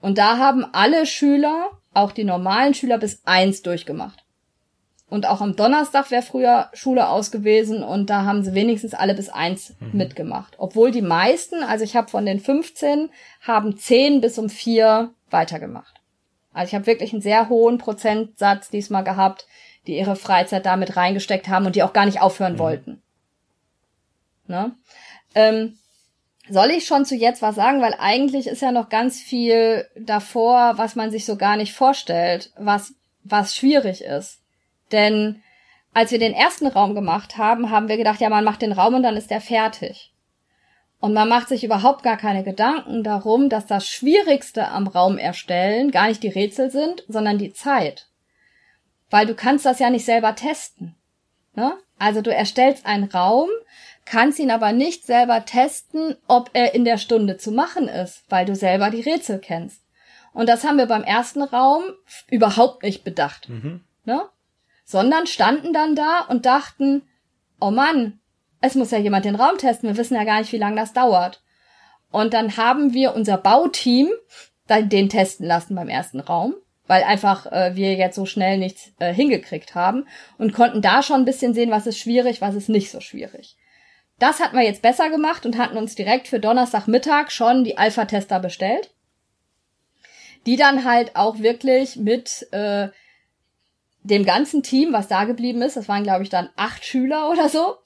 Und 0.00 0.18
da 0.18 0.38
haben 0.38 0.64
alle 0.72 1.04
Schüler, 1.04 1.70
auch 1.92 2.12
die 2.12 2.22
normalen 2.22 2.74
Schüler, 2.74 2.98
bis 2.98 3.22
eins 3.24 3.62
durchgemacht. 3.62 4.21
Und 5.12 5.26
auch 5.26 5.42
am 5.42 5.56
Donnerstag 5.56 6.10
wäre 6.10 6.22
früher 6.22 6.70
Schule 6.72 7.06
aus 7.06 7.30
gewesen 7.30 7.82
und 7.82 8.08
da 8.08 8.24
haben 8.24 8.42
sie 8.42 8.54
wenigstens 8.54 8.94
alle 8.94 9.12
bis 9.12 9.28
eins 9.28 9.74
mhm. 9.78 9.98
mitgemacht. 9.98 10.54
Obwohl 10.56 10.90
die 10.90 11.02
meisten, 11.02 11.62
also 11.62 11.84
ich 11.84 11.96
habe 11.96 12.08
von 12.08 12.24
den 12.24 12.40
15, 12.40 13.10
haben 13.42 13.76
10 13.76 14.22
bis 14.22 14.38
um 14.38 14.48
4 14.48 15.10
weitergemacht. 15.28 16.00
Also 16.54 16.70
ich 16.70 16.74
habe 16.74 16.86
wirklich 16.86 17.12
einen 17.12 17.20
sehr 17.20 17.50
hohen 17.50 17.76
Prozentsatz 17.76 18.70
diesmal 18.70 19.04
gehabt, 19.04 19.46
die 19.86 19.98
ihre 19.98 20.16
Freizeit 20.16 20.64
damit 20.64 20.96
reingesteckt 20.96 21.46
haben 21.46 21.66
und 21.66 21.76
die 21.76 21.82
auch 21.82 21.92
gar 21.92 22.06
nicht 22.06 22.22
aufhören 22.22 22.54
mhm. 22.54 22.58
wollten. 22.58 23.02
Ne? 24.46 24.74
Ähm, 25.34 25.76
soll 26.48 26.70
ich 26.70 26.86
schon 26.86 27.04
zu 27.04 27.16
jetzt 27.16 27.42
was 27.42 27.56
sagen? 27.56 27.82
Weil 27.82 27.96
eigentlich 27.98 28.46
ist 28.46 28.62
ja 28.62 28.72
noch 28.72 28.88
ganz 28.88 29.20
viel 29.20 29.86
davor, 29.94 30.78
was 30.78 30.96
man 30.96 31.10
sich 31.10 31.26
so 31.26 31.36
gar 31.36 31.58
nicht 31.58 31.74
vorstellt, 31.74 32.50
was, 32.56 32.94
was 33.24 33.54
schwierig 33.54 34.02
ist. 34.02 34.41
Denn 34.92 35.42
als 35.94 36.10
wir 36.10 36.18
den 36.18 36.34
ersten 36.34 36.66
Raum 36.66 36.94
gemacht 36.94 37.36
haben, 37.36 37.70
haben 37.70 37.88
wir 37.88 37.96
gedacht, 37.96 38.20
ja, 38.20 38.28
man 38.28 38.44
macht 38.44 38.62
den 38.62 38.72
Raum 38.72 38.94
und 38.94 39.02
dann 39.02 39.16
ist 39.16 39.30
der 39.30 39.40
fertig. 39.40 40.12
Und 41.00 41.14
man 41.14 41.28
macht 41.28 41.48
sich 41.48 41.64
überhaupt 41.64 42.04
gar 42.04 42.16
keine 42.16 42.44
Gedanken 42.44 43.02
darum, 43.02 43.48
dass 43.48 43.66
das 43.66 43.88
Schwierigste 43.88 44.68
am 44.68 44.86
Raum 44.86 45.18
erstellen 45.18 45.90
gar 45.90 46.06
nicht 46.06 46.22
die 46.22 46.28
Rätsel 46.28 46.70
sind, 46.70 47.04
sondern 47.08 47.38
die 47.38 47.52
Zeit. 47.52 48.08
Weil 49.10 49.26
du 49.26 49.34
kannst 49.34 49.66
das 49.66 49.80
ja 49.80 49.90
nicht 49.90 50.04
selber 50.04 50.36
testen. 50.36 50.94
Ne? 51.54 51.76
Also 51.98 52.22
du 52.22 52.32
erstellst 52.32 52.86
einen 52.86 53.04
Raum, 53.04 53.48
kannst 54.04 54.38
ihn 54.38 54.50
aber 54.50 54.72
nicht 54.72 55.04
selber 55.04 55.44
testen, 55.44 56.16
ob 56.28 56.50
er 56.52 56.74
in 56.74 56.84
der 56.84 56.98
Stunde 56.98 57.36
zu 57.36 57.50
machen 57.50 57.88
ist, 57.88 58.24
weil 58.28 58.46
du 58.46 58.54
selber 58.54 58.90
die 58.90 59.02
Rätsel 59.02 59.40
kennst. 59.40 59.82
Und 60.32 60.48
das 60.48 60.64
haben 60.64 60.78
wir 60.78 60.86
beim 60.86 61.02
ersten 61.02 61.42
Raum 61.42 61.82
überhaupt 62.28 62.82
nicht 62.84 63.04
bedacht. 63.04 63.48
Mhm. 63.48 63.84
Ne? 64.04 64.22
Sondern 64.84 65.26
standen 65.26 65.72
dann 65.72 65.94
da 65.94 66.20
und 66.20 66.46
dachten, 66.46 67.02
oh 67.60 67.70
Mann, 67.70 68.20
es 68.60 68.74
muss 68.74 68.90
ja 68.90 68.98
jemand 68.98 69.24
den 69.24 69.34
Raum 69.34 69.58
testen. 69.58 69.88
Wir 69.88 69.96
wissen 69.96 70.14
ja 70.14 70.24
gar 70.24 70.40
nicht, 70.40 70.52
wie 70.52 70.58
lange 70.58 70.76
das 70.76 70.92
dauert. 70.92 71.42
Und 72.10 72.34
dann 72.34 72.56
haben 72.56 72.92
wir 72.92 73.14
unser 73.14 73.38
Bauteam 73.38 74.08
dann 74.66 74.88
den 74.88 75.08
testen 75.08 75.46
lassen 75.46 75.74
beim 75.74 75.88
ersten 75.88 76.20
Raum, 76.20 76.54
weil 76.86 77.02
einfach 77.02 77.46
äh, 77.50 77.74
wir 77.74 77.94
jetzt 77.94 78.16
so 78.16 78.26
schnell 78.26 78.58
nichts 78.58 78.92
äh, 78.98 79.12
hingekriegt 79.12 79.74
haben 79.74 80.06
und 80.38 80.52
konnten 80.52 80.82
da 80.82 81.02
schon 81.02 81.22
ein 81.22 81.24
bisschen 81.24 81.54
sehen, 81.54 81.70
was 81.70 81.86
ist 81.86 81.98
schwierig, 81.98 82.40
was 82.40 82.54
ist 82.54 82.68
nicht 82.68 82.90
so 82.90 83.00
schwierig. 83.00 83.56
Das 84.18 84.38
hatten 84.38 84.56
wir 84.56 84.64
jetzt 84.64 84.82
besser 84.82 85.10
gemacht 85.10 85.44
und 85.46 85.58
hatten 85.58 85.76
uns 85.76 85.96
direkt 85.96 86.28
für 86.28 86.38
Donnerstagmittag 86.38 87.30
schon 87.30 87.64
die 87.64 87.76
Alpha-Tester 87.76 88.38
bestellt, 88.38 88.94
die 90.46 90.56
dann 90.56 90.84
halt 90.84 91.16
auch 91.16 91.38
wirklich 91.38 91.96
mit 91.96 92.46
äh, 92.52 92.88
dem 94.02 94.24
ganzen 94.24 94.62
Team, 94.62 94.92
was 94.92 95.08
da 95.08 95.24
geblieben 95.24 95.62
ist, 95.62 95.76
das 95.76 95.88
waren 95.88 96.02
glaube 96.02 96.22
ich 96.22 96.28
dann 96.28 96.50
acht 96.56 96.84
Schüler 96.84 97.30
oder 97.30 97.48
so, 97.48 97.76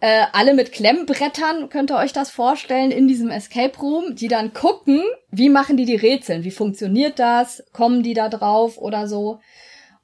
äh, 0.00 0.26
alle 0.32 0.54
mit 0.54 0.72
Klemmbrettern, 0.72 1.68
könnt 1.70 1.90
ihr 1.90 1.96
euch 1.96 2.12
das 2.12 2.30
vorstellen, 2.30 2.90
in 2.90 3.08
diesem 3.08 3.30
Escape 3.30 3.78
Room, 3.78 4.16
die 4.16 4.28
dann 4.28 4.52
gucken, 4.52 5.02
wie 5.30 5.48
machen 5.48 5.76
die 5.76 5.86
die 5.86 5.96
Rätseln, 5.96 6.44
wie 6.44 6.50
funktioniert 6.50 7.18
das, 7.18 7.64
kommen 7.72 8.02
die 8.02 8.14
da 8.14 8.28
drauf 8.28 8.76
oder 8.76 9.08
so. 9.08 9.40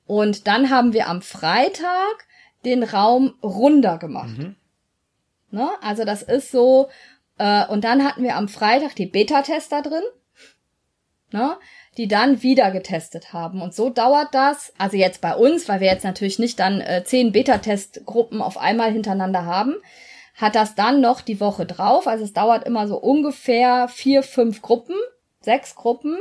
Und 0.07 0.47
dann 0.47 0.71
haben 0.71 0.93
wir 0.93 1.09
am 1.09 1.23
Freitag 1.23 2.27
den 2.65 2.83
Raum 2.83 3.35
runder 3.43 3.99
gemacht. 3.99 4.39
Mhm. 4.39 4.57
Ne? 5.51 5.69
Also 5.83 6.05
das 6.05 6.23
ist 6.23 6.51
so, 6.51 6.89
äh, 7.39 7.67
und 7.67 7.85
dann 7.85 8.05
hatten 8.05 8.23
wir 8.23 8.37
am 8.37 8.49
Freitag 8.49 8.95
die 8.95 9.07
Beta-Tester 9.07 9.83
drin. 9.83 10.03
Ne? 11.33 11.57
Die 12.01 12.09
dann 12.09 12.43
wieder 12.43 12.71
getestet 12.71 13.35
haben. 13.35 13.61
Und 13.61 13.75
so 13.75 13.91
dauert 13.91 14.29
das, 14.33 14.73
also 14.79 14.97
jetzt 14.97 15.21
bei 15.21 15.37
uns, 15.37 15.69
weil 15.69 15.81
wir 15.81 15.89
jetzt 15.89 16.03
natürlich 16.03 16.39
nicht 16.39 16.59
dann 16.59 16.81
äh, 16.81 17.05
zehn 17.05 17.31
Beta-Testgruppen 17.31 18.41
auf 18.41 18.57
einmal 18.57 18.91
hintereinander 18.91 19.45
haben, 19.45 19.75
hat 20.35 20.55
das 20.55 20.75
dann 20.75 21.03
noch 21.03 21.21
die 21.21 21.41
Woche 21.41 21.67
drauf. 21.67 22.07
Also 22.07 22.25
es 22.25 22.33
dauert 22.33 22.67
immer 22.67 22.89
so 22.89 22.97
ungefähr 22.97 23.87
vier, 23.89 24.23
fünf 24.23 24.63
Gruppen, 24.63 24.95
sechs 25.43 25.75
Gruppen, 25.75 26.17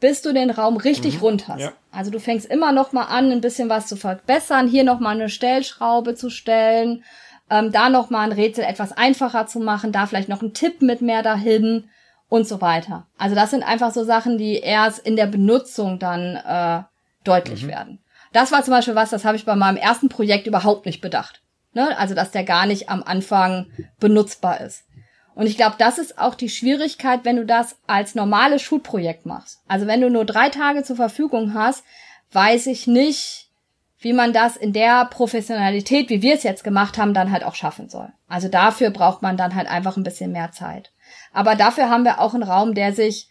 bis 0.00 0.20
du 0.20 0.34
den 0.34 0.50
Raum 0.50 0.76
richtig 0.76 1.14
mhm, 1.14 1.20
rund 1.20 1.48
hast. 1.48 1.62
Ja. 1.62 1.72
Also 1.92 2.10
du 2.10 2.20
fängst 2.20 2.44
immer 2.44 2.72
noch 2.72 2.92
mal 2.92 3.04
an, 3.04 3.32
ein 3.32 3.40
bisschen 3.40 3.70
was 3.70 3.86
zu 3.86 3.96
verbessern, 3.96 4.68
hier 4.68 4.84
noch 4.84 5.00
mal 5.00 5.14
eine 5.14 5.30
Stellschraube 5.30 6.14
zu 6.14 6.28
stellen, 6.28 7.04
ähm, 7.48 7.72
da 7.72 7.88
noch 7.88 8.10
mal 8.10 8.20
ein 8.20 8.32
Rätsel 8.32 8.64
etwas 8.64 8.92
einfacher 8.92 9.46
zu 9.46 9.60
machen, 9.60 9.92
da 9.92 10.04
vielleicht 10.04 10.28
noch 10.28 10.42
ein 10.42 10.52
Tipp 10.52 10.82
mit 10.82 11.00
mehr 11.00 11.22
dahin 11.22 11.88
und 12.32 12.48
so 12.48 12.62
weiter. 12.62 13.06
Also 13.18 13.34
das 13.34 13.50
sind 13.50 13.62
einfach 13.62 13.92
so 13.92 14.04
Sachen, 14.04 14.38
die 14.38 14.54
erst 14.54 15.00
in 15.00 15.16
der 15.16 15.26
Benutzung 15.26 15.98
dann 15.98 16.36
äh, 16.36 16.82
deutlich 17.24 17.64
mhm. 17.64 17.68
werden. 17.68 17.98
Das 18.32 18.50
war 18.52 18.64
zum 18.64 18.72
Beispiel 18.72 18.94
was, 18.94 19.10
das 19.10 19.26
habe 19.26 19.36
ich 19.36 19.44
bei 19.44 19.54
meinem 19.54 19.76
ersten 19.76 20.08
Projekt 20.08 20.46
überhaupt 20.46 20.86
nicht 20.86 21.02
bedacht. 21.02 21.42
Ne? 21.74 21.94
Also 21.98 22.14
dass 22.14 22.30
der 22.30 22.44
gar 22.44 22.64
nicht 22.64 22.88
am 22.88 23.02
Anfang 23.02 23.66
benutzbar 24.00 24.62
ist. 24.62 24.84
Und 25.34 25.46
ich 25.46 25.58
glaube, 25.58 25.74
das 25.76 25.98
ist 25.98 26.18
auch 26.18 26.34
die 26.34 26.48
Schwierigkeit, 26.48 27.20
wenn 27.24 27.36
du 27.36 27.44
das 27.44 27.76
als 27.86 28.14
normales 28.14 28.62
Schulprojekt 28.62 29.26
machst. 29.26 29.60
Also 29.68 29.86
wenn 29.86 30.00
du 30.00 30.08
nur 30.08 30.24
drei 30.24 30.48
Tage 30.48 30.84
zur 30.84 30.96
Verfügung 30.96 31.52
hast, 31.52 31.84
weiß 32.32 32.66
ich 32.68 32.86
nicht, 32.86 33.50
wie 33.98 34.14
man 34.14 34.32
das 34.32 34.56
in 34.56 34.72
der 34.72 35.04
Professionalität, 35.04 36.08
wie 36.08 36.22
wir 36.22 36.36
es 36.36 36.44
jetzt 36.44 36.64
gemacht 36.64 36.96
haben, 36.96 37.12
dann 37.12 37.30
halt 37.30 37.44
auch 37.44 37.56
schaffen 37.56 37.90
soll. 37.90 38.10
Also 38.26 38.48
dafür 38.48 38.88
braucht 38.88 39.20
man 39.20 39.36
dann 39.36 39.54
halt 39.54 39.68
einfach 39.68 39.98
ein 39.98 40.02
bisschen 40.02 40.32
mehr 40.32 40.50
Zeit. 40.50 40.91
Aber 41.32 41.54
dafür 41.54 41.88
haben 41.88 42.04
wir 42.04 42.20
auch 42.20 42.34
einen 42.34 42.42
Raum, 42.42 42.74
der 42.74 42.92
sich 42.92 43.28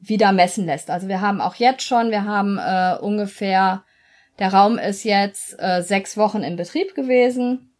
wieder 0.00 0.32
messen 0.32 0.66
lässt. 0.66 0.90
Also 0.90 1.08
wir 1.08 1.20
haben 1.20 1.40
auch 1.40 1.54
jetzt 1.54 1.82
schon, 1.82 2.10
wir 2.10 2.24
haben 2.24 2.58
äh, 2.58 2.96
ungefähr, 3.00 3.84
der 4.38 4.52
Raum 4.52 4.78
ist 4.78 5.04
jetzt 5.04 5.60
äh, 5.60 5.82
sechs 5.82 6.16
Wochen 6.16 6.42
in 6.42 6.56
Betrieb 6.56 6.94
gewesen 6.94 7.72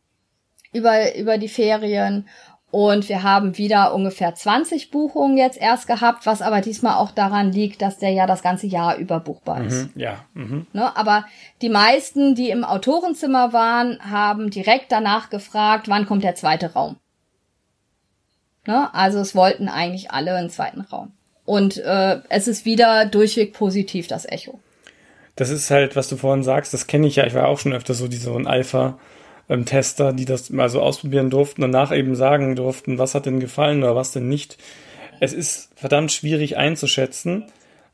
über, 0.72 1.16
über 1.16 1.38
die 1.38 1.48
Ferien 1.48 2.28
und 2.72 3.10
wir 3.10 3.22
haben 3.22 3.58
wieder 3.58 3.92
ungefähr 3.94 4.34
20 4.34 4.90
Buchungen 4.90 5.36
jetzt 5.36 5.60
erst 5.60 5.86
gehabt, 5.86 6.24
was 6.24 6.40
aber 6.40 6.62
diesmal 6.62 6.94
auch 6.94 7.10
daran 7.10 7.52
liegt, 7.52 7.82
dass 7.82 7.98
der 7.98 8.12
ja 8.12 8.26
das 8.26 8.42
ganze 8.42 8.66
Jahr 8.66 8.96
über 8.96 9.20
buchbar 9.20 9.62
ist. 9.66 9.94
Mhm, 9.94 10.00
ja. 10.00 10.24
Mhm. 10.32 10.66
Ne, 10.72 10.96
aber 10.96 11.26
die 11.60 11.68
meisten, 11.68 12.34
die 12.34 12.48
im 12.48 12.64
Autorenzimmer 12.64 13.52
waren, 13.52 13.98
haben 14.10 14.48
direkt 14.48 14.90
danach 14.90 15.28
gefragt, 15.28 15.90
wann 15.90 16.06
kommt 16.06 16.24
der 16.24 16.34
zweite 16.34 16.72
Raum. 16.72 16.96
Ne? 18.66 18.92
Also 18.94 19.18
es 19.18 19.34
wollten 19.34 19.68
eigentlich 19.68 20.10
alle 20.10 20.34
einen 20.34 20.50
zweiten 20.50 20.82
Raum. 20.82 21.12
Und 21.44 21.78
äh, 21.78 22.20
es 22.28 22.46
ist 22.46 22.64
wieder 22.64 23.06
durchweg 23.06 23.52
positiv, 23.52 24.06
das 24.06 24.24
Echo. 24.26 24.60
Das 25.34 25.50
ist 25.50 25.70
halt, 25.70 25.96
was 25.96 26.08
du 26.08 26.16
vorhin 26.16 26.44
sagst, 26.44 26.72
das 26.72 26.86
kenne 26.86 27.06
ich 27.06 27.16
ja. 27.16 27.26
Ich 27.26 27.34
war 27.34 27.48
auch 27.48 27.58
schon 27.58 27.72
öfter 27.72 27.94
so, 27.94 28.06
die 28.06 28.16
so 28.16 28.36
ein 28.36 28.46
Alpha-Tester, 28.46 30.12
die 30.12 30.24
das 30.24 30.50
mal 30.50 30.68
so 30.68 30.80
ausprobieren 30.80 31.30
durften 31.30 31.64
und 31.64 31.72
danach 31.72 31.92
eben 31.92 32.14
sagen 32.14 32.54
durften, 32.54 32.98
was 32.98 33.14
hat 33.14 33.26
denn 33.26 33.40
gefallen 33.40 33.82
oder 33.82 33.96
was 33.96 34.12
denn 34.12 34.28
nicht. 34.28 34.58
Es 35.20 35.32
ist 35.32 35.70
verdammt 35.74 36.12
schwierig 36.12 36.56
einzuschätzen, 36.56 37.46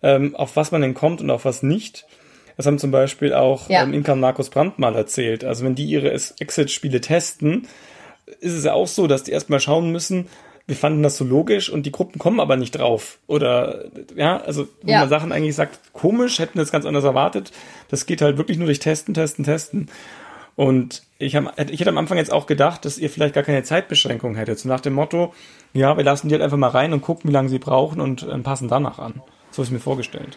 ähm, 0.02 0.34
auf 0.34 0.56
was 0.56 0.72
man 0.72 0.82
denn 0.82 0.94
kommt 0.94 1.20
und 1.20 1.30
auf 1.30 1.44
was 1.44 1.62
nicht. 1.62 2.06
Das 2.56 2.66
haben 2.66 2.78
zum 2.78 2.90
Beispiel 2.90 3.32
auch 3.34 3.70
ja. 3.70 3.84
ähm, 3.84 3.94
Inka 3.94 4.12
und 4.12 4.20
Markus 4.20 4.50
Brandt 4.50 4.80
mal 4.80 4.96
erzählt. 4.96 5.44
Also 5.44 5.64
wenn 5.64 5.76
die 5.76 5.86
ihre 5.86 6.10
Exit-Spiele 6.10 7.00
testen, 7.00 7.68
ist 8.40 8.52
es 8.52 8.64
ja 8.64 8.72
auch 8.72 8.88
so, 8.88 9.06
dass 9.06 9.22
die 9.22 9.30
erstmal 9.30 9.60
schauen 9.60 9.92
müssen, 9.92 10.26
wir 10.68 10.76
fanden 10.76 11.02
das 11.02 11.16
so 11.16 11.24
logisch 11.24 11.70
und 11.70 11.86
die 11.86 11.92
Gruppen 11.92 12.18
kommen 12.18 12.40
aber 12.40 12.56
nicht 12.56 12.72
drauf. 12.72 13.18
Oder 13.26 13.86
ja, 14.14 14.36
also 14.36 14.68
wo 14.82 14.92
ja. 14.92 15.00
man 15.00 15.08
Sachen 15.08 15.32
eigentlich 15.32 15.54
sagt, 15.54 15.94
komisch, 15.94 16.38
hätten 16.38 16.58
das 16.58 16.70
ganz 16.70 16.84
anders 16.84 17.04
erwartet. 17.04 17.52
Das 17.88 18.04
geht 18.04 18.20
halt 18.20 18.36
wirklich 18.36 18.58
nur 18.58 18.66
durch 18.66 18.78
Testen, 18.78 19.14
Testen, 19.14 19.46
Testen. 19.46 19.88
Und 20.56 21.04
ich, 21.18 21.36
hab, 21.36 21.58
ich 21.58 21.80
hätte 21.80 21.88
am 21.88 21.96
Anfang 21.96 22.18
jetzt 22.18 22.32
auch 22.32 22.46
gedacht, 22.46 22.84
dass 22.84 22.98
ihr 22.98 23.08
vielleicht 23.08 23.34
gar 23.34 23.44
keine 23.44 23.62
Zeitbeschränkung 23.62 24.34
hättet. 24.34 24.58
So 24.58 24.68
nach 24.68 24.80
dem 24.80 24.92
Motto, 24.92 25.32
ja, 25.72 25.96
wir 25.96 26.04
lassen 26.04 26.28
die 26.28 26.34
halt 26.34 26.42
einfach 26.42 26.58
mal 26.58 26.68
rein 26.68 26.92
und 26.92 27.00
gucken, 27.00 27.30
wie 27.30 27.32
lange 27.32 27.48
sie 27.48 27.58
brauchen 27.58 27.98
und 27.98 28.24
äh, 28.24 28.38
passen 28.38 28.68
danach 28.68 28.98
an. 28.98 29.22
So 29.50 29.62
ist 29.62 29.70
mir 29.70 29.80
vorgestellt. 29.80 30.36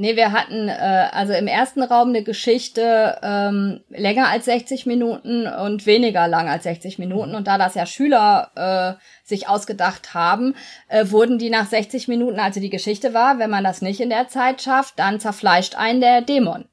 Nee, 0.00 0.14
wir 0.14 0.30
hatten 0.30 0.68
äh, 0.68 1.08
also 1.10 1.32
im 1.32 1.48
ersten 1.48 1.82
Raum 1.82 2.10
eine 2.10 2.22
Geschichte 2.22 3.18
ähm, 3.20 3.80
länger 3.88 4.28
als 4.28 4.44
60 4.44 4.86
Minuten 4.86 5.48
und 5.48 5.86
weniger 5.86 6.28
lang 6.28 6.48
als 6.48 6.62
60 6.62 7.00
Minuten. 7.00 7.34
Und 7.34 7.48
da 7.48 7.58
das 7.58 7.74
ja 7.74 7.84
Schüler 7.84 8.52
äh, 8.54 8.94
sich 9.24 9.48
ausgedacht 9.48 10.14
haben, 10.14 10.54
äh, 10.86 11.10
wurden 11.10 11.38
die 11.38 11.50
nach 11.50 11.66
60 11.66 12.06
Minuten, 12.06 12.38
also 12.38 12.60
die 12.60 12.70
Geschichte 12.70 13.12
war, 13.12 13.40
wenn 13.40 13.50
man 13.50 13.64
das 13.64 13.82
nicht 13.82 13.98
in 13.98 14.08
der 14.08 14.28
Zeit 14.28 14.62
schafft, 14.62 15.00
dann 15.00 15.18
zerfleischt 15.18 15.74
einen 15.74 16.00
der 16.00 16.20
Dämon. 16.20 16.66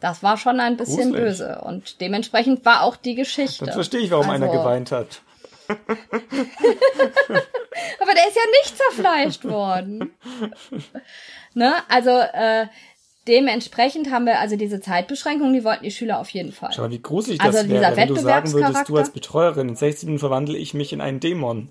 Das 0.00 0.22
war 0.22 0.38
schon 0.38 0.60
ein 0.60 0.78
bisschen 0.78 1.12
Gruselig. 1.12 1.24
böse. 1.24 1.60
Und 1.60 2.00
dementsprechend 2.00 2.64
war 2.64 2.84
auch 2.84 2.96
die 2.96 3.16
Geschichte. 3.16 3.66
Dann 3.66 3.74
verstehe 3.74 4.00
ich, 4.00 4.10
warum 4.10 4.30
also, 4.30 4.44
einer 4.44 4.50
geweint 4.50 4.92
hat. 4.92 5.20
Aber 5.68 5.76
der 8.14 8.28
ist 8.28 8.36
ja 8.36 8.42
nicht 8.62 8.78
zerfleischt 8.78 9.44
worden. 9.44 10.14
Ne? 11.56 11.72
Also 11.88 12.10
äh, 12.10 12.66
dementsprechend 13.26 14.10
haben 14.10 14.26
wir 14.26 14.40
also 14.40 14.56
diese 14.56 14.78
Zeitbeschränkung, 14.78 15.54
die 15.54 15.64
wollten 15.64 15.84
die 15.84 15.90
Schüler 15.90 16.20
auf 16.20 16.28
jeden 16.28 16.52
Fall. 16.52 16.70
Schau 16.74 16.82
mal, 16.82 16.90
wie 16.90 17.00
gruselig 17.00 17.38
das 17.38 17.56
also 17.56 17.70
wäre, 17.70 17.96
wenn 17.96 18.08
du 18.08 18.16
sagen 18.16 18.52
würdest, 18.52 18.88
du 18.90 18.96
als 18.98 19.10
Betreuerin, 19.10 19.70
in 19.70 19.74
16 19.74 20.06
Minuten 20.06 20.20
verwandle 20.20 20.58
ich 20.58 20.74
mich 20.74 20.92
in 20.92 21.00
einen 21.00 21.18
Dämon. 21.18 21.70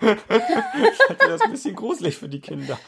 ich 0.00 1.08
hatte 1.10 1.28
das 1.28 1.42
ein 1.42 1.50
bisschen 1.50 1.76
gruselig 1.76 2.16
für 2.16 2.30
die 2.30 2.40
Kinder. 2.40 2.78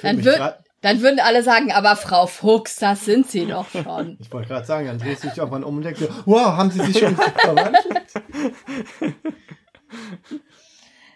Dann, 0.00 0.24
würd, 0.24 0.40
dann, 0.80 1.02
würden 1.02 1.20
alle 1.20 1.42
sagen, 1.42 1.70
aber 1.70 1.94
Frau 1.96 2.26
Fuchs, 2.26 2.76
das 2.76 3.04
sind 3.04 3.30
sie 3.30 3.44
doch 3.44 3.68
schon. 3.68 4.16
Ich 4.18 4.32
wollte 4.32 4.48
gerade 4.48 4.64
sagen, 4.64 4.86
dann 4.86 4.98
drehst 4.98 5.24
du 5.24 5.28
dich 5.28 5.36
irgendwann 5.36 5.62
um 5.62 5.76
und 5.76 5.82
denkst, 5.82 6.00
wow, 6.24 6.56
haben 6.56 6.70
sie 6.70 6.80
sich 6.86 6.98
schon 6.98 7.16
verwandelt? 7.36 7.84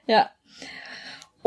ja, 0.06 0.28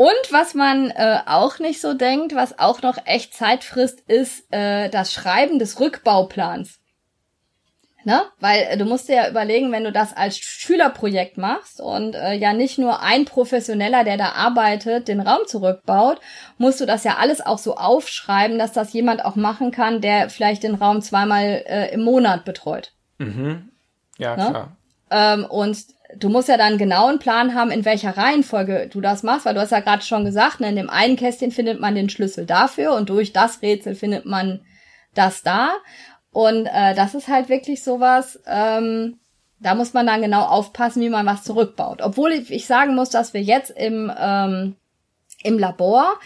und 0.00 0.32
was 0.32 0.54
man 0.54 0.88
äh, 0.92 1.18
auch 1.26 1.58
nicht 1.58 1.78
so 1.78 1.92
denkt, 1.92 2.34
was 2.34 2.58
auch 2.58 2.80
noch 2.80 2.96
echt 3.04 3.34
Zeit 3.34 3.64
frisst, 3.64 4.00
ist 4.08 4.50
äh, 4.50 4.88
das 4.88 5.12
Schreiben 5.12 5.58
des 5.58 5.78
Rückbauplans. 5.78 6.80
Ne? 8.04 8.22
Weil 8.38 8.62
äh, 8.62 8.78
du 8.78 8.86
musst 8.86 9.10
dir 9.10 9.16
ja 9.16 9.28
überlegen, 9.28 9.72
wenn 9.72 9.84
du 9.84 9.92
das 9.92 10.16
als 10.16 10.38
Schülerprojekt 10.38 11.36
machst 11.36 11.82
und 11.82 12.14
äh, 12.14 12.32
ja 12.32 12.54
nicht 12.54 12.78
nur 12.78 13.02
ein 13.02 13.26
Professioneller, 13.26 14.02
der 14.04 14.16
da 14.16 14.30
arbeitet, 14.30 15.06
den 15.06 15.20
Raum 15.20 15.46
zurückbaut, 15.46 16.18
musst 16.56 16.80
du 16.80 16.86
das 16.86 17.04
ja 17.04 17.18
alles 17.18 17.44
auch 17.44 17.58
so 17.58 17.76
aufschreiben, 17.76 18.58
dass 18.58 18.72
das 18.72 18.94
jemand 18.94 19.22
auch 19.26 19.36
machen 19.36 19.70
kann, 19.70 20.00
der 20.00 20.30
vielleicht 20.30 20.62
den 20.62 20.76
Raum 20.76 21.02
zweimal 21.02 21.62
äh, 21.66 21.92
im 21.92 22.04
Monat 22.04 22.46
betreut. 22.46 22.94
Mhm. 23.18 23.68
Ja, 24.16 24.34
ne? 24.34 24.48
klar. 24.48 24.76
Ähm, 25.10 25.44
und 25.44 25.76
du 26.16 26.28
musst 26.28 26.48
ja 26.48 26.56
dann 26.56 26.78
genau 26.78 27.06
einen 27.06 27.18
Plan 27.18 27.54
haben, 27.54 27.70
in 27.70 27.84
welcher 27.84 28.16
Reihenfolge 28.16 28.88
du 28.92 29.00
das 29.00 29.22
machst, 29.22 29.46
weil 29.46 29.54
du 29.54 29.60
hast 29.60 29.72
ja 29.72 29.80
gerade 29.80 30.02
schon 30.02 30.24
gesagt, 30.24 30.60
ne, 30.60 30.68
in 30.68 30.76
dem 30.76 30.90
einen 30.90 31.16
Kästchen 31.16 31.50
findet 31.50 31.80
man 31.80 31.94
den 31.94 32.08
Schlüssel 32.08 32.46
dafür 32.46 32.94
und 32.94 33.08
durch 33.08 33.32
das 33.32 33.62
Rätsel 33.62 33.94
findet 33.94 34.26
man 34.26 34.60
das 35.14 35.42
da. 35.42 35.72
Und 36.32 36.66
äh, 36.66 36.94
das 36.94 37.14
ist 37.14 37.28
halt 37.28 37.48
wirklich 37.48 37.82
sowas, 37.82 38.40
ähm, 38.46 39.18
da 39.58 39.74
muss 39.74 39.92
man 39.92 40.06
dann 40.06 40.22
genau 40.22 40.42
aufpassen, 40.42 41.02
wie 41.02 41.10
man 41.10 41.26
was 41.26 41.44
zurückbaut. 41.44 42.00
Obwohl 42.02 42.32
ich, 42.32 42.66
sagen 42.66 42.94
muss, 42.94 43.10
dass 43.10 43.34
wir 43.34 43.42
jetzt 43.42 43.70
im, 43.70 44.10
ähm, 44.18 44.76
im 45.42 45.58
Labor 45.58 46.18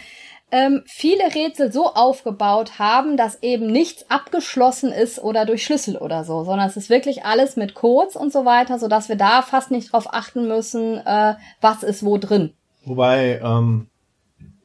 ähm, 0.54 0.82
viele 0.86 1.34
Rätsel 1.34 1.72
so 1.72 1.94
aufgebaut 1.94 2.78
haben, 2.78 3.16
dass 3.16 3.42
eben 3.42 3.66
nichts 3.66 4.08
abgeschlossen 4.08 4.92
ist 4.92 5.18
oder 5.18 5.46
durch 5.46 5.64
Schlüssel 5.64 5.96
oder 5.96 6.22
so, 6.22 6.44
sondern 6.44 6.68
es 6.68 6.76
ist 6.76 6.90
wirklich 6.90 7.24
alles 7.24 7.56
mit 7.56 7.74
Codes 7.74 8.14
und 8.14 8.32
so 8.32 8.44
weiter, 8.44 8.78
so 8.78 8.86
dass 8.86 9.08
wir 9.08 9.16
da 9.16 9.42
fast 9.42 9.72
nicht 9.72 9.92
drauf 9.92 10.06
achten 10.14 10.46
müssen, 10.46 10.98
äh, 10.98 11.34
was 11.60 11.82
ist 11.82 12.04
wo 12.04 12.18
drin. 12.18 12.52
Wobei, 12.84 13.40
ähm, 13.42 13.88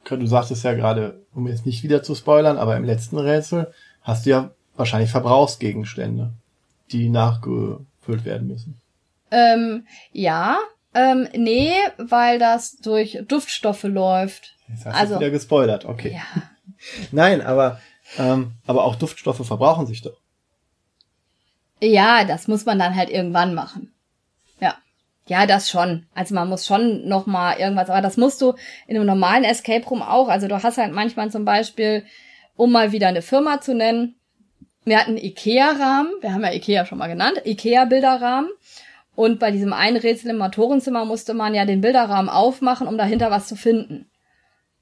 du 0.04 0.26
sagtest 0.26 0.62
ja 0.62 0.74
gerade, 0.74 1.26
um 1.34 1.48
jetzt 1.48 1.66
nicht 1.66 1.82
wieder 1.82 2.04
zu 2.04 2.14
spoilern, 2.14 2.56
aber 2.56 2.76
im 2.76 2.84
letzten 2.84 3.18
Rätsel 3.18 3.72
hast 4.02 4.26
du 4.26 4.30
ja 4.30 4.50
wahrscheinlich 4.76 5.10
Verbrauchsgegenstände, 5.10 6.30
die 6.92 7.08
nachgefüllt 7.08 8.24
werden 8.24 8.46
müssen. 8.46 8.80
Ähm, 9.32 9.88
ja, 10.12 10.56
ähm, 10.94 11.26
nee, 11.34 11.72
weil 11.98 12.38
das 12.38 12.76
durch 12.76 13.18
Duftstoffe 13.26 13.82
läuft. 13.82 14.54
Jetzt 14.70 14.86
hast 14.86 14.94
also, 14.94 15.14
du 15.14 15.20
wieder 15.20 15.30
gespoilert, 15.30 15.84
okay. 15.84 16.14
Ja. 16.14 16.42
Nein, 17.12 17.40
aber, 17.42 17.80
ähm, 18.18 18.52
aber 18.66 18.84
auch 18.84 18.96
Duftstoffe 18.96 19.46
verbrauchen 19.46 19.86
sich 19.86 20.02
doch. 20.02 20.18
Ja, 21.80 22.24
das 22.24 22.46
muss 22.46 22.66
man 22.66 22.78
dann 22.78 22.94
halt 22.94 23.10
irgendwann 23.10 23.54
machen. 23.54 23.92
Ja. 24.60 24.74
Ja, 25.26 25.46
das 25.46 25.70
schon. 25.70 26.06
Also 26.14 26.34
man 26.34 26.48
muss 26.48 26.66
schon 26.66 27.08
noch 27.08 27.26
mal 27.26 27.58
irgendwas, 27.58 27.88
aber 27.88 28.02
das 28.02 28.16
musst 28.16 28.40
du 28.42 28.54
in 28.86 28.96
einem 28.96 29.06
normalen 29.06 29.44
Escape 29.44 29.86
Room 29.86 30.02
auch. 30.02 30.28
Also 30.28 30.46
du 30.46 30.62
hast 30.62 30.78
halt 30.78 30.92
manchmal 30.92 31.30
zum 31.30 31.44
Beispiel, 31.44 32.04
um 32.56 32.72
mal 32.72 32.92
wieder 32.92 33.08
eine 33.08 33.22
Firma 33.22 33.60
zu 33.60 33.74
nennen, 33.74 34.16
wir 34.84 34.98
hatten 34.98 35.16
Ikea-Rahmen, 35.16 36.10
wir 36.20 36.32
haben 36.32 36.42
ja 36.42 36.52
Ikea 36.52 36.86
schon 36.86 36.98
mal 36.98 37.06
genannt, 37.06 37.42
Ikea-Bilderrahmen. 37.44 38.50
Und 39.14 39.38
bei 39.38 39.50
diesem 39.50 39.72
einen 39.72 39.98
Rätsel 39.98 40.30
im 40.30 40.38
Motorenzimmer 40.38 41.04
musste 41.04 41.34
man 41.34 41.54
ja 41.54 41.66
den 41.66 41.80
Bilderrahmen 41.80 42.30
aufmachen, 42.30 42.86
um 42.86 42.96
dahinter 42.96 43.30
was 43.30 43.46
zu 43.46 43.56
finden, 43.56 44.09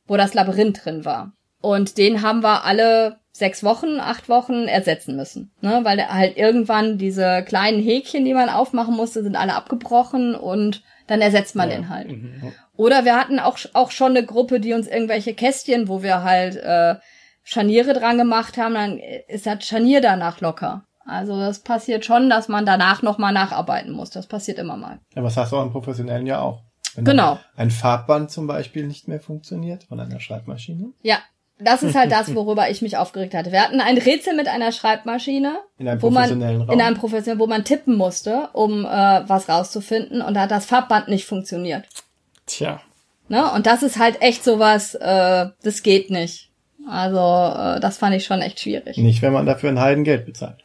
wo 0.09 0.17
das 0.17 0.35
Labyrinth 0.35 0.85
drin 0.85 1.05
war. 1.05 1.33
Und 1.61 1.99
den 1.99 2.23
haben 2.23 2.43
wir 2.43 2.65
alle 2.65 3.19
sechs 3.31 3.63
Wochen, 3.63 4.01
acht 4.01 4.29
Wochen 4.29 4.67
ersetzen 4.67 5.15
müssen, 5.15 5.53
ne? 5.61 5.81
weil 5.85 6.09
halt 6.09 6.37
irgendwann 6.37 6.99
diese 6.99 7.45
kleinen 7.45 7.81
Häkchen, 7.81 8.25
die 8.25 8.35
man 8.35 8.49
aufmachen 8.49 8.97
musste, 8.97 9.23
sind 9.23 9.37
alle 9.37 9.55
abgebrochen 9.55 10.35
und 10.35 10.83
dann 11.07 11.21
ersetzt 11.21 11.55
man 11.55 11.71
ja. 11.71 11.77
den 11.77 11.89
halt. 11.89 12.11
Mhm. 12.11 12.53
Oder 12.77 13.05
wir 13.05 13.17
hatten 13.17 13.39
auch, 13.39 13.59
auch 13.75 13.93
schon 13.93 14.17
eine 14.17 14.25
Gruppe, 14.25 14.61
die 14.61 14.73
uns 14.73 14.89
irgendwelche 14.89 15.35
Kästchen, 15.35 15.89
wo 15.89 16.03
wir 16.03 16.23
halt 16.23 16.57
äh, 16.57 16.97
Scharniere 17.45 17.95
dran 17.95 18.19
gemacht 18.19 18.59
haben, 18.59 18.75
dann 18.75 18.99
ist 19.29 19.47
das 19.47 19.65
Scharnier 19.65 20.01
danach 20.01 20.41
locker. 20.41 20.85
Also 21.07 21.39
das 21.41 21.61
passiert 21.61 22.05
schon, 22.05 22.29
dass 22.29 22.49
man 22.49 22.67
danach 22.67 23.03
nochmal 23.03 23.33
nacharbeiten 23.33 23.93
muss. 23.93 24.11
Das 24.11 24.27
passiert 24.27 24.59
immer 24.59 24.77
mal. 24.77 25.01
Ja, 25.15 25.23
was 25.23 25.37
hast 25.37 25.53
du 25.53 25.57
auch 25.57 25.63
im 25.63 25.73
Professionellen 25.73 26.27
ja 26.27 26.41
auch. 26.41 26.63
Wenn 26.95 27.05
genau. 27.05 27.39
Ein 27.57 27.71
Farbband 27.71 28.31
zum 28.31 28.47
Beispiel 28.47 28.87
nicht 28.87 29.09
mehr 29.09 29.21
funktioniert 29.21 29.85
von 29.85 30.01
einer 30.01 30.21
Schreibmaschine. 30.21 30.91
Ja, 31.03 31.19
das 31.61 31.83
ist 31.83 31.97
halt 31.97 32.13
das, 32.13 32.35
worüber 32.35 32.71
ich 32.71 32.83
mich 32.83 32.97
aufgeregt 32.97 33.35
hatte. 33.35 33.51
Wir 33.51 33.63
hatten 33.63 33.81
ein 33.81 33.99
Rätsel 33.99 34.35
mit 34.35 34.49
einer 34.49 34.71
Schreibmaschine, 34.71 35.59
in 35.79 35.89
einem 35.89 36.01
wo 36.01 36.11
man 36.11 36.43
Raum. 36.43 36.71
in 36.71 36.81
einem 36.81 36.97
professionellen, 36.97 37.41
wo 37.41 37.47
man 37.47 37.65
tippen 37.65 37.97
musste, 37.97 38.49
um 38.53 38.85
äh, 38.85 38.89
was 38.89 39.49
rauszufinden, 39.49 40.23
und 40.23 40.35
da 40.35 40.43
hat 40.43 40.51
das 40.51 40.67
Farbband 40.67 41.09
nicht 41.09 41.25
funktioniert. 41.25 41.87
Tja. 42.47 42.81
Ne? 43.29 43.51
Und 43.53 43.67
das 43.67 43.83
ist 43.83 43.99
halt 43.99 44.23
echt 44.23 44.45
sowas, 44.45 44.95
äh, 44.95 45.47
das 45.63 45.83
geht 45.83 46.11
nicht. 46.11 46.51
Also 46.89 47.19
äh, 47.19 47.81
das 47.81 47.99
fand 47.99 48.15
ich 48.15 48.25
schon 48.25 48.41
echt 48.41 48.61
schwierig. 48.61 48.97
Nicht, 48.97 49.21
wenn 49.21 49.33
man 49.33 49.45
dafür 49.45 49.69
ein 49.71 49.81
Heidengeld 49.81 50.25
bezahlt. 50.27 50.63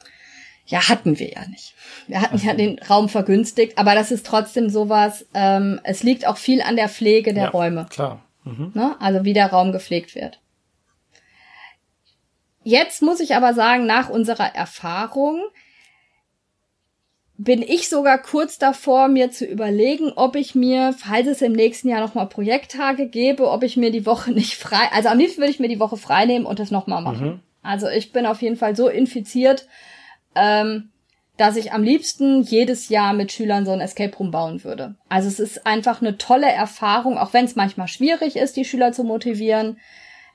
Ja, 0.65 0.87
hatten 0.87 1.19
wir 1.19 1.29
ja 1.29 1.45
nicht. 1.47 1.73
Wir 2.07 2.21
hatten 2.21 2.37
ja 2.37 2.53
den 2.53 2.79
Raum 2.79 3.09
vergünstigt, 3.09 3.77
aber 3.77 3.95
das 3.95 4.11
ist 4.11 4.25
trotzdem 4.25 4.69
sowas, 4.69 5.25
ähm, 5.33 5.81
es 5.83 6.03
liegt 6.03 6.25
auch 6.25 6.37
viel 6.37 6.61
an 6.61 6.75
der 6.75 6.89
Pflege 6.89 7.33
der 7.33 7.45
ja, 7.45 7.49
Räume. 7.49 7.85
Klar. 7.89 8.23
Mhm. 8.45 8.71
Ne? 8.73 8.95
Also 8.99 9.25
wie 9.25 9.33
der 9.33 9.47
Raum 9.47 9.71
gepflegt 9.71 10.15
wird. 10.15 10.39
Jetzt 12.63 13.01
muss 13.01 13.19
ich 13.19 13.35
aber 13.35 13.53
sagen, 13.53 13.85
nach 13.85 14.09
unserer 14.09 14.55
Erfahrung 14.55 15.41
bin 17.37 17.61
ich 17.61 17.89
sogar 17.89 18.19
kurz 18.19 18.57
davor, 18.57 19.09
mir 19.09 19.31
zu 19.31 19.45
überlegen, 19.45 20.13
ob 20.15 20.35
ich 20.35 20.55
mir, 20.55 20.93
falls 20.97 21.27
es 21.27 21.41
im 21.41 21.51
nächsten 21.51 21.89
Jahr 21.89 21.99
nochmal 21.99 22.27
Projekttage 22.27 23.07
gebe, 23.07 23.49
ob 23.49 23.63
ich 23.63 23.75
mir 23.75 23.91
die 23.91 24.05
Woche 24.05 24.31
nicht 24.33 24.55
frei, 24.55 24.87
also 24.93 25.09
am 25.09 25.17
liebsten 25.17 25.41
würde 25.41 25.51
ich 25.51 25.59
mir 25.59 25.67
die 25.67 25.79
Woche 25.79 25.97
frei 25.97 26.25
nehmen 26.25 26.45
und 26.45 26.59
das 26.59 26.71
nochmal 26.71 27.01
machen. 27.01 27.27
Mhm. 27.27 27.39
Also 27.61 27.87
ich 27.87 28.11
bin 28.11 28.25
auf 28.25 28.41
jeden 28.41 28.57
Fall 28.57 28.75
so 28.75 28.87
infiziert, 28.87 29.67
ähm, 30.35 30.89
dass 31.37 31.55
ich 31.55 31.71
am 31.73 31.83
liebsten 31.83 32.43
jedes 32.43 32.89
Jahr 32.89 33.13
mit 33.13 33.31
Schülern 33.31 33.65
so 33.65 33.71
ein 33.71 33.81
Escape 33.81 34.15
Room 34.17 34.31
bauen 34.31 34.63
würde. 34.63 34.95
Also 35.09 35.27
es 35.27 35.39
ist 35.39 35.65
einfach 35.65 36.01
eine 36.01 36.17
tolle 36.17 36.51
Erfahrung, 36.51 37.17
auch 37.17 37.33
wenn 37.33 37.45
es 37.45 37.55
manchmal 37.55 37.87
schwierig 37.87 38.35
ist, 38.35 38.55
die 38.55 38.65
Schüler 38.65 38.91
zu 38.91 39.03
motivieren. 39.03 39.79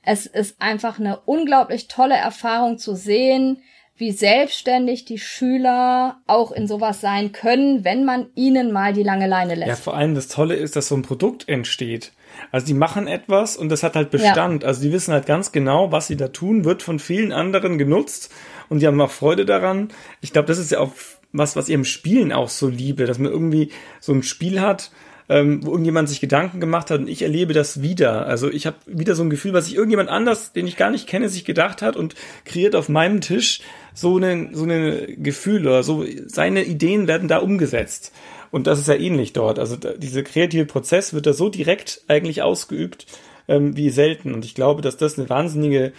Es 0.03 0.27
ist 0.27 0.61
einfach 0.61 0.99
eine 0.99 1.21
unglaublich 1.21 1.87
tolle 1.87 2.17
Erfahrung 2.17 2.79
zu 2.79 2.95
sehen, 2.97 3.63
wie 3.97 4.13
selbstständig 4.13 5.05
die 5.05 5.19
Schüler 5.19 6.19
auch 6.27 6.53
in 6.53 6.69
sowas 6.69 7.01
sein 7.01 7.33
können, 7.33 7.85
wenn 7.85 8.05
man 8.05 8.27
ihnen 8.37 8.73
mal 8.73 8.93
die 8.93 9.03
lange 9.03 9.27
Leine 9.27 9.57
lässt. 9.57 9.69
Ja, 9.69 9.75
vor 9.75 9.97
allem 9.97 10.15
das 10.15 10.29
Tolle 10.29 10.55
ist, 10.55 10.77
dass 10.77 10.89
so 10.89 10.97
ein 10.97 11.03
Produkt 11.03 11.49
entsteht. 11.49 12.13
Also 12.53 12.67
die 12.67 12.75
machen 12.75 13.09
etwas 13.09 13.57
und 13.57 13.69
das 13.71 13.83
hat 13.83 13.97
halt 13.97 14.11
Bestand. 14.11 14.63
Ja. 14.63 14.69
Also 14.69 14.83
die 14.83 14.93
wissen 14.93 15.13
halt 15.13 15.27
ganz 15.27 15.51
genau, 15.51 15.91
was 15.91 16.07
sie 16.07 16.17
da 16.17 16.29
tun, 16.29 16.65
wird 16.65 16.83
von 16.83 17.01
vielen 17.01 17.33
anderen 17.33 17.77
genutzt 17.77 18.33
und 18.69 18.81
die 18.81 18.87
haben 18.87 19.01
auch 19.01 19.11
Freude 19.11 19.45
daran. 19.45 19.89
Ich 20.21 20.33
glaube, 20.33 20.49
das 20.49 20.59
ist 20.59 20.71
ja 20.71 20.81
auch 20.81 20.93
was, 21.33 21.57
was 21.57 21.69
ihrem 21.69 21.85
Spielen 21.85 22.33
auch 22.33 22.49
so 22.49 22.69
liebe, 22.69 23.07
dass 23.07 23.19
man 23.19 23.31
irgendwie 23.31 23.71
so 24.01 24.13
ein 24.13 24.23
Spiel 24.23 24.61
hat, 24.61 24.91
ähm, 25.29 25.65
wo 25.65 25.71
irgendjemand 25.71 26.09
sich 26.09 26.21
Gedanken 26.21 26.61
gemacht 26.61 26.91
hat 26.91 27.01
und 27.01 27.09
ich 27.09 27.23
erlebe 27.23 27.53
das 27.53 27.83
wieder. 27.83 28.27
Also 28.27 28.51
ich 28.51 28.67
habe 28.67 28.77
wieder 28.87 29.15
so 29.15 29.23
ein 29.23 29.31
Gefühl, 29.31 29.53
was 29.53 29.67
sich 29.67 29.75
irgendjemand 29.75 30.09
anders, 30.09 30.53
den 30.53 30.67
ich 30.67 30.77
gar 30.77 30.91
nicht 30.91 31.07
kenne, 31.07 31.29
sich 31.29 31.45
gedacht 31.45 31.83
hat 31.83 31.97
und 31.97 32.15
kreiert 32.45 32.75
auf 32.75 32.89
meinem 32.89 33.21
Tisch 33.21 33.61
so 33.93 34.17
eine 34.17 34.51
so 34.53 34.65
eine 34.65 35.07
Gefühl 35.17 35.67
oder 35.67 35.83
so 35.83 36.05
seine 36.27 36.65
Ideen 36.65 37.07
werden 37.09 37.29
da 37.29 37.39
umgesetzt. 37.39 38.13
Und 38.51 38.67
das 38.67 38.79
ist 38.79 38.89
ja 38.89 38.95
ähnlich 38.95 39.35
dort. 39.35 39.59
Also 39.59 39.77
da, 39.77 39.93
dieser 39.93 40.23
kreative 40.23 40.65
Prozess 40.65 41.13
wird 41.13 41.27
da 41.27 41.35
so 41.35 41.51
direkt 41.51 42.03
eigentlich 42.09 42.41
ausgeübt 42.41 43.07
ähm, 43.47 43.77
wie 43.77 43.91
selten. 43.91 44.33
Und 44.33 44.47
ich 44.47 44.55
glaube, 44.55 44.81
dass 44.81 44.97
das 44.97 45.19
eine 45.19 45.29
wahnsinnige 45.29 45.93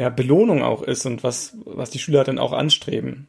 ja, 0.00 0.08
Belohnung 0.08 0.62
auch 0.62 0.82
ist 0.82 1.04
und 1.04 1.22
was, 1.22 1.54
was 1.66 1.90
die 1.90 1.98
Schüler 1.98 2.24
dann 2.24 2.38
auch 2.38 2.52
anstreben. 2.52 3.28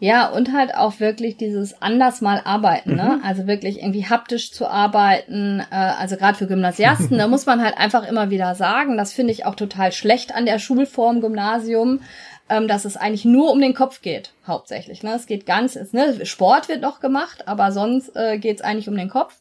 Ja, 0.00 0.28
und 0.28 0.52
halt 0.52 0.74
auch 0.74 0.98
wirklich 0.98 1.36
dieses 1.36 1.80
anders 1.80 2.20
mal 2.20 2.42
arbeiten, 2.44 2.96
ne? 2.96 3.18
Mhm. 3.18 3.24
Also 3.24 3.46
wirklich 3.46 3.78
irgendwie 3.78 4.04
haptisch 4.04 4.52
zu 4.52 4.66
arbeiten, 4.66 5.60
äh, 5.70 5.74
also 5.74 6.16
gerade 6.16 6.36
für 6.36 6.48
Gymnasiasten, 6.48 7.16
da 7.18 7.28
muss 7.28 7.46
man 7.46 7.62
halt 7.62 7.78
einfach 7.78 8.06
immer 8.06 8.28
wieder 8.28 8.56
sagen, 8.56 8.96
das 8.96 9.12
finde 9.12 9.32
ich 9.32 9.46
auch 9.46 9.54
total 9.54 9.92
schlecht 9.92 10.34
an 10.34 10.46
der 10.46 10.58
Schulform 10.58 11.20
Gymnasium, 11.20 12.00
ähm, 12.50 12.66
dass 12.66 12.84
es 12.84 12.96
eigentlich 12.96 13.24
nur 13.24 13.52
um 13.52 13.60
den 13.60 13.72
Kopf 13.72 14.02
geht, 14.02 14.32
hauptsächlich. 14.46 15.04
Ne? 15.04 15.14
Es 15.14 15.26
geht 15.26 15.46
ganz, 15.46 15.78
ne? 15.92 16.26
Sport 16.26 16.68
wird 16.68 16.82
noch 16.82 16.98
gemacht, 16.98 17.46
aber 17.46 17.70
sonst 17.70 18.16
äh, 18.16 18.38
geht 18.38 18.56
es 18.56 18.62
eigentlich 18.62 18.88
um 18.88 18.96
den 18.96 19.08
Kopf. 19.08 19.38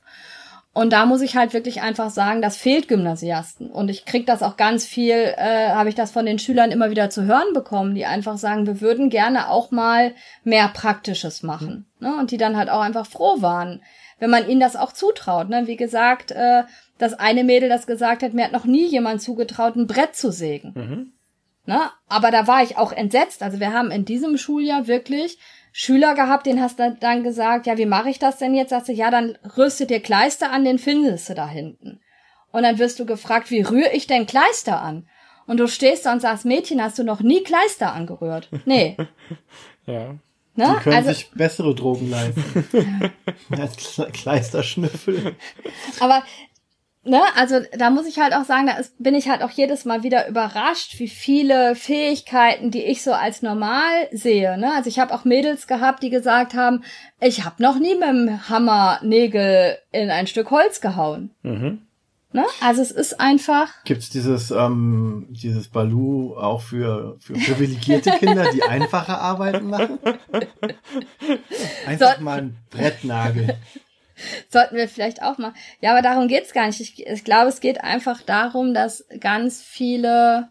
Und 0.76 0.92
da 0.92 1.06
muss 1.06 1.22
ich 1.22 1.38
halt 1.38 1.54
wirklich 1.54 1.82
einfach 1.82 2.10
sagen, 2.10 2.42
das 2.42 2.58
fehlt 2.58 2.90
Gymnasiasten. 2.90 3.72
Und 3.72 3.88
ich 3.88 4.04
krieg 4.04 4.26
das 4.26 4.44
auch 4.44 4.58
ganz 4.58 4.86
viel, 4.86 5.16
äh, 5.16 5.70
habe 5.70 5.88
ich 5.88 5.96
das 5.96 6.12
von 6.12 6.26
den 6.26 6.38
Schülern 6.38 6.70
immer 6.72 6.90
wieder 6.90 7.10
zu 7.10 7.24
hören 7.24 7.54
bekommen, 7.54 7.96
die 7.96 8.06
einfach 8.06 8.38
sagen, 8.38 8.68
wir 8.68 8.82
würden 8.82 9.10
gerne 9.10 9.50
auch 9.50 9.72
mal 9.72 10.14
mehr 10.44 10.68
Praktisches 10.68 11.44
machen. 11.44 11.86
Ne? 12.02 12.14
Und 12.20 12.32
die 12.32 12.38
dann 12.38 12.58
halt 12.58 12.70
auch 12.70 12.82
einfach 12.82 13.06
froh 13.06 13.42
waren, 13.42 13.84
wenn 14.20 14.30
man 14.30 14.50
ihnen 14.50 14.60
das 14.60 14.76
auch 14.76 14.92
zutraut. 14.92 15.48
Ne? 15.48 15.66
Wie 15.66 15.78
gesagt, 15.78 16.32
äh, 16.32 16.64
das 16.98 17.14
eine 17.14 17.46
Mädel, 17.46 17.70
das 17.70 17.88
gesagt 17.88 18.22
hat, 18.22 18.34
mir 18.34 18.44
hat 18.44 18.52
noch 18.52 18.66
nie 18.66 18.86
jemand 18.86 19.22
zugetraut, 19.22 19.78
ein 19.78 19.88
Brett 19.88 20.18
zu 20.18 20.30
sägen. 20.30 20.74
Mhm. 20.76 21.14
Ne? 21.68 21.90
Aber 22.10 22.32
da 22.32 22.48
war 22.48 22.64
ich 22.64 22.78
auch 22.78 22.92
entsetzt. 22.92 23.44
Also 23.44 23.62
wir 23.62 23.72
haben 23.72 23.92
in 23.92 24.04
diesem 24.04 24.38
Schuljahr 24.38 24.88
wirklich 24.88 25.38
Schüler 25.78 26.16
gehabt, 26.16 26.46
den 26.46 26.62
hast 26.62 26.80
du 26.80 26.96
dann 27.02 27.22
gesagt, 27.22 27.68
ja, 27.68 27.78
wie 27.78 27.86
mache 27.86 28.10
ich 28.10 28.18
das 28.18 28.38
denn 28.38 28.56
jetzt? 28.56 28.70
Sagst 28.70 28.88
du, 28.88 28.94
ja, 28.94 29.12
dann 29.12 29.38
rüstet 29.58 29.90
dir 29.90 30.00
Kleister 30.00 30.50
an, 30.50 30.64
den 30.64 30.80
findest 30.80 31.28
du 31.28 31.34
da 31.34 31.50
hinten. 31.50 32.00
Und 32.54 32.64
dann 32.64 32.80
wirst 32.80 32.98
du 32.98 33.06
gefragt, 33.06 33.52
wie 33.52 33.60
rühre 33.60 33.92
ich 33.92 34.08
denn 34.08 34.26
Kleister 34.26 34.82
an? 34.82 35.10
Und 35.48 35.58
du 35.58 35.68
stehst 35.68 36.06
da 36.06 36.14
und 36.14 36.22
sagst, 36.22 36.46
Mädchen, 36.46 36.82
hast 36.82 36.98
du 36.98 37.04
noch 37.04 37.20
nie 37.20 37.44
Kleister 37.44 37.92
angerührt? 37.92 38.48
Nee. 38.64 38.96
ja. 39.86 40.16
Ne? 40.56 40.76
Die 40.78 40.84
können 40.84 40.96
also, 40.96 41.10
sich 41.10 41.30
bessere 41.32 41.76
Drogen 41.76 42.10
leisten. 42.10 43.12
Als 43.50 44.02
Kleisterschnüffel. 44.14 45.36
Aber 46.00 46.24
ne, 47.06 47.22
also 47.36 47.60
da 47.78 47.90
muss 47.90 48.08
ich 48.08 48.20
halt 48.20 48.34
auch 48.34 48.44
sagen, 48.44 48.68
da 48.68 48.74
ist, 48.74 49.02
bin 49.02 49.16
ich 49.16 49.30
halt 49.30 49.42
auch 49.42 49.52
jedes 49.52 49.86
Mal 49.86 50.04
wieder 50.04 50.28
überrascht, 50.28 51.00
wie 51.00 51.08
viele 51.08 51.76
Fähigkeiten, 51.76 52.72
die 52.72 52.84
ich 52.84 53.04
so 53.04 53.14
als 53.14 53.42
normal 53.42 54.08
sehe. 54.12 54.58
Ne? 54.58 54.74
Also 54.74 54.90
ich 54.90 55.00
habe 55.00 55.14
auch 55.14 55.26
Mädels 55.26 55.68
gehabt, 55.68 56.04
die 56.04 56.10
gesagt 56.10 56.54
haben, 56.54 56.84
ich 57.20 57.46
habe 57.46 57.62
noch 57.62 57.80
nie 57.80 57.96
mit 57.96 58.08
dem 58.08 58.50
Hammer 58.50 59.00
Nägel 59.04 59.78
in 59.92 60.10
ein 60.10 60.28
Stück 60.28 60.52
Holz 60.52 60.82
gehauen. 60.82 61.32
Mhm. 61.44 61.82
Ne? 62.36 62.44
Also 62.60 62.82
es 62.82 62.92
ist 62.92 63.22
einfach. 63.22 63.70
Gibt's 63.86 64.10
dieses 64.10 64.52
ähm, 64.52 65.28
dieses 65.30 65.70
Balu 65.70 66.36
auch 66.36 66.60
für 66.60 67.16
für 67.22 67.32
privilegierte 67.32 68.12
Kinder, 68.20 68.52
die 68.52 68.62
einfache 68.70 69.18
Arbeiten 69.18 69.68
machen? 69.70 70.00
Einfach 71.88 72.18
so, 72.18 72.24
mal 72.24 72.40
ein 72.40 72.58
Brettnagel. 72.72 73.56
Sollten 74.50 74.76
wir 74.76 74.88
vielleicht 74.88 75.22
auch 75.22 75.38
mal. 75.38 75.54
Ja, 75.82 75.92
aber 75.92 76.02
darum 76.02 76.28
geht's 76.28 76.54
gar 76.54 76.68
nicht. 76.68 76.82
Ich, 76.82 77.06
ich 77.06 77.24
glaube, 77.24 77.50
es 77.50 77.60
geht 77.60 77.84
einfach 77.84 78.22
darum, 78.22 78.74
dass 78.74 79.06
ganz 79.20 79.62
viele 79.62 80.50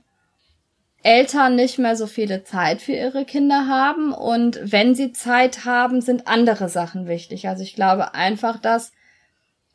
Eltern 1.02 1.54
nicht 1.54 1.78
mehr 1.78 1.96
so 1.96 2.06
viele 2.06 2.44
Zeit 2.44 2.80
für 2.80 2.92
ihre 2.92 3.26
Kinder 3.26 3.66
haben 3.68 4.12
und 4.12 4.58
wenn 4.62 4.94
sie 4.94 5.12
Zeit 5.12 5.66
haben, 5.66 6.00
sind 6.00 6.26
andere 6.26 6.70
Sachen 6.70 7.06
wichtig. 7.06 7.46
Also 7.46 7.62
ich 7.62 7.74
glaube 7.74 8.14
einfach, 8.14 8.58
dass 8.58 8.92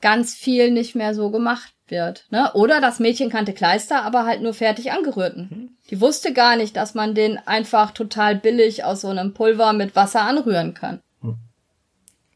ganz 0.02 0.34
viel 0.34 0.72
nicht 0.72 0.95
mehr 0.95 1.14
so 1.14 1.30
gemacht 1.30 1.74
wird. 1.88 2.26
Ne? 2.32 2.52
Oder 2.53 2.82
das 2.82 2.99
Mädchen 2.99 3.30
kannte 3.30 3.53
Kleister, 3.53 4.03
aber 4.03 4.26
halt 4.26 4.41
nur 4.41 4.53
fertig 4.53 4.91
angerührten. 4.91 5.49
Mhm. 5.49 5.70
Die 5.90 6.02
wusste 6.02 6.34
gar 6.34 6.56
nicht, 6.56 6.76
dass 6.76 6.95
man 6.95 7.14
den 7.14 7.38
einfach 7.38 7.91
total 7.91 8.36
billig 8.36 8.84
aus 8.84 9.02
so 9.02 9.10
einem 9.10 9.34
Pulver 9.34 9.74
mit 9.74 9.95
Wasser 9.95 10.22
anrühren 10.22 10.74
kann. 10.74 11.02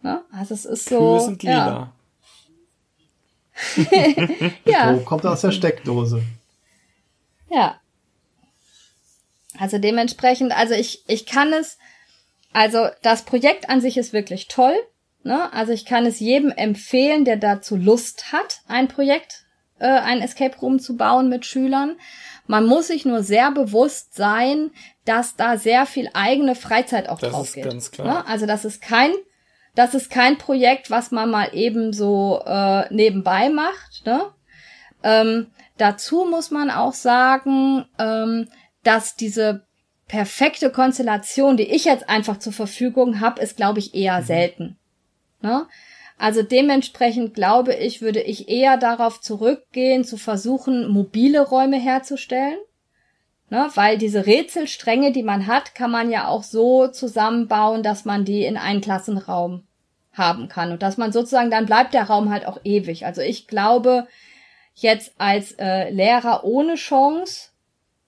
Ne? 0.04 0.22
Also 0.32 0.54
es 0.54 0.66
ist 0.66 0.90
so. 0.90 1.00
Kühe 1.00 1.20
sind 1.22 1.44
lila. 1.44 1.92
Ja. 4.66 4.92
ja. 4.92 5.00
kommt 5.06 5.26
aus 5.26 5.42
der 5.42 5.52
Steckdose. 5.52 6.24
Ja. 7.50 7.80
Also 9.60 9.78
dementsprechend, 9.78 10.58
also 10.58 10.74
ich, 10.74 11.04
ich 11.08 11.28
kann 11.28 11.54
es, 11.54 11.78
also 12.52 12.88
das 13.04 13.24
Projekt 13.24 13.70
an 13.70 13.80
sich 13.80 13.98
ist 13.98 14.12
wirklich 14.12 14.48
toll. 14.48 14.76
Ne? 15.24 15.54
Also 15.54 15.72
ich 15.72 15.86
kann 15.86 16.06
es 16.06 16.20
jedem 16.20 16.52
empfehlen, 16.52 17.26
der 17.26 17.38
dazu 17.38 17.76
Lust 17.76 18.34
hat, 18.34 18.62
ein 18.68 18.88
Projekt, 18.88 19.46
äh, 19.80 19.86
ein 19.86 20.22
Escape 20.22 20.58
Room 20.60 20.80
zu 20.80 20.98
bauen 20.98 21.30
mit 21.30 21.46
Schülern. 21.46 21.96
Man 22.48 22.66
muss 22.66 22.88
sich 22.88 23.06
nur 23.06 23.24
sehr 23.24 23.52
bewusst 23.52 24.16
sein, 24.16 24.72
dass 25.06 25.36
da 25.36 25.58
sehr 25.58 25.86
viel 25.86 26.10
eigene 26.14 26.56
Freizeit 26.56 27.08
auch 27.08 27.20
das 27.20 27.32
drauf 27.32 27.48
ist 27.48 27.54
geht. 27.54 27.66
Ganz 27.66 27.92
klar. 27.92 28.08
Ne? 28.08 28.28
Also 28.28 28.48
das 28.48 28.66
ist 28.66 28.82
kein, 28.82 29.12
das 29.76 29.94
ist 29.94 30.10
kein 30.10 30.38
Projekt, 30.38 30.92
was 30.92 31.12
man 31.12 31.32
mal 31.32 31.50
eben 31.54 31.94
so 31.94 32.42
äh, 32.46 32.94
nebenbei 32.94 33.50
macht. 33.50 34.06
Ne? 34.06 34.26
Ähm, 35.04 35.48
dazu 35.78 36.26
muss 36.30 36.52
man 36.52 36.70
auch 36.70 36.94
sagen, 36.94 37.86
ähm, 37.98 38.48
dass 38.84 39.16
diese 39.16 39.66
perfekte 40.08 40.70
Konstellation, 40.70 41.58
die 41.58 41.64
ich 41.64 41.86
jetzt 41.86 42.08
einfach 42.10 42.38
zur 42.38 42.54
Verfügung 42.54 43.20
habe, 43.20 43.42
ist, 43.42 43.58
glaube 43.58 43.80
ich, 43.80 43.96
eher 43.96 44.20
mhm. 44.22 44.26
selten. 44.26 44.78
Ne? 45.42 45.66
Also 46.18 46.44
dementsprechend 46.44 47.34
glaube 47.34 47.74
ich, 47.74 48.02
würde 48.02 48.22
ich 48.22 48.48
eher 48.48 48.78
darauf 48.78 49.22
zurückgehen, 49.22 50.06
zu 50.06 50.18
versuchen, 50.18 50.88
mobile 50.88 51.42
Räume 51.42 51.78
herzustellen. 51.78 52.58
Ne? 53.54 53.70
Weil 53.76 54.00
diese 54.00 54.26
Rätselstränge, 54.26 55.12
die 55.12 55.22
man 55.22 55.46
hat, 55.46 55.76
kann 55.76 55.92
man 55.92 56.10
ja 56.10 56.28
auch 56.28 56.42
so 56.42 56.88
zusammenbauen, 56.88 57.84
dass 57.84 58.04
man 58.04 58.26
die 58.26 58.46
in 58.46 58.58
einen 58.58 58.82
Klassenraum 58.82 59.62
haben 60.12 60.48
kann. 60.48 60.72
Und 60.72 60.82
dass 60.82 60.98
man 60.98 61.12
sozusagen, 61.12 61.52
dann 61.52 61.68
bleibt 61.68 61.94
der 61.94 62.06
Raum 62.06 62.32
halt 62.32 62.48
auch 62.48 62.60
ewig. 62.64 63.06
Also 63.06 63.22
ich 63.22 63.46
glaube, 63.46 64.08
jetzt 64.74 65.14
als 65.20 65.52
äh, 65.60 65.92
Lehrer 65.92 66.44
ohne 66.44 66.74
Chance 66.74 67.50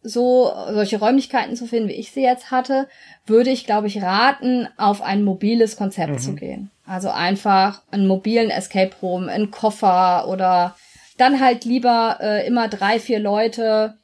so 0.02 0.52
solche 0.72 0.98
Räumlichkeiten 0.98 1.56
zu 1.56 1.68
finden, 1.68 1.90
wie 1.90 1.94
ich 1.94 2.12
sie 2.12 2.24
jetzt 2.24 2.50
hatte, 2.50 2.88
würde 3.28 3.52
ich, 3.52 3.68
glaube 3.68 3.86
ich, 3.86 4.02
raten, 4.02 4.68
auf 4.78 5.04
ein 5.04 5.24
mobiles 5.24 5.78
Konzept 5.78 6.14
mhm. 6.14 6.18
zu 6.18 6.34
gehen. 6.34 6.72
Also 6.88 7.10
einfach 7.10 7.84
einen 7.92 8.08
mobilen 8.08 8.50
Escape 8.50 8.96
Room, 9.00 9.30
einen 9.30 9.52
Koffer 9.52 10.28
oder 10.28 10.76
dann 11.18 11.40
halt 11.40 11.66
lieber 11.66 12.18
äh, 12.20 12.48
immer 12.48 12.68
drei, 12.68 13.00
vier 13.00 13.20
Leute 13.20 14.00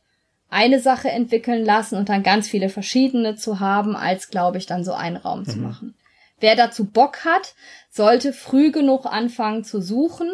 eine 0.51 0.79
Sache 0.79 1.09
entwickeln 1.09 1.65
lassen 1.65 1.95
und 1.95 2.09
dann 2.09 2.23
ganz 2.23 2.47
viele 2.47 2.69
verschiedene 2.69 3.35
zu 3.35 3.59
haben, 3.59 3.95
als, 3.95 4.29
glaube 4.29 4.57
ich, 4.57 4.67
dann 4.67 4.83
so 4.83 4.93
einen 4.93 5.17
Raum 5.17 5.39
mhm. 5.39 5.45
zu 5.45 5.57
machen. 5.59 5.95
Wer 6.39 6.55
dazu 6.55 6.85
Bock 6.85 7.23
hat, 7.25 7.55
sollte 7.89 8.33
früh 8.33 8.71
genug 8.71 9.05
anfangen 9.05 9.63
zu 9.63 9.81
suchen 9.81 10.29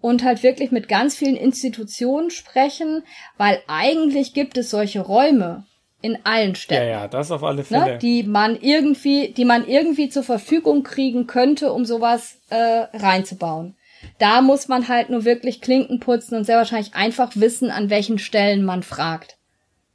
und 0.00 0.24
halt 0.24 0.42
wirklich 0.42 0.72
mit 0.72 0.88
ganz 0.88 1.14
vielen 1.14 1.36
Institutionen 1.36 2.30
sprechen, 2.30 3.04
weil 3.38 3.62
eigentlich 3.68 4.34
gibt 4.34 4.58
es 4.58 4.70
solche 4.70 5.00
Räume 5.00 5.64
in 6.02 6.18
allen 6.24 6.54
Städten. 6.54 6.88
Ja, 6.88 7.02
ja, 7.02 7.08
das 7.08 7.30
auf 7.30 7.44
alle 7.44 7.58
ne, 7.58 7.64
Fälle. 7.64 7.92
Ne, 7.92 7.98
die 7.98 8.24
man 8.24 8.56
irgendwie, 8.60 9.32
die 9.32 9.44
man 9.44 9.66
irgendwie 9.66 10.08
zur 10.08 10.24
Verfügung 10.24 10.82
kriegen 10.82 11.26
könnte, 11.26 11.72
um 11.72 11.84
sowas 11.84 12.38
äh, 12.50 12.86
reinzubauen. 12.94 13.76
Da 14.18 14.40
muss 14.40 14.68
man 14.68 14.88
halt 14.88 15.10
nur 15.10 15.24
wirklich 15.24 15.60
Klinken 15.60 16.00
putzen 16.00 16.36
und 16.36 16.44
sehr 16.44 16.56
wahrscheinlich 16.56 16.94
einfach 16.94 17.32
wissen, 17.34 17.70
an 17.70 17.90
welchen 17.90 18.18
Stellen 18.18 18.64
man 18.64 18.82
fragt. 18.82 19.35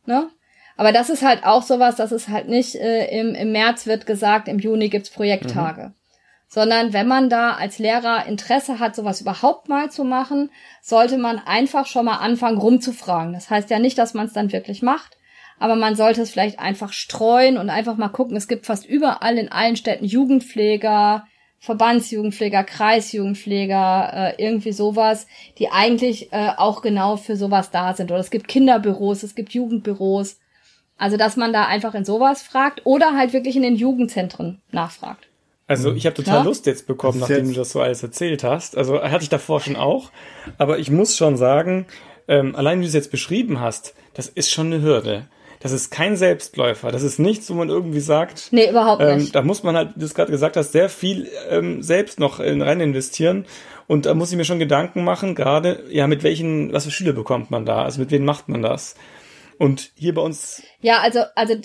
Ne? 0.06 0.30
Aber 0.78 0.92
das 0.92 1.10
ist 1.10 1.24
halt 1.24 1.44
auch 1.44 1.64
sowas, 1.64 1.96
das 1.96 2.12
ist 2.12 2.30
halt 2.30 2.48
nicht 2.48 2.76
äh, 2.76 3.20
im, 3.20 3.36
im 3.36 3.52
März 3.52 3.86
wird 3.86 4.06
gesagt, 4.06 4.48
im 4.48 4.60
Juni 4.60 4.90
gibt's 4.90 5.10
Projekttage. 5.10 5.90
Mhm 5.90 5.94
sondern 6.54 6.92
wenn 6.92 7.08
man 7.08 7.30
da 7.30 7.54
als 7.54 7.80
Lehrer 7.80 8.26
Interesse 8.26 8.80
hat, 8.80 8.94
sowas 8.94 9.22
überhaupt 9.22 9.70
mal 9.70 9.90
zu 9.90 10.04
machen, 10.04 10.52
sollte 10.82 11.18
man 11.18 11.40
einfach 11.40 11.86
schon 11.88 12.04
mal 12.04 12.18
anfangen 12.18 12.58
rumzufragen. 12.58 13.32
Das 13.32 13.50
heißt 13.50 13.70
ja 13.70 13.80
nicht, 13.80 13.98
dass 13.98 14.14
man 14.14 14.26
es 14.26 14.34
dann 14.34 14.52
wirklich 14.52 14.82
macht, 14.82 15.18
aber 15.60 15.78
man 15.78 15.96
sollte 15.96 16.22
es 16.22 16.30
vielleicht 16.30 16.60
einfach 16.60 16.92
streuen 16.92 17.58
und 17.58 17.70
einfach 17.70 17.96
mal 17.96 18.10
gucken. 18.10 18.36
Es 18.36 18.50
gibt 18.50 18.66
fast 18.66 18.86
überall 18.86 19.38
in 19.38 19.50
allen 19.50 19.78
Städten 19.78 20.04
Jugendpfleger, 20.04 21.26
Verbandsjugendpfleger, 21.64 22.64
Kreisjugendpfleger, 22.64 24.34
äh, 24.40 24.44
irgendwie 24.44 24.72
sowas, 24.72 25.28
die 25.60 25.70
eigentlich 25.70 26.34
äh, 26.34 26.50
auch 26.58 26.82
genau 26.82 27.18
für 27.18 27.36
sowas 27.36 27.70
da 27.70 27.94
sind. 27.94 28.12
Oder 28.12 28.20
es 28.20 28.32
gibt 28.32 28.48
Kinderbüros, 28.48 29.22
es 29.22 29.36
gibt 29.36 29.54
Jugendbüros. 29.54 30.40
Also, 30.98 31.18
dass 31.18 31.38
man 31.38 31.54
da 31.54 31.68
einfach 31.68 31.94
in 31.94 32.04
sowas 32.04 32.42
fragt 32.42 32.82
oder 32.86 33.16
halt 33.16 33.34
wirklich 33.34 33.56
in 33.56 33.62
den 33.62 33.76
Jugendzentren 33.76 34.60
nachfragt. 34.72 35.28
Also 35.68 35.94
ich 35.94 36.06
habe 36.06 36.16
total 36.16 36.40
ja? 36.40 36.44
Lust 36.44 36.66
jetzt 36.66 36.88
bekommen, 36.88 37.20
nachdem 37.20 37.46
jetzt? 37.46 37.52
du 37.52 37.60
das 37.60 37.70
so 37.72 37.80
alles 37.80 38.04
erzählt 38.04 38.44
hast. 38.44 38.76
Also 38.76 39.02
hatte 39.02 39.24
ich 39.24 39.30
davor 39.30 39.62
schon 39.62 39.76
auch. 39.76 40.12
Aber 40.58 40.80
ich 40.80 40.90
muss 40.90 41.16
schon 41.16 41.38
sagen, 41.38 41.86
ähm, 42.28 42.56
allein 42.56 42.80
wie 42.80 42.84
du 42.84 42.88
es 42.88 42.94
jetzt 42.94 43.12
beschrieben 43.12 43.60
hast, 43.60 43.94
das 44.16 44.28
ist 44.28 44.52
schon 44.52 44.74
eine 44.74 44.82
Hürde. 44.82 45.28
Das 45.62 45.72
ist 45.72 45.92
kein 45.92 46.18
Selbstläufer. 46.18 46.92
Das 46.92 47.04
ist 47.04 47.20
nichts, 47.20 47.50
wo 47.50 47.54
man 47.54 47.70
irgendwie 47.70 48.00
sagt. 48.00 48.48
Nee, 48.52 48.70
überhaupt 48.70 49.02
ähm, 49.02 49.20
nicht. 49.20 49.36
Da 49.36 49.42
muss 49.42 49.64
man 49.64 49.76
halt, 49.76 49.96
wie 49.96 50.00
du 50.00 50.06
es 50.06 50.16
gerade 50.16 50.32
gesagt 50.32 50.58
hast, 50.58 50.72
sehr 50.72 50.90
viel 50.90 51.30
ähm, 51.50 51.84
selbst 51.84 52.20
noch 52.20 52.40
in, 52.40 52.62
rein 52.62 52.80
investieren. 52.80 53.46
Und 53.88 54.06
da 54.06 54.14
muss 54.14 54.32
ich 54.32 54.38
mir 54.38 54.46
schon 54.46 54.60
Gedanken 54.60 55.04
machen, 55.04 55.36
gerade, 55.36 55.84
ja, 55.90 56.08
mit 56.08 56.24
welchen, 56.24 56.74
was 56.74 56.86
für 56.86 56.92
Schüler 56.92 57.14
bekommt 57.14 57.52
man 57.52 57.66
da? 57.66 57.84
Also 57.84 58.00
mit 58.00 58.12
wem 58.12 58.26
macht 58.26 58.50
man 58.50 58.62
das? 58.62 58.96
Und 59.58 59.92
hier 59.96 60.14
bei 60.14 60.22
uns. 60.22 60.64
Ja, 60.82 61.00
also, 61.02 61.22
also 61.36 61.56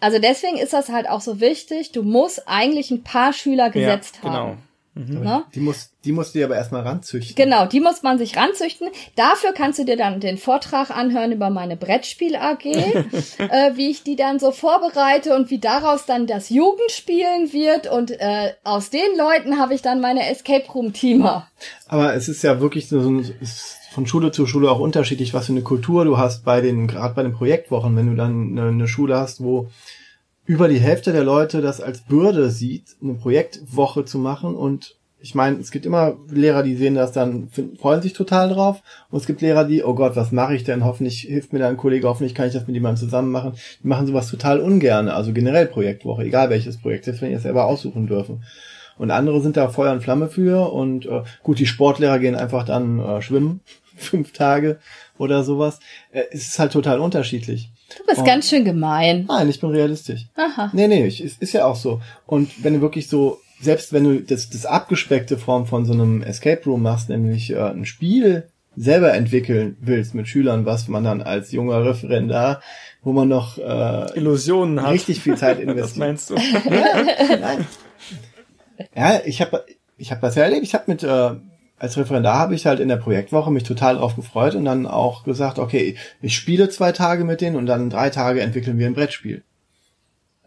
also 0.00 0.18
deswegen 0.18 0.58
ist 0.58 0.72
das 0.72 0.90
halt 0.90 1.08
auch 1.08 1.20
so 1.20 1.40
wichtig. 1.40 1.92
Du 1.92 2.02
musst 2.02 2.46
eigentlich 2.46 2.90
ein 2.90 3.02
paar 3.02 3.32
Schüler 3.32 3.70
gesetzt 3.70 4.20
ja, 4.22 4.28
genau. 4.28 4.38
haben. 4.38 4.62
Mhm. 4.96 5.20
Ne? 5.22 5.44
Die 5.54 5.60
muss, 5.60 5.90
die 6.06 6.12
musst 6.12 6.34
du 6.34 6.38
dir 6.38 6.46
aber 6.46 6.56
erstmal 6.56 6.80
ranzüchten. 6.80 7.36
Genau, 7.36 7.66
die 7.66 7.80
muss 7.80 8.02
man 8.02 8.16
sich 8.16 8.34
ranzüchten. 8.36 8.88
Dafür 9.14 9.52
kannst 9.52 9.78
du 9.78 9.84
dir 9.84 9.98
dann 9.98 10.20
den 10.20 10.38
Vortrag 10.38 10.90
anhören 10.90 11.32
über 11.32 11.50
meine 11.50 11.76
Brettspiel 11.76 12.34
AG, 12.34 12.64
äh, 12.64 13.72
wie 13.74 13.90
ich 13.90 14.04
die 14.04 14.16
dann 14.16 14.38
so 14.38 14.52
vorbereite 14.52 15.36
und 15.36 15.50
wie 15.50 15.58
daraus 15.58 16.06
dann 16.06 16.26
das 16.26 16.48
Jugendspielen 16.48 17.52
wird. 17.52 17.92
Und 17.92 18.10
äh, 18.10 18.54
aus 18.64 18.88
den 18.88 19.18
Leuten 19.18 19.58
habe 19.58 19.74
ich 19.74 19.82
dann 19.82 20.00
meine 20.00 20.30
Escape 20.30 20.66
Room 20.72 20.94
Teamer. 20.94 21.46
Aber 21.88 22.14
es 22.14 22.28
ist 22.28 22.42
ja 22.42 22.60
wirklich 22.60 22.88
so 22.88 22.98
ein, 22.98 23.30
von 23.92 24.06
Schule 24.06 24.30
zu 24.30 24.46
Schule 24.46 24.70
auch 24.70 24.80
unterschiedlich, 24.80 25.34
was 25.34 25.46
für 25.46 25.52
eine 25.52 25.62
Kultur 25.62 26.06
du 26.06 26.16
hast 26.16 26.42
bei 26.42 26.62
den, 26.62 26.86
gerade 26.86 27.14
bei 27.14 27.22
den 27.22 27.34
Projektwochen, 27.34 27.94
wenn 27.96 28.08
du 28.08 28.14
dann 28.14 28.58
eine, 28.58 28.68
eine 28.68 28.88
Schule 28.88 29.18
hast, 29.18 29.42
wo 29.42 29.68
über 30.46 30.68
die 30.68 30.80
Hälfte 30.80 31.12
der 31.12 31.24
Leute 31.24 31.60
das 31.60 31.80
als 31.80 32.00
Bürde 32.00 32.50
sieht, 32.50 32.96
eine 33.02 33.14
Projektwoche 33.14 34.04
zu 34.04 34.18
machen 34.18 34.54
und 34.54 34.96
ich 35.18 35.34
meine, 35.34 35.58
es 35.58 35.70
gibt 35.70 35.86
immer 35.86 36.16
Lehrer, 36.30 36.62
die 36.62 36.76
sehen 36.76 36.94
das 36.94 37.10
dann, 37.10 37.48
freuen 37.80 38.02
sich 38.02 38.12
total 38.12 38.50
drauf. 38.50 38.82
Und 39.10 39.18
es 39.18 39.26
gibt 39.26 39.40
Lehrer, 39.40 39.64
die, 39.64 39.82
oh 39.82 39.94
Gott, 39.94 40.14
was 40.14 40.30
mache 40.30 40.54
ich 40.54 40.62
denn? 40.62 40.84
Hoffentlich 40.84 41.20
hilft 41.20 41.52
mir 41.52 41.58
da 41.58 41.68
ein 41.68 41.76
Kollege, 41.76 42.06
hoffentlich 42.06 42.34
kann 42.34 42.46
ich 42.46 42.52
das 42.52 42.66
mit 42.66 42.74
jemandem 42.74 43.00
zusammen 43.00 43.32
machen. 43.32 43.54
Die 43.82 43.88
machen 43.88 44.06
sowas 44.06 44.30
total 44.30 44.60
ungern. 44.60 45.08
Also 45.08 45.32
generell 45.32 45.66
Projektwoche, 45.66 46.22
egal 46.22 46.50
welches 46.50 46.76
Projekt, 46.76 47.06
selbst 47.06 47.22
wenn 47.22 47.30
ihr 47.30 47.38
es 47.38 47.42
selber 47.42 47.64
aussuchen 47.64 48.06
dürfen. 48.06 48.44
Und 48.98 49.10
andere 49.10 49.40
sind 49.40 49.56
da 49.56 49.68
Feuer 49.68 49.92
und 49.92 50.02
Flamme 50.02 50.28
für. 50.28 50.72
Und 50.72 51.06
äh, 51.06 51.22
gut, 51.42 51.58
die 51.58 51.66
Sportlehrer 51.66 52.18
gehen 52.18 52.36
einfach 52.36 52.64
dann 52.64 53.00
äh, 53.00 53.22
schwimmen 53.22 53.60
fünf 53.96 54.32
Tage 54.32 54.78
oder 55.18 55.42
sowas. 55.42 55.80
Äh, 56.12 56.24
es 56.30 56.48
ist 56.48 56.58
halt 56.58 56.72
total 56.72 57.00
unterschiedlich. 57.00 57.70
Du 57.96 58.04
bist 58.06 58.18
und, 58.18 58.24
ganz 58.24 58.48
schön 58.48 58.64
gemein. 58.64 59.26
Nein, 59.28 59.48
ich 59.48 59.60
bin 59.60 59.70
realistisch. 59.70 60.26
Aha. 60.36 60.70
Nee, 60.72 60.88
nee, 60.88 61.06
ich, 61.06 61.22
ist, 61.22 61.40
ist 61.40 61.52
ja 61.52 61.66
auch 61.66 61.76
so. 61.76 62.00
Und 62.26 62.64
wenn 62.64 62.74
du 62.74 62.80
wirklich 62.80 63.08
so, 63.08 63.40
selbst 63.60 63.92
wenn 63.92 64.04
du 64.04 64.20
das, 64.20 64.50
das 64.50 64.66
abgespeckte 64.66 65.38
Form 65.38 65.66
von 65.66 65.84
so 65.84 65.92
einem 65.92 66.22
Escape 66.22 66.64
Room 66.66 66.82
machst, 66.82 67.08
nämlich 67.08 67.52
äh, 67.52 67.60
ein 67.60 67.84
Spiel 67.84 68.48
selber 68.76 69.14
entwickeln 69.14 69.76
willst 69.80 70.14
mit 70.14 70.28
Schülern, 70.28 70.66
was 70.66 70.88
man 70.88 71.04
dann 71.04 71.22
als 71.22 71.52
junger 71.52 71.84
Referendar, 71.84 72.60
wo 73.02 73.12
man 73.12 73.28
noch 73.28 73.58
äh, 73.58 74.18
Illusionen 74.18 74.82
hat. 74.82 74.92
richtig 74.92 75.20
viel 75.20 75.36
Zeit 75.36 75.60
investiert. 75.60 75.84
Was 75.84 75.96
meinst 75.96 76.30
du? 76.30 76.34
ja, 76.34 77.36
nein. 77.40 77.66
Ja, 78.94 79.20
ich 79.24 79.40
habe 79.40 79.64
ich 79.96 80.10
hab 80.10 80.20
das 80.20 80.34
ja 80.34 80.42
erlebt. 80.42 80.64
Ich 80.64 80.74
habe 80.74 80.84
mit 80.88 81.02
äh, 81.02 81.30
als 81.78 81.96
Referendar 81.96 82.38
habe 82.38 82.54
ich 82.54 82.66
halt 82.66 82.80
in 82.80 82.88
der 82.88 82.96
Projektwoche 82.96 83.50
mich 83.50 83.64
total 83.64 83.96
drauf 83.96 84.16
gefreut 84.16 84.54
und 84.54 84.64
dann 84.64 84.86
auch 84.86 85.24
gesagt, 85.24 85.58
okay, 85.58 85.96
ich 86.22 86.36
spiele 86.36 86.68
zwei 86.70 86.92
Tage 86.92 87.24
mit 87.24 87.40
denen 87.40 87.56
und 87.56 87.66
dann 87.66 87.90
drei 87.90 88.10
Tage 88.10 88.40
entwickeln 88.40 88.78
wir 88.78 88.86
ein 88.86 88.94
Brettspiel. 88.94 89.42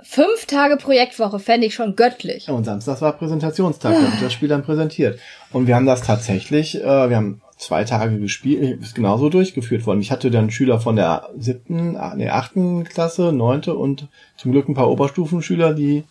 fünf 0.02 0.46
Tage 0.48 0.78
Projektwoche 0.78 1.40
fände 1.40 1.68
ich 1.68 1.76
schon 1.76 1.96
göttlich. 1.96 2.50
Und 2.50 2.64
Samstag 2.64 3.02
war 3.02 3.14
Präsentationstag, 3.14 3.94
da 3.94 4.02
wird 4.02 4.22
das 4.22 4.34
Spiel 4.34 4.50
dann 4.50 4.64
präsentiert. 4.64 5.20
Und 5.52 5.68
wir 5.68 5.76
haben 5.76 5.86
das 5.86 6.02
tatsächlich, 6.02 6.82
äh, 6.82 7.10
wir 7.10 7.16
haben 7.16 7.42
zwei 7.58 7.84
Tage 7.84 8.18
gespielt, 8.20 8.82
ist 8.82 8.96
genauso 8.96 9.30
durchgeführt 9.30 9.86
worden. 9.86 10.00
Ich 10.00 10.12
hatte 10.12 10.32
dann 10.32 10.50
Schüler 10.50 10.80
von 10.80 10.96
der 10.96 11.30
siebten, 11.38 11.98
ah, 11.98 12.14
nee, 12.16 12.30
achten 12.30 12.86
Klasse, 12.86 13.34
neunte 13.34 13.76
und 13.76 14.08
zum 14.38 14.54
Glück 14.54 14.70
ein 14.70 14.76
paar 14.76 14.90
Oberstufenschüler, 14.90 15.74
die 15.74 16.06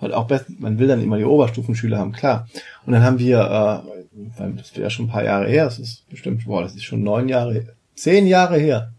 halt 0.00 0.12
auch 0.12 0.26
best, 0.26 0.44
man 0.60 0.78
will 0.78 0.88
dann 0.88 1.02
immer 1.02 1.16
die 1.16 1.24
Oberstufenschüler 1.24 1.98
haben, 1.98 2.12
klar. 2.12 2.46
Und 2.86 2.92
dann 2.92 3.02
haben 3.02 3.18
wir, 3.18 3.82
äh, 3.86 3.99
das 4.12 4.76
wäre 4.76 4.90
schon 4.90 5.06
ein 5.06 5.10
paar 5.10 5.24
Jahre 5.24 5.48
her, 5.48 5.64
das 5.64 5.78
ist 5.78 6.08
bestimmt, 6.08 6.44
boah, 6.44 6.62
das 6.62 6.74
ist 6.74 6.84
schon 6.84 7.02
neun 7.02 7.28
Jahre, 7.28 7.74
zehn 7.94 8.26
Jahre 8.26 8.58
her. 8.58 8.92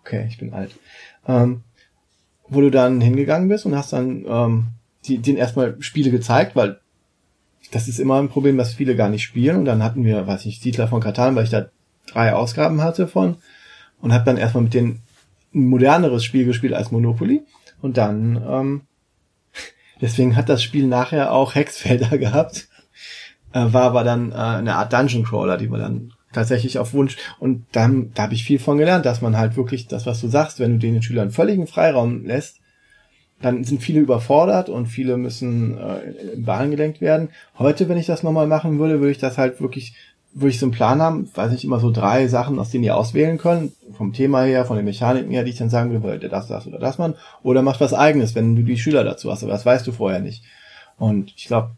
Okay, 0.00 0.26
ich 0.28 0.38
bin 0.38 0.54
alt. 0.54 0.74
Ähm, 1.26 1.64
wo 2.48 2.60
du 2.60 2.70
dann 2.70 3.00
hingegangen 3.00 3.48
bist 3.48 3.66
und 3.66 3.76
hast 3.76 3.92
dann 3.92 4.24
ähm, 4.26 4.66
die, 5.04 5.18
denen 5.18 5.38
erstmal 5.38 5.80
Spiele 5.80 6.10
gezeigt, 6.10 6.56
weil 6.56 6.80
das 7.70 7.88
ist 7.88 8.00
immer 8.00 8.18
ein 8.18 8.28
Problem, 8.30 8.56
dass 8.56 8.74
viele 8.74 8.96
gar 8.96 9.10
nicht 9.10 9.22
spielen. 9.22 9.56
Und 9.56 9.64
dann 9.66 9.82
hatten 9.82 10.04
wir, 10.04 10.26
weiß 10.26 10.46
nicht, 10.46 10.62
Siedler 10.62 10.88
von 10.88 11.00
Katan, 11.00 11.36
weil 11.36 11.44
ich 11.44 11.50
da 11.50 11.68
drei 12.06 12.32
Ausgaben 12.32 12.82
hatte 12.82 13.06
von 13.06 13.36
und 14.00 14.12
habe 14.12 14.24
dann 14.24 14.38
erstmal 14.38 14.64
mit 14.64 14.74
denen 14.74 15.02
ein 15.54 15.66
moderneres 15.66 16.24
Spiel 16.24 16.44
gespielt 16.44 16.72
als 16.72 16.90
Monopoly. 16.90 17.42
Und 17.80 17.96
dann, 17.96 18.42
ähm, 18.48 18.80
deswegen 20.00 20.36
hat 20.36 20.48
das 20.48 20.62
Spiel 20.62 20.86
nachher 20.86 21.32
auch 21.32 21.54
Hexfelder 21.54 22.16
gehabt. 22.18 22.67
Äh, 23.52 23.72
war 23.72 23.82
aber 23.82 24.04
dann 24.04 24.32
äh, 24.32 24.34
eine 24.34 24.76
Art 24.76 24.92
Dungeon 24.92 25.24
Crawler, 25.24 25.56
die 25.56 25.68
man 25.68 25.80
dann 25.80 26.12
tatsächlich 26.32 26.78
auf 26.78 26.92
Wunsch 26.92 27.16
und 27.38 27.64
dann 27.72 28.12
da 28.14 28.24
habe 28.24 28.34
ich 28.34 28.44
viel 28.44 28.58
von 28.58 28.78
gelernt, 28.78 29.06
dass 29.06 29.22
man 29.22 29.36
halt 29.36 29.56
wirklich 29.56 29.86
das, 29.86 30.04
was 30.06 30.20
du 30.20 30.28
sagst, 30.28 30.60
wenn 30.60 30.72
du 30.72 30.78
den 30.78 31.02
Schülern 31.02 31.30
völligen 31.30 31.66
Freiraum 31.66 32.26
lässt, 32.26 32.60
dann 33.40 33.64
sind 33.64 33.82
viele 33.82 34.00
überfordert 34.00 34.68
und 34.68 34.86
viele 34.86 35.16
müssen 35.16 35.78
äh, 35.78 36.34
in 36.34 36.44
Bahn 36.44 36.70
gelenkt 36.70 37.00
werden. 37.00 37.30
Heute, 37.58 37.88
wenn 37.88 37.98
ich 37.98 38.06
das 38.06 38.22
nochmal 38.22 38.46
machen 38.46 38.78
würde, 38.78 39.00
würde 39.00 39.12
ich 39.12 39.18
das 39.18 39.38
halt 39.38 39.60
wirklich, 39.60 39.94
würde 40.34 40.50
ich 40.50 40.58
so 40.58 40.66
einen 40.66 40.72
Plan 40.72 41.00
haben, 41.00 41.30
weiß 41.34 41.52
nicht, 41.52 41.64
immer 41.64 41.78
so 41.78 41.90
drei 41.90 42.26
Sachen, 42.26 42.58
aus 42.58 42.70
denen 42.70 42.84
ihr 42.84 42.96
auswählen 42.96 43.38
können, 43.38 43.72
vom 43.96 44.12
Thema 44.12 44.42
her, 44.42 44.64
von 44.64 44.76
den 44.76 44.84
Mechaniken 44.84 45.30
her, 45.30 45.44
die 45.44 45.50
ich 45.50 45.58
dann 45.58 45.70
sagen 45.70 46.02
würde, 46.02 46.28
das, 46.28 46.48
das 46.48 46.66
oder 46.66 46.78
das 46.78 46.98
machen, 46.98 47.14
oder 47.42 47.62
macht 47.62 47.80
was 47.80 47.94
eigenes, 47.94 48.34
wenn 48.34 48.56
du 48.56 48.62
die 48.62 48.76
Schüler 48.78 49.04
dazu 49.04 49.30
hast, 49.30 49.44
aber 49.44 49.52
das 49.52 49.64
weißt 49.64 49.86
du 49.86 49.92
vorher 49.92 50.20
nicht. 50.20 50.42
Und 50.98 51.32
ich 51.36 51.46
glaube, 51.46 51.70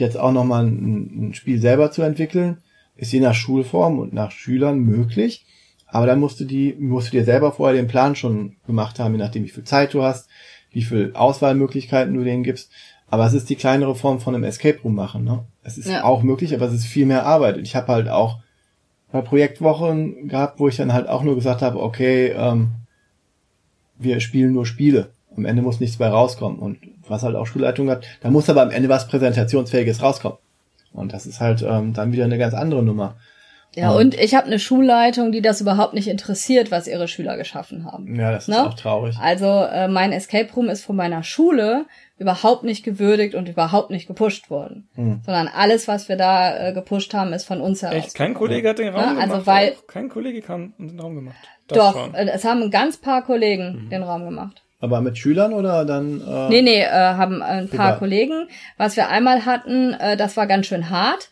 jetzt 0.00 0.18
auch 0.18 0.32
nochmal 0.32 0.66
ein, 0.66 1.28
ein 1.28 1.34
Spiel 1.34 1.60
selber 1.60 1.90
zu 1.90 2.02
entwickeln, 2.02 2.58
ist 2.96 3.12
je 3.12 3.20
nach 3.20 3.34
Schulform 3.34 3.98
und 3.98 4.12
nach 4.12 4.30
Schülern 4.30 4.80
möglich. 4.80 5.46
Aber 5.86 6.06
dann 6.06 6.20
musst 6.20 6.38
du 6.40 6.44
die, 6.44 6.74
musst 6.78 7.08
du 7.08 7.12
dir 7.12 7.24
selber 7.24 7.52
vorher 7.52 7.76
den 7.76 7.88
Plan 7.88 8.14
schon 8.14 8.56
gemacht 8.66 8.98
haben, 8.98 9.14
je 9.14 9.18
nachdem, 9.18 9.44
wie 9.44 9.48
viel 9.48 9.64
Zeit 9.64 9.94
du 9.94 10.02
hast, 10.02 10.28
wie 10.70 10.82
viel 10.82 11.12
Auswahlmöglichkeiten 11.14 12.14
du 12.14 12.24
denen 12.24 12.42
gibst. 12.42 12.70
Aber 13.06 13.24
es 13.24 13.32
ist 13.32 13.48
die 13.48 13.56
kleinere 13.56 13.94
Form 13.94 14.20
von 14.20 14.34
einem 14.34 14.44
Escape 14.44 14.80
Room 14.82 14.94
machen. 14.94 15.24
Ne? 15.24 15.44
Es 15.62 15.78
ist 15.78 15.88
ja. 15.88 16.04
auch 16.04 16.22
möglich, 16.22 16.54
aber 16.54 16.66
es 16.66 16.74
ist 16.74 16.86
viel 16.86 17.06
mehr 17.06 17.24
Arbeit. 17.24 17.56
Ich 17.56 17.74
habe 17.74 17.90
halt 17.90 18.08
auch 18.08 18.40
bei 19.10 19.22
Projektwochen 19.22 20.28
gehabt, 20.28 20.60
wo 20.60 20.68
ich 20.68 20.76
dann 20.76 20.92
halt 20.92 21.08
auch 21.08 21.22
nur 21.22 21.34
gesagt 21.34 21.62
habe, 21.62 21.80
okay, 21.80 22.34
ähm, 22.36 22.72
wir 23.98 24.20
spielen 24.20 24.52
nur 24.52 24.66
Spiele. 24.66 25.10
Am 25.38 25.46
Ende 25.46 25.62
muss 25.62 25.80
nichts 25.80 25.96
bei 25.96 26.08
rauskommen. 26.08 26.58
Und 26.58 26.78
was 27.06 27.22
halt 27.22 27.36
auch 27.36 27.46
Schulleitung 27.46 27.88
hat, 27.90 28.04
da 28.20 28.30
muss 28.30 28.50
aber 28.50 28.62
am 28.62 28.70
Ende 28.70 28.88
was 28.88 29.08
Präsentationsfähiges 29.08 30.02
rauskommen. 30.02 30.38
Und 30.92 31.12
das 31.12 31.26
ist 31.26 31.40
halt 31.40 31.62
ähm, 31.62 31.92
dann 31.94 32.12
wieder 32.12 32.24
eine 32.24 32.38
ganz 32.38 32.54
andere 32.54 32.82
Nummer. 32.82 33.16
Ja, 33.74 33.90
und, 33.90 34.14
und 34.14 34.14
ich 34.14 34.34
habe 34.34 34.46
eine 34.46 34.58
Schulleitung, 34.58 35.30
die 35.30 35.42
das 35.42 35.60
überhaupt 35.60 35.94
nicht 35.94 36.08
interessiert, 36.08 36.70
was 36.70 36.88
ihre 36.88 37.06
Schüler 37.06 37.36
geschaffen 37.36 37.84
haben. 37.84 38.16
Ja, 38.16 38.32
das 38.32 38.48
ne? 38.48 38.56
ist 38.56 38.60
auch 38.60 38.74
traurig. 38.74 39.16
Also 39.20 39.46
äh, 39.46 39.86
mein 39.88 40.10
Escape 40.12 40.52
Room 40.54 40.68
ist 40.68 40.84
von 40.84 40.96
meiner 40.96 41.22
Schule 41.22 41.84
überhaupt 42.18 42.64
nicht 42.64 42.84
gewürdigt 42.84 43.34
und 43.34 43.48
überhaupt 43.48 43.90
nicht 43.90 44.08
gepusht 44.08 44.50
worden. 44.50 44.88
Hm. 44.94 45.20
Sondern 45.24 45.48
alles, 45.48 45.86
was 45.86 46.08
wir 46.08 46.16
da 46.16 46.68
äh, 46.68 46.72
gepusht 46.72 47.14
haben, 47.14 47.32
ist 47.32 47.44
von 47.44 47.60
uns 47.60 47.82
heraus. 47.82 47.96
Echt? 47.96 48.14
Kein 48.14 48.34
Kollege 48.34 48.70
hat 48.70 48.78
den 48.78 48.88
Raum 48.88 49.00
ne? 49.00 49.08
gemacht? 49.10 49.30
Also 49.30 49.46
weil, 49.46 49.76
Kein 49.86 50.08
Kollege 50.08 50.40
kam 50.40 50.72
den 50.78 50.98
Raum 50.98 51.14
gemacht? 51.14 51.36
Das 51.68 51.78
doch, 51.78 51.92
schon. 51.92 52.14
Äh, 52.14 52.30
es 52.30 52.44
haben 52.44 52.62
ein 52.62 52.70
ganz 52.70 52.96
paar 52.96 53.22
Kollegen 53.22 53.84
mhm. 53.84 53.90
den 53.90 54.02
Raum 54.02 54.24
gemacht. 54.24 54.62
Aber 54.80 55.00
mit 55.00 55.18
Schülern 55.18 55.52
oder 55.52 55.84
dann? 55.84 56.20
Äh, 56.20 56.48
nee, 56.50 56.62
nee, 56.62 56.82
äh, 56.82 56.90
haben 56.90 57.42
ein 57.42 57.68
paar 57.68 57.88
egal. 57.88 57.98
Kollegen. 57.98 58.48
Was 58.76 58.96
wir 58.96 59.08
einmal 59.08 59.44
hatten, 59.44 59.94
äh, 59.94 60.16
das 60.16 60.36
war 60.36 60.46
ganz 60.46 60.66
schön 60.66 60.88
hart. 60.90 61.30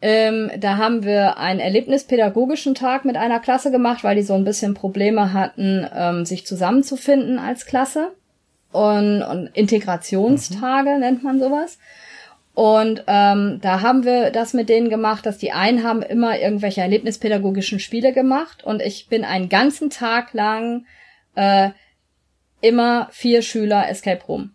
Ähm, 0.00 0.50
da 0.58 0.76
haben 0.76 1.02
wir 1.02 1.38
einen 1.38 1.60
erlebnispädagogischen 1.60 2.74
Tag 2.74 3.04
mit 3.04 3.16
einer 3.16 3.40
Klasse 3.40 3.70
gemacht, 3.70 4.04
weil 4.04 4.16
die 4.16 4.22
so 4.22 4.34
ein 4.34 4.44
bisschen 4.44 4.74
Probleme 4.74 5.32
hatten, 5.32 5.86
ähm, 5.94 6.24
sich 6.24 6.46
zusammenzufinden 6.46 7.38
als 7.38 7.66
Klasse. 7.66 8.12
Und, 8.70 9.22
und 9.22 9.46
Integrationstage 9.54 10.90
mhm. 10.90 11.00
nennt 11.00 11.24
man 11.24 11.38
sowas. 11.40 11.78
Und 12.54 13.02
ähm, 13.08 13.58
da 13.60 13.80
haben 13.80 14.04
wir 14.04 14.30
das 14.30 14.52
mit 14.52 14.68
denen 14.68 14.88
gemacht, 14.88 15.26
dass 15.26 15.38
die 15.38 15.52
einen 15.52 15.82
haben 15.82 16.02
immer 16.02 16.38
irgendwelche 16.38 16.82
erlebnispädagogischen 16.82 17.80
Spiele 17.80 18.12
gemacht 18.12 18.62
und 18.62 18.80
ich 18.80 19.08
bin 19.08 19.24
einen 19.24 19.48
ganzen 19.48 19.90
Tag 19.90 20.34
lang 20.34 20.86
äh, 21.34 21.70
immer 22.64 23.08
vier 23.10 23.42
Schüler 23.42 23.88
Escape 23.88 24.24
Room. 24.26 24.54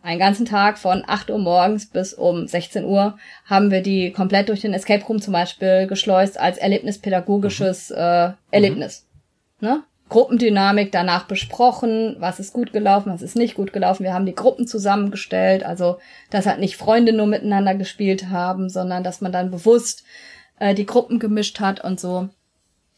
Einen 0.00 0.20
ganzen 0.20 0.46
Tag 0.46 0.78
von 0.78 1.02
8 1.06 1.30
Uhr 1.30 1.38
morgens 1.38 1.86
bis 1.90 2.14
um 2.14 2.46
16 2.46 2.84
Uhr 2.84 3.18
haben 3.44 3.70
wir 3.72 3.82
die 3.82 4.12
komplett 4.12 4.48
durch 4.48 4.60
den 4.60 4.72
Escape 4.72 5.04
Room 5.04 5.20
zum 5.20 5.32
Beispiel 5.32 5.86
geschleust 5.88 6.38
als 6.38 6.56
erlebnispädagogisches 6.56 7.90
äh, 7.90 8.30
Erlebnis. 8.50 9.06
Mhm. 9.60 9.68
Ne? 9.68 9.82
Gruppendynamik 10.08 10.92
danach 10.92 11.24
besprochen, 11.26 12.16
was 12.18 12.40
ist 12.40 12.52
gut 12.52 12.72
gelaufen, 12.72 13.12
was 13.12 13.22
ist 13.22 13.36
nicht 13.36 13.56
gut 13.56 13.72
gelaufen. 13.72 14.04
Wir 14.04 14.14
haben 14.14 14.24
die 14.24 14.34
Gruppen 14.34 14.66
zusammengestellt, 14.66 15.64
also 15.64 15.98
dass 16.30 16.46
halt 16.46 16.60
nicht 16.60 16.76
Freunde 16.76 17.12
nur 17.12 17.26
miteinander 17.26 17.74
gespielt 17.74 18.28
haben, 18.30 18.70
sondern 18.70 19.02
dass 19.02 19.20
man 19.20 19.32
dann 19.32 19.50
bewusst 19.50 20.04
äh, 20.60 20.74
die 20.74 20.86
Gruppen 20.86 21.18
gemischt 21.18 21.60
hat 21.60 21.84
und 21.84 21.98
so. 22.00 22.28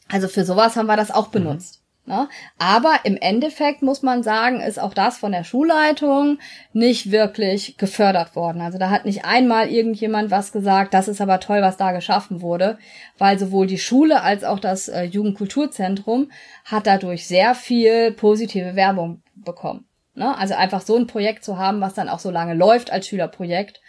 Also 0.08 0.28
für 0.28 0.44
sowas 0.44 0.76
haben 0.76 0.86
wir 0.86 0.96
das 0.96 1.10
auch 1.10 1.28
benutzt. 1.28 1.79
Ne? 2.06 2.28
Aber 2.58 3.00
im 3.04 3.16
Endeffekt 3.16 3.82
muss 3.82 4.02
man 4.02 4.22
sagen, 4.22 4.60
ist 4.60 4.80
auch 4.80 4.94
das 4.94 5.18
von 5.18 5.32
der 5.32 5.44
Schulleitung 5.44 6.38
nicht 6.72 7.12
wirklich 7.12 7.76
gefördert 7.76 8.34
worden. 8.34 8.62
Also 8.62 8.78
da 8.78 8.90
hat 8.90 9.04
nicht 9.04 9.24
einmal 9.24 9.68
irgendjemand 9.68 10.30
was 10.30 10.50
gesagt, 10.50 10.94
das 10.94 11.08
ist 11.08 11.20
aber 11.20 11.40
toll, 11.40 11.62
was 11.62 11.76
da 11.76 11.92
geschaffen 11.92 12.42
wurde, 12.42 12.78
weil 13.18 13.38
sowohl 13.38 13.66
die 13.66 13.78
Schule 13.78 14.22
als 14.22 14.44
auch 14.44 14.58
das 14.58 14.88
äh, 14.88 15.04
Jugendkulturzentrum 15.04 16.30
hat 16.64 16.86
dadurch 16.86 17.26
sehr 17.26 17.54
viel 17.54 18.12
positive 18.12 18.74
Werbung 18.74 19.22
bekommen. 19.36 19.86
Ne? 20.14 20.36
Also 20.36 20.54
einfach 20.54 20.80
so 20.80 20.96
ein 20.96 21.06
Projekt 21.06 21.44
zu 21.44 21.58
haben, 21.58 21.80
was 21.80 21.94
dann 21.94 22.08
auch 22.08 22.18
so 22.18 22.30
lange 22.30 22.54
läuft 22.54 22.90
als 22.90 23.06
Schülerprojekt, 23.06 23.80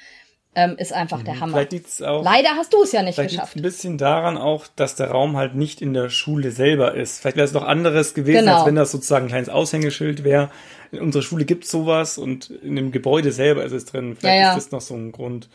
ähm, 0.54 0.76
ist 0.78 0.92
einfach 0.92 1.24
der 1.24 1.36
mhm. 1.36 1.40
Hammer. 1.42 1.68
Auch, 2.06 2.24
Leider 2.24 2.50
hast 2.56 2.74
du 2.74 2.84
es 2.84 2.92
ja 2.92 3.04
nicht 3.04 3.18
geschafft. 3.18 3.56
ein 3.56 3.62
bisschen 3.62 3.98
daran 3.98 4.38
auch, 4.38 4.68
dass 4.76 4.96
der 4.96 5.10
Raum 5.12 5.38
halt 5.38 5.56
nicht 5.56 5.82
in 5.82 5.94
der 5.94 6.10
Schule 6.10 6.52
selber 6.52 6.94
ist. 6.94 7.22
Vielleicht 7.22 7.38
wäre 7.38 7.46
es 7.46 7.54
noch 7.54 7.64
anderes 7.64 8.14
gewesen, 8.14 8.46
genau. 8.46 8.58
als 8.58 8.66
wenn 8.66 8.76
das 8.76 8.92
sozusagen 8.92 9.26
ein 9.26 9.30
kleines 9.30 9.50
Aushängeschild 9.50 10.24
wäre. 10.24 10.50
In 10.92 11.00
unserer 11.00 11.24
Schule 11.24 11.46
gibt's 11.46 11.72
sowas 11.72 12.18
und 12.18 12.50
in 12.50 12.76
dem 12.76 12.92
Gebäude 12.92 13.32
selber 13.32 13.64
ist 13.64 13.72
es 13.72 13.86
drin. 13.86 14.18
Vielleicht 14.18 14.36
ja, 14.36 14.42
ja. 14.42 14.58
ist 14.58 14.66
das 14.66 14.72
noch 14.72 14.82
so 14.82 14.94
ein 14.94 15.14
Grund. 15.14 15.48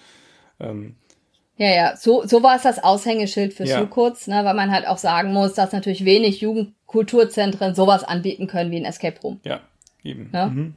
Ähm, 0.60 0.96
ja, 1.58 1.68
ja, 1.68 1.96
so, 1.96 2.26
so 2.26 2.42
war 2.42 2.56
es 2.56 2.62
das 2.62 2.82
Aushängeschild 2.82 3.52
für 3.52 3.64
ja. 3.64 3.78
Sukurz, 3.78 4.26
ne, 4.26 4.44
weil 4.44 4.54
man 4.54 4.70
halt 4.70 4.86
auch 4.86 4.98
sagen 4.98 5.32
muss, 5.32 5.54
dass 5.54 5.72
natürlich 5.72 6.04
wenig 6.04 6.40
Jugendkulturzentren 6.40 7.74
sowas 7.74 8.04
anbieten 8.04 8.46
können 8.46 8.70
wie 8.70 8.76
ein 8.76 8.84
Escape 8.84 9.20
Room. 9.22 9.40
Ja, 9.42 9.60
eben. 10.02 10.30
Ne? 10.32 10.46
Mhm. 10.46 10.76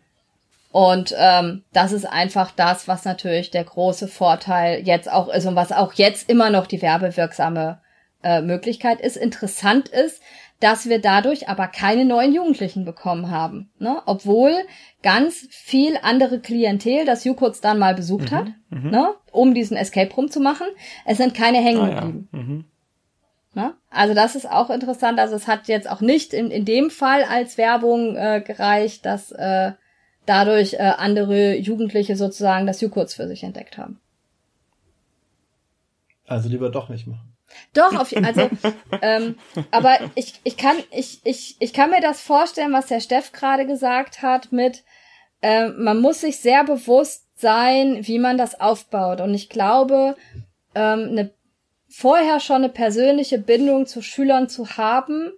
Und 0.72 1.16
ähm, 1.18 1.64
das 1.74 1.92
ist 1.92 2.06
einfach 2.06 2.52
das, 2.52 2.88
was 2.88 3.04
natürlich 3.04 3.50
der 3.50 3.64
große 3.64 4.08
Vorteil 4.08 4.86
jetzt 4.86 5.12
auch 5.12 5.28
ist 5.28 5.46
und 5.46 5.56
was 5.56 5.72
auch 5.72 5.94
jetzt 5.94 6.30
immer 6.30 6.52
noch 6.52 6.68
die 6.68 6.82
werbewirksame 6.82 7.82
äh, 8.24 8.42
Möglichkeit 8.42 9.02
ist. 9.02 9.18
Interessant 9.18 9.90
ist, 9.90 10.22
dass 10.60 10.88
wir 10.88 11.00
dadurch 11.00 11.48
aber 11.48 11.68
keine 11.68 12.06
neuen 12.06 12.34
Jugendlichen 12.34 12.86
bekommen 12.86 13.32
haben. 13.32 13.72
Ne? 13.80 14.02
Obwohl 14.06 14.54
ganz 15.02 15.48
viel 15.50 15.98
andere 16.04 16.40
Klientel 16.40 17.06
das 17.06 17.24
Jukurz 17.24 17.62
dann 17.62 17.80
mal 17.80 17.96
besucht 17.96 18.32
mhm, 18.32 18.36
hat, 18.36 18.48
mhm. 18.70 18.90
ne? 18.92 19.16
um 19.32 19.54
diesen 19.54 19.78
Escape 19.78 20.14
Room 20.14 20.30
zu 20.30 20.40
machen. 20.40 20.68
Es 21.06 21.18
sind 21.18 21.34
keine 21.34 21.60
hängen 21.60 21.86
geblieben. 21.86 22.30
Ah, 22.32 22.38
ja. 22.38 22.44
mhm. 22.44 22.66
Ne? 23.56 23.74
Also 23.90 24.14
das 24.14 24.36
ist 24.36 24.50
auch 24.50 24.70
interessant. 24.70 25.20
Also 25.20 25.36
es 25.36 25.48
hat 25.48 25.68
jetzt 25.68 25.90
auch 25.90 26.02
nicht 26.02 26.34
in, 26.34 26.52
in 26.52 26.66
dem 26.66 26.92
Fall 26.92 27.24
als 27.24 27.58
Werbung 27.58 28.16
äh, 28.16 28.44
gereicht, 28.46 29.06
dass 29.06 29.32
äh, 29.32 29.72
dadurch 30.26 30.74
äh, 30.74 30.94
andere 30.98 31.56
Jugendliche 31.56 32.16
sozusagen 32.16 32.68
das 32.68 32.82
Jukurz 32.82 33.14
für 33.14 33.28
sich 33.28 33.44
entdeckt 33.44 33.78
haben. 33.78 34.00
Also 36.28 36.50
lieber 36.50 36.70
doch 36.70 36.90
nicht 36.90 37.08
machen. 37.08 37.36
Doch, 37.74 38.00
auf, 38.00 38.16
also, 38.16 38.50
ähm, 39.02 39.36
aber 39.72 39.98
ich, 40.16 40.40
ich 40.44 40.58
kann, 40.58 40.76
ich, 40.92 41.20
ich, 41.24 41.56
ich 41.60 41.74
kann 41.74 41.90
mir 41.90 42.02
das 42.02 42.22
vorstellen, 42.22 42.74
was 42.74 42.88
der 42.88 43.00
Steff 43.00 43.32
gerade 43.32 43.66
gesagt 43.66 44.22
hat, 44.22 44.52
mit, 44.52 44.84
äh, 45.42 45.70
man 45.70 46.00
muss 46.00 46.22
sich 46.22 46.40
sehr 46.40 46.64
bewusst 46.64 47.26
sein, 47.36 48.06
wie 48.08 48.20
man 48.20 48.38
das 48.38 48.60
aufbaut. 48.60 49.22
Und 49.22 49.34
ich 49.34 49.50
glaube, 49.50 50.16
ähm, 50.76 51.10
eine, 51.10 51.32
vorher 51.88 52.40
schon 52.40 52.58
eine 52.58 52.70
persönliche 52.70 53.40
Bindung 53.40 53.88
zu 53.88 54.02
Schülern 54.02 54.50
zu 54.50 54.78
haben, 54.78 55.32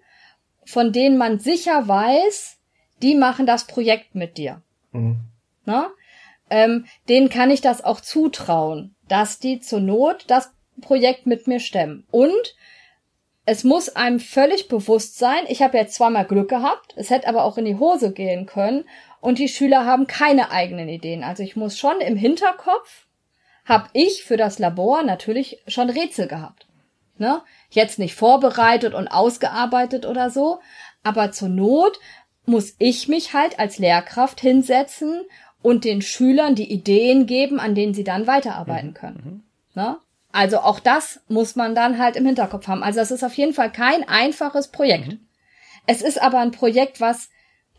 von 0.65 0.91
denen 0.91 1.17
man 1.17 1.39
sicher 1.39 1.87
weiß, 1.87 2.57
die 3.01 3.15
machen 3.15 3.45
das 3.45 3.67
Projekt 3.67 4.15
mit 4.15 4.37
dir. 4.37 4.61
Mhm. 4.91 5.19
Ne? 5.65 5.87
ähm, 6.51 6.85
denen 7.07 7.29
kann 7.29 7.49
ich 7.49 7.61
das 7.61 7.83
auch 7.83 8.01
zutrauen, 8.01 8.93
dass 9.07 9.39
die 9.39 9.61
zur 9.61 9.79
Not 9.79 10.25
das 10.27 10.51
Projekt 10.81 11.25
mit 11.25 11.47
mir 11.47 11.59
stemmen. 11.59 12.05
Und 12.11 12.55
es 13.45 13.63
muss 13.63 13.95
einem 13.95 14.19
völlig 14.19 14.67
bewusst 14.67 15.17
sein, 15.17 15.45
ich 15.47 15.61
habe 15.61 15.77
jetzt 15.77 15.95
zweimal 15.95 16.25
Glück 16.25 16.49
gehabt, 16.49 16.93
es 16.97 17.09
hätte 17.09 17.27
aber 17.27 17.45
auch 17.45 17.57
in 17.57 17.65
die 17.65 17.77
Hose 17.77 18.11
gehen 18.13 18.45
können 18.45 18.83
und 19.19 19.39
die 19.39 19.47
Schüler 19.47 19.85
haben 19.85 20.07
keine 20.07 20.51
eigenen 20.51 20.89
Ideen. 20.89 21.23
Also 21.23 21.41
ich 21.41 21.55
muss 21.55 21.79
schon 21.79 22.01
im 22.01 22.17
Hinterkopf, 22.17 23.07
habe 23.65 23.87
ich 23.93 24.23
für 24.23 24.37
das 24.37 24.59
Labor 24.59 25.03
natürlich 25.03 25.63
schon 25.67 25.89
Rätsel 25.89 26.27
gehabt. 26.27 26.67
Ne? 27.17 27.41
Jetzt 27.69 27.97
nicht 27.97 28.15
vorbereitet 28.15 28.93
und 28.93 29.07
ausgearbeitet 29.07 30.05
oder 30.05 30.29
so, 30.29 30.59
aber 31.03 31.31
zur 31.31 31.49
Not 31.49 31.99
muss 32.45 32.75
ich 32.79 33.07
mich 33.07 33.33
halt 33.33 33.59
als 33.59 33.77
Lehrkraft 33.77 34.41
hinsetzen 34.41 35.23
und 35.61 35.85
den 35.85 36.01
Schülern 36.01 36.55
die 36.55 36.71
Ideen 36.71 37.27
geben, 37.27 37.59
an 37.59 37.75
denen 37.75 37.93
sie 37.93 38.03
dann 38.03 38.27
weiterarbeiten 38.27 38.89
mhm. 38.89 38.93
können. 38.93 39.43
Mhm. 39.75 39.81
Ne? 39.81 39.97
Also 40.31 40.59
auch 40.59 40.79
das 40.79 41.19
muss 41.27 41.55
man 41.55 41.75
dann 41.75 41.99
halt 41.99 42.15
im 42.15 42.25
Hinterkopf 42.25 42.67
haben. 42.67 42.83
Also 42.83 42.99
es 42.99 43.11
ist 43.11 43.23
auf 43.23 43.33
jeden 43.35 43.53
Fall 43.53 43.71
kein 43.71 44.07
einfaches 44.07 44.69
Projekt. 44.69 45.07
Mhm. 45.07 45.27
Es 45.87 46.01
ist 46.01 46.21
aber 46.21 46.39
ein 46.39 46.51
Projekt, 46.51 47.01
was 47.01 47.29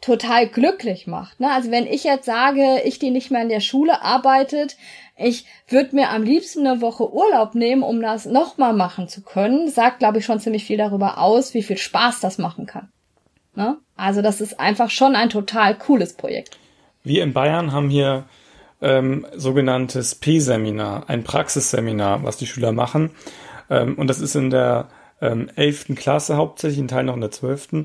total 0.00 0.48
glücklich 0.48 1.06
macht. 1.06 1.40
Ne? 1.40 1.50
Also 1.50 1.70
wenn 1.70 1.86
ich 1.86 2.04
jetzt 2.04 2.26
sage, 2.26 2.82
ich 2.84 2.98
die 2.98 3.10
nicht 3.10 3.30
mehr 3.30 3.42
in 3.42 3.48
der 3.48 3.60
Schule 3.60 4.02
arbeitet, 4.02 4.76
ich 5.16 5.46
würde 5.68 5.94
mir 5.94 6.10
am 6.10 6.24
liebsten 6.24 6.66
eine 6.66 6.80
Woche 6.80 7.12
Urlaub 7.12 7.54
nehmen, 7.54 7.82
um 7.82 8.02
das 8.02 8.26
nochmal 8.26 8.72
machen 8.72 9.08
zu 9.08 9.22
können, 9.22 9.70
sagt, 9.70 10.00
glaube 10.00 10.18
ich, 10.18 10.24
schon 10.24 10.40
ziemlich 10.40 10.64
viel 10.64 10.76
darüber 10.76 11.18
aus, 11.18 11.54
wie 11.54 11.62
viel 11.62 11.78
Spaß 11.78 12.20
das 12.20 12.38
machen 12.38 12.66
kann. 12.66 12.90
Ne? 13.54 13.78
Also 13.96 14.22
das 14.22 14.40
ist 14.40 14.58
einfach 14.58 14.90
schon 14.90 15.14
ein 15.14 15.30
total 15.30 15.76
cooles 15.76 16.14
Projekt. 16.14 16.58
Wir 17.04 17.22
in 17.22 17.32
Bayern 17.32 17.72
haben 17.72 17.90
hier 17.90 18.24
ähm, 18.80 19.26
sogenanntes 19.34 20.14
P-Seminar, 20.16 21.08
ein 21.08 21.24
Praxisseminar, 21.24 22.24
was 22.24 22.36
die 22.36 22.46
Schüler 22.46 22.72
machen. 22.72 23.10
Ähm, 23.70 23.94
und 23.96 24.08
das 24.08 24.20
ist 24.20 24.34
in 24.34 24.50
der 24.50 24.88
ähm, 25.20 25.48
11. 25.54 25.94
Klasse 25.96 26.36
hauptsächlich, 26.36 26.78
in 26.78 26.88
Teil 26.88 27.04
noch 27.04 27.14
in 27.14 27.20
der 27.20 27.30
12. 27.30 27.84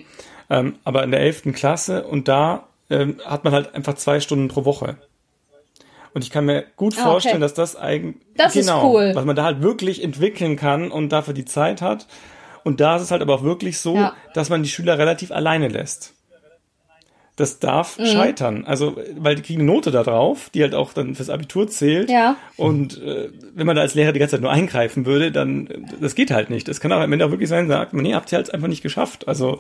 Ähm, 0.50 0.76
aber 0.84 1.04
in 1.04 1.12
der 1.12 1.22
11. 1.22 1.54
Klasse 1.54 2.04
und 2.04 2.28
da 2.28 2.68
ähm, 2.90 3.18
hat 3.26 3.44
man 3.44 3.54
halt 3.54 3.76
einfach 3.76 3.96
zwei 3.96 4.20
Stunden 4.20 4.48
pro 4.48 4.66
Woche. 4.66 4.98
Und 6.14 6.24
ich 6.24 6.32
kann 6.32 6.46
mir 6.46 6.66
gut 6.78 6.96
ah, 6.98 7.04
vorstellen, 7.04 7.42
dass 7.42 7.54
das 7.54 7.76
eigentlich 7.76 8.16
das 8.36 8.54
genau, 8.54 8.80
ist 8.80 8.86
cool. 8.86 9.12
was 9.14 9.26
man 9.26 9.36
da 9.36 9.44
halt 9.44 9.62
wirklich 9.62 10.04
entwickeln 10.04 10.56
kann 10.56 10.90
und 10.90 11.10
dafür 11.10 11.34
die 11.34 11.46
Zeit 11.46 11.82
hat. 11.82 12.08
Und 12.68 12.82
da 12.82 12.98
ist 12.98 13.04
es 13.04 13.12
halt 13.12 13.22
aber 13.22 13.34
auch 13.34 13.44
wirklich 13.44 13.80
so, 13.80 13.96
ja. 13.96 14.14
dass 14.34 14.50
man 14.50 14.62
die 14.62 14.68
Schüler 14.68 14.98
relativ 14.98 15.32
alleine 15.32 15.70
lässt. 15.70 16.14
Das 17.38 17.60
darf 17.60 17.98
mhm. 17.98 18.08
scheitern. 18.08 18.66
Also, 18.66 18.98
weil 19.16 19.36
die 19.36 19.42
kriegen 19.42 19.62
eine 19.62 19.72
Note 19.72 19.90
da 19.90 20.04
drauf, 20.04 20.50
die 20.54 20.64
halt 20.64 20.76
auch 20.76 20.92
dann 20.92 21.16
fürs 21.16 21.30
Abitur 21.30 21.70
zählt. 21.70 22.10
Ja. 22.10 22.36
Und 22.58 23.02
äh, 23.02 23.30
wenn 23.54 23.66
man 23.66 23.78
da 23.78 23.84
als 23.84 23.96
Lehrer 23.96 24.12
die 24.12 24.20
ganze 24.20 24.36
Zeit 24.36 24.42
nur 24.42 24.52
eingreifen 24.52 25.06
würde, 25.06 25.32
dann 25.32 25.88
das 26.02 26.14
geht 26.14 26.30
halt 26.30 26.50
nicht. 26.50 26.68
Das 26.68 26.82
kann 26.82 26.92
auch 26.92 27.00
am 27.00 27.14
Ende 27.14 27.26
auch 27.26 27.32
wirklich 27.32 27.48
sein, 27.48 27.70
sagt 27.70 27.94
man, 27.94 28.04
nee, 28.04 28.16
habt 28.16 28.34
ihr 28.34 28.38
halt 28.38 28.54
einfach 28.54 28.68
nicht 28.68 28.84
geschafft. 28.84 29.30
Also 29.30 29.60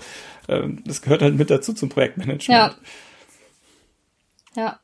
äh, 0.49 0.63
das 0.85 1.01
gehört 1.01 1.21
halt 1.21 1.37
mit 1.37 1.49
dazu 1.49 1.71
zum 1.71 1.87
Projektmanagement. 1.87 2.77
Ja. 4.55 4.61
Ja. 4.61 4.79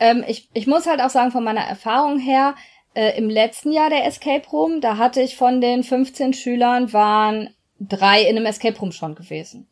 Ähm, 0.00 0.24
ich, 0.26 0.48
ich 0.54 0.66
muss 0.66 0.88
halt 0.88 1.00
auch 1.00 1.10
sagen, 1.10 1.30
von 1.30 1.44
meiner 1.44 1.60
Erfahrung 1.60 2.18
her, 2.18 2.56
äh, 2.94 3.16
im 3.16 3.30
letzten 3.30 3.70
Jahr 3.70 3.90
der 3.90 4.06
Escape 4.06 4.48
Room, 4.50 4.80
da 4.80 4.96
hatte 4.96 5.22
ich 5.22 5.36
von 5.36 5.60
den 5.60 5.84
15 5.84 6.32
Schülern 6.32 6.92
waren 6.92 7.50
drei 7.80 8.22
in 8.22 8.36
einem 8.36 8.46
Escape 8.46 8.78
Room 8.78 8.92
schon 8.92 9.14
gewesen. 9.14 9.66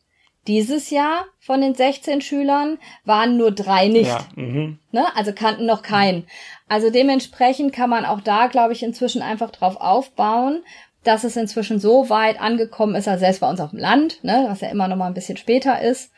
Dieses 0.47 0.89
Jahr 0.89 1.25
von 1.39 1.61
den 1.61 1.75
16 1.75 2.21
Schülern 2.21 2.79
waren 3.05 3.37
nur 3.37 3.51
drei 3.51 3.87
nicht. 3.87 4.07
Ja, 4.07 4.25
mhm. 4.35 4.79
ne? 4.91 5.05
Also 5.15 5.31
kannten 5.33 5.65
noch 5.65 5.83
keinen. 5.83 6.25
Also 6.67 6.89
dementsprechend 6.89 7.73
kann 7.73 7.89
man 7.89 8.05
auch 8.05 8.21
da, 8.21 8.47
glaube 8.47 8.73
ich, 8.73 8.81
inzwischen 8.81 9.21
einfach 9.21 9.51
drauf 9.51 9.77
aufbauen, 9.77 10.63
dass 11.03 11.23
es 11.23 11.37
inzwischen 11.37 11.79
so 11.79 12.09
weit 12.09 12.41
angekommen 12.41 12.95
ist, 12.95 13.07
also 13.07 13.19
selbst 13.19 13.41
bei 13.41 13.49
uns 13.49 13.59
auf 13.59 13.69
dem 13.71 13.79
Land, 13.79 14.23
ne, 14.23 14.45
was 14.49 14.61
ja 14.61 14.69
immer 14.69 14.87
noch 14.87 14.97
mal 14.97 15.07
ein 15.07 15.13
bisschen 15.13 15.37
später 15.37 15.81
ist, 15.81 16.11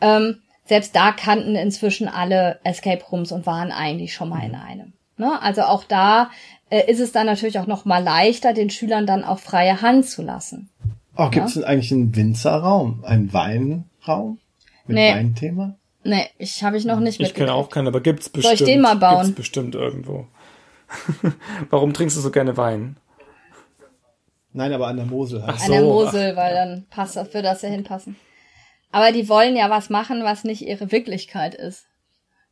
ähm, 0.00 0.42
selbst 0.64 0.94
da 0.94 1.12
kannten 1.12 1.56
inzwischen 1.56 2.06
alle 2.06 2.60
Escape 2.62 3.02
Rooms 3.10 3.32
und 3.32 3.46
waren 3.46 3.72
eigentlich 3.72 4.14
schon 4.14 4.28
mal 4.28 4.44
in 4.44 4.54
einem. 4.54 4.92
Ne? 5.16 5.40
Also 5.42 5.62
auch 5.62 5.84
da 5.84 6.30
äh, 6.70 6.88
ist 6.90 7.00
es 7.00 7.12
dann 7.12 7.26
natürlich 7.26 7.58
auch 7.58 7.66
noch 7.66 7.84
mal 7.84 8.02
leichter, 8.02 8.52
den 8.52 8.70
Schülern 8.70 9.06
dann 9.06 9.24
auch 9.24 9.40
freie 9.40 9.82
Hand 9.82 10.08
zu 10.08 10.22
lassen. 10.22 10.70
Oh, 11.20 11.30
gibt 11.30 11.48
es 11.48 11.54
ja? 11.54 11.60
denn 11.60 11.70
eigentlich 11.70 11.92
einen 11.92 12.16
Winzerraum? 12.16 13.04
Einen 13.04 13.32
Weinraum? 13.32 14.38
Mit 14.86 14.96
nee. 14.96 15.12
Weinthema? 15.12 15.76
Nee, 16.02 16.26
ich 16.38 16.64
habe 16.64 16.78
ich 16.78 16.86
noch 16.86 16.98
nicht 16.98 17.20
Ich 17.20 17.34
kenne 17.34 17.52
auch 17.52 17.68
keinen, 17.68 17.88
aber 17.88 18.00
gibt's 18.00 18.30
bestimmt. 18.30 18.58
Soll 18.58 18.66
ich 18.66 18.72
den 18.72 18.80
mal 18.80 18.96
bauen? 18.96 19.26
Gibt's 19.26 19.36
bestimmt 19.36 19.74
irgendwo. 19.74 20.26
Warum 21.70 21.92
trinkst 21.92 22.16
du 22.16 22.20
so 22.20 22.30
gerne 22.30 22.56
Wein? 22.56 22.96
Nein, 24.52 24.72
aber 24.72 24.88
an 24.88 24.96
der 24.96 25.06
Mosel 25.06 25.42
halt. 25.42 25.56
Ach 25.56 25.58
so. 25.58 25.64
An 25.66 25.70
der 25.72 25.82
Mosel, 25.82 26.36
weil 26.36 26.54
dann 26.54 26.86
passt 26.88 27.16
das, 27.16 27.28
würde 27.28 27.48
das 27.48 27.62
ja 27.62 27.68
hinpassen. 27.68 28.16
Aber 28.90 29.12
die 29.12 29.28
wollen 29.28 29.56
ja 29.56 29.68
was 29.68 29.90
machen, 29.90 30.24
was 30.24 30.44
nicht 30.44 30.62
ihre 30.62 30.90
Wirklichkeit 30.90 31.54
ist. 31.54 31.86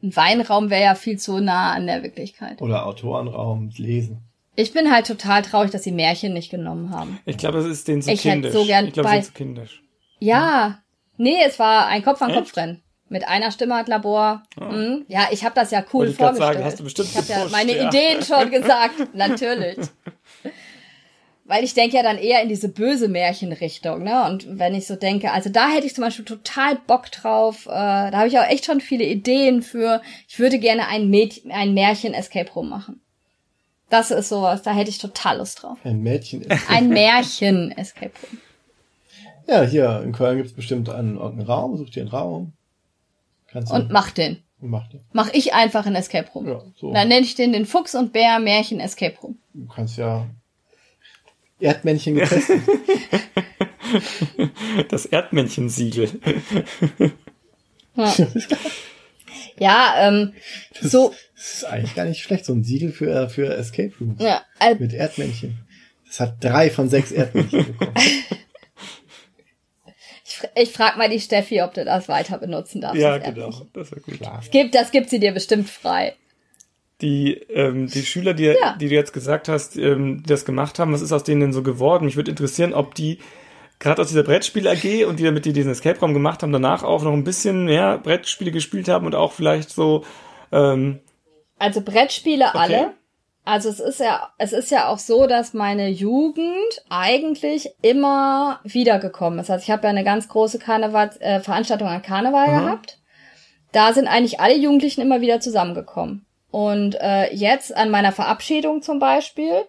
Ein 0.02 0.14
Weinraum 0.14 0.70
wäre 0.70 0.84
ja 0.84 0.94
viel 0.94 1.18
zu 1.18 1.40
nah 1.40 1.72
an 1.72 1.86
der 1.86 2.02
Wirklichkeit. 2.02 2.62
Oder 2.62 2.86
Autorenraum, 2.86 3.70
lesen. 3.76 4.27
Ich 4.58 4.72
bin 4.72 4.90
halt 4.90 5.06
total 5.06 5.42
traurig, 5.42 5.70
dass 5.70 5.84
sie 5.84 5.92
Märchen 5.92 6.32
nicht 6.32 6.50
genommen 6.50 6.90
haben. 6.90 7.20
Ich 7.26 7.36
glaube, 7.36 7.58
es 7.58 7.66
ist 7.66 7.86
denen 7.86 8.02
zu 8.02 8.10
ich 8.10 8.22
kindisch. 8.22 8.50
Hätte 8.50 8.58
so 8.58 8.66
gern 8.66 8.88
ich 8.88 8.92
glaube, 8.92 9.10
es 9.10 9.18
ist 9.18 9.26
zu 9.26 9.32
kindisch. 9.34 9.84
Ja. 10.18 10.82
Nee, 11.16 11.36
es 11.46 11.60
war 11.60 11.86
ein 11.86 12.02
Kopf-an-Kopf-Rennen. 12.02 12.82
Mit 13.08 13.28
einer 13.28 13.52
Stimme 13.52 13.76
hat 13.76 13.86
Labor. 13.86 14.42
Oh. 14.60 14.68
Hm. 14.68 15.04
Ja, 15.06 15.28
ich 15.30 15.44
habe 15.44 15.54
das 15.54 15.70
ja 15.70 15.84
cool 15.92 16.08
vorgestellt. 16.12 16.54
Sagen, 16.54 16.64
hast 16.64 16.80
du 16.80 16.82
bestimmt 16.82 17.08
ich 17.08 17.16
habe 17.16 17.28
ja 17.28 17.46
meine 17.52 17.76
ja. 17.76 17.86
Ideen 17.86 18.20
schon 18.24 18.50
gesagt. 18.50 19.14
Natürlich. 19.14 19.78
Weil 21.44 21.62
ich 21.62 21.74
denke 21.74 21.96
ja 21.96 22.02
dann 22.02 22.18
eher 22.18 22.42
in 22.42 22.48
diese 22.48 22.68
böse 22.68 23.06
Märchenrichtung, 23.06 24.02
ne? 24.02 24.24
Und 24.24 24.58
wenn 24.58 24.74
ich 24.74 24.88
so 24.88 24.96
denke, 24.96 25.30
also 25.30 25.50
da 25.50 25.68
hätte 25.68 25.86
ich 25.86 25.94
zum 25.94 26.02
Beispiel 26.02 26.24
total 26.24 26.80
Bock 26.84 27.12
drauf. 27.12 27.66
Äh, 27.66 27.70
da 27.70 28.12
habe 28.12 28.26
ich 28.26 28.36
auch 28.36 28.48
echt 28.48 28.64
schon 28.64 28.80
viele 28.80 29.04
Ideen 29.04 29.62
für. 29.62 30.02
Ich 30.26 30.40
würde 30.40 30.58
gerne 30.58 30.88
ein, 30.88 31.08
Mäd 31.08 31.42
ein 31.48 31.74
Märchen-Escape 31.74 32.50
Room 32.54 32.70
machen. 32.70 33.00
Das 33.90 34.10
ist 34.10 34.28
sowas, 34.28 34.62
da 34.62 34.72
hätte 34.72 34.90
ich 34.90 34.98
total 34.98 35.38
Lust 35.38 35.62
drauf. 35.62 35.78
Ein 35.84 36.02
Mädchen. 36.02 36.46
Ein 36.68 36.88
Märchen 36.88 37.72
Escape 37.72 38.12
Room. 38.22 38.38
Ja, 39.46 39.62
hier 39.62 40.02
in 40.04 40.12
Köln 40.12 40.36
gibt 40.36 40.50
es 40.50 40.54
bestimmt 40.54 40.90
einen, 40.90 41.18
einen 41.18 41.40
Raum, 41.40 41.78
such 41.78 41.90
dir 41.90 42.02
einen 42.02 42.10
Raum. 42.10 42.52
Kannst 43.46 43.72
und 43.72 43.90
mach 43.90 44.10
den. 44.10 44.42
Und 44.60 44.70
mach 44.70 44.88
den. 44.88 45.00
Mach 45.12 45.32
ich 45.32 45.54
einfach 45.54 45.86
ein 45.86 45.94
Escape 45.94 46.28
Room. 46.34 46.48
Ja, 46.48 46.62
so. 46.76 46.92
Dann 46.92 47.08
nenne 47.08 47.24
ich 47.24 47.34
den 47.34 47.52
den 47.52 47.64
Fuchs 47.64 47.94
und 47.94 48.12
Bär 48.12 48.38
Märchen 48.40 48.78
Escape 48.78 49.16
Room. 49.22 49.38
Du 49.54 49.66
kannst 49.66 49.96
ja 49.96 50.26
Erdmännchen 51.60 52.16
getestet. 52.16 52.60
das 54.90 55.06
Erdmännchen-Siegel. 55.06 56.10
Ja. 57.96 58.14
Ja, 59.60 60.06
ähm, 60.06 60.34
das, 60.80 60.92
so. 60.92 61.12
Das 61.38 61.54
ist 61.54 61.64
eigentlich 61.64 61.94
gar 61.94 62.04
nicht 62.04 62.20
schlecht, 62.20 62.44
so 62.44 62.52
ein 62.52 62.64
Siegel 62.64 62.90
für, 62.90 63.10
äh, 63.10 63.28
für 63.28 63.54
Escape 63.54 63.92
Rooms. 64.00 64.20
Ja, 64.20 64.42
äh, 64.58 64.74
mit 64.74 64.92
Erdmännchen. 64.92 65.56
Das 66.04 66.18
hat 66.18 66.42
drei 66.42 66.68
von 66.68 66.88
sechs 66.88 67.12
Erdmännchen 67.12 67.64
bekommen. 67.64 67.94
ich, 70.24 70.40
ich 70.56 70.72
frag 70.72 70.96
mal 70.96 71.08
die 71.08 71.20
Steffi, 71.20 71.62
ob 71.62 71.74
du 71.74 71.84
das 71.84 72.08
weiter 72.08 72.38
benutzen 72.38 72.80
darfst. 72.80 73.00
Ja, 73.00 73.18
genau. 73.18 73.52
Das 73.72 73.92
wäre 73.92 74.00
gut. 74.00 74.16
Klar. 74.16 74.38
Das 74.38 74.50
gibt, 74.50 74.74
das 74.74 74.90
gibt 74.90 75.10
sie 75.10 75.20
dir 75.20 75.30
bestimmt 75.30 75.70
frei. 75.70 76.16
Die, 77.02 77.34
ähm, 77.34 77.86
die 77.86 78.02
Schüler, 78.02 78.34
die, 78.34 78.46
ja. 78.46 78.76
die 78.76 78.88
du 78.88 78.94
jetzt 78.96 79.12
gesagt 79.12 79.48
hast, 79.48 79.76
ähm, 79.76 80.24
die 80.24 80.28
das 80.28 80.44
gemacht 80.44 80.80
haben, 80.80 80.92
was 80.92 81.02
ist 81.02 81.12
aus 81.12 81.22
denen 81.22 81.40
denn 81.40 81.52
so 81.52 81.62
geworden? 81.62 82.06
Mich 82.06 82.16
würde 82.16 82.32
interessieren, 82.32 82.74
ob 82.74 82.96
die 82.96 83.20
gerade 83.78 84.02
aus 84.02 84.08
dieser 84.08 84.24
Brettspiel 84.24 84.66
AG 84.66 85.04
und 85.06 85.20
die 85.20 85.24
damit 85.24 85.44
die 85.44 85.52
diesen 85.52 85.70
Escape 85.70 86.00
Raum 86.00 86.14
gemacht 86.14 86.42
haben, 86.42 86.50
danach 86.50 86.82
auch 86.82 87.04
noch 87.04 87.12
ein 87.12 87.22
bisschen 87.22 87.66
mehr 87.66 87.98
Brettspiele 87.98 88.50
gespielt 88.50 88.88
haben 88.88 89.06
und 89.06 89.14
auch 89.14 89.30
vielleicht 89.30 89.70
so. 89.70 90.04
Ähm, 90.50 90.98
also 91.58 91.80
Brettspiele 91.80 92.46
okay. 92.46 92.58
alle. 92.58 92.94
Also 93.44 93.70
es 93.70 93.80
ist 93.80 94.00
ja, 94.00 94.30
es 94.36 94.52
ist 94.52 94.70
ja 94.70 94.88
auch 94.88 94.98
so, 94.98 95.26
dass 95.26 95.54
meine 95.54 95.88
Jugend 95.88 96.82
eigentlich 96.90 97.70
immer 97.80 98.60
wiedergekommen 98.62 99.38
ist. 99.38 99.50
Also 99.50 99.62
ich 99.62 99.70
habe 99.70 99.84
ja 99.84 99.88
eine 99.88 100.04
ganz 100.04 100.28
große 100.28 100.58
Karneval, 100.58 101.10
äh, 101.20 101.40
Veranstaltung 101.40 101.88
an 101.88 102.02
Karneval 102.02 102.48
mhm. 102.48 102.64
gehabt. 102.64 102.98
Da 103.72 103.94
sind 103.94 104.06
eigentlich 104.06 104.40
alle 104.40 104.56
Jugendlichen 104.56 105.00
immer 105.00 105.22
wieder 105.22 105.40
zusammengekommen. 105.40 106.26
Und 106.50 106.96
äh, 107.00 107.34
jetzt 107.34 107.74
an 107.74 107.90
meiner 107.90 108.12
Verabschiedung 108.12 108.82
zum 108.82 108.98
Beispiel 108.98 109.62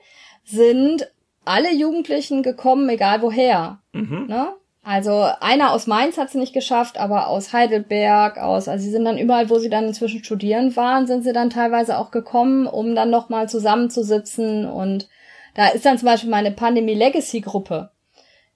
sind 0.44 1.10
alle 1.46 1.74
Jugendlichen 1.74 2.44
gekommen, 2.44 2.88
egal 2.90 3.22
woher. 3.22 3.80
Mhm. 3.94 4.26
Ne? 4.28 4.54
Also 4.90 5.28
einer 5.40 5.72
aus 5.72 5.86
Mainz 5.86 6.18
hat 6.18 6.30
es 6.30 6.34
nicht 6.34 6.52
geschafft, 6.52 6.98
aber 6.98 7.28
aus 7.28 7.54
Heidelberg, 7.54 8.40
aus, 8.40 8.68
also 8.68 8.84
sie 8.84 8.90
sind 8.90 9.06
dann 9.06 9.20
überall, 9.20 9.52
wo 9.52 9.60
sie 9.60 9.70
dann 9.70 9.86
inzwischen 9.86 10.24
studieren 10.24 10.76
waren, 10.76 11.06
sind 11.06 11.24
sie 11.24 11.32
dann 11.32 11.52
teilweise 11.52 12.00
auch 12.00 12.10
gekommen, 12.10 12.66
um 12.66 12.96
dann 12.96 13.12
nochmal 13.12 13.48
zusammenzusitzen. 13.48 14.66
Und 14.66 15.08
da 15.54 15.68
ist 15.68 15.86
dann 15.86 16.00
zum 16.00 16.08
Beispiel 16.08 16.32
meine 16.32 16.50
Pandemie 16.50 16.96
Legacy 16.96 17.42
Gruppe, 17.42 17.92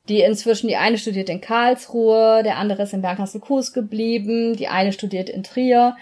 die 0.09 0.21
inzwischen, 0.21 0.67
die 0.69 0.75
eine 0.75 0.97
studiert 0.97 1.29
in 1.29 1.39
Karlsruhe, 1.39 2.41
der 2.41 2.57
andere 2.57 2.81
ist 2.81 2.93
in 2.93 3.03
Berghassel-Kues 3.03 3.71
geblieben, 3.71 4.55
die 4.55 4.69
eine 4.69 4.91
studiert 4.91 5.29
in 5.29 5.43
Trier. 5.43 5.97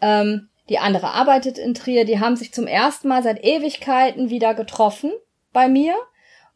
Ähm, 0.00 0.48
die 0.68 0.78
andere 0.78 1.08
arbeitet 1.08 1.58
in 1.58 1.74
Trier, 1.74 2.04
die 2.04 2.20
haben 2.20 2.36
sich 2.36 2.54
zum 2.54 2.68
ersten 2.68 3.08
Mal 3.08 3.24
seit 3.24 3.42
Ewigkeiten 3.42 4.30
wieder 4.30 4.54
getroffen 4.54 5.10
bei 5.52 5.66
mir 5.66 5.96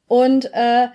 und 0.06 0.54
äh, 0.54 0.86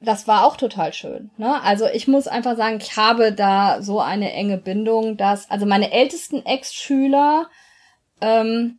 das 0.00 0.28
war 0.28 0.46
auch 0.46 0.56
total 0.56 0.92
schön. 0.92 1.30
Ne? 1.38 1.60
Also 1.62 1.86
ich 1.86 2.06
muss 2.06 2.28
einfach 2.28 2.56
sagen, 2.56 2.78
ich 2.80 2.96
habe 2.96 3.32
da 3.32 3.82
so 3.82 4.00
eine 4.00 4.32
enge 4.32 4.58
Bindung, 4.58 5.16
dass 5.16 5.50
also 5.50 5.66
meine 5.66 5.92
ältesten 5.92 6.44
Ex-Schüler, 6.46 7.48
ähm, 8.20 8.78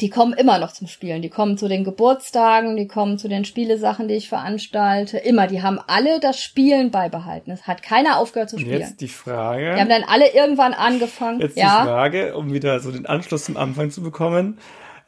die 0.00 0.10
kommen 0.10 0.34
immer 0.34 0.58
noch 0.58 0.72
zum 0.72 0.86
Spielen. 0.86 1.22
Die 1.22 1.30
kommen 1.30 1.56
zu 1.56 1.66
den 1.66 1.82
Geburtstagen, 1.82 2.76
die 2.76 2.86
kommen 2.86 3.18
zu 3.18 3.26
den 3.26 3.46
Spielesachen, 3.46 4.06
die 4.06 4.14
ich 4.14 4.28
veranstalte. 4.28 5.16
Immer. 5.16 5.46
Die 5.46 5.62
haben 5.62 5.80
alle 5.86 6.20
das 6.20 6.40
Spielen 6.40 6.90
beibehalten. 6.90 7.50
Es 7.50 7.66
hat 7.66 7.82
keiner 7.82 8.18
aufgehört 8.18 8.50
zu 8.50 8.58
spielen. 8.58 8.80
Jetzt 8.80 9.00
die 9.00 9.08
Frage. 9.08 9.74
Die 9.74 9.80
haben 9.80 9.88
dann 9.88 10.04
alle 10.04 10.34
irgendwann 10.34 10.74
angefangen. 10.74 11.40
Jetzt 11.40 11.56
ja. 11.56 11.80
die 11.80 11.88
Frage, 11.88 12.36
um 12.36 12.52
wieder 12.52 12.80
so 12.80 12.92
den 12.92 13.06
Anschluss 13.06 13.44
zum 13.44 13.56
Anfang 13.56 13.90
zu 13.90 14.02
bekommen. 14.02 14.58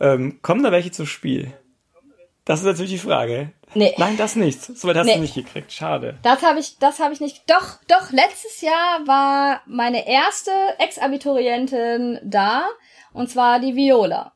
Ähm, 0.01 0.41
kommen 0.41 0.63
da 0.63 0.73
welche 0.73 0.91
zum 0.91 1.07
Spiel? 1.07 1.53
Das 2.47 2.61
ist 2.61 2.67
natürlich 2.67 2.93
die 2.93 2.99
Frage. 2.99 3.53
Nee. 3.75 3.95
Nein, 3.99 4.17
das 4.17 4.35
nicht. 4.37 4.61
Soweit 4.63 4.97
hast 4.97 5.07
Nee. 5.07 5.15
du 5.15 5.21
nicht 5.21 5.35
gekriegt. 5.35 5.71
Schade. 5.73 6.19
Das 6.23 6.43
habe 6.43 6.59
ich, 6.59 6.79
das 6.79 6.99
habe 6.99 7.13
ich 7.13 7.21
nicht. 7.21 7.43
Doch, 7.49 7.77
doch. 7.87 8.11
Letztes 8.11 8.61
Jahr 8.63 9.07
war 9.07 9.61
meine 9.67 10.09
erste 10.09 10.51
Ex-Abiturientin 10.79 12.19
da, 12.23 12.67
und 13.13 13.31
zwar 13.31 13.61
die 13.61 13.77
Viola. 13.77 14.33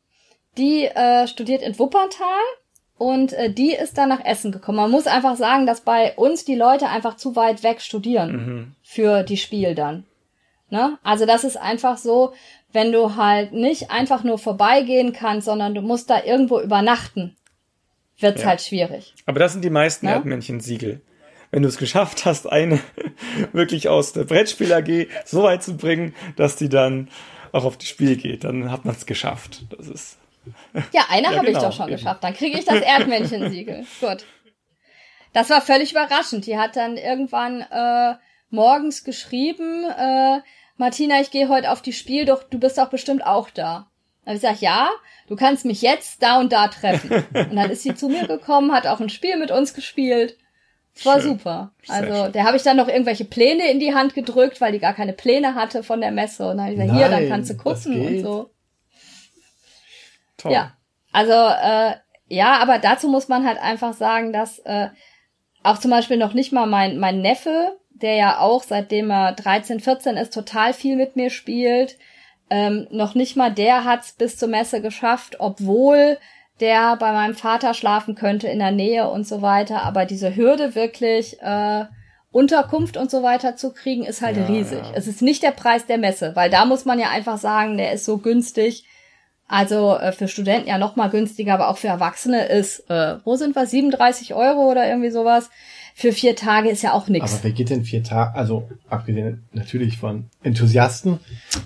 Die 0.57 0.85
äh, 0.85 1.27
studiert 1.27 1.63
in 1.63 1.79
Wuppertal 1.79 2.29
und 2.97 3.33
äh, 3.33 3.51
die 3.53 3.73
ist 3.73 3.99
dann 3.99 4.09
nach 4.11 4.25
Essen 4.25 4.53
gekommen. 4.53 4.77
Man 4.77 4.91
muss 4.91 5.07
einfach 5.09 5.37
sagen, 5.37 5.67
dass 5.67 5.81
bei 5.81 6.15
uns 6.17 6.45
die 6.45 6.55
Leute 6.55 6.89
einfach 6.89 7.17
zu 7.17 7.35
weit 7.35 7.63
weg 7.65 7.81
studieren 7.81 8.77
für 8.83 9.25
die 9.25 9.37
Spiel 9.37 9.75
dann. 9.75 10.05
Ne? 10.71 10.99
Also 11.03 11.27
das 11.27 11.43
ist 11.45 11.57
einfach 11.57 11.97
so, 11.99 12.33
wenn 12.73 12.93
du 12.93 13.17
halt 13.17 13.53
nicht 13.53 13.91
einfach 13.91 14.23
nur 14.25 14.39
vorbeigehen 14.39 15.13
kannst, 15.13 15.47
sondern 15.47 15.75
du 15.75 15.81
musst 15.81 16.09
da 16.11 16.23
irgendwo 16.23 16.61
übernachten, 16.61 17.37
wird's 18.19 18.43
Ja. 18.43 18.49
halt 18.49 18.61
schwierig. 18.63 19.15
Aber 19.27 19.39
das 19.41 19.53
sind 19.53 19.65
die 19.65 19.71
meisten 19.71 20.07
Ja? 20.07 20.13
Erdmännchen-Siegel. 20.15 21.01
Wenn 21.51 21.63
du 21.63 21.69
es 21.69 21.77
geschafft 21.79 22.25
hast, 22.25 22.51
eine 22.51 22.81
wirklich 23.53 23.89
aus 23.89 24.13
der 24.13 24.25
Brettspiel 24.25 24.73
AG 24.73 25.07
so 25.25 25.43
weit 25.45 25.63
zu 25.63 25.77
bringen, 25.77 26.15
dass 26.37 26.57
die 26.57 26.69
dann 26.69 27.09
auch 27.53 27.65
auf 27.65 27.77
die 27.79 27.87
Spiel 27.87 28.17
geht, 28.17 28.43
dann 28.45 28.71
hat 28.73 28.85
man 28.85 28.95
es 28.95 29.07
geschafft. 29.07 29.63
Das 29.77 29.87
ist 29.89 30.19
Ja, 30.93 31.05
eine 31.09 31.27
Ja, 31.31 31.37
habe 31.37 31.47
ich 31.47 31.53
genau, 31.55 31.67
doch 31.67 31.73
schon 31.73 31.87
eben. 31.89 31.97
geschafft. 31.97 32.25
Dann 32.25 32.35
kriege 32.35 32.59
ich 32.59 32.65
das 32.65 32.81
Erdmännchen-Siegel. 32.81 33.85
Gut. 34.01 34.25
Das 35.33 35.51
war 35.51 35.61
völlig 35.61 35.93
überraschend. 35.93 36.47
Die 36.47 36.59
hat 36.59 36.77
dann 36.77 36.97
irgendwann 36.97 37.61
äh, 37.61 38.15
morgens 38.51 39.05
geschrieben, 39.05 39.85
äh, 39.97 40.39
Martina, 40.77 41.21
ich 41.21 41.31
gehe 41.31 41.49
heute 41.49 41.71
auf 41.71 41.83
die 41.83 41.93
Spiel, 41.93 42.25
doch 42.25 42.43
du 42.43 42.59
bist 42.59 42.79
doch 42.79 42.89
bestimmt 42.91 43.25
auch 43.25 43.49
da. 43.51 43.91
Habe 44.27 44.37
ich 44.37 44.43
gesagt, 44.43 44.61
ja, 44.61 44.91
du 45.29 45.37
kannst 45.37 45.65
mich 45.65 45.83
jetzt 45.83 46.23
da 46.23 46.41
und 46.41 46.53
da 46.53 46.69
treffen. 46.69 47.11
Und 47.35 47.57
dann 47.57 47.71
ist 47.71 47.83
sie 47.83 47.95
zu 47.95 48.09
mir 48.09 48.27
gekommen, 48.27 48.73
hat 48.73 48.87
auch 48.87 49.01
ein 49.01 49.11
Spiel 49.11 49.37
mit 49.37 49.51
uns 49.51 49.75
gespielt. 49.75 50.39
Es 50.95 51.05
war 51.05 51.21
Schön. 51.21 51.33
super. 51.33 51.73
Also, 51.89 52.29
der 52.29 52.45
habe 52.45 52.57
ich 52.57 52.63
dann 52.63 52.77
noch 52.77 52.89
irgendwelche 52.89 53.25
Pläne 53.25 53.71
in 53.71 53.81
die 53.81 53.95
Hand 53.95 54.15
gedrückt, 54.15 54.61
weil 54.61 54.73
die 54.73 54.79
gar 54.79 54.95
keine 54.95 55.13
Pläne 55.13 55.55
hatte 55.55 55.83
von 55.83 56.01
der 56.01 56.13
Messe. 56.13 56.49
Und 56.49 56.59
dann 56.59 56.67
habe 56.67 56.75
ich 56.75 56.81
gesagt, 56.81 56.99
hier, 56.99 57.09
dann 57.09 57.23
Nein, 57.23 57.29
kannst 57.29 57.51
du 57.51 57.57
gucken 57.57 58.07
und 58.07 58.21
so. 58.21 58.51
toll. 60.37 60.53
Ja, 60.53 60.77
also 61.13 61.33
äh, 61.33 61.97
ja, 62.29 62.59
aber 62.59 62.79
dazu 62.79 63.09
muss 63.09 63.29
man 63.29 63.47
halt 63.47 63.59
einfach 63.61 63.93
sagen, 63.93 64.33
dass 64.33 64.61
äh, 64.61 64.89
auch 65.63 65.79
zum 65.79 65.91
Beispiel 65.91 66.17
noch 66.17 66.35
nicht 66.35 66.53
mal 66.53 66.67
mein, 66.67 66.99
mein 66.99 67.21
Neffe, 67.21 67.77
der 67.91 68.15
ja 68.15 68.39
auch 68.39 68.63
seitdem 68.63 69.11
er 69.11 69.33
13, 69.33 69.81
14 69.81 70.17
ist, 70.17 70.33
total 70.33 70.73
viel 70.73 70.97
mit 70.97 71.17
mir 71.17 71.31
spielt, 71.31 71.97
ähm, 72.55 72.87
noch 72.91 73.15
nicht 73.17 73.37
mal 73.37 73.51
der 73.53 73.85
hat's 73.85 74.13
bis 74.13 74.37
zur 74.37 74.49
Messe 74.49 74.81
geschafft, 74.81 75.37
obwohl 75.41 76.19
der 76.61 76.97
bei 76.97 77.11
meinem 77.13 77.35
Vater 77.35 77.75
schlafen 77.75 78.15
könnte 78.15 78.47
in 78.47 78.61
der 78.61 78.71
Nähe 78.71 79.09
und 79.11 79.27
so 79.27 79.43
weiter. 79.43 79.83
Aber 79.83 80.05
diese 80.05 80.37
Hürde 80.37 80.77
wirklich 80.77 81.41
äh, 81.43 81.85
Unterkunft 82.31 82.97
und 82.97 83.11
so 83.11 83.23
weiter 83.25 83.57
zu 83.57 83.73
kriegen, 83.73 84.05
ist 84.05 84.23
halt 84.23 84.37
Ja, 84.37 84.45
riesig. 84.47 84.79
ja. 84.79 84.93
Es 84.95 85.09
ist 85.09 85.21
nicht 85.21 85.43
der 85.43 85.51
Preis 85.51 85.87
der 85.87 85.99
Messe, 85.99 86.37
weil 86.37 86.51
da 86.51 86.65
muss 86.65 86.85
man 86.85 87.01
ja 87.01 87.09
einfach 87.11 87.39
sagen, 87.39 87.77
der 87.77 87.93
ist 87.93 88.05
so 88.05 88.19
günstig. 88.19 88.85
Also 89.49 89.97
äh, 89.97 90.13
für 90.13 90.29
Studenten 90.29 90.69
ja 90.69 90.79
noch 90.79 90.95
mal 90.97 91.11
günstiger, 91.11 91.55
aber 91.55 91.69
auch 91.69 91.77
für 91.79 91.89
Erwachsene 91.89 92.47
ist, 92.47 92.89
äh, 92.89 93.17
wo 93.25 93.35
sind 93.37 93.57
wir, 93.57 93.67
37 93.67 94.33
Euro 94.35 94.71
oder 94.71 94.87
irgendwie 94.89 95.11
sowas. 95.11 95.51
Für 95.97 96.13
vier 96.13 96.35
Tage 96.35 96.71
ist 96.71 96.83
ja 96.83 96.93
auch 96.93 97.07
nichts. 97.07 97.33
Aber 97.35 97.45
wer 97.45 97.53
geht 97.53 97.71
denn 97.71 97.85
vier 97.85 98.03
Tage, 98.03 98.35
also 98.35 98.69
abgesehen 98.91 99.45
natürlich 99.53 99.97
von 99.97 100.29
Enthusiasten, 100.43 101.21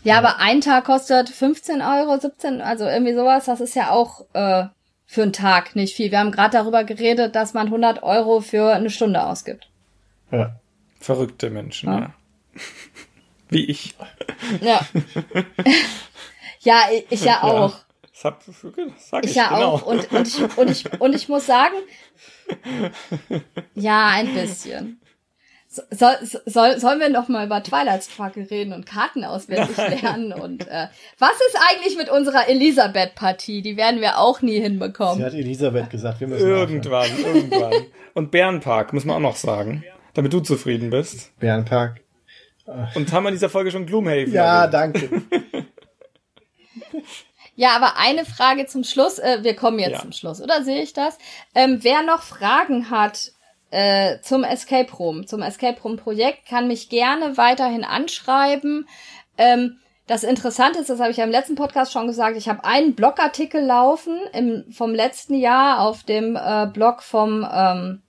Ja, 0.04 0.18
aber 0.18 0.38
ein 0.38 0.60
Tag 0.60 0.84
kostet 0.84 1.30
15 1.30 1.80
Euro, 1.80 2.18
17, 2.18 2.60
also 2.60 2.84
irgendwie 2.84 3.14
sowas. 3.14 3.46
Das 3.46 3.62
ist 3.62 3.74
ja 3.74 3.90
auch 3.90 4.26
äh, 4.34 4.66
für 5.06 5.22
einen 5.22 5.32
Tag 5.32 5.74
nicht 5.76 5.96
viel. 5.96 6.10
Wir 6.10 6.18
haben 6.18 6.30
gerade 6.30 6.52
darüber 6.52 6.84
geredet, 6.84 7.34
dass 7.36 7.54
man 7.54 7.68
100 7.68 8.02
Euro 8.02 8.40
für 8.42 8.74
eine 8.74 8.90
Stunde 8.90 9.24
ausgibt. 9.24 9.70
ja, 10.30 10.56
Verrückte 11.00 11.48
Menschen, 11.48 11.88
Ja. 11.88 11.98
ja. 12.00 12.14
Wie 13.48 13.64
ich. 13.64 13.94
Ja. 14.60 14.80
ja, 16.60 16.80
ich, 17.08 17.24
ja 17.24 17.42
auch. 17.42 17.70
Das 17.70 17.86
hab, 18.24 18.42
sag 18.98 19.24
ich, 19.24 19.30
Ich 19.30 19.36
ja 19.36 19.48
genau. 19.48 19.72
auch. 19.74 19.82
Und, 19.86 20.10
und, 20.12 20.26
ich, 20.28 20.58
und, 20.58 20.70
ich, 20.70 21.00
und 21.00 21.14
ich 21.14 21.28
muss 21.28 21.46
sagen, 21.46 21.74
ja, 23.74 24.08
ein 24.08 24.34
bisschen. 24.34 25.00
So- 25.70 25.82
Soll, 25.90 26.16
soll, 26.46 26.80
sollen 26.80 26.98
wir 26.98 27.10
noch 27.10 27.28
mal 27.28 27.44
über 27.44 27.62
Twilight 27.62 28.02
Struggle 28.02 28.50
reden 28.50 28.72
und 28.72 28.86
Karten 28.86 29.22
auswendig 29.22 29.76
lernen? 29.76 30.32
Und 30.32 30.66
äh, 30.66 30.86
was 31.18 31.32
ist 31.32 31.58
eigentlich 31.70 31.96
mit 31.98 32.08
unserer 32.08 32.48
Elisabeth-Partie? 32.48 33.60
Die 33.60 33.76
werden 33.76 34.00
wir 34.00 34.18
auch 34.18 34.40
nie 34.40 34.54
sie 34.56 34.62
hinbekommen. 34.62 35.22
hat 35.22 35.34
Elisabeth 35.34 35.90
gesagt, 35.90 36.20
wir 36.20 36.26
müssen 36.28 36.48
Irgendwann, 36.48 37.10
irgendwann. 37.18 37.84
Und 38.14 38.30
Bärenpark, 38.30 38.94
muss 38.94 39.04
man 39.04 39.16
auch 39.16 39.20
noch 39.20 39.36
sagen. 39.36 39.84
Damit 40.14 40.32
du 40.32 40.40
zufrieden 40.40 40.88
bist. 40.88 41.38
Bärenpark. 41.38 42.00
Und 42.94 43.12
haben 43.12 43.24
wir 43.24 43.28
in 43.28 43.34
dieser 43.34 43.50
Folge 43.50 43.70
schon 43.70 43.84
Gloomhaven 43.86 44.32
Ja, 44.32 44.64
erwähnt. 44.64 44.72
danke. 44.74 45.22
Ja, 47.58 47.70
aber 47.74 47.96
eine 47.96 48.24
Frage 48.24 48.66
zum 48.66 48.84
Schluss. 48.84 49.18
Äh, 49.18 49.42
wir 49.42 49.56
kommen 49.56 49.80
jetzt 49.80 49.94
Ja. 49.94 49.98
zum 49.98 50.12
Schluss, 50.12 50.40
oder 50.40 50.62
sehe 50.62 50.80
ich 50.80 50.92
das? 50.92 51.18
Ähm, 51.56 51.80
wer 51.82 52.04
noch 52.04 52.22
Fragen 52.22 52.88
hat 52.88 53.32
äh, 53.72 54.20
zum 54.20 54.44
Escape 54.44 54.92
Room, 54.92 55.26
zum 55.26 55.42
Escape 55.42 55.80
Room 55.82 55.96
Projekt, 55.96 56.46
kann 56.48 56.68
mich 56.68 56.88
gerne 56.88 57.36
weiterhin 57.36 57.82
anschreiben. 57.82 58.88
Ähm, 59.38 59.80
das 60.06 60.22
Interessante 60.22 60.78
ist, 60.78 60.88
das 60.88 61.00
habe 61.00 61.10
ich 61.10 61.16
ja 61.16 61.24
im 61.24 61.32
letzten 61.32 61.56
Podcast 61.56 61.92
schon 61.92 62.06
gesagt, 62.06 62.36
ich 62.36 62.48
habe 62.48 62.62
einen 62.62 62.94
Blogartikel 62.94 63.60
laufen 63.60 64.16
im, 64.32 64.70
vom 64.70 64.94
letzten 64.94 65.34
Jahr 65.34 65.80
auf 65.80 66.04
dem 66.04 66.36
äh, 66.36 66.68
Blog 66.72 67.02
vom 67.02 67.44
ähm, 67.52 68.02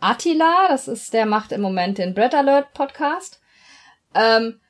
Attila. 0.00 0.68
Das 0.68 0.88
ist, 0.88 1.12
der 1.12 1.26
macht 1.26 1.52
im 1.52 1.60
Moment 1.60 1.98
den 1.98 2.14
Bread 2.14 2.34
Alert 2.34 2.72
Podcast. 2.72 3.42
Ähm, 4.14 4.60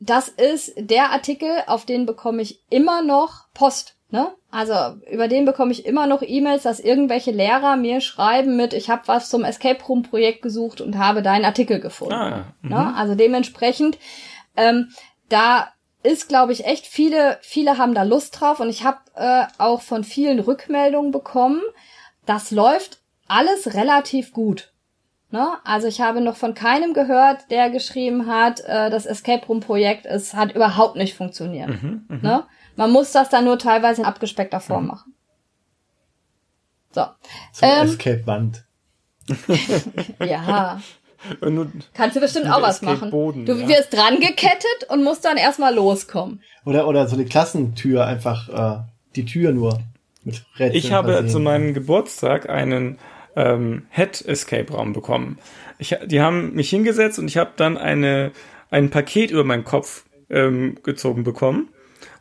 das 0.00 0.28
ist 0.28 0.74
der 0.76 1.10
Artikel, 1.10 1.50
auf 1.66 1.84
den 1.84 2.06
bekomme 2.06 2.42
ich 2.42 2.60
immer 2.70 3.02
noch 3.02 3.46
Post. 3.54 3.96
Ne? 4.10 4.32
Also 4.50 4.74
über 5.10 5.26
den 5.26 5.44
bekomme 5.44 5.72
ich 5.72 5.84
immer 5.84 6.06
noch 6.06 6.22
E-Mails, 6.22 6.62
dass 6.62 6.78
irgendwelche 6.78 7.32
Lehrer 7.32 7.76
mir 7.76 8.00
schreiben 8.00 8.56
mit, 8.56 8.72
ich 8.72 8.88
habe 8.88 9.02
was 9.06 9.30
zum 9.30 9.44
Escape 9.44 9.82
Room 9.84 10.02
Projekt 10.02 10.42
gesucht 10.42 10.80
und 10.80 10.96
habe 10.96 11.22
deinen 11.22 11.44
Artikel 11.44 11.80
gefunden. 11.80 12.14
Ah, 12.14 12.54
mhm. 12.62 12.70
ne? 12.70 12.94
Also 12.96 13.14
dementsprechend, 13.14 13.98
ähm, 14.56 14.90
da 15.28 15.68
ist, 16.02 16.28
glaube 16.28 16.52
ich, 16.52 16.64
echt 16.64 16.86
viele, 16.86 17.38
viele 17.42 17.78
haben 17.78 17.94
da 17.94 18.04
Lust 18.04 18.40
drauf 18.40 18.60
und 18.60 18.68
ich 18.68 18.84
habe 18.84 18.98
äh, 19.14 19.44
auch 19.58 19.82
von 19.82 20.04
vielen 20.04 20.38
Rückmeldungen 20.38 21.10
bekommen. 21.10 21.60
Das 22.26 22.52
läuft 22.52 23.00
alles 23.26 23.74
relativ 23.74 24.32
gut. 24.32 24.72
Ne? 25.30 25.46
Also 25.64 25.88
ich 25.88 26.00
habe 26.00 26.20
noch 26.20 26.36
von 26.36 26.54
keinem 26.54 26.94
gehört, 26.94 27.50
der 27.50 27.70
geschrieben 27.70 28.26
hat, 28.26 28.60
äh, 28.60 28.90
das 28.90 29.06
Escape 29.06 29.44
Room 29.46 29.60
Projekt 29.60 30.06
es 30.06 30.34
hat 30.34 30.54
überhaupt 30.54 30.96
nicht 30.96 31.14
funktioniert. 31.14 31.70
Ne? 32.08 32.44
Man 32.76 32.92
muss 32.92 33.12
das 33.12 33.28
dann 33.28 33.44
nur 33.44 33.58
teilweise 33.58 34.02
in 34.02 34.06
abgespeckter 34.06 34.60
Form 34.60 34.86
machen. 34.86 35.14
So, 36.92 37.04
Zum 37.52 37.68
Ähm. 37.68 37.86
Escape-Wand. 37.88 38.64
ja, 40.24 40.80
Und 41.40 41.56
du, 41.56 41.70
kannst 41.94 42.16
du 42.16 42.20
bestimmt 42.20 42.46
auch 42.48 42.62
was 42.62 42.82
machen. 42.82 43.10
Du 43.10 43.54
ja. 43.54 43.68
wirst 43.68 43.92
dran 43.92 44.20
gekettet 44.20 44.86
und 44.88 45.02
musst 45.02 45.24
dann 45.24 45.36
erstmal 45.36 45.74
loskommen. 45.74 46.42
Oder, 46.64 46.86
oder 46.86 47.08
so 47.08 47.16
eine 47.16 47.24
Klassentür, 47.24 48.06
einfach 48.06 48.48
äh, 48.48 48.82
die 49.16 49.24
Tür 49.24 49.52
nur 49.52 49.80
mit 50.22 50.44
Rätseln 50.58 50.74
ich 50.74 50.92
habe 50.92 51.12
versehen. 51.12 51.30
zu 51.30 51.40
meinem 51.40 51.74
Geburtstag 51.74 52.48
einen 52.48 52.98
ähm, 53.36 53.82
Head-Escape-Raum 53.90 54.92
bekommen. 54.92 55.38
Ich, 55.78 55.96
die 56.06 56.20
haben 56.20 56.54
mich 56.54 56.70
hingesetzt 56.70 57.18
und 57.18 57.28
ich 57.28 57.36
habe 57.36 57.50
dann 57.56 57.76
eine, 57.76 58.32
ein 58.70 58.90
Paket 58.90 59.30
über 59.30 59.44
meinen 59.44 59.64
Kopf 59.64 60.04
ähm, 60.30 60.78
gezogen 60.82 61.22
bekommen. 61.22 61.68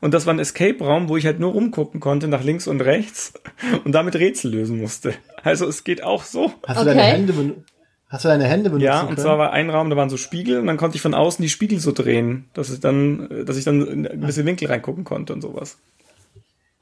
Und 0.02 0.14
das 0.14 0.26
war 0.26 0.34
ein 0.34 0.40
Escape-Raum, 0.40 1.10
wo 1.10 1.18
ich 1.18 1.26
halt 1.26 1.40
nur 1.40 1.54
rumgucken 1.54 2.00
konnte, 2.00 2.28
nach 2.28 2.44
links 2.44 2.68
und 2.68 2.82
rechts 2.82 3.34
und 3.86 3.94
damit 3.94 4.16
Rätsel 4.16 4.52
lösen 4.52 4.80
musste. 4.80 5.14
Also 5.42 5.68
es 5.68 5.84
geht 5.84 6.04
auch 6.04 6.24
so. 6.24 6.52
Hast 6.68 6.82
du 6.82 6.86
deine 6.86 7.02
Okay. 7.02 7.12
Hände 7.12 7.34
benutzt? 7.34 7.62
Hast 8.08 8.24
du 8.24 8.30
deine 8.30 8.46
Hände 8.46 8.70
benutzt? 8.70 8.86
Ja, 8.86 9.02
und 9.02 9.20
zwar 9.20 9.40
war 9.40 9.52
ein 9.52 9.70
Raum, 9.70 9.90
da 9.90 9.96
waren 9.96 10.10
so 10.10 10.18
Spiegel 10.18 10.60
und 10.60 10.68
dann 10.68 10.78
konnte 10.78 10.96
ich 10.96 11.02
von 11.02 11.14
außen 11.14 11.42
die 11.42 11.50
Spiegel 11.50 11.80
so 11.80 11.92
drehen, 11.92 12.46
dass 12.54 12.70
ich 12.70 12.80
dann, 12.80 13.46
dass 13.46 13.58
ich 13.58 13.66
dann 13.66 13.86
in 13.86 14.08
ein 14.08 14.20
bisschen 14.20 14.46
Winkel 14.46 14.68
reingucken 14.68 15.04
konnte 15.04 15.34
und 15.34 15.42
sowas. 15.42 15.80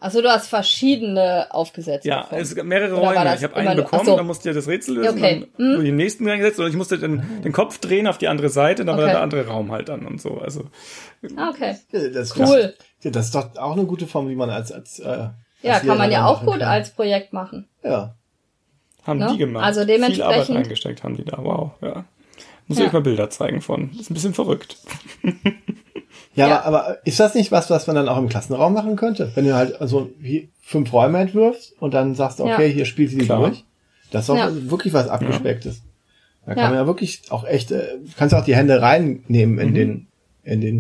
Also 0.04 0.22
du 0.22 0.30
hast 0.30 0.48
verschiedene 0.48 1.48
aufgesetzt. 1.52 2.06
Ja, 2.06 2.24
bekommen. 2.24 2.42
es 2.42 2.56
gab 2.56 2.66
mehrere 2.66 2.94
Oder 2.94 3.02
war 3.04 3.14
Räume. 3.14 3.26
das 3.26 3.38
Ich 3.40 3.44
habe 3.46 3.56
einen 3.56 3.76
bekommen, 3.78 4.06
so. 4.06 4.18
dann 4.18 4.26
musste 4.28 4.50
ich 4.50 4.56
das 4.56 4.68
Rätsel 4.68 4.96
lösen, 4.96 5.18
Okay. 5.18 5.48
dann 5.58 5.66
Hm. 5.68 5.74
wurde 5.76 5.84
ich 5.84 5.90
im 5.90 5.96
nächsten 5.96 6.28
reingesetzt 6.28 6.60
oder 6.60 6.68
ich 6.68 6.76
musste 6.76 7.00
den, 7.00 7.24
den 7.44 7.52
Kopf 7.54 7.78
drehen 7.78 8.06
auf 8.08 8.18
die 8.18 8.28
andere 8.28 8.50
Seite, 8.50 8.84
dann 8.86 8.98
war 8.98 9.04
Okay. 9.06 9.14
der 9.14 9.22
andere 9.22 9.48
Raum 9.48 9.72
halt 9.72 9.90
dann 9.90 10.06
und 10.06 10.20
so. 10.22 10.38
Also 10.40 10.66
Ah, 11.38 11.50
Okay. 11.50 11.78
Ja, 11.92 12.10
Das, 12.10 12.38
Cool. 12.38 12.74
Ja, 13.02 13.12
das 13.12 13.26
ist 13.28 13.36
doch 13.36 13.56
auch 13.58 13.74
eine 13.74 13.86
gute 13.86 14.06
Form, 14.08 14.28
wie 14.30 14.36
man 14.36 14.50
als, 14.50 14.72
als 14.72 15.00
äh, 15.00 15.30
Ja, 15.62 15.74
als 15.76 15.86
kann 15.86 15.98
man 15.98 16.12
ja 16.12 16.26
auch 16.26 16.42
gut 16.44 16.60
kann. 16.60 16.62
als 16.64 16.90
Projekt 16.92 17.32
machen. 17.34 17.70
Ja. 17.84 18.16
haben 19.06 19.20
Ne? 19.20 19.30
die 19.32 19.38
gemacht. 19.38 19.66
Also 19.66 19.82
Viel 19.86 19.92
Arbeit 19.94 20.12
dementsprechend- 20.12 20.56
reingesteckt 20.58 21.04
haben 21.04 21.16
die 21.18 21.26
da. 21.26 21.38
Wow, 21.42 21.72
ja. 21.82 22.04
Muss 22.68 22.78
Ja. 22.78 22.84
ich 22.84 22.88
euch 22.90 22.94
mal 22.94 23.02
Bilder 23.02 23.30
zeigen 23.30 23.62
von. 23.62 23.90
Das 23.92 24.02
ist 24.02 24.10
ein 24.12 24.14
bisschen 24.16 24.34
verrückt. 24.34 24.78
Ja, 26.36 26.48
Ja. 26.48 26.64
Aber, 26.64 26.86
aber 26.86 26.98
ist 27.06 27.20
das 27.20 27.36
nicht 27.36 27.52
was, 27.52 27.70
was 27.70 27.88
man 27.88 27.96
dann 27.96 28.10
auch 28.10 28.18
im 28.18 28.30
Klassenraum 28.30 28.74
machen 28.74 28.96
könnte? 28.96 29.32
Wenn 29.36 29.46
du 29.46 29.54
halt 29.54 29.80
also 29.82 30.10
wie 30.20 30.50
fünf 30.62 30.92
Räume 30.94 31.20
entwirfst 31.20 31.74
und 31.80 31.94
dann 31.94 32.16
sagst, 32.16 32.40
Ja. 32.40 32.46
okay, 32.46 32.72
hier 32.72 32.86
spielst 32.86 33.14
du 33.16 33.20
die 33.20 33.26
Klar. 33.26 33.40
durch. 33.40 33.64
Das 34.12 34.24
ist 34.24 34.30
doch 34.30 34.38
Ja. 34.38 34.50
wirklich 34.70 34.94
was 34.94 35.08
Abgespecktes. 35.08 35.82
Da 36.46 36.54
kann 36.56 36.64
Ja. 36.64 36.70
man 36.70 36.80
ja 36.80 36.88
wirklich 36.88 37.22
auch 37.30 37.46
echt, 37.46 37.72
äh, 37.72 37.84
kannst 38.18 38.36
auch 38.36 38.44
die 38.46 38.56
Hände 38.56 38.82
reinnehmen 38.82 39.56
Mhm. 39.56 39.60
in 39.62 39.74
den, 39.74 40.08
in 40.44 40.62
den, 40.62 40.74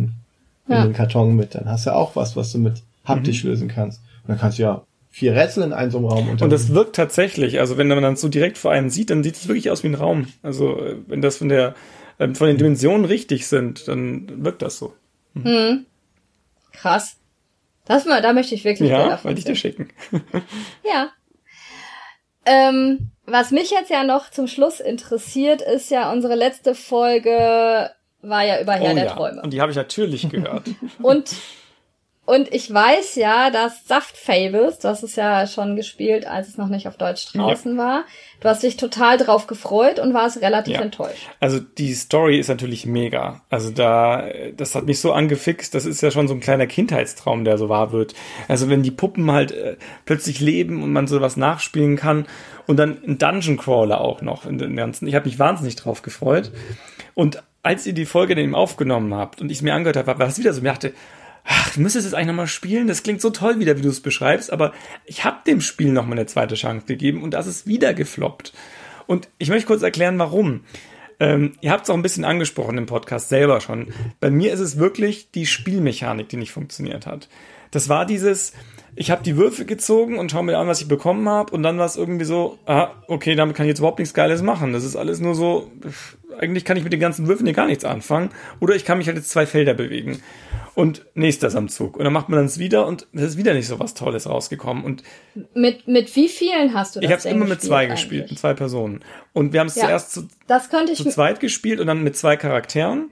in 0.67 0.73
Ja. 0.73 0.83
den 0.83 0.93
Karton 0.93 1.35
mit. 1.35 1.56
Dann 1.56 1.65
hast 1.69 1.85
du 1.85 1.93
auch 1.93 2.15
was, 2.15 2.35
was 2.35 2.51
du 2.51 2.57
mit 2.57 2.82
haptisch 3.06 3.43
lösen 3.43 3.67
kannst. 3.67 3.99
Und 4.23 4.30
dann 4.30 4.40
kannst 4.40 4.57
du 4.57 4.64
ja 4.64 4.83
vier 5.09 5.35
Rätsel 5.35 5.64
in 5.64 5.73
einem 5.73 5.91
so 5.91 5.99
einem 5.99 6.07
Raum 6.07 6.30
Und 6.41 6.49
das 6.51 6.73
wirkt 6.73 6.95
tatsächlich. 6.95 7.59
Also 7.59 7.77
wenn 7.77 7.88
man 7.88 8.01
dann 8.01 8.15
so 8.15 8.27
direkt 8.30 8.57
vor 8.57 8.72
einem 8.72 8.90
sieht, 8.90 9.09
dann 9.11 9.23
sieht 9.23 9.35
es 9.35 9.48
wirklich 9.48 9.69
aus 9.69 9.83
wie 9.83 9.88
ein 9.88 9.95
Raum. 9.95 10.27
Also 10.41 10.80
äh, 10.80 10.95
wenn 11.07 11.22
das 11.22 11.38
von 11.38 11.49
der 11.49 11.75
ähm, 12.19 12.35
von 12.35 12.48
den 12.48 12.57
Dimensionen 12.57 13.06
richtig 13.06 13.48
sind, 13.48 13.88
dann 13.88 14.43
wirkt 14.45 14.61
das 14.61 14.77
so. 14.77 14.93
Krass. 16.73 17.17
Das, 17.85 18.05
mal- 18.05 18.21
da 18.21 18.33
möchte 18.33 18.55
ich 18.55 18.63
wirklich 18.63 18.89
Bilder 18.89 19.07
Ja, 19.09 19.17
von 19.17 19.29
wollte 19.29 19.39
ich 19.39 19.45
dir 19.45 19.55
schicken. 19.55 19.89
Ja. 20.83 21.09
Ähm, 22.45 23.11
was 23.25 23.51
mich 23.51 23.71
jetzt 23.71 23.89
ja 23.89 24.03
noch 24.03 24.29
zum 24.29 24.47
Schluss 24.47 24.79
interessiert, 24.79 25.61
ist 25.61 25.89
ja 25.91 26.11
unsere 26.11 26.35
letzte 26.35 26.75
Folge 26.75 27.89
war 28.21 28.43
ja 28.45 28.61
über 28.61 28.73
Herr 28.73 28.93
der 28.93 29.05
Oh 29.05 29.07
ja. 29.07 29.13
Träume. 29.15 29.41
Und 29.41 29.51
die 29.53 29.61
habe 29.61 29.71
ich 29.71 29.77
natürlich 29.77 30.29
gehört. 30.29 30.63
Und, 31.01 31.33
und 32.25 32.53
ich 32.53 32.73
weiß 32.73 33.15
ja, 33.15 33.49
dass 33.49 33.85
Saft 33.85 34.15
Fables, 34.15 34.79
du 34.79 34.87
hast 34.87 35.03
es 35.03 35.17
ja 35.17 35.45
schon 35.45 35.75
gespielt, 35.75 36.25
als 36.25 36.47
es 36.47 36.57
noch 36.57 36.69
nicht 36.69 36.87
auf 36.87 36.95
Deutsch 36.95 37.33
draußen 37.33 37.77
war, 37.77 38.05
du 38.39 38.47
hast 38.47 38.63
dich 38.63 38.77
total 38.77 39.17
drauf 39.17 39.45
gefreut 39.47 39.99
und 39.99 40.13
warst 40.13 40.41
relativ 40.41 40.75
Ja. 40.75 40.81
enttäuscht. 40.81 41.27
Also 41.41 41.59
die 41.59 41.93
Story 41.93 42.39
ist 42.39 42.47
natürlich 42.47 42.85
mega. 42.85 43.41
Also 43.49 43.71
da, 43.71 44.23
das 44.55 44.73
hat 44.73 44.85
mich 44.85 44.99
so 44.99 45.11
angefixt. 45.11 45.75
Das 45.75 45.85
ist 45.85 46.01
ja 46.01 46.11
schon 46.11 46.29
so 46.29 46.33
ein 46.33 46.39
kleiner 46.39 46.65
Kindheitstraum, 46.65 47.43
der 47.43 47.57
so 47.57 47.67
wahr 47.67 47.91
wird. 47.91 48.13
Also 48.47 48.69
wenn 48.69 48.83
die 48.83 48.91
Puppen 48.91 49.29
halt 49.29 49.51
äh, 49.51 49.75
plötzlich 50.05 50.39
leben 50.39 50.81
und 50.81 50.93
man 50.93 51.07
sowas 51.07 51.35
nachspielen 51.35 51.97
kann 51.97 52.25
und 52.67 52.77
dann 52.77 52.97
ein 53.05 53.17
Dungeon 53.17 53.57
Crawler 53.57 53.99
auch 53.99 54.21
noch 54.21 54.45
in 54.45 54.57
den 54.57 54.77
ganzen. 54.77 55.07
Ich 55.07 55.15
habe 55.15 55.25
mich 55.25 55.39
wahnsinnig 55.39 55.75
drauf 55.75 56.01
gefreut. 56.01 56.51
Und 57.15 57.43
als 57.63 57.85
ihr 57.85 57.93
die 57.93 58.05
Folge 58.05 58.35
dann 58.35 58.43
eben 58.45 58.55
aufgenommen 58.55 59.13
habt 59.13 59.41
und 59.41 59.49
ich 59.51 59.57
es 59.57 59.61
mir 59.61 59.73
angehört 59.73 59.97
habe, 59.97 60.19
war 60.19 60.27
es 60.27 60.37
wieder 60.39 60.53
so, 60.53 60.59
ich 60.61 60.65
dachte, 60.67 60.93
ach, 61.43 61.73
du 61.73 61.81
müsstest 61.81 62.07
es 62.07 62.13
eigentlich 62.13 62.27
nochmal 62.27 62.47
spielen. 62.47 62.88
Das 62.88 63.03
klingt 63.03 63.22
so 63.22 63.30
toll 63.30 63.59
wieder, 63.59 63.77
wie 63.77 63.81
du 63.81 63.89
es 63.89 64.01
beschreibst, 64.01 64.51
aber 64.51 64.73
ich 65.05 65.23
habe 65.23 65.38
dem 65.45 65.61
Spiel 65.61 65.91
nochmal 65.91 66.17
eine 66.17 66.27
zweite 66.27 66.55
Chance 66.55 66.85
gegeben 66.85 67.23
und 67.23 67.33
das 67.33 67.47
ist 67.47 67.67
wieder 67.67 67.93
gefloppt. 67.93 68.53
Und 69.07 69.30
ich 69.38 69.49
möchte 69.49 69.67
kurz 69.67 69.81
erklären, 69.81 70.17
warum. 70.19 70.61
Ähm, 71.19 71.53
ihr 71.61 71.72
habt 71.72 71.83
es 71.83 71.89
auch 71.89 71.95
ein 71.95 72.01
bisschen 72.01 72.25
angesprochen 72.25 72.77
im 72.77 72.85
Podcast 72.85 73.30
selber 73.30 73.61
schon. 73.61 73.93
Bei 74.19 74.30
mir 74.30 74.53
ist 74.53 74.59
es 74.59 74.77
wirklich 74.77 75.31
die 75.31 75.45
Spielmechanik, 75.45 76.30
die 76.30 76.38
nicht 76.38 76.51
funktioniert 76.51 77.05
hat. 77.05 77.30
Das 77.72 77.89
war 77.89 78.05
dieses, 78.05 78.53
ich 78.95 79.09
habe 79.09 79.23
die 79.23 79.35
Würfel 79.35 79.65
gezogen 79.65 80.17
und 80.17 80.31
schaue 80.31 80.43
mir 80.43 80.57
an, 80.57 80.67
was 80.67 80.81
ich 80.81 80.88
bekommen 80.88 81.27
habe 81.27 81.53
und 81.53 81.63
dann 81.63 81.77
war 81.77 81.85
es 81.85 81.95
irgendwie 81.95 82.25
so, 82.25 82.59
ah, 82.65 82.91
okay, 83.07 83.35
damit 83.35 83.55
kann 83.55 83.65
ich 83.65 83.69
jetzt 83.69 83.80
überhaupt 83.80 83.99
nichts 83.99 84.13
Geiles 84.13 84.41
machen. 84.41 84.73
Das 84.73 84.83
ist 84.83 84.95
alles 84.95 85.19
nur 85.19 85.33
so, 85.33 85.72
eigentlich 86.38 86.65
kann 86.65 86.77
ich 86.77 86.83
mit 86.83 86.93
den 86.93 86.99
ganzen 86.99 87.27
Würfeln 87.27 87.47
hier 87.47 87.55
gar 87.55 87.65
nichts 87.65 87.85
anfangen 87.85 88.30
oder 88.59 88.75
ich 88.75 88.85
kann 88.85 88.99
mich 88.99 89.07
halt 89.07 89.17
jetzt 89.17 89.31
zwei 89.31 89.45
Felder 89.45 89.73
bewegen. 89.73 90.22
Und 90.75 91.05
nächster 91.13 91.47
ist 91.47 91.55
am 91.55 91.69
Zug. 91.69 91.97
Und 91.97 92.03
dann 92.03 92.13
macht 92.13 92.29
man 92.29 92.37
dann 92.37 92.45
es 92.47 92.57
wieder 92.57 92.87
und 92.87 93.05
es 93.13 93.21
ist 93.21 93.37
wieder 93.37 93.53
nicht 93.53 93.67
so 93.67 93.79
was 93.79 93.93
Tolles 93.93 94.27
rausgekommen. 94.27 94.83
Und 94.83 95.03
Mit, 95.53 95.87
mit 95.87 96.15
wie 96.15 96.27
vielen 96.27 96.73
hast 96.73 96.95
du 96.95 96.99
das 96.99 97.07
ich 97.09 97.15
habe 97.15 97.29
immer 97.35 97.45
mit 97.45 97.61
zwei 97.61 97.83
eigentlich? 97.83 98.01
gespielt, 98.01 98.29
mit 98.31 98.39
zwei 98.39 98.53
Personen. 98.55 99.03
Und 99.33 99.53
wir 99.53 99.59
haben 99.59 99.67
es 99.67 99.75
Ja. 99.75 99.85
zuerst 99.85 100.11
zu, 100.13 100.27
Das 100.47 100.69
könnte 100.71 100.91
ich 100.93 100.97
zu 100.97 101.09
zweit 101.09 101.39
gespielt 101.39 101.79
und 101.79 101.85
dann 101.87 102.03
mit 102.03 102.17
zwei 102.17 102.37
Charakteren. 102.37 103.11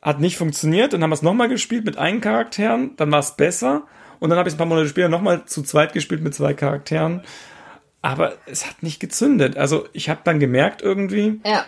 Hat 0.00 0.20
nicht 0.20 0.36
funktioniert. 0.38 0.92
Dann 0.92 1.02
haben 1.02 1.10
wir 1.10 1.14
es 1.14 1.22
nochmal 1.22 1.48
gespielt 1.48 1.84
mit 1.84 1.98
einem 1.98 2.20
Charakteren. 2.20 2.92
Dann 2.96 3.10
war 3.10 3.18
es 3.18 3.36
besser. 3.36 3.82
Und 4.20 4.30
dann 4.30 4.38
habe 4.38 4.48
ich 4.48 4.52
es 4.52 4.56
ein 4.56 4.58
paar 4.58 4.66
Monate 4.68 4.88
später 4.88 5.08
nochmal 5.08 5.44
zu 5.46 5.62
zweit 5.64 5.92
gespielt 5.92 6.22
mit 6.22 6.34
zwei 6.34 6.54
Charakteren. 6.54 7.22
Aber 8.00 8.34
es 8.46 8.64
hat 8.66 8.84
nicht 8.84 9.00
gezündet. 9.00 9.56
Also 9.56 9.88
ich 9.92 10.08
habe 10.08 10.20
dann 10.22 10.38
gemerkt 10.38 10.82
irgendwie, 10.82 11.40
Ja. 11.44 11.64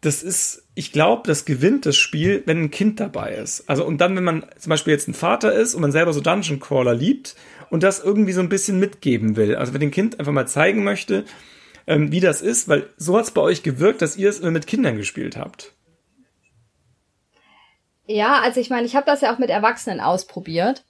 Das 0.00 0.22
ist, 0.22 0.66
ich 0.74 0.92
glaube, 0.92 1.22
das 1.26 1.44
gewinnt 1.44 1.84
das 1.84 1.96
Spiel, 1.96 2.42
wenn 2.46 2.62
ein 2.62 2.70
Kind 2.70 3.00
dabei 3.00 3.34
ist. 3.34 3.68
Also 3.68 3.84
und 3.84 4.00
dann, 4.00 4.16
wenn 4.16 4.24
man 4.24 4.46
zum 4.58 4.70
Beispiel 4.70 4.92
jetzt 4.92 5.08
ein 5.08 5.14
Vater 5.14 5.52
ist 5.52 5.74
und 5.74 5.82
man 5.82 5.92
selber 5.92 6.12
so 6.12 6.20
Dungeon 6.20 6.58
Crawler 6.58 6.94
liebt 6.94 7.36
und 7.68 7.82
das 7.82 8.00
irgendwie 8.02 8.32
so 8.32 8.40
ein 8.40 8.48
bisschen 8.48 8.78
mitgeben 8.78 9.36
will. 9.36 9.56
Also 9.56 9.74
wenn 9.74 9.80
dem 9.80 9.90
Kind 9.90 10.18
einfach 10.18 10.32
mal 10.32 10.48
zeigen 10.48 10.84
möchte, 10.84 11.24
ähm, 11.86 12.12
wie 12.12 12.20
das 12.20 12.40
ist, 12.40 12.68
weil 12.68 12.88
so 12.96 13.16
hat 13.16 13.24
es 13.24 13.30
bei 13.30 13.42
euch 13.42 13.62
gewirkt, 13.62 14.00
dass 14.00 14.16
ihr 14.16 14.30
es 14.30 14.40
immer 14.40 14.52
mit 14.52 14.66
Kindern 14.66 14.96
gespielt 14.96 15.36
habt. 15.36 15.72
Ja, 18.06 18.40
also 18.40 18.58
ich 18.58 18.70
meine, 18.70 18.86
ich 18.86 18.96
habe 18.96 19.06
das 19.06 19.20
ja 19.20 19.32
auch 19.32 19.38
mit 19.38 19.50
Erwachsenen 19.50 20.00
ausprobiert. 20.00 20.84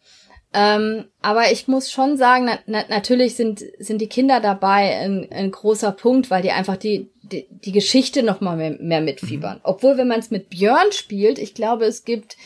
Ähm, 0.52 1.04
aber 1.22 1.52
ich 1.52 1.68
muss 1.68 1.92
schon 1.92 2.16
sagen, 2.16 2.46
na, 2.46 2.58
na, 2.66 2.84
natürlich 2.88 3.36
sind, 3.36 3.62
sind 3.78 4.00
die 4.00 4.08
Kinder 4.08 4.40
dabei 4.40 4.96
ein, 4.96 5.28
ein 5.30 5.50
großer 5.52 5.92
Punkt, 5.92 6.30
weil 6.30 6.42
die 6.42 6.50
einfach 6.50 6.76
die, 6.76 7.08
die, 7.22 7.46
die 7.50 7.72
Geschichte 7.72 8.24
noch 8.24 8.40
mal 8.40 8.56
mehr, 8.56 8.76
mehr 8.80 9.00
mitfiebern. 9.00 9.60
Obwohl, 9.62 9.96
wenn 9.96 10.08
man 10.08 10.18
es 10.18 10.30
mit 10.30 10.50
Björn 10.50 10.90
spielt, 10.90 11.38
ich 11.38 11.54
glaube, 11.54 11.84
es 11.84 12.04
gibt 12.04 12.36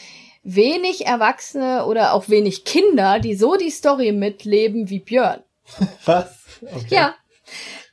wenig 0.43 1.07
Erwachsene 1.07 1.87
oder 1.87 2.13
auch 2.13 2.29
wenig 2.29 2.65
Kinder, 2.65 3.19
die 3.21 3.35
so 3.35 3.57
die 3.57 3.71
Story 3.71 4.13
mitleben 4.13 4.91
wie 4.91 5.01
Björn. 5.01 5.41
Was? 6.05 6.39
Okay. 6.61 6.87
Ja. 6.91 7.15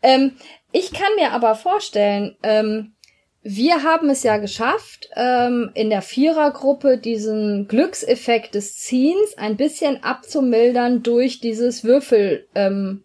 Ähm, 0.01 0.35
ich 0.73 0.91
kann 0.91 1.15
mir 1.15 1.31
aber 1.31 1.55
vorstellen, 1.55 2.37
ähm, 2.43 2.95
wir 3.43 3.83
haben 3.83 4.09
es 4.09 4.21
ja 4.21 4.37
geschafft, 4.37 5.09
ähm, 5.15 5.71
in 5.73 5.89
der 5.89 6.03
Vierergruppe 6.03 6.97
diesen 6.97 7.67
Glückseffekt 7.67 8.53
des 8.53 8.77
Ziehens 8.77 9.37
ein 9.37 9.57
bisschen 9.57 10.03
abzumildern 10.03 11.01
durch 11.01 11.39
dieses 11.39 11.83
Würfel 11.83 12.47
ähm. 12.53 13.03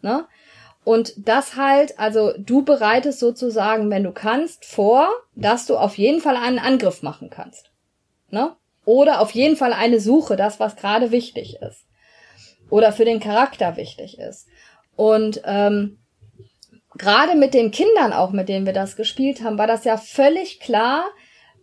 Ne? 0.00 0.26
Und 0.84 1.14
das 1.16 1.56
halt, 1.56 1.98
also 1.98 2.32
du 2.38 2.62
bereitest 2.62 3.18
sozusagen, 3.18 3.90
wenn 3.90 4.04
du 4.04 4.12
kannst, 4.12 4.64
vor, 4.64 5.10
dass 5.34 5.66
du 5.66 5.76
auf 5.76 5.98
jeden 5.98 6.20
Fall 6.20 6.36
einen 6.36 6.58
Angriff 6.58 7.02
machen 7.02 7.28
kannst. 7.28 7.70
Ne? 8.30 8.56
Oder 8.86 9.20
auf 9.20 9.32
jeden 9.32 9.56
Fall 9.56 9.72
eine 9.72 10.00
Suche, 10.00 10.36
das, 10.36 10.60
was 10.60 10.76
gerade 10.76 11.10
wichtig 11.10 11.58
ist. 11.60 11.84
Oder 12.70 12.92
für 12.92 13.04
den 13.04 13.20
Charakter 13.20 13.76
wichtig 13.76 14.18
ist. 14.18 14.46
Und 14.94 15.42
ähm, 15.44 15.98
gerade 16.98 17.36
mit 17.36 17.54
den 17.54 17.70
Kindern 17.70 18.12
auch, 18.12 18.30
mit 18.30 18.48
denen 18.48 18.66
wir 18.66 18.72
das 18.72 18.96
gespielt 18.96 19.42
haben, 19.42 19.58
war 19.58 19.66
das 19.66 19.84
ja 19.84 19.96
völlig 19.96 20.60
klar, 20.60 21.04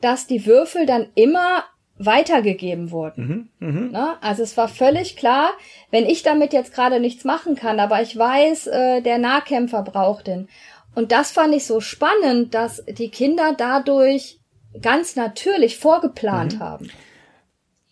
dass 0.02 0.28
die 0.28 0.46
Würfel 0.46 0.86
dann 0.86 1.08
immer 1.16 1.64
weitergegeben 1.98 2.92
wurden. 2.92 3.52
Ne? 3.92 4.18
Also 4.22 4.44
es 4.44 4.58
war 4.58 4.68
völlig 4.68 5.16
klar, 5.16 5.52
wenn 5.92 6.06
ich 6.06 6.24
damit 6.24 6.52
jetzt 6.54 6.74
gerade 6.74 7.00
nichts 7.00 7.24
machen 7.24 7.56
kann, 7.56 7.80
aber 7.80 8.02
ich 8.02 8.18
weiß, 8.18 8.68
äh, 8.68 9.02
der 9.02 9.20
Nahkämpfer 9.20 9.84
braucht 9.84 10.28
den. 10.28 10.50
Und 10.96 11.12
das 11.12 11.32
fand 11.32 11.54
ich 11.56 11.66
so 11.66 11.80
spannend, 11.80 12.54
dass 12.54 12.84
die 12.86 13.10
Kinder 13.10 13.54
dadurch 13.58 14.40
ganz 14.82 15.16
natürlich 15.16 15.78
vorgeplant 15.78 16.60
haben. 16.60 16.90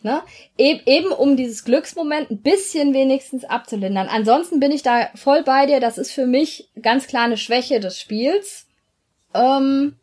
Ne? 0.03 0.21
E 0.57 0.80
eben 0.85 1.11
um 1.11 1.38
dieses 1.38 1.63
Glücksmoment 1.63 2.31
ein 2.31 2.41
bisschen 2.41 2.93
wenigstens 2.93 3.45
abzulindern. 3.45 4.07
Ansonsten 4.07 4.59
bin 4.59 4.71
ich 4.71 4.81
da 4.81 5.09
voll 5.15 5.43
bei 5.43 5.67
dir. 5.67 5.80
Das 5.80 5.97
ist 5.97 6.11
für 6.11 6.25
mich 6.25 6.69
ganz 6.81 7.05
klar 7.07 7.25
eine 7.25 7.38
Schwäche 7.38 7.80
des 7.80 7.99
Spiels. 7.99 8.65
Ähm, 9.33 9.95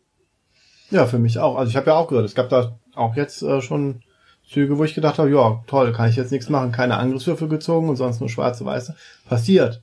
Ja, 0.91 1.07
für 1.07 1.19
mich 1.19 1.39
auch. 1.39 1.57
Also 1.57 1.71
ich 1.71 1.77
habe 1.77 1.91
ja 1.91 1.97
auch 1.97 2.09
gehört, 2.09 2.25
es 2.27 2.35
gab 2.35 2.49
da 2.49 2.79
auch 2.95 3.17
jetzt 3.17 3.43
äh, 3.43 3.61
schon 3.61 4.03
Züge, 4.49 4.79
wo 4.79 4.85
ich 4.85 4.95
gedacht 4.95 5.19
habe, 5.19 5.31
ja, 5.31 5.63
toll, 5.67 5.93
kann 5.93 6.09
ich 6.09 6.17
jetzt 6.17 6.33
nichts 6.33 6.49
machen, 6.49 6.73
keine 6.73 6.97
Angriffswürfel 6.97 7.49
gezogen 7.49 7.89
und 7.89 7.97
sonst 7.97 8.21
nur 8.21 8.31
schwarze, 8.31 8.65
weiße. 8.65 8.97
Passiert. 9.29 9.83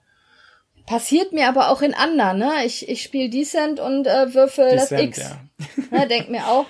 passiert 0.88 1.34
mir 1.34 1.48
aber 1.48 1.70
auch 1.70 1.82
in 1.82 1.94
anderen. 1.94 2.40
Ne? 2.40 2.52
Ich, 2.66 2.88
ich 2.90 3.04
spiele 3.04 3.30
Decent 3.30 3.80
und 3.80 4.08
äh, 4.08 4.34
würfel 4.34 4.72
das 4.72 4.90
Descent, 4.90 5.10
X. 5.10 5.20
ja. 5.20 6.00
Ne? 6.00 6.08
Denk 6.08 6.30
mir 6.30 6.48
auch, 6.48 6.66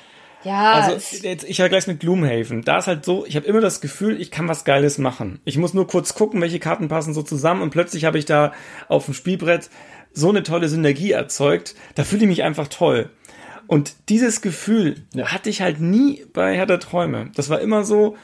ja, 0.46 0.72
Also 0.74 1.18
jetzt, 1.24 1.44
ich 1.44 1.58
vergleiche 1.58 1.90
mit 1.90 2.00
Gloomhaven. 2.00 2.62
Da 2.64 2.78
ist 2.78 2.88
halt 2.88 3.04
so, 3.04 3.26
ich 3.26 3.36
habe 3.36 3.46
immer 3.46 3.62
das 3.62 3.82
Gefühl, 3.82 4.20
ich 4.22 4.32
kann 4.32 4.48
was 4.48 4.64
Geiles 4.64 4.98
machen. 4.98 5.40
Ich 5.44 5.58
muss 5.58 5.74
nur 5.74 5.88
kurz 5.88 6.14
gucken, 6.16 6.40
welche 6.42 6.60
Karten 6.60 6.88
passen 6.88 7.14
so 7.14 7.22
zusammen 7.24 7.62
und 7.62 7.72
plötzlich 7.72 8.06
habe 8.06 8.18
ich 8.18 8.26
da 8.26 8.54
auf 8.88 9.06
dem 9.06 9.14
Spielbrett 9.14 9.70
so 10.14 10.30
eine 10.30 10.44
tolle 10.44 10.70
Synergie 10.70 11.12
erzeugt, 11.12 11.76
da 11.96 12.04
fühle 12.06 12.22
ich 12.24 12.30
mich 12.30 12.44
einfach 12.44 12.70
toll. 12.70 13.10
Und 13.68 13.94
dieses 14.10 14.42
Gefühl 14.42 15.02
Ja. 15.14 15.34
hatte 15.34 15.50
ich 15.50 15.62
halt 15.62 15.82
nie 15.82 16.24
bei 16.34 16.56
Herr 16.56 16.68
der 16.68 16.80
Träume. 16.80 17.32
Das 17.36 17.50
war 17.50 17.60
immer 17.60 17.84
so, 17.84 18.16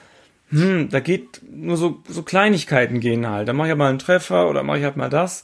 hm, 0.51 0.89
da 0.89 0.99
geht 0.99 1.41
nur 1.49 1.77
so, 1.77 2.01
so 2.07 2.23
Kleinigkeiten 2.23 2.99
gehen 2.99 3.27
halt. 3.27 3.47
Da 3.47 3.53
mache 3.53 3.67
ich 3.67 3.71
halt 3.71 3.79
mal 3.79 3.89
einen 3.89 3.99
Treffer 3.99 4.49
oder 4.49 4.63
mache 4.63 4.77
ich 4.77 4.83
halt 4.83 4.97
mal 4.97 5.09
das. 5.09 5.43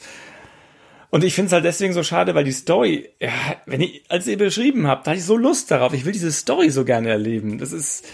Und 1.10 1.24
ich 1.24 1.34
finde 1.36 1.48
es 1.48 1.54
halt 1.54 1.64
deswegen 1.66 1.94
so 1.94 2.04
schade, 2.04 2.36
weil 2.36 2.44
die 2.44 2.52
Story, 2.52 3.10
ja, 3.20 3.30
wenn 3.66 3.80
ich, 3.82 4.04
als 4.10 4.28
ihr 4.28 4.38
beschrieben 4.38 4.88
habt, 4.88 5.08
da 5.08 5.12
hatte 5.12 5.20
ich 5.20 5.26
so 5.26 5.38
Lust 5.38 5.72
darauf. 5.72 5.94
Ich 5.94 6.04
will 6.06 6.12
diese 6.12 6.32
Story 6.32 6.70
so 6.70 6.84
gerne 6.84 7.10
erleben. 7.10 7.58
Das 7.60 7.72
ist, 7.72 8.06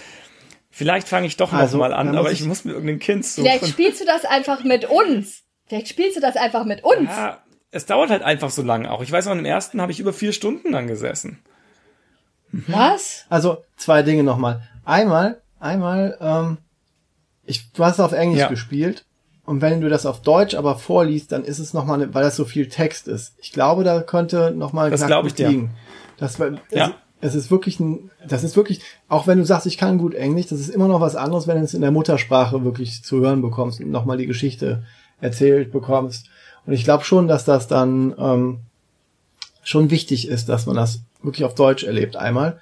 vielleicht 0.70 1.08
fange 1.08 1.26
ich 1.26 1.36
doch 1.38 1.52
noch 1.52 1.60
Also, 1.60 1.80
mal 1.80 1.90
da 1.90 1.96
an, 1.96 2.10
muss 2.10 2.18
aber 2.18 2.32
ich, 2.32 2.42
ich- 2.42 2.46
muss 2.48 2.66
mir 2.66 2.74
irgendein 2.74 3.00
Kind 3.00 3.26
suchen. 3.26 3.46
Vielleicht 3.46 3.68
spielst 3.68 4.00
du 4.02 4.06
das 4.06 4.26
einfach 4.26 4.64
mit 4.64 4.86
uns. 4.86 5.42
Vielleicht 5.66 5.88
spielst 5.88 6.18
du 6.18 6.22
das 6.22 6.36
einfach 6.36 6.66
mit 6.66 6.84
uns. 6.84 7.10
ja, 7.10 7.42
es 7.72 7.88
dauert 7.88 8.12
halt 8.12 8.22
einfach 8.22 8.52
so 8.52 8.62
lang 8.62 8.86
auch. 8.86 9.02
Ich 9.02 9.12
weiß 9.12 9.26
noch, 9.26 9.32
im 9.34 9.46
ersten 9.46 9.82
habe 9.82 9.92
ich 9.92 10.00
über 10.00 10.14
vier 10.14 10.32
Stunden 10.34 10.72
dann 10.74 10.86
gesessen. 10.86 11.40
Was? 12.52 13.26
Also 13.30 13.64
zwei 13.78 14.04
Dinge 14.04 14.24
nochmal. 14.24 14.62
Einmal, 14.86 15.42
einmal, 15.60 16.18
ähm, 16.22 16.58
ich, 17.46 17.72
du 17.74 17.84
hast 17.84 17.96
es 17.96 18.00
auf 18.00 18.12
Englisch 18.12 18.42
Ja. 18.42 18.48
gespielt 18.50 19.06
und 19.46 19.62
wenn 19.62 19.82
du 19.82 19.90
das 19.90 20.06
auf 20.06 20.22
Deutsch 20.22 20.56
aber 20.56 20.76
vorliest, 20.78 21.32
dann 21.32 21.44
ist 21.44 21.60
es 21.60 21.74
nochmal, 21.74 21.98
ne, 21.98 22.14
weil 22.14 22.24
das 22.24 22.36
so 22.36 22.46
viel 22.46 22.68
Text 22.70 23.08
ist. 23.08 23.34
Ich 23.40 23.52
glaube, 23.52 23.84
da 23.84 24.02
könnte 24.02 24.52
nochmal 24.52 24.94
ich 24.94 25.34
dir. 25.34 25.50
liegen. 25.50 25.72
Das, 26.18 26.40
war- 26.40 26.52
Ja. 26.72 26.94
es, 27.20 27.30
es 27.30 27.36
ist 27.46 27.52
wirklich 27.52 27.80
ein, 27.80 28.10
das 28.28 28.44
ist 28.44 28.56
wirklich, 28.56 28.82
auch 29.10 29.28
wenn 29.28 29.40
du 29.40 29.46
sagst, 29.46 29.66
ich 29.68 29.78
kann 29.78 29.98
gut 29.98 30.14
Englisch, 30.14 30.48
das 30.48 30.60
ist 30.60 30.70
immer 30.70 30.88
noch 30.88 31.02
was 31.02 31.16
anderes, 31.16 31.48
wenn 31.48 31.58
du 31.58 31.64
es 31.64 31.74
in 31.74 31.82
der 31.82 31.92
Muttersprache 31.92 32.64
wirklich 32.64 33.04
zu 33.04 33.20
hören 33.20 33.42
bekommst 33.42 33.80
und 33.82 33.92
nochmal 33.92 34.18
die 34.18 34.28
Geschichte 34.28 34.84
erzählt 35.20 35.72
bekommst. 35.72 36.28
Und 36.66 36.74
ich 36.74 36.84
glaube 36.86 37.04
schon, 37.04 37.28
dass 37.28 37.44
das 37.44 37.68
dann 37.68 38.16
ähm, 38.18 38.60
schon 39.64 39.90
wichtig 39.90 40.28
ist, 40.28 40.50
dass 40.50 40.66
man 40.66 40.76
das 40.76 41.02
wirklich 41.22 41.46
auf 41.46 41.56
Deutsch 41.56 41.84
erlebt 41.84 42.16
einmal. 42.16 42.60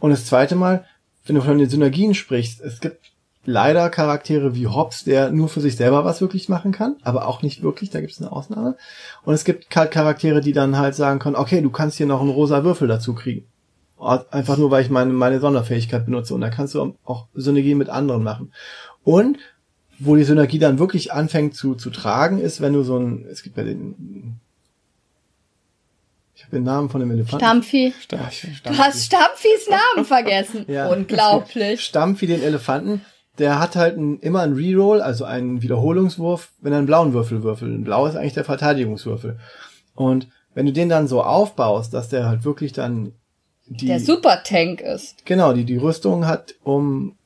Und 0.00 0.10
das 0.10 0.26
zweite 0.26 0.56
Mal, 0.56 0.84
wenn 1.26 1.36
du 1.36 1.42
von 1.42 1.58
den 1.58 1.68
Synergien 1.70 2.14
sprichst, 2.14 2.60
es 2.60 2.80
gibt 2.80 2.98
leider 3.44 3.90
Charaktere 3.90 4.54
wie 4.54 4.66
Hobbs, 4.66 5.04
der 5.04 5.30
nur 5.30 5.48
für 5.48 5.60
sich 5.60 5.76
selber 5.76 6.04
was 6.04 6.20
wirklich 6.20 6.48
machen 6.48 6.72
kann, 6.72 6.96
aber 7.02 7.28
auch 7.28 7.42
nicht 7.42 7.62
wirklich, 7.62 7.90
da 7.90 8.00
gibt 8.00 8.12
es 8.12 8.20
eine 8.20 8.32
Ausnahme. 8.32 8.76
Und 9.24 9.34
es 9.34 9.44
gibt 9.44 9.74
halt 9.74 9.90
Charaktere, 9.90 10.40
die 10.40 10.52
dann 10.52 10.78
halt 10.78 10.94
sagen 10.94 11.18
können, 11.18 11.36
okay, 11.36 11.60
du 11.60 11.70
kannst 11.70 11.96
hier 11.96 12.06
noch 12.06 12.20
einen 12.20 12.30
rosa 12.30 12.64
Würfel 12.64 12.88
dazu 12.88 13.14
kriegen. 13.14 13.46
Einfach 13.98 14.58
nur, 14.58 14.70
weil 14.70 14.82
ich 14.82 14.90
meine, 14.90 15.12
meine 15.12 15.40
Sonderfähigkeit 15.40 16.04
benutze. 16.04 16.34
Und 16.34 16.40
da 16.40 16.50
kannst 16.50 16.74
du 16.74 16.94
auch 17.04 17.26
Synergien 17.34 17.78
mit 17.78 17.88
anderen 17.88 18.22
machen. 18.22 18.52
Und 19.02 19.38
wo 19.98 20.16
die 20.16 20.24
Synergie 20.24 20.58
dann 20.58 20.78
wirklich 20.78 21.12
anfängt 21.12 21.54
zu, 21.54 21.74
zu 21.74 21.90
tragen, 21.90 22.40
ist, 22.40 22.60
wenn 22.60 22.72
du 22.72 22.82
so 22.82 22.98
ein, 22.98 23.24
es 23.30 23.42
gibt 23.42 23.56
ja 23.56 23.64
den, 23.64 24.40
ich 26.34 26.42
habe 26.42 26.56
den 26.56 26.64
Namen 26.64 26.90
von 26.90 27.00
dem 27.00 27.10
Elefanten. 27.10 27.44
Stampfi. 27.44 27.94
Stark, 28.00 28.32
Du 28.64 28.76
hast 28.76 29.04
Stampfis 29.04 29.68
Namen 29.70 30.04
vergessen. 30.04 30.64
Ja. 30.68 30.88
Unglaublich. 30.88 31.80
Stampfi 31.82 32.26
den 32.26 32.42
Elefanten, 32.42 33.02
der 33.38 33.58
hat 33.58 33.76
halt 33.76 33.96
ein, 33.96 34.18
immer 34.20 34.42
einen 34.42 34.54
Reroll, 34.54 35.00
also 35.00 35.24
einen 35.24 35.62
Wiederholungswurf, 35.62 36.52
wenn 36.60 36.72
er 36.72 36.78
einen 36.78 36.86
blauen 36.86 37.12
Würfel 37.12 37.42
würfelt. 37.42 37.72
Ein 37.72 37.84
blau 37.84 38.06
ist 38.06 38.16
eigentlich 38.16 38.34
der 38.34 38.44
Verteidigungswürfel. 38.44 39.38
Und 39.94 40.28
wenn 40.54 40.66
du 40.66 40.72
den 40.72 40.88
dann 40.88 41.08
so 41.08 41.22
aufbaust, 41.22 41.94
dass 41.94 42.08
der 42.08 42.28
halt 42.28 42.44
wirklich 42.44 42.72
dann 42.72 43.12
die, 43.66 43.86
Der 43.86 44.00
Supertank 44.00 44.80
ist. 44.80 45.24
genau, 45.24 45.52
die, 45.52 45.64
die 45.64 45.78
Rüstung 45.78 46.26
hat, 46.26 46.54
um 46.62 47.16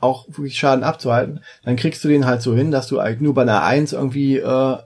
auch 0.00 0.26
wirklich 0.28 0.56
Schaden 0.56 0.84
abzuhalten, 0.84 1.40
dann 1.64 1.76
kriegst 1.76 2.04
du 2.04 2.08
den 2.08 2.24
halt 2.24 2.40
so 2.40 2.54
hin, 2.54 2.70
dass 2.70 2.86
du 2.86 3.00
eigentlich 3.00 3.20
nur 3.20 3.34
bei 3.34 3.42
einer 3.42 3.64
Eins 3.64 3.92
irgendwie 3.92 4.36
äh, 4.36 4.76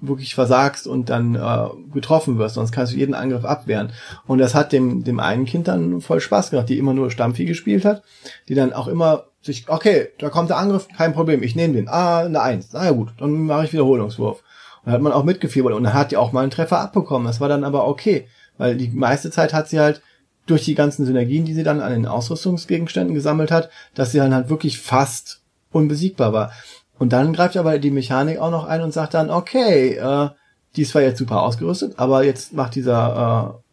wirklich 0.00 0.34
versagst 0.34 0.86
und 0.86 1.10
dann 1.10 1.34
äh, 1.34 1.68
getroffen 1.92 2.38
wirst, 2.38 2.54
sonst 2.54 2.72
kannst 2.72 2.92
du 2.92 2.96
jeden 2.96 3.14
Angriff 3.14 3.44
abwehren. 3.44 3.92
Und 4.26 4.38
das 4.38 4.54
hat 4.54 4.72
dem, 4.72 5.04
dem 5.04 5.20
einen 5.20 5.44
Kind 5.44 5.68
dann 5.68 6.00
voll 6.00 6.20
Spaß 6.20 6.50
gemacht, 6.50 6.68
die 6.68 6.78
immer 6.78 6.94
nur 6.94 7.10
Stampfi 7.10 7.44
gespielt 7.44 7.84
hat, 7.84 8.02
die 8.48 8.54
dann 8.54 8.72
auch 8.72 8.86
immer 8.86 9.24
sich, 9.42 9.68
okay, 9.68 10.08
da 10.18 10.28
kommt 10.28 10.50
der 10.50 10.58
Angriff, 10.58 10.88
kein 10.96 11.12
Problem, 11.12 11.42
ich 11.42 11.56
nehme 11.56 11.74
den. 11.74 11.88
Ah, 11.88 12.20
eine 12.20 12.42
Eins. 12.42 12.68
Na 12.72 12.84
ja 12.84 12.90
gut, 12.90 13.10
dann 13.18 13.32
mache 13.46 13.64
ich 13.64 13.72
Wiederholungswurf. 13.72 14.38
Und 14.38 14.86
dann 14.86 14.94
hat 14.94 15.02
man 15.02 15.12
auch 15.12 15.24
mitgefiebert 15.24 15.74
und 15.74 15.84
dann 15.84 15.94
hat 15.94 16.10
die 16.10 16.16
auch 16.16 16.32
mal 16.32 16.42
einen 16.42 16.50
Treffer 16.50 16.80
abbekommen. 16.80 17.26
Das 17.26 17.40
war 17.40 17.48
dann 17.48 17.64
aber 17.64 17.86
okay, 17.86 18.26
weil 18.58 18.76
die 18.76 18.88
meiste 18.88 19.30
Zeit 19.30 19.52
hat 19.52 19.68
sie 19.68 19.80
halt 19.80 20.02
durch 20.46 20.64
die 20.64 20.74
ganzen 20.74 21.06
Synergien, 21.06 21.44
die 21.44 21.54
sie 21.54 21.62
dann 21.62 21.80
an 21.80 21.92
den 21.92 22.06
Ausrüstungsgegenständen 22.06 23.14
gesammelt 23.14 23.50
hat, 23.50 23.70
dass 23.94 24.12
sie 24.12 24.18
dann 24.18 24.34
halt 24.34 24.50
wirklich 24.50 24.80
fast 24.80 25.40
unbesiegbar 25.70 26.32
war. 26.32 26.52
Und 26.98 27.12
dann 27.12 27.32
greift 27.32 27.56
aber 27.56 27.78
die 27.78 27.90
Mechanik 27.90 28.38
auch 28.38 28.50
noch 28.50 28.66
ein 28.66 28.82
und 28.82 28.92
sagt 28.92 29.14
dann, 29.14 29.30
okay, 29.30 29.94
äh, 29.94 30.28
die 30.76 30.82
ist 30.82 30.90
zwar 30.90 31.02
jetzt 31.02 31.18
super 31.18 31.42
ausgerüstet, 31.42 31.98
aber 31.98 32.24
jetzt 32.24 32.52
macht 32.52 32.74
dieser 32.74 33.56
äh, 33.56 33.69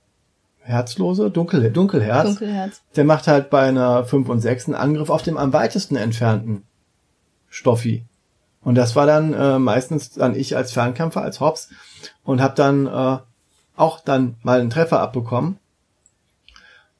Herzlose, 0.68 1.32
Dunkel, 1.32 1.72
Dunkelherz, 1.72 2.26
Dunkelherz. 2.26 2.82
der 2.98 3.06
macht 3.06 3.28
halt 3.28 3.50
bei 3.50 3.62
einer 3.70 4.04
5 4.04 4.28
und 4.28 4.42
6 4.42 4.66
einen 4.66 4.76
Angriff 4.76 5.10
auf 5.10 5.24
dem 5.24 5.38
am 5.38 5.54
weitesten 5.54 5.96
entfernten 5.96 6.64
Stoffi. 7.50 8.04
Und 8.62 8.76
das 8.76 8.94
war 8.98 9.06
dann 9.06 9.34
äh, 9.34 9.60
meistens 9.60 10.12
dann 10.12 10.36
ich 10.36 10.58
als 10.58 10.74
Fernkämpfer, 10.74 11.22
als 11.22 11.40
Hobbs 11.40 11.70
und 12.26 12.42
habe 12.42 12.56
dann 12.56 12.86
äh, 12.86 13.18
auch 13.78 14.02
dann 14.02 14.36
mal 14.44 14.60
einen 14.60 14.70
Treffer 14.70 15.00
abbekommen. 15.00 15.58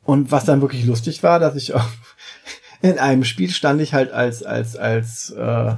Und 0.06 0.32
was 0.32 0.46
dann 0.46 0.62
wirklich 0.62 0.86
lustig 0.86 1.22
war, 1.22 1.40
dass 1.40 1.58
ich 1.58 1.74
auch 1.74 1.90
in 2.82 2.98
einem 3.00 3.26
Spiel 3.26 3.50
stand 3.50 3.82
ich 3.82 3.94
halt 3.94 4.14
als 4.14 4.44
als 4.44 4.78
als 4.78 5.32
äh, 5.32 5.76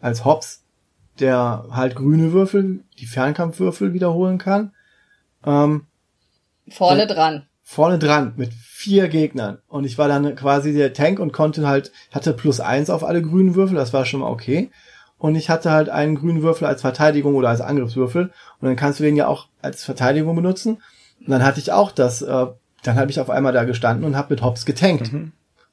als 0.00 0.24
Hobbs, 0.24 0.62
der 1.18 1.66
halt 1.70 1.96
grüne 1.96 2.32
Würfel, 2.32 2.80
die 2.98 3.06
Fernkampfwürfel 3.06 3.92
wiederholen 3.92 4.38
kann. 4.38 4.72
Ähm, 5.44 5.84
Vorne 6.70 7.06
dran. 7.06 7.46
vorne 7.62 7.98
dran 7.98 8.32
mit 8.36 8.52
vier 8.52 9.08
Gegnern. 9.08 9.58
Und 9.68 9.84
ich 9.84 9.98
war 9.98 10.08
dann 10.08 10.34
quasi 10.34 10.72
der 10.72 10.92
Tank 10.92 11.20
und 11.20 11.32
konnte 11.32 11.68
halt, 11.68 11.92
hatte 12.12 12.32
plus 12.32 12.60
eins 12.60 12.90
auf 12.90 13.04
alle 13.04 13.22
grünen 13.22 13.54
Würfel, 13.54 13.76
das 13.76 13.92
war 13.92 14.06
schon 14.06 14.20
mal 14.20 14.30
okay. 14.30 14.70
Und 15.18 15.34
ich 15.36 15.50
hatte 15.50 15.70
halt 15.70 15.90
einen 15.90 16.14
grünen 16.14 16.42
Würfel 16.42 16.66
als 16.66 16.80
Verteidigung 16.80 17.34
oder 17.34 17.50
als 17.50 17.60
Angriffswürfel. 17.60 18.24
Und 18.24 18.66
dann 18.66 18.76
kannst 18.76 19.00
du 19.00 19.04
den 19.04 19.16
ja 19.16 19.26
auch 19.26 19.48
als 19.60 19.84
Verteidigung 19.84 20.34
benutzen. 20.34 20.78
Und 21.20 21.28
dann 21.30 21.44
hatte 21.44 21.60
ich 21.60 21.72
auch 21.72 21.92
das, 21.92 22.22
äh, 22.22 22.46
dann 22.82 22.96
habe 22.96 23.10
ich 23.10 23.20
auf 23.20 23.28
einmal 23.28 23.52
da 23.52 23.64
gestanden 23.64 24.06
und 24.06 24.16
habe 24.16 24.32
mit 24.32 24.42
Hops 24.42 24.64
getankt. 24.64 25.10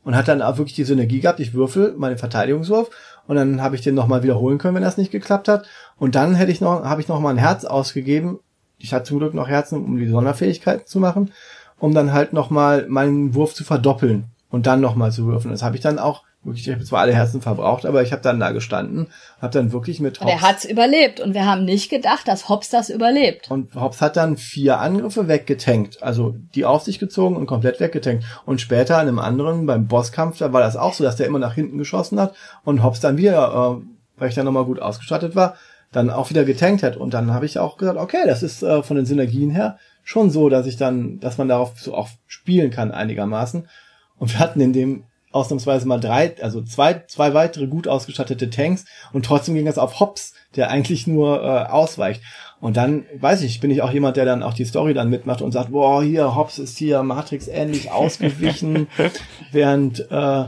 Und 0.03 0.15
hat 0.15 0.27
dann 0.27 0.41
auch 0.41 0.57
wirklich 0.57 0.75
die 0.75 0.83
Synergie 0.83 1.21
gehabt, 1.21 1.39
ich 1.39 1.53
würfel 1.53 1.93
meinen 1.97 2.17
Verteidigungswurf 2.17 2.89
und 3.27 3.35
dann 3.35 3.61
habe 3.61 3.75
ich 3.75 3.81
den 3.81 3.95
nochmal 3.95 4.23
wiederholen 4.23 4.57
können, 4.57 4.75
wenn 4.75 4.83
das 4.83 4.97
nicht 4.97 5.11
geklappt 5.11 5.47
hat. 5.49 5.65
Und 5.97 6.15
dann 6.15 6.35
hätte 6.35 6.51
ich 6.51 6.61
noch, 6.61 6.83
habe 6.85 7.01
ich 7.01 7.09
noch 7.09 7.19
mal 7.19 7.29
ein 7.29 7.37
Herz 7.37 7.65
ausgegeben. 7.65 8.39
Ich 8.77 8.93
hatte 8.93 9.05
zum 9.05 9.19
Glück 9.19 9.33
noch 9.33 9.47
Herzen, 9.47 9.83
um 9.83 9.97
die 9.97 10.07
Sonderfähigkeiten 10.07 10.85
zu 10.85 10.99
machen, 10.99 11.31
um 11.79 11.93
dann 11.93 12.13
halt 12.13 12.33
nochmal 12.33 12.85
meinen 12.87 13.33
Wurf 13.33 13.53
zu 13.53 13.63
verdoppeln 13.63 14.25
und 14.49 14.67
dann 14.67 14.81
nochmal 14.81 15.11
zu 15.11 15.25
würfeln. 15.25 15.51
Das 15.51 15.63
habe 15.63 15.75
ich 15.75 15.81
dann 15.81 15.99
auch 15.99 16.23
wirklich, 16.43 16.67
ich 16.67 16.73
habe 16.73 16.83
zwar 16.83 17.01
alle 17.01 17.13
Herzen 17.13 17.41
verbraucht, 17.41 17.85
aber 17.85 18.01
ich 18.01 18.11
habe 18.11 18.21
dann 18.21 18.39
da 18.39 18.51
gestanden, 18.51 19.07
habe 19.41 19.53
dann 19.53 19.71
wirklich 19.71 19.99
mit 19.99 20.21
Und 20.21 20.27
er 20.27 20.41
hat's 20.41 20.65
überlebt. 20.65 21.19
Und 21.19 21.33
wir 21.33 21.45
haben 21.45 21.65
nicht 21.65 21.89
gedacht, 21.89 22.27
dass 22.27 22.49
Hobbs 22.49 22.69
das 22.69 22.89
überlebt. 22.89 23.51
und 23.51 23.75
Hobbs 23.75 24.01
hat 24.01 24.15
dann 24.15 24.37
vier 24.37 24.79
Angriffe 24.79 25.27
weggetankt, 25.27 26.01
also 26.01 26.35
die 26.55 26.65
auf 26.65 26.83
sich 26.83 26.99
gezogen 26.99 27.35
und 27.35 27.45
komplett 27.45 27.79
weggetankt. 27.79 28.23
Und 28.45 28.61
später 28.61 28.95
in 28.95 29.07
einem 29.07 29.19
anderen, 29.19 29.65
beim 29.65 29.87
Bosskampf, 29.87 30.37
da 30.37 30.53
war 30.53 30.61
das 30.61 30.77
auch 30.77 30.93
so, 30.93 31.03
dass 31.03 31.17
der 31.17 31.27
immer 31.27 31.39
nach 31.39 31.53
hinten 31.53 31.77
geschossen 31.77 32.19
hat 32.19 32.33
und 32.63 32.83
Hobbs 32.83 32.99
dann 32.99 33.17
wieder, 33.17 33.79
äh, 33.81 34.19
weil 34.19 34.29
ich 34.29 34.35
dann 34.35 34.45
nochmal 34.45 34.65
gut 34.65 34.81
ausgestattet 34.81 35.35
war, 35.35 35.55
dann 35.91 36.09
auch 36.09 36.29
wieder 36.29 36.43
getankt 36.43 36.83
hat. 36.83 36.97
Und 36.97 37.13
dann 37.13 37.33
habe 37.33 37.45
ich 37.45 37.59
auch 37.59 37.77
gesagt, 37.77 37.97
okay, 37.97 38.23
das 38.25 38.43
ist 38.43 38.63
äh, 38.63 38.83
von 38.83 38.97
den 38.97 39.05
Synergien 39.05 39.49
her 39.49 39.77
schon 40.03 40.29
so, 40.29 40.49
dass 40.49 40.67
ich 40.67 40.77
dann, 40.77 41.19
dass 41.19 41.37
man 41.37 41.49
darauf 41.49 41.79
so 41.79 41.93
auch 41.95 42.09
spielen 42.27 42.71
kann 42.71 42.91
einigermaßen. 42.91 43.67
Und 44.17 44.33
wir 44.33 44.39
hatten 44.39 44.61
in 44.61 44.73
dem 44.73 45.03
ausnahmsweise 45.31 45.87
mal 45.87 45.99
drei, 45.99 46.35
also 46.41 46.61
zwei, 46.61 47.03
zwei 47.07 47.33
weitere 47.33 47.67
gut 47.67 47.87
ausgestattete 47.87 48.49
Tanks 48.49 48.85
und 49.11 49.25
trotzdem 49.25 49.55
ging 49.55 49.65
das 49.65 49.77
auf 49.77 49.99
Hobbs, 49.99 50.33
der 50.55 50.69
eigentlich 50.69 51.05
nur 51.07 51.43
äh, 51.43 51.65
ausweicht. 51.69 52.21
Und 52.59 52.77
dann, 52.77 53.05
weiß 53.19 53.43
ich, 53.43 53.59
bin 53.59 53.69
ich 53.69 53.81
auch 53.81 53.91
jemand, 53.91 54.17
der 54.17 54.25
dann 54.25 54.41
auch 54.41 54.53
die 54.53 54.65
Story 54.65 54.93
dann 54.93 55.09
mitmacht 55.09 55.41
und 55.41 55.51
sagt, 55.51 55.71
boah, 55.71 56.01
hier, 56.01 56.35
Hobbs 56.35 56.57
ist 56.57 56.77
hier 56.77 57.03
Matrix 57.03 57.47
ähnlich 57.47 57.91
ausgewichen, 57.91 58.87
während 59.51 60.09
äh, 60.09 60.45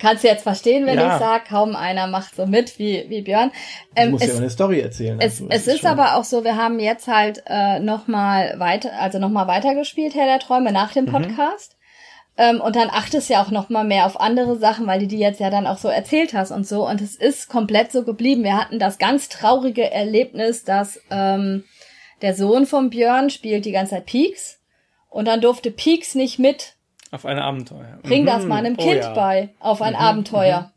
Kannst 0.00 0.24
du 0.24 0.28
jetzt 0.28 0.42
verstehen, 0.42 0.86
wenn 0.86 0.98
Ja. 0.98 1.14
ich 1.14 1.20
sage, 1.20 1.44
kaum 1.48 1.76
einer 1.76 2.06
macht 2.08 2.34
so 2.34 2.46
mit 2.46 2.78
wie, 2.78 3.04
wie 3.08 3.22
Björn. 3.22 3.50
du 3.94 4.02
Ähm, 4.02 4.10
musst 4.10 4.24
ja 4.24 4.30
es, 4.30 4.34
auch 4.36 4.40
eine 4.40 4.50
Story 4.50 4.80
erzählen. 4.80 5.20
es, 5.20 5.34
dazu. 5.38 5.48
Das 5.48 5.60
es 5.60 5.66
ist 5.68 5.80
schon- 5.80 5.90
aber 5.90 6.16
auch 6.16 6.24
so, 6.24 6.42
wir 6.44 6.56
haben 6.56 6.80
jetzt 6.80 7.06
halt 7.06 7.42
äh, 7.46 7.78
nochmal 7.78 8.58
weiter, 8.58 8.92
also 8.98 9.18
nochmal 9.18 9.46
weitergespielt, 9.46 10.14
Herr 10.14 10.26
der 10.26 10.40
Träume, 10.40 10.72
nach 10.72 10.92
dem 10.92 11.06
Podcast. 11.06 11.76
Ähm, 12.36 12.60
und 12.60 12.74
dann 12.74 12.90
achtest 12.90 13.30
ja 13.30 13.40
auch 13.44 13.52
nochmal 13.52 13.84
mehr 13.84 14.06
auf 14.06 14.20
andere 14.20 14.56
Sachen, 14.58 14.88
weil 14.88 14.98
du 14.98 15.06
die 15.06 15.20
jetzt 15.20 15.38
ja 15.38 15.50
dann 15.50 15.68
auch 15.68 15.78
so 15.78 15.86
erzählt 15.86 16.34
hast 16.34 16.50
und 16.50 16.66
so. 16.66 16.84
Und 16.88 17.00
es 17.00 17.14
ist 17.14 17.48
komplett 17.48 17.92
so 17.92 18.02
geblieben. 18.02 18.42
Wir 18.42 18.56
hatten 18.58 18.80
das 18.80 18.98
ganz 18.98 19.28
traurige 19.28 19.88
Erlebnis, 19.92 20.64
dass 20.64 21.00
ähm, 21.12 21.62
der 22.22 22.34
Sohn 22.34 22.66
von 22.66 22.90
Björn 22.90 23.30
spielt 23.30 23.64
die 23.64 23.70
ganze 23.72 23.92
Zeit 23.94 24.06
Peaks. 24.06 24.58
Und 25.08 25.26
dann 25.28 25.40
durfte 25.40 25.70
Peaks 25.70 26.16
nicht 26.16 26.40
mit 26.40 26.74
Auf 27.14 27.24
ein 27.26 27.38
Abenteuer. 27.38 27.98
Bring 28.02 28.26
das 28.26 28.42
Mhm. 28.42 28.48
mal 28.48 28.56
einem 28.56 28.74
Oh 28.76 28.82
Kind 28.82 29.02
ja. 29.02 29.14
bei 29.14 29.50
auf 29.60 29.80
ein 29.82 29.94
Abenteuer. 29.94 30.72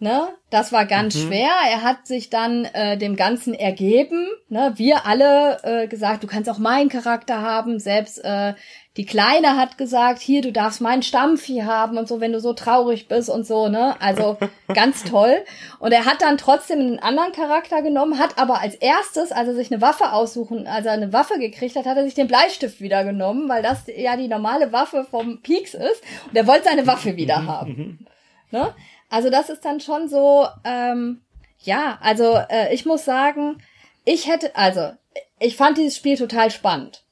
Ne, 0.00 0.28
das 0.48 0.72
war 0.72 0.86
ganz 0.86 1.16
mhm. 1.16 1.26
schwer. 1.26 1.50
Er 1.70 1.82
hat 1.82 2.06
sich 2.06 2.30
dann 2.30 2.64
äh, 2.66 2.96
dem 2.96 3.14
Ganzen 3.16 3.52
ergeben. 3.52 4.28
Ne, 4.48 4.72
wir 4.76 5.06
alle 5.06 5.58
äh, 5.64 5.88
gesagt, 5.88 6.22
du 6.22 6.28
kannst 6.28 6.48
auch 6.48 6.58
meinen 6.58 6.88
Charakter 6.88 7.42
haben. 7.42 7.78
Selbst 7.78 8.24
äh, 8.24 8.54
die 8.98 9.06
Kleine 9.06 9.56
hat 9.56 9.78
gesagt, 9.78 10.18
hier, 10.18 10.42
du 10.42 10.50
darfst 10.50 10.80
meinen 10.80 11.04
Stammvieh 11.04 11.62
haben 11.62 11.96
und 11.98 12.08
so, 12.08 12.20
wenn 12.20 12.32
du 12.32 12.40
so 12.40 12.52
traurig 12.52 13.06
bist 13.06 13.30
und 13.30 13.46
so. 13.46 13.68
Ne, 13.68 13.94
also 14.00 14.36
ganz 14.74 15.04
toll. 15.04 15.36
Und 15.78 15.92
er 15.92 16.04
hat 16.04 16.20
dann 16.20 16.36
trotzdem 16.36 16.80
einen 16.80 16.98
anderen 16.98 17.30
Charakter 17.30 17.80
genommen, 17.80 18.18
hat 18.18 18.38
aber 18.38 18.60
als 18.60 18.74
erstes, 18.74 19.30
als 19.30 19.46
er 19.46 19.54
sich 19.54 19.70
eine 19.70 19.80
Waffe 19.80 20.12
aussuchen, 20.12 20.66
als 20.66 20.84
er 20.84 20.92
eine 20.92 21.12
Waffe 21.12 21.38
gekriegt 21.38 21.76
hat, 21.76 21.86
hat 21.86 21.96
er 21.96 22.02
sich 22.02 22.14
den 22.14 22.26
Bleistift 22.26 22.80
wieder 22.80 23.04
genommen, 23.04 23.48
weil 23.48 23.62
das 23.62 23.84
ja 23.86 24.16
die 24.16 24.26
normale 24.26 24.72
Waffe 24.72 25.06
vom 25.08 25.42
Peaks 25.42 25.74
ist. 25.74 26.02
Und 26.26 26.36
er 26.36 26.48
wollte 26.48 26.64
seine 26.64 26.88
Waffe 26.88 27.14
wieder 27.14 27.46
haben. 27.46 28.04
Ne? 28.50 28.74
Also 29.10 29.30
das 29.30 29.48
ist 29.48 29.64
dann 29.64 29.78
schon 29.78 30.08
so, 30.08 30.48
ähm, 30.64 31.22
ja, 31.60 31.98
also 32.02 32.36
äh, 32.48 32.74
ich 32.74 32.84
muss 32.84 33.04
sagen, 33.04 33.62
ich 34.04 34.26
hätte, 34.26 34.56
also 34.56 34.90
ich 35.38 35.56
fand 35.56 35.78
dieses 35.78 35.96
Spiel 35.96 36.16
total 36.16 36.50
spannend. 36.50 37.04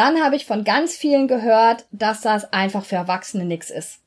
Dann 0.00 0.22
habe 0.22 0.34
ich 0.34 0.46
von 0.46 0.64
ganz 0.64 0.96
vielen 0.96 1.28
gehört, 1.28 1.84
dass 1.92 2.22
das 2.22 2.54
einfach 2.54 2.86
für 2.86 2.96
Erwachsene 2.96 3.44
nix 3.44 3.68
ist. 3.68 3.98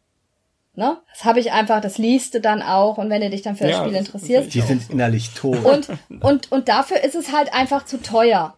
Ne? 0.74 0.98
Das 1.14 1.24
habe 1.24 1.40
ich 1.40 1.52
einfach, 1.52 1.82
das 1.82 2.00
liest 2.00 2.34
du 2.34 2.42
dann 2.42 2.64
auch 2.64 2.98
und 2.98 3.12
wenn 3.12 3.22
du 3.22 3.30
dich 3.30 3.44
dann 3.44 3.56
für 3.56 3.66
das 3.66 3.74
ja, 3.74 3.84
Spiel 3.84 3.94
das 3.94 4.08
interessierst. 4.08 4.52
Die 4.56 4.62
sind 4.62 4.90
innerlich 4.90 5.36
tot. 5.36 5.64
Und, 5.64 5.90
und, 6.20 6.52
und 6.52 6.68
dafür 6.68 7.04
ist 7.04 7.14
es 7.14 7.32
halt 7.32 7.54
einfach 7.54 7.86
zu 7.86 8.02
teuer. 8.02 8.58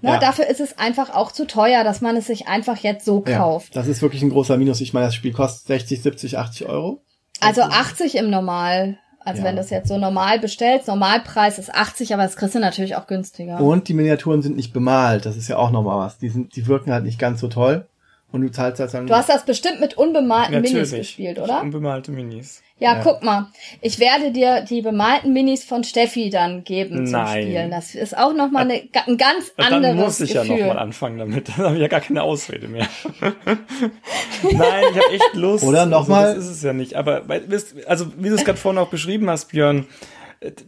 Ne? 0.00 0.12
Ja. 0.12 0.18
Dafür 0.18 0.46
ist 0.46 0.60
es 0.60 0.78
einfach 0.78 1.14
auch 1.14 1.32
zu 1.32 1.46
teuer, 1.46 1.84
dass 1.84 2.00
man 2.00 2.16
es 2.16 2.28
sich 2.28 2.48
einfach 2.48 2.78
jetzt 2.78 3.04
so 3.04 3.20
kauft. 3.20 3.74
Ja, 3.74 3.82
das 3.82 3.88
ist 3.88 4.00
wirklich 4.00 4.22
ein 4.22 4.30
großer 4.30 4.56
Minus. 4.56 4.80
Ich 4.80 4.94
meine, 4.94 5.04
das 5.04 5.14
Spiel 5.14 5.34
kostet 5.34 5.66
60, 5.66 6.00
70, 6.00 6.38
80 6.38 6.66
Euro. 6.66 7.02
Also 7.40 7.60
80 7.60 8.14
im 8.14 8.30
Normal. 8.30 8.98
Also 9.24 9.40
ja. 9.40 9.48
wenn 9.48 9.56
du 9.56 9.62
es 9.62 9.70
jetzt 9.70 9.88
so 9.88 9.96
normal 9.96 10.38
bestellst, 10.38 10.86
Normalpreis 10.86 11.58
ist 11.58 11.74
80, 11.74 12.12
aber 12.12 12.24
das 12.24 12.36
kriegst 12.36 12.54
du 12.54 12.58
natürlich 12.58 12.94
auch 12.96 13.06
günstiger. 13.06 13.58
Und 13.58 13.88
die 13.88 13.94
Miniaturen 13.94 14.42
sind 14.42 14.54
nicht 14.54 14.72
bemalt, 14.72 15.24
das 15.24 15.36
ist 15.36 15.48
ja 15.48 15.56
auch 15.56 15.70
nochmal 15.70 15.98
was. 15.98 16.18
Die 16.18 16.28
sind, 16.28 16.54
die 16.56 16.66
wirken 16.66 16.92
halt 16.92 17.04
nicht 17.04 17.18
ganz 17.18 17.40
so 17.40 17.48
toll. 17.48 17.86
Und 18.32 18.42
du 18.42 18.50
zahlst 18.50 18.80
das 18.80 18.92
dann. 18.92 19.06
Du 19.06 19.14
hast 19.14 19.28
das 19.28 19.44
bestimmt 19.44 19.80
mit 19.80 19.96
unbemalten 19.96 20.54
natürlich. 20.54 20.74
Minis 20.74 20.90
gespielt, 20.90 21.38
oder? 21.38 21.62
Unbemalte 21.62 22.10
Minis. 22.10 22.63
Ja, 22.80 22.96
ja, 22.96 23.02
guck 23.04 23.22
mal. 23.22 23.46
Ich 23.80 24.00
werde 24.00 24.32
dir 24.32 24.62
die 24.62 24.82
bemalten 24.82 25.32
Minis 25.32 25.62
von 25.62 25.84
Steffi 25.84 26.28
dann 26.28 26.64
geben 26.64 27.06
zum 27.06 27.20
Nein. 27.20 27.42
Spielen. 27.42 27.70
Das 27.70 27.94
ist 27.94 28.16
auch 28.18 28.34
nochmal 28.34 28.62
eine, 28.62 28.82
ein 29.06 29.16
ganz 29.16 29.52
anderes 29.56 29.82
Dann 29.82 29.96
muss 29.96 30.20
ich 30.20 30.32
Gefühl. 30.32 30.58
ja 30.58 30.66
nochmal 30.66 30.78
anfangen 30.82 31.18
damit. 31.18 31.48
Dann 31.56 31.66
habe 31.66 31.74
ich 31.76 31.82
ja 31.82 31.88
gar 31.88 32.00
keine 32.00 32.22
Ausrede 32.22 32.66
mehr. 32.66 32.88
Nein, 34.42 34.84
ich 34.90 34.96
habe 34.96 35.12
echt 35.12 35.34
Lust. 35.34 35.64
Oder 35.64 35.86
nochmal? 35.86 36.26
Also, 36.26 36.36
das 36.36 36.46
ist 36.46 36.56
es 36.56 36.62
ja 36.64 36.72
nicht. 36.72 36.94
Aber 36.94 37.22
also 37.86 38.12
wie 38.16 38.28
du 38.28 38.34
es 38.34 38.44
gerade 38.44 38.58
vorhin 38.58 38.80
auch 38.80 38.90
beschrieben 38.90 39.30
hast, 39.30 39.52
Björn, 39.52 39.86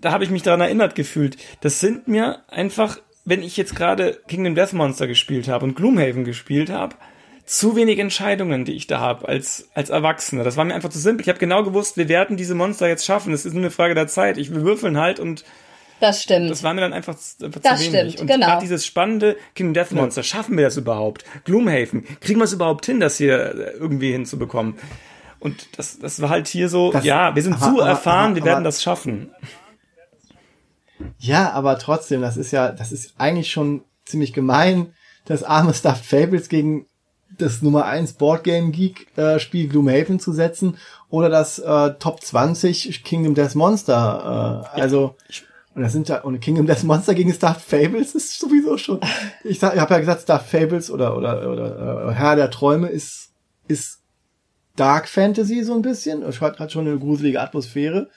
da 0.01 0.13
habe 0.13 0.23
ich 0.23 0.31
mich 0.31 0.43
daran 0.43 0.61
erinnert 0.61 0.95
gefühlt. 0.95 1.37
Das 1.61 1.81
sind 1.81 2.07
mir 2.07 2.43
einfach, 2.49 2.99
wenn 3.25 3.43
ich 3.43 3.57
jetzt 3.57 3.75
gerade 3.75 4.21
Kingdom 4.29 4.55
Death 4.55 4.75
Monster 4.75 5.09
gespielt 5.09 5.49
habe 5.49 5.65
und 5.65 5.75
Gloomhaven 5.75 6.25
gespielt 6.25 6.71
habe, 6.71 6.95
zu 7.47 7.77
wenig 7.77 7.99
Entscheidungen, 7.99 8.65
die 8.65 8.73
ich 8.73 8.89
da 8.89 9.01
habe 9.01 9.29
als 9.29 9.69
als 9.75 9.89
Erwachsener. 9.89 10.45
Das 10.45 10.57
war 10.57 10.65
mir 10.65 10.75
einfach 10.75 10.91
zu 10.91 10.99
simpel. 10.99 11.23
Ich 11.23 11.29
habe 11.29 11.39
genau 11.39 11.63
gewusst, 11.63 11.97
wir 11.97 12.09
werden 12.09 12.37
diese 12.37 12.55
Monster 12.55 12.89
jetzt 12.89 13.07
schaffen. 13.07 13.33
Es 13.33 13.47
ist 13.47 13.55
nur 13.55 13.63
eine 13.63 13.71
Frage 13.71 13.95
der 13.95 14.09
Zeit. 14.09 14.37
Ich 14.37 14.53
will 14.53 14.63
würfeln 14.63 14.99
halt 14.99 15.21
und 15.21 15.45
das 16.01 16.23
stimmt. 16.23 16.51
Das 16.51 16.63
war 16.63 16.75
mir 16.75 16.83
dann 16.83 16.93
einfach, 16.93 17.17
einfach 17.43 17.61
das 17.63 17.79
zu 17.81 17.93
wenig. 17.93 18.15
Stimmt, 18.15 18.21
und 18.21 18.27
genau. 18.27 18.61
dieses 18.61 18.85
spannende 18.85 19.37
Kingdom 19.55 19.75
Death 19.75 19.93
Monster, 19.93 20.23
schaffen 20.23 20.57
wir 20.59 20.65
das 20.65 20.77
überhaupt? 20.77 21.25
Gloomhaven, 21.45 22.05
kriegen 22.21 22.39
wir 22.39 22.45
es 22.45 22.53
überhaupt 22.53 22.85
hin, 22.85 23.01
das 23.01 23.17
hier 23.17 23.75
irgendwie 23.79 24.13
hinzubekommen? 24.13 24.75
Und 25.41 25.79
das, 25.79 25.99
das 25.99 26.21
war 26.21 26.29
halt 26.29 26.49
hier 26.49 26.69
so, 26.69 26.93
das, 26.93 27.05
ja, 27.05 27.35
wir 27.35 27.43
sind 27.43 27.55
aber, 27.55 27.63
zu 27.63 27.81
aber, 27.81 27.89
erfahren, 27.89 28.33
aber, 28.33 28.37
wir 28.37 28.45
werden 28.45 28.65
das 28.65 28.83
schaffen. 28.83 29.31
Ja, 31.19 31.53
aber 31.53 31.79
trotzdem, 31.79 32.21
das 32.21 32.37
ist 32.37 32.51
ja, 32.51 32.73
das 32.73 32.93
ist 32.93 33.15
eigentlich 33.19 33.51
schon 33.51 33.85
ziemlich 34.05 34.33
gemein, 34.33 34.93
das 35.25 35.43
arme 35.43 35.73
Stuffed 35.73 36.05
Fables 36.05 36.49
gegen 36.49 36.87
das 37.39 37.63
Nummer 37.63 37.85
1 37.87 38.15
Boardgame 38.15 38.71
Geek 38.71 39.09
äh, 39.17 39.39
Spiel 39.39 39.69
Gloomhaven 39.69 40.21
zu 40.21 40.33
setzen 40.33 40.77
oder 41.11 41.29
das 41.29 41.59
äh, 41.59 41.95
Top 41.99 42.23
20 42.23 43.05
Kingdom 43.05 43.35
Death 43.35 43.55
Monster. 43.55 44.65
Äh, 44.75 44.81
also 44.81 45.15
und 45.75 45.83
das 45.83 45.93
sind 45.93 46.09
ja 46.09 46.23
und 46.23 46.41
Kingdom 46.41 46.67
Death 46.67 46.85
Monster 46.85 47.15
gegen 47.15 47.33
Star 47.33 47.55
Fables 47.55 48.15
ist 48.15 48.39
sowieso 48.39 48.79
schon. 48.79 49.01
Ich, 49.45 49.59
sag, 49.59 49.75
ich 49.75 49.81
habe 49.81 49.93
ja 49.95 50.01
gesagt 50.01 50.23
Star 50.23 50.41
Fables 50.41 50.91
oder 50.91 51.17
oder 51.17 51.51
oder 51.51 52.11
äh, 52.11 52.15
Herr 52.15 52.37
der 52.37 52.51
Träume 52.51 52.89
ist 52.89 53.33
ist 53.69 54.01
Dark 54.77 55.09
Fantasy 55.09 55.65
so 55.65 55.75
ein 55.75 55.83
bisschen. 55.83 56.23
Es 56.23 56.41
hat, 56.41 56.59
hat 56.59 56.73
schon 56.73 56.87
eine 56.87 56.99
gruselige 56.99 57.41
Atmosphäre. 57.41 58.09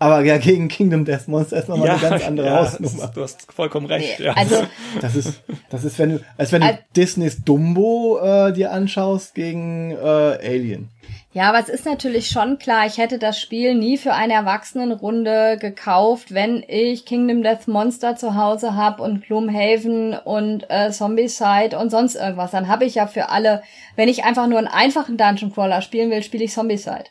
Aber 0.00 0.24
ja, 0.24 0.38
gegen 0.38 0.68
Kingdom 0.68 1.04
Death 1.04 1.28
Monster 1.28 1.58
ist 1.58 1.68
nochmal 1.68 1.88
ja, 1.88 1.94
eine 1.94 2.08
ganz 2.08 2.26
andere 2.26 2.46
ja, 2.48 2.56
Hausnummer. 2.60 3.10
du 3.14 3.22
hast 3.22 3.50
vollkommen 3.52 3.86
recht, 3.86 4.18
ja. 4.18 4.32
Also, 4.32 4.64
das 5.00 5.14
ist, 5.14 5.40
das 5.70 5.84
ist, 5.84 5.98
wenn 5.98 6.10
du, 6.10 6.20
als 6.36 6.50
wenn 6.50 6.62
du 6.62 6.66
also, 6.66 6.78
Disneys 6.96 7.44
Dumbo 7.44 8.18
äh, 8.20 8.52
dir 8.52 8.72
anschaust 8.72 9.34
gegen 9.34 9.92
äh, 9.92 10.04
Alien. 10.04 10.90
Ja, 11.32 11.48
aber 11.48 11.58
es 11.58 11.68
ist 11.68 11.84
natürlich 11.84 12.28
schon 12.28 12.58
klar, 12.58 12.86
ich 12.86 12.98
hätte 12.98 13.18
das 13.18 13.40
Spiel 13.40 13.74
nie 13.74 13.96
für 13.96 14.14
eine 14.14 14.34
Erwachsenenrunde 14.34 15.58
gekauft, 15.60 16.32
wenn 16.32 16.64
ich 16.66 17.06
Kingdom 17.06 17.42
Death 17.42 17.66
Monster 17.66 18.14
zu 18.14 18.36
Hause 18.36 18.76
hab 18.76 19.00
und 19.00 19.24
Gloomhaven 19.24 20.14
und 20.14 20.66
äh, 20.70 20.90
Zombicide 20.90 21.78
und 21.78 21.90
sonst 21.90 22.14
irgendwas. 22.14 22.52
Dann 22.52 22.68
habe 22.68 22.84
ich 22.84 22.96
ja 22.96 23.06
für 23.06 23.30
alle, 23.30 23.62
wenn 23.96 24.08
ich 24.08 24.24
einfach 24.24 24.46
nur 24.46 24.58
einen 24.58 24.68
einfachen 24.68 25.16
Dungeon 25.16 25.52
Crawler 25.52 25.82
spielen 25.82 26.10
will, 26.10 26.22
spiele 26.22 26.44
ich 26.44 26.52
Zombicide. 26.52 27.06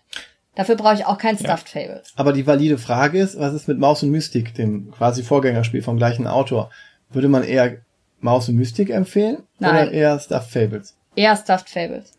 Dafür 0.55 0.75
brauche 0.75 0.93
ich 0.93 1.05
auch 1.05 1.17
kein 1.17 1.37
Stuffed 1.37 1.73
ja. 1.73 1.81
Fable. 1.81 2.03
Aber 2.15 2.31
die 2.31 2.45
valide 2.45 2.77
Frage 2.77 3.19
ist, 3.19 3.39
was 3.39 3.53
ist 3.53 3.67
mit 3.67 3.79
Maus 3.79 4.03
und 4.03 4.11
Mystik, 4.11 4.53
dem 4.53 4.91
quasi 4.91 5.23
Vorgängerspiel 5.23 5.81
vom 5.81 5.97
gleichen 5.97 6.27
Autor? 6.27 6.69
Würde 7.09 7.27
man 7.27 7.43
eher 7.43 7.77
Maus 8.19 8.49
und 8.49 8.55
Mystik 8.55 8.89
empfehlen 8.89 9.43
Nein. 9.59 9.71
oder 9.71 9.91
eher 9.91 10.19
Stuffed 10.19 10.51
Fables? 10.51 10.95
Eher 11.15 11.35
Stuffed 11.35 11.69
Fables. 11.69 12.13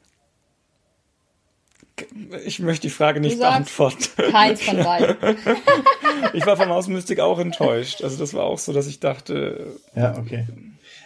Ich 2.44 2.58
möchte 2.58 2.88
die 2.88 2.90
Frage 2.90 3.20
nicht 3.20 3.38
beantworten. 3.38 4.04
Keins 4.32 4.62
von 4.62 4.78
beiden. 4.84 5.16
ich 6.32 6.44
war 6.44 6.56
von 6.56 6.68
Maus 6.68 6.88
und 6.88 6.94
Mystik 6.94 7.20
auch 7.20 7.38
enttäuscht. 7.38 8.02
Also 8.02 8.18
das 8.18 8.34
war 8.34 8.44
auch 8.44 8.58
so, 8.58 8.72
dass 8.72 8.88
ich 8.88 8.98
dachte. 8.98 9.76
Ja, 9.94 10.18
okay. 10.18 10.46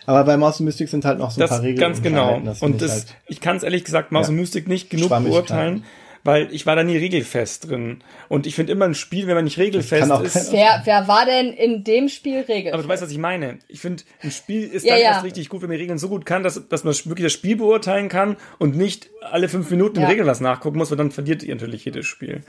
Aber 0.06 0.24
bei 0.24 0.38
Maus 0.38 0.60
und 0.60 0.64
Mystik 0.64 0.88
sind 0.88 1.04
halt 1.04 1.18
noch 1.18 1.30
so 1.30 1.38
ein 1.38 1.42
das 1.42 1.50
paar 1.50 1.60
Regeln. 1.60 1.78
Ganz 1.78 2.00
genau. 2.00 2.40
Und 2.60 2.80
das, 2.80 2.90
halt 2.92 3.16
ich 3.26 3.42
kann 3.42 3.58
es 3.58 3.62
ehrlich 3.62 3.84
gesagt 3.84 4.12
Maus 4.12 4.28
ja. 4.28 4.30
und 4.30 4.36
Mystik 4.36 4.66
nicht 4.66 4.88
genug 4.88 5.10
beurteilen. 5.10 5.80
Klar 5.82 6.07
weil 6.28 6.52
ich 6.52 6.66
war 6.66 6.76
da 6.76 6.84
nie 6.84 6.98
regelfest 6.98 7.70
drin. 7.70 8.04
Und 8.28 8.46
ich 8.46 8.54
finde 8.54 8.72
immer 8.72 8.84
ein 8.84 8.94
Spiel, 8.94 9.26
wenn 9.28 9.34
man 9.34 9.44
nicht 9.44 9.56
regelfest 9.56 10.10
ist. 10.10 10.52
Wer, 10.52 10.82
wer 10.84 11.08
war 11.08 11.24
denn 11.24 11.54
in 11.54 11.84
dem 11.84 12.10
Spiel 12.10 12.40
regelfest? 12.40 12.74
Aber 12.74 12.82
du 12.82 12.88
weißt, 12.90 13.02
was 13.02 13.10
ich 13.10 13.16
meine. 13.16 13.60
Ich 13.66 13.80
finde, 13.80 14.02
ein 14.20 14.30
Spiel 14.30 14.64
ist 14.64 14.84
ja, 14.84 14.92
dann 14.92 15.02
ja. 15.02 15.10
erst 15.12 15.24
richtig 15.24 15.48
gut, 15.48 15.62
wenn 15.62 15.70
man 15.70 15.78
Regeln 15.78 15.96
so 15.96 16.10
gut 16.10 16.26
kann, 16.26 16.42
dass, 16.42 16.68
dass 16.68 16.84
man 16.84 16.92
wirklich 16.92 17.24
das 17.24 17.32
Spiel 17.32 17.56
beurteilen 17.56 18.10
kann 18.10 18.36
und 18.58 18.76
nicht 18.76 19.08
alle 19.22 19.48
fünf 19.48 19.70
Minuten 19.70 20.00
ja. 20.00 20.02
im 20.02 20.10
Regeln 20.10 20.28
was 20.28 20.42
nachgucken 20.42 20.76
muss, 20.76 20.90
weil 20.90 20.98
dann 20.98 21.12
verliert 21.12 21.42
ihr 21.42 21.54
natürlich 21.54 21.86
jedes 21.86 22.04
Spiel. 22.04 22.42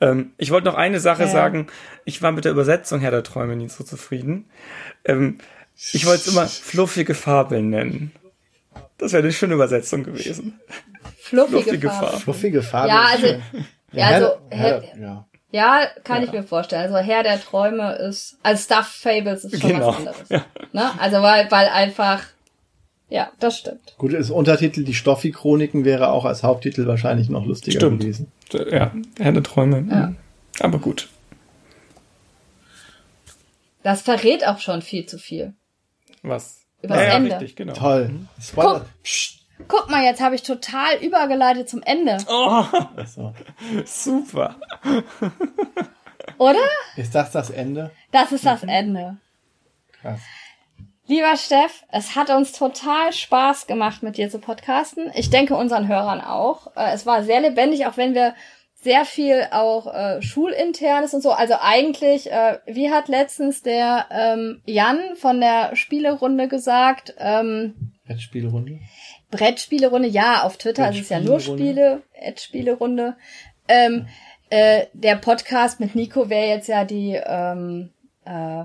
Ähm, 0.00 0.30
ich 0.38 0.52
wollte 0.52 0.68
noch 0.68 0.76
eine 0.76 1.00
Sache 1.00 1.24
ja. 1.24 1.28
sagen. 1.28 1.66
Ich 2.04 2.22
war 2.22 2.30
mit 2.30 2.44
der 2.44 2.52
Übersetzung 2.52 3.00
Herr 3.00 3.10
der 3.10 3.24
Träume 3.24 3.56
nie 3.56 3.68
so 3.68 3.82
zufrieden. 3.82 4.44
Ähm, 5.04 5.38
ich 5.74 6.06
wollte 6.06 6.20
es 6.20 6.28
immer 6.28 6.46
fluffige 6.46 7.14
Fabeln 7.14 7.70
nennen. 7.70 8.12
Das 8.98 9.12
wäre 9.12 9.24
eine 9.24 9.32
schöne 9.32 9.54
Übersetzung 9.54 10.04
gewesen. 10.04 10.60
Fluffige, 11.28 11.62
Fluffige 11.62 11.88
Farbe. 11.88 12.06
Farbe. 12.06 12.20
Fluffige 12.20 12.62
Farbe. 12.62 12.88
Ja, 12.88 13.04
also, 13.10 13.26
ja, 13.92 14.06
also, 14.06 14.28
Herr, 14.50 14.82
ja. 15.00 15.26
ja, 15.50 15.86
kann 16.04 16.22
ja. 16.22 16.28
ich 16.28 16.32
mir 16.32 16.44
vorstellen. 16.44 16.82
Also 16.82 16.96
Herr 16.98 17.24
der 17.24 17.40
Träume 17.40 17.96
ist, 17.96 18.38
als 18.44 18.64
Stuff 18.64 18.86
Fables 18.86 19.44
ist 19.44 19.60
schon 19.60 19.70
genau. 19.70 19.88
was 19.88 19.96
anderes. 19.96 20.16
Ja. 20.28 20.44
Ne? 20.72 21.00
Also 21.00 21.22
weil, 21.22 21.50
weil 21.50 21.68
einfach, 21.68 22.22
ja, 23.08 23.32
das 23.40 23.58
stimmt. 23.58 23.96
Gut, 23.98 24.12
das 24.12 24.30
Untertitel 24.30 24.84
Die 24.84 24.94
Stoffi-Chroniken 24.94 25.84
wäre 25.84 26.10
auch 26.10 26.24
als 26.24 26.44
Haupttitel 26.44 26.86
wahrscheinlich 26.86 27.28
noch 27.28 27.44
lustiger 27.44 27.80
stimmt. 27.80 28.00
gewesen. 28.00 28.30
Ja, 28.52 28.92
Herr 29.18 29.32
der 29.32 29.42
Träume. 29.42 29.84
Ja. 29.90 30.14
Aber 30.60 30.78
gut. 30.78 31.08
Das 33.82 34.02
verrät 34.02 34.46
auch 34.46 34.60
schon 34.60 34.80
viel 34.80 35.06
zu 35.06 35.18
viel. 35.18 35.54
Was? 36.22 36.66
Über 36.82 36.94
das 36.94 37.14
Ende. 37.14 37.32
Richtig, 37.32 37.56
genau. 37.56 37.72
Toll. 37.72 38.10
Guck, 38.54 38.86
Guck 39.68 39.90
mal, 39.90 40.04
jetzt 40.04 40.20
habe 40.20 40.34
ich 40.34 40.42
total 40.42 40.96
übergeleitet 41.02 41.68
zum 41.68 41.82
Ende. 41.82 42.18
Oh, 42.28 42.64
so. 43.06 43.32
super. 43.84 44.56
Oder? 46.38 46.58
Ist 46.96 47.14
das 47.14 47.32
das 47.32 47.50
Ende? 47.50 47.90
Das 48.12 48.32
ist 48.32 48.44
das 48.44 48.62
Ende. 48.62 49.16
Krass. 50.00 50.20
Lieber 51.08 51.36
Steff, 51.36 51.84
es 51.92 52.16
hat 52.16 52.30
uns 52.30 52.52
total 52.52 53.12
Spaß 53.12 53.68
gemacht, 53.68 54.02
mit 54.02 54.16
dir 54.16 54.28
zu 54.28 54.40
podcasten. 54.40 55.12
Ich 55.14 55.30
denke 55.30 55.54
unseren 55.54 55.86
Hörern 55.86 56.20
auch. 56.20 56.76
Äh, 56.76 56.92
es 56.92 57.06
war 57.06 57.22
sehr 57.22 57.40
lebendig, 57.40 57.86
auch 57.86 57.96
wenn 57.96 58.14
wir 58.14 58.34
sehr 58.74 59.04
viel 59.04 59.46
auch 59.52 59.92
äh, 59.92 60.20
schulinternes 60.20 61.14
und 61.14 61.22
so. 61.22 61.30
Also 61.30 61.54
eigentlich, 61.60 62.30
äh, 62.30 62.58
wie 62.66 62.90
hat 62.90 63.08
letztens 63.08 63.62
der 63.62 64.06
ähm, 64.10 64.62
Jan 64.66 65.16
von 65.16 65.40
der 65.40 65.76
Spielerunde 65.76 66.48
gesagt? 66.48 67.14
Ähm, 67.18 67.92
Spielerunde? 68.18 68.80
Brettspielerunde, 69.30 70.08
ja, 70.08 70.42
auf 70.42 70.56
Twitter 70.56 70.90
ist 70.90 71.00
es 71.00 71.08
ja 71.08 71.20
nur 71.20 71.40
Spiele, 71.40 72.02
Ad-Spielerunde. 72.20 73.16
Ähm, 73.68 74.06
Äh, 74.48 74.86
der 74.92 75.16
Podcast 75.16 75.80
mit 75.80 75.96
Nico 75.96 76.30
wäre 76.30 76.46
jetzt 76.46 76.68
ja 76.68 76.84
die, 76.84 77.20
ähm, 77.26 77.90
äh, 78.24 78.64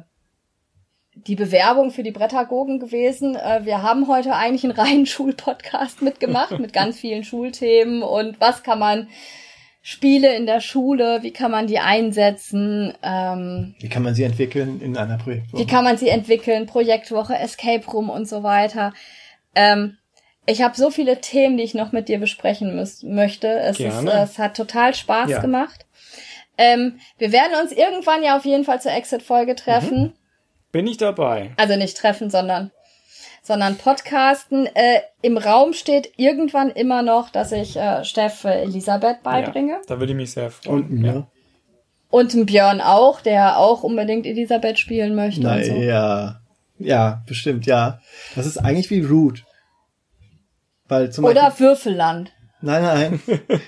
die 1.15 1.35
Bewerbung 1.35 1.89
für 1.89 2.03
die 2.03 2.11
Brettagogen 2.11 2.79
gewesen. 2.79 3.35
Äh, 3.35 3.61
wir 3.65 3.81
haben 3.81 4.07
heute 4.07 4.35
eigentlich 4.35 4.63
einen 4.63 4.73
reinen 4.79 5.05
Schulpodcast 5.07 6.03
mitgemacht 6.03 6.59
mit 6.59 6.71
ganz 6.71 6.99
vielen 6.99 7.23
Schulthemen 7.23 8.03
und 8.03 8.39
was 8.39 8.61
kann 8.61 8.77
man 8.77 9.07
Spiele 9.81 10.35
in 10.35 10.45
der 10.45 10.61
Schule, 10.61 11.23
wie 11.23 11.33
kann 11.33 11.49
man 11.49 11.65
die 11.65 11.79
einsetzen, 11.79 12.93
ähm, 13.01 13.73
Wie 13.79 13.89
kann 13.89 14.03
man 14.03 14.13
sie 14.13 14.21
entwickeln 14.21 14.79
in 14.81 14.95
einer 14.95 15.17
Projektwoche? 15.17 15.63
wie 15.63 15.65
kann 15.67 15.83
man 15.83 15.97
sie 15.97 16.09
entwickeln, 16.09 16.67
Projektwoche, 16.67 17.35
Escape 17.39 17.89
Room 17.89 18.11
und 18.11 18.27
so 18.29 18.43
weiter. 18.43 18.93
Ähm, 19.55 19.97
ich 20.45 20.61
habe 20.61 20.75
so 20.75 20.89
viele 20.89 21.21
Themen, 21.21 21.57
die 21.57 21.63
ich 21.63 21.73
noch 21.73 21.91
mit 21.91 22.09
dir 22.09 22.19
besprechen 22.19 22.75
müß, 22.75 23.03
möchte. 23.03 23.47
Es, 23.47 23.71
ist, 23.79 23.85
Gerne. 23.85 24.11
es 24.11 24.37
hat 24.39 24.57
total 24.57 24.93
Spaß 24.93 25.29
Ja. 25.29 25.39
gemacht. 25.41 25.85
Ähm, 26.57 26.99
wir 27.17 27.31
werden 27.31 27.53
uns 27.61 27.71
irgendwann 27.71 28.23
ja 28.23 28.35
auf 28.37 28.45
jeden 28.45 28.63
Fall 28.65 28.81
zur 28.81 28.91
Exit-Folge 28.91 29.55
treffen. 29.55 30.13
Bin 30.71 30.87
ich 30.87 30.97
dabei? 30.97 31.51
Also 31.57 31.75
nicht 31.75 31.97
treffen, 31.97 32.29
sondern 32.29 32.71
sondern 33.43 33.77
podcasten. 33.77 34.67
Äh, 34.67 35.01
Im 35.23 35.37
Raum 35.37 35.73
steht 35.73 36.13
irgendwann 36.17 36.69
immer 36.69 37.01
noch, 37.01 37.29
dass 37.29 37.51
ich 37.51 37.75
äh, 37.75 38.03
Steff 38.05 38.43
Elisabeth 38.43 39.23
beibringe. 39.23 39.73
Ja, 39.73 39.79
da 39.87 39.99
würde 39.99 40.11
ich 40.13 40.17
mich 40.17 40.31
sehr 40.31 40.51
freuen. 40.51 40.83
Und 40.83 40.91
mir? 40.91 41.27
Und 42.11 42.33
dem 42.33 42.45
Björn 42.45 42.81
auch, 42.81 43.21
der 43.21 43.57
auch 43.57 43.83
unbedingt 43.83 44.25
Elisabeth 44.27 44.77
spielen 44.77 45.15
möchte 45.15 45.41
Na 45.41 45.55
und 45.55 45.63
so. 45.65 45.73
ja. 45.73 46.37
Ja, 46.77 47.21
bestimmt, 47.27 47.65
ja. 47.65 47.99
Das 48.35 48.45
ist 48.45 48.57
eigentlich 48.57 48.89
wie 48.89 49.01
Root. 49.01 49.43
Weil 50.91 51.09
zum 51.09 51.23
Oder 51.23 51.43
Beispiel, 51.45 51.67
Würfelland. 51.67 52.33
nein, 52.59 52.83
nein, 52.83 53.21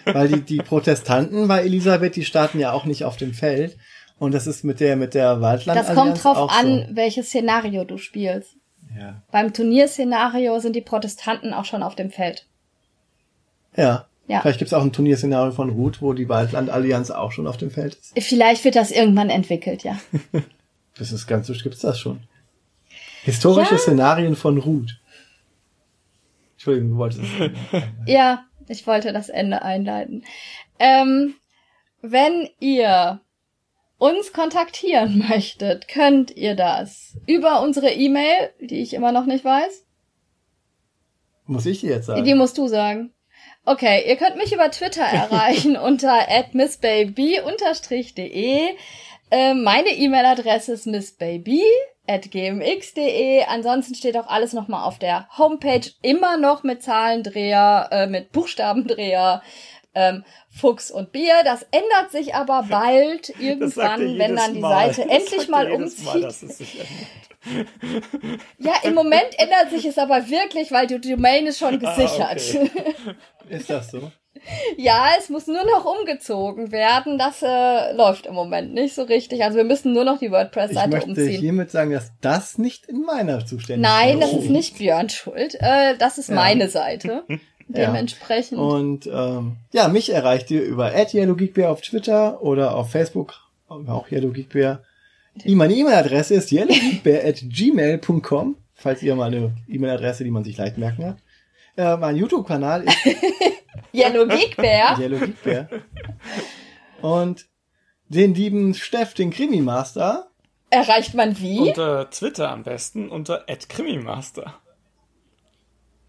weil 0.06 0.27
die, 0.27 0.42
die 0.42 0.58
Protestanten 0.58 1.48
bei 1.48 1.64
Elisabeth, 1.64 2.18
die 2.18 2.26
starten 2.26 2.60
ja 2.60 2.74
auch 2.74 2.84
nicht 2.84 3.06
auf 3.06 3.16
dem 3.16 3.34
Feld. 3.34 3.77
Und 4.19 4.34
das 4.34 4.45
ist 4.45 4.66
mit 4.66 4.82
der, 4.82 4.98
mit 4.98 5.14
der 5.14 5.40
Waldland 5.40 5.80
Das 5.80 5.95
kommt 5.95 6.22
drauf 6.22 6.52
an, 6.52 6.90
welches 6.92 7.27
Szenario 7.27 7.85
du 7.85 7.98
spielst. 7.98 8.52
So. 8.52 9.00
Ja. 9.00 9.22
Beim 9.32 9.53
Turnierszenario 9.53 10.60
sind 10.60 10.76
die 10.76 10.82
Protestanten 10.82 11.53
auch 11.53 11.64
schon 11.64 11.82
auf 11.82 11.95
dem 11.95 12.11
Feld. 12.11 12.45
Ja. 13.77 14.06
Ja. 14.27 14.42
Vielleicht 14.42 14.60
gibt's 14.60 14.74
auch 14.74 14.84
ein 14.84 14.92
Turnierszenario 14.92 15.52
von 15.53 15.69
Root, 15.69 16.02
wo 16.02 16.11
die 16.11 16.27
Waldland-Allianz 16.27 17.10
auch 17.10 17.32
schon 17.32 17.48
auf 17.48 17.56
dem 17.56 17.72
Feld 17.72 17.95
ist. 17.95 18.14
Vielleicht 18.19 18.66
wird 18.66 18.76
das 18.76 18.92
irgendwann 18.92 19.30
entwickelt, 19.30 19.84
ja. 19.84 19.98
Das 20.98 21.14
ist 21.14 21.26
ganz 21.26 21.48
so, 21.48 21.53
gibt's 21.53 21.80
das 21.80 21.98
schon. 22.00 22.19
Historische 23.24 23.76
Ja. 23.76 23.77
Szenarien 23.80 24.35
von 24.35 24.58
Root. 24.58 25.00
Entschuldigung, 26.64 26.92
du 26.92 26.98
wolltest 26.98 27.24
es. 27.24 27.83
Ja, 28.06 28.45
ich 28.69 28.88
wollte 28.88 29.11
das 29.11 29.27
Ende 29.27 29.64
einleiten. 29.64 30.24
Ähm, 30.80 31.35
wenn 32.01 32.48
ihr 32.61 33.19
uns 33.98 34.32
kontaktieren 34.32 35.17
möchtet, 35.30 35.90
könnt 35.90 36.32
ihr 36.32 36.56
das 36.56 37.17
über 37.27 37.61
unsere 37.61 37.92
E-Mail, 37.92 38.51
die 38.61 38.82
ich 38.82 38.93
immer 38.93 39.11
noch 39.11 39.25
nicht 39.25 39.43
weiß. 39.43 39.85
Muss 41.48 41.66
ich 41.66 41.82
dir 41.82 41.90
jetzt 41.90 42.06
sagen? 42.06 42.24
Die 42.24 42.33
musst 42.33 42.58
du 42.58 42.69
sagen. 42.69 43.11
Okay, 43.66 44.06
ihr 44.08 44.16
könnt 44.16 44.38
mich 44.38 44.53
über 44.53 44.72
Twitter 44.72 45.03
erreichen 45.03 45.75
unter 45.75 46.25
missbaby-de. 46.53 47.50
Äh, 49.32 49.53
meine 49.53 49.90
E-Mail-Adresse 49.90 50.72
ist 50.72 50.88
missbaby@gmx.de. 52.07 53.43
Ansonsten 53.45 53.95
steht 53.95 54.17
auch 54.17 54.27
alles 54.27 54.53
nochmal 54.53 54.83
auf 54.88 54.99
der 54.99 55.27
Homepage, 55.38 55.90
immer 56.01 56.38
noch 56.38 56.64
mit 56.64 56.83
Zahlendreher, 56.83 57.90
äh, 57.91 58.07
mit 58.07 58.32
Buchstabendreher. 58.32 59.41
Ähm, 59.95 60.23
Fuchs 60.49 60.90
und 60.90 61.11
Bier. 61.11 61.43
Das 61.43 61.64
ändert 61.72 62.11
sich 62.11 62.33
aber 62.33 62.64
bald 62.69 63.30
irgendwann, 63.40 64.17
wenn 64.17 64.35
dann 64.35 64.56
die 64.56 64.59
Mal. 64.59 64.91
Seite 64.91 65.07
Das 65.07 65.17
endlich 65.22 65.48
mal 65.49 65.72
umzieht. 65.72 66.07
ändert. 66.15 66.45
Ja, 68.57 68.73
im 68.83 68.95
Moment 68.95 69.38
ändert 69.38 69.69
sich 69.69 69.85
es 69.85 69.98
aber 69.99 70.30
wirklich, 70.30 70.72
weil 70.72 70.88
die 70.88 70.99
Domain 70.99 71.45
ist 71.45 71.59
schon 71.59 71.75
Ah, 71.85 71.95
gesichert. 71.95 72.41
okay. 72.41 72.72
Ist 73.49 73.69
das 73.69 73.91
so? 73.91 74.11
Ja, 74.77 75.07
es 75.17 75.29
muss 75.29 75.47
nur 75.47 75.63
noch 75.63 75.85
umgezogen 75.85 76.71
werden. 76.71 77.17
Das 77.17 77.41
äh, 77.41 77.93
läuft 77.95 78.25
im 78.25 78.33
Moment 78.33 78.73
nicht 78.73 78.93
so 78.93 79.03
richtig. 79.03 79.41
Also 79.43 79.57
wir 79.57 79.63
müssen 79.63 79.93
nur 79.93 80.03
noch 80.03 80.19
die 80.19 80.25
Ich 80.25 80.31
WordPress-Seite 80.31 80.89
möchte 80.89 81.09
umziehen. 81.11 81.39
hiermit 81.39 81.71
sagen, 81.71 81.91
dass 81.91 82.11
das 82.21 82.57
nicht 82.57 82.85
in 82.87 83.03
meiner 83.03 83.45
Zuständigkeit 83.45 84.07
Nein, 84.09 84.19
das 84.19 84.33
ist 84.33 84.49
nicht 84.49 84.77
Björn 84.77 85.09
schuld. 85.09 85.55
Äh, 85.59 85.95
das 85.97 86.17
ist 86.17 86.29
Ja. 86.29 86.35
meine 86.35 86.67
Seite. 86.69 87.23
Dementsprechend. 87.69 88.59
Und 88.59 89.07
ähm, 89.07 89.55
ja, 89.71 89.87
mich 89.87 90.11
erreicht 90.11 90.51
ihr 90.51 90.61
über 90.63 90.91
@yellowgeekbear 90.93 91.71
auf 91.71 91.81
Twitter 91.81 92.43
oder 92.43 92.75
auf 92.75 92.91
Facebook, 92.91 93.35
auch 93.69 94.11
yellowgeekbear. 94.11 94.83
Meine 95.45 95.73
E-Mail-Adresse 95.73 96.35
ist 96.35 96.51
yellowgeekbear@gmail.com, 96.51 98.55
falls 98.75 99.01
ihr 99.01 99.15
mal 99.15 99.33
eine 99.33 99.51
E-Mail-Adresse, 99.67 100.23
die 100.23 100.31
man 100.31 100.43
sich 100.43 100.57
leicht 100.57 100.77
merken 100.77 101.05
hat. 101.05 101.17
Äh, 101.76 101.98
mein 101.98 102.16
YouTube-Kanal 102.16 102.84
ist 102.84 102.98
Yellow 103.93 104.27
Geek 104.27 104.56
Bear. 104.58 105.00
Yellow 105.00 105.19
Geek 105.19 105.43
Bear. 105.43 105.68
Und 107.02 107.45
den 108.10 108.34
lieben 108.35 108.74
Steff, 108.74 109.14
den 109.14 109.32
Krimi-Master, 109.32 110.27
Erreicht 110.74 111.14
man 111.14 111.40
wie? 111.40 111.60
Unter 111.60 112.10
Twitter 112.10 112.50
am 112.50 112.64
besten, 112.64 113.10
unter 113.10 113.45
@krimimaster. 113.69 114.56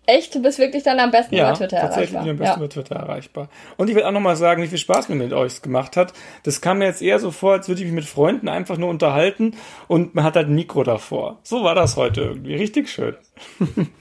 Echt? 0.06 0.34
Du 0.34 0.40
bist 0.40 0.58
wirklich 0.58 0.82
dann 0.82 1.00
am 1.00 1.10
besten 1.10 1.34
Ja, 1.34 1.48
über 1.48 1.58
Twitter 1.58 1.80
tatsächlich 1.80 2.12
bin 2.18 2.24
ich 2.24 2.30
am 2.30 2.36
erreichbar. 2.40 2.46
besten 2.46 2.60
über 2.60 2.68
Twitter 2.70 2.96
erreichbar. 2.96 3.48
Und 3.76 3.90
ich 3.90 3.94
will 3.94 4.04
auch 4.04 4.10
nochmal 4.10 4.36
sagen, 4.36 4.62
wie 4.62 4.68
viel 4.68 4.78
Spaß 4.78 5.10
mir 5.10 5.16
mit 5.16 5.34
euch 5.34 5.60
gemacht 5.60 5.98
hat. 5.98 6.14
Das 6.44 6.62
kam 6.62 6.78
mir 6.78 6.86
jetzt 6.86 7.02
eher 7.02 7.18
so 7.18 7.30
vor, 7.30 7.52
als 7.52 7.68
würde 7.68 7.82
ich 7.82 7.86
mich 7.86 7.94
mit 7.94 8.04
Freunden 8.06 8.48
einfach 8.48 8.78
nur 8.78 8.88
unterhalten 8.88 9.54
und 9.86 10.14
man 10.14 10.24
hat 10.24 10.36
halt 10.36 10.48
ein 10.48 10.54
Mikro 10.54 10.82
davor. 10.82 11.40
So 11.42 11.62
war 11.62 11.74
das 11.74 11.96
heute 11.96 12.22
irgendwie. 12.22 12.54
Richtig 12.54 12.88
schön. 12.88 13.16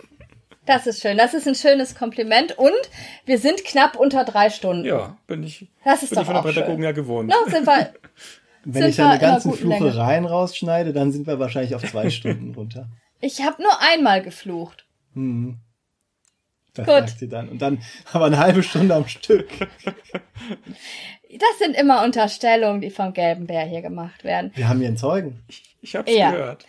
Das 0.66 0.88
ist 0.88 1.02
schön. 1.02 1.18
Das 1.18 1.34
ist 1.34 1.48
ein 1.48 1.56
schönes 1.56 1.94
Kompliment. 1.96 2.58
Und 2.58 2.72
wir 3.26 3.38
sind 3.38 3.64
knapp 3.66 3.96
unter 3.98 4.24
drei 4.24 4.50
Stunden. 4.50 4.86
Ja, 4.86 5.18
bin 5.28 5.44
ich, 5.44 5.68
Das 5.84 6.04
ist 6.04 6.10
bin 6.10 6.18
doch 6.18 6.22
ich 6.24 6.28
von 6.28 6.44
der. 6.44 6.52
Pädagogen 6.54 6.84
ja 6.84 6.92
gewohnt. 6.94 7.30
Noch 7.30 7.48
sind 7.50 7.66
wir, 7.68 7.94
wenn 8.64 8.84
Sind 8.84 8.90
ich 8.92 9.02
einer 9.02 9.18
ganzen. 9.18 9.54
Fluchereien 9.54 10.26
rausschneide, 10.26 10.94
dann 10.94 11.12
sind 11.12 11.28
wir 11.28 11.38
wahrscheinlich 11.40 11.76
auf 11.76 11.84
zwei 11.84 12.10
Stunden 12.12 12.54
runter. 12.56 12.88
ich 13.20 13.42
habe 13.44 13.62
nur 13.62 13.72
einmal 13.82 14.22
geflucht. 14.22 14.86
Hm. 15.16 15.58
Das 16.76 16.86
Gut. 16.88 16.96
sagt 16.96 17.20
sie 17.20 17.30
dann. 17.30 17.50
Und 17.50 17.62
dann 17.62 17.84
aber 18.14 18.26
eine 18.26 18.40
halbe 18.40 18.64
Stunde 18.64 18.96
am 18.96 19.08
Stück. 19.08 19.48
Das 21.30 21.58
sind 21.60 21.76
immer 21.76 22.04
Unterstellungen, 22.04 22.80
die 22.80 22.92
vom 22.92 23.12
gelben 23.14 23.48
Bär 23.48 23.64
hier 23.66 23.82
gemacht 23.82 24.24
werden. 24.24 24.52
Wir 24.54 24.70
haben 24.70 24.78
hier 24.80 24.90
einen 24.90 24.98
Zeugen. 24.98 25.42
Ich 25.82 25.96
hab's 25.96 26.12
Ja. 26.14 26.30
gehört. 26.30 26.66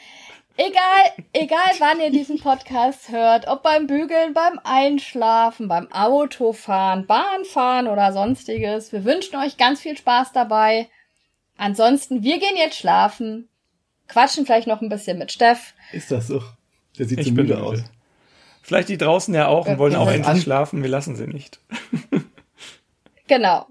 Egal, 0.57 1.25
egal 1.33 1.73
wann 1.81 2.01
ihr 2.01 2.11
diesen 2.11 2.39
Podcast 2.39 3.09
hört, 3.09 3.49
ob 3.49 3.65
beim 3.65 3.89
Bügeln, 3.89 4.35
beim 4.35 4.61
Einschlafen, 4.63 5.67
beim 5.67 5.91
Autofahren, 5.91 7.07
Bahnfahren 7.09 7.89
oder 7.89 8.13
sonstiges. 8.13 8.93
Wir 8.93 9.05
wünschen 9.05 9.35
euch 9.37 9.57
ganz 9.57 9.81
viel 9.81 9.97
Spaß 9.97 10.33
dabei. 10.33 10.89
Ansonsten, 11.57 12.23
wir 12.23 12.39
gehen 12.39 12.57
jetzt 12.57 12.77
schlafen, 12.79 13.49
quatschen 14.07 14.47
vielleicht 14.47 14.69
noch 14.69 14.81
ein 14.81 14.89
bisschen 14.89 15.19
mit 15.19 15.33
Steff. 15.33 15.75
Ist 15.93 16.13
das 16.13 16.29
so? 16.29 16.41
Der 16.99 17.07
sieht 17.07 17.19
Ich 17.19 17.27
so 17.29 17.33
müde 17.33 17.61
aus. 17.61 17.81
Vielleicht 18.63 18.89
die 18.89 18.97
draußen 18.99 19.35
ja 19.35 19.49
auch 19.49 19.67
und 19.67 19.79
wollen 19.79 19.97
auch 19.97 20.07
endlich 20.09 20.27
an- 20.27 20.41
schlafen. 20.41 20.83
Wir 20.83 20.91
lassen 20.91 21.17
sie 21.17 21.27
nicht. 21.27 21.61
Genau. 23.27 23.67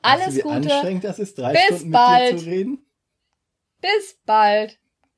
Alles 0.00 0.36
Gute. 0.42 0.48
anstrengend 0.54 1.04
das 1.04 1.18
ist, 1.18 1.36
drei 1.36 1.52
Bis 1.52 1.62
Stunden 1.66 1.84
mit 1.84 1.92
bald. 1.92 2.32
dir 2.32 2.36
zu 2.38 2.44
reden? 2.46 2.86
Bis 3.82 4.18
bald. 4.24 4.78